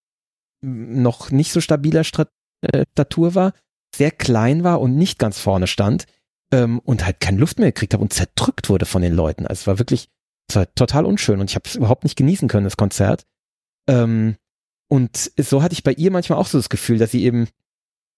noch 0.62 1.30
nicht 1.30 1.52
so 1.52 1.62
stabiler 1.62 2.04
Stra 2.04 2.26
äh, 2.62 2.86
Statur 2.94 3.36
war, 3.36 3.54
sehr 3.96 4.10
klein 4.10 4.64
war 4.64 4.82
und 4.82 4.96
nicht 4.98 5.20
ganz 5.20 5.40
vorne 5.40 5.68
stand 5.68 6.06
ähm, 6.52 6.80
und 6.80 7.06
halt 7.06 7.20
keine 7.20 7.38
Luft 7.38 7.60
mehr 7.60 7.72
gekriegt 7.72 7.94
habe 7.94 8.02
und 8.04 8.14
zerdrückt 8.14 8.70
wurde 8.70 8.86
von 8.88 9.04
den 9.04 9.14
Leuten. 9.14 9.46
Also 9.46 9.62
es 9.62 9.68
war 9.68 9.78
wirklich, 9.80 10.10
es 10.50 10.56
war 10.56 10.74
total 10.76 11.06
unschön 11.06 11.40
und 11.40 11.50
ich 11.50 11.56
habe 11.56 11.68
es 11.68 11.76
überhaupt 11.76 12.04
nicht 12.04 12.16
genießen 12.16 12.48
können, 12.48 12.64
das 12.64 12.78
Konzert. 12.78 13.26
Ähm, 13.88 14.38
und 14.90 15.32
so 15.38 15.62
hatte 15.62 15.74
ich 15.74 15.84
bei 15.84 15.94
ihr 15.94 16.12
manchmal 16.12 16.40
auch 16.40 16.48
so 16.48 16.58
das 16.58 16.70
Gefühl, 16.70 16.98
dass 16.98 17.12
sie 17.12 17.24
eben 17.24 17.48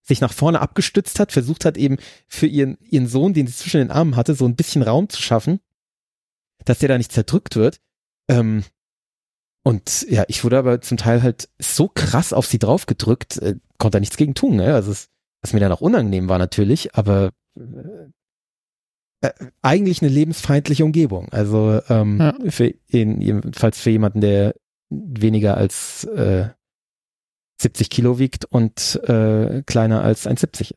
sich 0.03 0.21
nach 0.21 0.33
vorne 0.33 0.61
abgestützt 0.61 1.19
hat, 1.19 1.31
versucht 1.31 1.65
hat 1.65 1.77
eben 1.77 1.97
für 2.27 2.47
ihren, 2.47 2.77
ihren 2.81 3.07
Sohn, 3.07 3.33
den 3.33 3.47
sie 3.47 3.53
zwischen 3.53 3.79
den 3.79 3.91
Armen 3.91 4.15
hatte, 4.15 4.35
so 4.35 4.45
ein 4.45 4.55
bisschen 4.55 4.81
Raum 4.81 5.09
zu 5.09 5.21
schaffen, 5.21 5.59
dass 6.65 6.79
der 6.79 6.89
da 6.89 6.97
nicht 6.97 7.11
zerdrückt 7.11 7.55
wird. 7.55 7.79
Ähm, 8.27 8.63
und 9.63 10.05
ja, 10.09 10.23
ich 10.27 10.43
wurde 10.43 10.57
aber 10.57 10.81
zum 10.81 10.97
Teil 10.97 11.21
halt 11.21 11.49
so 11.59 11.87
krass 11.87 12.33
auf 12.33 12.45
sie 12.45 12.59
draufgedrückt, 12.59 13.37
äh, 13.37 13.55
konnte 13.77 13.97
da 13.97 13.99
nichts 13.99 14.17
gegen 14.17 14.35
tun. 14.35 14.55
Ne? 14.55 14.73
Also 14.73 14.91
es, 14.91 15.09
was 15.41 15.53
mir 15.53 15.59
dann 15.59 15.71
auch 15.71 15.81
unangenehm 15.81 16.29
war 16.29 16.37
natürlich, 16.37 16.95
aber 16.95 17.31
äh, 17.55 18.09
äh, 19.21 19.31
eigentlich 19.61 20.01
eine 20.01 20.11
lebensfeindliche 20.11 20.85
Umgebung. 20.85 21.29
Also 21.31 21.81
ähm, 21.89 22.19
ja. 22.19 22.33
für 22.49 22.73
ihn, 22.87 23.21
jedenfalls 23.21 23.79
für 23.79 23.89
jemanden, 23.89 24.21
der 24.21 24.55
weniger 24.89 25.57
als 25.57 26.05
äh, 26.05 26.49
70 27.61 27.89
Kilo 27.89 28.19
wiegt 28.19 28.45
und 28.45 28.99
äh, 29.03 29.63
kleiner 29.65 30.01
als 30.01 30.27
1,70 30.27 30.61
ist. 30.61 30.75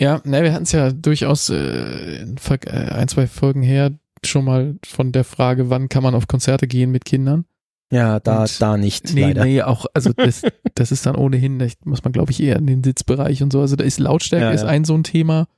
Ja, 0.00 0.20
ne, 0.24 0.42
wir 0.42 0.52
hatten 0.52 0.64
es 0.64 0.72
ja 0.72 0.92
durchaus 0.92 1.50
äh, 1.50 2.22
äh, 2.22 2.68
ein, 2.70 3.08
zwei 3.08 3.26
Folgen 3.26 3.62
her 3.62 3.92
schon 4.24 4.44
mal 4.44 4.76
von 4.84 5.12
der 5.12 5.24
Frage, 5.24 5.70
wann 5.70 5.88
kann 5.88 6.02
man 6.02 6.14
auf 6.14 6.28
Konzerte 6.28 6.66
gehen 6.66 6.90
mit 6.90 7.04
Kindern. 7.04 7.44
Ja, 7.90 8.20
da, 8.20 8.42
und, 8.42 8.62
da 8.62 8.76
nicht. 8.76 9.14
Nee, 9.14 9.22
leider. 9.22 9.44
nee, 9.44 9.62
auch, 9.62 9.86
also 9.94 10.12
das, 10.12 10.42
das 10.74 10.92
ist 10.92 11.06
dann 11.06 11.16
ohnehin, 11.16 11.58
da 11.58 11.66
muss 11.84 12.04
man, 12.04 12.12
glaube 12.12 12.32
ich, 12.32 12.40
eher 12.40 12.56
in 12.56 12.66
den 12.66 12.84
Sitzbereich 12.84 13.42
und 13.42 13.52
so. 13.52 13.60
Also 13.60 13.76
da 13.76 13.84
ist 13.84 13.98
Lautstärke 13.98 14.46
ja, 14.46 14.50
ist 14.52 14.64
ein 14.64 14.84
so 14.84 14.94
ein 14.94 15.04
Thema. 15.04 15.48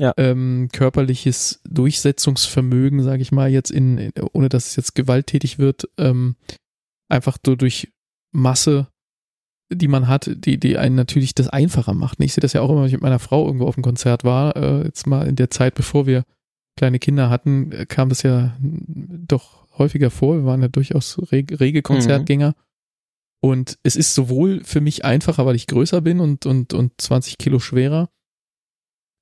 Ja. 0.00 0.12
Ähm, 0.16 0.68
körperliches 0.72 1.60
Durchsetzungsvermögen, 1.68 3.02
sage 3.02 3.22
ich 3.22 3.30
mal, 3.30 3.48
jetzt 3.50 3.70
in, 3.70 4.10
ohne 4.32 4.48
dass 4.48 4.66
es 4.66 4.76
jetzt 4.76 4.94
gewalttätig 4.94 5.58
wird, 5.58 5.88
ähm, 5.98 6.34
einfach 7.08 7.38
so 7.44 7.54
durch 7.54 7.92
Masse, 8.32 8.88
die 9.72 9.88
man 9.88 10.08
hat, 10.08 10.30
die, 10.34 10.58
die 10.58 10.78
einen 10.78 10.96
natürlich 10.96 11.34
das 11.34 11.48
einfacher 11.48 11.94
macht. 11.94 12.18
Ich 12.20 12.34
sehe 12.34 12.42
das 12.42 12.52
ja 12.52 12.60
auch 12.60 12.70
immer, 12.70 12.80
wenn 12.80 12.88
ich 12.88 12.94
mit 12.94 13.02
meiner 13.02 13.20
Frau 13.20 13.46
irgendwo 13.46 13.66
auf 13.66 13.74
dem 13.74 13.84
Konzert 13.84 14.24
war, 14.24 14.56
äh, 14.56 14.84
jetzt 14.84 15.06
mal 15.06 15.28
in 15.28 15.36
der 15.36 15.50
Zeit, 15.50 15.74
bevor 15.74 16.06
wir 16.06 16.24
kleine 16.76 16.98
Kinder 16.98 17.30
hatten, 17.30 17.70
äh, 17.72 17.86
kam 17.86 18.08
das 18.08 18.22
ja 18.22 18.56
doch 18.60 19.64
häufiger 19.78 20.10
vor. 20.10 20.36
Wir 20.36 20.44
waren 20.44 20.62
ja 20.62 20.68
durchaus 20.68 21.20
rege, 21.30 21.60
rege 21.60 21.82
Konzertgänger. 21.82 22.48
Mhm. 22.48 22.54
Und 23.40 23.78
es 23.82 23.94
ist 23.94 24.14
sowohl 24.14 24.64
für 24.64 24.80
mich 24.80 25.04
einfacher, 25.04 25.44
weil 25.46 25.56
ich 25.56 25.66
größer 25.66 26.00
bin 26.00 26.20
und, 26.20 26.46
und, 26.46 26.72
und 26.72 26.92
20 26.98 27.38
Kilo 27.38 27.58
schwerer, 27.58 28.08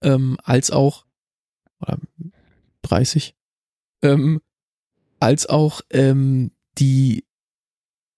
ähm, 0.02 0.36
als 0.42 0.70
auch, 0.70 1.04
oder 1.80 1.98
30, 2.82 3.34
ähm, 4.02 4.40
als 5.20 5.46
auch 5.46 5.82
ähm, 5.90 6.52
die 6.78 7.24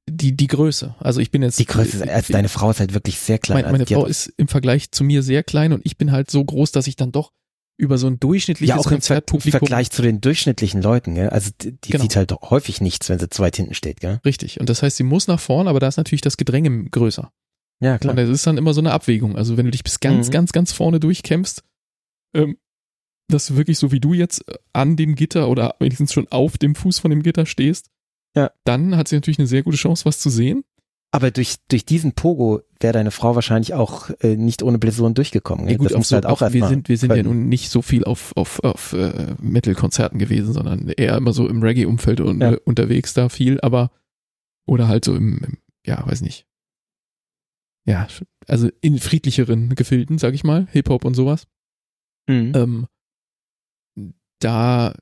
die, 0.06 0.36
die 0.36 0.48
Größe. 0.48 0.94
Also 0.98 1.20
ich 1.20 1.30
bin 1.30 1.42
jetzt. 1.42 1.58
Die 1.58 1.64
Größe, 1.64 2.06
also 2.10 2.32
deine 2.32 2.48
Frau 2.48 2.70
ist 2.70 2.80
halt 2.80 2.92
wirklich 2.92 3.18
sehr 3.18 3.38
klein. 3.38 3.62
Meine, 3.62 3.72
meine 3.72 3.86
Frau 3.86 4.04
ist 4.06 4.26
im 4.36 4.48
Vergleich 4.48 4.90
zu 4.90 5.02
mir 5.02 5.22
sehr 5.22 5.42
klein 5.42 5.72
und 5.72 5.80
ich 5.84 5.96
bin 5.96 6.12
halt 6.12 6.30
so 6.30 6.44
groß, 6.44 6.72
dass 6.72 6.86
ich 6.86 6.96
dann 6.96 7.10
doch 7.10 7.32
über 7.76 7.98
so 7.98 8.06
ein 8.06 8.20
durchschnittliches 8.20 8.74
ja, 8.74 8.80
auch 8.80 8.86
Konzertpublikum. 8.86 9.58
Im 9.60 9.66
Vergleich 9.66 9.90
zu 9.90 10.02
den 10.02 10.20
durchschnittlichen 10.20 10.80
Leuten, 10.80 11.14
gell? 11.14 11.30
Also 11.30 11.50
die, 11.60 11.72
die 11.72 11.90
genau. 11.90 12.02
sieht 12.02 12.16
halt 12.16 12.32
häufig 12.32 12.80
nichts, 12.80 13.08
wenn 13.08 13.18
sie 13.18 13.28
zu 13.28 13.42
weit 13.42 13.56
hinten 13.56 13.74
steht, 13.74 14.00
gell? 14.00 14.20
Richtig. 14.24 14.60
Und 14.60 14.68
das 14.68 14.82
heißt, 14.82 14.96
sie 14.96 15.02
muss 15.02 15.26
nach 15.26 15.40
vorn, 15.40 15.66
aber 15.66 15.80
da 15.80 15.88
ist 15.88 15.96
natürlich 15.96 16.20
das 16.20 16.36
Gedränge 16.36 16.84
größer. 16.90 17.32
Ja, 17.80 17.98
klar. 17.98 18.12
Und 18.12 18.16
das 18.18 18.28
ist 18.28 18.46
dann 18.46 18.58
immer 18.58 18.74
so 18.74 18.80
eine 18.80 18.92
Abwägung. 18.92 19.36
Also 19.36 19.56
wenn 19.56 19.64
du 19.64 19.72
dich 19.72 19.82
bis 19.82 19.98
ganz, 19.98 20.28
mhm. 20.28 20.32
ganz, 20.32 20.52
ganz 20.52 20.72
vorne 20.72 21.00
durchkämpfst, 21.00 21.64
ähm, 22.34 22.58
dass 23.28 23.46
du 23.46 23.56
wirklich 23.56 23.78
so 23.78 23.90
wie 23.92 24.00
du 24.00 24.12
jetzt 24.12 24.44
an 24.72 24.96
dem 24.96 25.14
Gitter 25.14 25.48
oder 25.48 25.76
wenigstens 25.78 26.12
schon 26.12 26.28
auf 26.28 26.58
dem 26.58 26.74
Fuß 26.74 26.98
von 26.98 27.10
dem 27.10 27.22
Gitter 27.22 27.46
stehst, 27.46 27.90
ja. 28.36 28.50
dann 28.64 28.96
hat 28.96 29.08
sie 29.08 29.16
natürlich 29.16 29.38
eine 29.38 29.48
sehr 29.48 29.62
gute 29.62 29.76
Chance, 29.76 30.04
was 30.04 30.18
zu 30.18 30.30
sehen. 30.30 30.64
Aber 31.10 31.30
durch, 31.30 31.56
durch 31.68 31.84
diesen 31.84 32.14
Pogo 32.14 32.62
wäre 32.80 32.92
deine 32.92 33.12
Frau 33.12 33.36
wahrscheinlich 33.36 33.72
auch 33.72 34.10
äh, 34.20 34.36
nicht 34.36 34.64
ohne 34.64 34.80
Blessuren 34.80 35.14
durchgekommen. 35.14 35.68
Ja, 35.68 35.76
gut, 35.76 35.86
das 35.86 35.94
auch 35.94 36.02
so, 36.02 36.14
halt 36.16 36.26
auch, 36.26 36.42
auch 36.42 36.52
wir 36.52 36.66
sind, 36.66 36.88
wir 36.88 36.98
sind 36.98 37.14
ja 37.14 37.22
nun 37.22 37.48
nicht 37.48 37.70
so 37.70 37.82
viel 37.82 38.02
auf, 38.02 38.32
auf, 38.34 38.58
auf 38.64 38.94
äh, 38.94 39.36
Metal-Konzerten 39.40 40.18
gewesen, 40.18 40.52
sondern 40.52 40.88
eher 40.88 41.16
immer 41.16 41.32
so 41.32 41.48
im 41.48 41.62
Reggae-Umfeld 41.62 42.20
und, 42.20 42.40
ja. 42.40 42.54
äh, 42.54 42.56
unterwegs 42.64 43.14
da 43.14 43.28
viel, 43.28 43.60
aber 43.60 43.92
oder 44.66 44.88
halt 44.88 45.04
so 45.04 45.14
im, 45.14 45.38
im, 45.38 45.58
ja, 45.86 46.04
weiß 46.04 46.20
nicht. 46.20 46.48
Ja, 47.86 48.08
also 48.48 48.68
in 48.80 48.98
friedlicheren 48.98 49.76
Gefilden, 49.76 50.18
sag 50.18 50.34
ich 50.34 50.42
mal, 50.42 50.66
Hip-Hop 50.72 51.04
und 51.04 51.14
sowas. 51.14 51.46
Mhm. 52.26 52.52
Ähm, 52.54 52.86
da 54.40 54.94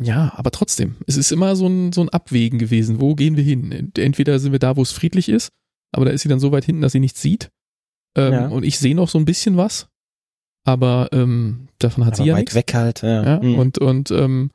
ja, 0.00 0.32
aber 0.34 0.50
trotzdem, 0.50 0.96
es 1.06 1.16
ist 1.16 1.30
immer 1.30 1.54
so 1.54 1.68
ein, 1.68 1.92
so 1.92 2.00
ein 2.00 2.08
Abwägen 2.08 2.58
gewesen. 2.58 3.00
Wo 3.00 3.14
gehen 3.14 3.36
wir 3.36 3.44
hin? 3.44 3.92
Entweder 3.96 4.38
sind 4.40 4.50
wir 4.52 4.58
da, 4.58 4.76
wo 4.76 4.82
es 4.82 4.90
friedlich 4.90 5.28
ist, 5.28 5.52
aber 5.92 6.04
da 6.04 6.10
ist 6.10 6.22
sie 6.22 6.28
dann 6.28 6.40
so 6.40 6.50
weit 6.50 6.64
hinten, 6.64 6.82
dass 6.82 6.92
sie 6.92 7.00
nichts 7.00 7.22
sieht. 7.22 7.50
Ähm, 8.16 8.32
ja. 8.32 8.48
Und 8.48 8.64
ich 8.64 8.78
sehe 8.78 8.94
noch 8.94 9.08
so 9.08 9.18
ein 9.18 9.24
bisschen 9.24 9.56
was, 9.56 9.88
aber 10.64 11.10
ähm, 11.12 11.68
davon 11.78 12.04
hat 12.04 12.14
aber 12.14 12.22
sie 12.22 12.28
ja 12.28 12.34
weit 12.34 12.40
nichts. 12.40 12.54
weg 12.56 12.74
halt, 12.74 13.02
ja. 13.02 13.24
ja 13.24 13.40
mhm. 13.40 13.58
Und, 13.58 13.78
und 13.78 14.10
ähm, 14.10 14.50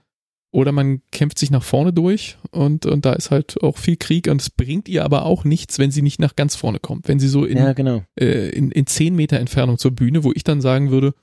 oder 0.51 0.71
man 0.71 1.01
kämpft 1.11 1.37
sich 1.37 1.51
nach 1.51 1.63
vorne 1.63 1.93
durch 1.93 2.37
und, 2.51 2.85
und 2.85 3.05
da 3.05 3.13
ist 3.13 3.31
halt 3.31 3.61
auch 3.61 3.77
viel 3.77 3.97
Krieg 3.97 4.27
und 4.27 4.41
es 4.41 4.49
bringt 4.49 4.89
ihr 4.89 5.05
aber 5.05 5.25
auch 5.25 5.43
nichts, 5.43 5.77
wenn 5.77 5.91
sie 5.91 6.01
nicht 6.01 6.19
nach 6.19 6.35
ganz 6.35 6.55
vorne 6.55 6.79
kommt. 6.79 7.07
Wenn 7.07 7.19
sie 7.19 7.27
so 7.27 7.45
in, 7.45 7.57
ja, 7.57 7.73
genau. 7.73 8.03
äh, 8.19 8.49
in, 8.49 8.71
in 8.71 8.87
zehn 8.87 9.15
Meter 9.15 9.39
Entfernung 9.39 9.77
zur 9.77 9.91
Bühne, 9.91 10.23
wo 10.23 10.31
ich 10.33 10.43
dann 10.43 10.59
sagen 10.59 10.89
würde, 10.89 11.13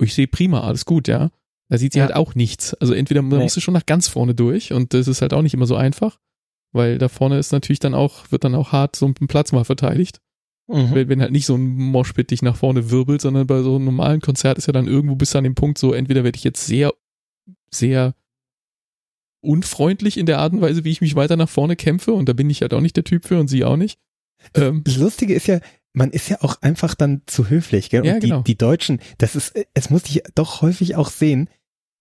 ich 0.00 0.14
sehe 0.14 0.26
prima, 0.26 0.62
alles 0.62 0.84
gut, 0.84 1.08
ja. 1.08 1.30
Da 1.68 1.78
sieht 1.78 1.92
sie 1.92 1.98
ja. 1.98 2.06
halt 2.06 2.14
auch 2.14 2.34
nichts. 2.34 2.74
Also 2.74 2.92
entweder 2.92 3.22
nee. 3.22 3.38
musst 3.38 3.56
du 3.56 3.60
schon 3.60 3.74
nach 3.74 3.86
ganz 3.86 4.08
vorne 4.08 4.34
durch 4.34 4.72
und 4.72 4.94
das 4.94 5.08
ist 5.08 5.22
halt 5.22 5.32
auch 5.32 5.42
nicht 5.42 5.54
immer 5.54 5.66
so 5.66 5.76
einfach, 5.76 6.18
weil 6.72 6.98
da 6.98 7.08
vorne 7.08 7.38
ist 7.38 7.52
natürlich 7.52 7.80
dann 7.80 7.94
auch, 7.94 8.30
wird 8.30 8.44
dann 8.44 8.54
auch 8.54 8.72
hart 8.72 8.96
so 8.96 9.06
ein 9.06 9.14
Platz 9.14 9.52
mal 9.52 9.64
verteidigt. 9.64 10.20
Mhm. 10.66 10.94
Wenn, 10.94 11.08
wenn 11.08 11.20
halt 11.20 11.32
nicht 11.32 11.46
so 11.46 11.56
ein 11.56 11.66
Moshpit 11.66 12.30
dich 12.30 12.42
nach 12.42 12.56
vorne 12.56 12.90
wirbelt, 12.90 13.20
sondern 13.20 13.46
bei 13.46 13.62
so 13.62 13.76
einem 13.76 13.84
normalen 13.84 14.20
Konzert 14.20 14.58
ist 14.58 14.66
ja 14.66 14.72
dann 14.72 14.86
irgendwo 14.86 15.14
bis 15.14 15.36
an 15.36 15.44
dem 15.44 15.54
Punkt 15.54 15.78
so, 15.78 15.92
entweder 15.92 16.24
werde 16.24 16.36
ich 16.36 16.44
jetzt 16.44 16.66
sehr, 16.66 16.92
sehr 17.70 18.14
unfreundlich 19.42 20.16
in 20.16 20.26
der 20.26 20.38
Art 20.38 20.54
und 20.54 20.62
Weise, 20.62 20.84
wie 20.84 20.90
ich 20.90 21.02
mich 21.02 21.16
weiter 21.16 21.36
nach 21.36 21.50
vorne 21.50 21.76
kämpfe 21.76 22.12
und 22.14 22.28
da 22.28 22.32
bin 22.32 22.48
ich 22.48 22.62
halt 22.62 22.72
auch 22.72 22.80
nicht 22.80 22.96
der 22.96 23.04
Typ 23.04 23.26
für 23.26 23.38
und 23.38 23.48
sie 23.48 23.64
auch 23.64 23.76
nicht. 23.76 23.98
Ähm, 24.54 24.82
das 24.84 24.96
Lustige 24.96 25.34
ist 25.34 25.46
ja, 25.46 25.60
man 25.94 26.10
ist 26.10 26.28
ja 26.28 26.38
auch 26.42 26.60
einfach 26.60 26.94
dann 26.94 27.22
zu 27.26 27.48
höflich, 27.48 27.88
gell? 27.88 28.02
Und 28.02 28.06
ja, 28.06 28.18
genau. 28.18 28.38
die, 28.38 28.52
die 28.52 28.58
Deutschen, 28.58 29.00
das 29.18 29.36
ist, 29.36 29.54
es 29.72 29.90
muss 29.90 30.02
ich 30.06 30.22
doch 30.34 30.60
häufig 30.60 30.96
auch 30.96 31.08
sehen, 31.08 31.48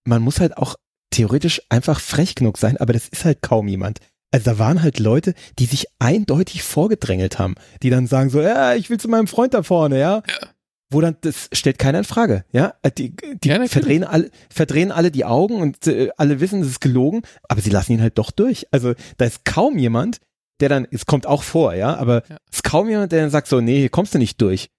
man 0.03 0.21
muss 0.21 0.39
halt 0.39 0.57
auch 0.57 0.75
theoretisch 1.11 1.61
einfach 1.69 1.99
frech 1.99 2.35
genug 2.35 2.57
sein, 2.57 2.77
aber 2.77 2.91
das 2.91 3.07
ist 3.07 3.23
halt 3.23 3.41
kaum 3.41 3.67
jemand. 3.67 3.99
Also 4.31 4.49
da 4.49 4.57
waren 4.57 4.81
halt 4.81 4.97
Leute, 4.97 5.35
die 5.59 5.65
sich 5.65 5.85
eindeutig 5.99 6.63
vorgedrängelt 6.63 7.37
haben, 7.37 7.53
die 7.83 7.91
dann 7.91 8.07
sagen 8.07 8.31
so, 8.31 8.41
ja, 8.41 8.73
ich 8.73 8.89
will 8.89 8.99
zu 8.99 9.07
meinem 9.07 9.27
Freund 9.27 9.53
da 9.53 9.61
vorne, 9.61 9.99
ja. 9.99 10.23
ja. 10.27 10.47
Wo 10.89 11.01
dann, 11.01 11.17
das 11.21 11.49
stellt 11.53 11.77
keiner 11.77 11.99
in 11.99 12.03
Frage, 12.03 12.45
ja. 12.51 12.73
Äh, 12.81 12.89
die, 12.91 13.15
die 13.15 13.49
ja, 13.49 13.63
verdrehen, 13.67 14.03
alle, 14.03 14.31
verdrehen 14.49 14.91
alle 14.91 15.11
die 15.11 15.25
Augen 15.25 15.61
und 15.61 15.85
äh, 15.85 16.09
alle 16.17 16.39
wissen, 16.39 16.61
es 16.61 16.67
ist 16.67 16.81
gelogen, 16.81 17.21
aber 17.47 17.61
sie 17.61 17.69
lassen 17.69 17.91
ihn 17.91 18.01
halt 18.01 18.17
doch 18.17 18.31
durch. 18.31 18.65
Also 18.71 18.95
da 19.17 19.25
ist 19.25 19.45
kaum 19.45 19.77
jemand, 19.77 20.19
der 20.59 20.69
dann, 20.69 20.87
es 20.91 21.05
kommt 21.05 21.25
auch 21.25 21.43
vor, 21.43 21.73
ja, 21.73 21.95
aber 21.95 22.23
ja. 22.27 22.37
es 22.49 22.57
ist 22.57 22.63
kaum 22.63 22.89
jemand, 22.89 23.11
der 23.11 23.21
dann 23.21 23.29
sagt 23.29 23.47
so, 23.47 23.61
nee, 23.61 23.79
hier 23.79 23.89
kommst 23.89 24.13
du 24.13 24.19
nicht 24.19 24.39
durch. 24.41 24.69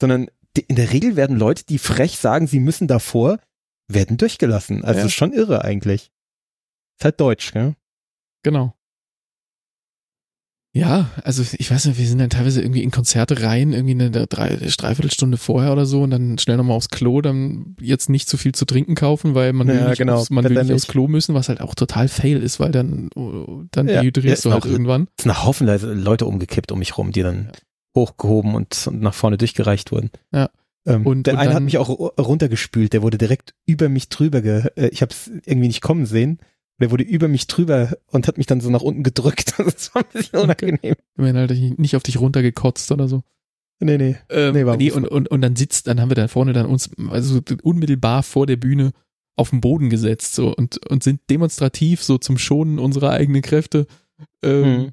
Sondern 0.00 0.28
in 0.68 0.76
der 0.76 0.92
Regel 0.92 1.16
werden 1.16 1.38
Leute, 1.38 1.64
die 1.64 1.78
frech 1.78 2.18
sagen, 2.18 2.46
sie 2.46 2.60
müssen 2.60 2.86
davor, 2.86 3.38
werden 3.88 4.16
durchgelassen. 4.16 4.84
Also 4.84 5.00
ja. 5.00 5.06
ist 5.06 5.14
schon 5.14 5.32
irre 5.32 5.64
eigentlich. 5.64 6.10
Ist 6.98 7.04
halt 7.04 7.20
deutsch, 7.20 7.52
gell? 7.52 7.74
Genau. 8.42 8.74
Ja, 10.74 11.10
also 11.22 11.42
ich 11.58 11.70
weiß 11.70 11.84
nicht, 11.84 11.98
wir 11.98 12.06
sind 12.06 12.18
dann 12.18 12.30
teilweise 12.30 12.62
irgendwie 12.62 12.82
in 12.82 12.90
Konzerte 12.90 13.42
rein, 13.42 13.74
irgendwie 13.74 13.92
eine 13.92 14.26
drei, 14.26 14.56
Dreiviertelstunde 14.56 15.36
vorher 15.36 15.70
oder 15.70 15.84
so 15.84 16.02
und 16.02 16.10
dann 16.10 16.38
schnell 16.38 16.56
nochmal 16.56 16.76
aufs 16.76 16.88
Klo, 16.88 17.20
dann 17.20 17.76
jetzt 17.78 18.08
nicht 18.08 18.26
zu 18.26 18.38
viel 18.38 18.52
zu 18.54 18.64
trinken 18.64 18.94
kaufen, 18.94 19.34
weil 19.34 19.52
man 19.52 19.68
ja, 19.68 19.74
will 19.74 19.88
nicht, 19.90 19.98
genau. 19.98 20.14
aufs, 20.14 20.30
man 20.30 20.44
will 20.44 20.62
nicht 20.62 20.72
aufs 20.72 20.86
Klo 20.86 21.08
müssen, 21.08 21.34
was 21.34 21.50
halt 21.50 21.60
auch 21.60 21.74
total 21.74 22.08
fail 22.08 22.42
ist, 22.42 22.58
weil 22.58 22.70
dann, 22.70 23.10
dann 23.70 23.86
ja, 23.86 24.00
dehydrierst 24.00 24.46
du 24.46 24.52
halt 24.52 24.64
irgendwann. 24.64 25.08
Es 25.18 25.24
sind 25.24 25.44
Haufen 25.44 25.66
Leute 26.02 26.24
umgekippt 26.24 26.72
um 26.72 26.78
mich 26.78 26.96
rum, 26.96 27.12
die 27.12 27.22
dann 27.22 27.50
ja. 27.52 27.52
hochgehoben 27.94 28.54
und, 28.54 28.86
und 28.86 29.02
nach 29.02 29.14
vorne 29.14 29.36
durchgereicht 29.36 29.92
wurden. 29.92 30.10
Ja. 30.32 30.48
Ähm, 30.86 31.06
und 31.06 31.26
der 31.26 31.34
und 31.34 31.40
eine 31.40 31.54
hat 31.54 31.62
mich 31.62 31.76
auch 31.76 31.90
runtergespült, 31.90 32.94
der 32.94 33.02
wurde 33.02 33.18
direkt 33.18 33.54
über 33.66 33.90
mich 33.90 34.08
drüber, 34.08 34.40
ge 34.40 34.68
äh, 34.76 34.88
ich 34.88 35.02
habe 35.02 35.12
es 35.12 35.30
irgendwie 35.44 35.68
nicht 35.68 35.82
kommen 35.82 36.06
sehen. 36.06 36.38
Der 36.80 36.90
wurde 36.90 37.04
über 37.04 37.28
mich 37.28 37.46
drüber 37.46 37.96
und 38.06 38.26
hat 38.26 38.38
mich 38.38 38.46
dann 38.46 38.60
so 38.60 38.70
nach 38.70 38.82
unten 38.82 39.02
gedrückt. 39.02 39.54
Das 39.64 39.94
war 39.94 40.02
ein 40.02 40.08
bisschen 40.12 40.40
unangenehm. 40.40 40.78
Okay. 40.82 40.96
Ich 41.14 41.22
meine 41.22 41.38
halt 41.40 41.78
nicht 41.78 41.96
auf 41.96 42.02
dich 42.02 42.18
runtergekotzt 42.20 42.90
oder 42.90 43.08
so. 43.08 43.22
Nee, 43.80 43.98
nee. 43.98 44.16
Ähm, 44.30 44.54
nee, 44.54 44.64
war 44.64 44.76
nee 44.76 44.90
und, 44.90 45.06
und, 45.06 45.28
und 45.28 45.40
dann 45.40 45.56
sitzt, 45.56 45.86
dann 45.88 46.00
haben 46.00 46.10
wir 46.10 46.14
da 46.14 46.28
vorne 46.28 46.52
dann 46.52 46.66
uns, 46.66 46.90
also 47.10 47.40
unmittelbar 47.62 48.22
vor 48.22 48.46
der 48.46 48.56
Bühne 48.56 48.92
auf 49.34 49.50
den 49.50 49.60
Boden 49.60 49.90
gesetzt 49.90 50.34
so 50.34 50.54
und, 50.54 50.78
und 50.88 51.02
sind 51.02 51.20
demonstrativ 51.30 52.02
so 52.02 52.18
zum 52.18 52.38
Schonen 52.38 52.78
unserer 52.78 53.10
eigenen 53.10 53.42
Kräfte 53.42 53.86
ähm. 54.42 54.92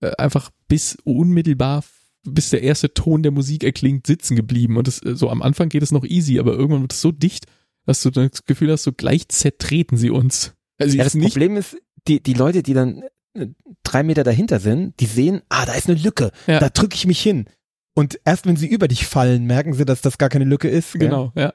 Äh, 0.00 0.10
einfach 0.18 0.50
bis 0.68 0.98
unmittelbar 1.04 1.82
bis 2.26 2.50
der 2.50 2.62
erste 2.62 2.92
Ton 2.92 3.22
der 3.22 3.32
Musik 3.32 3.64
erklingt, 3.64 4.06
sitzen 4.06 4.36
geblieben. 4.36 4.76
Und 4.76 4.88
das, 4.88 4.96
so 4.96 5.30
am 5.30 5.42
Anfang 5.42 5.68
geht 5.68 5.82
es 5.82 5.92
noch 5.92 6.04
easy, 6.04 6.38
aber 6.38 6.52
irgendwann 6.52 6.82
wird 6.82 6.92
es 6.92 7.00
so 7.00 7.12
dicht, 7.12 7.46
dass 7.86 8.02
du 8.02 8.10
das 8.10 8.44
Gefühl 8.44 8.72
hast, 8.72 8.82
so 8.82 8.92
gleich 8.92 9.28
zertreten 9.28 9.96
sie 9.96 10.10
uns. 10.10 10.55
Also 10.78 10.96
ja, 10.96 11.04
das 11.04 11.14
nicht 11.14 11.32
Problem 11.32 11.56
ist, 11.56 11.76
die, 12.06 12.22
die 12.22 12.34
Leute, 12.34 12.62
die 12.62 12.74
dann 12.74 13.02
äh, 13.34 13.48
drei 13.82 14.02
Meter 14.02 14.24
dahinter 14.24 14.60
sind, 14.60 14.98
die 15.00 15.06
sehen, 15.06 15.42
ah, 15.48 15.66
da 15.66 15.74
ist 15.74 15.88
eine 15.88 15.98
Lücke, 15.98 16.30
ja. 16.46 16.60
da 16.60 16.68
drücke 16.68 16.94
ich 16.94 17.06
mich 17.06 17.20
hin. 17.20 17.46
Und 17.94 18.20
erst 18.24 18.46
wenn 18.46 18.56
sie 18.56 18.66
über 18.66 18.88
dich 18.88 19.06
fallen, 19.06 19.44
merken 19.46 19.72
sie, 19.72 19.86
dass 19.86 20.02
das 20.02 20.18
gar 20.18 20.28
keine 20.28 20.44
Lücke 20.44 20.68
ist. 20.68 20.92
Genau, 20.92 21.32
ja. 21.34 21.54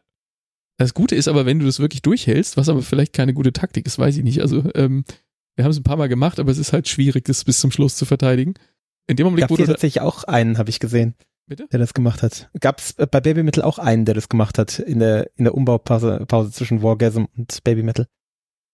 Das 0.78 0.96
Gute 0.96 1.16
ist 1.16 1.28
aber, 1.28 1.46
wenn 1.46 1.60
du 1.60 1.66
das 1.68 1.80
wirklich 1.80 2.02
durchhältst, 2.02 2.58
was 2.58 2.68
aber 2.68 2.82
vielleicht 2.82 3.14
keine 3.14 3.36
gute 3.36 3.54
Taktik 3.54 3.86
ist, 3.86 4.00
weiß 4.00 4.18
ich 4.18 4.24
nicht. 4.24 4.42
Also 4.42 4.64
ähm, 4.74 5.06
wir 5.56 5.64
haben 5.64 5.72
es 5.72 5.78
ein 5.78 5.84
paar 5.84 5.98
Mal 5.98 6.10
gemacht, 6.10 6.40
aber 6.40 6.52
es 6.52 6.58
ist 6.58 6.74
halt 6.74 6.88
schwierig, 6.88 7.26
das 7.26 7.44
bis 7.44 7.60
zum 7.60 7.72
Schluss 7.72 7.96
zu 7.96 8.06
verteidigen. 8.06 8.56
In 9.06 9.16
dem 9.16 9.28
Augenblick, 9.28 9.44
Gab's 9.44 9.52
wo 9.52 9.58
du 9.58 9.66
tatsächlich 9.66 10.02
auch 10.02 10.24
einen, 10.24 10.58
habe 10.58 10.72
ich 10.72 10.80
gesehen. 10.80 11.14
Bitte? 11.46 11.68
Der 11.72 11.80
das 11.80 11.94
gemacht 11.94 12.24
hat. 12.24 12.50
Gab 12.60 12.80
es 12.80 12.94
bei 12.94 13.20
Babymetal 13.20 13.64
auch 13.64 13.78
einen, 13.78 14.06
der 14.06 14.16
das 14.16 14.30
gemacht 14.30 14.58
hat 14.58 14.80
in 14.80 15.00
der 15.00 15.30
in 15.36 15.44
der 15.44 15.54
Umbaupause 15.54 16.24
Pause 16.28 16.52
zwischen 16.52 16.82
Wargasm 16.82 17.26
und 17.38 17.64
Babymetal? 17.64 18.08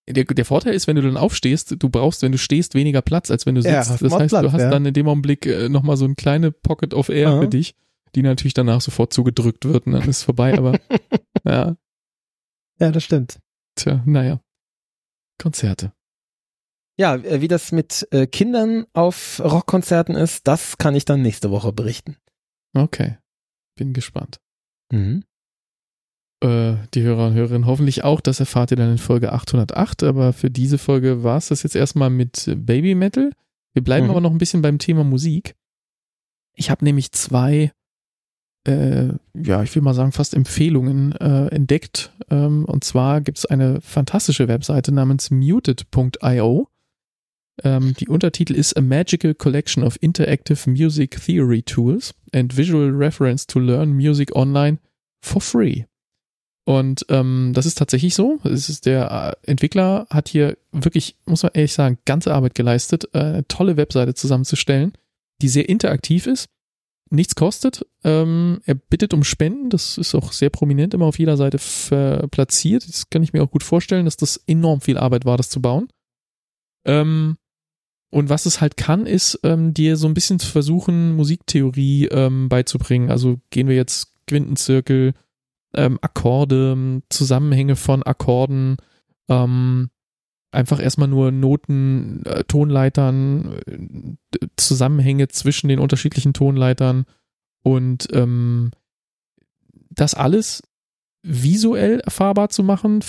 Der, 0.09 0.23
der 0.23 0.45
Vorteil 0.45 0.73
ist, 0.73 0.87
wenn 0.87 0.95
du 0.95 1.01
dann 1.01 1.17
aufstehst, 1.17 1.75
du 1.77 1.89
braust, 1.89 2.21
wenn 2.21 2.31
du 2.31 2.37
stehst, 2.37 2.75
weniger 2.75 3.01
Platz, 3.01 3.29
als 3.29 3.45
wenn 3.45 3.55
du 3.55 3.61
sitzt. 3.61 3.73
Ja, 3.73 3.79
das 3.79 4.01
heißt, 4.01 4.29
Platz, 4.29 4.43
du 4.43 4.51
hast 4.53 4.61
ja. 4.61 4.69
dann 4.69 4.85
in 4.85 4.93
dem 4.93 5.07
Augenblick 5.07 5.45
äh, 5.45 5.67
nochmal 5.67 5.97
so 5.97 6.05
eine 6.05 6.15
kleine 6.15 6.51
Pocket 6.51 6.93
of 6.93 7.09
Air 7.09 7.29
Aha. 7.29 7.41
für 7.41 7.47
dich, 7.49 7.75
die 8.15 8.21
natürlich 8.21 8.53
danach 8.53 8.79
sofort 8.79 9.11
zugedrückt 9.11 9.65
wird 9.65 9.85
und 9.85 9.93
dann 9.93 10.03
ist 10.03 10.17
es 10.17 10.23
vorbei, 10.23 10.57
aber 10.57 10.79
ja. 11.45 11.75
Ja, 12.79 12.91
das 12.91 13.03
stimmt. 13.03 13.39
Tja, 13.75 14.01
naja. 14.05 14.39
Konzerte. 15.39 15.91
Ja, 16.97 17.15
äh, 17.15 17.41
wie 17.41 17.47
das 17.49 17.71
mit 17.71 18.07
äh, 18.11 18.27
Kindern 18.27 18.85
auf 18.93 19.41
Rockkonzerten 19.43 20.15
ist, 20.15 20.47
das 20.47 20.77
kann 20.77 20.95
ich 20.95 21.03
dann 21.03 21.21
nächste 21.21 21.51
Woche 21.51 21.73
berichten. 21.73 22.15
Okay. 22.73 23.17
Bin 23.75 23.93
gespannt. 23.93 24.39
Mhm 24.91 25.23
äh, 26.41 26.75
die 26.93 27.01
Hörer 27.01 27.27
und 27.27 27.33
Hörerinnen 27.33 27.65
hoffentlich 27.65 28.03
auch. 28.03 28.21
Das 28.21 28.39
erfahrt 28.39 28.71
ihr 28.71 28.77
dann 28.77 28.91
in 28.91 28.97
Folge 28.97 29.33
808. 29.33 30.03
Aber 30.03 30.33
für 30.33 30.49
diese 30.49 30.77
Folge 30.77 31.23
war 31.23 31.37
es 31.37 31.47
das 31.47 31.63
jetzt 31.63 31.75
erstmal 31.75 32.09
mit 32.09 32.53
Baby 32.57 32.95
Metal. 32.95 33.31
Wir 33.73 33.83
bleiben 33.83 34.05
mhm. 34.05 34.11
aber 34.11 34.21
noch 34.21 34.31
ein 34.31 34.37
bisschen 34.37 34.61
beim 34.61 34.79
Thema 34.79 35.03
Musik. 35.03 35.55
Ich 36.55 36.71
habe 36.71 36.83
nämlich 36.83 37.11
zwei, 37.11 37.71
äh, 38.67 39.09
ja, 39.35 39.63
ich 39.63 39.75
will 39.75 39.83
mal 39.83 39.93
sagen, 39.93 40.11
fast 40.11 40.33
Empfehlungen 40.33 41.13
äh, 41.13 41.47
entdeckt. 41.47 42.11
Ähm, 42.29 42.65
und 42.65 42.83
zwar 42.83 43.21
gibt 43.21 43.37
es 43.37 43.45
eine 43.45 43.81
fantastische 43.81 44.47
Webseite 44.47 44.91
namens 44.91 45.29
muted.io. 45.29 46.67
Ähm, 47.63 47.93
die 47.99 48.07
Untertitel 48.07 48.53
ist 48.53 48.77
A 48.77 48.81
Magical 48.81 49.33
Collection 49.33 49.83
of 49.83 49.97
Interactive 50.01 50.69
Music 50.69 51.19
Theory 51.23 51.63
Tools 51.63 52.13
and 52.33 52.55
Visual 52.55 52.91
Reference 52.91 53.47
to 53.47 53.59
Learn 53.59 53.93
Music 53.93 54.35
Online 54.35 54.77
for 55.21 55.41
Free. 55.41 55.85
Und 56.67 57.05
ähm, 57.07 57.53
das 57.53 57.65
ist 57.65 57.77
tatsächlich 57.77 58.13
so. 58.13 58.41
Es 58.43 58.67
ist 58.67 58.85
der 58.85 59.37
äh, 59.45 59.49
Entwickler 59.49 60.05
hat 60.09 60.27
hier 60.27 60.57
wirklich, 60.73 61.15
muss 61.25 61.43
man 61.43 61.53
ehrlich 61.53 61.71
sagen, 61.71 61.97
ganze 62.03 62.33
Arbeit 62.33 62.55
geleistet, 62.55 63.05
äh, 63.13 63.19
eine 63.19 63.47
tolle 63.47 63.77
Webseite 63.77 64.15
zusammenzustellen, 64.15 64.91
die 65.41 65.47
sehr 65.47 65.69
interaktiv 65.69 66.27
ist, 66.27 66.49
nichts 67.09 67.35
kostet. 67.35 67.85
Ähm, 68.03 68.59
er 68.65 68.75
bittet 68.75 69.13
um 69.13 69.23
Spenden, 69.23 69.69
das 69.69 69.97
ist 69.97 70.13
auch 70.13 70.33
sehr 70.33 70.49
prominent 70.49 70.93
immer 70.93 71.05
auf 71.05 71.19
jeder 71.19 71.37
Seite 71.37 71.57
platziert. 72.27 72.85
Das 72.85 73.09
kann 73.09 73.23
ich 73.23 73.31
mir 73.31 73.43
auch 73.43 73.51
gut 73.51 73.63
vorstellen, 73.63 74.03
dass 74.03 74.17
das 74.17 74.35
enorm 74.45 74.81
viel 74.81 74.97
Arbeit 74.97 75.23
war, 75.23 75.37
das 75.37 75.49
zu 75.49 75.61
bauen. 75.61 75.87
Ähm, 76.83 77.37
und 78.09 78.27
was 78.27 78.45
es 78.45 78.59
halt 78.59 78.75
kann, 78.75 79.05
ist, 79.05 79.39
ähm, 79.43 79.73
dir 79.73 79.95
so 79.95 80.05
ein 80.05 80.13
bisschen 80.13 80.37
zu 80.37 80.47
versuchen, 80.47 81.15
Musiktheorie 81.15 82.07
ähm, 82.07 82.49
beizubringen. 82.49 83.09
Also 83.09 83.39
gehen 83.51 83.69
wir 83.69 83.75
jetzt 83.77 84.13
Quintenzirkel, 84.27 85.13
ähm, 85.73 85.99
Akkorde, 86.01 87.01
Zusammenhänge 87.09 87.75
von 87.75 88.03
Akkorden, 88.03 88.77
ähm, 89.29 89.89
einfach 90.51 90.81
erstmal 90.81 91.07
nur 91.07 91.31
Noten, 91.31 92.23
äh, 92.25 92.43
Tonleitern, 92.45 93.59
äh, 93.65 94.47
Zusammenhänge 94.55 95.27
zwischen 95.27 95.67
den 95.67 95.79
unterschiedlichen 95.79 96.33
Tonleitern 96.33 97.05
und 97.63 98.07
ähm, 98.13 98.71
das 99.89 100.13
alles 100.13 100.63
visuell 101.23 101.99
erfahrbar 101.99 102.49
zu 102.49 102.63
machen, 102.63 103.03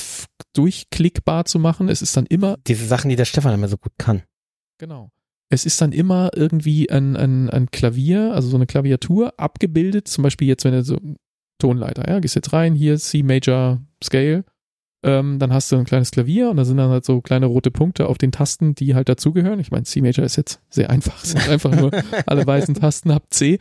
durchklickbar 0.54 1.44
zu 1.44 1.58
machen. 1.58 1.88
Es 1.88 2.02
ist 2.02 2.16
dann 2.16 2.26
immer. 2.26 2.56
Diese 2.66 2.86
Sachen, 2.86 3.10
die 3.10 3.16
der 3.16 3.26
Stefan 3.26 3.54
immer 3.54 3.68
so 3.68 3.76
gut 3.76 3.92
kann. 3.98 4.22
Genau. 4.78 5.10
Es 5.50 5.64
ist 5.64 5.80
dann 5.80 5.92
immer 5.92 6.30
irgendwie 6.34 6.90
ein, 6.90 7.16
ein, 7.16 7.48
ein 7.48 7.70
Klavier, 7.70 8.34
also 8.34 8.48
so 8.48 8.56
eine 8.56 8.66
Klaviatur 8.66 9.32
abgebildet. 9.38 10.08
Zum 10.08 10.22
Beispiel 10.22 10.48
jetzt, 10.48 10.64
wenn 10.64 10.74
er 10.74 10.82
so 10.82 10.98
Tonleiter. 11.58 12.08
Ja, 12.08 12.20
gehst 12.20 12.34
jetzt 12.34 12.52
rein, 12.52 12.74
hier 12.74 12.98
C 12.98 13.22
Major 13.22 13.80
Scale. 14.02 14.44
Ähm, 15.04 15.38
dann 15.38 15.52
hast 15.52 15.70
du 15.70 15.76
ein 15.76 15.84
kleines 15.84 16.10
Klavier 16.10 16.50
und 16.50 16.56
da 16.56 16.64
sind 16.64 16.76
dann 16.76 16.90
halt 16.90 17.04
so 17.04 17.20
kleine 17.20 17.46
rote 17.46 17.70
Punkte 17.70 18.08
auf 18.08 18.18
den 18.18 18.32
Tasten, 18.32 18.74
die 18.74 18.96
halt 18.96 19.08
dazugehören. 19.08 19.60
Ich 19.60 19.70
meine, 19.70 19.84
C 19.84 20.00
Major 20.00 20.24
ist 20.24 20.36
jetzt 20.36 20.60
sehr 20.70 20.90
einfach. 20.90 21.22
Es 21.22 21.30
sind 21.30 21.48
einfach 21.48 21.70
nur 21.74 21.92
alle 22.26 22.44
weißen 22.44 22.74
Tasten 22.74 23.12
ab 23.12 23.22
C. 23.30 23.58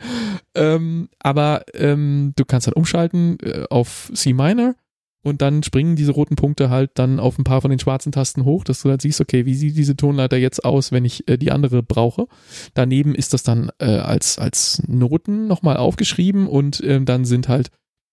Ähm, 0.56 1.08
aber 1.20 1.62
ähm, 1.74 2.32
du 2.34 2.44
kannst 2.44 2.66
halt 2.66 2.76
umschalten 2.76 3.38
äh, 3.40 3.64
auf 3.70 4.10
C 4.14 4.32
Minor 4.32 4.74
und 5.22 5.42
dann 5.42 5.62
springen 5.62 5.94
diese 5.94 6.12
roten 6.12 6.36
Punkte 6.36 6.70
halt 6.70 6.92
dann 6.94 7.20
auf 7.20 7.38
ein 7.38 7.44
paar 7.44 7.60
von 7.60 7.70
den 7.70 7.78
schwarzen 7.78 8.12
Tasten 8.12 8.44
hoch, 8.44 8.64
dass 8.64 8.82
du 8.82 8.90
halt 8.90 9.02
siehst, 9.02 9.20
okay, 9.20 9.46
wie 9.46 9.54
sieht 9.54 9.76
diese 9.76 9.96
Tonleiter 9.96 10.36
jetzt 10.36 10.64
aus, 10.64 10.90
wenn 10.90 11.04
ich 11.04 11.28
äh, 11.28 11.36
die 11.36 11.52
andere 11.52 11.82
brauche. 11.82 12.26
Daneben 12.74 13.14
ist 13.14 13.32
das 13.32 13.44
dann 13.44 13.70
äh, 13.78 13.98
als, 13.98 14.38
als 14.38 14.82
Noten 14.88 15.46
nochmal 15.46 15.76
aufgeschrieben 15.76 16.48
und 16.48 16.80
äh, 16.80 17.00
dann 17.00 17.24
sind 17.24 17.48
halt 17.48 17.70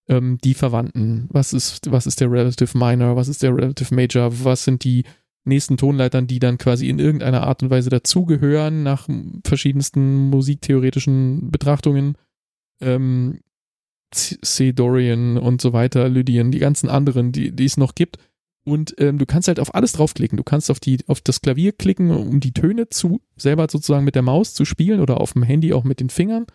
ähm, 0.08 0.38
die 0.42 0.54
Verwandten. 0.54 1.28
Was 1.30 1.52
ist, 1.52 1.90
was 1.90 2.06
ist 2.06 2.20
der 2.20 2.30
Relative 2.30 2.76
Minor? 2.76 3.16
Was 3.16 3.28
ist 3.28 3.42
der 3.42 3.54
Relative 3.54 3.94
Major? 3.94 4.30
Was 4.44 4.64
sind 4.64 4.84
die 4.84 5.04
nächsten 5.44 5.76
Tonleitern, 5.76 6.26
die 6.26 6.38
dann 6.38 6.58
quasi 6.58 6.88
in 6.88 6.98
irgendeiner 6.98 7.44
Art 7.44 7.62
und 7.62 7.70
Weise 7.70 7.90
dazugehören 7.90 8.82
nach 8.82 9.08
verschiedensten 9.44 10.30
musiktheoretischen 10.30 11.50
Betrachtungen? 11.50 12.16
Ähm, 12.80 13.40
C. 14.12 14.72
Dorian 14.72 15.36
und 15.36 15.60
so 15.60 15.72
weiter, 15.72 16.08
Lydian, 16.08 16.50
die 16.50 16.58
ganzen 16.58 16.88
anderen, 16.88 17.32
die, 17.32 17.54
die 17.54 17.64
es 17.64 17.76
noch 17.76 17.94
gibt. 17.94 18.18
Und 18.64 18.94
ähm, 18.98 19.18
du 19.18 19.26
kannst 19.26 19.48
halt 19.48 19.60
auf 19.60 19.74
alles 19.74 19.92
draufklicken. 19.92 20.36
Du 20.36 20.42
kannst 20.42 20.70
auf 20.70 20.80
die, 20.80 20.98
auf 21.06 21.20
das 21.20 21.40
Klavier 21.40 21.72
klicken, 21.72 22.10
um 22.10 22.40
die 22.40 22.52
Töne 22.52 22.88
zu, 22.88 23.20
selber 23.36 23.66
sozusagen 23.70 24.04
mit 24.04 24.16
der 24.16 24.22
Maus 24.22 24.54
zu 24.54 24.64
spielen 24.64 25.00
oder 25.00 25.20
auf 25.20 25.34
dem 25.34 25.44
Handy 25.44 25.72
auch 25.72 25.84
mit 25.84 26.00
den 26.00 26.10
Fingern. 26.10 26.46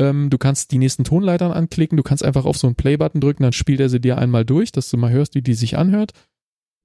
Ähm, 0.00 0.30
du 0.30 0.38
kannst 0.38 0.72
die 0.72 0.78
nächsten 0.78 1.04
Tonleitern 1.04 1.52
anklicken, 1.52 1.98
du 1.98 2.02
kannst 2.02 2.24
einfach 2.24 2.46
auf 2.46 2.56
so 2.56 2.66
einen 2.66 2.74
Play-Button 2.74 3.20
drücken, 3.20 3.42
dann 3.42 3.52
spielt 3.52 3.80
er 3.80 3.90
sie 3.90 4.00
dir 4.00 4.16
einmal 4.16 4.46
durch, 4.46 4.72
dass 4.72 4.88
du 4.88 4.96
mal 4.96 5.12
hörst, 5.12 5.34
wie 5.34 5.42
die 5.42 5.54
sich 5.54 5.76
anhört. 5.76 6.12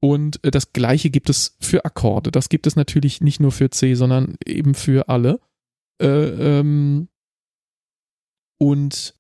Und 0.02 0.44
äh, 0.44 0.52
das 0.52 0.74
gleiche 0.74 1.10
gibt 1.10 1.30
es 1.30 1.56
für 1.62 1.86
Akkorde. 1.86 2.30
Das 2.30 2.50
gibt 2.50 2.68
es 2.68 2.76
natürlich 2.76 3.22
nicht 3.22 3.40
nur 3.40 3.54
für 3.54 3.70
C, 3.70 3.96
sondern 3.96 4.36
eben 4.46 4.76
für 4.76 5.08
alle. 5.08 5.40
Äh, 6.02 6.60
ähm, 6.60 7.08
und 8.58 9.16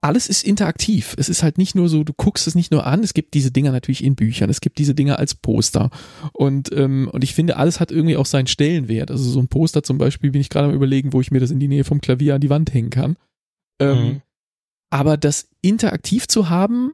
alles 0.00 0.28
ist 0.28 0.44
interaktiv. 0.44 1.14
Es 1.18 1.28
ist 1.28 1.42
halt 1.42 1.58
nicht 1.58 1.74
nur 1.74 1.88
so, 1.88 2.04
du 2.04 2.12
guckst 2.12 2.46
es 2.46 2.54
nicht 2.54 2.70
nur 2.70 2.86
an, 2.86 3.02
es 3.02 3.14
gibt 3.14 3.34
diese 3.34 3.50
Dinger 3.50 3.72
natürlich 3.72 4.04
in 4.04 4.14
Büchern, 4.14 4.48
es 4.48 4.60
gibt 4.60 4.78
diese 4.78 4.94
Dinger 4.94 5.18
als 5.18 5.34
Poster. 5.34 5.90
Und, 6.32 6.70
ähm, 6.72 7.10
und 7.12 7.24
ich 7.24 7.34
finde, 7.34 7.56
alles 7.56 7.80
hat 7.80 7.90
irgendwie 7.90 8.16
auch 8.16 8.26
seinen 8.26 8.46
Stellenwert. 8.46 9.10
Also 9.10 9.28
so 9.28 9.40
ein 9.40 9.48
Poster 9.48 9.82
zum 9.82 9.98
Beispiel 9.98 10.30
bin 10.30 10.40
ich 10.40 10.50
gerade 10.50 10.68
am 10.68 10.74
überlegen, 10.74 11.12
wo 11.12 11.20
ich 11.20 11.30
mir 11.30 11.40
das 11.40 11.50
in 11.50 11.58
die 11.58 11.68
Nähe 11.68 11.84
vom 11.84 12.00
Klavier 12.00 12.36
an 12.36 12.40
die 12.40 12.50
Wand 12.50 12.72
hängen 12.72 12.90
kann. 12.90 13.16
Ähm, 13.80 13.98
mhm. 13.98 14.22
Aber 14.90 15.16
das 15.16 15.48
interaktiv 15.62 16.28
zu 16.28 16.48
haben, 16.48 16.92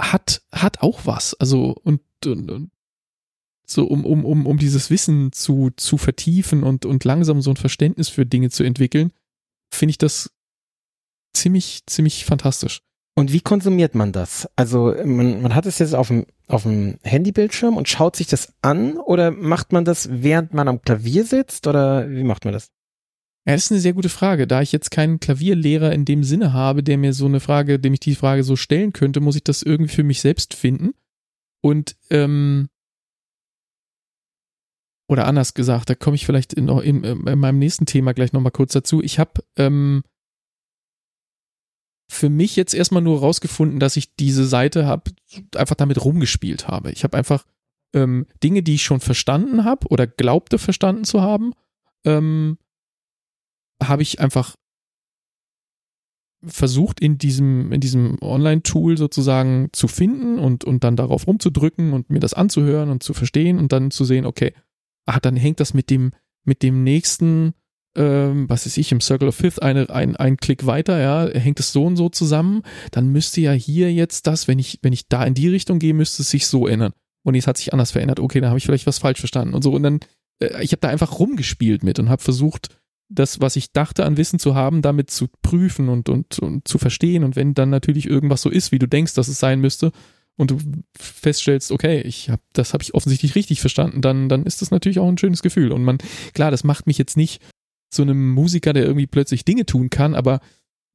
hat, 0.00 0.42
hat 0.52 0.82
auch 0.82 1.00
was. 1.04 1.34
Also, 1.34 1.74
und, 1.82 2.02
und, 2.24 2.50
und 2.50 2.70
so 3.64 3.86
um, 3.86 4.04
um, 4.04 4.24
um, 4.24 4.46
um 4.46 4.58
dieses 4.58 4.90
Wissen 4.90 5.32
zu, 5.32 5.70
zu 5.76 5.98
vertiefen 5.98 6.62
und, 6.62 6.84
und 6.84 7.04
langsam 7.04 7.42
so 7.42 7.50
ein 7.50 7.56
Verständnis 7.56 8.08
für 8.08 8.26
Dinge 8.26 8.50
zu 8.50 8.62
entwickeln, 8.62 9.12
finde 9.72 9.90
ich 9.90 9.98
das 9.98 10.35
ziemlich, 11.36 11.84
ziemlich 11.86 12.24
fantastisch. 12.24 12.80
Und 13.18 13.32
wie 13.32 13.40
konsumiert 13.40 13.94
man 13.94 14.12
das? 14.12 14.46
Also 14.56 14.94
man, 15.04 15.40
man 15.40 15.54
hat 15.54 15.64
es 15.64 15.78
jetzt 15.78 15.94
auf 15.94 16.08
dem, 16.08 16.26
auf 16.48 16.64
dem 16.64 16.98
Handybildschirm 17.02 17.76
und 17.76 17.88
schaut 17.88 18.14
sich 18.14 18.26
das 18.26 18.52
an 18.60 18.98
oder 18.98 19.30
macht 19.30 19.72
man 19.72 19.86
das, 19.86 20.08
während 20.10 20.52
man 20.52 20.68
am 20.68 20.82
Klavier 20.82 21.24
sitzt 21.24 21.66
oder 21.66 22.10
wie 22.10 22.24
macht 22.24 22.44
man 22.44 22.52
das? 22.52 22.70
Ja, 23.46 23.54
das 23.54 23.64
ist 23.64 23.72
eine 23.72 23.80
sehr 23.80 23.94
gute 23.94 24.10
Frage. 24.10 24.46
Da 24.46 24.60
ich 24.60 24.72
jetzt 24.72 24.90
keinen 24.90 25.20
Klavierlehrer 25.20 25.92
in 25.92 26.04
dem 26.04 26.24
Sinne 26.24 26.52
habe, 26.52 26.82
der 26.82 26.98
mir 26.98 27.14
so 27.14 27.26
eine 27.26 27.40
Frage, 27.40 27.78
dem 27.78 27.94
ich 27.94 28.00
die 28.00 28.16
Frage 28.16 28.42
so 28.42 28.56
stellen 28.56 28.92
könnte, 28.92 29.20
muss 29.20 29.36
ich 29.36 29.44
das 29.44 29.62
irgendwie 29.62 29.94
für 29.94 30.04
mich 30.04 30.20
selbst 30.20 30.52
finden. 30.52 30.92
Und 31.62 31.96
ähm, 32.10 32.68
oder 35.08 35.26
anders 35.26 35.54
gesagt, 35.54 35.88
da 35.88 35.94
komme 35.94 36.16
ich 36.16 36.26
vielleicht 36.26 36.52
in, 36.52 36.68
in, 36.68 37.04
in 37.04 37.38
meinem 37.38 37.58
nächsten 37.58 37.86
Thema 37.86 38.12
gleich 38.12 38.32
nochmal 38.32 38.52
kurz 38.52 38.72
dazu. 38.72 39.02
Ich 39.02 39.18
habe 39.18 39.42
ähm, 39.56 40.02
für 42.08 42.30
mich 42.30 42.56
jetzt 42.56 42.74
erstmal 42.74 43.02
nur 43.02 43.20
rausgefunden, 43.20 43.80
dass 43.80 43.96
ich 43.96 44.14
diese 44.14 44.46
Seite 44.46 44.86
habe, 44.86 45.10
einfach 45.54 45.74
damit 45.74 46.04
rumgespielt 46.04 46.68
habe. 46.68 46.92
Ich 46.92 47.04
habe 47.04 47.16
einfach 47.16 47.44
ähm, 47.94 48.26
Dinge, 48.42 48.62
die 48.62 48.74
ich 48.74 48.84
schon 48.84 49.00
verstanden 49.00 49.64
habe 49.64 49.88
oder 49.88 50.06
glaubte 50.06 50.58
verstanden 50.58 51.04
zu 51.04 51.20
haben, 51.20 51.52
ähm, 52.04 52.58
habe 53.82 54.02
ich 54.02 54.20
einfach 54.20 54.56
versucht 56.44 57.00
in 57.00 57.18
diesem, 57.18 57.72
in 57.72 57.80
diesem 57.80 58.18
Online-Tool 58.20 58.96
sozusagen 58.96 59.70
zu 59.72 59.88
finden 59.88 60.38
und, 60.38 60.64
und 60.64 60.84
dann 60.84 60.96
darauf 60.96 61.26
rumzudrücken 61.26 61.92
und 61.92 62.10
mir 62.10 62.20
das 62.20 62.34
anzuhören 62.34 62.90
und 62.90 63.02
zu 63.02 63.14
verstehen 63.14 63.58
und 63.58 63.72
dann 63.72 63.90
zu 63.90 64.04
sehen, 64.04 64.26
okay, 64.26 64.52
ach, 65.06 65.18
dann 65.18 65.36
hängt 65.36 65.60
das 65.60 65.74
mit 65.74 65.90
dem, 65.90 66.12
mit 66.44 66.62
dem 66.62 66.84
nächsten, 66.84 67.54
ähm, 67.96 68.48
was 68.48 68.66
weiß 68.66 68.76
ich, 68.76 68.92
im 68.92 69.00
Circle 69.00 69.28
of 69.28 69.34
Fifth 69.34 69.62
eine, 69.62 69.90
ein, 69.90 70.16
ein 70.16 70.36
Klick 70.36 70.66
weiter, 70.66 70.98
ja, 70.98 71.28
hängt 71.38 71.60
es 71.60 71.72
so 71.72 71.84
und 71.84 71.96
so 71.96 72.08
zusammen, 72.08 72.62
dann 72.90 73.08
müsste 73.08 73.40
ja 73.40 73.52
hier 73.52 73.92
jetzt 73.92 74.26
das, 74.26 74.48
wenn 74.48 74.58
ich, 74.58 74.78
wenn 74.82 74.92
ich 74.92 75.08
da 75.08 75.24
in 75.24 75.34
die 75.34 75.48
Richtung 75.48 75.78
gehe, 75.78 75.94
müsste 75.94 76.22
es 76.22 76.30
sich 76.30 76.46
so 76.46 76.66
ändern. 76.66 76.92
Und 77.24 77.34
jetzt 77.34 77.48
hat 77.48 77.56
sich 77.56 77.72
anders 77.72 77.90
verändert. 77.90 78.20
Okay, 78.20 78.40
dann 78.40 78.50
habe 78.50 78.58
ich 78.58 78.64
vielleicht 78.64 78.86
was 78.86 78.98
falsch 78.98 79.18
verstanden 79.18 79.54
und 79.54 79.62
so. 79.62 79.72
Und 79.72 79.82
dann, 79.82 80.00
äh, 80.40 80.62
ich 80.62 80.72
habe 80.72 80.80
da 80.80 80.88
einfach 80.88 81.18
rumgespielt 81.18 81.82
mit 81.82 81.98
und 81.98 82.08
habe 82.08 82.22
versucht, 82.22 82.68
das, 83.08 83.40
was 83.40 83.56
ich 83.56 83.72
dachte 83.72 84.04
an 84.04 84.16
Wissen 84.16 84.38
zu 84.38 84.54
haben, 84.54 84.82
damit 84.82 85.10
zu 85.10 85.26
prüfen 85.42 85.88
und, 85.88 86.08
und, 86.08 86.38
und 86.38 86.68
zu 86.68 86.78
verstehen. 86.78 87.24
Und 87.24 87.34
wenn 87.34 87.54
dann 87.54 87.70
natürlich 87.70 88.06
irgendwas 88.06 88.42
so 88.42 88.50
ist, 88.50 88.72
wie 88.72 88.78
du 88.78 88.86
denkst, 88.86 89.14
dass 89.14 89.28
es 89.28 89.40
sein 89.40 89.60
müsste, 89.60 89.92
und 90.36 90.50
du 90.50 90.58
feststellst, 90.98 91.72
okay, 91.72 92.00
ich 92.02 92.30
hab, 92.30 92.40
das 92.52 92.74
habe 92.74 92.82
ich 92.82 92.94
offensichtlich 92.94 93.34
richtig 93.34 93.60
verstanden, 93.60 94.02
dann, 94.02 94.28
dann 94.28 94.44
ist 94.44 94.62
das 94.62 94.70
natürlich 94.70 94.98
auch 94.98 95.08
ein 95.08 95.18
schönes 95.18 95.42
Gefühl. 95.42 95.72
Und 95.72 95.82
man, 95.82 95.98
klar, 96.34 96.50
das 96.50 96.62
macht 96.62 96.86
mich 96.86 96.98
jetzt 96.98 97.16
nicht 97.16 97.42
zu 97.90 98.02
einem 98.02 98.32
Musiker, 98.32 98.72
der 98.72 98.84
irgendwie 98.84 99.06
plötzlich 99.06 99.44
Dinge 99.44 99.66
tun 99.66 99.90
kann, 99.90 100.14
aber 100.14 100.40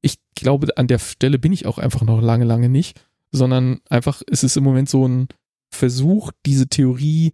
ich 0.02 0.18
glaube, 0.34 0.76
an 0.76 0.88
der 0.88 0.98
Stelle 0.98 1.38
bin 1.38 1.52
ich 1.52 1.66
auch 1.66 1.78
einfach 1.78 2.02
noch 2.02 2.20
lange, 2.20 2.44
lange 2.44 2.68
nicht, 2.68 3.00
sondern 3.30 3.80
einfach, 3.88 4.22
es 4.26 4.42
ist 4.42 4.56
im 4.56 4.64
Moment 4.64 4.88
so 4.88 5.06
ein 5.06 5.28
Versuch, 5.70 6.32
diese 6.44 6.68
Theorie 6.68 7.32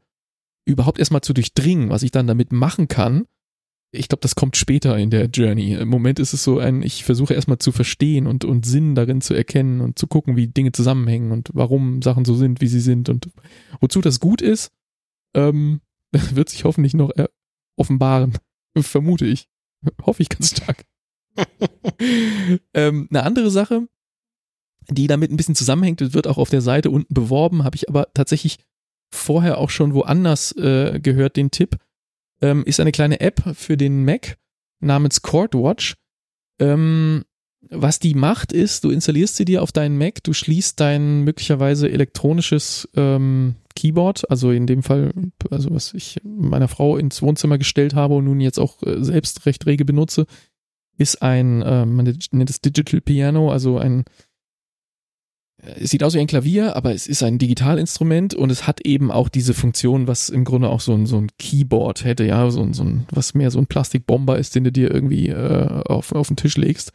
überhaupt 0.64 0.98
erstmal 0.98 1.22
zu 1.22 1.32
durchdringen, 1.32 1.90
was 1.90 2.02
ich 2.02 2.10
dann 2.10 2.26
damit 2.26 2.52
machen 2.52 2.88
kann 2.88 3.24
ich 3.90 4.08
glaube, 4.08 4.20
das 4.20 4.34
kommt 4.34 4.56
später 4.56 4.98
in 4.98 5.10
der 5.10 5.26
Journey. 5.26 5.72
Im 5.72 5.88
Moment 5.88 6.18
ist 6.18 6.34
es 6.34 6.44
so 6.44 6.58
ein, 6.58 6.82
ich 6.82 7.04
versuche 7.04 7.32
erstmal 7.32 7.58
zu 7.58 7.72
verstehen 7.72 8.26
und, 8.26 8.44
und 8.44 8.66
Sinn 8.66 8.94
darin 8.94 9.20
zu 9.20 9.34
erkennen 9.34 9.80
und 9.80 9.98
zu 9.98 10.06
gucken, 10.06 10.36
wie 10.36 10.48
Dinge 10.48 10.72
zusammenhängen 10.72 11.32
und 11.32 11.50
warum 11.54 12.02
Sachen 12.02 12.24
so 12.24 12.34
sind, 12.34 12.60
wie 12.60 12.66
sie 12.66 12.80
sind 12.80 13.08
und 13.08 13.30
wozu 13.80 14.00
das 14.00 14.20
gut 14.20 14.42
ist, 14.42 14.70
ähm, 15.34 15.80
wird 16.12 16.50
sich 16.50 16.64
hoffentlich 16.64 16.94
noch 16.94 17.10
äh, 17.16 17.28
offenbaren. 17.76 18.34
Vermute 18.82 19.26
ich. 19.26 19.48
Hoffe 20.02 20.22
ich 20.22 20.28
ganz 20.28 20.50
stark. 20.50 20.84
ähm, 22.74 23.08
eine 23.10 23.22
andere 23.22 23.50
Sache, 23.50 23.88
die 24.90 25.06
damit 25.06 25.30
ein 25.30 25.36
bisschen 25.36 25.54
zusammenhängt, 25.54 26.14
wird 26.14 26.26
auch 26.26 26.38
auf 26.38 26.50
der 26.50 26.62
Seite 26.62 26.90
unten 26.90 27.14
beworben, 27.14 27.64
habe 27.64 27.76
ich 27.76 27.88
aber 27.88 28.08
tatsächlich 28.14 28.58
vorher 29.10 29.58
auch 29.58 29.70
schon 29.70 29.94
woanders 29.94 30.52
äh, 30.52 30.98
gehört, 31.00 31.36
den 31.36 31.50
Tipp 31.50 31.78
ähm, 32.40 32.64
ist 32.64 32.80
eine 32.80 32.92
kleine 32.92 33.20
App 33.20 33.42
für 33.54 33.76
den 33.76 34.04
Mac 34.04 34.36
namens 34.80 35.22
CordWatch. 35.22 35.94
Ähm, 36.60 37.24
was 37.70 37.98
die 37.98 38.14
macht, 38.14 38.52
ist, 38.52 38.84
du 38.84 38.90
installierst 38.90 39.36
sie 39.36 39.44
dir 39.44 39.62
auf 39.62 39.72
deinen 39.72 39.98
Mac, 39.98 40.22
du 40.22 40.32
schließt 40.32 40.78
dein 40.78 41.22
möglicherweise 41.22 41.90
elektronisches 41.90 42.88
ähm, 42.94 43.56
Keyboard, 43.78 44.28
also 44.28 44.50
in 44.50 44.66
dem 44.66 44.82
Fall, 44.82 45.12
also 45.50 45.70
was 45.72 45.94
ich 45.94 46.20
meiner 46.24 46.66
Frau 46.66 46.96
ins 46.96 47.22
Wohnzimmer 47.22 47.58
gestellt 47.58 47.94
habe 47.94 48.16
und 48.16 48.24
nun 48.24 48.40
jetzt 48.40 48.58
auch 48.58 48.82
äh, 48.82 49.04
selbst 49.04 49.46
recht 49.46 49.66
rege 49.66 49.84
benutze, 49.84 50.26
ist 50.96 51.22
ein, 51.22 51.62
äh, 51.62 51.86
man 51.86 52.18
nennt 52.32 52.50
es 52.50 52.60
Digital 52.60 53.00
Piano, 53.00 53.52
also 53.52 53.78
ein 53.78 54.04
es 55.60 55.90
sieht 55.90 56.04
aus 56.04 56.14
wie 56.14 56.20
ein 56.20 56.28
Klavier, 56.28 56.76
aber 56.76 56.94
es 56.94 57.06
ist 57.06 57.22
ein 57.22 57.38
Digitalinstrument 57.38 58.32
und 58.34 58.50
es 58.50 58.66
hat 58.66 58.80
eben 58.82 59.10
auch 59.10 59.28
diese 59.28 59.54
Funktion, 59.54 60.06
was 60.06 60.28
im 60.28 60.44
Grunde 60.44 60.68
auch 60.68 60.80
so 60.80 60.94
ein, 60.94 61.06
so 61.06 61.18
ein 61.20 61.28
Keyboard 61.38 62.04
hätte, 62.04 62.24
ja, 62.24 62.48
so 62.50 62.62
ein, 62.62 62.74
so 62.74 62.84
ein, 62.84 63.06
was 63.10 63.34
mehr 63.34 63.50
so 63.50 63.58
ein 63.58 63.66
Plastikbomber 63.66 64.38
ist, 64.38 64.54
den 64.54 64.64
du 64.64 64.72
dir 64.72 64.92
irgendwie 64.92 65.28
äh, 65.28 65.82
auf, 65.84 66.12
auf 66.12 66.28
den 66.28 66.36
Tisch 66.36 66.56
legst. 66.56 66.92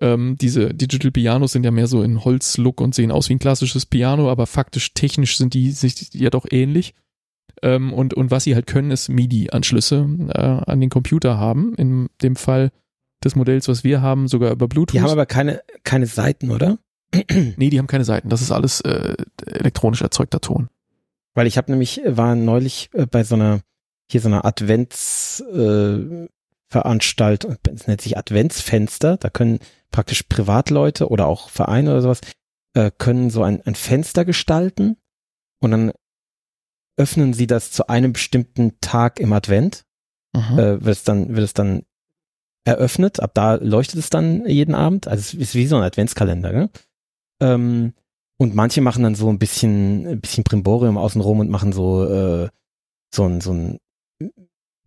Ähm, 0.00 0.36
diese 0.38 0.74
Digital 0.74 1.10
Pianos 1.10 1.52
sind 1.52 1.64
ja 1.64 1.70
mehr 1.70 1.86
so 1.86 2.02
in 2.02 2.24
Holzlook 2.24 2.80
und 2.80 2.94
sehen 2.94 3.10
aus 3.10 3.28
wie 3.28 3.34
ein 3.34 3.38
klassisches 3.38 3.86
Piano, 3.86 4.30
aber 4.30 4.46
faktisch 4.46 4.92
technisch 4.92 5.38
sind 5.38 5.54
die 5.54 5.70
sich 5.70 6.12
ja 6.12 6.30
doch 6.30 6.46
ähnlich. 6.50 6.94
Ähm, 7.62 7.92
und, 7.92 8.12
und 8.14 8.30
was 8.30 8.44
sie 8.44 8.54
halt 8.54 8.66
können, 8.66 8.90
ist 8.90 9.08
MIDI-Anschlüsse 9.08 10.06
äh, 10.28 10.38
an 10.38 10.80
den 10.80 10.90
Computer 10.90 11.38
haben. 11.38 11.74
In 11.76 12.08
dem 12.22 12.36
Fall 12.36 12.70
des 13.24 13.34
Modells, 13.34 13.68
was 13.68 13.84
wir 13.84 14.02
haben, 14.02 14.28
sogar 14.28 14.52
über 14.52 14.68
Bluetooth. 14.68 14.94
Die 14.94 15.00
haben 15.00 15.10
aber 15.10 15.26
keine, 15.26 15.62
keine 15.82 16.06
Seiten, 16.06 16.50
oder? 16.50 16.78
nee, 17.56 17.70
die 17.70 17.78
haben 17.78 17.86
keine 17.86 18.04
Seiten. 18.04 18.28
Das 18.28 18.42
ist 18.42 18.52
alles 18.52 18.82
äh, 18.82 19.14
elektronisch 19.46 20.02
erzeugter 20.02 20.40
Ton. 20.40 20.68
Weil 21.34 21.46
ich 21.46 21.56
habe 21.56 21.70
nämlich, 21.70 22.04
äh, 22.04 22.16
war 22.16 22.34
neulich 22.34 22.90
äh, 22.92 23.06
bei 23.06 23.24
so 23.24 23.36
einer, 23.36 23.60
hier 24.10 24.20
so 24.20 24.28
einer 24.28 24.44
Adventsveranstaltung, 24.44 26.26
äh, 26.26 26.35
es 26.70 27.86
nennt 27.86 28.00
sich 28.00 28.18
Adventsfenster, 28.18 29.16
da 29.16 29.30
können 29.30 29.60
praktisch 29.90 30.24
Privatleute 30.24 31.08
oder 31.08 31.26
auch 31.26 31.48
Vereine 31.48 31.92
oder 31.92 32.02
sowas, 32.02 32.20
äh, 32.74 32.90
können 32.96 33.30
so 33.30 33.42
ein, 33.42 33.62
ein 33.62 33.74
Fenster 33.74 34.24
gestalten 34.24 34.96
und 35.60 35.70
dann 35.70 35.92
öffnen 36.98 37.34
sie 37.34 37.46
das 37.46 37.70
zu 37.70 37.88
einem 37.88 38.12
bestimmten 38.12 38.80
Tag 38.80 39.20
im 39.20 39.32
Advent, 39.32 39.84
äh, 40.58 40.84
wird 40.84 40.96
es 40.96 41.04
dann, 41.04 41.36
wird 41.36 41.44
es 41.44 41.54
dann 41.54 41.82
eröffnet, 42.64 43.20
ab 43.20 43.32
da 43.34 43.54
leuchtet 43.54 44.00
es 44.00 44.10
dann 44.10 44.44
jeden 44.46 44.74
Abend, 44.74 45.06
also 45.06 45.20
es 45.20 45.34
ist 45.34 45.54
wie 45.54 45.66
so 45.66 45.76
ein 45.76 45.82
Adventskalender, 45.82 46.52
gell? 46.52 46.70
Ähm, 47.40 47.94
und 48.38 48.54
manche 48.54 48.80
machen 48.80 49.02
dann 49.02 49.14
so 49.14 49.30
ein 49.30 49.38
bisschen, 49.38 50.06
ein 50.06 50.20
bisschen 50.20 50.44
Primborium 50.44 50.98
außenrum 50.98 51.40
und 51.40 51.50
machen 51.50 51.72
so, 51.72 52.04
äh, 52.04 52.48
so 53.14 53.24
ein, 53.24 53.40
so 53.40 53.52
ein 53.52 53.78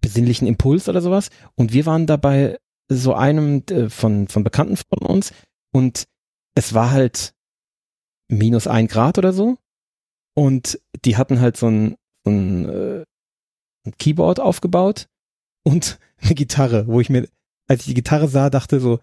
besinnlichen 0.01 0.47
Impuls 0.47 0.89
oder 0.89 1.01
sowas. 1.01 1.30
Und 1.55 1.73
wir 1.73 1.85
waren 1.85 2.07
dabei 2.07 2.57
so 2.89 3.13
einem 3.13 3.63
äh, 3.69 3.89
von, 3.89 4.27
von 4.27 4.43
Bekannten 4.43 4.77
von 4.77 5.05
uns 5.05 5.34
und 5.71 6.05
es 6.55 6.73
war 6.73 6.91
halt 6.91 7.34
minus 8.27 8.67
ein 8.67 8.88
Grad 8.88 9.17
oder 9.17 9.34
so. 9.34 9.57
Und 10.35 10.80
die 11.05 11.17
hatten 11.17 11.39
halt 11.41 11.57
so 11.57 11.67
ein, 11.67 11.95
so 12.23 12.31
ein, 12.31 12.69
äh, 12.69 13.03
ein 13.85 13.93
Keyboard 13.97 14.39
aufgebaut 14.39 15.07
und 15.63 15.99
eine 16.21 16.35
Gitarre, 16.35 16.88
wo 16.88 16.99
ich 16.99 17.09
mir, 17.09 17.27
als 17.67 17.81
ich 17.81 17.88
die 17.88 17.93
Gitarre 17.93 18.27
sah, 18.27 18.49
dachte 18.49 18.80
so, 18.80 18.99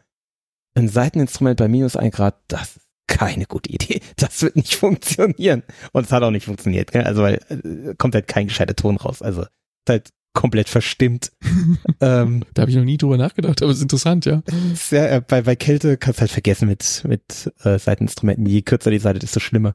ein 0.74 0.88
Seiteninstrument 0.88 1.58
bei 1.58 1.68
minus 1.68 1.96
ein 1.96 2.10
Grad, 2.10 2.38
das 2.48 2.76
ist 2.76 2.86
keine 3.06 3.46
gute 3.46 3.70
Idee. 3.70 4.00
Das 4.16 4.42
wird 4.42 4.56
nicht 4.56 4.76
funktionieren. 4.76 5.62
Und 5.92 6.06
es 6.06 6.12
hat 6.12 6.22
auch 6.22 6.30
nicht 6.30 6.46
funktioniert, 6.46 6.92
gell? 6.92 7.04
Also, 7.04 7.22
weil 7.22 7.40
äh, 7.48 7.94
kommt 7.96 8.14
halt 8.14 8.28
kein 8.28 8.48
gescheiter 8.48 8.76
Ton 8.76 8.96
raus. 8.96 9.22
Also, 9.22 9.42
ist 9.42 9.88
halt 9.88 10.10
komplett 10.36 10.68
verstimmt. 10.68 11.32
ähm, 12.00 12.44
da 12.54 12.62
habe 12.62 12.70
ich 12.70 12.76
noch 12.76 12.84
nie 12.84 12.98
drüber 12.98 13.16
nachgedacht, 13.16 13.62
aber 13.62 13.72
es 13.72 13.78
ist 13.78 13.82
interessant, 13.82 14.26
ja. 14.26 14.42
ja 14.90 15.06
äh, 15.06 15.22
bei, 15.26 15.42
bei 15.42 15.56
Kälte 15.56 15.96
kannst 15.96 16.18
du 16.18 16.20
halt 16.20 16.30
vergessen 16.30 16.68
mit, 16.68 17.02
mit 17.08 17.52
äh, 17.64 17.78
Seiteninstrumenten. 17.78 18.46
Je 18.46 18.62
kürzer 18.62 18.92
die 18.92 18.98
Seite, 18.98 19.18
desto 19.18 19.40
schlimmer. 19.40 19.74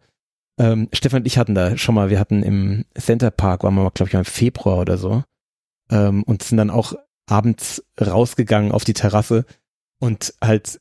Ähm, 0.58 0.88
Stefan 0.94 1.22
und 1.22 1.26
ich 1.26 1.38
hatten 1.38 1.56
da 1.56 1.76
schon 1.78 1.96
mal, 1.96 2.10
wir 2.10 2.20
hatten 2.20 2.44
im 2.44 2.86
Center 2.98 3.32
Park, 3.32 3.64
waren 3.64 3.74
wir 3.74 3.84
mal, 3.84 3.90
glaube 3.90 4.10
ich, 4.10 4.14
im 4.14 4.24
Februar 4.24 4.78
oder 4.78 4.98
so, 4.98 5.24
ähm, 5.90 6.24
und 6.24 6.44
sind 6.44 6.58
dann 6.58 6.70
auch 6.70 6.94
abends 7.28 7.84
rausgegangen 8.00 8.72
auf 8.72 8.84
die 8.84 8.94
Terrasse 8.94 9.46
und 10.00 10.34
halt 10.42 10.80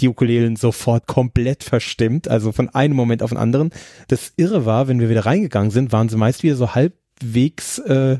die 0.00 0.08
Ukulelen 0.08 0.56
sofort 0.56 1.06
komplett 1.06 1.64
verstimmt, 1.64 2.28
also 2.28 2.52
von 2.52 2.68
einem 2.68 2.96
Moment 2.96 3.22
auf 3.22 3.30
den 3.30 3.38
anderen. 3.38 3.70
Das 4.08 4.32
Irre 4.36 4.66
war, 4.66 4.88
wenn 4.88 5.00
wir 5.00 5.08
wieder 5.08 5.24
reingegangen 5.24 5.70
sind, 5.70 5.92
waren 5.92 6.08
sie 6.08 6.16
meist 6.16 6.42
wieder 6.42 6.56
so 6.56 6.74
halbwegs 6.74 7.78
äh, 7.78 8.18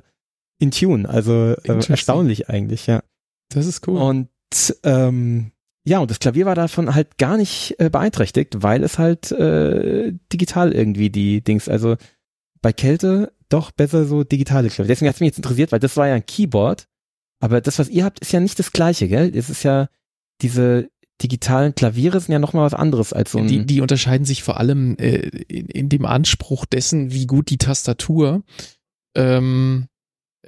in 0.64 0.70
Tune, 0.70 1.08
also 1.08 1.54
äh, 1.64 1.88
erstaunlich 1.88 2.48
eigentlich, 2.48 2.86
ja. 2.86 3.02
Das 3.50 3.66
ist 3.66 3.86
cool. 3.86 4.00
Und 4.00 4.28
ähm, 4.82 5.52
ja, 5.86 5.98
und 5.98 6.10
das 6.10 6.18
Klavier 6.18 6.46
war 6.46 6.54
davon 6.54 6.94
halt 6.94 7.18
gar 7.18 7.36
nicht 7.36 7.74
äh, 7.78 7.90
beeinträchtigt, 7.90 8.62
weil 8.62 8.82
es 8.82 8.98
halt 8.98 9.30
äh, 9.32 10.12
digital 10.32 10.72
irgendwie 10.72 11.10
die 11.10 11.42
Dings, 11.42 11.68
also 11.68 11.96
bei 12.62 12.72
Kälte 12.72 13.32
doch 13.50 13.70
besser 13.70 14.06
so 14.06 14.24
digitale 14.24 14.68
Klavier. 14.68 14.88
Deswegen 14.88 15.08
hat 15.08 15.16
es 15.16 15.20
mich 15.20 15.28
jetzt 15.28 15.38
interessiert, 15.38 15.72
weil 15.72 15.80
das 15.80 15.96
war 15.96 16.08
ja 16.08 16.14
ein 16.14 16.26
Keyboard, 16.26 16.88
aber 17.40 17.60
das, 17.60 17.78
was 17.78 17.90
ihr 17.90 18.04
habt, 18.04 18.20
ist 18.20 18.32
ja 18.32 18.40
nicht 18.40 18.58
das 18.58 18.72
gleiche, 18.72 19.08
gell? 19.08 19.30
Es 19.36 19.50
ist 19.50 19.62
ja 19.62 19.88
diese 20.40 20.88
digitalen 21.22 21.74
Klaviere 21.74 22.18
sind 22.18 22.32
ja 22.32 22.38
nochmal 22.38 22.64
was 22.64 22.74
anderes 22.74 23.12
als 23.12 23.32
so 23.32 23.38
ein. 23.38 23.46
Die, 23.46 23.66
die 23.66 23.80
unterscheiden 23.80 24.24
sich 24.24 24.42
vor 24.42 24.58
allem 24.58 24.96
äh, 24.96 25.16
in, 25.18 25.66
in, 25.66 25.88
dem 25.88 26.06
Anspruch 26.06 26.64
dessen, 26.64 27.12
wie 27.12 27.26
gut 27.26 27.50
die 27.50 27.58
Tastatur 27.58 28.42
ähm, 29.14 29.86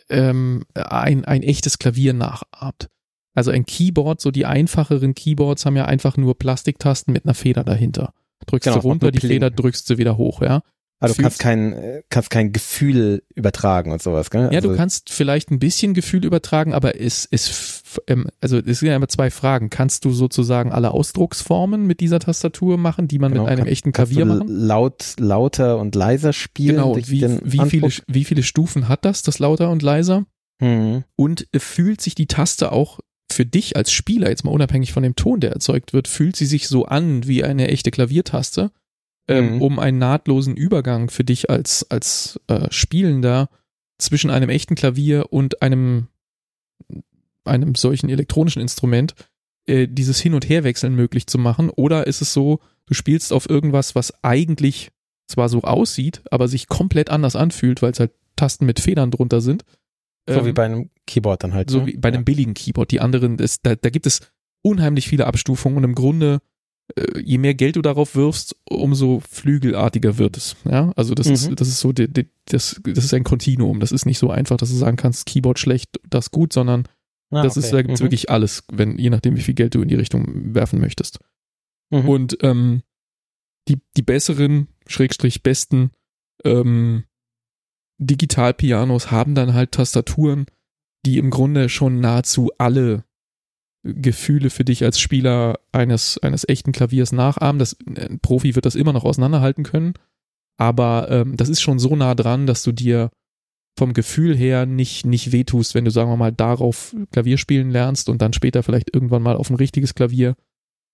ähm, 0.09 0.64
ein, 0.74 1.24
ein 1.24 1.43
echtes 1.43 1.78
Klavier 1.78 2.12
nachahmt. 2.12 2.89
Also 3.35 3.51
ein 3.51 3.66
Keyboard, 3.66 4.20
so 4.20 4.31
die 4.31 4.47
einfacheren 4.47 5.14
Keyboards 5.14 5.66
haben 5.66 5.77
ja 5.77 5.85
einfach 5.85 6.16
nur 6.16 6.39
Plastiktasten 6.39 7.12
mit 7.12 7.24
einer 7.24 7.35
Feder 7.35 7.64
dahinter. 7.64 8.14
Drückst 8.47 8.64
genau, 8.64 8.81
du 8.81 8.89
runter, 8.89 9.10
die 9.10 9.20
Feder 9.20 9.51
drückst 9.51 9.89
du 9.90 9.98
wieder 9.98 10.16
hoch, 10.16 10.40
ja. 10.40 10.62
Also 10.98 11.14
du 11.14 11.23
kannst 11.23 11.39
kein, 11.40 12.02
kannst 12.09 12.31
kein 12.31 12.52
Gefühl 12.52 13.23
übertragen 13.35 13.93
und 13.93 14.02
sowas, 14.02 14.31
gell? 14.31 14.48
Ja, 14.51 14.59
also 14.59 14.70
du 14.70 14.77
kannst 14.77 15.10
vielleicht 15.10 15.51
ein 15.51 15.59
bisschen 15.59 15.93
Gefühl 15.93 16.24
übertragen, 16.24 16.73
aber 16.73 16.98
es, 16.98 17.28
es, 17.31 17.82
ähm, 18.06 18.28
also 18.40 18.59
es 18.59 18.81
sind 18.81 18.89
ja 18.89 18.97
immer 18.97 19.09
zwei 19.09 19.31
Fragen. 19.31 19.68
Kannst 19.68 20.06
du 20.06 20.12
sozusagen 20.12 20.73
alle 20.73 20.93
Ausdrucksformen 20.93 21.86
mit 21.86 22.01
dieser 22.01 22.18
Tastatur 22.18 22.78
machen, 22.78 23.09
die 23.09 23.18
man 23.18 23.32
genau, 23.32 23.44
mit 23.44 23.52
einem 23.52 23.64
kann, 23.64 23.68
echten 23.68 23.93
Klavier 23.93 24.24
machen? 24.24 24.48
Laut, 24.48 25.14
lauter 25.18 25.78
und 25.78 25.94
leiser 25.94 26.32
spielen. 26.32 26.77
Genau, 26.77 26.97
wie, 26.97 27.27
wie 27.43 27.68
viele, 27.68 27.90
wie 28.06 28.24
viele 28.24 28.43
Stufen 28.43 28.89
hat 28.89 29.05
das, 29.05 29.23
das 29.23 29.39
lauter 29.39 29.70
und 29.70 29.82
leiser? 29.82 30.24
Mhm. 30.60 31.05
Und 31.14 31.47
fühlt 31.55 32.01
sich 32.01 32.14
die 32.14 32.27
Taste 32.27 32.73
auch 32.73 33.01
für 33.31 33.44
dich 33.44 33.77
als 33.77 33.93
Spieler, 33.93 34.31
jetzt 34.31 34.44
mal 34.44 34.51
unabhängig 34.51 34.94
von 34.94 35.02
dem 35.02 35.14
Ton, 35.14 35.40
der 35.40 35.52
erzeugt 35.52 35.93
wird, 35.93 36.09
fühlt 36.09 36.36
sie 36.36 36.47
sich 36.47 36.68
so 36.68 36.86
an 36.86 37.27
wie 37.27 37.44
eine 37.44 37.68
echte 37.68 37.90
Klaviertaste, 37.90 38.70
ähm, 39.28 39.57
Mhm. 39.57 39.62
um 39.62 39.78
einen 39.78 39.98
nahtlosen 39.98 40.57
Übergang 40.57 41.11
für 41.11 41.24
dich 41.24 41.51
als, 41.51 41.90
als 41.90 42.40
äh, 42.47 42.69
Spielender 42.70 43.48
zwischen 43.98 44.31
einem 44.31 44.51
echten 44.51 44.74
Klavier 44.74 45.32
und 45.32 45.62
einem, 45.62 46.09
einem 47.44 47.74
solchen 47.74 48.09
elektronischen 48.09 48.62
Instrument 48.62 49.15
äh, 49.66 49.89
dieses 49.89 50.20
Hin- 50.20 50.35
und 50.35 50.48
Herwechseln 50.48 50.94
möglich 50.94 51.27
zu 51.27 51.39
machen? 51.39 51.70
Oder 51.70 52.07
ist 52.07 52.20
es 52.23 52.32
so, 52.32 52.61
du 52.86 52.94
spielst 52.94 53.32
auf 53.32 53.48
irgendwas, 53.48 53.94
was 53.94 54.12
eigentlich 54.23 54.90
zwar 55.28 55.48
so 55.48 55.62
aussieht, 55.62 56.23
aber 56.31 56.47
sich 56.48 56.69
komplett 56.69 57.11
anders 57.11 57.36
anfühlt, 57.36 57.82
weil 57.82 57.93
es 57.93 58.01
halt 58.01 58.12
Tasten 58.36 58.66
mit 58.66 58.81
Federn 58.81 59.11
drunter 59.11 59.40
sind? 59.40 59.65
So 60.28 60.40
Ähm, 60.40 60.47
wie 60.47 60.53
bei 60.53 60.65
einem 60.65 60.90
Keyboard 61.07 61.43
dann 61.43 61.55
halt. 61.55 61.70
so 61.70 61.81
ne? 61.81 61.86
wie 61.86 61.97
bei 61.97 62.09
einem 62.09 62.24
billigen 62.24 62.55
Keyboard. 62.55 62.90
Die 62.90 63.01
anderen, 63.01 63.39
ist, 63.39 63.65
da, 63.65 63.74
da 63.74 63.90
gibt 63.90 64.07
es 64.07 64.20
unheimlich 64.62 65.09
viele 65.09 65.27
Abstufungen 65.27 65.78
und 65.78 65.85
im 65.85 65.94
Grunde, 65.94 66.40
je 67.23 67.39
mehr 67.39 67.55
Geld 67.55 67.77
du 67.77 67.83
darauf 67.83 68.15
wirfst, 68.15 68.57
umso 68.69 69.21
flügelartiger 69.21 70.19
wird 70.19 70.37
es. 70.37 70.57
Ja, 70.65 70.93
also 70.97 71.15
das 71.15 71.27
Mhm. 71.27 71.33
ist, 71.35 71.61
das 71.61 71.69
ist 71.69 71.81
so, 71.81 71.93
die, 71.93 72.09
die, 72.13 72.29
das, 72.47 72.81
das 72.85 73.05
ist 73.05 73.13
ein 73.15 73.25
Kontinuum. 73.25 73.81
Das 73.81 73.93
ist 73.93 74.07
nicht 74.07 74.19
so 74.19 74.31
einfach, 74.31 74.57
dass 74.57 74.71
du 74.71 74.77
sagen 74.77 74.97
kannst, 74.97 75.27
Keyboard 75.27 75.59
schlecht, 75.59 76.01
das 76.09 76.31
gut, 76.31 76.53
sondern 76.53 76.85
Ah, 77.31 77.43
das 77.43 77.57
ist, 77.57 77.67
okay. 77.67 77.77
da 77.77 77.83
gibt's 77.83 78.01
Mhm. 78.01 78.05
wirklich 78.05 78.31
alles, 78.31 78.63
wenn, 78.71 78.99
je 78.99 79.11
nachdem, 79.11 79.37
wie 79.37 79.41
viel 79.43 79.55
Geld 79.55 79.75
du 79.75 79.83
in 79.83 79.89
die 79.89 79.97
Richtung 79.97 80.55
werfen 80.55 80.81
möchtest. 80.81 81.19
Mhm. 81.91 82.09
Und 82.09 82.39
ähm, 82.43 82.83
die, 83.69 83.79
die 83.97 84.03
besseren, 84.03 84.69
Schrägstrich 84.87 85.43
besten 85.43 85.91
ähm, 86.45 87.03
Digitalpianos 87.99 89.11
haben 89.11 89.35
dann 89.35 89.55
halt 89.55 89.73
Tastaturen, 89.73 90.47
die 91.05 91.19
im 91.19 91.31
Grunde 91.31 91.69
schon 91.69 92.01
nahezu 92.01 92.51
alle 92.59 93.05
Gefühle 93.95 94.51
für 94.51 94.65
dich 94.65 94.85
als 94.85 94.99
Spieler 94.99 95.61
eines, 95.73 96.19
eines 96.19 96.49
echten 96.49 96.73
Klaviers 96.73 97.13
nachahmen. 97.13 97.59
Das, 97.59 97.77
ein 97.87 98.19
Profi 98.21 98.55
wird 98.55 98.67
das 98.67 98.75
immer 98.75 98.93
noch 98.93 99.05
auseinanderhalten 99.05 99.65
können, 99.65 99.95
aber 100.57 101.09
ähm, 101.11 101.37
das 101.37 101.49
ist 101.49 101.61
schon 101.61 101.79
so 101.79 101.97
nah 101.97 102.15
dran, 102.15 102.47
dass 102.47 102.63
du 102.63 102.73
dir 102.73 103.11
vom 103.79 103.93
Gefühl 103.93 104.35
her 104.35 104.65
nicht, 104.65 105.05
nicht 105.05 105.33
wehtust, 105.33 105.75
wenn 105.75 105.85
du, 105.85 105.91
sagen 105.91 106.11
wir 106.11 106.17
mal, 106.17 106.33
darauf 106.33 106.97
Klavier 107.13 107.37
spielen 107.37 107.71
lernst 107.71 108.09
und 108.09 108.23
dann 108.23 108.33
später 108.33 108.63
vielleicht 108.63 108.95
irgendwann 108.95 109.23
mal 109.23 109.37
auf 109.37 109.51
ein 109.51 109.57
richtiges 109.57 109.95
Klavier 109.95 110.35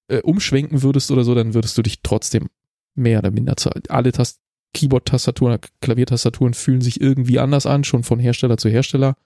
äh, 0.09 0.21
umschwenken 0.21 0.83
würdest 0.83 1.11
oder 1.11 1.23
so, 1.23 1.35
dann 1.35 1.55
würdest 1.55 1.79
du 1.79 1.83
dich 1.83 2.03
trotzdem 2.03 2.49
mehr 2.95 3.21
oder 3.21 3.31
minder 3.31 3.57
zu, 3.57 3.71
alle 3.89 4.13
Tast 4.13 4.41
Keyboard-Tastaturen, 4.75 5.59
Klaviertastaturen 5.81 6.55
fühlen 6.55 6.81
sich 6.81 7.01
irgendwie 7.01 7.39
anders 7.39 7.67
an, 7.67 7.85
schon 7.85 8.05
von 8.05 8.19
Hersteller 8.19 8.57
zu 8.57 8.69
Hersteller. 8.69 9.17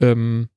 Ähm, 0.00 0.48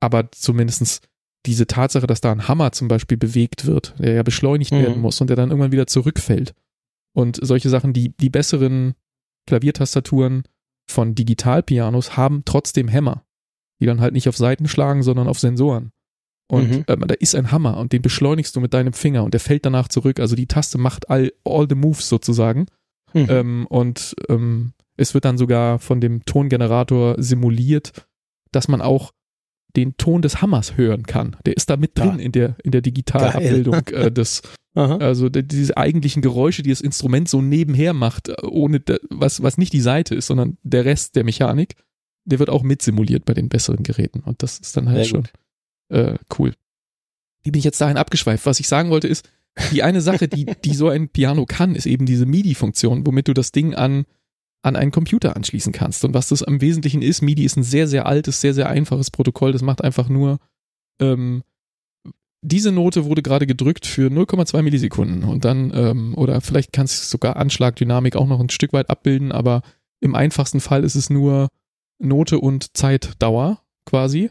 aber 0.00 0.30
zumindestens 0.32 1.00
diese 1.46 1.66
Tatsache, 1.66 2.06
dass 2.06 2.20
da 2.20 2.32
ein 2.32 2.48
Hammer 2.48 2.72
zum 2.72 2.88
Beispiel 2.88 3.16
bewegt 3.16 3.66
wird, 3.66 3.94
der 3.98 4.12
ja 4.14 4.22
beschleunigt 4.22 4.72
Mhm. 4.72 4.78
werden 4.78 5.00
muss 5.00 5.20
und 5.20 5.28
der 5.28 5.36
dann 5.36 5.50
irgendwann 5.50 5.72
wieder 5.72 5.86
zurückfällt. 5.86 6.54
Und 7.12 7.38
solche 7.42 7.68
Sachen, 7.70 7.92
die, 7.92 8.14
die 8.16 8.30
besseren 8.30 8.94
Klaviertastaturen 9.46 10.44
von 10.88 11.14
Digitalpianos 11.14 12.16
haben 12.16 12.42
trotzdem 12.44 12.88
Hämmer, 12.88 13.24
die 13.80 13.86
dann 13.86 14.00
halt 14.00 14.12
nicht 14.12 14.28
auf 14.28 14.36
Seiten 14.36 14.68
schlagen, 14.68 15.02
sondern 15.02 15.28
auf 15.28 15.38
Sensoren. 15.38 15.92
Und 16.50 16.68
Mhm. 16.70 16.84
ähm, 16.88 17.04
da 17.06 17.14
ist 17.14 17.34
ein 17.34 17.52
Hammer 17.52 17.76
und 17.78 17.92
den 17.92 18.02
beschleunigst 18.02 18.54
du 18.56 18.60
mit 18.60 18.74
deinem 18.74 18.92
Finger 18.92 19.22
und 19.24 19.34
der 19.34 19.40
fällt 19.40 19.64
danach 19.66 19.88
zurück. 19.88 20.18
Also 20.18 20.34
die 20.34 20.46
Taste 20.46 20.78
macht 20.78 21.08
all, 21.08 21.32
all 21.44 21.66
the 21.68 21.76
moves 21.76 22.08
sozusagen. 22.08 22.66
Mhm. 23.12 23.26
Ähm, 23.28 23.66
und 23.68 24.14
ähm, 24.28 24.72
es 24.96 25.14
wird 25.14 25.24
dann 25.24 25.38
sogar 25.38 25.78
von 25.78 26.00
dem 26.00 26.24
Tongenerator 26.24 27.14
simuliert, 27.22 28.06
dass 28.52 28.66
man 28.68 28.80
auch 28.82 29.12
den 29.76 29.96
Ton 29.96 30.22
des 30.22 30.42
Hammers 30.42 30.76
hören 30.76 31.04
kann. 31.04 31.36
Der 31.46 31.56
ist 31.56 31.70
da 31.70 31.76
mit 31.76 31.96
drin 31.98 32.16
Ja. 32.18 32.24
in 32.24 32.32
der, 32.32 32.56
in 32.64 32.70
der 32.72 32.80
Digitalabbildung 32.82 33.86
äh, 33.88 34.10
des, 34.10 34.42
also 34.74 35.28
de- 35.28 35.42
diese 35.42 35.76
eigentlichen 35.76 36.22
Geräusche, 36.22 36.62
die 36.62 36.70
das 36.70 36.80
Instrument 36.80 37.28
so 37.28 37.40
nebenher 37.42 37.92
macht, 37.92 38.28
äh, 38.28 38.34
ohne 38.48 38.82
was, 39.10 39.42
was 39.42 39.58
nicht 39.58 39.72
die 39.72 39.80
Seite 39.80 40.14
ist, 40.14 40.26
sondern 40.26 40.58
der 40.62 40.84
Rest 40.84 41.16
der 41.16 41.24
Mechanik, 41.24 41.74
der 42.24 42.38
wird 42.38 42.50
auch 42.50 42.62
mit 42.62 42.82
simuliert 42.82 43.24
bei 43.24 43.34
den 43.34 43.48
besseren 43.48 43.82
Geräten. 43.82 44.20
Und 44.20 44.42
das 44.42 44.58
ist 44.58 44.76
dann 44.76 44.88
halt 44.88 44.98
Sehr 44.98 45.04
schon 45.06 45.28
äh, 45.88 46.16
cool. 46.38 46.52
Wie 47.42 47.50
bin 47.50 47.58
ich 47.58 47.64
jetzt 47.64 47.80
dahin 47.80 47.96
abgeschweift? 47.96 48.44
Was 48.46 48.60
ich 48.60 48.68
sagen 48.68 48.90
wollte 48.90 49.08
ist, 49.08 49.28
die 49.72 49.82
eine 49.82 50.00
Sache, 50.00 50.28
die, 50.28 50.46
die 50.64 50.74
so 50.74 50.88
ein 50.88 51.08
Piano 51.08 51.44
kann, 51.46 51.74
ist 51.74 51.86
eben 51.86 52.06
diese 52.06 52.26
MIDI-Funktion, 52.26 53.06
womit 53.06 53.28
du 53.28 53.34
das 53.34 53.50
Ding 53.50 53.74
an, 53.74 54.04
an 54.62 54.76
einen 54.76 54.90
Computer 54.90 55.36
anschließen 55.36 55.72
kannst. 55.72 56.04
Und 56.04 56.14
was 56.14 56.28
das 56.28 56.42
am 56.42 56.60
Wesentlichen 56.60 57.02
ist, 57.02 57.22
MIDI 57.22 57.44
ist 57.44 57.56
ein 57.56 57.62
sehr, 57.62 57.88
sehr 57.88 58.06
altes, 58.06 58.40
sehr, 58.40 58.54
sehr 58.54 58.68
einfaches 58.68 59.10
Protokoll. 59.10 59.52
Das 59.52 59.62
macht 59.62 59.82
einfach 59.82 60.08
nur, 60.08 60.38
ähm, 61.00 61.42
diese 62.42 62.72
Note 62.72 63.04
wurde 63.04 63.22
gerade 63.22 63.46
gedrückt 63.46 63.86
für 63.86 64.10
0,2 64.10 64.62
Millisekunden 64.62 65.24
und 65.24 65.44
dann, 65.44 65.72
ähm, 65.74 66.14
oder 66.14 66.40
vielleicht 66.40 66.72
kannst 66.72 67.02
du 67.02 67.06
sogar 67.06 67.36
Anschlagdynamik 67.36 68.16
auch 68.16 68.26
noch 68.26 68.40
ein 68.40 68.48
Stück 68.48 68.72
weit 68.72 68.88
abbilden, 68.88 69.30
aber 69.32 69.62
im 70.00 70.14
einfachsten 70.14 70.60
Fall 70.60 70.84
ist 70.84 70.94
es 70.94 71.10
nur 71.10 71.48
Note 71.98 72.38
und 72.38 72.76
Zeitdauer 72.76 73.60
quasi 73.84 74.30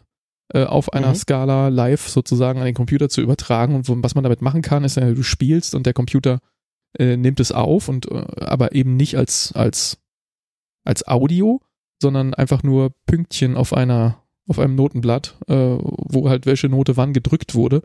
äh, 0.54 0.64
auf 0.64 0.94
einer 0.94 1.10
Mhm. 1.10 1.16
Skala 1.16 1.68
live 1.68 2.08
sozusagen 2.08 2.60
an 2.60 2.66
den 2.66 2.74
Computer 2.74 3.10
zu 3.10 3.22
übertragen. 3.22 3.76
Und 3.76 3.88
was 4.04 4.16
man 4.16 4.24
damit 4.24 4.42
machen 4.42 4.64
kann, 4.64 4.84
ist, 4.84 4.98
du 4.98 5.22
spielst 5.22 5.76
und 5.76 5.86
der 5.86 5.94
Computer 5.94 6.40
äh, 6.98 7.18
nimmt 7.18 7.40
es 7.40 7.52
auf 7.52 7.88
und 7.88 8.12
äh, 8.12 8.26
aber 8.40 8.74
eben 8.74 8.96
nicht 8.96 9.16
als, 9.16 9.54
als, 9.54 10.00
als 10.90 11.08
Audio, 11.08 11.62
sondern 12.02 12.34
einfach 12.34 12.64
nur 12.64 12.92
Pünktchen 13.06 13.56
auf 13.56 13.74
einer 13.74 14.24
auf 14.48 14.58
einem 14.58 14.74
Notenblatt, 14.74 15.38
äh, 15.48 15.54
wo 15.54 16.28
halt 16.28 16.48
welche 16.48 16.70
Note 16.70 16.98
wann 16.98 17.14
gedrückt 17.14 17.54
wurde. 17.54 17.84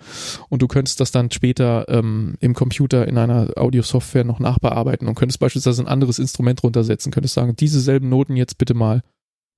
Und 0.49 0.63
du 0.63 0.67
könntest 0.67 0.99
das 0.99 1.11
dann 1.11 1.31
später 1.31 1.87
ähm, 1.91 2.37
im 2.41 2.55
Computer 2.55 3.07
in 3.07 3.19
einer 3.19 3.51
Audiosoftware 3.57 4.25
noch 4.25 4.39
nachbearbeiten 4.39 5.07
und 5.07 5.15
könntest 5.15 5.41
beispielsweise 5.41 5.83
ein 5.83 5.89
anderes 5.89 6.19
Instrument 6.19 6.63
runtersetzen, 6.63 7.13
könntest 7.13 7.35
sagen, 7.35 7.55
diese 7.55 7.81
selben 7.81 8.09
Noten 8.09 8.35
jetzt 8.35 8.57
bitte 8.57 8.73
mal 8.73 9.03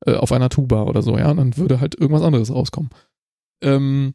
äh, 0.05 0.15
auf 0.15 0.33
einer 0.33 0.49
Tuba 0.49 0.83
oder 0.83 1.01
so, 1.01 1.17
ja, 1.17 1.31
und 1.31 1.37
dann 1.37 1.57
würde 1.57 1.79
halt 1.79 1.95
irgendwas 1.95 2.25
anderes 2.25 2.53
rauskommen. 2.53 2.91
Ähm, 3.63 4.15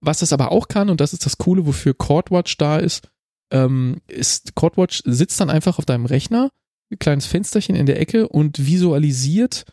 was 0.00 0.20
das 0.20 0.32
aber 0.32 0.52
auch 0.52 0.68
kann, 0.68 0.90
und 0.90 1.00
das 1.00 1.14
ist 1.14 1.26
das 1.26 1.38
Coole, 1.38 1.66
wofür 1.66 1.94
CordWatch 1.94 2.56
da 2.58 2.76
ist, 2.76 3.10
ähm, 3.50 3.96
ist 4.06 4.54
CordWatch 4.54 5.02
sitzt 5.04 5.40
dann 5.40 5.50
einfach 5.50 5.78
auf 5.78 5.84
deinem 5.84 6.06
Rechner, 6.06 6.50
ein 6.90 6.98
kleines 6.98 7.26
Fensterchen 7.26 7.74
in 7.76 7.86
der 7.86 8.00
Ecke 8.00 8.28
und 8.28 8.66
visualisiert, 8.66 9.64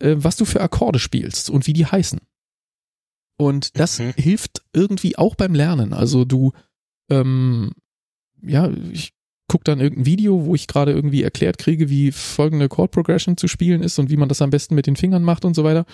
äh, 0.00 0.14
was 0.18 0.36
du 0.36 0.44
für 0.44 0.60
Akkorde 0.60 0.98
spielst 0.98 1.50
und 1.50 1.66
wie 1.66 1.72
die 1.72 1.86
heißen. 1.86 2.20
Und 3.38 3.78
das 3.78 3.98
Mhm. 3.98 4.12
hilft 4.16 4.62
irgendwie 4.72 5.16
auch 5.16 5.34
beim 5.34 5.54
Lernen. 5.54 5.92
Also 5.92 6.24
du, 6.24 6.52
ähm, 7.10 7.72
ja, 8.42 8.70
ich 8.92 9.12
guck 9.50 9.64
dann 9.64 9.80
irgendein 9.80 10.04
Video, 10.06 10.44
wo 10.44 10.54
ich 10.54 10.66
gerade 10.66 10.92
irgendwie 10.92 11.22
erklärt 11.22 11.56
kriege, 11.56 11.88
wie 11.88 12.12
folgende 12.12 12.68
Chord 12.68 12.90
Progression 12.90 13.36
zu 13.38 13.48
spielen 13.48 13.82
ist 13.82 13.98
und 13.98 14.10
wie 14.10 14.18
man 14.18 14.28
das 14.28 14.42
am 14.42 14.50
besten 14.50 14.74
mit 14.74 14.86
den 14.86 14.96
Fingern 14.96 15.22
macht 15.22 15.44
und 15.46 15.54
so 15.54 15.64
weiter. 15.64 15.86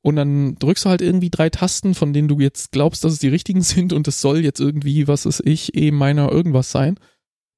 Und 0.00 0.14
dann 0.16 0.54
drückst 0.56 0.84
du 0.84 0.90
halt 0.90 1.02
irgendwie 1.02 1.30
drei 1.30 1.50
Tasten, 1.50 1.94
von 1.94 2.12
denen 2.12 2.28
du 2.28 2.38
jetzt 2.38 2.70
glaubst, 2.70 3.02
dass 3.02 3.14
es 3.14 3.18
die 3.18 3.28
richtigen 3.28 3.62
sind 3.62 3.92
und 3.92 4.06
es 4.06 4.20
soll 4.20 4.44
jetzt 4.44 4.60
irgendwie, 4.60 5.08
was 5.08 5.26
ist 5.26 5.40
ich, 5.44 5.74
E 5.74 5.90
meiner 5.90 6.30
irgendwas 6.30 6.70
sein. 6.70 7.00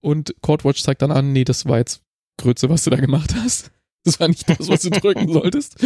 Und 0.00 0.34
ChordWatch 0.40 0.82
zeigt 0.82 1.02
dann 1.02 1.12
an, 1.12 1.32
nee, 1.32 1.44
das 1.44 1.66
war 1.66 1.78
jetzt 1.78 2.01
Grütze, 2.38 2.68
was 2.68 2.84
du 2.84 2.90
da 2.90 2.96
gemacht 2.96 3.34
hast. 3.34 3.70
Das 4.04 4.18
war 4.20 4.28
nicht 4.28 4.48
das, 4.48 4.68
was 4.68 4.82
du 4.82 4.90
drücken 4.90 5.28
solltest. 5.32 5.76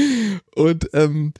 Und 0.54 0.88
ähm, 0.92 1.32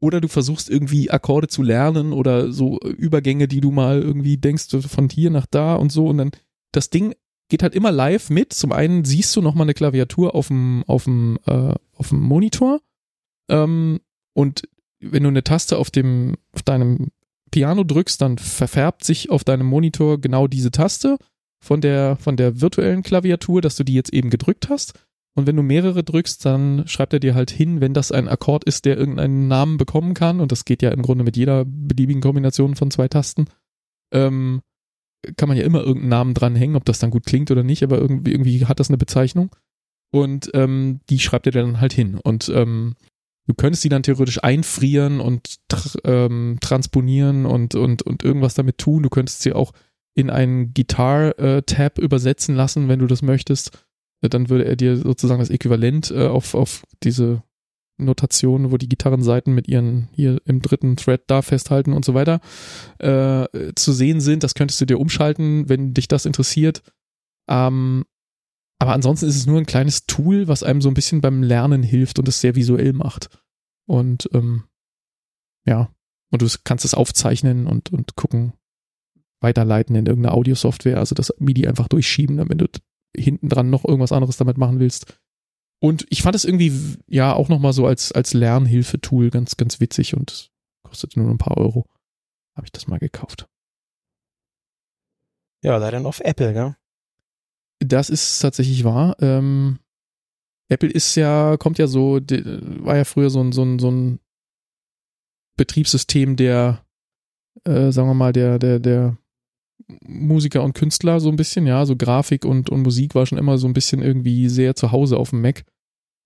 oder 0.00 0.20
du 0.20 0.28
versuchst 0.28 0.68
irgendwie 0.68 1.10
Akkorde 1.10 1.48
zu 1.48 1.62
lernen 1.62 2.12
oder 2.12 2.52
so 2.52 2.78
Übergänge, 2.80 3.48
die 3.48 3.60
du 3.60 3.70
mal 3.70 4.02
irgendwie 4.02 4.36
denkst 4.36 4.66
von 4.86 5.08
hier 5.08 5.30
nach 5.30 5.46
da 5.46 5.76
und 5.76 5.90
so 5.90 6.08
und 6.08 6.18
dann 6.18 6.30
das 6.72 6.90
Ding 6.90 7.14
geht 7.48 7.62
halt 7.62 7.74
immer 7.74 7.92
live 7.92 8.30
mit. 8.30 8.52
Zum 8.52 8.72
einen 8.72 9.04
siehst 9.04 9.34
du 9.36 9.40
nochmal 9.40 9.64
eine 9.64 9.74
Klaviatur 9.74 10.34
auf 10.34 10.48
dem 10.48 10.84
auf 10.86 11.04
dem 11.04 11.38
äh, 11.46 11.74
auf 11.94 12.10
dem 12.10 12.20
Monitor 12.20 12.80
ähm, 13.48 14.00
und 14.34 14.68
wenn 15.00 15.22
du 15.22 15.28
eine 15.28 15.44
Taste 15.44 15.78
auf 15.78 15.90
dem 15.90 16.36
auf 16.52 16.62
deinem 16.62 17.08
Piano 17.50 17.84
drückst, 17.84 18.20
dann 18.20 18.36
verfärbt 18.36 19.04
sich 19.04 19.30
auf 19.30 19.44
deinem 19.44 19.66
Monitor 19.66 20.20
genau 20.20 20.48
diese 20.48 20.70
Taste 20.70 21.18
von 21.64 21.80
der 21.80 22.16
von 22.16 22.36
der 22.36 22.60
virtuellen 22.60 23.02
Klaviatur, 23.02 23.60
dass 23.60 23.76
du 23.76 23.84
die 23.84 23.94
jetzt 23.94 24.12
eben 24.12 24.30
gedrückt 24.30 24.68
hast. 24.68 24.94
Und 25.36 25.48
wenn 25.48 25.56
du 25.56 25.62
mehrere 25.62 26.04
drückst, 26.04 26.44
dann 26.44 26.86
schreibt 26.86 27.12
er 27.12 27.18
dir 27.18 27.34
halt 27.34 27.50
hin, 27.50 27.80
wenn 27.80 27.92
das 27.92 28.12
ein 28.12 28.28
Akkord 28.28 28.64
ist, 28.64 28.84
der 28.84 28.96
irgendeinen 28.96 29.48
Namen 29.48 29.78
bekommen 29.78 30.14
kann. 30.14 30.40
Und 30.40 30.52
das 30.52 30.64
geht 30.64 30.80
ja 30.80 30.90
im 30.90 31.02
Grunde 31.02 31.24
mit 31.24 31.36
jeder 31.36 31.64
beliebigen 31.66 32.22
Kombination 32.22 32.76
von 32.76 32.92
zwei 32.92 33.08
Tasten. 33.08 33.46
Ähm, 34.12 34.62
kann 35.36 35.48
man 35.48 35.58
ja 35.58 35.64
immer 35.64 35.80
irgendeinen 35.80 36.10
Namen 36.10 36.34
dranhängen, 36.34 36.76
ob 36.76 36.84
das 36.84 37.00
dann 37.00 37.10
gut 37.10 37.26
klingt 37.26 37.50
oder 37.50 37.64
nicht, 37.64 37.82
aber 37.82 37.98
irgendwie, 37.98 38.30
irgendwie 38.30 38.66
hat 38.66 38.78
das 38.78 38.90
eine 38.90 38.98
Bezeichnung. 38.98 39.50
Und 40.12 40.50
ähm, 40.54 41.00
die 41.10 41.18
schreibt 41.18 41.46
er 41.46 41.52
dann 41.52 41.80
halt 41.80 41.92
hin. 41.92 42.20
Und 42.22 42.48
ähm, 42.54 42.94
du 43.48 43.54
könntest 43.54 43.82
die 43.82 43.88
dann 43.88 44.04
theoretisch 44.04 44.44
einfrieren 44.44 45.18
und 45.18 45.56
tr 45.68 45.98
ähm, 46.04 46.58
transponieren 46.60 47.46
und, 47.46 47.74
und, 47.74 48.02
und 48.02 48.22
irgendwas 48.22 48.54
damit 48.54 48.78
tun. 48.78 49.02
Du 49.02 49.08
könntest 49.08 49.42
sie 49.42 49.52
auch 49.52 49.72
in 50.14 50.30
einen 50.30 50.72
Guitar-Tab 50.74 51.98
übersetzen 51.98 52.54
lassen, 52.54 52.88
wenn 52.88 53.00
du 53.00 53.06
das 53.06 53.22
möchtest. 53.22 53.86
Dann 54.20 54.48
würde 54.48 54.64
er 54.64 54.76
dir 54.76 54.96
sozusagen 54.96 55.40
das 55.40 55.50
Äquivalent 55.50 56.10
äh, 56.10 56.26
auf, 56.26 56.54
auf 56.54 56.84
diese 57.02 57.42
Notation, 57.98 58.72
wo 58.72 58.76
die 58.76 58.88
Gitarrenseiten 58.88 59.54
mit 59.54 59.68
ihren 59.68 60.08
hier 60.12 60.40
im 60.46 60.60
dritten 60.60 60.96
Thread 60.96 61.22
da 61.26 61.42
festhalten 61.42 61.92
und 61.92 62.04
so 62.04 62.14
weiter 62.14 62.40
äh, 62.98 63.46
zu 63.76 63.92
sehen 63.92 64.20
sind. 64.20 64.42
Das 64.42 64.54
könntest 64.54 64.80
du 64.80 64.86
dir 64.86 64.98
umschalten, 64.98 65.68
wenn 65.68 65.94
dich 65.94 66.08
das 66.08 66.26
interessiert. 66.26 66.82
Ähm, 67.48 68.04
aber 68.78 68.92
ansonsten 68.92 69.26
ist 69.26 69.36
es 69.36 69.46
nur 69.46 69.58
ein 69.58 69.66
kleines 69.66 70.06
Tool, 70.06 70.48
was 70.48 70.62
einem 70.62 70.82
so 70.82 70.88
ein 70.88 70.94
bisschen 70.94 71.20
beim 71.20 71.42
Lernen 71.42 71.82
hilft 71.82 72.18
und 72.18 72.28
es 72.28 72.40
sehr 72.40 72.56
visuell 72.56 72.92
macht. 72.92 73.28
Und 73.86 74.28
ähm, 74.32 74.64
ja, 75.66 75.90
und 76.30 76.42
du 76.42 76.48
kannst 76.64 76.84
es 76.84 76.94
aufzeichnen 76.94 77.66
und, 77.66 77.92
und 77.92 78.16
gucken, 78.16 78.54
weiterleiten 79.44 79.94
in 79.94 80.06
irgendeine 80.06 80.34
Audiosoftware, 80.34 80.98
also 80.98 81.14
das 81.14 81.32
MIDI 81.38 81.68
einfach 81.68 81.86
durchschieben, 81.86 82.38
wenn 82.48 82.58
du 82.58 82.66
hinten 83.16 83.48
dran 83.48 83.70
noch 83.70 83.84
irgendwas 83.84 84.10
anderes 84.10 84.36
damit 84.36 84.58
machen 84.58 84.80
willst. 84.80 85.20
Und 85.80 86.06
ich 86.08 86.22
fand 86.22 86.34
es 86.34 86.44
irgendwie, 86.44 86.72
ja, 87.06 87.32
auch 87.34 87.48
nochmal 87.48 87.72
so 87.72 87.86
als, 87.86 88.10
als 88.10 88.32
Lernhilfetool 88.32 89.30
ganz, 89.30 89.56
ganz 89.56 89.80
witzig 89.80 90.16
und 90.16 90.50
kostet 90.82 91.16
nur 91.16 91.30
ein 91.30 91.38
paar 91.38 91.58
Euro. 91.58 91.86
Habe 92.56 92.66
ich 92.66 92.72
das 92.72 92.86
mal 92.86 92.98
gekauft. 92.98 93.46
Ja, 95.62 95.76
leider 95.76 96.00
noch 96.00 96.08
auf 96.08 96.20
Apple, 96.20 96.52
gell? 96.52 96.76
Das 97.80 98.10
ist 98.10 98.38
tatsächlich 98.38 98.84
wahr. 98.84 99.16
Ähm, 99.20 99.78
Apple 100.68 100.90
ist 100.90 101.14
ja, 101.16 101.56
kommt 101.58 101.78
ja 101.78 101.86
so, 101.86 102.14
war 102.14 102.96
ja 102.96 103.04
früher 103.04 103.30
so 103.30 103.40
ein, 103.40 103.52
so 103.52 103.62
ein, 103.62 103.78
so 103.78 103.90
ein 103.90 104.20
Betriebssystem 105.56 106.36
der, 106.36 106.84
äh, 107.64 107.90
sagen 107.92 108.08
wir 108.08 108.14
mal, 108.14 108.32
der, 108.32 108.58
der, 108.58 108.78
der 108.78 109.18
Musiker 110.06 110.62
und 110.62 110.74
Künstler 110.74 111.20
so 111.20 111.28
ein 111.28 111.36
bisschen, 111.36 111.66
ja, 111.66 111.84
so 111.86 111.96
Grafik 111.96 112.44
und, 112.44 112.70
und 112.70 112.82
Musik 112.82 113.14
war 113.14 113.26
schon 113.26 113.38
immer 113.38 113.58
so 113.58 113.66
ein 113.66 113.74
bisschen 113.74 114.02
irgendwie 114.02 114.48
sehr 114.48 114.74
zu 114.74 114.92
Hause 114.92 115.16
auf 115.16 115.30
dem 115.30 115.42
Mac. 115.42 115.64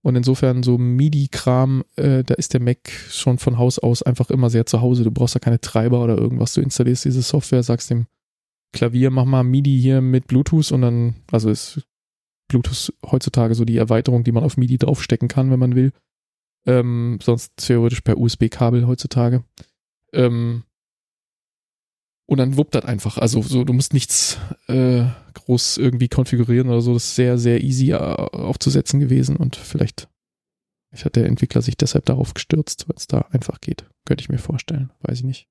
Und 0.03 0.15
insofern 0.15 0.63
so 0.63 0.79
MIDI-Kram, 0.79 1.85
äh, 1.97 2.23
da 2.23 2.35
ist 2.35 2.55
der 2.55 2.61
Mac 2.61 2.89
schon 3.11 3.39
von 3.39 3.59
Haus 3.59 3.79
aus 3.79 4.03
einfach 4.03 4.31
immer 4.31 4.49
sehr 4.49 4.65
zu 4.65 4.81
Hause. 4.81 5.03
Du 5.03 5.11
brauchst 5.11 5.35
da 5.35 5.41
keine 5.41 5.61
Treiber 5.61 6.03
oder 6.03 6.17
irgendwas. 6.17 6.55
Du 6.55 6.61
installierst 6.61 7.05
diese 7.05 7.23
Software, 7.23 7.63
sagst 7.63 7.91
dem 7.91 8.07
Klavier, 8.73 9.11
mach 9.11 9.25
mal 9.25 9.43
MIDI 9.43 9.81
hier 9.81 10.01
mit 10.01 10.27
Bluetooth 10.27 10.71
und 10.73 10.83
dann, 10.83 11.17
also 11.33 11.51
ist 11.51 11.83
Bluetooth 12.49 12.93
heutzutage 13.11 13.55
so 13.55 13.65
die 13.65 13.77
Erweiterung, 13.77 14.25
die 14.25 14.33
man 14.33 14.45
auf 14.45 14.57
MIDI 14.57 14.79
draufstecken 14.79 15.29
kann, 15.29 15.51
wenn 15.51 15.59
man 15.59 15.75
will. 15.75 15.93
Ähm, 16.67 17.19
sonst 17.23 17.57
theoretisch 17.57 18.03
per 18.03 18.19
USB-Kabel 18.19 18.87
heutzutage. 18.87 19.43
Ähm, 20.13 20.65
und 22.29 22.37
dann 22.37 22.59
wuppt 22.59 22.75
das 22.75 22.85
einfach. 22.85 23.17
Also 23.17 23.41
so, 23.41 23.65
du 23.65 23.73
musst 23.73 23.95
nichts 23.95 24.39
äh, 24.67 25.05
groß 25.33 25.79
irgendwie 25.79 26.09
konfigurieren 26.09 26.69
oder 26.69 26.83
so. 26.83 26.93
Das 26.93 27.05
ist 27.05 27.17
sehr, 27.17 27.39
sehr 27.39 27.63
easy 27.63 27.93
äh, 27.93 27.97
aufzusetzen 27.97 29.01
gewesen 29.01 29.37
und 29.37 29.57
vielleicht, 29.57 30.09
vielleicht 30.91 31.07
hat 31.07 31.17
der 31.17 31.25
Entwickler 31.25 31.63
sich 31.63 31.79
deshalb 31.79 32.05
darauf 32.05 32.35
gestürzt, 32.35 32.87
weil 32.87 32.97
es 32.97 33.07
da 33.07 33.23
einfach 33.31 33.63
geht. 33.63 33.87
Könnte 34.05 34.21
ich 34.21 34.29
mir 34.29 34.39
vorstellen. 34.39 34.91
Weiß 35.01 35.19
ich 35.19 35.25
nicht. 35.25 35.49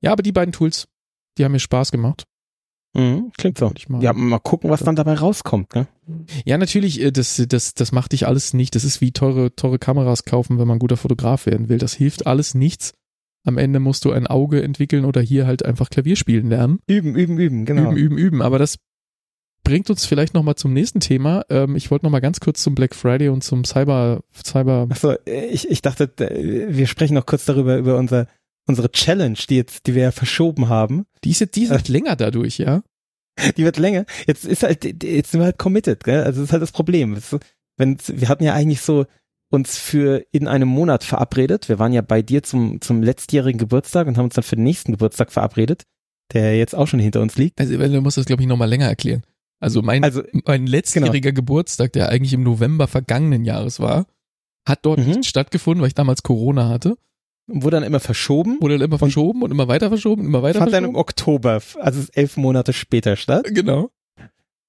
Ja, 0.00 0.10
aber 0.10 0.24
die 0.24 0.32
beiden 0.32 0.52
Tools, 0.52 0.88
die 1.38 1.44
haben 1.44 1.52
mir 1.52 1.60
Spaß 1.60 1.92
gemacht. 1.92 2.24
Mhm, 2.94 3.30
klingt 3.36 3.58
so. 3.58 3.72
Mal, 3.86 4.02
ja, 4.02 4.12
mal 4.12 4.40
gucken, 4.40 4.68
was 4.68 4.82
dann 4.82 4.96
dabei 4.96 5.14
rauskommt, 5.14 5.76
ne? 5.76 5.86
Ja, 6.44 6.58
natürlich, 6.58 7.00
äh, 7.00 7.12
das, 7.12 7.40
das, 7.46 7.74
das 7.74 7.92
macht 7.92 8.10
dich 8.10 8.26
alles 8.26 8.52
nicht. 8.52 8.74
Das 8.74 8.82
ist 8.82 9.00
wie 9.00 9.12
teure, 9.12 9.54
teure 9.54 9.78
Kameras 9.78 10.24
kaufen, 10.24 10.58
wenn 10.58 10.66
man 10.66 10.80
guter 10.80 10.96
Fotograf 10.96 11.46
werden 11.46 11.68
will. 11.68 11.78
Das 11.78 11.94
hilft 11.94 12.26
alles 12.26 12.54
nichts 12.54 12.97
am 13.48 13.58
Ende 13.58 13.80
musst 13.80 14.04
du 14.04 14.12
ein 14.12 14.26
Auge 14.26 14.62
entwickeln 14.62 15.04
oder 15.04 15.20
hier 15.20 15.46
halt 15.46 15.64
einfach 15.64 15.90
Klavier 15.90 16.16
spielen 16.16 16.48
lernen. 16.48 16.78
Üben, 16.86 17.16
üben, 17.16 17.38
üben, 17.38 17.64
genau. 17.64 17.90
Üben, 17.90 17.96
üben, 17.96 18.18
üben. 18.18 18.42
Aber 18.42 18.58
das 18.58 18.78
bringt 19.64 19.90
uns 19.90 20.06
vielleicht 20.06 20.34
nochmal 20.34 20.54
zum 20.54 20.72
nächsten 20.72 21.00
Thema. 21.00 21.44
Ähm, 21.50 21.76
ich 21.76 21.90
wollte 21.90 22.06
nochmal 22.06 22.20
ganz 22.20 22.40
kurz 22.40 22.62
zum 22.62 22.74
Black 22.74 22.94
Friday 22.94 23.28
und 23.28 23.42
zum 23.42 23.64
Cyber, 23.64 24.20
Cyber. 24.44 24.86
Achso, 24.90 25.14
ich, 25.26 25.68
ich 25.68 25.82
dachte, 25.82 26.10
wir 26.16 26.86
sprechen 26.86 27.14
noch 27.14 27.26
kurz 27.26 27.44
darüber, 27.44 27.76
über 27.76 27.96
unser, 27.96 28.28
unsere 28.66 28.90
Challenge, 28.92 29.38
die 29.48 29.56
jetzt, 29.56 29.86
die 29.86 29.94
wir 29.94 30.02
ja 30.04 30.10
verschoben 30.10 30.68
haben. 30.68 31.04
Die 31.24 31.30
ist 31.30 31.40
jetzt, 31.40 31.56
die 31.56 31.64
ist 31.64 31.70
halt 31.70 31.88
länger 31.88 32.16
dadurch, 32.16 32.58
ja? 32.58 32.82
Die 33.56 33.64
wird 33.64 33.78
länger. 33.78 34.04
Jetzt 34.26 34.44
ist 34.44 34.62
halt, 34.62 34.84
jetzt 35.02 35.32
sind 35.32 35.40
wir 35.40 35.46
halt 35.46 35.58
committed, 35.58 36.02
gell? 36.04 36.22
Also 36.22 36.40
das 36.40 36.48
ist 36.48 36.52
halt 36.52 36.62
das 36.62 36.72
Problem. 36.72 37.16
Wenn, 37.76 37.98
wir 38.06 38.28
hatten 38.28 38.44
ja 38.44 38.54
eigentlich 38.54 38.80
so, 38.80 39.06
uns 39.50 39.78
für 39.78 40.24
in 40.30 40.46
einem 40.46 40.68
Monat 40.68 41.04
verabredet. 41.04 41.68
Wir 41.68 41.78
waren 41.78 41.92
ja 41.92 42.02
bei 42.02 42.22
dir 42.22 42.42
zum, 42.42 42.80
zum 42.80 43.02
letztjährigen 43.02 43.58
Geburtstag 43.58 44.06
und 44.06 44.18
haben 44.18 44.26
uns 44.26 44.34
dann 44.34 44.44
für 44.44 44.56
den 44.56 44.64
nächsten 44.64 44.92
Geburtstag 44.92 45.32
verabredet, 45.32 45.84
der 46.32 46.56
jetzt 46.56 46.74
auch 46.74 46.86
schon 46.86 47.00
hinter 47.00 47.20
uns 47.22 47.36
liegt. 47.36 47.60
Also 47.60 47.76
du 47.76 48.00
musst 48.00 48.18
das, 48.18 48.26
glaube 48.26 48.42
ich, 48.42 48.48
nochmal 48.48 48.68
länger 48.68 48.86
erklären. 48.86 49.22
Also 49.60 49.82
mein, 49.82 50.04
also, 50.04 50.22
mein 50.46 50.66
letztjähriger 50.66 51.30
genau. 51.30 51.34
Geburtstag, 51.34 51.92
der 51.92 52.10
eigentlich 52.10 52.32
im 52.32 52.42
November 52.42 52.86
vergangenen 52.86 53.44
Jahres 53.44 53.80
war, 53.80 54.06
hat 54.66 54.80
dort 54.82 55.00
mhm. 55.00 55.06
nicht 55.06 55.26
stattgefunden, 55.26 55.80
weil 55.80 55.88
ich 55.88 55.94
damals 55.94 56.22
Corona 56.22 56.68
hatte. 56.68 56.96
Wurde 57.46 57.76
dann 57.76 57.84
immer 57.84 58.00
verschoben. 58.00 58.58
Wurde 58.60 58.78
dann 58.78 58.86
immer 58.86 58.98
verschoben 58.98 59.42
und 59.42 59.50
immer 59.50 59.68
weiter 59.68 59.88
verschoben, 59.88 60.26
immer 60.26 60.42
weiter 60.42 60.58
fand 60.58 60.70
verschoben. 60.70 60.92
dann 60.92 60.94
im 60.94 61.00
Oktober, 61.00 61.62
also 61.80 62.04
elf 62.12 62.36
Monate 62.36 62.74
später 62.74 63.16
statt. 63.16 63.46
Genau. 63.50 63.90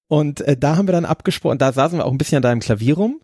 Und 0.08 0.40
äh, 0.40 0.56
da 0.56 0.76
haben 0.76 0.88
wir 0.88 0.92
dann 0.92 1.04
abgesprochen, 1.04 1.58
da 1.58 1.72
saßen 1.72 1.98
wir 1.98 2.06
auch 2.06 2.10
ein 2.10 2.18
bisschen 2.18 2.36
an 2.36 2.42
deinem 2.42 2.60
Klavier 2.60 2.94
rum 2.94 3.20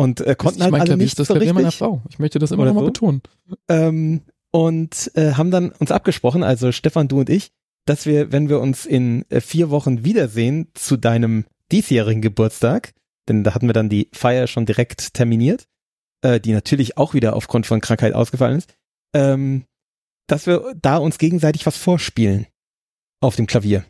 und 0.00 0.22
äh, 0.22 0.34
konnten 0.34 0.62
halt 0.62 0.74
alle 0.74 0.96
nicht 0.96 1.18
das 1.18 1.28
so 1.28 1.34
richtig. 1.34 1.52
meiner 1.52 1.72
Frau. 1.72 2.00
Ich 2.08 2.18
möchte 2.18 2.38
das 2.38 2.52
immer 2.52 2.64
noch 2.64 2.72
mal 2.72 2.80
so. 2.80 2.86
betonen. 2.86 3.20
Ähm, 3.68 4.22
und 4.50 5.10
äh, 5.14 5.32
haben 5.32 5.50
dann 5.50 5.72
uns 5.72 5.92
abgesprochen, 5.92 6.42
also 6.42 6.72
Stefan, 6.72 7.06
du 7.06 7.20
und 7.20 7.28
ich, 7.28 7.50
dass 7.84 8.06
wir, 8.06 8.32
wenn 8.32 8.48
wir 8.48 8.60
uns 8.60 8.86
in 8.86 9.26
äh, 9.28 9.42
vier 9.42 9.68
Wochen 9.68 10.02
wiedersehen 10.02 10.68
zu 10.72 10.96
deinem 10.96 11.44
diesjährigen 11.70 12.22
Geburtstag, 12.22 12.94
denn 13.28 13.44
da 13.44 13.54
hatten 13.54 13.66
wir 13.66 13.74
dann 13.74 13.90
die 13.90 14.08
Feier 14.14 14.46
schon 14.46 14.64
direkt 14.64 15.12
terminiert, 15.12 15.66
äh, 16.22 16.40
die 16.40 16.52
natürlich 16.52 16.96
auch 16.96 17.12
wieder 17.12 17.36
aufgrund 17.36 17.66
von 17.66 17.82
Krankheit 17.82 18.14
ausgefallen 18.14 18.56
ist, 18.56 18.74
ähm, 19.14 19.66
dass 20.28 20.46
wir 20.46 20.72
da 20.80 20.96
uns 20.96 21.18
gegenseitig 21.18 21.66
was 21.66 21.76
vorspielen 21.76 22.46
auf 23.20 23.36
dem 23.36 23.46
Klavier. 23.46 23.84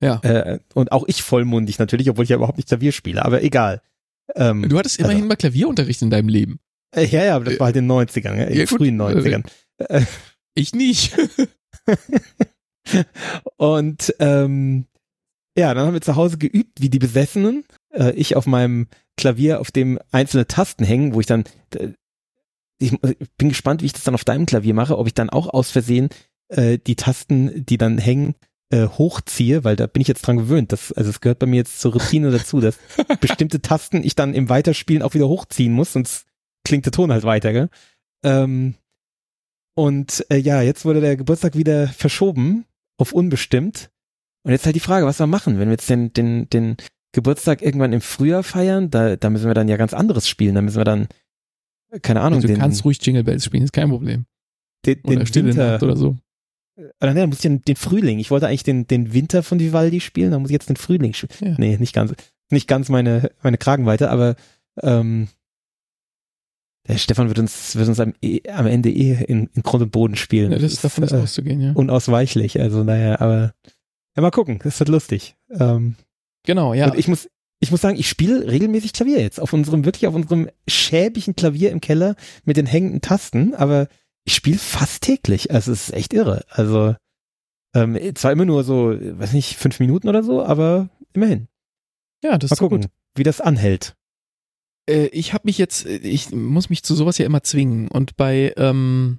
Ja. 0.00 0.20
Äh, 0.22 0.60
und 0.74 0.92
auch 0.92 1.08
ich 1.08 1.22
vollmundig 1.22 1.80
natürlich, 1.80 2.08
obwohl 2.08 2.22
ich 2.22 2.30
ja 2.30 2.36
überhaupt 2.36 2.56
nicht 2.56 2.68
Klavier 2.68 2.92
spiele, 2.92 3.24
aber 3.24 3.42
egal. 3.42 3.82
Ähm, 4.36 4.68
du 4.68 4.78
hattest 4.78 4.98
immerhin 4.98 5.18
also, 5.18 5.28
mal 5.28 5.36
Klavierunterricht 5.36 6.02
in 6.02 6.10
deinem 6.10 6.28
Leben. 6.28 6.60
Äh, 6.94 7.06
ja, 7.06 7.24
ja, 7.24 7.36
aber 7.36 7.46
das 7.46 7.58
war 7.60 7.66
halt 7.66 7.76
in 7.76 7.88
den 7.88 7.92
90ern, 7.92 8.36
ja, 8.36 8.44
in 8.44 8.58
ja, 8.58 8.66
frühen 8.66 9.00
90ern. 9.00 9.44
Äh, 9.78 10.02
ich 10.54 10.74
nicht. 10.74 11.16
und 13.56 14.14
ähm, 14.18 14.86
ja, 15.56 15.74
dann 15.74 15.86
haben 15.86 15.94
wir 15.94 16.00
zu 16.00 16.16
Hause 16.16 16.38
geübt, 16.38 16.80
wie 16.80 16.90
die 16.90 16.98
Besessenen. 16.98 17.64
Äh, 17.92 18.12
ich 18.12 18.36
auf 18.36 18.46
meinem 18.46 18.88
Klavier, 19.16 19.60
auf 19.60 19.70
dem 19.70 19.98
einzelne 20.10 20.46
Tasten 20.46 20.84
hängen, 20.84 21.14
wo 21.14 21.20
ich 21.20 21.26
dann, 21.26 21.44
äh, 21.74 21.88
ich, 22.78 22.92
ich 22.92 23.30
bin 23.36 23.50
gespannt, 23.50 23.82
wie 23.82 23.86
ich 23.86 23.92
das 23.92 24.04
dann 24.04 24.14
auf 24.14 24.24
deinem 24.24 24.46
Klavier 24.46 24.74
mache, 24.74 24.98
ob 24.98 25.06
ich 25.06 25.14
dann 25.14 25.30
auch 25.30 25.48
aus 25.48 25.70
Versehen 25.70 26.08
äh, 26.48 26.78
die 26.78 26.96
Tasten, 26.96 27.64
die 27.66 27.78
dann 27.78 27.98
hängen, 27.98 28.34
äh, 28.70 28.86
hochziehe, 28.86 29.64
weil 29.64 29.76
da 29.76 29.86
bin 29.86 30.00
ich 30.00 30.08
jetzt 30.08 30.22
dran 30.22 30.36
gewöhnt. 30.36 30.72
Das, 30.72 30.92
also 30.92 31.10
es 31.10 31.20
gehört 31.20 31.38
bei 31.40 31.46
mir 31.46 31.56
jetzt 31.56 31.80
zur 31.80 31.92
Routine 31.92 32.30
dazu, 32.30 32.60
dass 32.60 32.78
bestimmte 33.20 33.60
Tasten 33.60 34.02
ich 34.02 34.14
dann 34.14 34.34
im 34.34 34.48
Weiterspielen 34.48 35.02
auch 35.02 35.14
wieder 35.14 35.28
hochziehen 35.28 35.72
muss, 35.72 35.92
sonst 35.92 36.26
klingt 36.64 36.86
der 36.86 36.92
Ton 36.92 37.12
halt 37.12 37.24
weiter, 37.24 37.52
gell? 37.52 37.68
Ähm, 38.22 38.74
und 39.74 40.24
äh, 40.30 40.36
ja, 40.36 40.62
jetzt 40.62 40.84
wurde 40.84 41.00
der 41.00 41.16
Geburtstag 41.16 41.56
wieder 41.56 41.88
verschoben 41.88 42.64
auf 42.98 43.12
unbestimmt. 43.12 43.90
Und 44.42 44.52
jetzt 44.52 44.66
halt 44.66 44.76
die 44.76 44.80
Frage, 44.80 45.06
was 45.06 45.18
wir 45.18 45.26
machen, 45.26 45.58
wenn 45.58 45.68
wir 45.68 45.72
jetzt 45.72 45.90
den, 45.90 46.12
den, 46.12 46.48
den 46.50 46.76
Geburtstag 47.12 47.62
irgendwann 47.62 47.92
im 47.92 48.00
Frühjahr 48.00 48.42
feiern, 48.42 48.90
da, 48.90 49.16
da 49.16 49.30
müssen 49.30 49.46
wir 49.46 49.54
dann 49.54 49.68
ja 49.68 49.76
ganz 49.76 49.94
anderes 49.94 50.28
spielen. 50.28 50.54
Da 50.54 50.62
müssen 50.62 50.78
wir 50.78 50.84
dann, 50.84 51.08
keine 52.02 52.20
Ahnung. 52.20 52.38
Also 52.38 52.48
du 52.48 52.54
den, 52.54 52.60
kannst 52.60 52.84
ruhig 52.84 52.98
Jingle 53.04 53.24
Bells 53.24 53.44
spielen, 53.44 53.64
ist 53.64 53.72
kein 53.72 53.88
Problem. 53.88 54.26
Den, 54.86 55.02
den 55.02 55.20
oder 55.20 55.34
Winter, 55.34 55.82
oder 55.82 55.96
so. 55.96 56.16
Oder 57.00 57.14
nee, 57.14 57.20
da 57.20 57.26
muss 57.26 57.36
ich 57.36 57.42
den, 57.42 57.62
den 57.62 57.76
Frühling. 57.76 58.18
Ich 58.18 58.30
wollte 58.30 58.46
eigentlich 58.46 58.62
den, 58.62 58.86
den 58.86 59.12
Winter 59.12 59.42
von 59.42 59.60
Vivaldi 59.60 60.00
spielen, 60.00 60.30
da 60.30 60.38
muss 60.38 60.50
ich 60.50 60.54
jetzt 60.54 60.68
den 60.68 60.76
Frühling 60.76 61.14
spielen. 61.14 61.52
Ja. 61.52 61.56
Nee, 61.58 61.76
nicht 61.78 61.94
ganz, 61.94 62.12
nicht 62.50 62.68
ganz 62.68 62.88
meine, 62.88 63.30
meine 63.42 63.58
Kragenweite, 63.58 64.10
aber 64.10 64.36
ähm, 64.82 65.28
der 66.88 66.98
Stefan 66.98 67.28
wird 67.28 67.38
uns, 67.38 67.76
wird 67.76 67.88
uns 67.88 68.00
am, 68.00 68.14
eh, 68.22 68.40
am 68.48 68.66
Ende 68.66 68.90
eh 68.90 69.24
in, 69.24 69.48
in 69.54 69.62
Grund 69.62 69.82
und 69.82 69.92
Boden 69.92 70.16
spielen. 70.16 70.52
Ja, 70.52 70.58
das 70.58 70.72
ist 70.72 70.84
davon 70.84 71.04
ist, 71.04 71.12
äh, 71.12 71.16
auszugehen, 71.16 71.60
ja. 71.60 71.72
Unausweichlich, 71.72 72.60
also 72.60 72.82
naja, 72.84 73.20
aber 73.20 73.54
ja, 74.16 74.22
mal 74.22 74.30
gucken, 74.30 74.58
das 74.62 74.78
wird 74.80 74.88
lustig. 74.88 75.36
Ähm, 75.50 75.96
genau, 76.44 76.74
ja. 76.74 76.90
Und 76.90 76.98
ich 76.98 77.06
muss, 77.06 77.28
ich 77.60 77.70
muss 77.70 77.80
sagen, 77.80 77.98
ich 77.98 78.08
spiele 78.08 78.50
regelmäßig 78.50 78.92
Klavier 78.92 79.20
jetzt 79.20 79.40
auf 79.40 79.52
unserem, 79.52 79.84
wirklich 79.84 80.06
auf 80.06 80.14
unserem 80.14 80.48
schäbigen 80.66 81.36
Klavier 81.36 81.70
im 81.70 81.80
Keller 81.80 82.16
mit 82.44 82.56
den 82.56 82.66
hängenden 82.66 83.02
Tasten, 83.02 83.54
aber 83.54 83.88
ich 84.24 84.34
spiele 84.34 84.58
fast 84.58 85.02
täglich. 85.02 85.50
Also 85.50 85.72
es 85.72 85.88
ist 85.88 85.94
echt 85.94 86.12
irre. 86.12 86.44
Also 86.48 86.94
ähm, 87.74 87.98
zwar 88.14 88.32
immer 88.32 88.44
nur 88.44 88.64
so, 88.64 88.94
weiß 88.98 89.32
nicht, 89.32 89.56
fünf 89.56 89.80
Minuten 89.80 90.08
oder 90.08 90.22
so, 90.22 90.44
aber 90.44 90.88
immerhin. 91.12 91.48
Ja, 92.22 92.36
das 92.36 92.50
Mal 92.50 92.54
ist 92.54 92.58
gucken, 92.58 92.80
gut. 92.82 92.90
wie 93.14 93.22
das 93.22 93.40
anhält. 93.40 93.94
Äh, 94.88 95.06
ich 95.06 95.32
habe 95.32 95.42
mich 95.44 95.58
jetzt, 95.58 95.86
ich 95.86 96.30
muss 96.32 96.70
mich 96.70 96.82
zu 96.82 96.94
sowas 96.94 97.18
ja 97.18 97.26
immer 97.26 97.42
zwingen. 97.42 97.88
Und 97.88 98.16
bei, 98.16 98.52
ähm, 98.56 99.18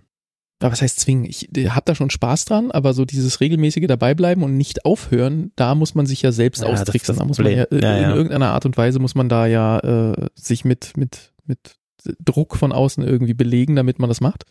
was 0.59 0.81
heißt 0.81 0.99
zwingen? 0.99 1.25
Ich 1.25 1.49
habe 1.69 1.85
da 1.85 1.95
schon 1.95 2.09
Spaß 2.09 2.45
dran, 2.45 2.71
aber 2.71 2.93
so 2.93 3.05
dieses 3.05 3.39
regelmäßige 3.39 3.87
dabeibleiben 3.87 4.43
und 4.43 4.57
nicht 4.57 4.85
aufhören, 4.85 5.51
da 5.55 5.73
muss 5.73 5.95
man 5.95 6.05
sich 6.05 6.21
ja 6.21 6.31
selbst 6.31 6.61
ja, 6.61 6.67
austricksen. 6.67 7.15
Da 7.15 7.25
muss 7.25 7.39
man 7.39 7.51
ja, 7.51 7.63
äh, 7.63 7.81
ja, 7.81 7.97
in 7.97 8.15
irgendeiner 8.15 8.51
Art 8.51 8.65
und 8.65 8.77
Weise 8.77 8.99
muss 8.99 9.15
man 9.15 9.29
da 9.29 9.47
ja 9.47 9.79
äh, 9.79 10.27
sich 10.35 10.65
mit, 10.65 10.95
mit, 10.97 11.33
mit 11.45 11.77
Druck 12.19 12.57
von 12.57 12.71
außen 12.71 13.03
irgendwie 13.03 13.33
belegen, 13.33 13.75
damit 13.75 13.97
man 13.97 14.09
das 14.09 14.21
macht. 14.21 14.45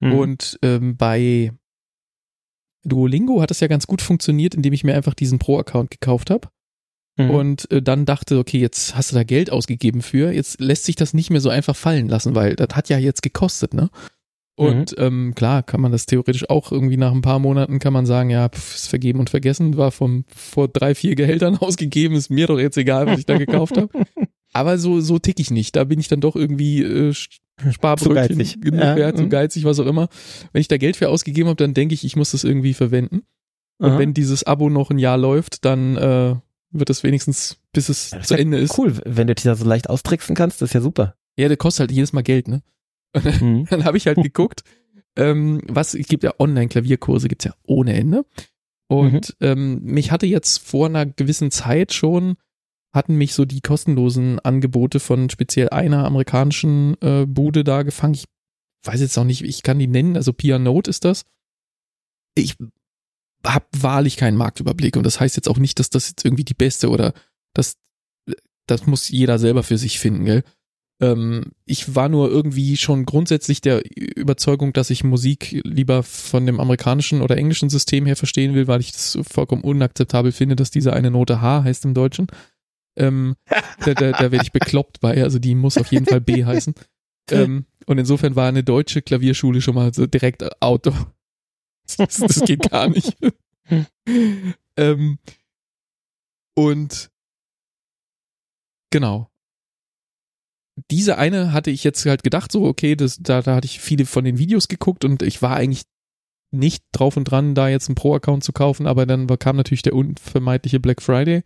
Mhm. 0.00 0.12
Und 0.12 0.58
ähm, 0.62 0.96
bei 0.96 1.52
Duolingo 2.84 3.40
hat 3.40 3.50
das 3.50 3.60
ja 3.60 3.68
ganz 3.68 3.86
gut 3.86 4.02
funktioniert, 4.02 4.54
indem 4.54 4.72
ich 4.72 4.84
mir 4.84 4.94
einfach 4.94 5.14
diesen 5.14 5.38
Pro-Account 5.38 5.90
gekauft 5.90 6.30
habe 6.30 6.48
Mhm. 7.18 7.30
und 7.30 7.70
äh, 7.70 7.82
dann 7.82 8.06
dachte, 8.06 8.38
okay, 8.38 8.58
jetzt 8.58 8.96
hast 8.96 9.10
du 9.10 9.16
da 9.16 9.24
Geld 9.24 9.50
ausgegeben 9.50 10.00
für, 10.00 10.32
jetzt 10.32 10.60
lässt 10.60 10.84
sich 10.84 10.96
das 10.96 11.12
nicht 11.12 11.30
mehr 11.30 11.40
so 11.40 11.50
einfach 11.50 11.76
fallen 11.76 12.08
lassen, 12.08 12.34
weil 12.34 12.56
das 12.56 12.68
hat 12.74 12.88
ja 12.88 12.98
jetzt 12.98 13.22
gekostet, 13.22 13.74
ne? 13.74 13.90
Und 14.56 14.94
ähm, 14.98 15.32
klar, 15.34 15.62
kann 15.62 15.80
man 15.80 15.90
das 15.90 16.04
theoretisch 16.04 16.50
auch 16.50 16.70
irgendwie 16.70 16.98
nach 16.98 17.12
ein 17.12 17.22
paar 17.22 17.38
Monaten 17.38 17.78
kann 17.78 17.94
man 17.94 18.04
sagen, 18.04 18.28
ja, 18.28 18.48
pf, 18.48 18.74
ist 18.74 18.88
vergeben 18.88 19.18
und 19.18 19.30
vergessen, 19.30 19.78
war 19.78 19.90
von 19.90 20.24
vor 20.34 20.68
drei, 20.68 20.94
vier 20.94 21.14
Gehältern 21.14 21.56
ausgegeben, 21.60 22.14
ist 22.14 22.30
mir 22.30 22.46
doch 22.46 22.58
jetzt 22.58 22.76
egal, 22.76 23.06
was 23.06 23.18
ich 23.18 23.26
da 23.26 23.38
gekauft 23.38 23.78
habe. 23.78 23.88
Aber 24.52 24.76
so, 24.78 25.00
so 25.00 25.18
tick 25.18 25.40
ich 25.40 25.50
nicht. 25.50 25.76
Da 25.76 25.84
bin 25.84 25.98
ich 25.98 26.08
dann 26.08 26.20
doch 26.20 26.36
irgendwie 26.36 26.82
äh, 26.82 27.14
Sparbrötchen 27.70 28.38
geizig. 28.38 28.60
genug 28.60 28.80
Ja, 28.80 29.14
zu 29.14 29.24
mhm. 29.24 29.30
geizig, 29.30 29.64
was 29.64 29.78
auch 29.80 29.86
immer. 29.86 30.08
Wenn 30.52 30.60
ich 30.60 30.68
da 30.68 30.76
Geld 30.76 30.96
für 30.96 31.08
ausgegeben 31.08 31.48
habe, 31.48 31.56
dann 31.56 31.74
denke 31.74 31.94
ich, 31.94 32.04
ich 32.04 32.16
muss 32.16 32.32
das 32.32 32.44
irgendwie 32.44 32.74
verwenden. 32.74 33.22
Und 33.78 33.92
Aha. 33.92 33.98
wenn 33.98 34.14
dieses 34.14 34.44
Abo 34.44 34.68
noch 34.68 34.90
ein 34.90 34.98
Jahr 34.98 35.16
läuft, 35.16 35.64
dann 35.64 35.96
äh, 35.96 36.36
wird 36.70 36.90
es 36.90 37.02
wenigstens, 37.02 37.58
bis 37.72 37.88
es 37.88 38.10
Ja, 38.10 38.18
das 38.18 38.28
zu 38.28 38.38
Ende 38.38 38.58
ist. 38.58 38.76
Cool, 38.78 38.94
wenn 39.04 39.26
du 39.26 39.34
dich 39.34 39.44
da 39.44 39.54
so 39.54 39.64
leicht 39.64 39.88
austricksen 39.88 40.36
kannst, 40.36 40.60
das 40.60 40.70
ist 40.70 40.74
ja 40.74 40.80
super. 40.80 41.16
Ja, 41.38 41.48
der 41.48 41.56
kostet 41.56 41.80
halt 41.80 41.92
jedes 41.92 42.12
Mal 42.12 42.22
Geld, 42.22 42.48
ne? 42.48 42.62
Mhm. 43.14 43.66
Dann 43.70 43.84
habe 43.84 43.96
ich 43.96 44.06
halt 44.06 44.22
geguckt, 44.22 44.62
ähm, 45.16 45.62
was, 45.66 45.94
es 45.94 46.06
gibt 46.06 46.22
ja 46.22 46.34
Online-Klavierkurse, 46.38 47.28
gibt's 47.28 47.44
ja 47.44 47.54
ohne 47.66 47.94
Ende. 47.94 48.24
Und 48.88 49.36
ähm, 49.40 49.80
mich 49.82 50.10
hatte 50.10 50.26
jetzt 50.26 50.58
vor 50.58 50.86
einer 50.86 51.06
gewissen 51.06 51.50
Zeit 51.50 51.92
schon, 51.92 52.36
hatten 52.92 53.16
mich 53.16 53.34
so 53.34 53.44
die 53.44 53.60
kostenlosen 53.60 54.40
Angebote 54.40 55.00
von 55.00 55.30
speziell 55.30 55.68
einer 55.68 56.04
amerikanischen 56.04 57.00
äh, 57.00 57.26
Bude 57.26 57.64
da 57.64 57.82
gefangen. 57.82 58.14
Ich 58.14 58.24
weiß 58.84 59.00
jetzt 59.00 59.16
auch 59.18 59.24
nicht, 59.24 59.42
ich 59.42 59.62
kann 59.62 59.78
die 59.78 59.86
nennen, 59.86 60.16
also 60.16 60.32
Pia 60.32 60.58
Note 60.58 60.90
ist 60.90 61.04
das. 61.04 61.24
Ich 62.34 62.56
habe 63.46 63.66
wahrlich 63.76 64.16
keinen 64.16 64.36
Marktüberblick 64.36 64.96
und 64.96 65.04
das 65.04 65.20
heißt 65.20 65.36
jetzt 65.36 65.48
auch 65.48 65.58
nicht, 65.58 65.78
dass 65.78 65.90
das 65.90 66.08
jetzt 66.08 66.24
irgendwie 66.24 66.44
die 66.44 66.54
beste 66.54 66.90
oder 66.90 67.12
das, 67.54 67.76
das 68.66 68.86
muss 68.86 69.08
jeder 69.08 69.38
selber 69.38 69.62
für 69.62 69.78
sich 69.78 69.98
finden, 69.98 70.24
gell? 70.24 70.44
Ähm, 71.00 71.52
ich 71.64 71.94
war 71.94 72.08
nur 72.08 72.30
irgendwie 72.30 72.76
schon 72.76 73.06
grundsätzlich 73.06 73.60
der 73.60 73.82
Überzeugung, 73.96 74.72
dass 74.72 74.90
ich 74.90 75.02
Musik 75.02 75.60
lieber 75.64 76.02
von 76.02 76.44
dem 76.44 76.60
amerikanischen 76.60 77.22
oder 77.22 77.38
englischen 77.38 77.70
System 77.70 78.04
her 78.04 78.16
verstehen 78.16 78.54
will, 78.54 78.66
weil 78.66 78.80
ich 78.80 78.92
das 78.92 79.18
vollkommen 79.22 79.64
unakzeptabel 79.64 80.32
finde, 80.32 80.56
dass 80.56 80.70
diese 80.70 80.92
eine 80.92 81.10
Note 81.10 81.40
H 81.40 81.64
heißt 81.64 81.84
im 81.86 81.94
Deutschen. 81.94 82.26
Ähm, 83.00 83.36
da 83.84 83.94
da, 83.94 84.12
da 84.12 84.30
werde 84.30 84.42
ich 84.42 84.52
bekloppt 84.52 85.00
bei, 85.00 85.22
also 85.22 85.38
die 85.38 85.54
muss 85.54 85.78
auf 85.78 85.90
jeden 85.90 86.06
Fall 86.06 86.20
B 86.20 86.44
heißen. 86.44 86.74
Ähm, 87.30 87.64
und 87.86 87.98
insofern 87.98 88.36
war 88.36 88.48
eine 88.48 88.62
deutsche 88.62 89.02
Klavierschule 89.02 89.60
schon 89.60 89.74
mal 89.74 89.94
so 89.94 90.06
direkt 90.06 90.44
outdoor. 90.62 91.14
Das, 91.96 92.18
das 92.18 92.40
geht 92.42 92.70
gar 92.70 92.88
nicht. 92.88 93.16
ähm, 94.76 95.18
und 96.54 97.10
genau. 98.90 99.28
Diese 100.90 101.18
eine 101.18 101.52
hatte 101.52 101.70
ich 101.70 101.84
jetzt 101.84 102.04
halt 102.06 102.22
gedacht, 102.22 102.52
so, 102.52 102.64
okay, 102.64 102.96
das, 102.96 103.18
da, 103.20 103.42
da 103.42 103.56
hatte 103.56 103.66
ich 103.66 103.80
viele 103.80 104.06
von 104.06 104.24
den 104.24 104.38
Videos 104.38 104.68
geguckt 104.68 105.04
und 105.04 105.22
ich 105.22 105.42
war 105.42 105.56
eigentlich 105.56 105.82
nicht 106.52 106.84
drauf 106.92 107.16
und 107.16 107.24
dran, 107.24 107.54
da 107.54 107.68
jetzt 107.68 107.88
einen 107.88 107.94
Pro-Account 107.94 108.44
zu 108.44 108.52
kaufen, 108.52 108.86
aber 108.86 109.06
dann 109.06 109.26
kam 109.38 109.56
natürlich 109.56 109.82
der 109.82 109.94
unvermeidliche 109.94 110.80
Black 110.80 111.02
Friday 111.02 111.42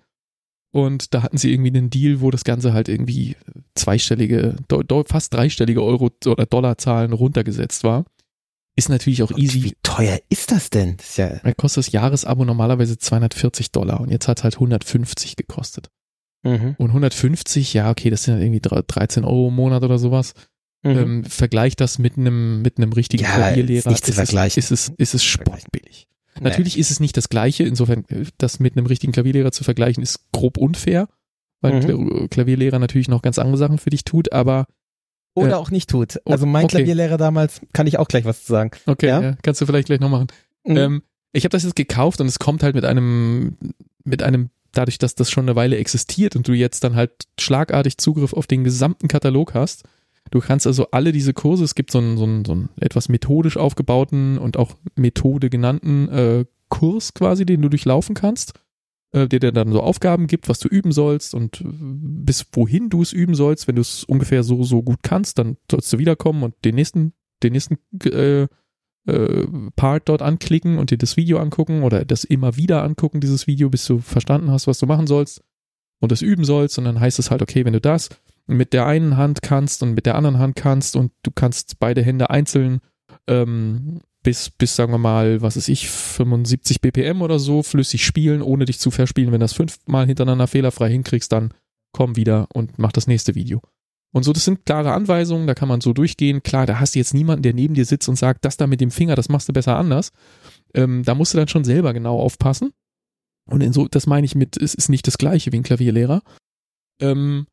und 0.74 1.14
da 1.14 1.22
hatten 1.22 1.38
sie 1.38 1.52
irgendwie 1.52 1.70
einen 1.76 1.88
Deal, 1.88 2.20
wo 2.20 2.30
das 2.30 2.42
Ganze 2.44 2.72
halt 2.72 2.88
irgendwie 2.88 3.36
zweistellige, 3.74 4.56
do, 4.68 4.82
do, 4.82 5.04
fast 5.06 5.32
dreistellige 5.32 5.82
Euro- 5.82 6.10
oder 6.26 6.46
Dollarzahlen 6.46 7.12
runtergesetzt 7.12 7.84
war. 7.84 8.04
Ist 8.76 8.88
natürlich 8.88 9.22
auch 9.22 9.30
Und 9.30 9.38
easy. 9.38 9.62
Wie 9.62 9.76
teuer 9.84 10.18
ist 10.30 10.50
das 10.50 10.70
denn? 10.70 10.96
Das 10.96 11.10
ist 11.10 11.16
ja, 11.18 11.36
Da 11.44 11.52
kostet 11.52 11.86
das 11.86 11.92
Jahresabo 11.92 12.44
normalerweise 12.44 12.98
240 12.98 13.70
Dollar 13.70 14.00
und 14.00 14.10
jetzt 14.10 14.26
hat 14.26 14.38
es 14.38 14.44
halt 14.44 14.54
150 14.56 15.36
gekostet. 15.36 15.90
mhm. 16.42 16.74
Und 16.78 16.88
150, 16.88 17.72
ja, 17.74 17.88
okay, 17.90 18.10
das 18.10 18.24
sind 18.24 18.34
halt 18.34 18.42
irgendwie 18.42 18.60
dre- 18.60 18.82
13 18.84 19.24
Euro 19.24 19.48
im 19.48 19.54
Monat 19.54 19.84
oder 19.84 19.98
sowas. 19.98 20.34
Mhm. 20.82 20.90
Ähm, 20.98 21.24
vergleich 21.24 21.76
das 21.76 21.98
mit 22.00 22.18
einem 22.18 22.62
mit 22.62 22.78
einem 22.78 22.92
richtigen 22.92 23.22
Ja, 23.22 23.30
Klavierlehrer. 23.36 23.78
ist 23.78 23.86
nicht 23.86 24.04
zu 24.04 24.10
es, 24.10 24.16
vergleichen. 24.16 24.58
ist 24.58 24.70
es, 24.72 24.88
ist 24.98 25.14
es 25.14 25.22
Vergleichen. 25.22 25.68
Natürlich 26.40 26.78
ist 26.78 26.90
es 26.90 27.00
nicht 27.00 27.16
das 27.16 27.28
Gleiche, 27.28 27.64
insofern 27.64 28.04
äh, 28.08 28.24
das 28.38 28.60
mit 28.60 28.76
einem 28.76 28.86
richtigen 28.86 29.12
Klavierlehrer 29.12 29.52
zu 29.52 29.64
vergleichen, 29.64 30.02
ist 30.02 30.20
grob 30.32 30.56
unfair, 30.56 31.08
weil 31.60 31.74
Mhm. 31.80 32.08
der 32.18 32.28
Klavierlehrer 32.28 32.78
natürlich 32.78 33.08
noch 33.08 33.22
ganz 33.22 33.38
andere 33.38 33.56
Sachen 33.58 33.78
für 33.78 33.90
dich 33.90 34.04
tut, 34.04 34.32
aber 34.32 34.66
Oder 35.34 35.50
äh, 35.52 35.54
auch 35.54 35.70
nicht 35.70 35.90
tut. 35.90 36.20
Also 36.26 36.46
mein 36.46 36.64
okay. 36.64 36.78
Klavierlehrer 36.78 37.16
damals, 37.16 37.60
kann 37.72 37.86
ich 37.86 37.98
auch 37.98 38.08
gleich 38.08 38.24
was 38.24 38.44
zu 38.44 38.52
sagen. 38.52 38.70
okay, 38.86 39.06
Ja? 39.08 39.22
ja, 39.22 39.36
kannst 39.42 39.60
du 39.60 39.66
vielleicht 39.66 39.86
gleich 39.86 40.00
noch 40.00 40.10
machen. 40.10 40.26
Mhm. 40.64 40.76
Ähm, 40.76 41.02
ich 41.32 41.44
habe 41.44 41.50
das 41.50 41.64
jetzt 41.64 41.76
gekauft 41.76 42.20
und 42.20 42.26
es 42.26 42.38
kommt 42.38 42.62
halt 42.62 42.74
mit 42.74 42.84
einem, 42.84 43.56
mit 44.04 44.22
einem, 44.22 44.50
dadurch, 44.72 44.98
dass 44.98 45.14
das 45.14 45.30
schon 45.30 45.44
eine 45.44 45.56
Weile 45.56 45.76
existiert 45.76 46.36
und 46.36 46.46
du 46.48 46.52
jetzt 46.52 46.84
dann 46.84 46.94
halt 46.94 47.12
schlagartig 47.40 47.98
Zugriff 47.98 48.32
auf 48.32 48.46
den 48.46 48.64
gesamten 48.64 49.08
Katalog 49.08 49.54
hast. 49.54 49.84
Du 50.30 50.40
kannst 50.40 50.66
also 50.66 50.90
alle 50.90 51.12
diese 51.12 51.34
Kurse, 51.34 51.64
es 51.64 51.74
gibt 51.74 51.90
so 51.90 51.98
einen, 51.98 52.16
so 52.16 52.24
einen, 52.24 52.44
so 52.44 52.52
einen 52.52 52.68
etwas 52.80 53.08
methodisch 53.08 53.56
aufgebauten 53.56 54.38
und 54.38 54.56
auch 54.56 54.76
Methode 54.96 55.50
genannten 55.50 56.08
äh, 56.08 56.44
Kurs 56.68 57.14
quasi, 57.14 57.46
den 57.46 57.62
du 57.62 57.68
durchlaufen 57.68 58.14
kannst, 58.14 58.54
äh, 59.12 59.28
der 59.28 59.38
dir 59.38 59.52
dann 59.52 59.70
so 59.70 59.80
Aufgaben 59.80 60.26
gibt, 60.26 60.48
was 60.48 60.58
du 60.58 60.68
üben 60.68 60.92
sollst 60.92 61.34
und 61.34 61.60
äh, 61.60 61.64
bis 61.68 62.46
wohin 62.52 62.90
du 62.90 63.02
es 63.02 63.12
üben 63.12 63.34
sollst. 63.34 63.68
Wenn 63.68 63.76
du 63.76 63.82
es 63.82 64.04
ungefähr 64.04 64.42
so, 64.42 64.64
so 64.64 64.82
gut 64.82 65.00
kannst, 65.02 65.38
dann 65.38 65.56
sollst 65.70 65.92
du 65.92 65.98
wiederkommen 65.98 66.42
und 66.42 66.54
den 66.64 66.74
nächsten, 66.74 67.12
den 67.42 67.52
nächsten 67.52 67.78
äh, 68.04 68.48
äh, 69.06 69.46
Part 69.76 70.08
dort 70.08 70.22
anklicken 70.22 70.78
und 70.78 70.90
dir 70.90 70.98
das 70.98 71.16
Video 71.16 71.38
angucken 71.38 71.82
oder 71.82 72.04
das 72.04 72.24
immer 72.24 72.56
wieder 72.56 72.82
angucken, 72.82 73.20
dieses 73.20 73.46
Video, 73.46 73.68
bis 73.68 73.84
du 73.86 73.98
verstanden 73.98 74.50
hast, 74.50 74.66
was 74.66 74.78
du 74.78 74.86
machen 74.86 75.06
sollst 75.06 75.44
und 76.00 76.10
das 76.10 76.22
üben 76.22 76.44
sollst. 76.44 76.78
Und 76.78 76.84
dann 76.84 77.00
heißt 77.00 77.18
es 77.18 77.30
halt, 77.30 77.42
okay, 77.42 77.64
wenn 77.64 77.74
du 77.74 77.80
das 77.80 78.08
mit 78.46 78.72
der 78.72 78.86
einen 78.86 79.16
Hand 79.16 79.42
kannst 79.42 79.82
und 79.82 79.94
mit 79.94 80.06
der 80.06 80.16
anderen 80.16 80.38
Hand 80.38 80.56
kannst 80.56 80.96
und 80.96 81.12
du 81.22 81.30
kannst 81.30 81.78
beide 81.78 82.02
Hände 82.02 82.30
einzeln 82.30 82.80
ähm, 83.26 84.00
bis, 84.22 84.50
bis, 84.50 84.74
sagen 84.74 84.92
wir 84.92 84.98
mal, 84.98 85.42
was 85.42 85.56
ist 85.56 85.68
ich, 85.68 85.88
75 85.88 86.80
BPM 86.80 87.22
oder 87.22 87.38
so, 87.38 87.62
flüssig 87.62 88.04
spielen, 88.04 88.42
ohne 88.42 88.64
dich 88.64 88.80
zu 88.80 88.90
verspielen. 88.90 89.32
Wenn 89.32 89.40
du 89.40 89.44
das 89.44 89.52
fünfmal 89.52 90.06
hintereinander 90.06 90.46
fehlerfrei 90.46 90.90
hinkriegst, 90.90 91.30
dann 91.30 91.52
komm 91.92 92.16
wieder 92.16 92.48
und 92.52 92.78
mach 92.78 92.92
das 92.92 93.06
nächste 93.06 93.34
Video. 93.34 93.60
Und 94.12 94.22
so, 94.22 94.32
das 94.32 94.44
sind 94.44 94.64
klare 94.64 94.92
Anweisungen, 94.92 95.46
da 95.46 95.54
kann 95.54 95.68
man 95.68 95.80
so 95.80 95.92
durchgehen. 95.92 96.42
Klar, 96.42 96.66
da 96.66 96.80
hast 96.80 96.94
du 96.94 97.00
jetzt 97.00 97.14
niemanden, 97.14 97.42
der 97.42 97.52
neben 97.52 97.74
dir 97.74 97.84
sitzt 97.84 98.08
und 98.08 98.16
sagt, 98.16 98.44
das 98.44 98.56
da 98.56 98.66
mit 98.66 98.80
dem 98.80 98.90
Finger, 98.90 99.14
das 99.14 99.28
machst 99.28 99.48
du 99.48 99.52
besser 99.52 99.76
anders. 99.76 100.10
Ähm, 100.72 101.02
da 101.04 101.14
musst 101.14 101.34
du 101.34 101.38
dann 101.38 101.48
schon 101.48 101.64
selber 101.64 101.92
genau 101.92 102.18
aufpassen. 102.18 102.72
Und 103.46 103.74
so, 103.74 103.88
das 103.88 104.06
meine 104.06 104.24
ich 104.24 104.34
mit, 104.34 104.56
es 104.56 104.74
ist 104.74 104.88
nicht 104.88 105.06
das 105.06 105.18
gleiche 105.18 105.52
wie 105.52 105.58
ein 105.58 105.64
Klavierlehrer. 105.64 106.22
Ähm, 107.00 107.46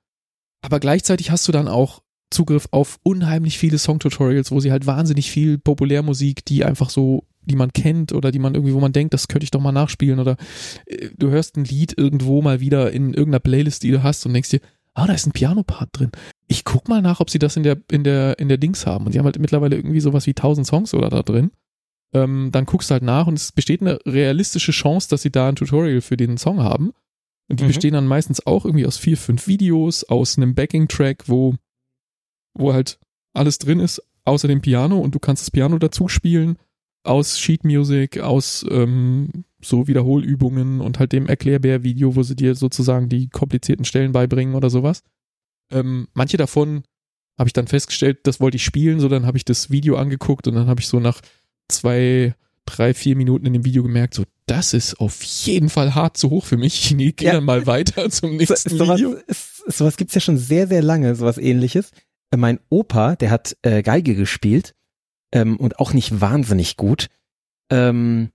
aber 0.61 0.79
gleichzeitig 0.79 1.31
hast 1.31 1.47
du 1.47 1.51
dann 1.51 1.67
auch 1.67 2.01
Zugriff 2.31 2.67
auf 2.71 2.99
unheimlich 3.03 3.57
viele 3.57 3.77
Song-Tutorials, 3.77 4.51
wo 4.51 4.59
sie 4.59 4.71
halt 4.71 4.85
wahnsinnig 4.85 5.29
viel 5.31 5.57
Populärmusik, 5.57 6.45
die 6.45 6.63
einfach 6.63 6.89
so, 6.89 7.25
die 7.41 7.55
man 7.55 7.73
kennt 7.73 8.13
oder 8.13 8.31
die 8.31 8.39
man 8.39 8.55
irgendwie, 8.55 8.73
wo 8.73 8.79
man 8.79 8.93
denkt, 8.93 9.13
das 9.13 9.27
könnte 9.27 9.43
ich 9.43 9.51
doch 9.51 9.59
mal 9.59 9.71
nachspielen 9.71 10.19
oder 10.19 10.37
äh, 10.85 11.09
du 11.17 11.29
hörst 11.29 11.57
ein 11.57 11.65
Lied 11.65 11.97
irgendwo 11.97 12.41
mal 12.41 12.59
wieder 12.59 12.91
in 12.91 13.13
irgendeiner 13.13 13.39
Playlist, 13.39 13.83
die 13.83 13.91
du 13.91 14.01
hast 14.01 14.25
und 14.25 14.33
denkst 14.33 14.49
dir, 14.49 14.61
ah, 14.93 15.07
da 15.07 15.13
ist 15.13 15.27
ein 15.27 15.33
Piano-Part 15.33 15.89
drin. 15.93 16.11
Ich 16.47 16.63
guck 16.63 16.87
mal 16.87 17.01
nach, 17.01 17.19
ob 17.19 17.29
sie 17.29 17.39
das 17.39 17.57
in 17.57 17.63
der, 17.63 17.77
in 17.91 18.03
der, 18.03 18.39
in 18.39 18.49
der 18.49 18.57
Dings 18.57 18.85
haben. 18.85 19.05
Und 19.05 19.13
die 19.13 19.19
haben 19.19 19.25
halt 19.25 19.39
mittlerweile 19.39 19.75
irgendwie 19.75 20.01
sowas 20.01 20.25
wie 20.25 20.31
1000 20.31 20.67
Songs 20.67 20.93
oder 20.93 21.09
da 21.09 21.23
drin. 21.23 21.51
Ähm, 22.13 22.49
dann 22.51 22.65
guckst 22.65 22.89
du 22.89 22.93
halt 22.93 23.03
nach 23.03 23.27
und 23.27 23.37
es 23.37 23.51
besteht 23.53 23.81
eine 23.81 23.99
realistische 24.05 24.73
Chance, 24.73 25.09
dass 25.09 25.21
sie 25.21 25.31
da 25.31 25.47
ein 25.47 25.55
Tutorial 25.55 26.01
für 26.01 26.17
den 26.17 26.37
Song 26.37 26.61
haben. 26.61 26.91
Und 27.51 27.59
die 27.59 27.65
Mhm. 27.65 27.67
bestehen 27.67 27.93
dann 27.93 28.07
meistens 28.07 28.45
auch 28.47 28.65
irgendwie 28.65 28.85
aus 28.85 28.97
vier, 28.97 29.17
fünf 29.17 29.45
Videos, 29.47 30.03
aus 30.05 30.37
einem 30.37 30.55
Backing-Track, 30.55 31.25
wo, 31.27 31.55
wo 32.53 32.73
halt 32.73 32.97
alles 33.33 33.57
drin 33.59 33.79
ist, 33.79 34.01
außer 34.25 34.47
dem 34.47 34.61
Piano 34.61 34.97
und 34.99 35.13
du 35.13 35.19
kannst 35.19 35.43
das 35.43 35.51
Piano 35.51 35.77
dazu 35.77 36.07
spielen, 36.07 36.57
aus 37.03 37.37
Sheet 37.39 37.63
Music, 37.63 38.19
aus 38.19 38.65
ähm, 38.69 39.45
so 39.61 39.87
Wiederholübungen 39.87 40.81
und 40.81 40.99
halt 40.99 41.11
dem 41.11 41.27
Erklärbär-Video, 41.27 42.15
wo 42.15 42.23
sie 42.23 42.35
dir 42.35 42.55
sozusagen 42.55 43.09
die 43.09 43.27
komplizierten 43.29 43.85
Stellen 43.85 44.11
beibringen 44.11 44.55
oder 44.55 44.69
sowas. 44.69 45.03
Ähm, 45.71 46.07
manche 46.13 46.37
davon 46.37 46.83
habe 47.39 47.47
ich 47.49 47.53
dann 47.53 47.67
festgestellt, 47.67 48.19
das 48.23 48.39
wollte 48.39 48.57
ich 48.57 48.63
spielen, 48.63 48.99
so 48.99 49.09
dann 49.09 49.25
habe 49.25 49.37
ich 49.37 49.45
das 49.45 49.69
Video 49.71 49.95
angeguckt 49.97 50.47
und 50.47 50.55
dann 50.55 50.67
habe 50.67 50.79
ich 50.81 50.87
so 50.87 50.99
nach 50.99 51.21
zwei, 51.69 52.35
drei, 52.65 52.93
vier 52.93 53.15
Minuten 53.15 53.45
in 53.45 53.53
dem 53.53 53.65
Video 53.65 53.81
gemerkt, 53.83 54.13
so 54.13 54.23
das 54.51 54.73
ist 54.73 54.99
auf 54.99 55.21
jeden 55.23 55.69
Fall 55.69 55.95
hart 55.95 56.17
zu 56.17 56.29
hoch 56.29 56.45
für 56.45 56.57
mich. 56.57 56.91
Ich 56.99 57.15
gehe 57.15 57.27
Ja. 57.29 57.33
dann 57.35 57.43
mal 57.45 57.65
weiter 57.67 58.09
zum 58.09 58.31
So, 58.31 58.35
nächsten 58.37 58.77
sowas, 58.77 58.99
Video. 58.99 59.17
sowas 59.67 59.97
gibt's 59.97 60.13
ja 60.15 60.21
schon 60.21 60.37
sehr, 60.37 60.67
sehr 60.67 60.81
lange, 60.81 61.15
sowas 61.15 61.37
ähnliches. 61.37 61.91
Äh, 62.31 62.37
Mein 62.37 62.59
Opa, 62.69 63.15
der 63.15 63.31
hat 63.31 63.55
äh, 63.63 63.81
Geige 63.81 64.15
gespielt 64.15 64.73
ähm, 65.33 65.57
und 65.57 65.79
auch 65.79 65.93
nicht 65.93 66.21
wahnsinnig 66.21 66.77
gut. 66.77 67.07
Ähm, 67.71 68.31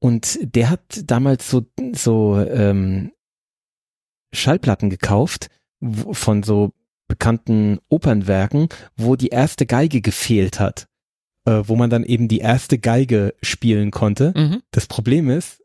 und 0.00 0.38
der 0.42 0.70
hat 0.70 1.02
damals 1.04 1.48
so, 1.50 1.64
so 1.94 2.38
ähm, 2.38 3.12
Schallplatten 4.34 4.90
gekauft 4.90 5.48
von 5.80 6.42
so 6.42 6.72
bekannten 7.08 7.78
Opernwerken, 7.88 8.68
wo 8.96 9.16
die 9.16 9.28
erste 9.28 9.64
Geige 9.66 10.00
gefehlt 10.00 10.58
hat, 10.60 10.86
äh, 11.46 11.62
wo 11.66 11.76
man 11.76 11.88
dann 11.90 12.04
eben 12.04 12.28
die 12.28 12.38
erste 12.40 12.78
Geige 12.78 13.34
spielen 13.42 13.90
konnte. 13.90 14.32
Mhm. 14.36 14.62
Das 14.72 14.86
Problem 14.86 15.30
ist, 15.30 15.62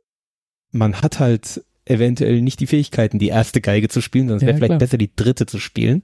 man 0.71 1.01
hat 1.01 1.19
halt 1.19 1.63
eventuell 1.85 2.41
nicht 2.41 2.59
die 2.59 2.67
Fähigkeiten, 2.67 3.19
die 3.19 3.27
erste 3.27 3.59
Geige 3.59 3.89
zu 3.89 3.99
spielen, 4.01 4.27
sondern 4.29 4.37
es 4.37 4.41
Ja, 4.43 4.47
wäre 4.47 4.57
vielleicht 4.57 4.69
klar. 4.69 4.79
besser, 4.79 4.97
die 4.97 5.13
dritte 5.15 5.45
zu 5.45 5.59
spielen. 5.59 6.03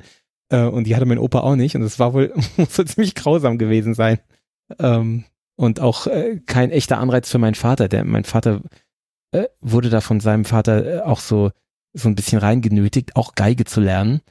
Äh, 0.49 0.63
und 0.63 0.85
die 0.85 0.95
hatte 0.95 1.05
mein 1.05 1.19
Opa 1.19 1.39
auch 1.41 1.55
nicht. 1.55 1.75
Und 1.75 1.83
es 1.83 1.99
war 1.99 2.13
wohl 2.13 2.33
muss 2.57 2.77
wohl 2.77 2.85
ziemlich 2.87 3.15
grausam 3.15 3.57
gewesen 3.57 3.93
sein. 3.93 4.19
Ähm, 4.79 5.23
und 5.55 5.79
auch 5.79 6.07
äh, 6.07 6.39
kein 6.45 6.71
echter 6.71 6.97
Anreiz 6.99 7.29
für 7.31 7.37
meinen 7.39 7.55
Vater. 7.55 7.87
Der, 7.87 8.03
mein 8.03 8.25
Vater 8.25 8.61
äh, 9.31 9.45
wurde 9.61 9.89
da 9.89 10.01
von 10.01 10.19
seinem 10.19 10.45
Vater 10.45 10.85
äh, 10.85 10.99
auch 11.01 11.19
so, 11.19 11.51
so 11.93 12.09
ein 12.09 12.15
bisschen 12.15 12.39
reingenötigt, 12.39 13.15
auch 13.15 13.35
Geige 13.35 13.65
zu 13.65 13.79
lernen. 13.81 14.21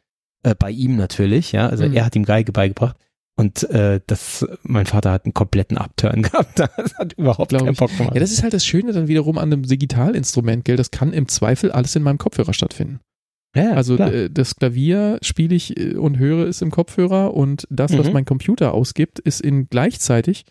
Äh, 0.43 0.55
bei 0.59 0.70
ihm 0.70 0.97
natürlich, 0.97 1.52
ja. 1.52 1.68
Also 1.68 1.86
Mhm. 1.86 1.94
er 1.94 2.05
hat 2.05 2.16
ihm 2.16 2.24
Geige 2.24 2.52
beigebracht. 2.52 2.97
Und 3.38 3.64
äh, 3.70 4.00
das, 4.06 4.46
mein 4.62 4.86
Vater 4.86 5.12
hat 5.12 5.26
einen 5.26 5.34
kompletten 5.34 5.76
Upturn 5.76 6.22
gehabt. 6.22 6.58
Das 6.58 6.94
hat 6.94 7.12
überhaupt 7.14 7.50
Glaub 7.50 7.62
keinen 7.64 7.72
ich. 7.74 7.78
Bock 7.78 7.94
gemacht. 7.96 8.14
Ja, 8.14 8.20
das 8.20 8.30
ist 8.32 8.42
halt 8.42 8.54
das 8.54 8.64
Schöne 8.64 8.92
dann 8.92 9.08
wiederum 9.08 9.36
an 9.36 9.52
einem 9.52 9.62
Digitalinstrument, 9.62 10.64
gell? 10.64 10.76
Das 10.76 10.90
kann 10.90 11.12
im 11.12 11.28
Zweifel 11.28 11.70
alles 11.70 11.94
in 11.96 12.02
meinem 12.02 12.16
Kopfhörer 12.18 12.54
stattfinden. 12.54 13.00
Ja, 13.54 13.72
Also 13.72 13.96
klar. 13.96 14.12
äh, 14.12 14.30
das 14.30 14.56
Klavier 14.56 15.18
spiele 15.22 15.54
ich 15.54 15.78
äh, 15.78 15.94
und 15.96 16.18
höre 16.18 16.46
es 16.46 16.62
im 16.62 16.70
Kopfhörer 16.70 17.34
und 17.34 17.66
das, 17.70 17.96
was 17.96 18.06
Mhm. 18.06 18.12
mein 18.14 18.24
Computer 18.24 18.72
ausgibt, 18.72 19.18
ist 19.18 19.40
in 19.42 19.68
gleichzeitig, 19.68 20.44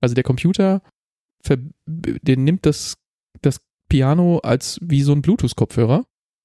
also 0.00 0.14
der 0.14 0.24
Computer, 0.24 0.82
der 1.86 2.36
nimmt 2.36 2.66
das, 2.66 2.94
das 3.42 3.60
Piano 3.88 4.38
als 4.38 4.78
wie 4.82 5.02
so 5.02 5.12
ein 5.12 5.22
Bluetooth-Kopfhörer. 5.22 6.04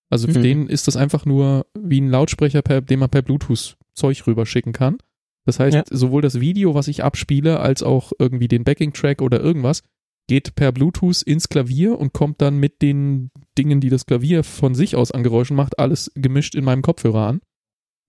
Also 0.10 0.28
für 0.28 0.40
Mhm. 0.40 0.44
den 0.44 0.68
ist 0.70 0.88
das 0.88 0.95
einfach 0.98 1.26
nur 1.26 1.65
wie 1.80 1.99
ein 2.02 2.10
Lautsprecher, 2.10 2.61
per, 2.61 2.82
den 2.82 2.99
man 2.99 3.10
per 3.10 3.22
Bluetooth 3.22 3.76
Zeug 3.95 4.26
rüberschicken 4.28 4.74
kann. 4.74 4.98
Das 5.45 5.60
heißt, 5.60 5.76
Ja. 5.76 5.84
sowohl 5.90 6.22
das 6.22 6.40
Video, 6.40 6.74
was 6.74 6.88
ich 6.88 7.03
abspiele, 7.03 7.60
als 7.60 7.84
auch 7.84 8.11
irgendwie 8.20 8.48
den 8.48 8.64
Backing-Track 8.64 9.22
oder 9.22 9.41
irgendwas, 9.41 9.82
geht 10.30 10.56
per 10.56 10.72
Bluetooth 10.72 11.22
ins 11.22 11.49
Klavier 11.49 11.99
und 11.99 12.14
kommt 12.14 12.41
dann 12.41 12.57
mit 12.57 12.82
den 12.82 13.30
Dingen, 13.57 13.82
die 13.82 13.90
das 13.90 14.06
Klavier 14.06 14.44
von 14.44 14.74
sich 14.74 14.95
aus 14.95 15.11
an 15.11 15.24
Geräuschen 15.24 15.57
macht, 15.57 15.80
alles 15.80 16.11
gemischt 16.15 16.56
in 16.56 16.64
meinem 16.64 16.82
Kopfhörer 16.82 17.28
an. 17.28 17.41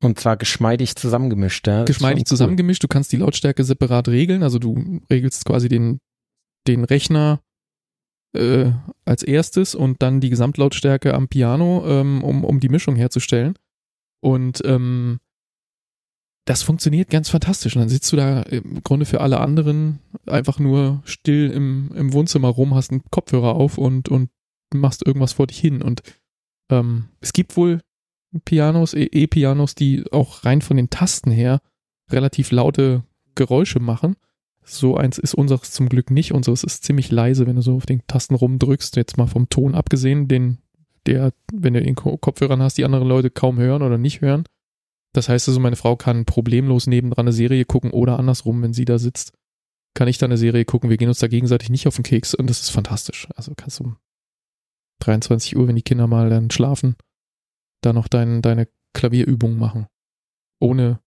Und 0.02 0.20
zwar 0.20 0.36
geschmeidig 0.36 0.96
zusammengemischt, 0.96 1.66
ja. 1.66 1.84
Geschmeidig 1.84 2.26
zusammengemischt. 2.26 2.82
Du 2.84 2.88
kannst 2.88 3.10
die 3.12 3.16
Lautstärke 3.16 3.64
separat 3.64 4.08
regeln. 4.08 4.42
Also 4.42 4.58
du 4.58 5.00
regelst 5.10 5.44
quasi 5.44 5.68
den, 5.68 5.98
den 6.68 6.84
Rechner 6.84 7.40
äh, 8.36 8.72
als 9.04 9.22
erstes 9.22 9.74
und 9.74 10.02
dann 10.02 10.20
die 10.20 10.30
Gesamtlautstärke 10.30 11.14
am 11.14 11.28
Piano, 11.28 11.84
ähm, 11.86 12.22
um, 12.22 12.44
um 12.44 12.60
die 12.60 12.68
Mischung 12.68 12.96
herzustellen. 12.96 13.54
Und 14.20 14.60
ähm, 14.64 15.20
das 16.46 16.62
funktioniert 16.62 17.10
ganz 17.10 17.30
fantastisch. 17.30 17.74
Und 17.74 17.80
dann 17.80 17.88
sitzt 17.88 18.12
du 18.12 18.16
da 18.16 18.42
im 18.42 18.82
Grunde 18.84 19.06
für 19.06 19.20
alle 19.20 19.40
anderen 19.40 20.00
einfach 20.26 20.58
nur 20.58 21.02
still 21.04 21.50
im, 21.50 21.90
im 21.94 22.12
Wohnzimmer 22.12 22.48
rum, 22.48 22.74
hast 22.74 22.90
einen 22.90 23.02
Kopfhörer 23.10 23.54
auf 23.54 23.78
und, 23.78 24.08
und 24.08 24.30
machst 24.74 25.06
irgendwas 25.06 25.32
vor 25.34 25.46
dich 25.46 25.58
hin. 25.58 25.80
Und 25.82 26.02
ähm, 26.70 27.06
es 27.20 27.32
gibt 27.32 27.56
wohl 27.56 27.80
Pianos, 28.44 28.94
E- 28.94 29.08
E-Pianos, 29.12 29.74
die 29.74 30.04
auch 30.12 30.44
rein 30.44 30.60
von 30.60 30.76
den 30.76 30.90
Tasten 30.90 31.30
her 31.30 31.60
relativ 32.10 32.50
laute 32.50 33.04
Geräusche 33.34 33.80
machen. 33.80 34.16
So 34.64 34.96
eins 34.96 35.18
ist 35.18 35.34
unseres 35.34 35.70
zum 35.72 35.88
Glück 35.88 36.10
nicht. 36.10 36.32
Unseres 36.32 36.64
ist 36.64 36.84
ziemlich 36.84 37.10
leise, 37.10 37.46
wenn 37.46 37.56
du 37.56 37.62
so 37.62 37.76
auf 37.76 37.86
den 37.86 38.02
Tasten 38.06 38.34
rumdrückst. 38.34 38.96
Jetzt 38.96 39.16
mal 39.16 39.26
vom 39.26 39.48
Ton 39.48 39.74
abgesehen, 39.74 40.26
den, 40.26 40.58
der, 41.06 41.32
wenn 41.52 41.74
du 41.74 41.94
Ko- 41.94 42.16
Kopfhörern 42.16 42.62
hast, 42.62 42.76
die 42.78 42.84
anderen 42.84 43.08
Leute 43.08 43.30
kaum 43.30 43.58
hören 43.58 43.82
oder 43.82 43.98
nicht 43.98 44.20
hören. 44.20 44.44
Das 45.14 45.28
heißt 45.28 45.48
also, 45.48 45.60
meine 45.60 45.76
Frau 45.76 45.96
kann 45.96 46.26
problemlos 46.26 46.86
nebendran 46.86 47.26
eine 47.26 47.32
Serie 47.32 47.64
gucken 47.64 47.92
oder 47.92 48.18
andersrum, 48.18 48.62
wenn 48.62 48.74
sie 48.74 48.84
da 48.84 48.98
sitzt, 48.98 49.32
kann 49.94 50.08
ich 50.08 50.18
da 50.18 50.26
eine 50.26 50.36
Serie 50.36 50.64
gucken. 50.64 50.90
Wir 50.90 50.96
gehen 50.96 51.08
uns 51.08 51.20
da 51.20 51.28
gegenseitig 51.28 51.70
nicht 51.70 51.86
auf 51.86 51.94
den 51.94 52.02
Keks 52.02 52.34
und 52.34 52.50
das 52.50 52.60
ist 52.60 52.70
fantastisch. 52.70 53.28
Also 53.36 53.52
kannst 53.56 53.78
du 53.78 53.84
um 53.84 53.96
23 55.00 55.56
Uhr, 55.56 55.68
wenn 55.68 55.76
die 55.76 55.82
Kinder 55.82 56.06
mal 56.08 56.30
dann 56.30 56.50
schlafen, 56.50 56.96
da 57.80 57.92
noch 57.92 58.08
dein, 58.08 58.42
deine 58.42 58.68
Klavierübungen 58.92 59.58
machen. 59.58 59.86
Ohne 60.60 61.00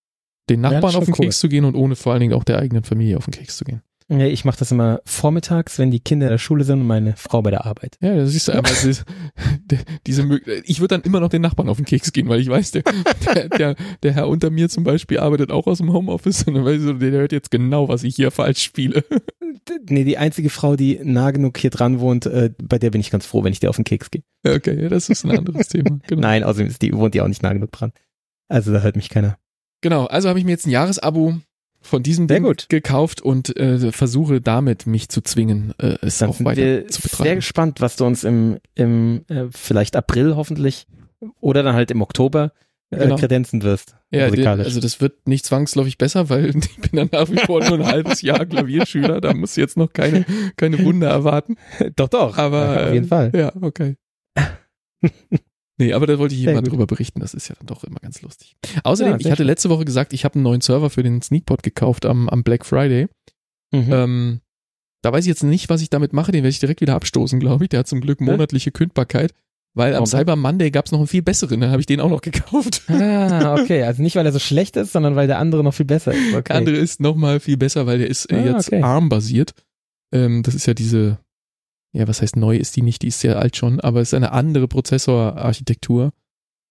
den 0.49 0.63
Ja, 0.63 0.71
Nachbarn 0.71 0.91
ist 0.91 0.95
auf 0.95 1.05
den 1.05 1.13
cool. 1.15 1.25
Keks 1.25 1.39
zu 1.39 1.49
gehen 1.49 1.65
und 1.65 1.75
ohne 1.75 1.95
vor 1.97 2.13
allen 2.13 2.21
Dingen 2.21 2.33
auch 2.33 2.45
der 2.45 2.59
eigenen 2.59 2.83
Familie 2.85 3.17
auf 3.17 3.25
den 3.25 3.33
Keks 3.33 3.57
zu 3.57 3.65
gehen. 3.65 3.81
Ich 4.09 4.45
mache 4.45 4.57
das 4.57 4.71
immer 4.71 5.01
vormittags, 5.03 5.77
wenn 5.79 5.91
die 5.91 5.99
Kinder 5.99 6.27
in 6.27 6.31
der 6.31 6.37
Schule 6.37 6.63
sind 6.63 6.79
und 6.79 6.87
meine 6.87 7.15
Frau 7.17 7.41
bei 7.41 7.51
der 7.51 7.65
Arbeit. 7.65 7.97
Ja, 8.01 8.15
das 8.15 8.31
siehst 8.31 8.47
du 8.47 8.53
einmal, 8.53 8.71
der- 9.65 9.79
diese 10.07 10.23
ich 10.63 10.79
würde 10.79 10.95
dann 10.95 11.01
immer 11.01 11.19
noch 11.19 11.27
den 11.27 11.41
Nachbarn 11.41 11.67
auf 11.67 11.75
den 11.75 11.85
Keks 11.85 12.13
gehen, 12.13 12.29
weil 12.29 12.39
ich 12.39 12.47
weiß, 12.47 12.71
der, 12.71 12.83
der, 13.25 13.49
der, 13.49 13.75
der 14.03 14.13
Herr 14.13 14.29
unter 14.29 14.49
mir 14.49 14.69
zum 14.69 14.85
Beispiel 14.85 15.19
arbeitet 15.19 15.51
auch 15.51 15.67
aus 15.67 15.79
dem 15.79 15.91
Homeoffice 15.91 16.43
und 16.43 16.53
dann 16.53 16.63
weiß 16.63 16.81
ich 16.83 16.97
der 16.99 17.11
hört 17.11 17.33
jetzt 17.33 17.51
genau, 17.51 17.89
was 17.89 18.03
ich 18.03 18.15
hier 18.15 18.31
falsch 18.31 18.63
spiele. 18.63 19.03
Nee, 19.89 20.05
die 20.05 20.17
einzige 20.17 20.49
Frau, 20.49 20.77
die 20.77 20.99
nah 21.03 21.31
genug 21.31 21.57
hier 21.57 21.69
dran 21.69 21.99
wohnt, 21.99 22.25
äh, 22.27 22.51
bei 22.63 22.79
der 22.79 22.91
bin 22.91 23.01
ich 23.01 23.11
ganz 23.11 23.25
froh, 23.25 23.43
wenn 23.43 23.51
ich 23.51 23.59
dir 23.59 23.69
auf 23.69 23.75
den 23.75 23.83
Keks 23.85 24.09
gehe. 24.09 24.23
Okay, 24.45 24.81
ja, 24.83 24.87
das 24.87 25.09
ist 25.09 25.25
ein 25.25 25.37
anderes 25.37 25.67
Thema. 25.67 25.99
Genau. 26.07 26.21
Nein, 26.21 26.43
außerdem 26.45 26.67
ist 26.67 26.81
die, 26.81 26.93
wohnt 26.93 27.13
die 27.13 27.19
auch 27.21 27.27
nicht 27.27 27.43
nah 27.43 27.51
genug 27.51 27.71
dran. 27.73 27.91
Also 28.47 28.71
da 28.71 28.79
hört 28.79 28.95
mich 28.95 29.09
keiner. 29.09 29.37
Genau, 29.81 30.05
also 30.05 30.29
habe 30.29 30.39
ich 30.39 30.45
mir 30.45 30.51
jetzt 30.51 30.65
ein 30.65 30.71
Jahresabo 30.71 31.35
von 31.81 32.03
diesem 32.03 32.27
Sehr 32.27 32.37
Ding 32.37 32.45
gut. 32.45 32.67
gekauft 32.69 33.21
und 33.21 33.55
äh, 33.57 33.91
versuche 33.91 34.41
damit 34.41 34.87
mich 34.87 35.09
zu 35.09 35.21
zwingen, 35.21 35.73
äh, 35.79 35.95
es 36.01 36.17
Dann 36.17 36.29
auch 36.29 36.43
weiter 36.43 36.61
wir 36.61 36.87
zu 36.87 37.01
sehr 37.01 37.09
betreiben. 37.09 37.35
gespannt, 37.37 37.81
was 37.81 37.95
du 37.95 38.05
uns 38.05 38.23
im, 38.23 38.57
im 38.75 39.23
äh, 39.29 39.45
vielleicht 39.51 39.95
April 39.95 40.35
hoffentlich 40.35 40.87
oder 41.39 41.63
dann 41.63 41.75
halt 41.75 41.91
im 41.91 42.01
Oktober 42.01 42.51
äh, 42.89 42.97
Genau. 42.99 43.15
kredenzen 43.17 43.63
wirst. 43.63 43.95
Ja, 44.11 44.27
also 44.27 44.79
das 44.79 45.01
wird 45.01 45.27
nicht 45.27 45.45
zwangsläufig 45.45 45.97
besser, 45.97 46.29
weil 46.29 46.45
ich 46.55 46.77
bin 46.77 46.91
dann 46.93 47.09
nach 47.11 47.29
wie 47.29 47.37
vor 47.37 47.61
nur 47.63 47.79
ein 47.79 47.85
halbes 47.85 48.21
Jahr 48.21 48.45
Klavierschüler, 48.45 49.19
da 49.19 49.33
muss 49.33 49.55
jetzt 49.57 49.75
noch 49.75 49.91
keine, 49.91 50.25
keine 50.55 50.83
Wunder 50.85 51.09
erwarten. 51.09 51.57
doch, 51.95 52.07
doch. 52.07 52.37
Aber 52.37 52.87
auf 52.87 52.93
jeden 52.93 53.05
äh, 53.05 53.09
Fall. 53.09 53.31
Ja, 53.35 53.51
okay. 53.61 53.97
Nee, 55.79 55.93
aber 55.93 56.07
da 56.07 56.17
wollte 56.17 56.33
ich 56.33 56.43
mal 56.45 56.55
gut. 56.55 56.71
drüber 56.71 56.87
berichten, 56.87 57.19
das 57.19 57.33
ist 57.35 57.49
ja 57.49 57.55
dann 57.55 57.67
doch 57.67 57.83
immer 57.83 57.99
ganz 57.99 58.21
lustig. 58.23 58.55
Außerdem, 58.83 59.13
Ja, 59.13 59.19
ich 59.19 59.25
hatte 59.27 59.37
schön. 59.37 59.45
letzte 59.47 59.69
Woche 59.69 59.85
gesagt, 59.85 60.11
ich 60.13 60.25
habe 60.25 60.35
einen 60.35 60.43
neuen 60.43 60.61
Server 60.61 60.89
für 60.89 61.03
den 61.03 61.21
Sneakpot 61.21 61.61
gekauft 61.63 62.05
am, 62.05 62.27
am 62.29 62.43
Black 62.43 62.65
Friday. 62.65 63.07
Mhm. 63.71 63.87
Ähm, 63.91 64.41
da 65.03 65.13
weiß 65.13 65.25
ich 65.25 65.29
jetzt 65.29 65.43
nicht, 65.43 65.69
was 65.69 65.81
ich 65.81 65.89
damit 65.91 66.13
mache, 66.13 66.31
den 66.31 66.39
werde 66.43 66.49
ich 66.49 66.59
direkt 66.59 66.81
wieder 66.81 66.95
abstoßen, 66.95 67.39
glaube 67.39 67.65
ich. 67.65 67.69
Der 67.69 67.79
hat 67.79 67.87
zum 67.87 68.01
Glück 68.01 68.21
monatliche 68.21 68.71
Kündbarkeit, 68.71 69.33
weil 69.75 69.93
am? 69.95 70.07
Cyber 70.07 70.35
Monday 70.35 70.71
gab 70.71 70.87
es 70.87 70.91
noch 70.91 70.97
einen 70.99 71.07
viel 71.07 71.21
besseren, 71.21 71.59
dann 71.61 71.69
habe 71.69 71.79
ich 71.81 71.85
den 71.85 72.01
auch 72.01 72.09
noch 72.09 72.21
gekauft. 72.21 72.81
Ah, 72.89 73.53
okay. 73.61 73.83
Also 73.83 74.01
nicht, 74.01 74.15
weil 74.15 74.25
er 74.25 74.31
so 74.31 74.39
schlecht 74.39 74.75
ist, 74.77 74.93
sondern 74.93 75.15
weil 75.15 75.27
der 75.27 75.37
andere 75.37 75.63
noch 75.63 75.75
viel 75.75 75.85
besser 75.85 76.11
ist. 76.13 76.33
Okay. 76.33 76.43
Der 76.47 76.55
andere 76.55 76.75
ist 76.77 76.99
nochmal 76.99 77.39
viel 77.39 77.57
besser, 77.57 77.85
weil 77.85 77.99
der 77.99 78.07
ist 78.07 78.31
äh, 78.31 78.35
Ah, 78.37 78.45
jetzt 78.57 78.67
okay. 78.69 78.81
ARM-basiert. 78.81 79.53
Ähm, 80.11 80.41
das 80.41 80.55
ist 80.55 80.65
ja 80.65 80.73
diese, 80.73 81.19
ja, 81.97 82.07
was 82.07 82.21
heißt 82.21 82.35
neu 82.35 82.55
ist 82.55 82.75
die 82.75 82.83
nicht, 82.83 83.01
die 83.01 83.07
ist 83.07 83.19
sehr 83.19 83.39
alt 83.39 83.57
schon, 83.57 83.79
aber 83.79 84.01
es 84.01 84.09
ist 84.09 84.13
eine 84.13 84.31
andere 84.31 84.67
Prozessorarchitektur, 84.67 86.13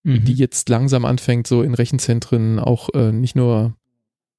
Mhm. 0.04 0.24
die 0.24 0.34
jetzt 0.34 0.68
langsam 0.68 1.04
anfängt, 1.04 1.48
so 1.48 1.62
in 1.64 1.74
Rechenzentren 1.74 2.60
auch 2.60 2.90
äh, 2.94 3.10
nicht 3.10 3.34
nur 3.34 3.74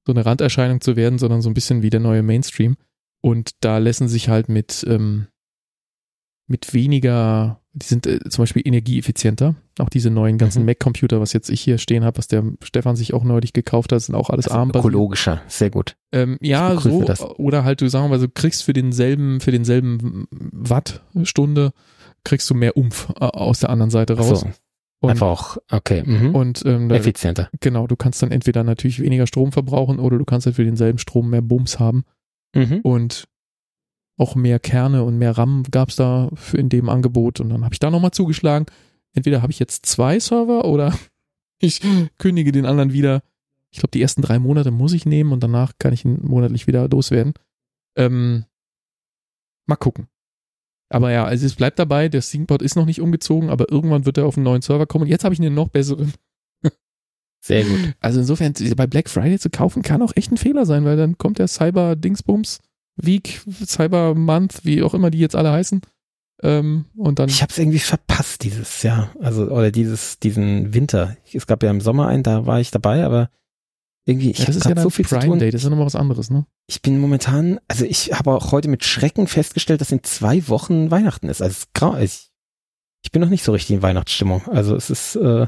so 0.06 0.14
eine 0.14 0.24
Randerscheinung 0.24 0.80
zu 0.80 0.96
werden, 0.96 1.18
sondern 1.18 1.42
so 1.42 1.50
ein 1.50 1.54
bisschen 1.54 1.82
wie 1.82 1.90
der 1.90 2.00
neue 2.00 2.22
Mainstream. 2.22 2.76
Und 3.20 3.50
da 3.60 3.76
lassen 3.76 4.08
sich 4.08 4.30
halt 4.30 4.48
mit, 4.48 4.86
ähm, 4.88 5.26
mit 6.46 6.72
weniger, 6.72 7.57
die 7.78 7.86
sind 7.86 8.06
äh, 8.06 8.20
zum 8.28 8.42
Beispiel 8.42 8.62
energieeffizienter. 8.64 9.54
Auch 9.78 9.88
diese 9.88 10.10
neuen 10.10 10.38
ganzen 10.38 10.60
Mhm. 10.60 10.66
Mac-Computer, 10.66 11.20
was 11.20 11.32
jetzt 11.32 11.48
ich 11.50 11.60
hier 11.60 11.78
stehen 11.78 12.04
habe, 12.04 12.18
was 12.18 12.26
der 12.28 12.44
Stefan 12.62 12.96
sich 12.96 13.14
auch 13.14 13.24
neulich 13.24 13.52
gekauft 13.52 13.92
hat, 13.92 14.00
sind 14.02 14.14
auch 14.14 14.30
alles 14.30 14.48
also 14.48 14.58
ARM-basiert. 14.58 14.84
ökologischer. 14.92 15.42
Sehr 15.48 15.70
gut. 15.70 15.96
Ähm, 16.12 16.36
ja, 16.40 16.78
so. 16.78 17.02
das. 17.04 17.22
Oder 17.22 17.64
halt, 17.64 17.80
du 17.80 17.88
sagen 17.88 18.06
wir 18.06 18.16
mal, 18.16 18.18
du 18.20 18.28
kriegst 18.28 18.64
für 18.64 18.72
denselben, 18.72 19.40
für 19.40 19.52
denselben 19.52 20.26
Wattstunde, 20.32 21.72
kriegst 22.24 22.48
du 22.50 22.54
mehr 22.54 22.76
Umf 22.76 23.08
äh, 23.20 23.24
aus 23.24 23.60
der 23.60 23.70
anderen 23.70 23.90
Seite 23.90 24.14
raus. 24.18 24.40
So, 24.40 24.46
Und, 25.00 25.10
einfach 25.10 25.26
auch, 25.26 25.56
okay. 25.70 26.02
Mhm. 26.04 26.34
und 26.34 26.62
ähm, 26.66 26.90
Effizienter. 26.90 27.48
genau, 27.60 27.86
du 27.86 27.96
kannst 27.96 28.22
dann 28.22 28.32
entweder 28.32 28.64
natürlich 28.64 29.00
weniger 29.00 29.26
Strom 29.26 29.52
verbrauchen 29.52 29.98
oder 30.00 30.18
du 30.18 30.24
kannst 30.24 30.46
halt 30.46 30.56
für 30.56 30.64
denselben 30.64 30.98
Strom 30.98 31.30
mehr 31.30 31.42
Bums 31.42 31.78
haben. 31.78 32.04
Mhm. 32.54 32.80
Und 32.82 33.24
auch 34.18 34.34
mehr 34.34 34.58
Kerne 34.58 35.04
und 35.04 35.16
mehr 35.16 35.38
RAM 35.38 35.62
gab's 35.70 35.96
da 35.96 36.28
für 36.34 36.58
in 36.58 36.68
dem 36.68 36.88
Angebot. 36.88 37.40
Und 37.40 37.48
dann 37.48 37.64
habe 37.64 37.72
ich 37.72 37.78
da 37.78 37.90
nochmal 37.90 38.10
zugeschlagen. 38.10 38.66
Entweder 39.14 39.40
habe 39.42 39.52
ich 39.52 39.58
jetzt 39.58 39.86
zwei 39.86 40.18
Server 40.18 40.64
oder 40.64 40.92
ich 41.60 41.80
kündige 42.18 42.52
den 42.52 42.66
anderen 42.66 42.92
wieder. 42.92 43.22
Ich 43.70 43.78
glaube, 43.78 43.92
die 43.92 44.02
ersten 44.02 44.22
drei 44.22 44.38
Monate 44.38 44.70
muss 44.70 44.92
ich 44.92 45.06
nehmen 45.06 45.32
und 45.32 45.42
danach 45.42 45.72
kann 45.78 45.92
ich 45.92 46.04
ihn 46.04 46.18
monatlich 46.22 46.66
wieder 46.66 46.88
loswerden. 46.88 47.34
Ähm, 47.96 48.44
mal 49.66 49.76
gucken. 49.76 50.08
Aber 50.88 51.12
ja, 51.12 51.24
also 51.24 51.46
es 51.46 51.54
bleibt 51.54 51.78
dabei, 51.78 52.08
der 52.08 52.22
Syncbot 52.22 52.62
ist 52.62 52.76
noch 52.76 52.86
nicht 52.86 53.00
umgezogen, 53.00 53.50
aber 53.50 53.70
irgendwann 53.70 54.06
wird 54.06 54.18
er 54.18 54.26
auf 54.26 54.36
einen 54.36 54.44
neuen 54.44 54.62
Server 54.62 54.86
kommen. 54.86 55.02
Und 55.02 55.10
jetzt 55.10 55.22
habe 55.22 55.34
ich 55.34 55.40
einen 55.40 55.54
noch 55.54 55.68
besseren. 55.68 56.14
Sehr 57.40 57.64
gut. 57.64 57.94
Also 58.00 58.20
insofern, 58.20 58.54
bei 58.74 58.86
Black 58.86 59.10
Friday 59.10 59.38
zu 59.38 59.50
kaufen, 59.50 59.82
kann 59.82 60.02
auch 60.02 60.16
echt 60.16 60.32
ein 60.32 60.38
Fehler 60.38 60.64
sein, 60.64 60.84
weil 60.86 60.96
dann 60.96 61.18
kommt 61.18 61.38
der 61.38 61.46
Cyber 61.46 61.94
Dingsbums 61.94 62.60
Week, 62.98 63.40
Cyber 63.64 64.14
Month, 64.14 64.64
wie 64.64 64.82
auch 64.82 64.94
immer 64.94 65.10
die 65.10 65.18
jetzt 65.18 65.36
alle 65.36 65.52
heißen. 65.52 65.80
Ähm, 66.42 66.84
und 66.96 67.18
dann. 67.18 67.28
Ich 67.28 67.42
habe 67.42 67.50
es 67.50 67.58
irgendwie 67.58 67.78
verpasst 67.78 68.44
dieses 68.44 68.82
Jahr, 68.82 69.10
also 69.20 69.48
oder 69.48 69.70
dieses 69.70 70.18
diesen 70.20 70.72
Winter. 70.72 71.16
Es 71.32 71.46
gab 71.46 71.62
ja 71.62 71.70
im 71.70 71.80
Sommer 71.80 72.06
einen, 72.06 72.22
da 72.22 72.46
war 72.46 72.60
ich 72.60 72.70
dabei, 72.70 73.04
aber 73.04 73.30
irgendwie 74.04 74.30
ich 74.30 74.38
ja, 74.38 74.46
das 74.46 74.56
ist 74.56 74.64
habe 74.64 74.76
ja 74.76 74.82
so 74.82 74.90
viel 74.90 75.04
Prime 75.04 75.20
zu 75.20 75.26
tun. 75.26 75.38
Day, 75.38 75.50
das 75.50 75.60
ist 75.60 75.64
ja 75.64 75.70
nochmal 75.70 75.86
was 75.86 75.96
anderes, 75.96 76.30
ne? 76.30 76.46
Ich 76.66 76.80
bin 76.80 77.00
momentan, 77.00 77.58
also 77.66 77.84
ich 77.84 78.12
habe 78.12 78.32
auch 78.32 78.52
heute 78.52 78.68
mit 78.68 78.84
Schrecken 78.84 79.26
festgestellt, 79.26 79.80
dass 79.80 79.92
in 79.92 80.04
zwei 80.04 80.48
Wochen 80.48 80.90
Weihnachten 80.90 81.28
ist. 81.28 81.42
Also 81.42 81.66
grau. 81.74 81.96
Ich, 81.96 82.30
ich 83.02 83.10
bin 83.10 83.20
noch 83.20 83.28
nicht 83.28 83.42
so 83.42 83.52
richtig 83.52 83.76
in 83.76 83.82
Weihnachtsstimmung. 83.82 84.46
Also 84.48 84.76
es 84.76 84.90
ist, 84.90 85.16
äh, 85.16 85.46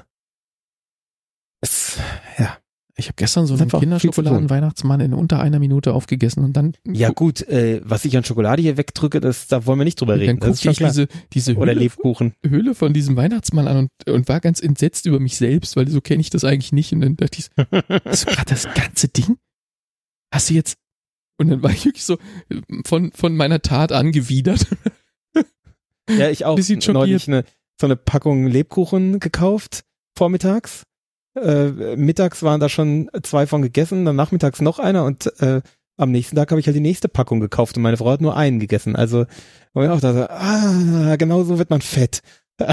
es, 1.61 1.99
ja. 2.39 2.59
Ich 3.01 3.09
habe 3.09 3.17
gestern 3.17 3.47
so 3.47 3.55
einen. 3.55 3.69
Kinderschokoladen-Weihnachtsmann 3.69 5.01
in 5.01 5.15
unter 5.15 5.41
einer 5.41 5.59
Minute 5.59 5.93
aufgegessen 5.95 6.45
und 6.45 6.53
dann, 6.57 6.75
Ja 6.87 7.11
gut, 7.11 7.43
äh, 7.49 7.81
was 7.85 8.05
ich 8.05 8.17
an 8.17 8.25
Schokolade 8.25 8.63
hier 8.63 8.77
wegdrücke, 8.77 9.21
das, 9.21 9.49
da 9.49 9.67
wollen 9.67 9.81
wir 9.81 9.85
nicht 9.85 10.01
drüber 10.01 10.13
dann 10.13 10.21
reden. 10.21 10.39
Guckte 10.39 10.63
schon 10.63 10.73
ich 10.73 10.79
klar. 10.79 10.91
diese, 10.91 11.09
diese 11.33 11.57
Oder 11.57 11.73
Hülle, 11.73 11.81
Lebkuchen. 11.81 12.35
Hülle 12.47 12.75
von 12.75 12.93
diesem 12.93 13.17
Weihnachtsmann 13.17 13.67
an 13.67 13.77
und, 13.77 14.11
und 14.11 14.29
war 14.29 14.41
ganz 14.41 14.61
entsetzt 14.61 15.07
über 15.07 15.19
mich 15.19 15.37
selbst, 15.37 15.77
weil 15.77 15.89
so 15.89 16.01
kenne 16.01 16.21
ich 16.21 16.31
das 16.31 16.45
eigentlich 16.45 16.73
nicht. 16.73 16.93
Und 16.93 17.01
dann 17.01 17.17
dachte 17.17 17.39
ich, 17.39 17.49
hast 18.05 18.25
du 18.27 18.31
gerade 18.31 18.51
das 18.51 18.73
ganze 18.75 19.09
Ding? 19.09 19.37
Hast 20.33 20.51
du 20.51 20.55
jetzt? 20.55 20.77
Und 21.39 21.49
dann 21.49 21.63
war 21.63 21.71
ich 21.71 21.87
wirklich 21.87 22.05
so 22.05 22.19
von, 22.85 23.13
von 23.13 23.35
meiner 23.35 23.63
Tat 23.63 23.93
angewidert. 23.93 24.67
Ja, 26.19 26.29
ich 26.29 26.45
auch 26.45 26.59
neulich 26.89 27.29
eine, 27.29 27.45
so 27.81 27.87
eine 27.87 27.97
Packung 27.97 28.47
Lebkuchen 28.47 29.21
gekauft, 29.21 29.85
vormittags. 30.17 30.85
Äh, 31.35 31.97
mittags 31.97 32.43
waren 32.43 32.61
da 32.61 32.69
schon 32.69 33.11
zwei 33.23 33.47
von 33.47 33.63
gegessen, 33.63 34.05
dann 34.05 34.17
nachmittags 34.17 34.61
noch 34.61 34.79
einer 34.79 35.05
und 35.05 35.33
äh, 35.41 35.61
am 35.97 36.11
nächsten 36.11 36.35
Tag 36.35 36.51
habe 36.51 36.61
ich 36.61 36.67
halt 36.67 36.77
die 36.77 36.81
nächste 36.81 37.09
Packung 37.09 37.41
gekauft 37.41 37.77
und 37.77 37.83
meine 37.83 37.99
Frau 37.99 38.11
hat 38.11 38.21
nur 38.21 38.37
einen 38.37 38.59
gegessen. 38.59 38.97
Also, 38.97 39.27
wo 39.75 39.83
ich 39.83 39.91
auch 39.91 40.01
dachte, 40.01 40.31
ah, 40.31 41.17
genau 41.17 41.45
so 41.45 41.59
wird 41.59 41.71
man 41.71 41.83
fett. 41.83 42.23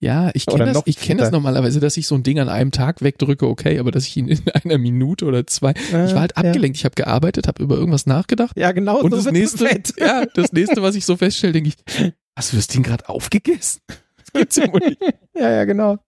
Ja, 0.00 0.30
ich 0.34 0.46
kenne 0.46 0.72
das, 0.72 0.82
ich 0.86 0.98
kenn 0.98 1.18
das 1.18 1.30
normalerweise, 1.30 1.78
dass 1.78 1.96
ich 1.96 2.06
so 2.06 2.14
ein 2.14 2.22
Ding 2.22 2.38
an 2.38 2.48
einem 2.48 2.70
Tag 2.70 3.02
wegdrücke, 3.02 3.46
okay, 3.46 3.78
aber 3.78 3.90
dass 3.90 4.06
ich 4.06 4.16
ihn 4.16 4.28
in 4.28 4.40
einer 4.52 4.78
Minute 4.78 5.26
oder 5.26 5.46
zwei. 5.46 5.72
Ich 5.72 5.92
war 5.92 6.20
halt 6.20 6.36
abgelenkt, 6.36 6.76
ich 6.76 6.84
habe 6.84 6.94
gearbeitet, 6.94 7.46
habe 7.46 7.62
über 7.62 7.76
irgendwas 7.76 8.06
nachgedacht. 8.06 8.56
Ja, 8.56 8.64
ja 8.64 8.72
genau 8.72 9.00
Und 9.00 9.10
so 9.10 9.16
das 9.16 9.24
wird 9.26 9.34
nächste, 9.34 9.66
ja, 9.98 10.24
das 10.34 10.52
nächste, 10.52 10.82
was 10.82 10.94
ich 10.94 11.04
so 11.04 11.16
feststelle, 11.16 11.52
denke 11.52 11.70
ich, 11.70 12.12
hast 12.36 12.52
du 12.52 12.56
das 12.56 12.66
Ding 12.66 12.82
gerade 12.82 13.08
aufgegessen? 13.08 13.80
Das 13.86 14.32
gibt's 14.32 14.56
ja 14.56 14.72
wohl 14.72 14.80
nicht. 14.80 15.00
Ja, 15.34 15.50
ja, 15.50 15.64
genau. 15.64 15.98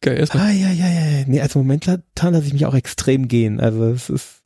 Geil, 0.00 0.18
erstmal. 0.18 0.48
Ah, 0.48 0.50
ja, 0.50 0.70
ja, 0.70 0.88
ja. 0.88 1.24
Nee, 1.26 1.40
also 1.40 1.58
momentan 1.58 2.02
lasse 2.20 2.46
ich 2.46 2.52
mich 2.52 2.66
auch 2.66 2.74
extrem 2.74 3.28
gehen. 3.28 3.60
Also 3.60 3.84
es 3.86 4.10
ist, 4.10 4.42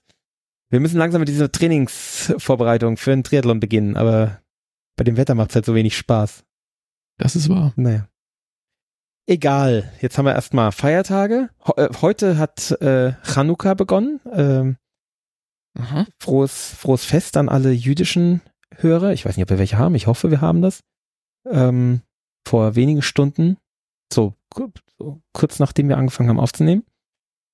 wir 0.71 0.81
müssen 0.81 0.99
langsam 0.99 1.21
mit 1.21 1.29
dieser 1.29 1.51
Trainingsvorbereitung 1.51 2.97
für 2.97 3.13
einen 3.13 3.25
Triathlon 3.25 3.61
beginnen, 3.61 3.97
aber 3.97 4.41
bei 4.97 5.05
dem 5.05 5.17
Wetter 5.17 5.35
macht 5.35 5.51
es 5.51 5.57
halt 5.57 5.67
so 5.67 5.75
wenig 5.75 5.97
Spaß. 5.97 6.45
Das 7.19 7.37
ist 7.37 7.49
wahr. 7.49 7.73
Naja. 7.77 8.09
Egal, 9.27 9.93
jetzt 10.01 10.19
haben 10.19 10.27
wir 10.27 10.35
erstmal 10.35 10.73
Feiertage. 10.73 11.51
Äh, 11.77 11.89
heute 12.01 12.39
hat 12.39 12.71
äh, 12.81 13.15
Chanukka 13.25 13.75
begonnen. 13.75 14.21
Ähm, 14.33 14.77
Aha. 15.79 16.07
frohes, 16.21 16.75
frohes 16.75 17.05
Fest 17.05 17.37
an 17.37 17.49
alle 17.49 17.73
jüdischen 17.73 18.41
Hörer. 18.77 19.13
Ich 19.13 19.25
weiß 19.25 19.37
nicht, 19.37 19.43
ob 19.43 19.51
wir 19.51 19.59
welche 19.59 19.79
haben. 19.79 19.95
Ich 19.95 20.07
hoffe, 20.07 20.31
wir 20.31 20.41
haben 20.41 20.63
das. 20.63 20.81
Ähm, 21.51 22.03
vor 22.47 22.77
wenigen 22.77 23.03
Stunden, 23.03 23.57
so, 24.13 24.35
so 24.99 25.23
kurz 25.33 25.59
nachdem 25.59 25.89
wir 25.89 25.99
angefangen 25.99 26.29
haben 26.29 26.41
aufzunehmen, 26.41 26.85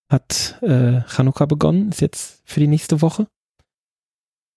hat 0.09 0.59
äh, 0.63 1.03
Chanukka 1.09 1.47
begonnen. 1.47 1.91
Ist 1.91 2.01
jetzt 2.01 2.43
für 2.45 2.61
die 2.61 2.67
nächste 2.67 3.01
Woche. 3.01 3.27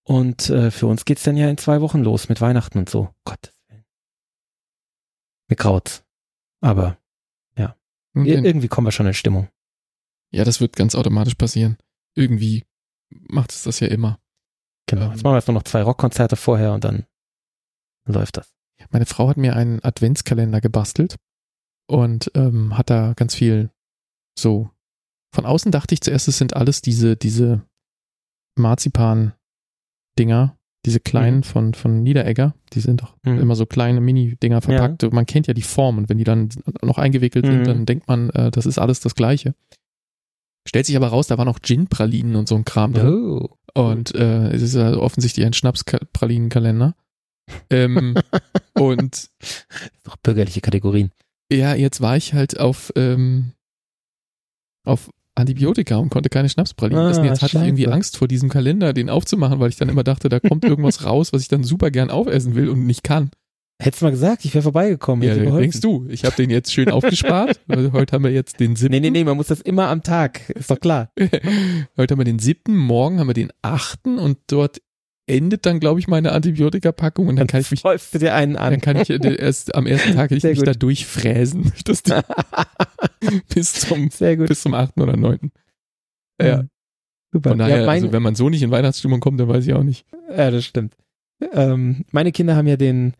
Und 0.03 0.49
äh, 0.49 0.69
für 0.71 0.87
uns 0.87 1.05
geht's 1.05 1.23
dann 1.23 1.37
ja 1.37 1.49
in 1.49 1.57
zwei 1.57 1.81
Wochen 1.81 2.01
los 2.01 2.29
mit 2.29 2.41
Weihnachten 2.41 2.77
und 2.77 2.89
so. 2.89 3.09
Gottes 3.23 3.53
Willen. 3.67 3.85
Mir 5.49 5.55
graut's. 5.55 6.03
Aber 6.61 6.97
Und 8.15 8.25
ir 8.25 8.43
irgendwie 8.43 8.67
kommen 8.67 8.87
wir 8.87 8.91
schon 8.91 9.07
in 9.07 9.13
Stimmung. 9.13 9.49
Ja, 10.31 10.43
das 10.43 10.61
wird 10.61 10.75
ganz 10.75 10.95
automatisch 10.95 11.35
passieren. 11.35 11.77
Irgendwie 12.15 12.65
macht 13.09 13.51
es 13.51 13.63
das 13.63 13.79
ja 13.79 13.87
immer. 13.87 14.19
Genau. 14.87 15.05
Ähm. 15.05 15.11
Jetzt 15.11 15.23
machen 15.23 15.33
wir 15.33 15.37
jetzt 15.37 15.47
nur 15.47 15.55
noch 15.55 15.63
zwei 15.63 15.83
Rockkonzerte 15.83 16.35
vorher 16.35 16.73
und 16.73 16.83
dann 16.83 17.05
läuft 18.05 18.37
das. 18.37 18.53
Meine 18.89 19.05
Frau 19.05 19.29
hat 19.29 19.37
mir 19.37 19.55
einen 19.55 19.83
Adventskalender 19.83 20.61
gebastelt 20.61 21.17
und 21.87 22.31
ähm, 22.35 22.77
hat 22.77 22.89
da 22.89 23.13
ganz 23.15 23.35
viel 23.35 23.69
so. 24.37 24.69
Von 25.33 25.45
außen 25.45 25.71
dachte 25.71 25.93
ich 25.93 26.01
zuerst, 26.01 26.27
es 26.27 26.37
sind 26.37 26.55
alles 26.55 26.81
diese, 26.81 27.15
diese 27.17 27.61
Marzipan-Dinger, 28.57 30.57
diese 30.85 30.99
kleinen 30.99 31.37
Mhm. 31.37 31.43
von, 31.43 31.73
von 31.73 32.03
Niederegger. 32.03 32.55
Die 32.73 32.79
sind 32.79 33.01
doch 33.01 33.15
Mhm. 33.23 33.39
immer 33.39 33.55
so 33.55 33.65
kleine 33.65 34.01
Mini-Dinger 34.01 34.61
verpackt. 34.61 35.11
Man 35.11 35.25
kennt 35.25 35.47
ja 35.47 35.53
die 35.53 35.61
Form 35.61 35.97
und 35.97 36.09
wenn 36.09 36.17
die 36.17 36.23
dann 36.23 36.49
noch 36.81 36.97
eingewickelt 36.97 37.45
Mhm. 37.45 37.51
sind, 37.51 37.67
dann 37.67 37.85
denkt 37.85 38.07
man, 38.07 38.29
äh, 38.31 38.51
das 38.51 38.65
ist 38.65 38.77
alles 38.79 38.99
das 38.99 39.15
Gleiche. 39.15 39.55
Stellt 40.67 40.85
sich 40.85 40.95
aber 40.95 41.07
raus, 41.09 41.27
da 41.27 41.37
waren 41.37 41.47
auch 41.47 41.59
Gin-Pralinen 41.61 42.35
und 42.35 42.47
so 42.47 42.55
ein 42.55 42.65
Kram 42.65 42.93
drin. 42.93 43.07
Oh. 43.13 43.49
Und 43.75 44.15
äh, 44.15 44.49
es 44.51 44.61
ist 44.61 44.75
ja 44.75 44.95
offensichtlich 44.97 45.45
ein 45.45 45.53
Schnapspralinenkalender. 45.53 46.95
ähm, 47.69 48.15
und 48.73 49.29
doch 50.03 50.17
bürgerliche 50.17 50.61
Kategorien. 50.61 51.11
Ja, 51.51 51.75
jetzt 51.75 52.01
war 52.01 52.17
ich 52.17 52.33
halt 52.33 52.59
auf, 52.59 52.91
ähm, 52.95 53.51
auf 54.85 55.09
Antibiotika 55.35 55.97
und 55.97 56.09
konnte 56.09 56.29
keine 56.29 56.49
Schnapspralinen 56.49 57.05
Ah, 57.05 57.09
essen. 57.09 57.25
Jetzt 57.25 57.41
hatte 57.41 57.57
ich 57.57 57.63
irgendwie 57.63 57.83
scheiße. 57.83 57.93
Angst 57.93 58.17
vor 58.17 58.27
diesem 58.27 58.49
Kalender, 58.49 58.93
den 58.93 59.09
aufzumachen, 59.09 59.59
weil 59.59 59.69
ich 59.69 59.75
dann 59.75 59.89
immer 59.89 60.03
dachte, 60.03 60.29
da 60.29 60.39
kommt 60.39 60.63
irgendwas 60.63 61.03
raus, 61.05 61.33
was 61.33 61.41
ich 61.41 61.47
dann 61.49 61.63
super 61.63 61.91
gern 61.91 62.09
aufessen 62.09 62.55
will 62.55 62.69
und 62.69 62.85
nicht 62.85 63.03
kann. 63.03 63.31
Hättest 63.77 64.01
du 64.01 64.05
mal 64.05 64.11
gesagt, 64.11 64.45
ich 64.45 64.53
wäre 64.53 64.61
vorbeigekommen. 64.61 65.27
Ja, 65.27 65.35
denkst 65.35 65.81
du, 65.81 66.05
ich 66.07 66.23
habe 66.23 66.35
den 66.37 66.49
jetzt 66.49 66.71
schön 66.71 66.89
aufgespart. 66.89 67.59
Heute 67.91 68.13
haben 68.15 68.23
wir 68.23 68.31
jetzt 68.31 68.61
den 68.61 68.77
siebten. 68.77 68.93
Nee, 68.93 68.99
nee, 69.01 69.09
nee, 69.09 69.23
man 69.25 69.35
muss 69.35 69.47
das 69.47 69.59
immer 69.59 69.89
am 69.89 70.01
Tag. 70.01 70.49
Ist 70.51 70.71
doch 70.71 70.79
klar. 70.79 71.11
Heute 71.97 72.13
haben 72.13 72.19
wir 72.19 72.23
den 72.23 72.39
siebten, 72.39 72.77
morgen 72.77 73.19
haben 73.19 73.27
wir 73.27 73.33
den 73.33 73.51
achten 73.61 74.17
und 74.17 74.37
dort 74.47 74.81
endet 75.27 75.65
dann, 75.65 75.79
glaube 75.79 75.99
ich, 75.99 76.07
meine 76.07 76.31
Antibiotika-Packung 76.31 77.27
und 77.27 77.35
dann 77.35 77.47
kann 77.47 77.61
ich 77.61 77.71
mich 77.71 77.81
du 77.81 78.19
dir 78.19 78.35
einen 78.35 78.55
an. 78.55 78.71
Dann 78.71 78.81
kann 78.81 78.97
ich 78.97 79.09
äh, 79.09 79.35
erst 79.35 79.73
am 79.73 79.87
ersten 79.87 80.13
Tag 80.13 80.31
ich 80.31 80.41
Sehr 80.41 80.51
mich 80.51 80.59
gut. 80.59 80.67
da 80.67 80.73
durchfräsen. 80.73 81.73
Das 81.85 82.03
bis 83.53 83.73
zum, 83.73 84.09
Sehr 84.11 84.37
gut. 84.37 84.47
bis 84.47 84.61
zum 84.61 84.73
8. 84.73 84.97
oder 84.97 85.17
9. 85.17 85.51
Ja, 86.41 86.65
Super. 87.31 87.51
von 87.51 87.59
daher, 87.59 87.79
ja, 87.81 87.85
mein, 87.85 88.03
also 88.03 88.13
wenn 88.13 88.23
man 88.23 88.35
so 88.35 88.49
nicht 88.49 88.61
in 88.61 88.71
Weihnachtsstimmung 88.71 89.19
kommt, 89.19 89.39
dann 89.39 89.47
weiß 89.47 89.65
ich 89.65 89.73
auch 89.73 89.83
nicht. 89.83 90.05
ja, 90.29 90.51
das 90.51 90.65
stimmt. 90.65 90.95
Ähm, 91.51 92.05
meine 92.11 92.31
Kinder 92.31 92.55
haben 92.55 92.67
ja 92.67 92.77
den, 92.77 93.13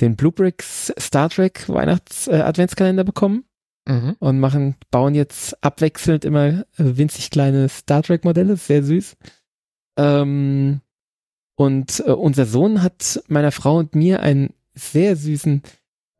den 0.00 0.16
Blue 0.16 0.32
Bricks 0.32 0.92
Star 0.98 1.30
Trek 1.30 1.68
Weihnachts 1.68 2.28
äh, 2.28 2.34
Adventskalender 2.36 3.04
bekommen 3.04 3.44
und 4.20 4.38
machen, 4.38 4.76
bauen 4.92 5.16
jetzt 5.16 5.60
abwechselnd 5.64 6.24
immer 6.24 6.46
äh, 6.46 6.64
winzig 6.76 7.30
kleine 7.30 7.68
Star 7.68 8.02
Trek 8.04 8.24
Modelle. 8.24 8.56
Sehr 8.56 8.84
süß. 8.84 9.16
Ähm, 9.96 10.81
und 11.62 12.02
äh, 12.06 12.10
unser 12.10 12.46
Sohn 12.46 12.82
hat 12.82 13.22
meiner 13.28 13.52
Frau 13.52 13.78
und 13.78 13.94
mir 13.94 14.20
einen 14.20 14.54
sehr 14.74 15.16
süßen 15.16 15.62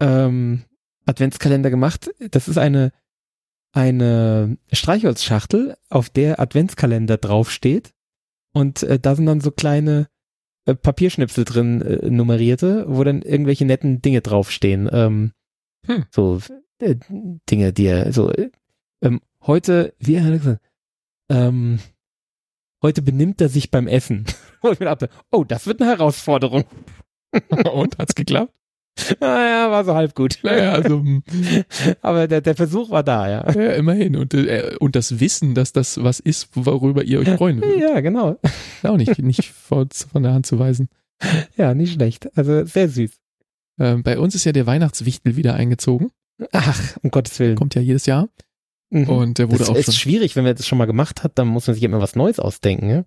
ähm, 0.01 0.65
Adventskalender 1.07 1.71
gemacht. 1.71 2.11
Das 2.31 2.49
ist 2.49 2.59
eine 2.59 2.93
eine 3.75 4.59
Streichholzschachtel, 4.71 5.77
auf 5.89 6.11
der 6.11 6.39
Adventskalender 6.39 7.17
draufsteht. 7.17 7.95
Und 8.53 8.83
äh, 8.83 8.99
da 8.99 9.15
sind 9.15 9.25
dann 9.25 9.41
so 9.41 9.51
kleine 9.51 10.09
äh, 10.67 10.75
Papierschnipsel 10.75 11.45
drin, 11.45 11.81
äh, 11.81 12.11
nummerierte, 12.11 12.85
wo 12.87 13.03
dann 13.03 13.23
irgendwelche 13.23 13.65
netten 13.65 14.03
Dinge 14.03 14.21
draufstehen. 14.21 14.91
Ähm, 14.93 15.33
Hm. 15.87 16.05
So 16.11 16.41
äh, 16.79 16.97
Dinge, 17.51 17.73
die 17.73 17.87
er, 17.87 18.13
so 18.13 18.31
äh, 18.31 18.51
ähm, 19.03 19.21
heute, 19.43 19.95
wie 19.99 20.21
hat 20.21 20.31
er 20.31 20.39
gesagt, 20.39 20.63
ähm, 21.29 21.81
heute 22.83 23.03
benimmt 23.03 23.41
er 23.41 23.49
sich 23.49 23.71
beim 23.71 23.89
Essen. 23.89 24.25
Wo 24.65 24.71
ich 24.71 24.81
mir 24.81 24.87
dachte, 24.87 25.09
oh, 25.31 25.45
das 25.45 25.67
wird 25.67 25.81
eine 25.81 25.91
Herausforderung. 25.91 26.65
Und 27.73 27.99
hat's 27.99 28.15
geklappt? 28.15 28.53
Naja, 29.21 29.71
war 29.71 29.85
so 29.87 29.95
halb 29.95 30.15
gut. 30.15 30.39
Naja, 30.43 30.73
also 30.73 30.99
hm, 31.01 31.23
Aber 32.03 32.29
der, 32.29 32.43
der 32.43 32.55
Versuch 32.55 32.91
war 32.91 33.03
da, 33.03 33.29
ja. 33.29 33.51
ja, 33.51 33.73
immerhin. 33.73 34.17
Und, 34.17 34.35
äh, 34.35 34.77
und 34.81 34.95
das 34.97 35.19
Wissen, 35.19 35.55
dass 35.55 35.73
das 35.73 36.03
was 36.03 36.21
ist, 36.21 36.49
worüber 36.55 37.03
ihr 37.03 37.21
euch 37.21 37.29
freuen 37.31 37.63
würdet, 37.63 37.81
Ja, 37.81 38.01
genau. 38.01 38.37
ist 38.43 38.85
auch 38.87 38.99
nicht, 38.99 39.19
nicht 39.19 39.47
von, 39.51 39.89
von 39.91 40.23
der 40.23 40.35
Hand 40.35 40.45
zu 40.47 40.59
weisen. 40.59 40.89
Ja, 41.57 41.73
nicht 41.75 41.95
schlecht. 41.95 42.37
Also 42.37 42.65
sehr 42.67 42.89
süß. 42.89 43.13
Ähm, 43.81 44.03
bei 44.03 44.19
uns 44.19 44.35
ist 44.35 44.45
ja 44.45 44.53
der 44.53 44.67
Weihnachtswichtel 44.67 45.37
wieder 45.37 45.55
eingezogen. 45.55 46.11
Ach, 46.53 46.97
um 47.03 47.11
Gottes 47.11 47.39
Willen. 47.39 47.57
Kommt 47.57 47.75
ja 47.75 47.81
jedes 47.81 48.05
Jahr. 48.07 48.29
Mhm. 48.91 49.09
Und 49.09 49.39
der 49.39 49.49
wurde 49.49 49.61
das 49.61 49.71
auch 49.71 49.77
ist 49.77 49.87
schon. 49.87 49.95
schwierig, 49.95 50.37
wenn 50.37 50.45
man 50.45 50.55
das 50.55 50.67
schon 50.67 50.77
mal 50.79 50.85
gemacht 50.87 51.25
hat, 51.25 51.39
dann 51.39 51.49
muss 51.49 51.67
man 51.67 51.75
sich 51.75 51.83
immer 51.83 52.01
was 52.01 52.15
Neues 52.15 52.39
ausdenken, 52.39 52.91
ja? 52.91 53.05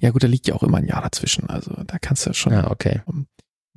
Ja, 0.00 0.10
gut, 0.10 0.22
da 0.22 0.26
liegt 0.28 0.46
ja 0.46 0.54
auch 0.54 0.62
immer 0.62 0.78
ein 0.78 0.86
Jahr 0.86 1.02
dazwischen. 1.02 1.48
Also 1.50 1.74
da 1.86 1.98
kannst 1.98 2.24
du 2.26 2.30
ja 2.30 2.34
schon. 2.34 2.52
Ja, 2.52 2.70
okay. 2.70 3.02
Um, 3.06 3.26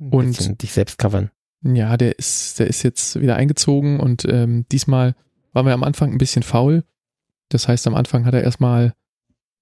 Ein 0.00 0.10
und- 0.12 0.62
dich 0.62 0.72
selbst 0.72 0.98
covern. 0.98 1.30
Ja, 1.62 1.96
der 1.96 2.18
ist, 2.18 2.60
der 2.60 2.68
ist 2.68 2.84
jetzt 2.84 3.20
wieder 3.20 3.34
eingezogen 3.34 3.98
und 3.98 4.24
ähm, 4.28 4.64
diesmal 4.70 5.16
waren 5.52 5.66
wir 5.66 5.74
am 5.74 5.82
Anfang 5.82 6.12
ein 6.12 6.18
bisschen 6.18 6.44
faul. 6.44 6.84
Das 7.48 7.66
heißt, 7.66 7.86
am 7.88 7.96
Anfang 7.96 8.24
hat 8.26 8.34
er 8.34 8.44
erstmal 8.44 8.94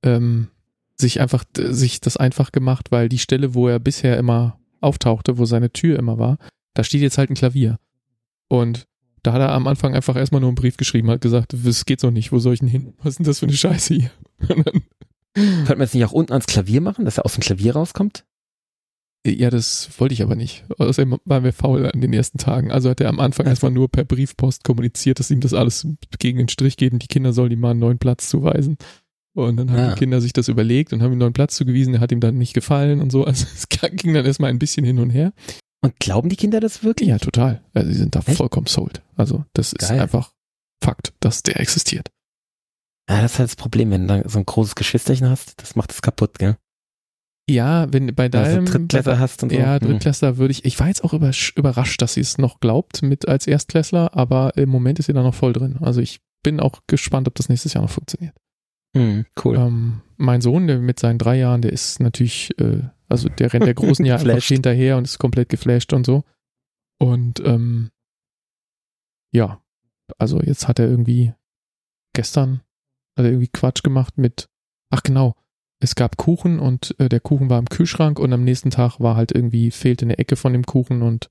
ähm, 0.03 0.49
sich 0.97 1.21
einfach 1.21 1.45
sich 1.57 2.01
das 2.03 2.19
einfach 2.19 2.53
gemacht, 2.53 2.91
weil 2.91 3.09
die 3.09 3.19
Stelle, 3.19 3.55
wo 3.55 3.67
er 3.69 3.79
bisher 3.79 4.19
immer 4.19 4.59
auftauchte, 4.83 5.39
wo 5.39 5.47
seine 5.47 5.71
Tür 5.73 5.99
immer 5.99 6.19
war, 6.19 6.37
Da 6.75 6.85
steht 6.85 7.01
jetzt 7.01 7.17
halt 7.17 7.31
ein 7.31 7.35
Klavier. 7.35 7.79
Und 8.49 8.87
da 9.23 9.33
hat 9.33 9.41
er 9.41 9.53
am 9.53 9.67
Anfang 9.67 9.95
einfach 9.95 10.15
erstmal 10.17 10.43
nur 10.43 10.51
einen 10.51 10.55
Brief 10.57 10.77
geschrieben, 10.77 11.11
hat 11.11 11.23
gesagt, 11.23 11.55
es 11.55 11.87
geht 11.87 12.01
so 12.01 12.11
nicht, 12.11 12.31
wo 12.31 12.39
soll 12.39 12.53
ich 12.55 12.61
denn 12.61 12.69
hin? 12.69 12.93
Was 12.99 13.13
ist 13.15 13.19
denn 13.21 13.27
das 13.27 13.39
für 13.39 13.47
eine 13.47 13.57
Scheiße 13.57 13.95
hier? 13.95 14.11
Könnte 15.37 15.77
man 15.77 15.83
es 15.83 15.95
nicht 15.95 16.05
auch 16.05 16.13
unten 16.13 16.33
ans 16.33 16.47
Klavier 16.47 16.81
machen, 16.81 17.05
dass 17.05 17.19
er 17.19 17.27
aus 17.27 17.35
dem 17.35 17.43
Klavier 17.43 17.75
rauskommt? 17.75 18.25
Ja, 19.27 19.51
das 19.51 19.91
wollte 19.99 20.15
ich 20.15 20.23
aber 20.23 20.37
nicht. 20.37 20.65
Außerdem 20.79 21.19
waren 21.25 21.45
wir 21.45 21.53
faul 21.53 21.87
an 21.87 22.01
den 22.01 22.13
ersten 22.13 22.39
Tagen. 22.39 22.71
Also 22.71 22.91
hat 22.91 23.01
er 23.01 23.09
am 23.09 23.19
Anfang 23.19 23.47
erstmal 23.47 23.73
nur 23.73 23.91
per 23.91 24.05
Briefpost 24.05 24.63
kommuniziert, 24.63 25.19
dass 25.19 25.31
ihm 25.31 25.41
das 25.41 25.53
alles 25.53 25.87
gegen 26.19 26.39
den 26.39 26.49
Strich 26.49 26.77
geht 26.77 26.93
und 26.93 27.03
die 27.03 27.09
Kinder 27.09 27.33
sollen 27.33 27.51
ihm 27.51 27.61
mal 27.61 27.73
einen 27.73 27.81
neuen 27.81 27.99
Platz 27.99 28.29
zuweisen. 28.29 28.79
Und 29.35 29.57
dann 29.57 29.71
haben 29.71 29.79
ja. 29.79 29.91
die 29.91 29.99
Kinder 29.99 30.21
sich 30.21 30.33
das 30.33 30.49
überlegt 30.49 30.93
und 30.93 31.03
haben 31.03 31.11
ihm 31.11 31.15
einen 31.15 31.21
neuen 31.21 31.33
Platz 31.33 31.57
zugewiesen, 31.57 31.93
der 31.93 32.01
hat 32.01 32.13
ihm 32.13 32.21
dann 32.21 32.39
nicht 32.39 32.55
gefallen 32.55 33.01
und 33.01 33.11
so. 33.11 33.25
Also 33.27 33.47
es 33.55 33.69
ging 33.69 34.15
dann 34.15 34.25
erstmal 34.25 34.51
ein 34.51 34.59
bisschen 34.59 34.87
hin 34.87 34.99
und 34.99 35.11
her. 35.11 35.33
Und 35.83 35.99
glauben 35.99 36.29
die 36.29 36.37
Kinder 36.37 36.61
das 36.61 36.85
wirklich? 36.85 37.09
Ja, 37.09 37.19
total. 37.19 37.63
Also 37.75 37.91
sie 37.91 37.99
sind 37.99 38.15
da 38.15 38.21
Echt? 38.21 38.37
vollkommen 38.37 38.67
sold. 38.67 39.03
Also 39.17 39.45
das 39.53 39.73
ist 39.73 39.89
Geil. 39.89 40.01
einfach 40.01 40.33
Fakt, 40.83 41.15
dass 41.21 41.43
der 41.43 41.59
existiert. 41.61 42.11
Ja, 43.09 43.23
das 43.23 43.35
ist 43.35 43.39
halt 43.39 43.49
das 43.51 43.57
Problem, 43.57 43.91
wenn 43.91 44.09
du 44.09 44.23
so 44.29 44.39
ein 44.39 44.47
großes 44.47 44.75
Geschwisterchen 44.75 45.29
hast, 45.29 45.61
das 45.63 45.77
macht 45.77 45.93
es 45.93 46.03
kaputt, 46.03 46.39
gell? 46.39 46.57
Ja, 47.49 47.87
wenn 47.93 48.13
bei 48.15 48.29
deinem 48.29 48.67
also 48.67 48.73
Drittklässler 48.73 49.19
hast 49.21 49.43
und 49.45 49.53
so. 49.53 49.59
Ja, 49.59 49.75
mhm. 49.75 49.87
Drittklässler 49.87 50.37
würde 50.37 50.51
ich. 50.51 50.65
Ich 50.65 50.81
war 50.81 50.89
jetzt 50.89 51.05
auch 51.05 51.13
überrascht, 51.13 52.03
dass 52.03 52.15
sie 52.15 52.21
es 52.21 52.39
noch 52.39 52.59
glaubt 52.59 53.03
mit 53.03 53.29
als 53.29 53.47
Erstklässler, 53.47 54.17
aber 54.17 54.57
im 54.57 54.69
Moment 54.69 54.99
ist 54.99 55.07
sie 55.07 55.13
da 55.13 55.23
noch 55.23 55.35
voll 55.35 55.53
drin. 55.53 55.79
Also 55.81 56.01
ich 56.01 56.21
bin 56.43 56.59
auch 56.59 56.81
gespannt, 56.89 57.29
ob 57.29 57.37
das 57.37 57.49
nächstes 57.49 57.75
Jahr 57.75 57.83
noch 57.83 57.91
funktioniert. 57.91 58.35
Mhm, 58.95 59.27
cool. 59.45 59.57
Ähm, 59.57 60.01
mein 60.17 60.41
Sohn, 60.41 60.67
der 60.67 60.81
mit 60.81 60.99
seinen 60.99 61.19
drei 61.19 61.39
Jahren, 61.39 61.63
der 61.63 61.73
ist 61.73 62.01
natürlich, 62.01 62.59
äh, 62.59 62.83
also 63.09 63.29
der 63.29 63.53
rennt 63.53 63.67
der 63.67 63.75
großen 63.75 64.05
ja 64.07 64.17
einfach 64.17 64.43
hinterher 64.43 64.97
und 64.97 65.05
ist 65.05 65.19
komplett 65.19 65.49
geflasht 65.49 65.93
und 65.93 66.05
so. 66.05 66.25
Und 66.99 67.41
ähm, 67.41 67.91
ja, 69.33 69.61
also 70.19 70.41
jetzt 70.41 70.67
hat 70.67 70.79
er 70.81 70.89
irgendwie 70.89 71.33
gestern 72.13 72.63
hat 73.17 73.25
er 73.25 73.31
irgendwie 73.31 73.49
Quatsch 73.49 73.83
gemacht 73.83 74.19
mit, 74.19 74.49
ach 74.91 75.03
genau, 75.03 75.35
es 75.81 75.95
gab 75.95 76.17
Kuchen 76.17 76.59
und 76.59 76.95
äh, 76.99 77.09
der 77.09 77.21
Kuchen 77.21 77.51
war 77.51 77.59
im 77.59 77.69
Kühlschrank 77.69 78.19
und 78.19 78.33
am 78.33 78.45
nächsten 78.45 78.71
Tag 78.71 79.01
war 79.01 79.17
halt 79.17 79.33
irgendwie, 79.33 79.71
fehlte 79.71 80.05
eine 80.05 80.19
Ecke 80.19 80.37
von 80.37 80.53
dem 80.53 80.65
Kuchen 80.65 81.03
und 81.03 81.31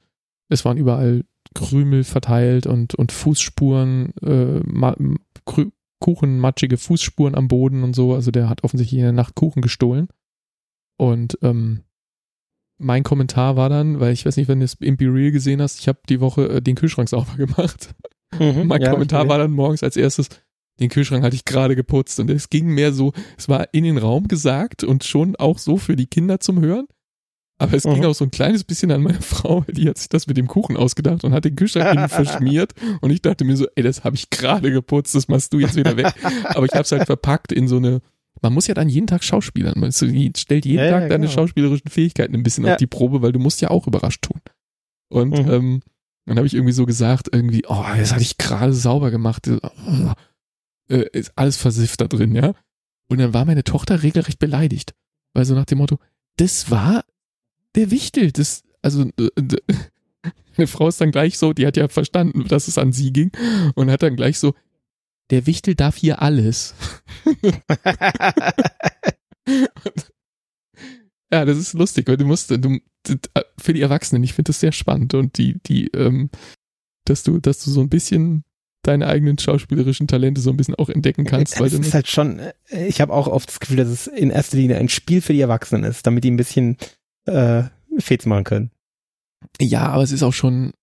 es 0.49 0.65
waren 0.65 0.77
überall 0.77 1.23
Krümel 1.53 2.03
verteilt 2.03 2.67
und, 2.67 2.95
und 2.95 3.11
Fußspuren, 3.11 4.13
äh, 4.21 4.59
ma, 4.65 4.95
Krü 5.45 5.71
Kuchen, 5.99 6.39
matschige 6.39 6.77
Fußspuren 6.77 7.35
am 7.35 7.47
Boden 7.47 7.83
und 7.83 7.95
so. 7.95 8.13
Also 8.13 8.29
der 8.29 8.49
hat 8.49 8.63
offensichtlich 8.63 8.99
in 8.99 9.05
der 9.05 9.13
Nacht 9.13 9.33
Kuchen 9.33 9.61
gestohlen. 9.61 10.09
Und 10.97 11.39
ähm, 11.41 11.83
mein 12.77 13.03
Kommentar 13.03 13.55
war 13.55 13.69
dann, 13.69 13.99
weil 13.99 14.13
ich 14.13 14.25
weiß 14.25 14.37
nicht, 14.37 14.47
wenn 14.47 14.59
du 14.59 14.65
es 14.65 14.75
im 14.75 14.97
Be 14.97 15.05
Real 15.05 15.31
gesehen 15.31 15.61
hast, 15.61 15.79
ich 15.79 15.87
habe 15.87 15.99
die 16.07 16.19
Woche 16.19 16.49
äh, 16.49 16.61
den 16.61 16.75
Kühlschrank 16.75 17.09
sauber 17.09 17.37
gemacht. 17.37 17.95
Mhm, 18.37 18.67
mein 18.67 18.81
ja, 18.81 18.91
Kommentar 18.91 19.27
war 19.29 19.37
dann 19.37 19.51
morgens 19.51 19.83
als 19.83 19.97
erstes, 19.97 20.29
den 20.79 20.89
Kühlschrank 20.89 21.23
hatte 21.23 21.35
ich 21.35 21.45
gerade 21.45 21.75
geputzt 21.75 22.19
und 22.19 22.29
es 22.29 22.49
ging 22.49 22.67
mehr 22.67 22.91
so, 22.91 23.13
es 23.37 23.47
war 23.47 23.73
in 23.73 23.83
den 23.83 23.97
Raum 23.97 24.27
gesagt 24.27 24.83
und 24.83 25.03
schon 25.03 25.35
auch 25.37 25.57
so 25.57 25.77
für 25.77 25.95
die 25.95 26.07
Kinder 26.07 26.39
zum 26.39 26.61
Hören. 26.61 26.87
Aber 27.57 27.73
es 27.73 27.85
mhm. 27.85 27.95
ging 27.95 28.05
auch 28.05 28.15
so 28.15 28.25
ein 28.25 28.31
kleines 28.31 28.65
bisschen 28.65 28.91
an 28.91 29.01
meine 29.01 29.21
Frau, 29.21 29.63
die 29.67 29.87
hat 29.87 29.97
sich 29.97 30.09
das 30.09 30.27
mit 30.27 30.37
dem 30.37 30.47
Kuchen 30.47 30.75
ausgedacht 30.75 31.23
und 31.23 31.33
hat 31.33 31.45
den 31.45 31.55
Kühlschrank 31.55 31.95
innen 31.95 32.09
verschmiert. 32.09 32.73
Und 33.01 33.11
ich 33.11 33.21
dachte 33.21 33.45
mir 33.45 33.55
so, 33.55 33.65
ey, 33.75 33.83
das 33.83 34.03
habe 34.03 34.15
ich 34.15 34.29
gerade 34.29 34.71
geputzt, 34.71 35.15
das 35.15 35.27
machst 35.27 35.53
du 35.53 35.59
jetzt 35.59 35.75
wieder 35.75 35.95
weg. 35.95 36.13
Aber 36.43 36.65
ich 36.65 36.73
habe 36.73 36.83
es 36.83 36.91
halt 36.91 37.05
verpackt 37.05 37.53
in 37.53 37.67
so 37.67 37.77
eine, 37.77 38.01
man 38.41 38.53
muss 38.53 38.67
ja 38.67 38.73
dann 38.73 38.89
jeden 38.89 39.07
Tag 39.07 39.23
schauspielern. 39.23 39.79
Man 39.79 39.93
stellt 39.93 40.65
jeden 40.65 40.83
ja, 40.83 40.89
Tag 40.89 41.03
ja, 41.03 41.09
deine 41.09 41.27
genau. 41.27 41.31
schauspielerischen 41.31 41.89
Fähigkeiten 41.89 42.35
ein 42.35 42.43
bisschen 42.43 42.65
ja. 42.65 42.73
auf 42.73 42.77
die 42.77 42.87
Probe, 42.87 43.21
weil 43.21 43.31
du 43.31 43.39
musst 43.39 43.61
ja 43.61 43.69
auch 43.69 43.87
überrascht 43.87 44.23
tun. 44.23 44.41
Und 45.07 45.45
mhm. 45.45 45.51
ähm, 45.51 45.81
dann 46.25 46.37
habe 46.37 46.47
ich 46.47 46.55
irgendwie 46.55 46.73
so 46.73 46.85
gesagt, 46.85 47.29
irgendwie, 47.31 47.63
oh, 47.67 47.85
das 47.97 48.11
hatte 48.11 48.23
ich 48.23 48.37
gerade 48.37 48.73
sauber 48.73 49.11
gemacht. 49.11 49.47
Oh, 49.47 50.11
äh, 50.89 51.05
ist 51.11 51.33
alles 51.35 51.57
versifft 51.57 52.01
da 52.01 52.07
drin, 52.07 52.35
ja. 52.35 52.53
Und 53.07 53.19
dann 53.19 53.33
war 53.33 53.45
meine 53.45 53.63
Tochter 53.63 54.03
regelrecht 54.03 54.39
beleidigt. 54.39 54.93
Weil 55.33 55.45
so 55.45 55.53
nach 55.53 55.65
dem 55.65 55.79
Motto, 55.79 55.99
das 56.37 56.71
war 56.71 57.05
der 57.75 57.91
Wichtel, 57.91 58.31
das, 58.31 58.63
also, 58.81 59.03
äh, 59.17 59.29
eine 60.57 60.67
Frau 60.67 60.87
ist 60.87 61.01
dann 61.01 61.11
gleich 61.11 61.37
so, 61.37 61.53
die 61.53 61.67
hat 61.67 61.77
ja 61.77 61.87
verstanden, 61.87 62.47
dass 62.47 62.67
es 62.67 62.77
an 62.77 62.93
sie 62.93 63.11
ging 63.11 63.31
und 63.75 63.91
hat 63.91 64.01
dann 64.01 64.15
gleich 64.15 64.39
so, 64.39 64.53
der 65.29 65.45
Wichtel 65.45 65.75
darf 65.75 65.97
hier 65.97 66.21
alles. 66.21 66.73
ja, 71.31 71.45
das 71.45 71.57
ist 71.57 71.73
lustig, 71.73 72.07
weil 72.07 72.17
du 72.17 72.25
musst, 72.25 72.51
du, 72.51 72.79
für 73.57 73.73
die 73.73 73.81
Erwachsenen, 73.81 74.23
ich 74.23 74.33
finde 74.33 74.49
das 74.49 74.61
sehr 74.61 74.71
spannend 74.71 75.13
und 75.15 75.37
die, 75.37 75.59
die, 75.63 75.87
ähm, 75.89 76.29
dass 77.05 77.23
du, 77.23 77.39
dass 77.39 77.63
du 77.63 77.71
so 77.71 77.81
ein 77.81 77.89
bisschen 77.89 78.44
deine 78.87 79.07
eigenen 79.07 79.37
schauspielerischen 79.37 80.07
Talente 80.07 80.41
so 80.41 80.49
ein 80.51 80.57
bisschen 80.57 80.75
auch 80.75 80.89
entdecken 80.89 81.25
kannst. 81.25 81.59
Weil 81.59 81.67
es 81.67 81.73
ist 81.73 81.93
halt 81.93 82.07
schon, 82.07 82.39
äh, 82.39 82.53
ich 82.87 83.01
habe 83.01 83.13
auch 83.13 83.27
oft 83.27 83.49
das 83.49 83.59
Gefühl, 83.59 83.77
dass 83.77 83.87
es 83.87 84.07
in 84.07 84.29
erster 84.29 84.57
Linie 84.57 84.77
ein 84.77 84.89
Spiel 84.89 85.21
für 85.21 85.33
die 85.33 85.41
Erwachsenen 85.41 85.83
ist, 85.83 86.05
damit 86.05 86.23
die 86.23 86.31
ein 86.31 86.37
bisschen 86.37 86.77
äh, 87.25 87.63
Fets 87.97 88.25
machen 88.25 88.43
können. 88.43 88.71
Ja, 89.59 89.87
aber 89.87 90.03
es 90.03 90.11
ist 90.11 90.23
auch 90.23 90.33
schon 90.33 90.73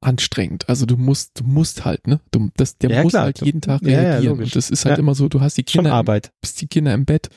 anstrengend. 0.00 0.68
Also 0.68 0.86
du 0.86 0.96
musst, 0.96 1.40
du 1.40 1.44
musst 1.44 1.84
halt, 1.84 2.06
ne? 2.06 2.20
Du, 2.30 2.50
das, 2.56 2.78
der 2.78 2.90
ja, 2.90 3.02
muss 3.02 3.12
klar. 3.12 3.24
halt 3.24 3.42
jeden 3.42 3.60
Tag 3.60 3.82
reagieren. 3.82 4.12
Ja, 4.12 4.20
ja, 4.20 4.30
und 4.32 4.56
das 4.56 4.70
ist 4.70 4.84
halt 4.84 4.98
immer 4.98 5.14
so, 5.14 5.28
du 5.28 5.40
hast 5.40 5.56
die 5.58 5.62
Kinder, 5.62 5.92
Arbeit. 5.92 6.32
bist 6.40 6.60
die 6.60 6.68
Kinder 6.68 6.94
im 6.94 7.04
Bett, 7.04 7.28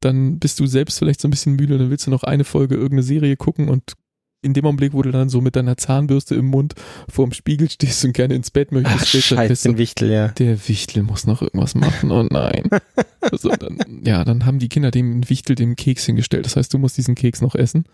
dann 0.00 0.38
bist 0.38 0.60
du 0.60 0.66
selbst 0.66 0.98
vielleicht 0.98 1.20
so 1.20 1.28
ein 1.28 1.30
bisschen 1.30 1.56
müde, 1.56 1.78
dann 1.78 1.90
willst 1.90 2.06
du 2.06 2.10
noch 2.10 2.22
eine 2.22 2.44
Folge 2.44 2.74
irgendeine 2.74 3.02
Serie 3.02 3.36
gucken 3.36 3.68
und 3.68 3.94
in 4.42 4.54
dem 4.54 4.64
Augenblick, 4.64 4.92
wo 4.92 5.02
du 5.02 5.10
dann 5.10 5.28
so 5.28 5.40
mit 5.40 5.56
deiner 5.56 5.76
Zahnbürste 5.76 6.34
im 6.34 6.46
Mund 6.46 6.74
vorm 7.08 7.32
Spiegel 7.32 7.68
stehst 7.70 8.04
und 8.04 8.12
gerne 8.12 8.34
ins 8.34 8.50
Bett 8.50 8.72
möchtest, 8.72 9.02
Ach, 9.02 9.06
scheiße, 9.06 9.68
den 9.68 9.78
Wichtel, 9.78 10.10
ja. 10.10 10.28
Der 10.28 10.68
Wichtel 10.68 11.02
muss 11.02 11.26
noch 11.26 11.42
irgendwas 11.42 11.74
machen. 11.74 12.10
Oh 12.10 12.26
nein. 12.28 12.68
also 13.20 13.50
dann, 13.50 13.78
ja, 14.04 14.24
dann 14.24 14.46
haben 14.46 14.58
die 14.58 14.68
Kinder 14.68 14.90
dem 14.90 15.28
Wichtel 15.28 15.56
dem 15.56 15.76
Keks 15.76 16.06
hingestellt. 16.06 16.46
Das 16.46 16.56
heißt, 16.56 16.72
du 16.72 16.78
musst 16.78 16.96
diesen 16.96 17.14
Keks 17.14 17.42
noch 17.42 17.54
essen 17.54 17.84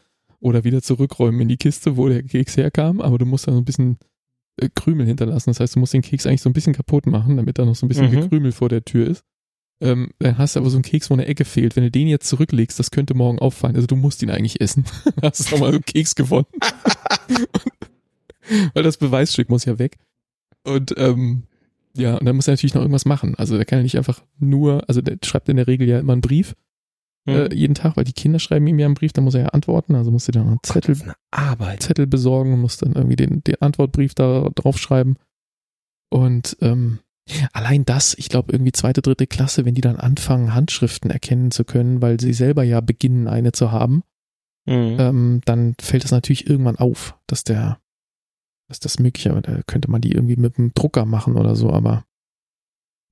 oder 0.40 0.64
wieder 0.64 0.82
zurückräumen 0.82 1.40
in 1.40 1.48
die 1.48 1.56
Kiste, 1.56 1.97
wo 1.97 2.09
der 2.09 2.23
Keks 2.23 2.56
herkam, 2.56 3.01
aber 3.01 3.18
du 3.18 3.27
musst 3.27 3.48
da 3.48 3.52
so 3.52 3.59
ein 3.59 3.64
bisschen 3.64 3.98
äh, 4.60 4.68
Krümel 4.74 5.06
hinterlassen. 5.06 5.51
Das 5.51 5.60
heißt, 5.60 5.74
du 5.74 5.81
musst 5.81 5.94
den 5.94 6.02
Keks 6.02 6.27
eigentlich 6.27 6.43
so 6.43 6.51
ein 6.51 6.55
bisschen 6.55 6.74
kaputt 6.74 7.06
machen, 7.06 7.36
damit 7.36 7.59
da 7.59 7.64
noch 7.64 7.74
so 7.74 7.86
ein 7.86 7.89
bisschen 7.89 8.10
mhm. 8.10 8.20
Gekrümel 8.20 8.52
vor 8.52 8.68
der 8.68 8.85
Tür 8.85 9.09
ist. 9.09 9.24
Ähm, 9.80 10.10
dann 10.18 10.38
hast 10.38 10.56
du 10.56 10.60
aber 10.60 10.70
so 10.70 10.76
einen 10.76 10.84
Keks, 10.84 11.10
wo 11.10 11.14
eine 11.14 11.26
Ecke 11.26 11.44
fehlt. 11.44 11.76
Wenn 11.76 11.84
du 11.84 11.90
den 11.90 12.08
jetzt 12.08 12.28
zurücklegst, 12.28 12.78
das 12.78 12.90
könnte 12.90 13.14
morgen 13.14 13.38
auffallen. 13.38 13.76
Also 13.76 13.86
du 13.86 13.96
musst 13.96 14.22
ihn 14.22 14.30
eigentlich 14.30 14.60
essen. 14.60 14.84
hast 15.22 15.50
du 15.50 15.54
nochmal 15.54 15.70
so 15.70 15.76
einen 15.76 15.84
Keks 15.84 16.14
gewonnen. 16.14 16.46
Weil 18.74 18.82
das 18.82 18.96
Beweisstück 18.96 19.50
muss 19.50 19.64
ja 19.64 19.78
weg. 19.78 19.98
Und 20.64 20.94
ähm, 20.96 21.44
ja, 21.94 22.16
und 22.16 22.24
dann 22.24 22.36
muss 22.36 22.48
er 22.48 22.52
natürlich 22.52 22.74
noch 22.74 22.82
irgendwas 22.82 23.04
machen. 23.04 23.34
Also 23.36 23.56
der 23.56 23.64
kann 23.64 23.80
ja 23.80 23.82
nicht 23.82 23.96
einfach 23.96 24.22
nur, 24.38 24.88
also 24.88 25.02
der 25.02 25.18
schreibt 25.24 25.48
in 25.48 25.56
der 25.56 25.66
Regel 25.66 25.88
ja 25.88 25.98
immer 25.98 26.12
einen 26.12 26.22
Brief 26.22 26.54
äh, 27.26 27.54
jeden 27.54 27.74
Tag, 27.74 27.96
weil 27.96 28.04
die 28.04 28.12
Kinder 28.12 28.38
schreiben 28.38 28.66
ihm 28.66 28.78
ja 28.78 28.86
einen 28.86 28.94
Brief, 28.94 29.12
dann 29.12 29.24
muss 29.24 29.34
er 29.34 29.42
ja 29.42 29.48
antworten. 29.48 29.94
Also 29.94 30.10
muss 30.10 30.28
er 30.28 30.32
dann 30.32 30.46
einen 30.46 30.58
Zettel, 30.62 30.96
Gott, 30.96 31.82
Zettel 31.82 32.06
besorgen 32.06 32.52
und 32.52 32.60
muss 32.60 32.76
dann 32.76 32.92
irgendwie 32.92 33.16
den, 33.16 33.42
den 33.42 33.60
Antwortbrief 33.60 34.14
da 34.14 34.48
drauf 34.54 34.78
schreiben. 34.78 35.16
Und 36.08 36.56
ähm, 36.60 37.00
Allein 37.52 37.84
das, 37.84 38.14
ich 38.14 38.28
glaube, 38.28 38.52
irgendwie 38.52 38.72
zweite, 38.72 39.02
dritte 39.02 39.26
Klasse, 39.26 39.64
wenn 39.64 39.74
die 39.74 39.80
dann 39.80 39.96
anfangen, 39.96 40.54
Handschriften 40.54 41.10
erkennen 41.10 41.50
zu 41.50 41.64
können, 41.64 42.00
weil 42.00 42.20
sie 42.20 42.32
selber 42.32 42.62
ja 42.62 42.80
beginnen, 42.80 43.26
eine 43.26 43.52
zu 43.52 43.72
haben, 43.72 44.02
mhm. 44.66 44.96
ähm, 44.98 45.40
dann 45.44 45.74
fällt 45.80 46.04
es 46.04 46.12
natürlich 46.12 46.48
irgendwann 46.48 46.76
auf, 46.76 47.18
dass 47.26 47.42
der, 47.42 47.80
dass 48.68 48.78
das 48.78 48.98
möglich 48.98 49.26
ist. 49.26 49.46
Da 49.46 49.62
könnte 49.66 49.90
man 49.90 50.00
die 50.00 50.12
irgendwie 50.12 50.36
mit 50.36 50.58
einem 50.58 50.72
Drucker 50.74 51.04
machen 51.04 51.36
oder 51.36 51.56
so, 51.56 51.72
aber 51.72 52.04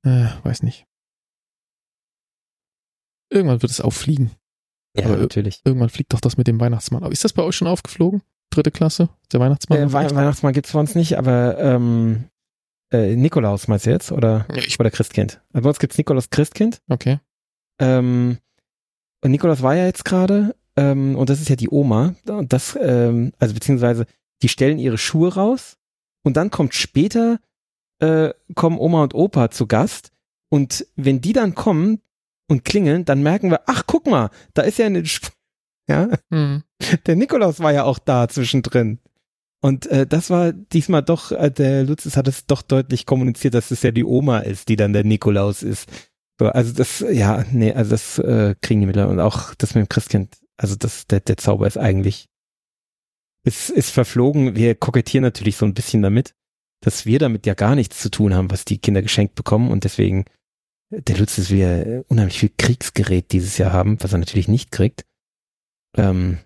äh, 0.04 0.26
weiß 0.44 0.62
nicht. 0.62 0.86
Irgendwann 3.30 3.62
wird 3.62 3.72
es 3.72 3.80
auffliegen. 3.80 4.30
Ja, 4.96 5.06
aber 5.06 5.16
natürlich. 5.16 5.60
Irgendwann 5.64 5.88
fliegt 5.88 6.12
doch 6.12 6.20
das 6.20 6.36
mit 6.36 6.46
dem 6.46 6.60
Weihnachtsmann. 6.60 7.02
Aber 7.02 7.12
ist 7.12 7.24
das 7.24 7.32
bei 7.32 7.42
euch 7.42 7.56
schon 7.56 7.66
aufgeflogen? 7.66 8.22
Dritte 8.50 8.70
Klasse? 8.70 9.08
Der 9.32 9.40
Weihnachtsmann? 9.40 9.78
Äh, 9.80 9.92
Weihnachtsmann 9.92 10.52
gibt's 10.52 10.72
bei 10.72 10.78
uns 10.78 10.94
nicht, 10.94 11.18
aber 11.18 11.58
ähm, 11.58 12.28
äh, 12.92 13.16
Nikolaus 13.16 13.68
meinst 13.68 13.86
du 13.86 13.90
jetzt? 13.90 14.12
Oder, 14.12 14.46
ja, 14.54 14.62
oder 14.78 14.90
Christkind? 14.90 15.40
Also 15.52 15.64
bei 15.64 15.68
uns 15.68 15.78
gibt's 15.78 15.98
Nikolaus 15.98 16.30
Christkind. 16.30 16.80
Okay. 16.88 17.20
Ähm, 17.78 18.38
und 19.22 19.30
Nikolaus 19.30 19.62
war 19.62 19.74
ja 19.74 19.86
jetzt 19.86 20.04
gerade, 20.04 20.54
ähm, 20.76 21.16
und 21.16 21.30
das 21.30 21.40
ist 21.40 21.48
ja 21.48 21.56
die 21.56 21.70
Oma. 21.70 22.14
Und 22.28 22.52
das, 22.52 22.78
ähm, 22.80 23.32
also 23.38 23.54
beziehungsweise, 23.54 24.06
die 24.42 24.48
stellen 24.48 24.78
ihre 24.78 24.98
Schuhe 24.98 25.34
raus 25.34 25.76
und 26.22 26.36
dann 26.36 26.50
kommt 26.50 26.74
später, 26.74 27.38
äh, 28.00 28.30
kommen 28.54 28.78
Oma 28.78 29.02
und 29.02 29.14
Opa 29.14 29.50
zu 29.50 29.66
Gast. 29.66 30.10
Und 30.50 30.86
wenn 30.96 31.20
die 31.20 31.32
dann 31.32 31.54
kommen 31.54 32.00
und 32.48 32.64
klingeln, 32.64 33.04
dann 33.04 33.22
merken 33.22 33.50
wir, 33.50 33.62
ach, 33.66 33.84
guck 33.86 34.06
mal, 34.06 34.30
da 34.52 34.62
ist 34.62 34.78
ja 34.78 34.86
eine, 34.86 35.02
ja, 35.88 36.08
hm. 36.30 36.62
der 37.06 37.16
Nikolaus 37.16 37.60
war 37.60 37.72
ja 37.72 37.84
auch 37.84 37.98
da 37.98 38.28
zwischendrin. 38.28 38.98
Und 39.64 39.86
äh, 39.86 40.06
das 40.06 40.28
war 40.28 40.52
diesmal 40.52 41.02
doch, 41.02 41.32
äh, 41.32 41.50
der 41.50 41.84
Lutzes 41.84 42.18
hat 42.18 42.28
es 42.28 42.44
doch 42.44 42.60
deutlich 42.60 43.06
kommuniziert, 43.06 43.54
dass 43.54 43.70
es 43.70 43.82
ja 43.82 43.92
die 43.92 44.04
Oma 44.04 44.40
ist, 44.40 44.68
die 44.68 44.76
dann 44.76 44.92
der 44.92 45.04
Nikolaus 45.04 45.62
ist. 45.62 45.88
So, 46.38 46.48
also 46.48 46.74
das, 46.74 47.00
ja, 47.00 47.46
nee, 47.50 47.72
also 47.72 47.92
das 47.92 48.18
äh, 48.18 48.54
kriegen 48.60 48.80
die 48.80 48.86
mittlerweile. 48.86 49.14
Und 49.14 49.20
auch 49.20 49.54
das 49.54 49.74
mit 49.74 49.86
dem 49.86 49.88
Christkind, 49.88 50.36
also 50.58 50.76
das, 50.76 51.06
der, 51.06 51.20
der 51.20 51.38
Zauber 51.38 51.66
ist 51.66 51.78
eigentlich 51.78 52.28
es 53.44 53.70
ist 53.70 53.90
verflogen. 53.90 54.54
Wir 54.54 54.74
kokettieren 54.74 55.22
natürlich 55.22 55.56
so 55.56 55.64
ein 55.64 55.74
bisschen 55.74 56.02
damit, 56.02 56.34
dass 56.82 57.06
wir 57.06 57.18
damit 57.18 57.46
ja 57.46 57.54
gar 57.54 57.74
nichts 57.74 58.00
zu 58.00 58.10
tun 58.10 58.34
haben, 58.34 58.50
was 58.50 58.66
die 58.66 58.78
Kinder 58.78 59.00
geschenkt 59.00 59.34
bekommen 59.34 59.70
und 59.70 59.84
deswegen 59.84 60.26
der 60.90 61.16
Lutz 61.16 61.38
ist 61.38 61.50
wieder 61.50 62.04
unheimlich 62.08 62.38
viel 62.38 62.52
Kriegsgerät 62.56 63.32
dieses 63.32 63.56
Jahr 63.56 63.72
haben, 63.72 63.96
was 64.02 64.12
er 64.12 64.18
natürlich 64.18 64.48
nicht 64.48 64.70
kriegt. 64.70 65.04
Ähm, 65.96 66.38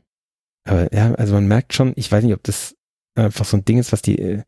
aber 0.65 0.95
ja, 0.95 1.15
also 1.15 1.35
man 1.35 1.49
merkt 1.49 1.75
schon, 1.75 1.93
ich 1.97 2.13
weiß 2.13 2.23
nicht, 2.23 2.35
ob 2.35 2.45
das 2.45 2.78
einfach 3.25 3.45
so 3.45 3.57
ein 3.57 3.65
Ding 3.65 3.79
ist, 3.79 3.93
was 3.93 4.03
die 4.03 4.19
äh, 4.19 4.43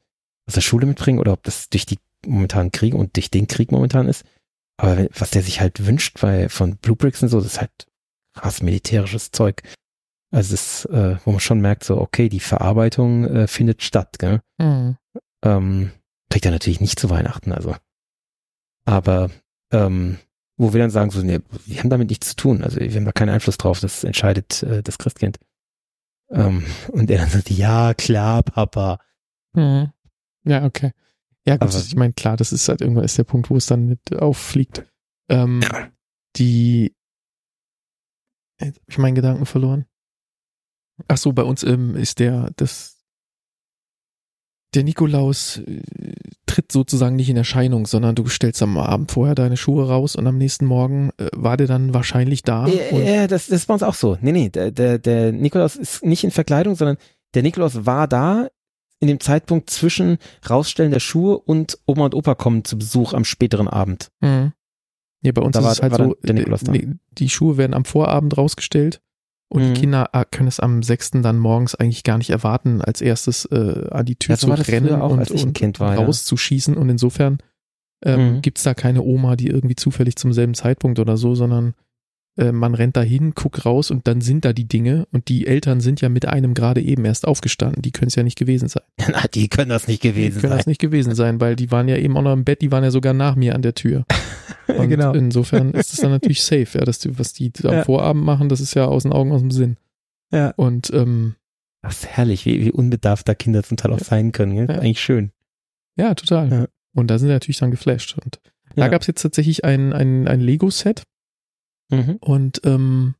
aus 0.47 0.55
der 0.55 0.61
Schule 0.61 0.87
mitbringen 0.87 1.19
oder 1.19 1.33
ob 1.33 1.43
das 1.43 1.69
durch 1.69 1.87
die 1.87 1.99
momentanen 2.27 2.73
Kriege 2.73 2.97
und 2.97 3.17
durch 3.17 3.31
den 3.31 3.47
Krieg 3.47 3.73
momentan 3.73 4.09
ist. 4.09 4.25
Aber 4.77 5.07
was 5.17 5.31
der 5.31 5.43
sich 5.43 5.61
halt 5.61 5.87
wünscht 5.87 6.21
bei 6.21 6.49
von 6.49 6.77
Bluebricks 6.77 7.23
und 7.23 7.29
so, 7.29 7.39
das 7.39 7.55
ist 7.55 7.61
halt 7.61 7.87
krass 8.35 8.63
militärisches 8.63 9.31
Zeug. 9.31 9.63
Also 10.33 10.55
es, 10.55 10.85
äh, 10.87 11.17
wo 11.25 11.33
man 11.33 11.41
schon 11.41 11.61
merkt, 11.61 11.85
so, 11.85 12.01
okay, 12.01 12.29
die 12.29 12.41
Verarbeitung 12.41 13.25
äh, 13.25 13.47
findet 13.47 13.83
statt, 13.83 14.19
gell? 14.19 14.41
Mhm. 14.59 14.97
Ähm, 15.45 15.93
kriegt 16.31 16.45
er 16.45 16.53
natürlich 16.53 16.81
nicht 16.81 16.99
zu 16.99 17.11
Weihnachten, 17.11 17.53
also. 17.53 17.75
Aber 18.85 19.31
ähm, 19.73 20.19
wo 20.57 20.73
wir 20.73 20.81
dann 20.81 20.91
sagen, 20.91 21.11
so, 21.11 21.23
nee, 21.23 21.41
wir 21.67 21.79
haben 21.79 21.91
damit 21.91 22.11
nichts 22.11 22.29
zu 22.29 22.37
tun, 22.37 22.63
also 22.63 22.79
wir 22.79 22.95
haben 22.95 23.05
da 23.05 23.13
keinen 23.13 23.31
Einfluss 23.31 23.59
drauf, 23.59 23.81
das 23.81 24.05
entscheidet 24.05 24.63
äh, 24.63 24.83
das 24.83 24.99
Christkind. 24.99 25.39
Ähm, 26.31 26.65
und 26.93 27.11
er 27.11 27.19
dann 27.19 27.29
sagt, 27.29 27.51
ja, 27.51 27.95
klar, 27.95 28.43
Papa. 28.43 29.01
Mhm. 29.53 29.93
Ja, 30.45 30.65
okay. 30.65 30.93
Ja, 31.47 31.57
gut, 31.57 31.75
Aber, 31.75 31.79
ich 31.79 31.97
meine, 31.97 32.13
klar, 32.13 32.37
das 32.37 32.53
ist 32.53 32.69
halt 32.69 32.81
irgendwann 32.81 33.05
ist 33.05 33.19
der 33.19 33.25
Punkt, 33.25 33.51
wo 33.51 33.57
es 33.57 33.67
dann 33.67 33.87
mit 33.87 34.15
auffliegt. 34.17 34.87
Ähm, 35.29 35.61
ja. 35.63 35.91
Die, 36.37 36.95
jetzt 38.61 38.77
habe 38.77 38.87
ich 38.89 38.99
meinen 38.99 39.15
Gedanken 39.15 39.47
verloren. 39.47 39.87
Ach 41.09 41.17
so, 41.17 41.33
bei 41.33 41.43
uns 41.43 41.63
ähm, 41.63 41.97
ist 41.97 42.19
der, 42.19 42.51
das, 42.57 43.03
der 44.75 44.85
Nikolaus 44.85 45.59
äh, 45.59 45.83
tritt 46.61 46.73
sozusagen 46.73 47.17
nicht 47.17 47.31
in 47.31 47.37
Erscheinung, 47.37 47.87
sondern 47.87 48.15
du 48.15 48.27
stellst 48.29 48.63
am 48.63 48.77
Abend 48.77 49.11
vorher 49.11 49.35
deine 49.35 49.57
Schuhe 49.57 49.89
raus 49.89 50.17
und 50.17 50.27
am 50.27 50.37
nächsten 50.37 50.67
Morgen 50.67 51.11
äh, 51.17 51.29
war 51.35 51.57
der 51.57 51.67
dann 51.67 51.95
wahrscheinlich 51.95 52.43
da. 52.43 52.67
Ja, 52.67 53.27
das, 53.27 53.47
das 53.47 53.61
ist 53.61 53.67
bei 53.67 53.75
uns 53.75 53.83
auch 53.83 53.95
so. 53.95 54.19
Nee, 54.21 54.33
nee, 54.33 54.49
der, 54.51 54.71
der, 54.71 54.99
der 54.99 55.33
Nikolaus 55.33 55.77
ist 55.77 56.05
nicht 56.05 56.25
in 56.25 56.31
Verkleidung, 56.31 56.75
sondern 56.75 56.99
der 57.35 57.43
Nikolaus 57.43 57.87
war 57.87 58.09
da 58.09 58.49
in 59.01 59.09
dem 59.09 59.21
Zeitpunkt 59.21 59.71
zwischen 59.71 60.19
Rausstellen 60.49 60.91
der 60.91 61.01
Schuhe 61.01 61.39
und 61.39 61.79
Oma 61.87 62.05
und 62.07 62.15
Opa 62.15 62.35
kommen 62.35 62.65
zu 62.65 62.77
Besuch 62.77 63.15
am 63.15 63.25
späteren 63.25 63.69
Abend. 63.69 64.11
Mhm. 64.21 64.53
Ja, 65.23 65.33
bei 65.33 65.43
uns 65.43 65.55
da 65.55 65.61
ist 65.61 65.65
war, 65.65 65.73
es 65.73 65.83
halt 65.83 65.95
so, 65.97 66.17
der 66.23 66.35
Nikolaus 66.35 66.61
da. 66.61 66.73
die 66.73 67.29
Schuhe 67.29 67.57
werden 67.57 67.75
am 67.75 67.85
Vorabend 67.85 68.37
rausgestellt 68.37 69.01
und 69.53 69.63
mhm. 69.63 69.75
die 69.75 69.81
Kinder 69.81 70.11
äh, 70.13 70.25
können 70.31 70.49
es 70.49 70.61
am 70.61 70.83
6. 70.83 71.11
dann 71.23 71.37
morgens 71.39 71.75
eigentlich 71.75 72.05
gar 72.05 72.19
nicht 72.19 72.31
erwarten, 72.31 72.81
als 72.81 73.01
erstes 73.01 73.47
äh, 73.47 73.89
an 73.91 74.07
die 74.07 74.15
Tür 74.15 74.35
ja, 74.35 74.39
zu 74.39 74.51
rennen 74.51 74.95
auch, 74.95 75.11
und, 75.11 75.29
und 75.29 75.81
war, 75.81 75.97
rauszuschießen. 75.97 76.75
Ja. 76.75 76.81
Und 76.81 76.89
insofern 76.89 77.39
ähm, 78.05 78.37
mhm. 78.37 78.43
gibt's 78.43 78.63
da 78.63 78.75
keine 78.75 79.03
Oma, 79.03 79.35
die 79.35 79.49
irgendwie 79.49 79.75
zufällig 79.75 80.15
zum 80.17 80.33
selben 80.33 80.55
Zeitpunkt 80.55 81.01
oder 81.01 81.17
so, 81.17 81.35
sondern 81.35 81.75
äh, 82.39 82.53
man 82.53 82.75
rennt 82.75 82.97
dahin, 82.97 83.33
guckt 83.35 83.67
raus 83.67 83.91
und 83.91 84.07
dann 84.07 84.21
sind 84.21 84.45
da 84.45 84.53
die 84.53 84.69
Dinge 84.69 85.09
und 85.11 85.29
die 85.29 85.49
Eltern 85.49 85.81
sind 85.81 86.01
ja 86.01 86.09
mit 86.09 86.27
einem 86.27 86.55
gerade 86.55 86.81
eben 86.81 87.05
erst 87.05 87.27
aufgestanden. 87.27 87.83
Die 87.83 87.91
können 87.91 88.09
es 88.09 88.15
ja 88.15 88.23
nicht 88.23 88.39
gewesen 88.39 88.69
sein. 88.69 88.85
Na, 89.11 89.25
die 89.35 89.49
können 89.49 89.71
das 89.71 89.89
nicht 89.89 90.01
gewesen 90.01 90.37
die 90.37 90.41
können 90.43 90.53
sein. 90.53 90.59
das 90.59 90.67
nicht 90.69 90.81
gewesen 90.81 91.17
sein, 91.17 91.41
weil 91.41 91.57
die 91.57 91.73
waren 91.73 91.89
ja 91.89 91.97
eben 91.97 92.17
auch 92.17 92.23
noch 92.23 92.33
im 92.33 92.45
Bett, 92.45 92.63
die 92.63 92.71
waren 92.71 92.85
ja 92.85 92.93
sogar 92.93 93.15
nach 93.15 93.35
mir 93.35 93.57
an 93.57 93.63
der 93.63 93.75
Tür. 93.75 94.05
Und 94.79 94.89
genau. 94.89 95.13
insofern 95.13 95.71
ist 95.75 95.93
es 95.93 96.01
dann 96.01 96.11
natürlich 96.11 96.43
safe, 96.43 96.79
ja, 96.79 96.85
dass 96.85 96.99
die, 96.99 97.19
was 97.19 97.33
die 97.33 97.53
am 97.65 97.73
ja. 97.73 97.85
Vorabend 97.85 98.25
machen, 98.25 98.49
das 98.49 98.61
ist 98.61 98.75
ja 98.75 98.87
aus 98.87 99.05
den 99.05 99.13
Augen, 99.13 99.33
aus 99.33 99.41
dem 99.41 99.51
Sinn. 99.51 99.77
Ja. 100.33 100.53
Und 100.57 100.91
ähm, 100.93 101.35
das 101.83 101.99
ist 101.99 102.07
herrlich, 102.07 102.47
wie, 102.47 102.61
wie 102.61 102.73
unbedarft 102.73 103.29
da 103.29 103.35
Kinder 103.35 103.63
zum 103.63 103.77
Teil 103.77 103.93
auch 103.93 103.99
ja. 103.99 104.05
sein 104.05 104.33
können. 104.33 104.53
Ja? 104.53 104.67
Eigentlich 104.67 105.01
schön. 105.01 105.33
Ja, 105.97 106.15
total. 106.15 106.51
Ja. 106.51 106.67
Und 106.95 107.09
da 107.09 107.19
sind 107.19 107.29
sie 107.29 107.35
natürlich 107.35 107.59
dann 107.59 107.71
geflasht. 107.71 108.17
Und 108.23 108.41
da 108.77 108.89
gab 108.89 109.01
es 109.01 109.09
jetzt 109.09 109.23
tatsächlich 109.23 109.65
ein, 109.65 109.93
ein, 109.93 110.29
ein 110.29 110.41
Lego-Set, 110.41 111.03
Mhm. 111.91 112.17
Und 112.21 112.61
ähm, 112.65 113.15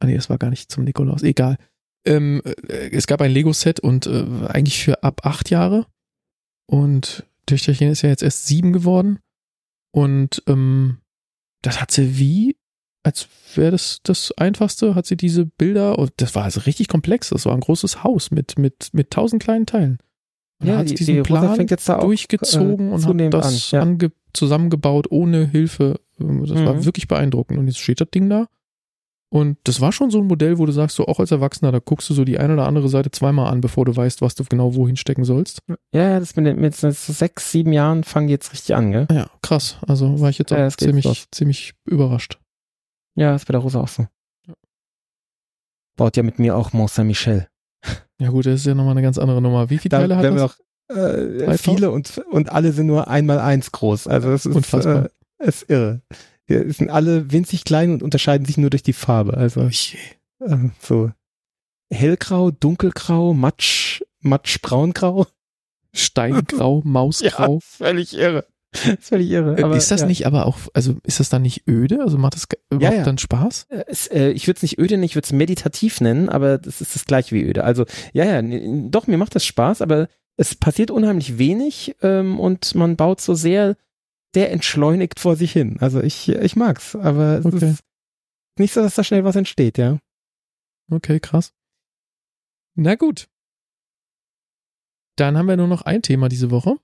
ah 0.00 0.06
nee, 0.06 0.14
das 0.14 0.28
war 0.28 0.38
gar 0.38 0.50
nicht 0.50 0.70
zum 0.70 0.84
Nikolaus, 0.84 1.22
egal. 1.22 1.56
Ähm, 2.04 2.42
äh, 2.44 2.90
es 2.90 3.06
gab 3.06 3.20
ein 3.20 3.30
Lego-Set 3.30 3.80
und 3.80 4.06
äh, 4.06 4.24
eigentlich 4.48 4.82
für 4.82 5.02
ab 5.02 5.24
acht 5.24 5.50
Jahre. 5.50 5.86
Und 6.66 7.24
Töchterchen 7.46 7.90
ist 7.90 8.02
ja 8.02 8.08
jetzt 8.08 8.22
erst 8.22 8.46
sieben 8.46 8.72
geworden. 8.72 9.20
Und 9.96 10.42
ähm, 10.46 10.98
das 11.62 11.80
hat 11.80 11.90
sie 11.90 12.18
wie, 12.18 12.58
als 13.02 13.28
wäre 13.54 13.70
das 13.70 14.00
das 14.02 14.30
Einfachste, 14.36 14.94
hat 14.94 15.06
sie 15.06 15.16
diese 15.16 15.46
Bilder, 15.46 15.98
und 15.98 16.12
das 16.18 16.34
war 16.34 16.44
also 16.44 16.60
richtig 16.60 16.88
komplex, 16.88 17.30
das 17.30 17.46
war 17.46 17.54
ein 17.54 17.60
großes 17.60 18.04
Haus 18.04 18.30
mit, 18.30 18.58
mit, 18.58 18.90
mit 18.92 19.10
tausend 19.10 19.42
kleinen 19.42 19.64
Teilen. 19.64 19.96
Und 20.60 20.68
ja, 20.68 20.76
hat 20.76 20.90
die, 20.90 20.94
diesen 20.96 21.14
die 21.14 21.22
Plan 21.22 21.56
durchgezogen 22.00 22.92
auch, 22.92 23.06
äh, 23.06 23.08
und 23.08 23.22
hat 23.22 23.34
das 23.34 23.72
an, 23.72 23.98
ja. 23.98 24.08
zusammengebaut 24.34 25.10
ohne 25.10 25.46
Hilfe 25.46 25.98
das 26.18 26.28
mhm. 26.28 26.64
war 26.66 26.84
wirklich 26.84 27.08
beeindruckend. 27.08 27.58
Und 27.58 27.66
jetzt 27.66 27.78
steht 27.78 28.00
das 28.00 28.10
Ding 28.10 28.28
da. 28.28 28.48
Und 29.36 29.58
das 29.64 29.82
war 29.82 29.92
schon 29.92 30.10
so 30.10 30.18
ein 30.18 30.26
Modell, 30.26 30.56
wo 30.56 30.64
du 30.64 30.72
sagst, 30.72 30.96
so 30.96 31.06
auch 31.06 31.20
als 31.20 31.30
Erwachsener, 31.30 31.70
da 31.70 31.78
guckst 31.78 32.08
du 32.08 32.14
so 32.14 32.24
die 32.24 32.38
eine 32.38 32.54
oder 32.54 32.66
andere 32.66 32.88
Seite 32.88 33.10
zweimal 33.10 33.52
an, 33.52 33.60
bevor 33.60 33.84
du 33.84 33.94
weißt, 33.94 34.22
was 34.22 34.34
du 34.34 34.44
genau 34.44 34.74
wohin 34.74 34.96
stecken 34.96 35.24
sollst. 35.24 35.60
Ja, 35.92 36.18
das 36.18 36.36
mit, 36.36 36.56
mit 36.56 36.74
so 36.74 36.90
sechs, 36.90 37.52
sieben 37.52 37.74
Jahren 37.74 38.02
fangen 38.02 38.28
die 38.28 38.32
jetzt 38.32 38.50
richtig 38.54 38.74
an, 38.74 38.92
gell? 38.92 39.06
Ja, 39.12 39.28
krass. 39.42 39.76
Also 39.86 40.22
war 40.22 40.30
ich 40.30 40.38
jetzt 40.38 40.54
auch 40.54 40.56
ja, 40.56 40.70
ziemlich, 40.70 41.26
ziemlich 41.30 41.74
überrascht. 41.84 42.38
Ja, 43.14 43.34
ist 43.34 43.46
bei 43.46 43.52
der 43.52 43.60
Rosa 43.60 43.82
auch 43.82 43.88
so. 43.88 44.06
Ja. 44.46 44.54
Baut 45.98 46.16
ja 46.16 46.22
mit 46.22 46.38
mir 46.38 46.56
auch 46.56 46.72
Mont 46.72 46.90
Saint-Michel. 46.90 47.46
Ja 48.18 48.30
gut, 48.30 48.46
das 48.46 48.60
ist 48.60 48.64
ja 48.64 48.74
nochmal 48.74 48.92
eine 48.92 49.02
ganz 49.02 49.18
andere 49.18 49.42
Nummer. 49.42 49.68
Wie 49.68 49.76
viele 49.76 49.90
da 49.90 49.98
Teile 49.98 50.16
hat 50.16 50.24
das? 50.24 50.34
Noch, 50.34 50.56
äh, 50.88 51.58
viele 51.58 51.90
und, 51.90 52.16
und 52.30 52.50
alle 52.50 52.72
sind 52.72 52.86
nur 52.86 53.08
einmal 53.08 53.38
eins 53.40 53.70
groß. 53.70 54.08
Also 54.08 54.30
das 54.30 54.46
ist. 54.46 54.72
Äh, 54.72 55.10
das 55.36 55.62
ist 55.62 55.68
irre. 55.68 56.00
Die 56.48 56.70
sind 56.72 56.90
alle 56.90 57.32
winzig 57.32 57.64
klein 57.64 57.92
und 57.92 58.02
unterscheiden 58.02 58.46
sich 58.46 58.56
nur 58.56 58.70
durch 58.70 58.82
die 58.82 58.92
Farbe. 58.92 59.36
Also 59.36 59.68
ähm, 60.40 60.72
so 60.80 61.10
hellgrau, 61.90 62.50
dunkelgrau, 62.50 63.34
matsch, 63.34 64.02
matsch, 64.20 64.60
braungrau. 64.62 65.26
Steingrau, 65.92 66.82
Mausgrau. 66.84 67.54
Ja, 67.54 67.60
völlig 67.60 68.16
irre. 68.16 68.46
Völlig 69.00 69.30
irre. 69.30 69.56
Äh, 69.58 69.62
aber, 69.62 69.76
ist 69.76 69.90
das 69.90 70.02
ja. 70.02 70.06
nicht 70.06 70.26
aber 70.26 70.44
auch, 70.44 70.58
also 70.74 70.96
ist 71.04 71.20
das 71.20 71.30
dann 71.30 71.42
nicht 71.42 71.66
öde? 71.66 72.00
Also 72.02 72.18
macht 72.18 72.34
das 72.34 72.46
überhaupt 72.68 72.92
ja, 72.92 72.98
ja. 72.98 73.04
dann 73.04 73.16
Spaß? 73.16 73.66
Äh, 73.70 73.84
es, 73.86 74.06
äh, 74.08 74.30
ich 74.30 74.46
würde 74.46 74.58
es 74.58 74.62
nicht 74.62 74.78
öde, 74.78 75.02
ich 75.02 75.14
würde 75.14 75.24
es 75.24 75.32
meditativ 75.32 76.00
nennen, 76.02 76.28
aber 76.28 76.58
das 76.58 76.82
ist 76.82 76.94
das 76.94 77.06
gleiche 77.06 77.34
wie 77.34 77.42
öde. 77.42 77.64
Also 77.64 77.86
ja, 78.12 78.24
ja, 78.24 78.42
doch, 78.90 79.06
mir 79.06 79.16
macht 79.16 79.34
das 79.34 79.46
Spaß, 79.46 79.80
aber 79.80 80.08
es 80.36 80.54
passiert 80.54 80.90
unheimlich 80.90 81.38
wenig 81.38 81.96
ähm, 82.02 82.38
und 82.38 82.74
man 82.74 82.96
baut 82.96 83.20
so 83.20 83.34
sehr 83.34 83.76
der 84.36 84.52
entschleunigt 84.52 85.18
vor 85.18 85.34
sich 85.34 85.50
hin. 85.50 85.78
Also 85.80 86.00
ich, 86.00 86.28
ich 86.28 86.54
mag's, 86.54 86.94
aber 86.94 87.38
es 87.38 87.46
okay. 87.46 87.70
ist 87.70 87.82
nicht 88.58 88.72
so, 88.72 88.82
dass 88.82 88.94
da 88.94 89.02
schnell 89.02 89.24
was 89.24 89.34
entsteht, 89.34 89.78
ja. 89.78 89.98
Okay, 90.90 91.18
krass. 91.18 91.52
Na 92.74 92.94
gut. 92.94 93.26
Dann 95.16 95.36
haben 95.36 95.48
wir 95.48 95.56
nur 95.56 95.66
noch 95.66 95.82
ein 95.82 96.02
Thema 96.02 96.28
diese 96.28 96.50
Woche. 96.50 96.76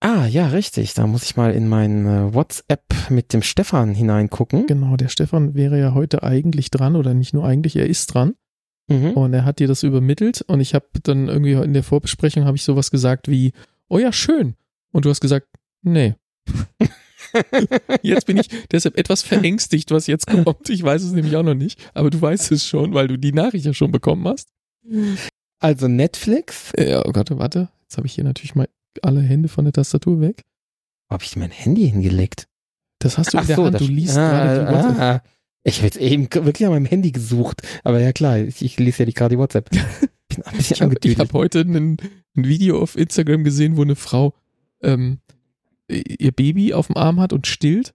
Ah, 0.00 0.26
ja, 0.26 0.48
richtig. 0.48 0.94
Da 0.94 1.06
muss 1.06 1.24
ich 1.24 1.36
mal 1.36 1.52
in 1.52 1.68
mein 1.68 2.06
äh, 2.06 2.34
WhatsApp 2.34 2.84
mit 3.10 3.32
dem 3.32 3.42
Stefan 3.42 3.94
hineingucken. 3.94 4.66
Genau, 4.66 4.96
der 4.96 5.08
Stefan 5.08 5.54
wäre 5.54 5.78
ja 5.78 5.94
heute 5.94 6.22
eigentlich 6.22 6.70
dran 6.70 6.96
oder 6.96 7.14
nicht 7.14 7.34
nur 7.34 7.44
eigentlich, 7.44 7.76
er 7.76 7.86
ist 7.86 8.06
dran. 8.06 8.34
Mhm. 8.88 9.12
Und 9.12 9.34
er 9.34 9.44
hat 9.44 9.60
dir 9.60 9.68
das 9.68 9.84
übermittelt 9.84 10.42
und 10.42 10.60
ich 10.60 10.74
habe 10.74 10.86
dann 11.02 11.28
irgendwie 11.28 11.52
in 11.52 11.74
der 11.74 11.84
Vorbesprechung 11.84 12.44
habe 12.44 12.56
ich 12.56 12.64
sowas 12.64 12.90
gesagt 12.90 13.28
wie, 13.28 13.52
oh 13.88 13.98
ja, 13.98 14.12
schön. 14.12 14.56
Und 14.90 15.04
du 15.04 15.10
hast 15.10 15.20
gesagt, 15.20 15.46
nee. 15.82 16.16
jetzt 18.02 18.26
bin 18.26 18.36
ich 18.36 18.48
deshalb 18.70 18.98
etwas 18.98 19.22
verängstigt, 19.22 19.90
was 19.90 20.06
jetzt 20.06 20.26
kommt. 20.26 20.68
Ich 20.68 20.82
weiß 20.82 21.02
es 21.02 21.12
nämlich 21.12 21.36
auch 21.36 21.42
noch 21.42 21.54
nicht, 21.54 21.78
aber 21.94 22.10
du 22.10 22.20
weißt 22.20 22.52
es 22.52 22.66
schon, 22.66 22.94
weil 22.94 23.08
du 23.08 23.18
die 23.18 23.32
Nachricht 23.32 23.66
ja 23.66 23.74
schon 23.74 23.92
bekommen 23.92 24.26
hast. 24.26 24.48
Also 25.58 25.88
Netflix? 25.88 26.72
Ja, 26.78 27.04
oh 27.06 27.12
Gott, 27.12 27.30
warte. 27.30 27.68
Jetzt 27.82 27.96
habe 27.96 28.06
ich 28.06 28.14
hier 28.14 28.24
natürlich 28.24 28.54
mal 28.54 28.68
alle 29.02 29.20
Hände 29.20 29.48
von 29.48 29.64
der 29.64 29.72
Tastatur 29.72 30.20
weg. 30.20 30.44
Wo 31.08 31.14
habe 31.14 31.24
ich 31.24 31.36
mein 31.36 31.50
Handy 31.50 31.88
hingelegt? 31.88 32.46
Das 32.98 33.18
hast 33.18 33.32
du 33.32 33.38
Ach 33.38 33.42
in 33.42 33.46
der 33.48 33.56
so, 33.56 33.64
Hand, 33.64 33.80
du 33.80 33.84
liest 33.84 34.16
ah, 34.16 34.30
gerade 34.30 34.60
die 34.60 34.72
WhatsApp. 34.72 35.00
Ah, 35.00 35.22
ich 35.62 35.76
habe 35.76 35.86
jetzt 35.86 35.96
eben 35.98 36.22
wirklich 36.32 36.66
an 36.66 36.72
meinem 36.72 36.86
Handy 36.86 37.12
gesucht, 37.12 37.62
aber 37.84 38.00
ja 38.00 38.12
klar, 38.12 38.38
ich, 38.38 38.62
ich 38.62 38.78
lese 38.78 39.00
ja 39.00 39.06
die 39.06 39.14
gerade 39.14 39.34
die 39.34 39.38
WhatsApp. 39.38 39.70
ich 40.58 40.80
habe 40.80 40.94
hab 40.94 41.32
heute 41.32 41.60
ein, 41.60 41.96
ein 42.36 42.44
Video 42.44 42.80
auf 42.80 42.96
Instagram 42.96 43.44
gesehen, 43.44 43.76
wo 43.76 43.82
eine 43.82 43.96
Frau 43.96 44.34
ähm, 44.82 45.18
ihr 45.90 46.32
Baby 46.32 46.74
auf 46.74 46.86
dem 46.86 46.96
Arm 46.96 47.20
hat 47.20 47.32
und 47.32 47.46
stillt. 47.46 47.92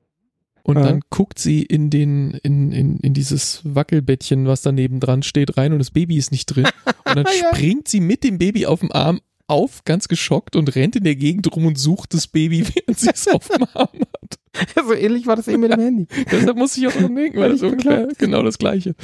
Und 0.63 0.77
ja. 0.77 0.83
dann 0.83 1.01
guckt 1.11 1.37
sie 1.37 1.61
in 1.61 1.91
den, 1.91 2.31
in, 2.41 2.71
in, 2.71 2.97
in 2.97 3.13
dieses 3.13 3.61
Wackelbettchen, 3.63 4.47
was 4.47 4.63
daneben 4.63 4.99
dran 4.99 5.21
steht, 5.21 5.57
rein 5.57 5.73
und 5.73 5.79
das 5.79 5.91
Baby 5.91 6.17
ist 6.17 6.31
nicht 6.31 6.47
drin. 6.47 6.65
Und 7.05 7.17
dann 7.17 7.25
ja. 7.25 7.53
springt 7.53 7.87
sie 7.87 7.99
mit 7.99 8.23
dem 8.23 8.39
Baby 8.39 8.65
auf 8.65 8.79
dem 8.79 8.91
Arm 8.91 9.21
auf, 9.47 9.83
ganz 9.83 10.07
geschockt 10.07 10.55
und 10.55 10.75
rennt 10.75 10.95
in 10.95 11.03
der 11.03 11.15
Gegend 11.15 11.55
rum 11.55 11.67
und 11.67 11.77
sucht 11.77 12.15
das 12.15 12.27
Baby, 12.27 12.65
während 12.73 12.99
sie 12.99 13.11
es 13.13 13.27
auf 13.27 13.47
dem 13.47 13.67
Arm 13.73 13.99
hat. 13.99 14.39
Ja, 14.75 14.83
so 14.87 14.93
ähnlich 14.93 15.27
war 15.27 15.35
das 15.35 15.47
eben 15.47 15.61
mit 15.61 15.71
dem 15.71 15.79
Handy. 15.79 16.07
Deshalb 16.31 16.57
muss 16.57 16.75
ich 16.77 16.87
auch 16.87 16.93
dran 16.93 17.15
denken, 17.15 17.39
weil 17.39 17.51
das 17.51 17.61
ungefähr 17.61 18.07
genau 18.17 18.41
das 18.41 18.57
gleiche. 18.57 18.95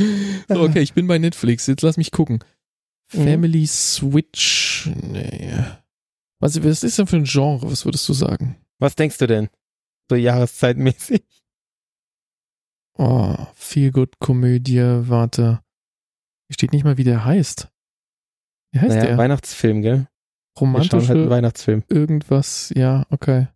So, 0.48 0.61
okay, 0.61 0.82
ich 0.82 0.94
bin 0.94 1.08
bei 1.08 1.20
Netflix. 1.20 1.68
Jetzt 1.68 1.84
lass 1.84 1.98
mich 1.98 2.11
gucken. 2.11 2.40
Mhm. 3.14 3.24
Family 3.24 3.68
Switch. 3.68 4.90
Nee. 5.11 5.53
Was, 6.40 6.64
was 6.64 6.84
ist 6.84 6.98
denn 6.98 7.08
für 7.08 7.18
ein 7.18 7.26
Genre? 7.26 7.70
Was 7.70 7.86
würdest 7.86 8.08
du 8.10 8.14
sagen? 8.14 8.56
Was 8.82 8.95
denkst 8.95 9.19
du 9.19 9.27
denn? 9.27 9.50
So 10.10 10.16
jahreszeitmäßig? 10.16 11.24
Oh, 12.98 13.35
Feel 13.53 13.92
Good 13.92 14.19
Komödie, 14.19 14.82
warte. 15.08 15.61
Hier 16.48 16.53
steht 16.56 16.74
nicht 16.74 16.84
mal, 16.84 16.98
wie 16.98 17.03
der 17.03 17.24
heißt. 17.24 17.69
Wie 18.74 18.80
heißt 18.80 18.95
Naja, 18.95 19.06
der? 19.06 19.18
Weihnachtsfilm, 19.18 19.82
gell? 19.82 19.98
Wir 19.98 20.08
schauen 20.58 20.74
Romantische 20.74 21.08
halt 21.08 21.30
Weihnachtsfilm. 21.30 21.84
irgendwas, 21.90 22.74
ja, 22.76 23.06
okay. 23.10 23.48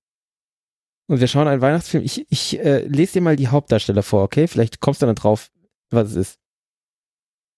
Und 1.08 1.20
wir 1.20 1.28
schauen 1.28 1.48
einen 1.48 1.62
Weihnachtsfilm. 1.62 2.04
Ich, 2.04 2.26
ich 2.32 2.60
äh, 2.60 2.86
lese 2.86 3.14
dir 3.14 3.22
mal 3.22 3.36
die 3.36 3.50
Hauptdarsteller 3.50 4.04
vor, 4.04 4.24
okay? 4.24 4.48
Vielleicht 4.48 4.80
kommst 4.80 5.02
du 5.02 5.06
dann 5.06 5.16
drauf, 5.16 5.52
was 5.90 6.12
es 6.12 6.16
ist. 6.16 6.40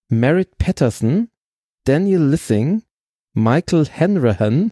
Merritt 0.10 0.58
Patterson, 0.58 1.30
Daniel 1.84 2.24
Lissing, 2.24 2.84
Michael 3.34 3.86
Hanrahan, 3.88 4.72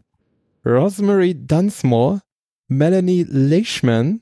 Rosemary 0.66 1.36
Dunsmore, 1.36 2.22
Melanie 2.68 3.24
Leishman, 3.24 4.22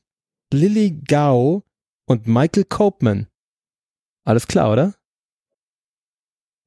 Lily 0.52 1.02
Gao 1.08 1.64
und 2.06 2.28
Michael 2.28 2.66
Copeman. 2.66 3.28
Alles 4.26 4.48
klar, 4.48 4.72
oder? 4.72 4.96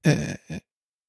Äh, 0.05 0.37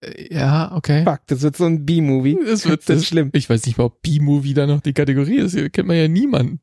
äh, 0.02 0.34
ja, 0.34 0.76
okay. 0.76 1.04
Fuck, 1.04 1.22
das 1.28 1.42
wird 1.42 1.58
so 1.58 1.66
ein 1.66 1.86
B-Movie. 1.86 2.38
Das 2.46 2.68
wird 2.68 2.88
das 2.88 2.98
ist 2.98 3.08
schlimm. 3.08 3.32
Ich 3.34 3.50
weiß 3.50 3.66
nicht 3.66 3.78
mal, 3.78 3.86
ob 3.86 4.02
B-Movie 4.02 4.54
da 4.54 4.68
noch 4.68 4.82
die 4.82 4.94
Kategorie 4.94 5.38
ist. 5.38 5.54
Hier 5.54 5.70
kennt 5.70 5.88
man 5.88 5.98
ja 5.98 6.08
niemanden. 6.08 6.62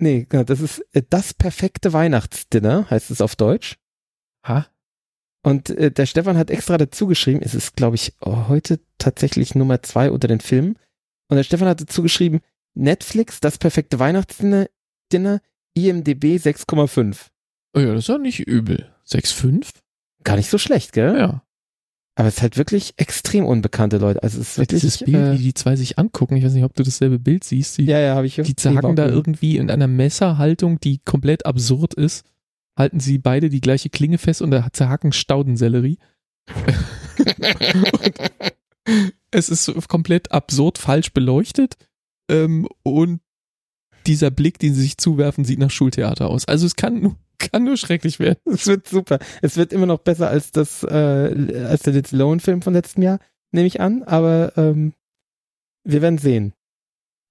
Nee, 0.00 0.26
genau, 0.28 0.44
das 0.44 0.60
ist 0.60 0.84
äh, 0.92 1.02
das 1.08 1.34
perfekte 1.34 1.92
Weihnachtsdinner, 1.92 2.88
heißt 2.88 3.10
es 3.10 3.20
auf 3.20 3.34
Deutsch. 3.36 3.78
Ha? 4.46 4.66
Und 5.42 5.70
äh, 5.70 5.90
der 5.90 6.06
Stefan 6.06 6.36
hat 6.36 6.50
extra 6.50 6.78
dazu 6.78 7.06
geschrieben, 7.06 7.40
es 7.42 7.54
ist, 7.54 7.76
glaube 7.76 7.96
ich, 7.96 8.14
heute 8.22 8.80
tatsächlich 8.98 9.54
Nummer 9.54 9.82
zwei 9.82 10.10
unter 10.10 10.28
den 10.28 10.40
Filmen. 10.40 10.78
Und 11.28 11.36
der 11.36 11.44
Stefan 11.44 11.68
hat 11.68 11.80
dazu 11.80 12.02
geschrieben, 12.02 12.40
Netflix, 12.78 13.40
das 13.40 13.58
perfekte 13.58 13.98
Weihnachtsdinner, 13.98 14.66
Dinner, 15.12 15.40
IMDB 15.74 16.36
6,5. 16.36 17.16
Oh 17.74 17.80
ja, 17.80 17.88
das 17.94 18.04
ist 18.04 18.08
ja 18.08 18.18
nicht 18.18 18.40
übel. 18.40 18.88
6,5? 19.08 19.66
Gar 20.24 20.36
nicht 20.36 20.50
so 20.50 20.58
schlecht, 20.58 20.92
gell? 20.92 21.16
Ja. 21.18 21.42
Aber 22.14 22.28
es 22.28 22.36
ist 22.36 22.42
halt 22.42 22.56
wirklich 22.56 22.94
extrem 22.96 23.44
unbekannte 23.44 23.98
Leute. 23.98 24.22
Also 24.22 24.40
es 24.40 24.50
ist 24.50 24.58
wirklich. 24.58 24.80
Dieses 24.80 24.98
Bild, 24.98 25.16
äh, 25.16 25.32
wie 25.34 25.42
die 25.42 25.54
zwei 25.54 25.76
sich 25.76 25.98
angucken, 25.98 26.36
ich 26.36 26.44
weiß 26.44 26.52
nicht, 26.52 26.64
ob 26.64 26.74
du 26.74 26.82
dasselbe 26.82 27.18
Bild 27.18 27.44
siehst. 27.44 27.78
Die, 27.78 27.84
ja, 27.84 28.00
ja, 28.00 28.14
habe 28.16 28.26
ich. 28.26 28.34
die 28.34 28.56
zerhacken 28.56 28.96
da 28.96 29.06
irgendwie 29.06 29.56
in 29.56 29.70
einer 29.70 29.86
Messerhaltung, 29.86 30.80
die 30.80 30.98
komplett 30.98 31.46
absurd 31.46 31.94
ist. 31.94 32.26
Halten 32.76 32.98
sie 33.00 33.18
beide 33.18 33.50
die 33.50 33.60
gleiche 33.60 33.90
Klinge 33.90 34.18
fest 34.18 34.42
und 34.42 34.50
da 34.50 34.68
zerhacken 34.72 35.12
Staudensellerie. 35.12 35.98
es 39.30 39.48
ist 39.48 39.88
komplett 39.88 40.32
absurd 40.32 40.78
falsch 40.78 41.12
beleuchtet. 41.12 41.76
Ähm, 42.28 42.68
und 42.82 43.20
dieser 44.06 44.30
Blick, 44.30 44.58
den 44.58 44.74
sie 44.74 44.82
sich 44.82 44.98
zuwerfen, 44.98 45.44
sieht 45.44 45.58
nach 45.58 45.70
Schultheater 45.70 46.28
aus. 46.28 46.46
Also 46.46 46.66
es 46.66 46.76
kann, 46.76 47.00
nur- 47.00 47.16
kann 47.38 47.64
nur 47.64 47.76
schrecklich 47.76 48.18
werden. 48.18 48.38
Es 48.46 48.66
wird 48.66 48.88
super. 48.88 49.18
Es 49.42 49.56
wird 49.56 49.72
immer 49.72 49.86
noch 49.86 49.98
besser 50.00 50.28
als 50.28 50.50
das, 50.52 50.82
äh, 50.82 51.66
als 51.68 51.82
der 51.82 51.92
Lindsay 51.92 52.16
Lohan-Film 52.16 52.62
von 52.62 52.72
letztem 52.72 53.02
Jahr, 53.02 53.18
nehme 53.52 53.66
ich 53.66 53.80
an. 53.80 54.02
Aber 54.04 54.52
ähm, 54.56 54.92
wir 55.84 56.02
werden 56.02 56.18
sehen. 56.18 56.52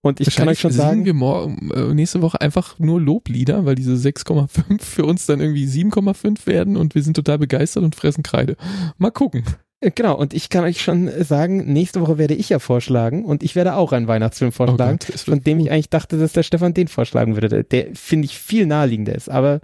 Und 0.03 0.21
ich 0.21 0.35
kann 0.35 0.47
euch 0.47 0.59
schon 0.59 0.71
sagen, 0.71 1.05
wir 1.05 1.13
morgen, 1.13 1.71
äh, 1.71 1.93
nächste 1.93 2.21
Woche 2.21 2.39
einfach 2.39 2.79
nur 2.79 3.01
Loblieder, 3.01 3.65
weil 3.65 3.75
diese 3.75 3.93
6,5 3.95 4.81
für 4.81 5.05
uns 5.05 5.25
dann 5.25 5.41
irgendwie 5.41 5.65
7,5 5.65 6.45
werden 6.47 6.77
und 6.77 6.95
wir 6.95 7.03
sind 7.03 7.15
total 7.15 7.39
begeistert 7.39 7.83
und 7.83 7.95
fressen 7.95 8.23
Kreide. 8.23 8.55
Mal 8.97 9.11
gucken. 9.11 9.43
Äh, 9.81 9.91
Genau, 9.93 10.15
und 10.17 10.33
ich 10.33 10.49
kann 10.49 10.63
euch 10.63 10.81
schon 10.81 11.09
sagen, 11.23 11.71
nächste 11.71 12.01
Woche 12.01 12.17
werde 12.17 12.33
ich 12.33 12.49
ja 12.49 12.59
vorschlagen 12.59 13.23
und 13.25 13.43
ich 13.43 13.55
werde 13.55 13.75
auch 13.75 13.91
einen 13.91 14.07
Weihnachtsfilm 14.07 14.51
vorschlagen, 14.51 14.99
Oh 15.03 15.05
Gott, 15.11 15.19
von 15.19 15.43
dem 15.43 15.59
ich 15.59 15.71
eigentlich 15.71 15.89
dachte, 15.89 16.17
dass 16.17 16.33
der 16.33 16.43
Stefan 16.43 16.73
den 16.73 16.87
vorschlagen 16.87 17.35
würde. 17.35 17.49
Der, 17.49 17.63
der 17.63 17.95
finde 17.95 18.25
ich 18.25 18.37
viel 18.39 18.65
naheliegender 18.65 19.13
ist, 19.15 19.29
aber 19.29 19.59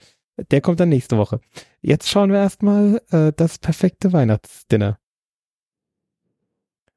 der 0.52 0.62
kommt 0.62 0.80
dann 0.80 0.90
nächste 0.90 1.18
Woche. 1.18 1.40
Jetzt 1.82 2.10
schauen 2.10 2.32
wir 2.32 2.40
erstmal 2.40 3.02
äh, 3.12 3.32
das 3.36 3.58
perfekte 3.60 4.14
Weihnachtsdinner. 4.14 4.98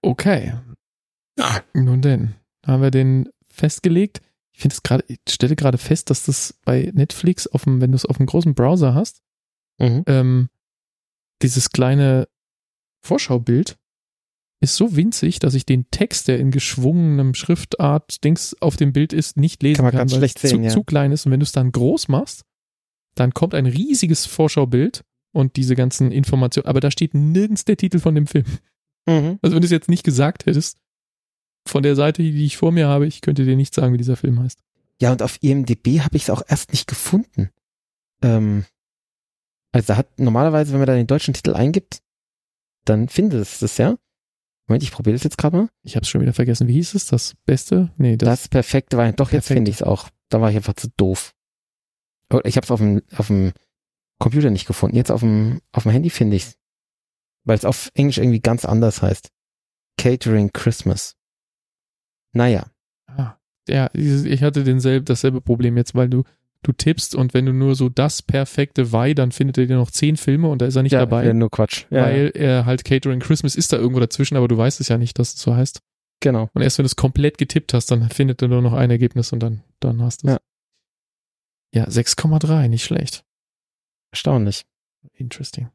Okay. 0.03 0.55
Nun 1.75 2.01
denn, 2.03 2.35
haben 2.67 2.83
wir 2.83 2.91
den 2.91 3.29
festgelegt. 3.49 4.21
Ich 4.53 4.61
finde 4.63 4.75
es 4.75 4.83
gerade, 4.83 5.05
ich 5.09 5.19
stelle 5.29 5.57
gerade 5.57 5.77
fest, 5.79 6.09
dass 6.09 6.25
das 6.25 6.55
bei 6.65 6.91
Netflix 6.95 7.47
auf 7.47 7.65
dem, 7.65 7.81
wenn 7.81 7.93
du 7.93 7.97
es 7.97 8.07
auf 8.07 8.19
einem 8.19 8.27
großen 8.27 8.55
Browser 8.55 8.95
hast, 8.95 9.23
Mhm. 9.79 10.05
ähm, 10.07 10.49
dieses 11.43 11.71
kleine 11.71 12.29
Vorschaubild 13.07 13.79
ist 14.61 14.77
so 14.77 14.97
winzig, 14.97 15.39
dass 15.39 15.55
ich 15.55 15.67
den 15.67 15.91
Text, 15.91 16.29
der 16.29 16.39
in 16.39 16.51
geschwungenem 16.51 17.35
Schriftart 17.35 18.25
Dings 18.25 18.57
auf 18.61 18.77
dem 18.77 18.93
Bild 18.93 19.13
ist, 19.13 19.37
nicht 19.37 19.63
lesen 19.63 19.77
Kann 19.77 19.85
man 19.85 19.93
kann, 19.93 19.99
ganz 20.01 20.13
weil 20.13 20.19
schlecht 20.19 20.43
es 20.43 20.51
sehen, 20.51 20.63
zu, 20.63 20.65
ja. 20.65 20.71
zu 20.71 20.85
klein 20.85 21.13
ist. 21.13 21.27
Und 21.27 21.33
wenn 21.33 21.41
du 21.41 21.45
es 21.45 21.53
dann 21.53 21.73
groß 21.73 22.09
machst, 22.09 22.45
dann 23.15 23.33
kommt 23.35 23.55
ein 23.55 23.67
riesiges 23.67 24.27
Vorschaubild 24.27 25.05
und 25.33 25.57
diese 25.57 25.75
ganzen 25.75 26.11
Informationen, 26.13 26.67
aber 26.67 26.81
da 26.81 26.91
steht 26.91 27.15
nirgends 27.15 27.65
der 27.65 27.77
Titel 27.77 27.99
von 27.99 28.15
dem 28.15 28.27
Film. 28.27 28.47
Mhm. 29.07 29.39
Also 29.43 29.55
wenn 29.55 29.63
du 29.63 29.67
es 29.67 29.71
jetzt 29.71 29.89
nicht 29.89 30.05
gesagt 30.05 30.47
hättest, 30.47 30.79
von 31.67 31.83
der 31.83 31.97
Seite, 31.97 32.23
die 32.23 32.45
ich 32.45 32.57
vor 32.57 32.73
mir 32.73 32.89
habe, 32.89 33.07
ich 33.07 33.21
könnte 33.21 33.45
dir 33.45 33.57
nicht 33.57 33.75
sagen, 33.75 33.93
wie 33.93 33.99
dieser 33.99 34.17
Film 34.17 34.41
heißt. 34.41 34.61
Ja, 35.01 35.13
und 35.13 35.23
auf 35.23 35.39
IMDb 35.43 36.01
habe 36.01 36.17
ich 36.17 36.25
es 36.25 36.31
auch 36.31 36.43
erst 36.47 36.73
nicht 36.73 36.87
gefunden. 36.87 37.51
Ähm, 38.23 38.65
also 39.73 39.89
da 39.89 39.97
hat 39.99 40.19
normalerweise, 40.19 40.73
wenn 40.73 40.79
man 40.79 40.87
da 40.87 40.95
den 40.95 41.07
deutschen 41.07 41.35
Titel 41.35 41.55
eingibt, 41.55 42.01
dann 42.89 43.09
findet 43.09 43.43
es 43.43 43.59
das 43.59 43.79
ja. 43.79 43.97
Moment, 44.69 44.83
ich 44.83 44.91
probiere 44.91 45.15
das 45.15 45.23
jetzt 45.23 45.39
gerade 45.39 45.57
mal. 45.57 45.69
Ich 45.83 45.95
habe 45.95 46.03
es 46.03 46.09
schon 46.09 46.21
wieder 46.21 46.33
vergessen. 46.33 46.67
Wie 46.67 46.73
hieß 46.73 46.95
es? 46.95 47.07
Das 47.07 47.35
Beste? 47.45 47.93
Nee, 47.99 48.17
das, 48.17 48.29
Das 48.29 48.49
perfekte 48.49 48.97
Weihnachten. 48.97 49.17
Doch, 49.17 49.31
jetzt 49.31 49.49
finde 49.49 49.71
ich 49.71 49.77
es 49.77 49.83
auch. 49.83 50.09
Da 50.29 50.41
war 50.41 50.51
ich 50.51 50.57
einfach 50.57 50.75
zu 50.75 50.89
doof. 50.97 51.35
Oh, 52.33 52.41
ich 52.43 52.57
habe 52.57 52.65
es 52.65 52.71
auf 52.73 52.81
dem, 52.81 53.03
auf 53.17 53.29
dem 53.29 53.53
Computer 54.19 54.51
nicht 54.51 54.67
gefunden. 54.67 54.97
Jetzt 54.97 55.13
auf 55.13 55.21
dem, 55.21 55.61
auf 55.71 55.85
dem 55.85 55.93
Handy 55.93 56.11
finde 56.11 56.37
ich 56.37 56.43
es. 56.45 56.59
Weil 57.45 57.57
es 57.57 57.65
auf 57.65 57.91
Englisch 57.95 58.19
irgendwie 58.19 58.41
ganz 58.41 58.65
anders 58.65 59.03
heißt. 59.03 59.31
Catering 59.99 60.53
Christmas. 60.53 61.17
Naja. 62.33 62.67
Ah, 63.07 63.37
ja, 63.69 63.89
ich 63.95 64.43
hatte 64.43 64.65
denselbe, 64.65 65.05
dasselbe 65.05 65.41
Problem 65.41 65.77
jetzt, 65.77 65.95
weil 65.95 66.09
du, 66.09 66.25
du 66.67 66.73
tippst 66.73 67.15
und 67.15 67.35
wenn 67.35 67.47
du 67.47 67.53
nur 67.53 67.75
so 67.75 67.89
das 67.89 68.23
perfekte 68.23 68.93
Wei, 68.93 69.15
dann 69.15 69.33
findet 69.33 69.59
er 69.59 69.67
dir 69.67 69.77
noch 69.77 69.91
zehn 69.91 70.17
Filme 70.17 70.49
und 70.49 70.61
da 70.61 70.67
ist 70.67 70.77
er 70.77 70.83
nicht 70.83 70.93
ja, 70.93 71.01
dabei, 71.01 71.27
Ja, 71.27 71.33
nur 71.33 71.51
Quatsch. 71.51 71.87
Ja, 71.91 72.03
weil 72.03 72.33
er 72.35 72.67
halt 72.67 72.85
Catering 72.85 73.21
Christmas 73.21 73.55
ist 73.55 73.73
da 73.73 73.77
irgendwo 73.77 74.01
dazwischen, 74.01 74.37
aber 74.37 74.49
du 74.49 74.57
weißt 74.57 74.81
es 74.81 74.89
ja 74.89 74.99
nicht, 74.99 75.19
dass 75.19 75.35
es 75.35 75.41
so 75.41 75.55
heißt. 75.55 75.81
genau. 76.21 76.51
Und 76.55 76.63
erst 76.63 76.79
wenn 76.79 76.85
du 76.85 76.89
es 76.89 76.97
komplett 76.97 77.39
getippt 77.39 77.75
hast, 77.75 77.91
dann 77.91 78.09
findet 78.11 78.43
er 78.43 78.49
nur 78.49 78.63
noch 78.63 78.73
ein 78.73 78.91
Ergebnis 78.91 79.33
und 79.33 79.41
dann, 79.41 79.63
dann 79.81 80.03
hast 80.03 80.23
du 80.23 80.29
es. 80.29 80.37
Ja, 81.73 81.85
6,3, 81.85 82.69
nicht 82.69 82.85
schlecht. 82.85 83.25
Erstaunlich. 84.11 84.65
Interesting. 85.15 85.69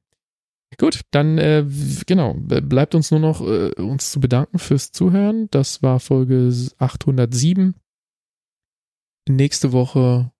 Gut, 0.77 1.01
dann 1.11 1.37
äh, 1.37 1.65
genau, 2.05 2.33
bleibt 2.35 2.95
uns 2.95 3.11
nur 3.11 3.19
noch 3.19 3.41
äh, 3.41 3.73
uns 3.73 4.11
zu 4.11 4.19
bedanken 4.19 4.57
fürs 4.57 4.91
Zuhören. 4.91 5.49
Das 5.51 5.83
war 5.83 5.99
Folge 5.99 6.51
807. 6.77 7.75
Nächste 9.27 9.73
Woche 9.73 10.31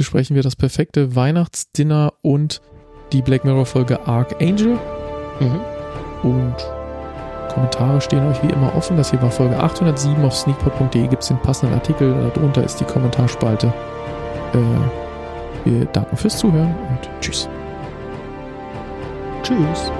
besprechen 0.00 0.34
wir 0.34 0.42
das 0.42 0.56
perfekte 0.56 1.14
Weihnachtsdinner 1.14 2.14
und 2.22 2.62
die 3.12 3.20
Black 3.20 3.44
Mirror 3.44 3.66
Folge 3.66 4.06
Archangel. 4.06 4.78
Mhm. 5.40 5.60
Und 6.22 6.54
Kommentare 7.52 8.00
stehen 8.00 8.26
euch 8.26 8.42
wie 8.42 8.50
immer 8.50 8.74
offen. 8.74 8.96
Das 8.96 9.10
hier 9.10 9.20
war 9.20 9.30
Folge 9.30 9.62
807 9.62 10.24
auf 10.24 10.34
sneakpot.de. 10.34 11.06
Gibt 11.06 11.20
es 11.20 11.28
den 11.28 11.36
passenden 11.42 11.74
Artikel. 11.74 12.32
Darunter 12.34 12.64
ist 12.64 12.80
die 12.80 12.84
Kommentarspalte. 12.84 13.66
Äh, 14.54 15.68
wir 15.68 15.84
danken 15.84 16.16
fürs 16.16 16.38
Zuhören 16.38 16.74
und 16.88 17.10
tschüss. 17.20 17.46
Tschüss. 19.42 19.92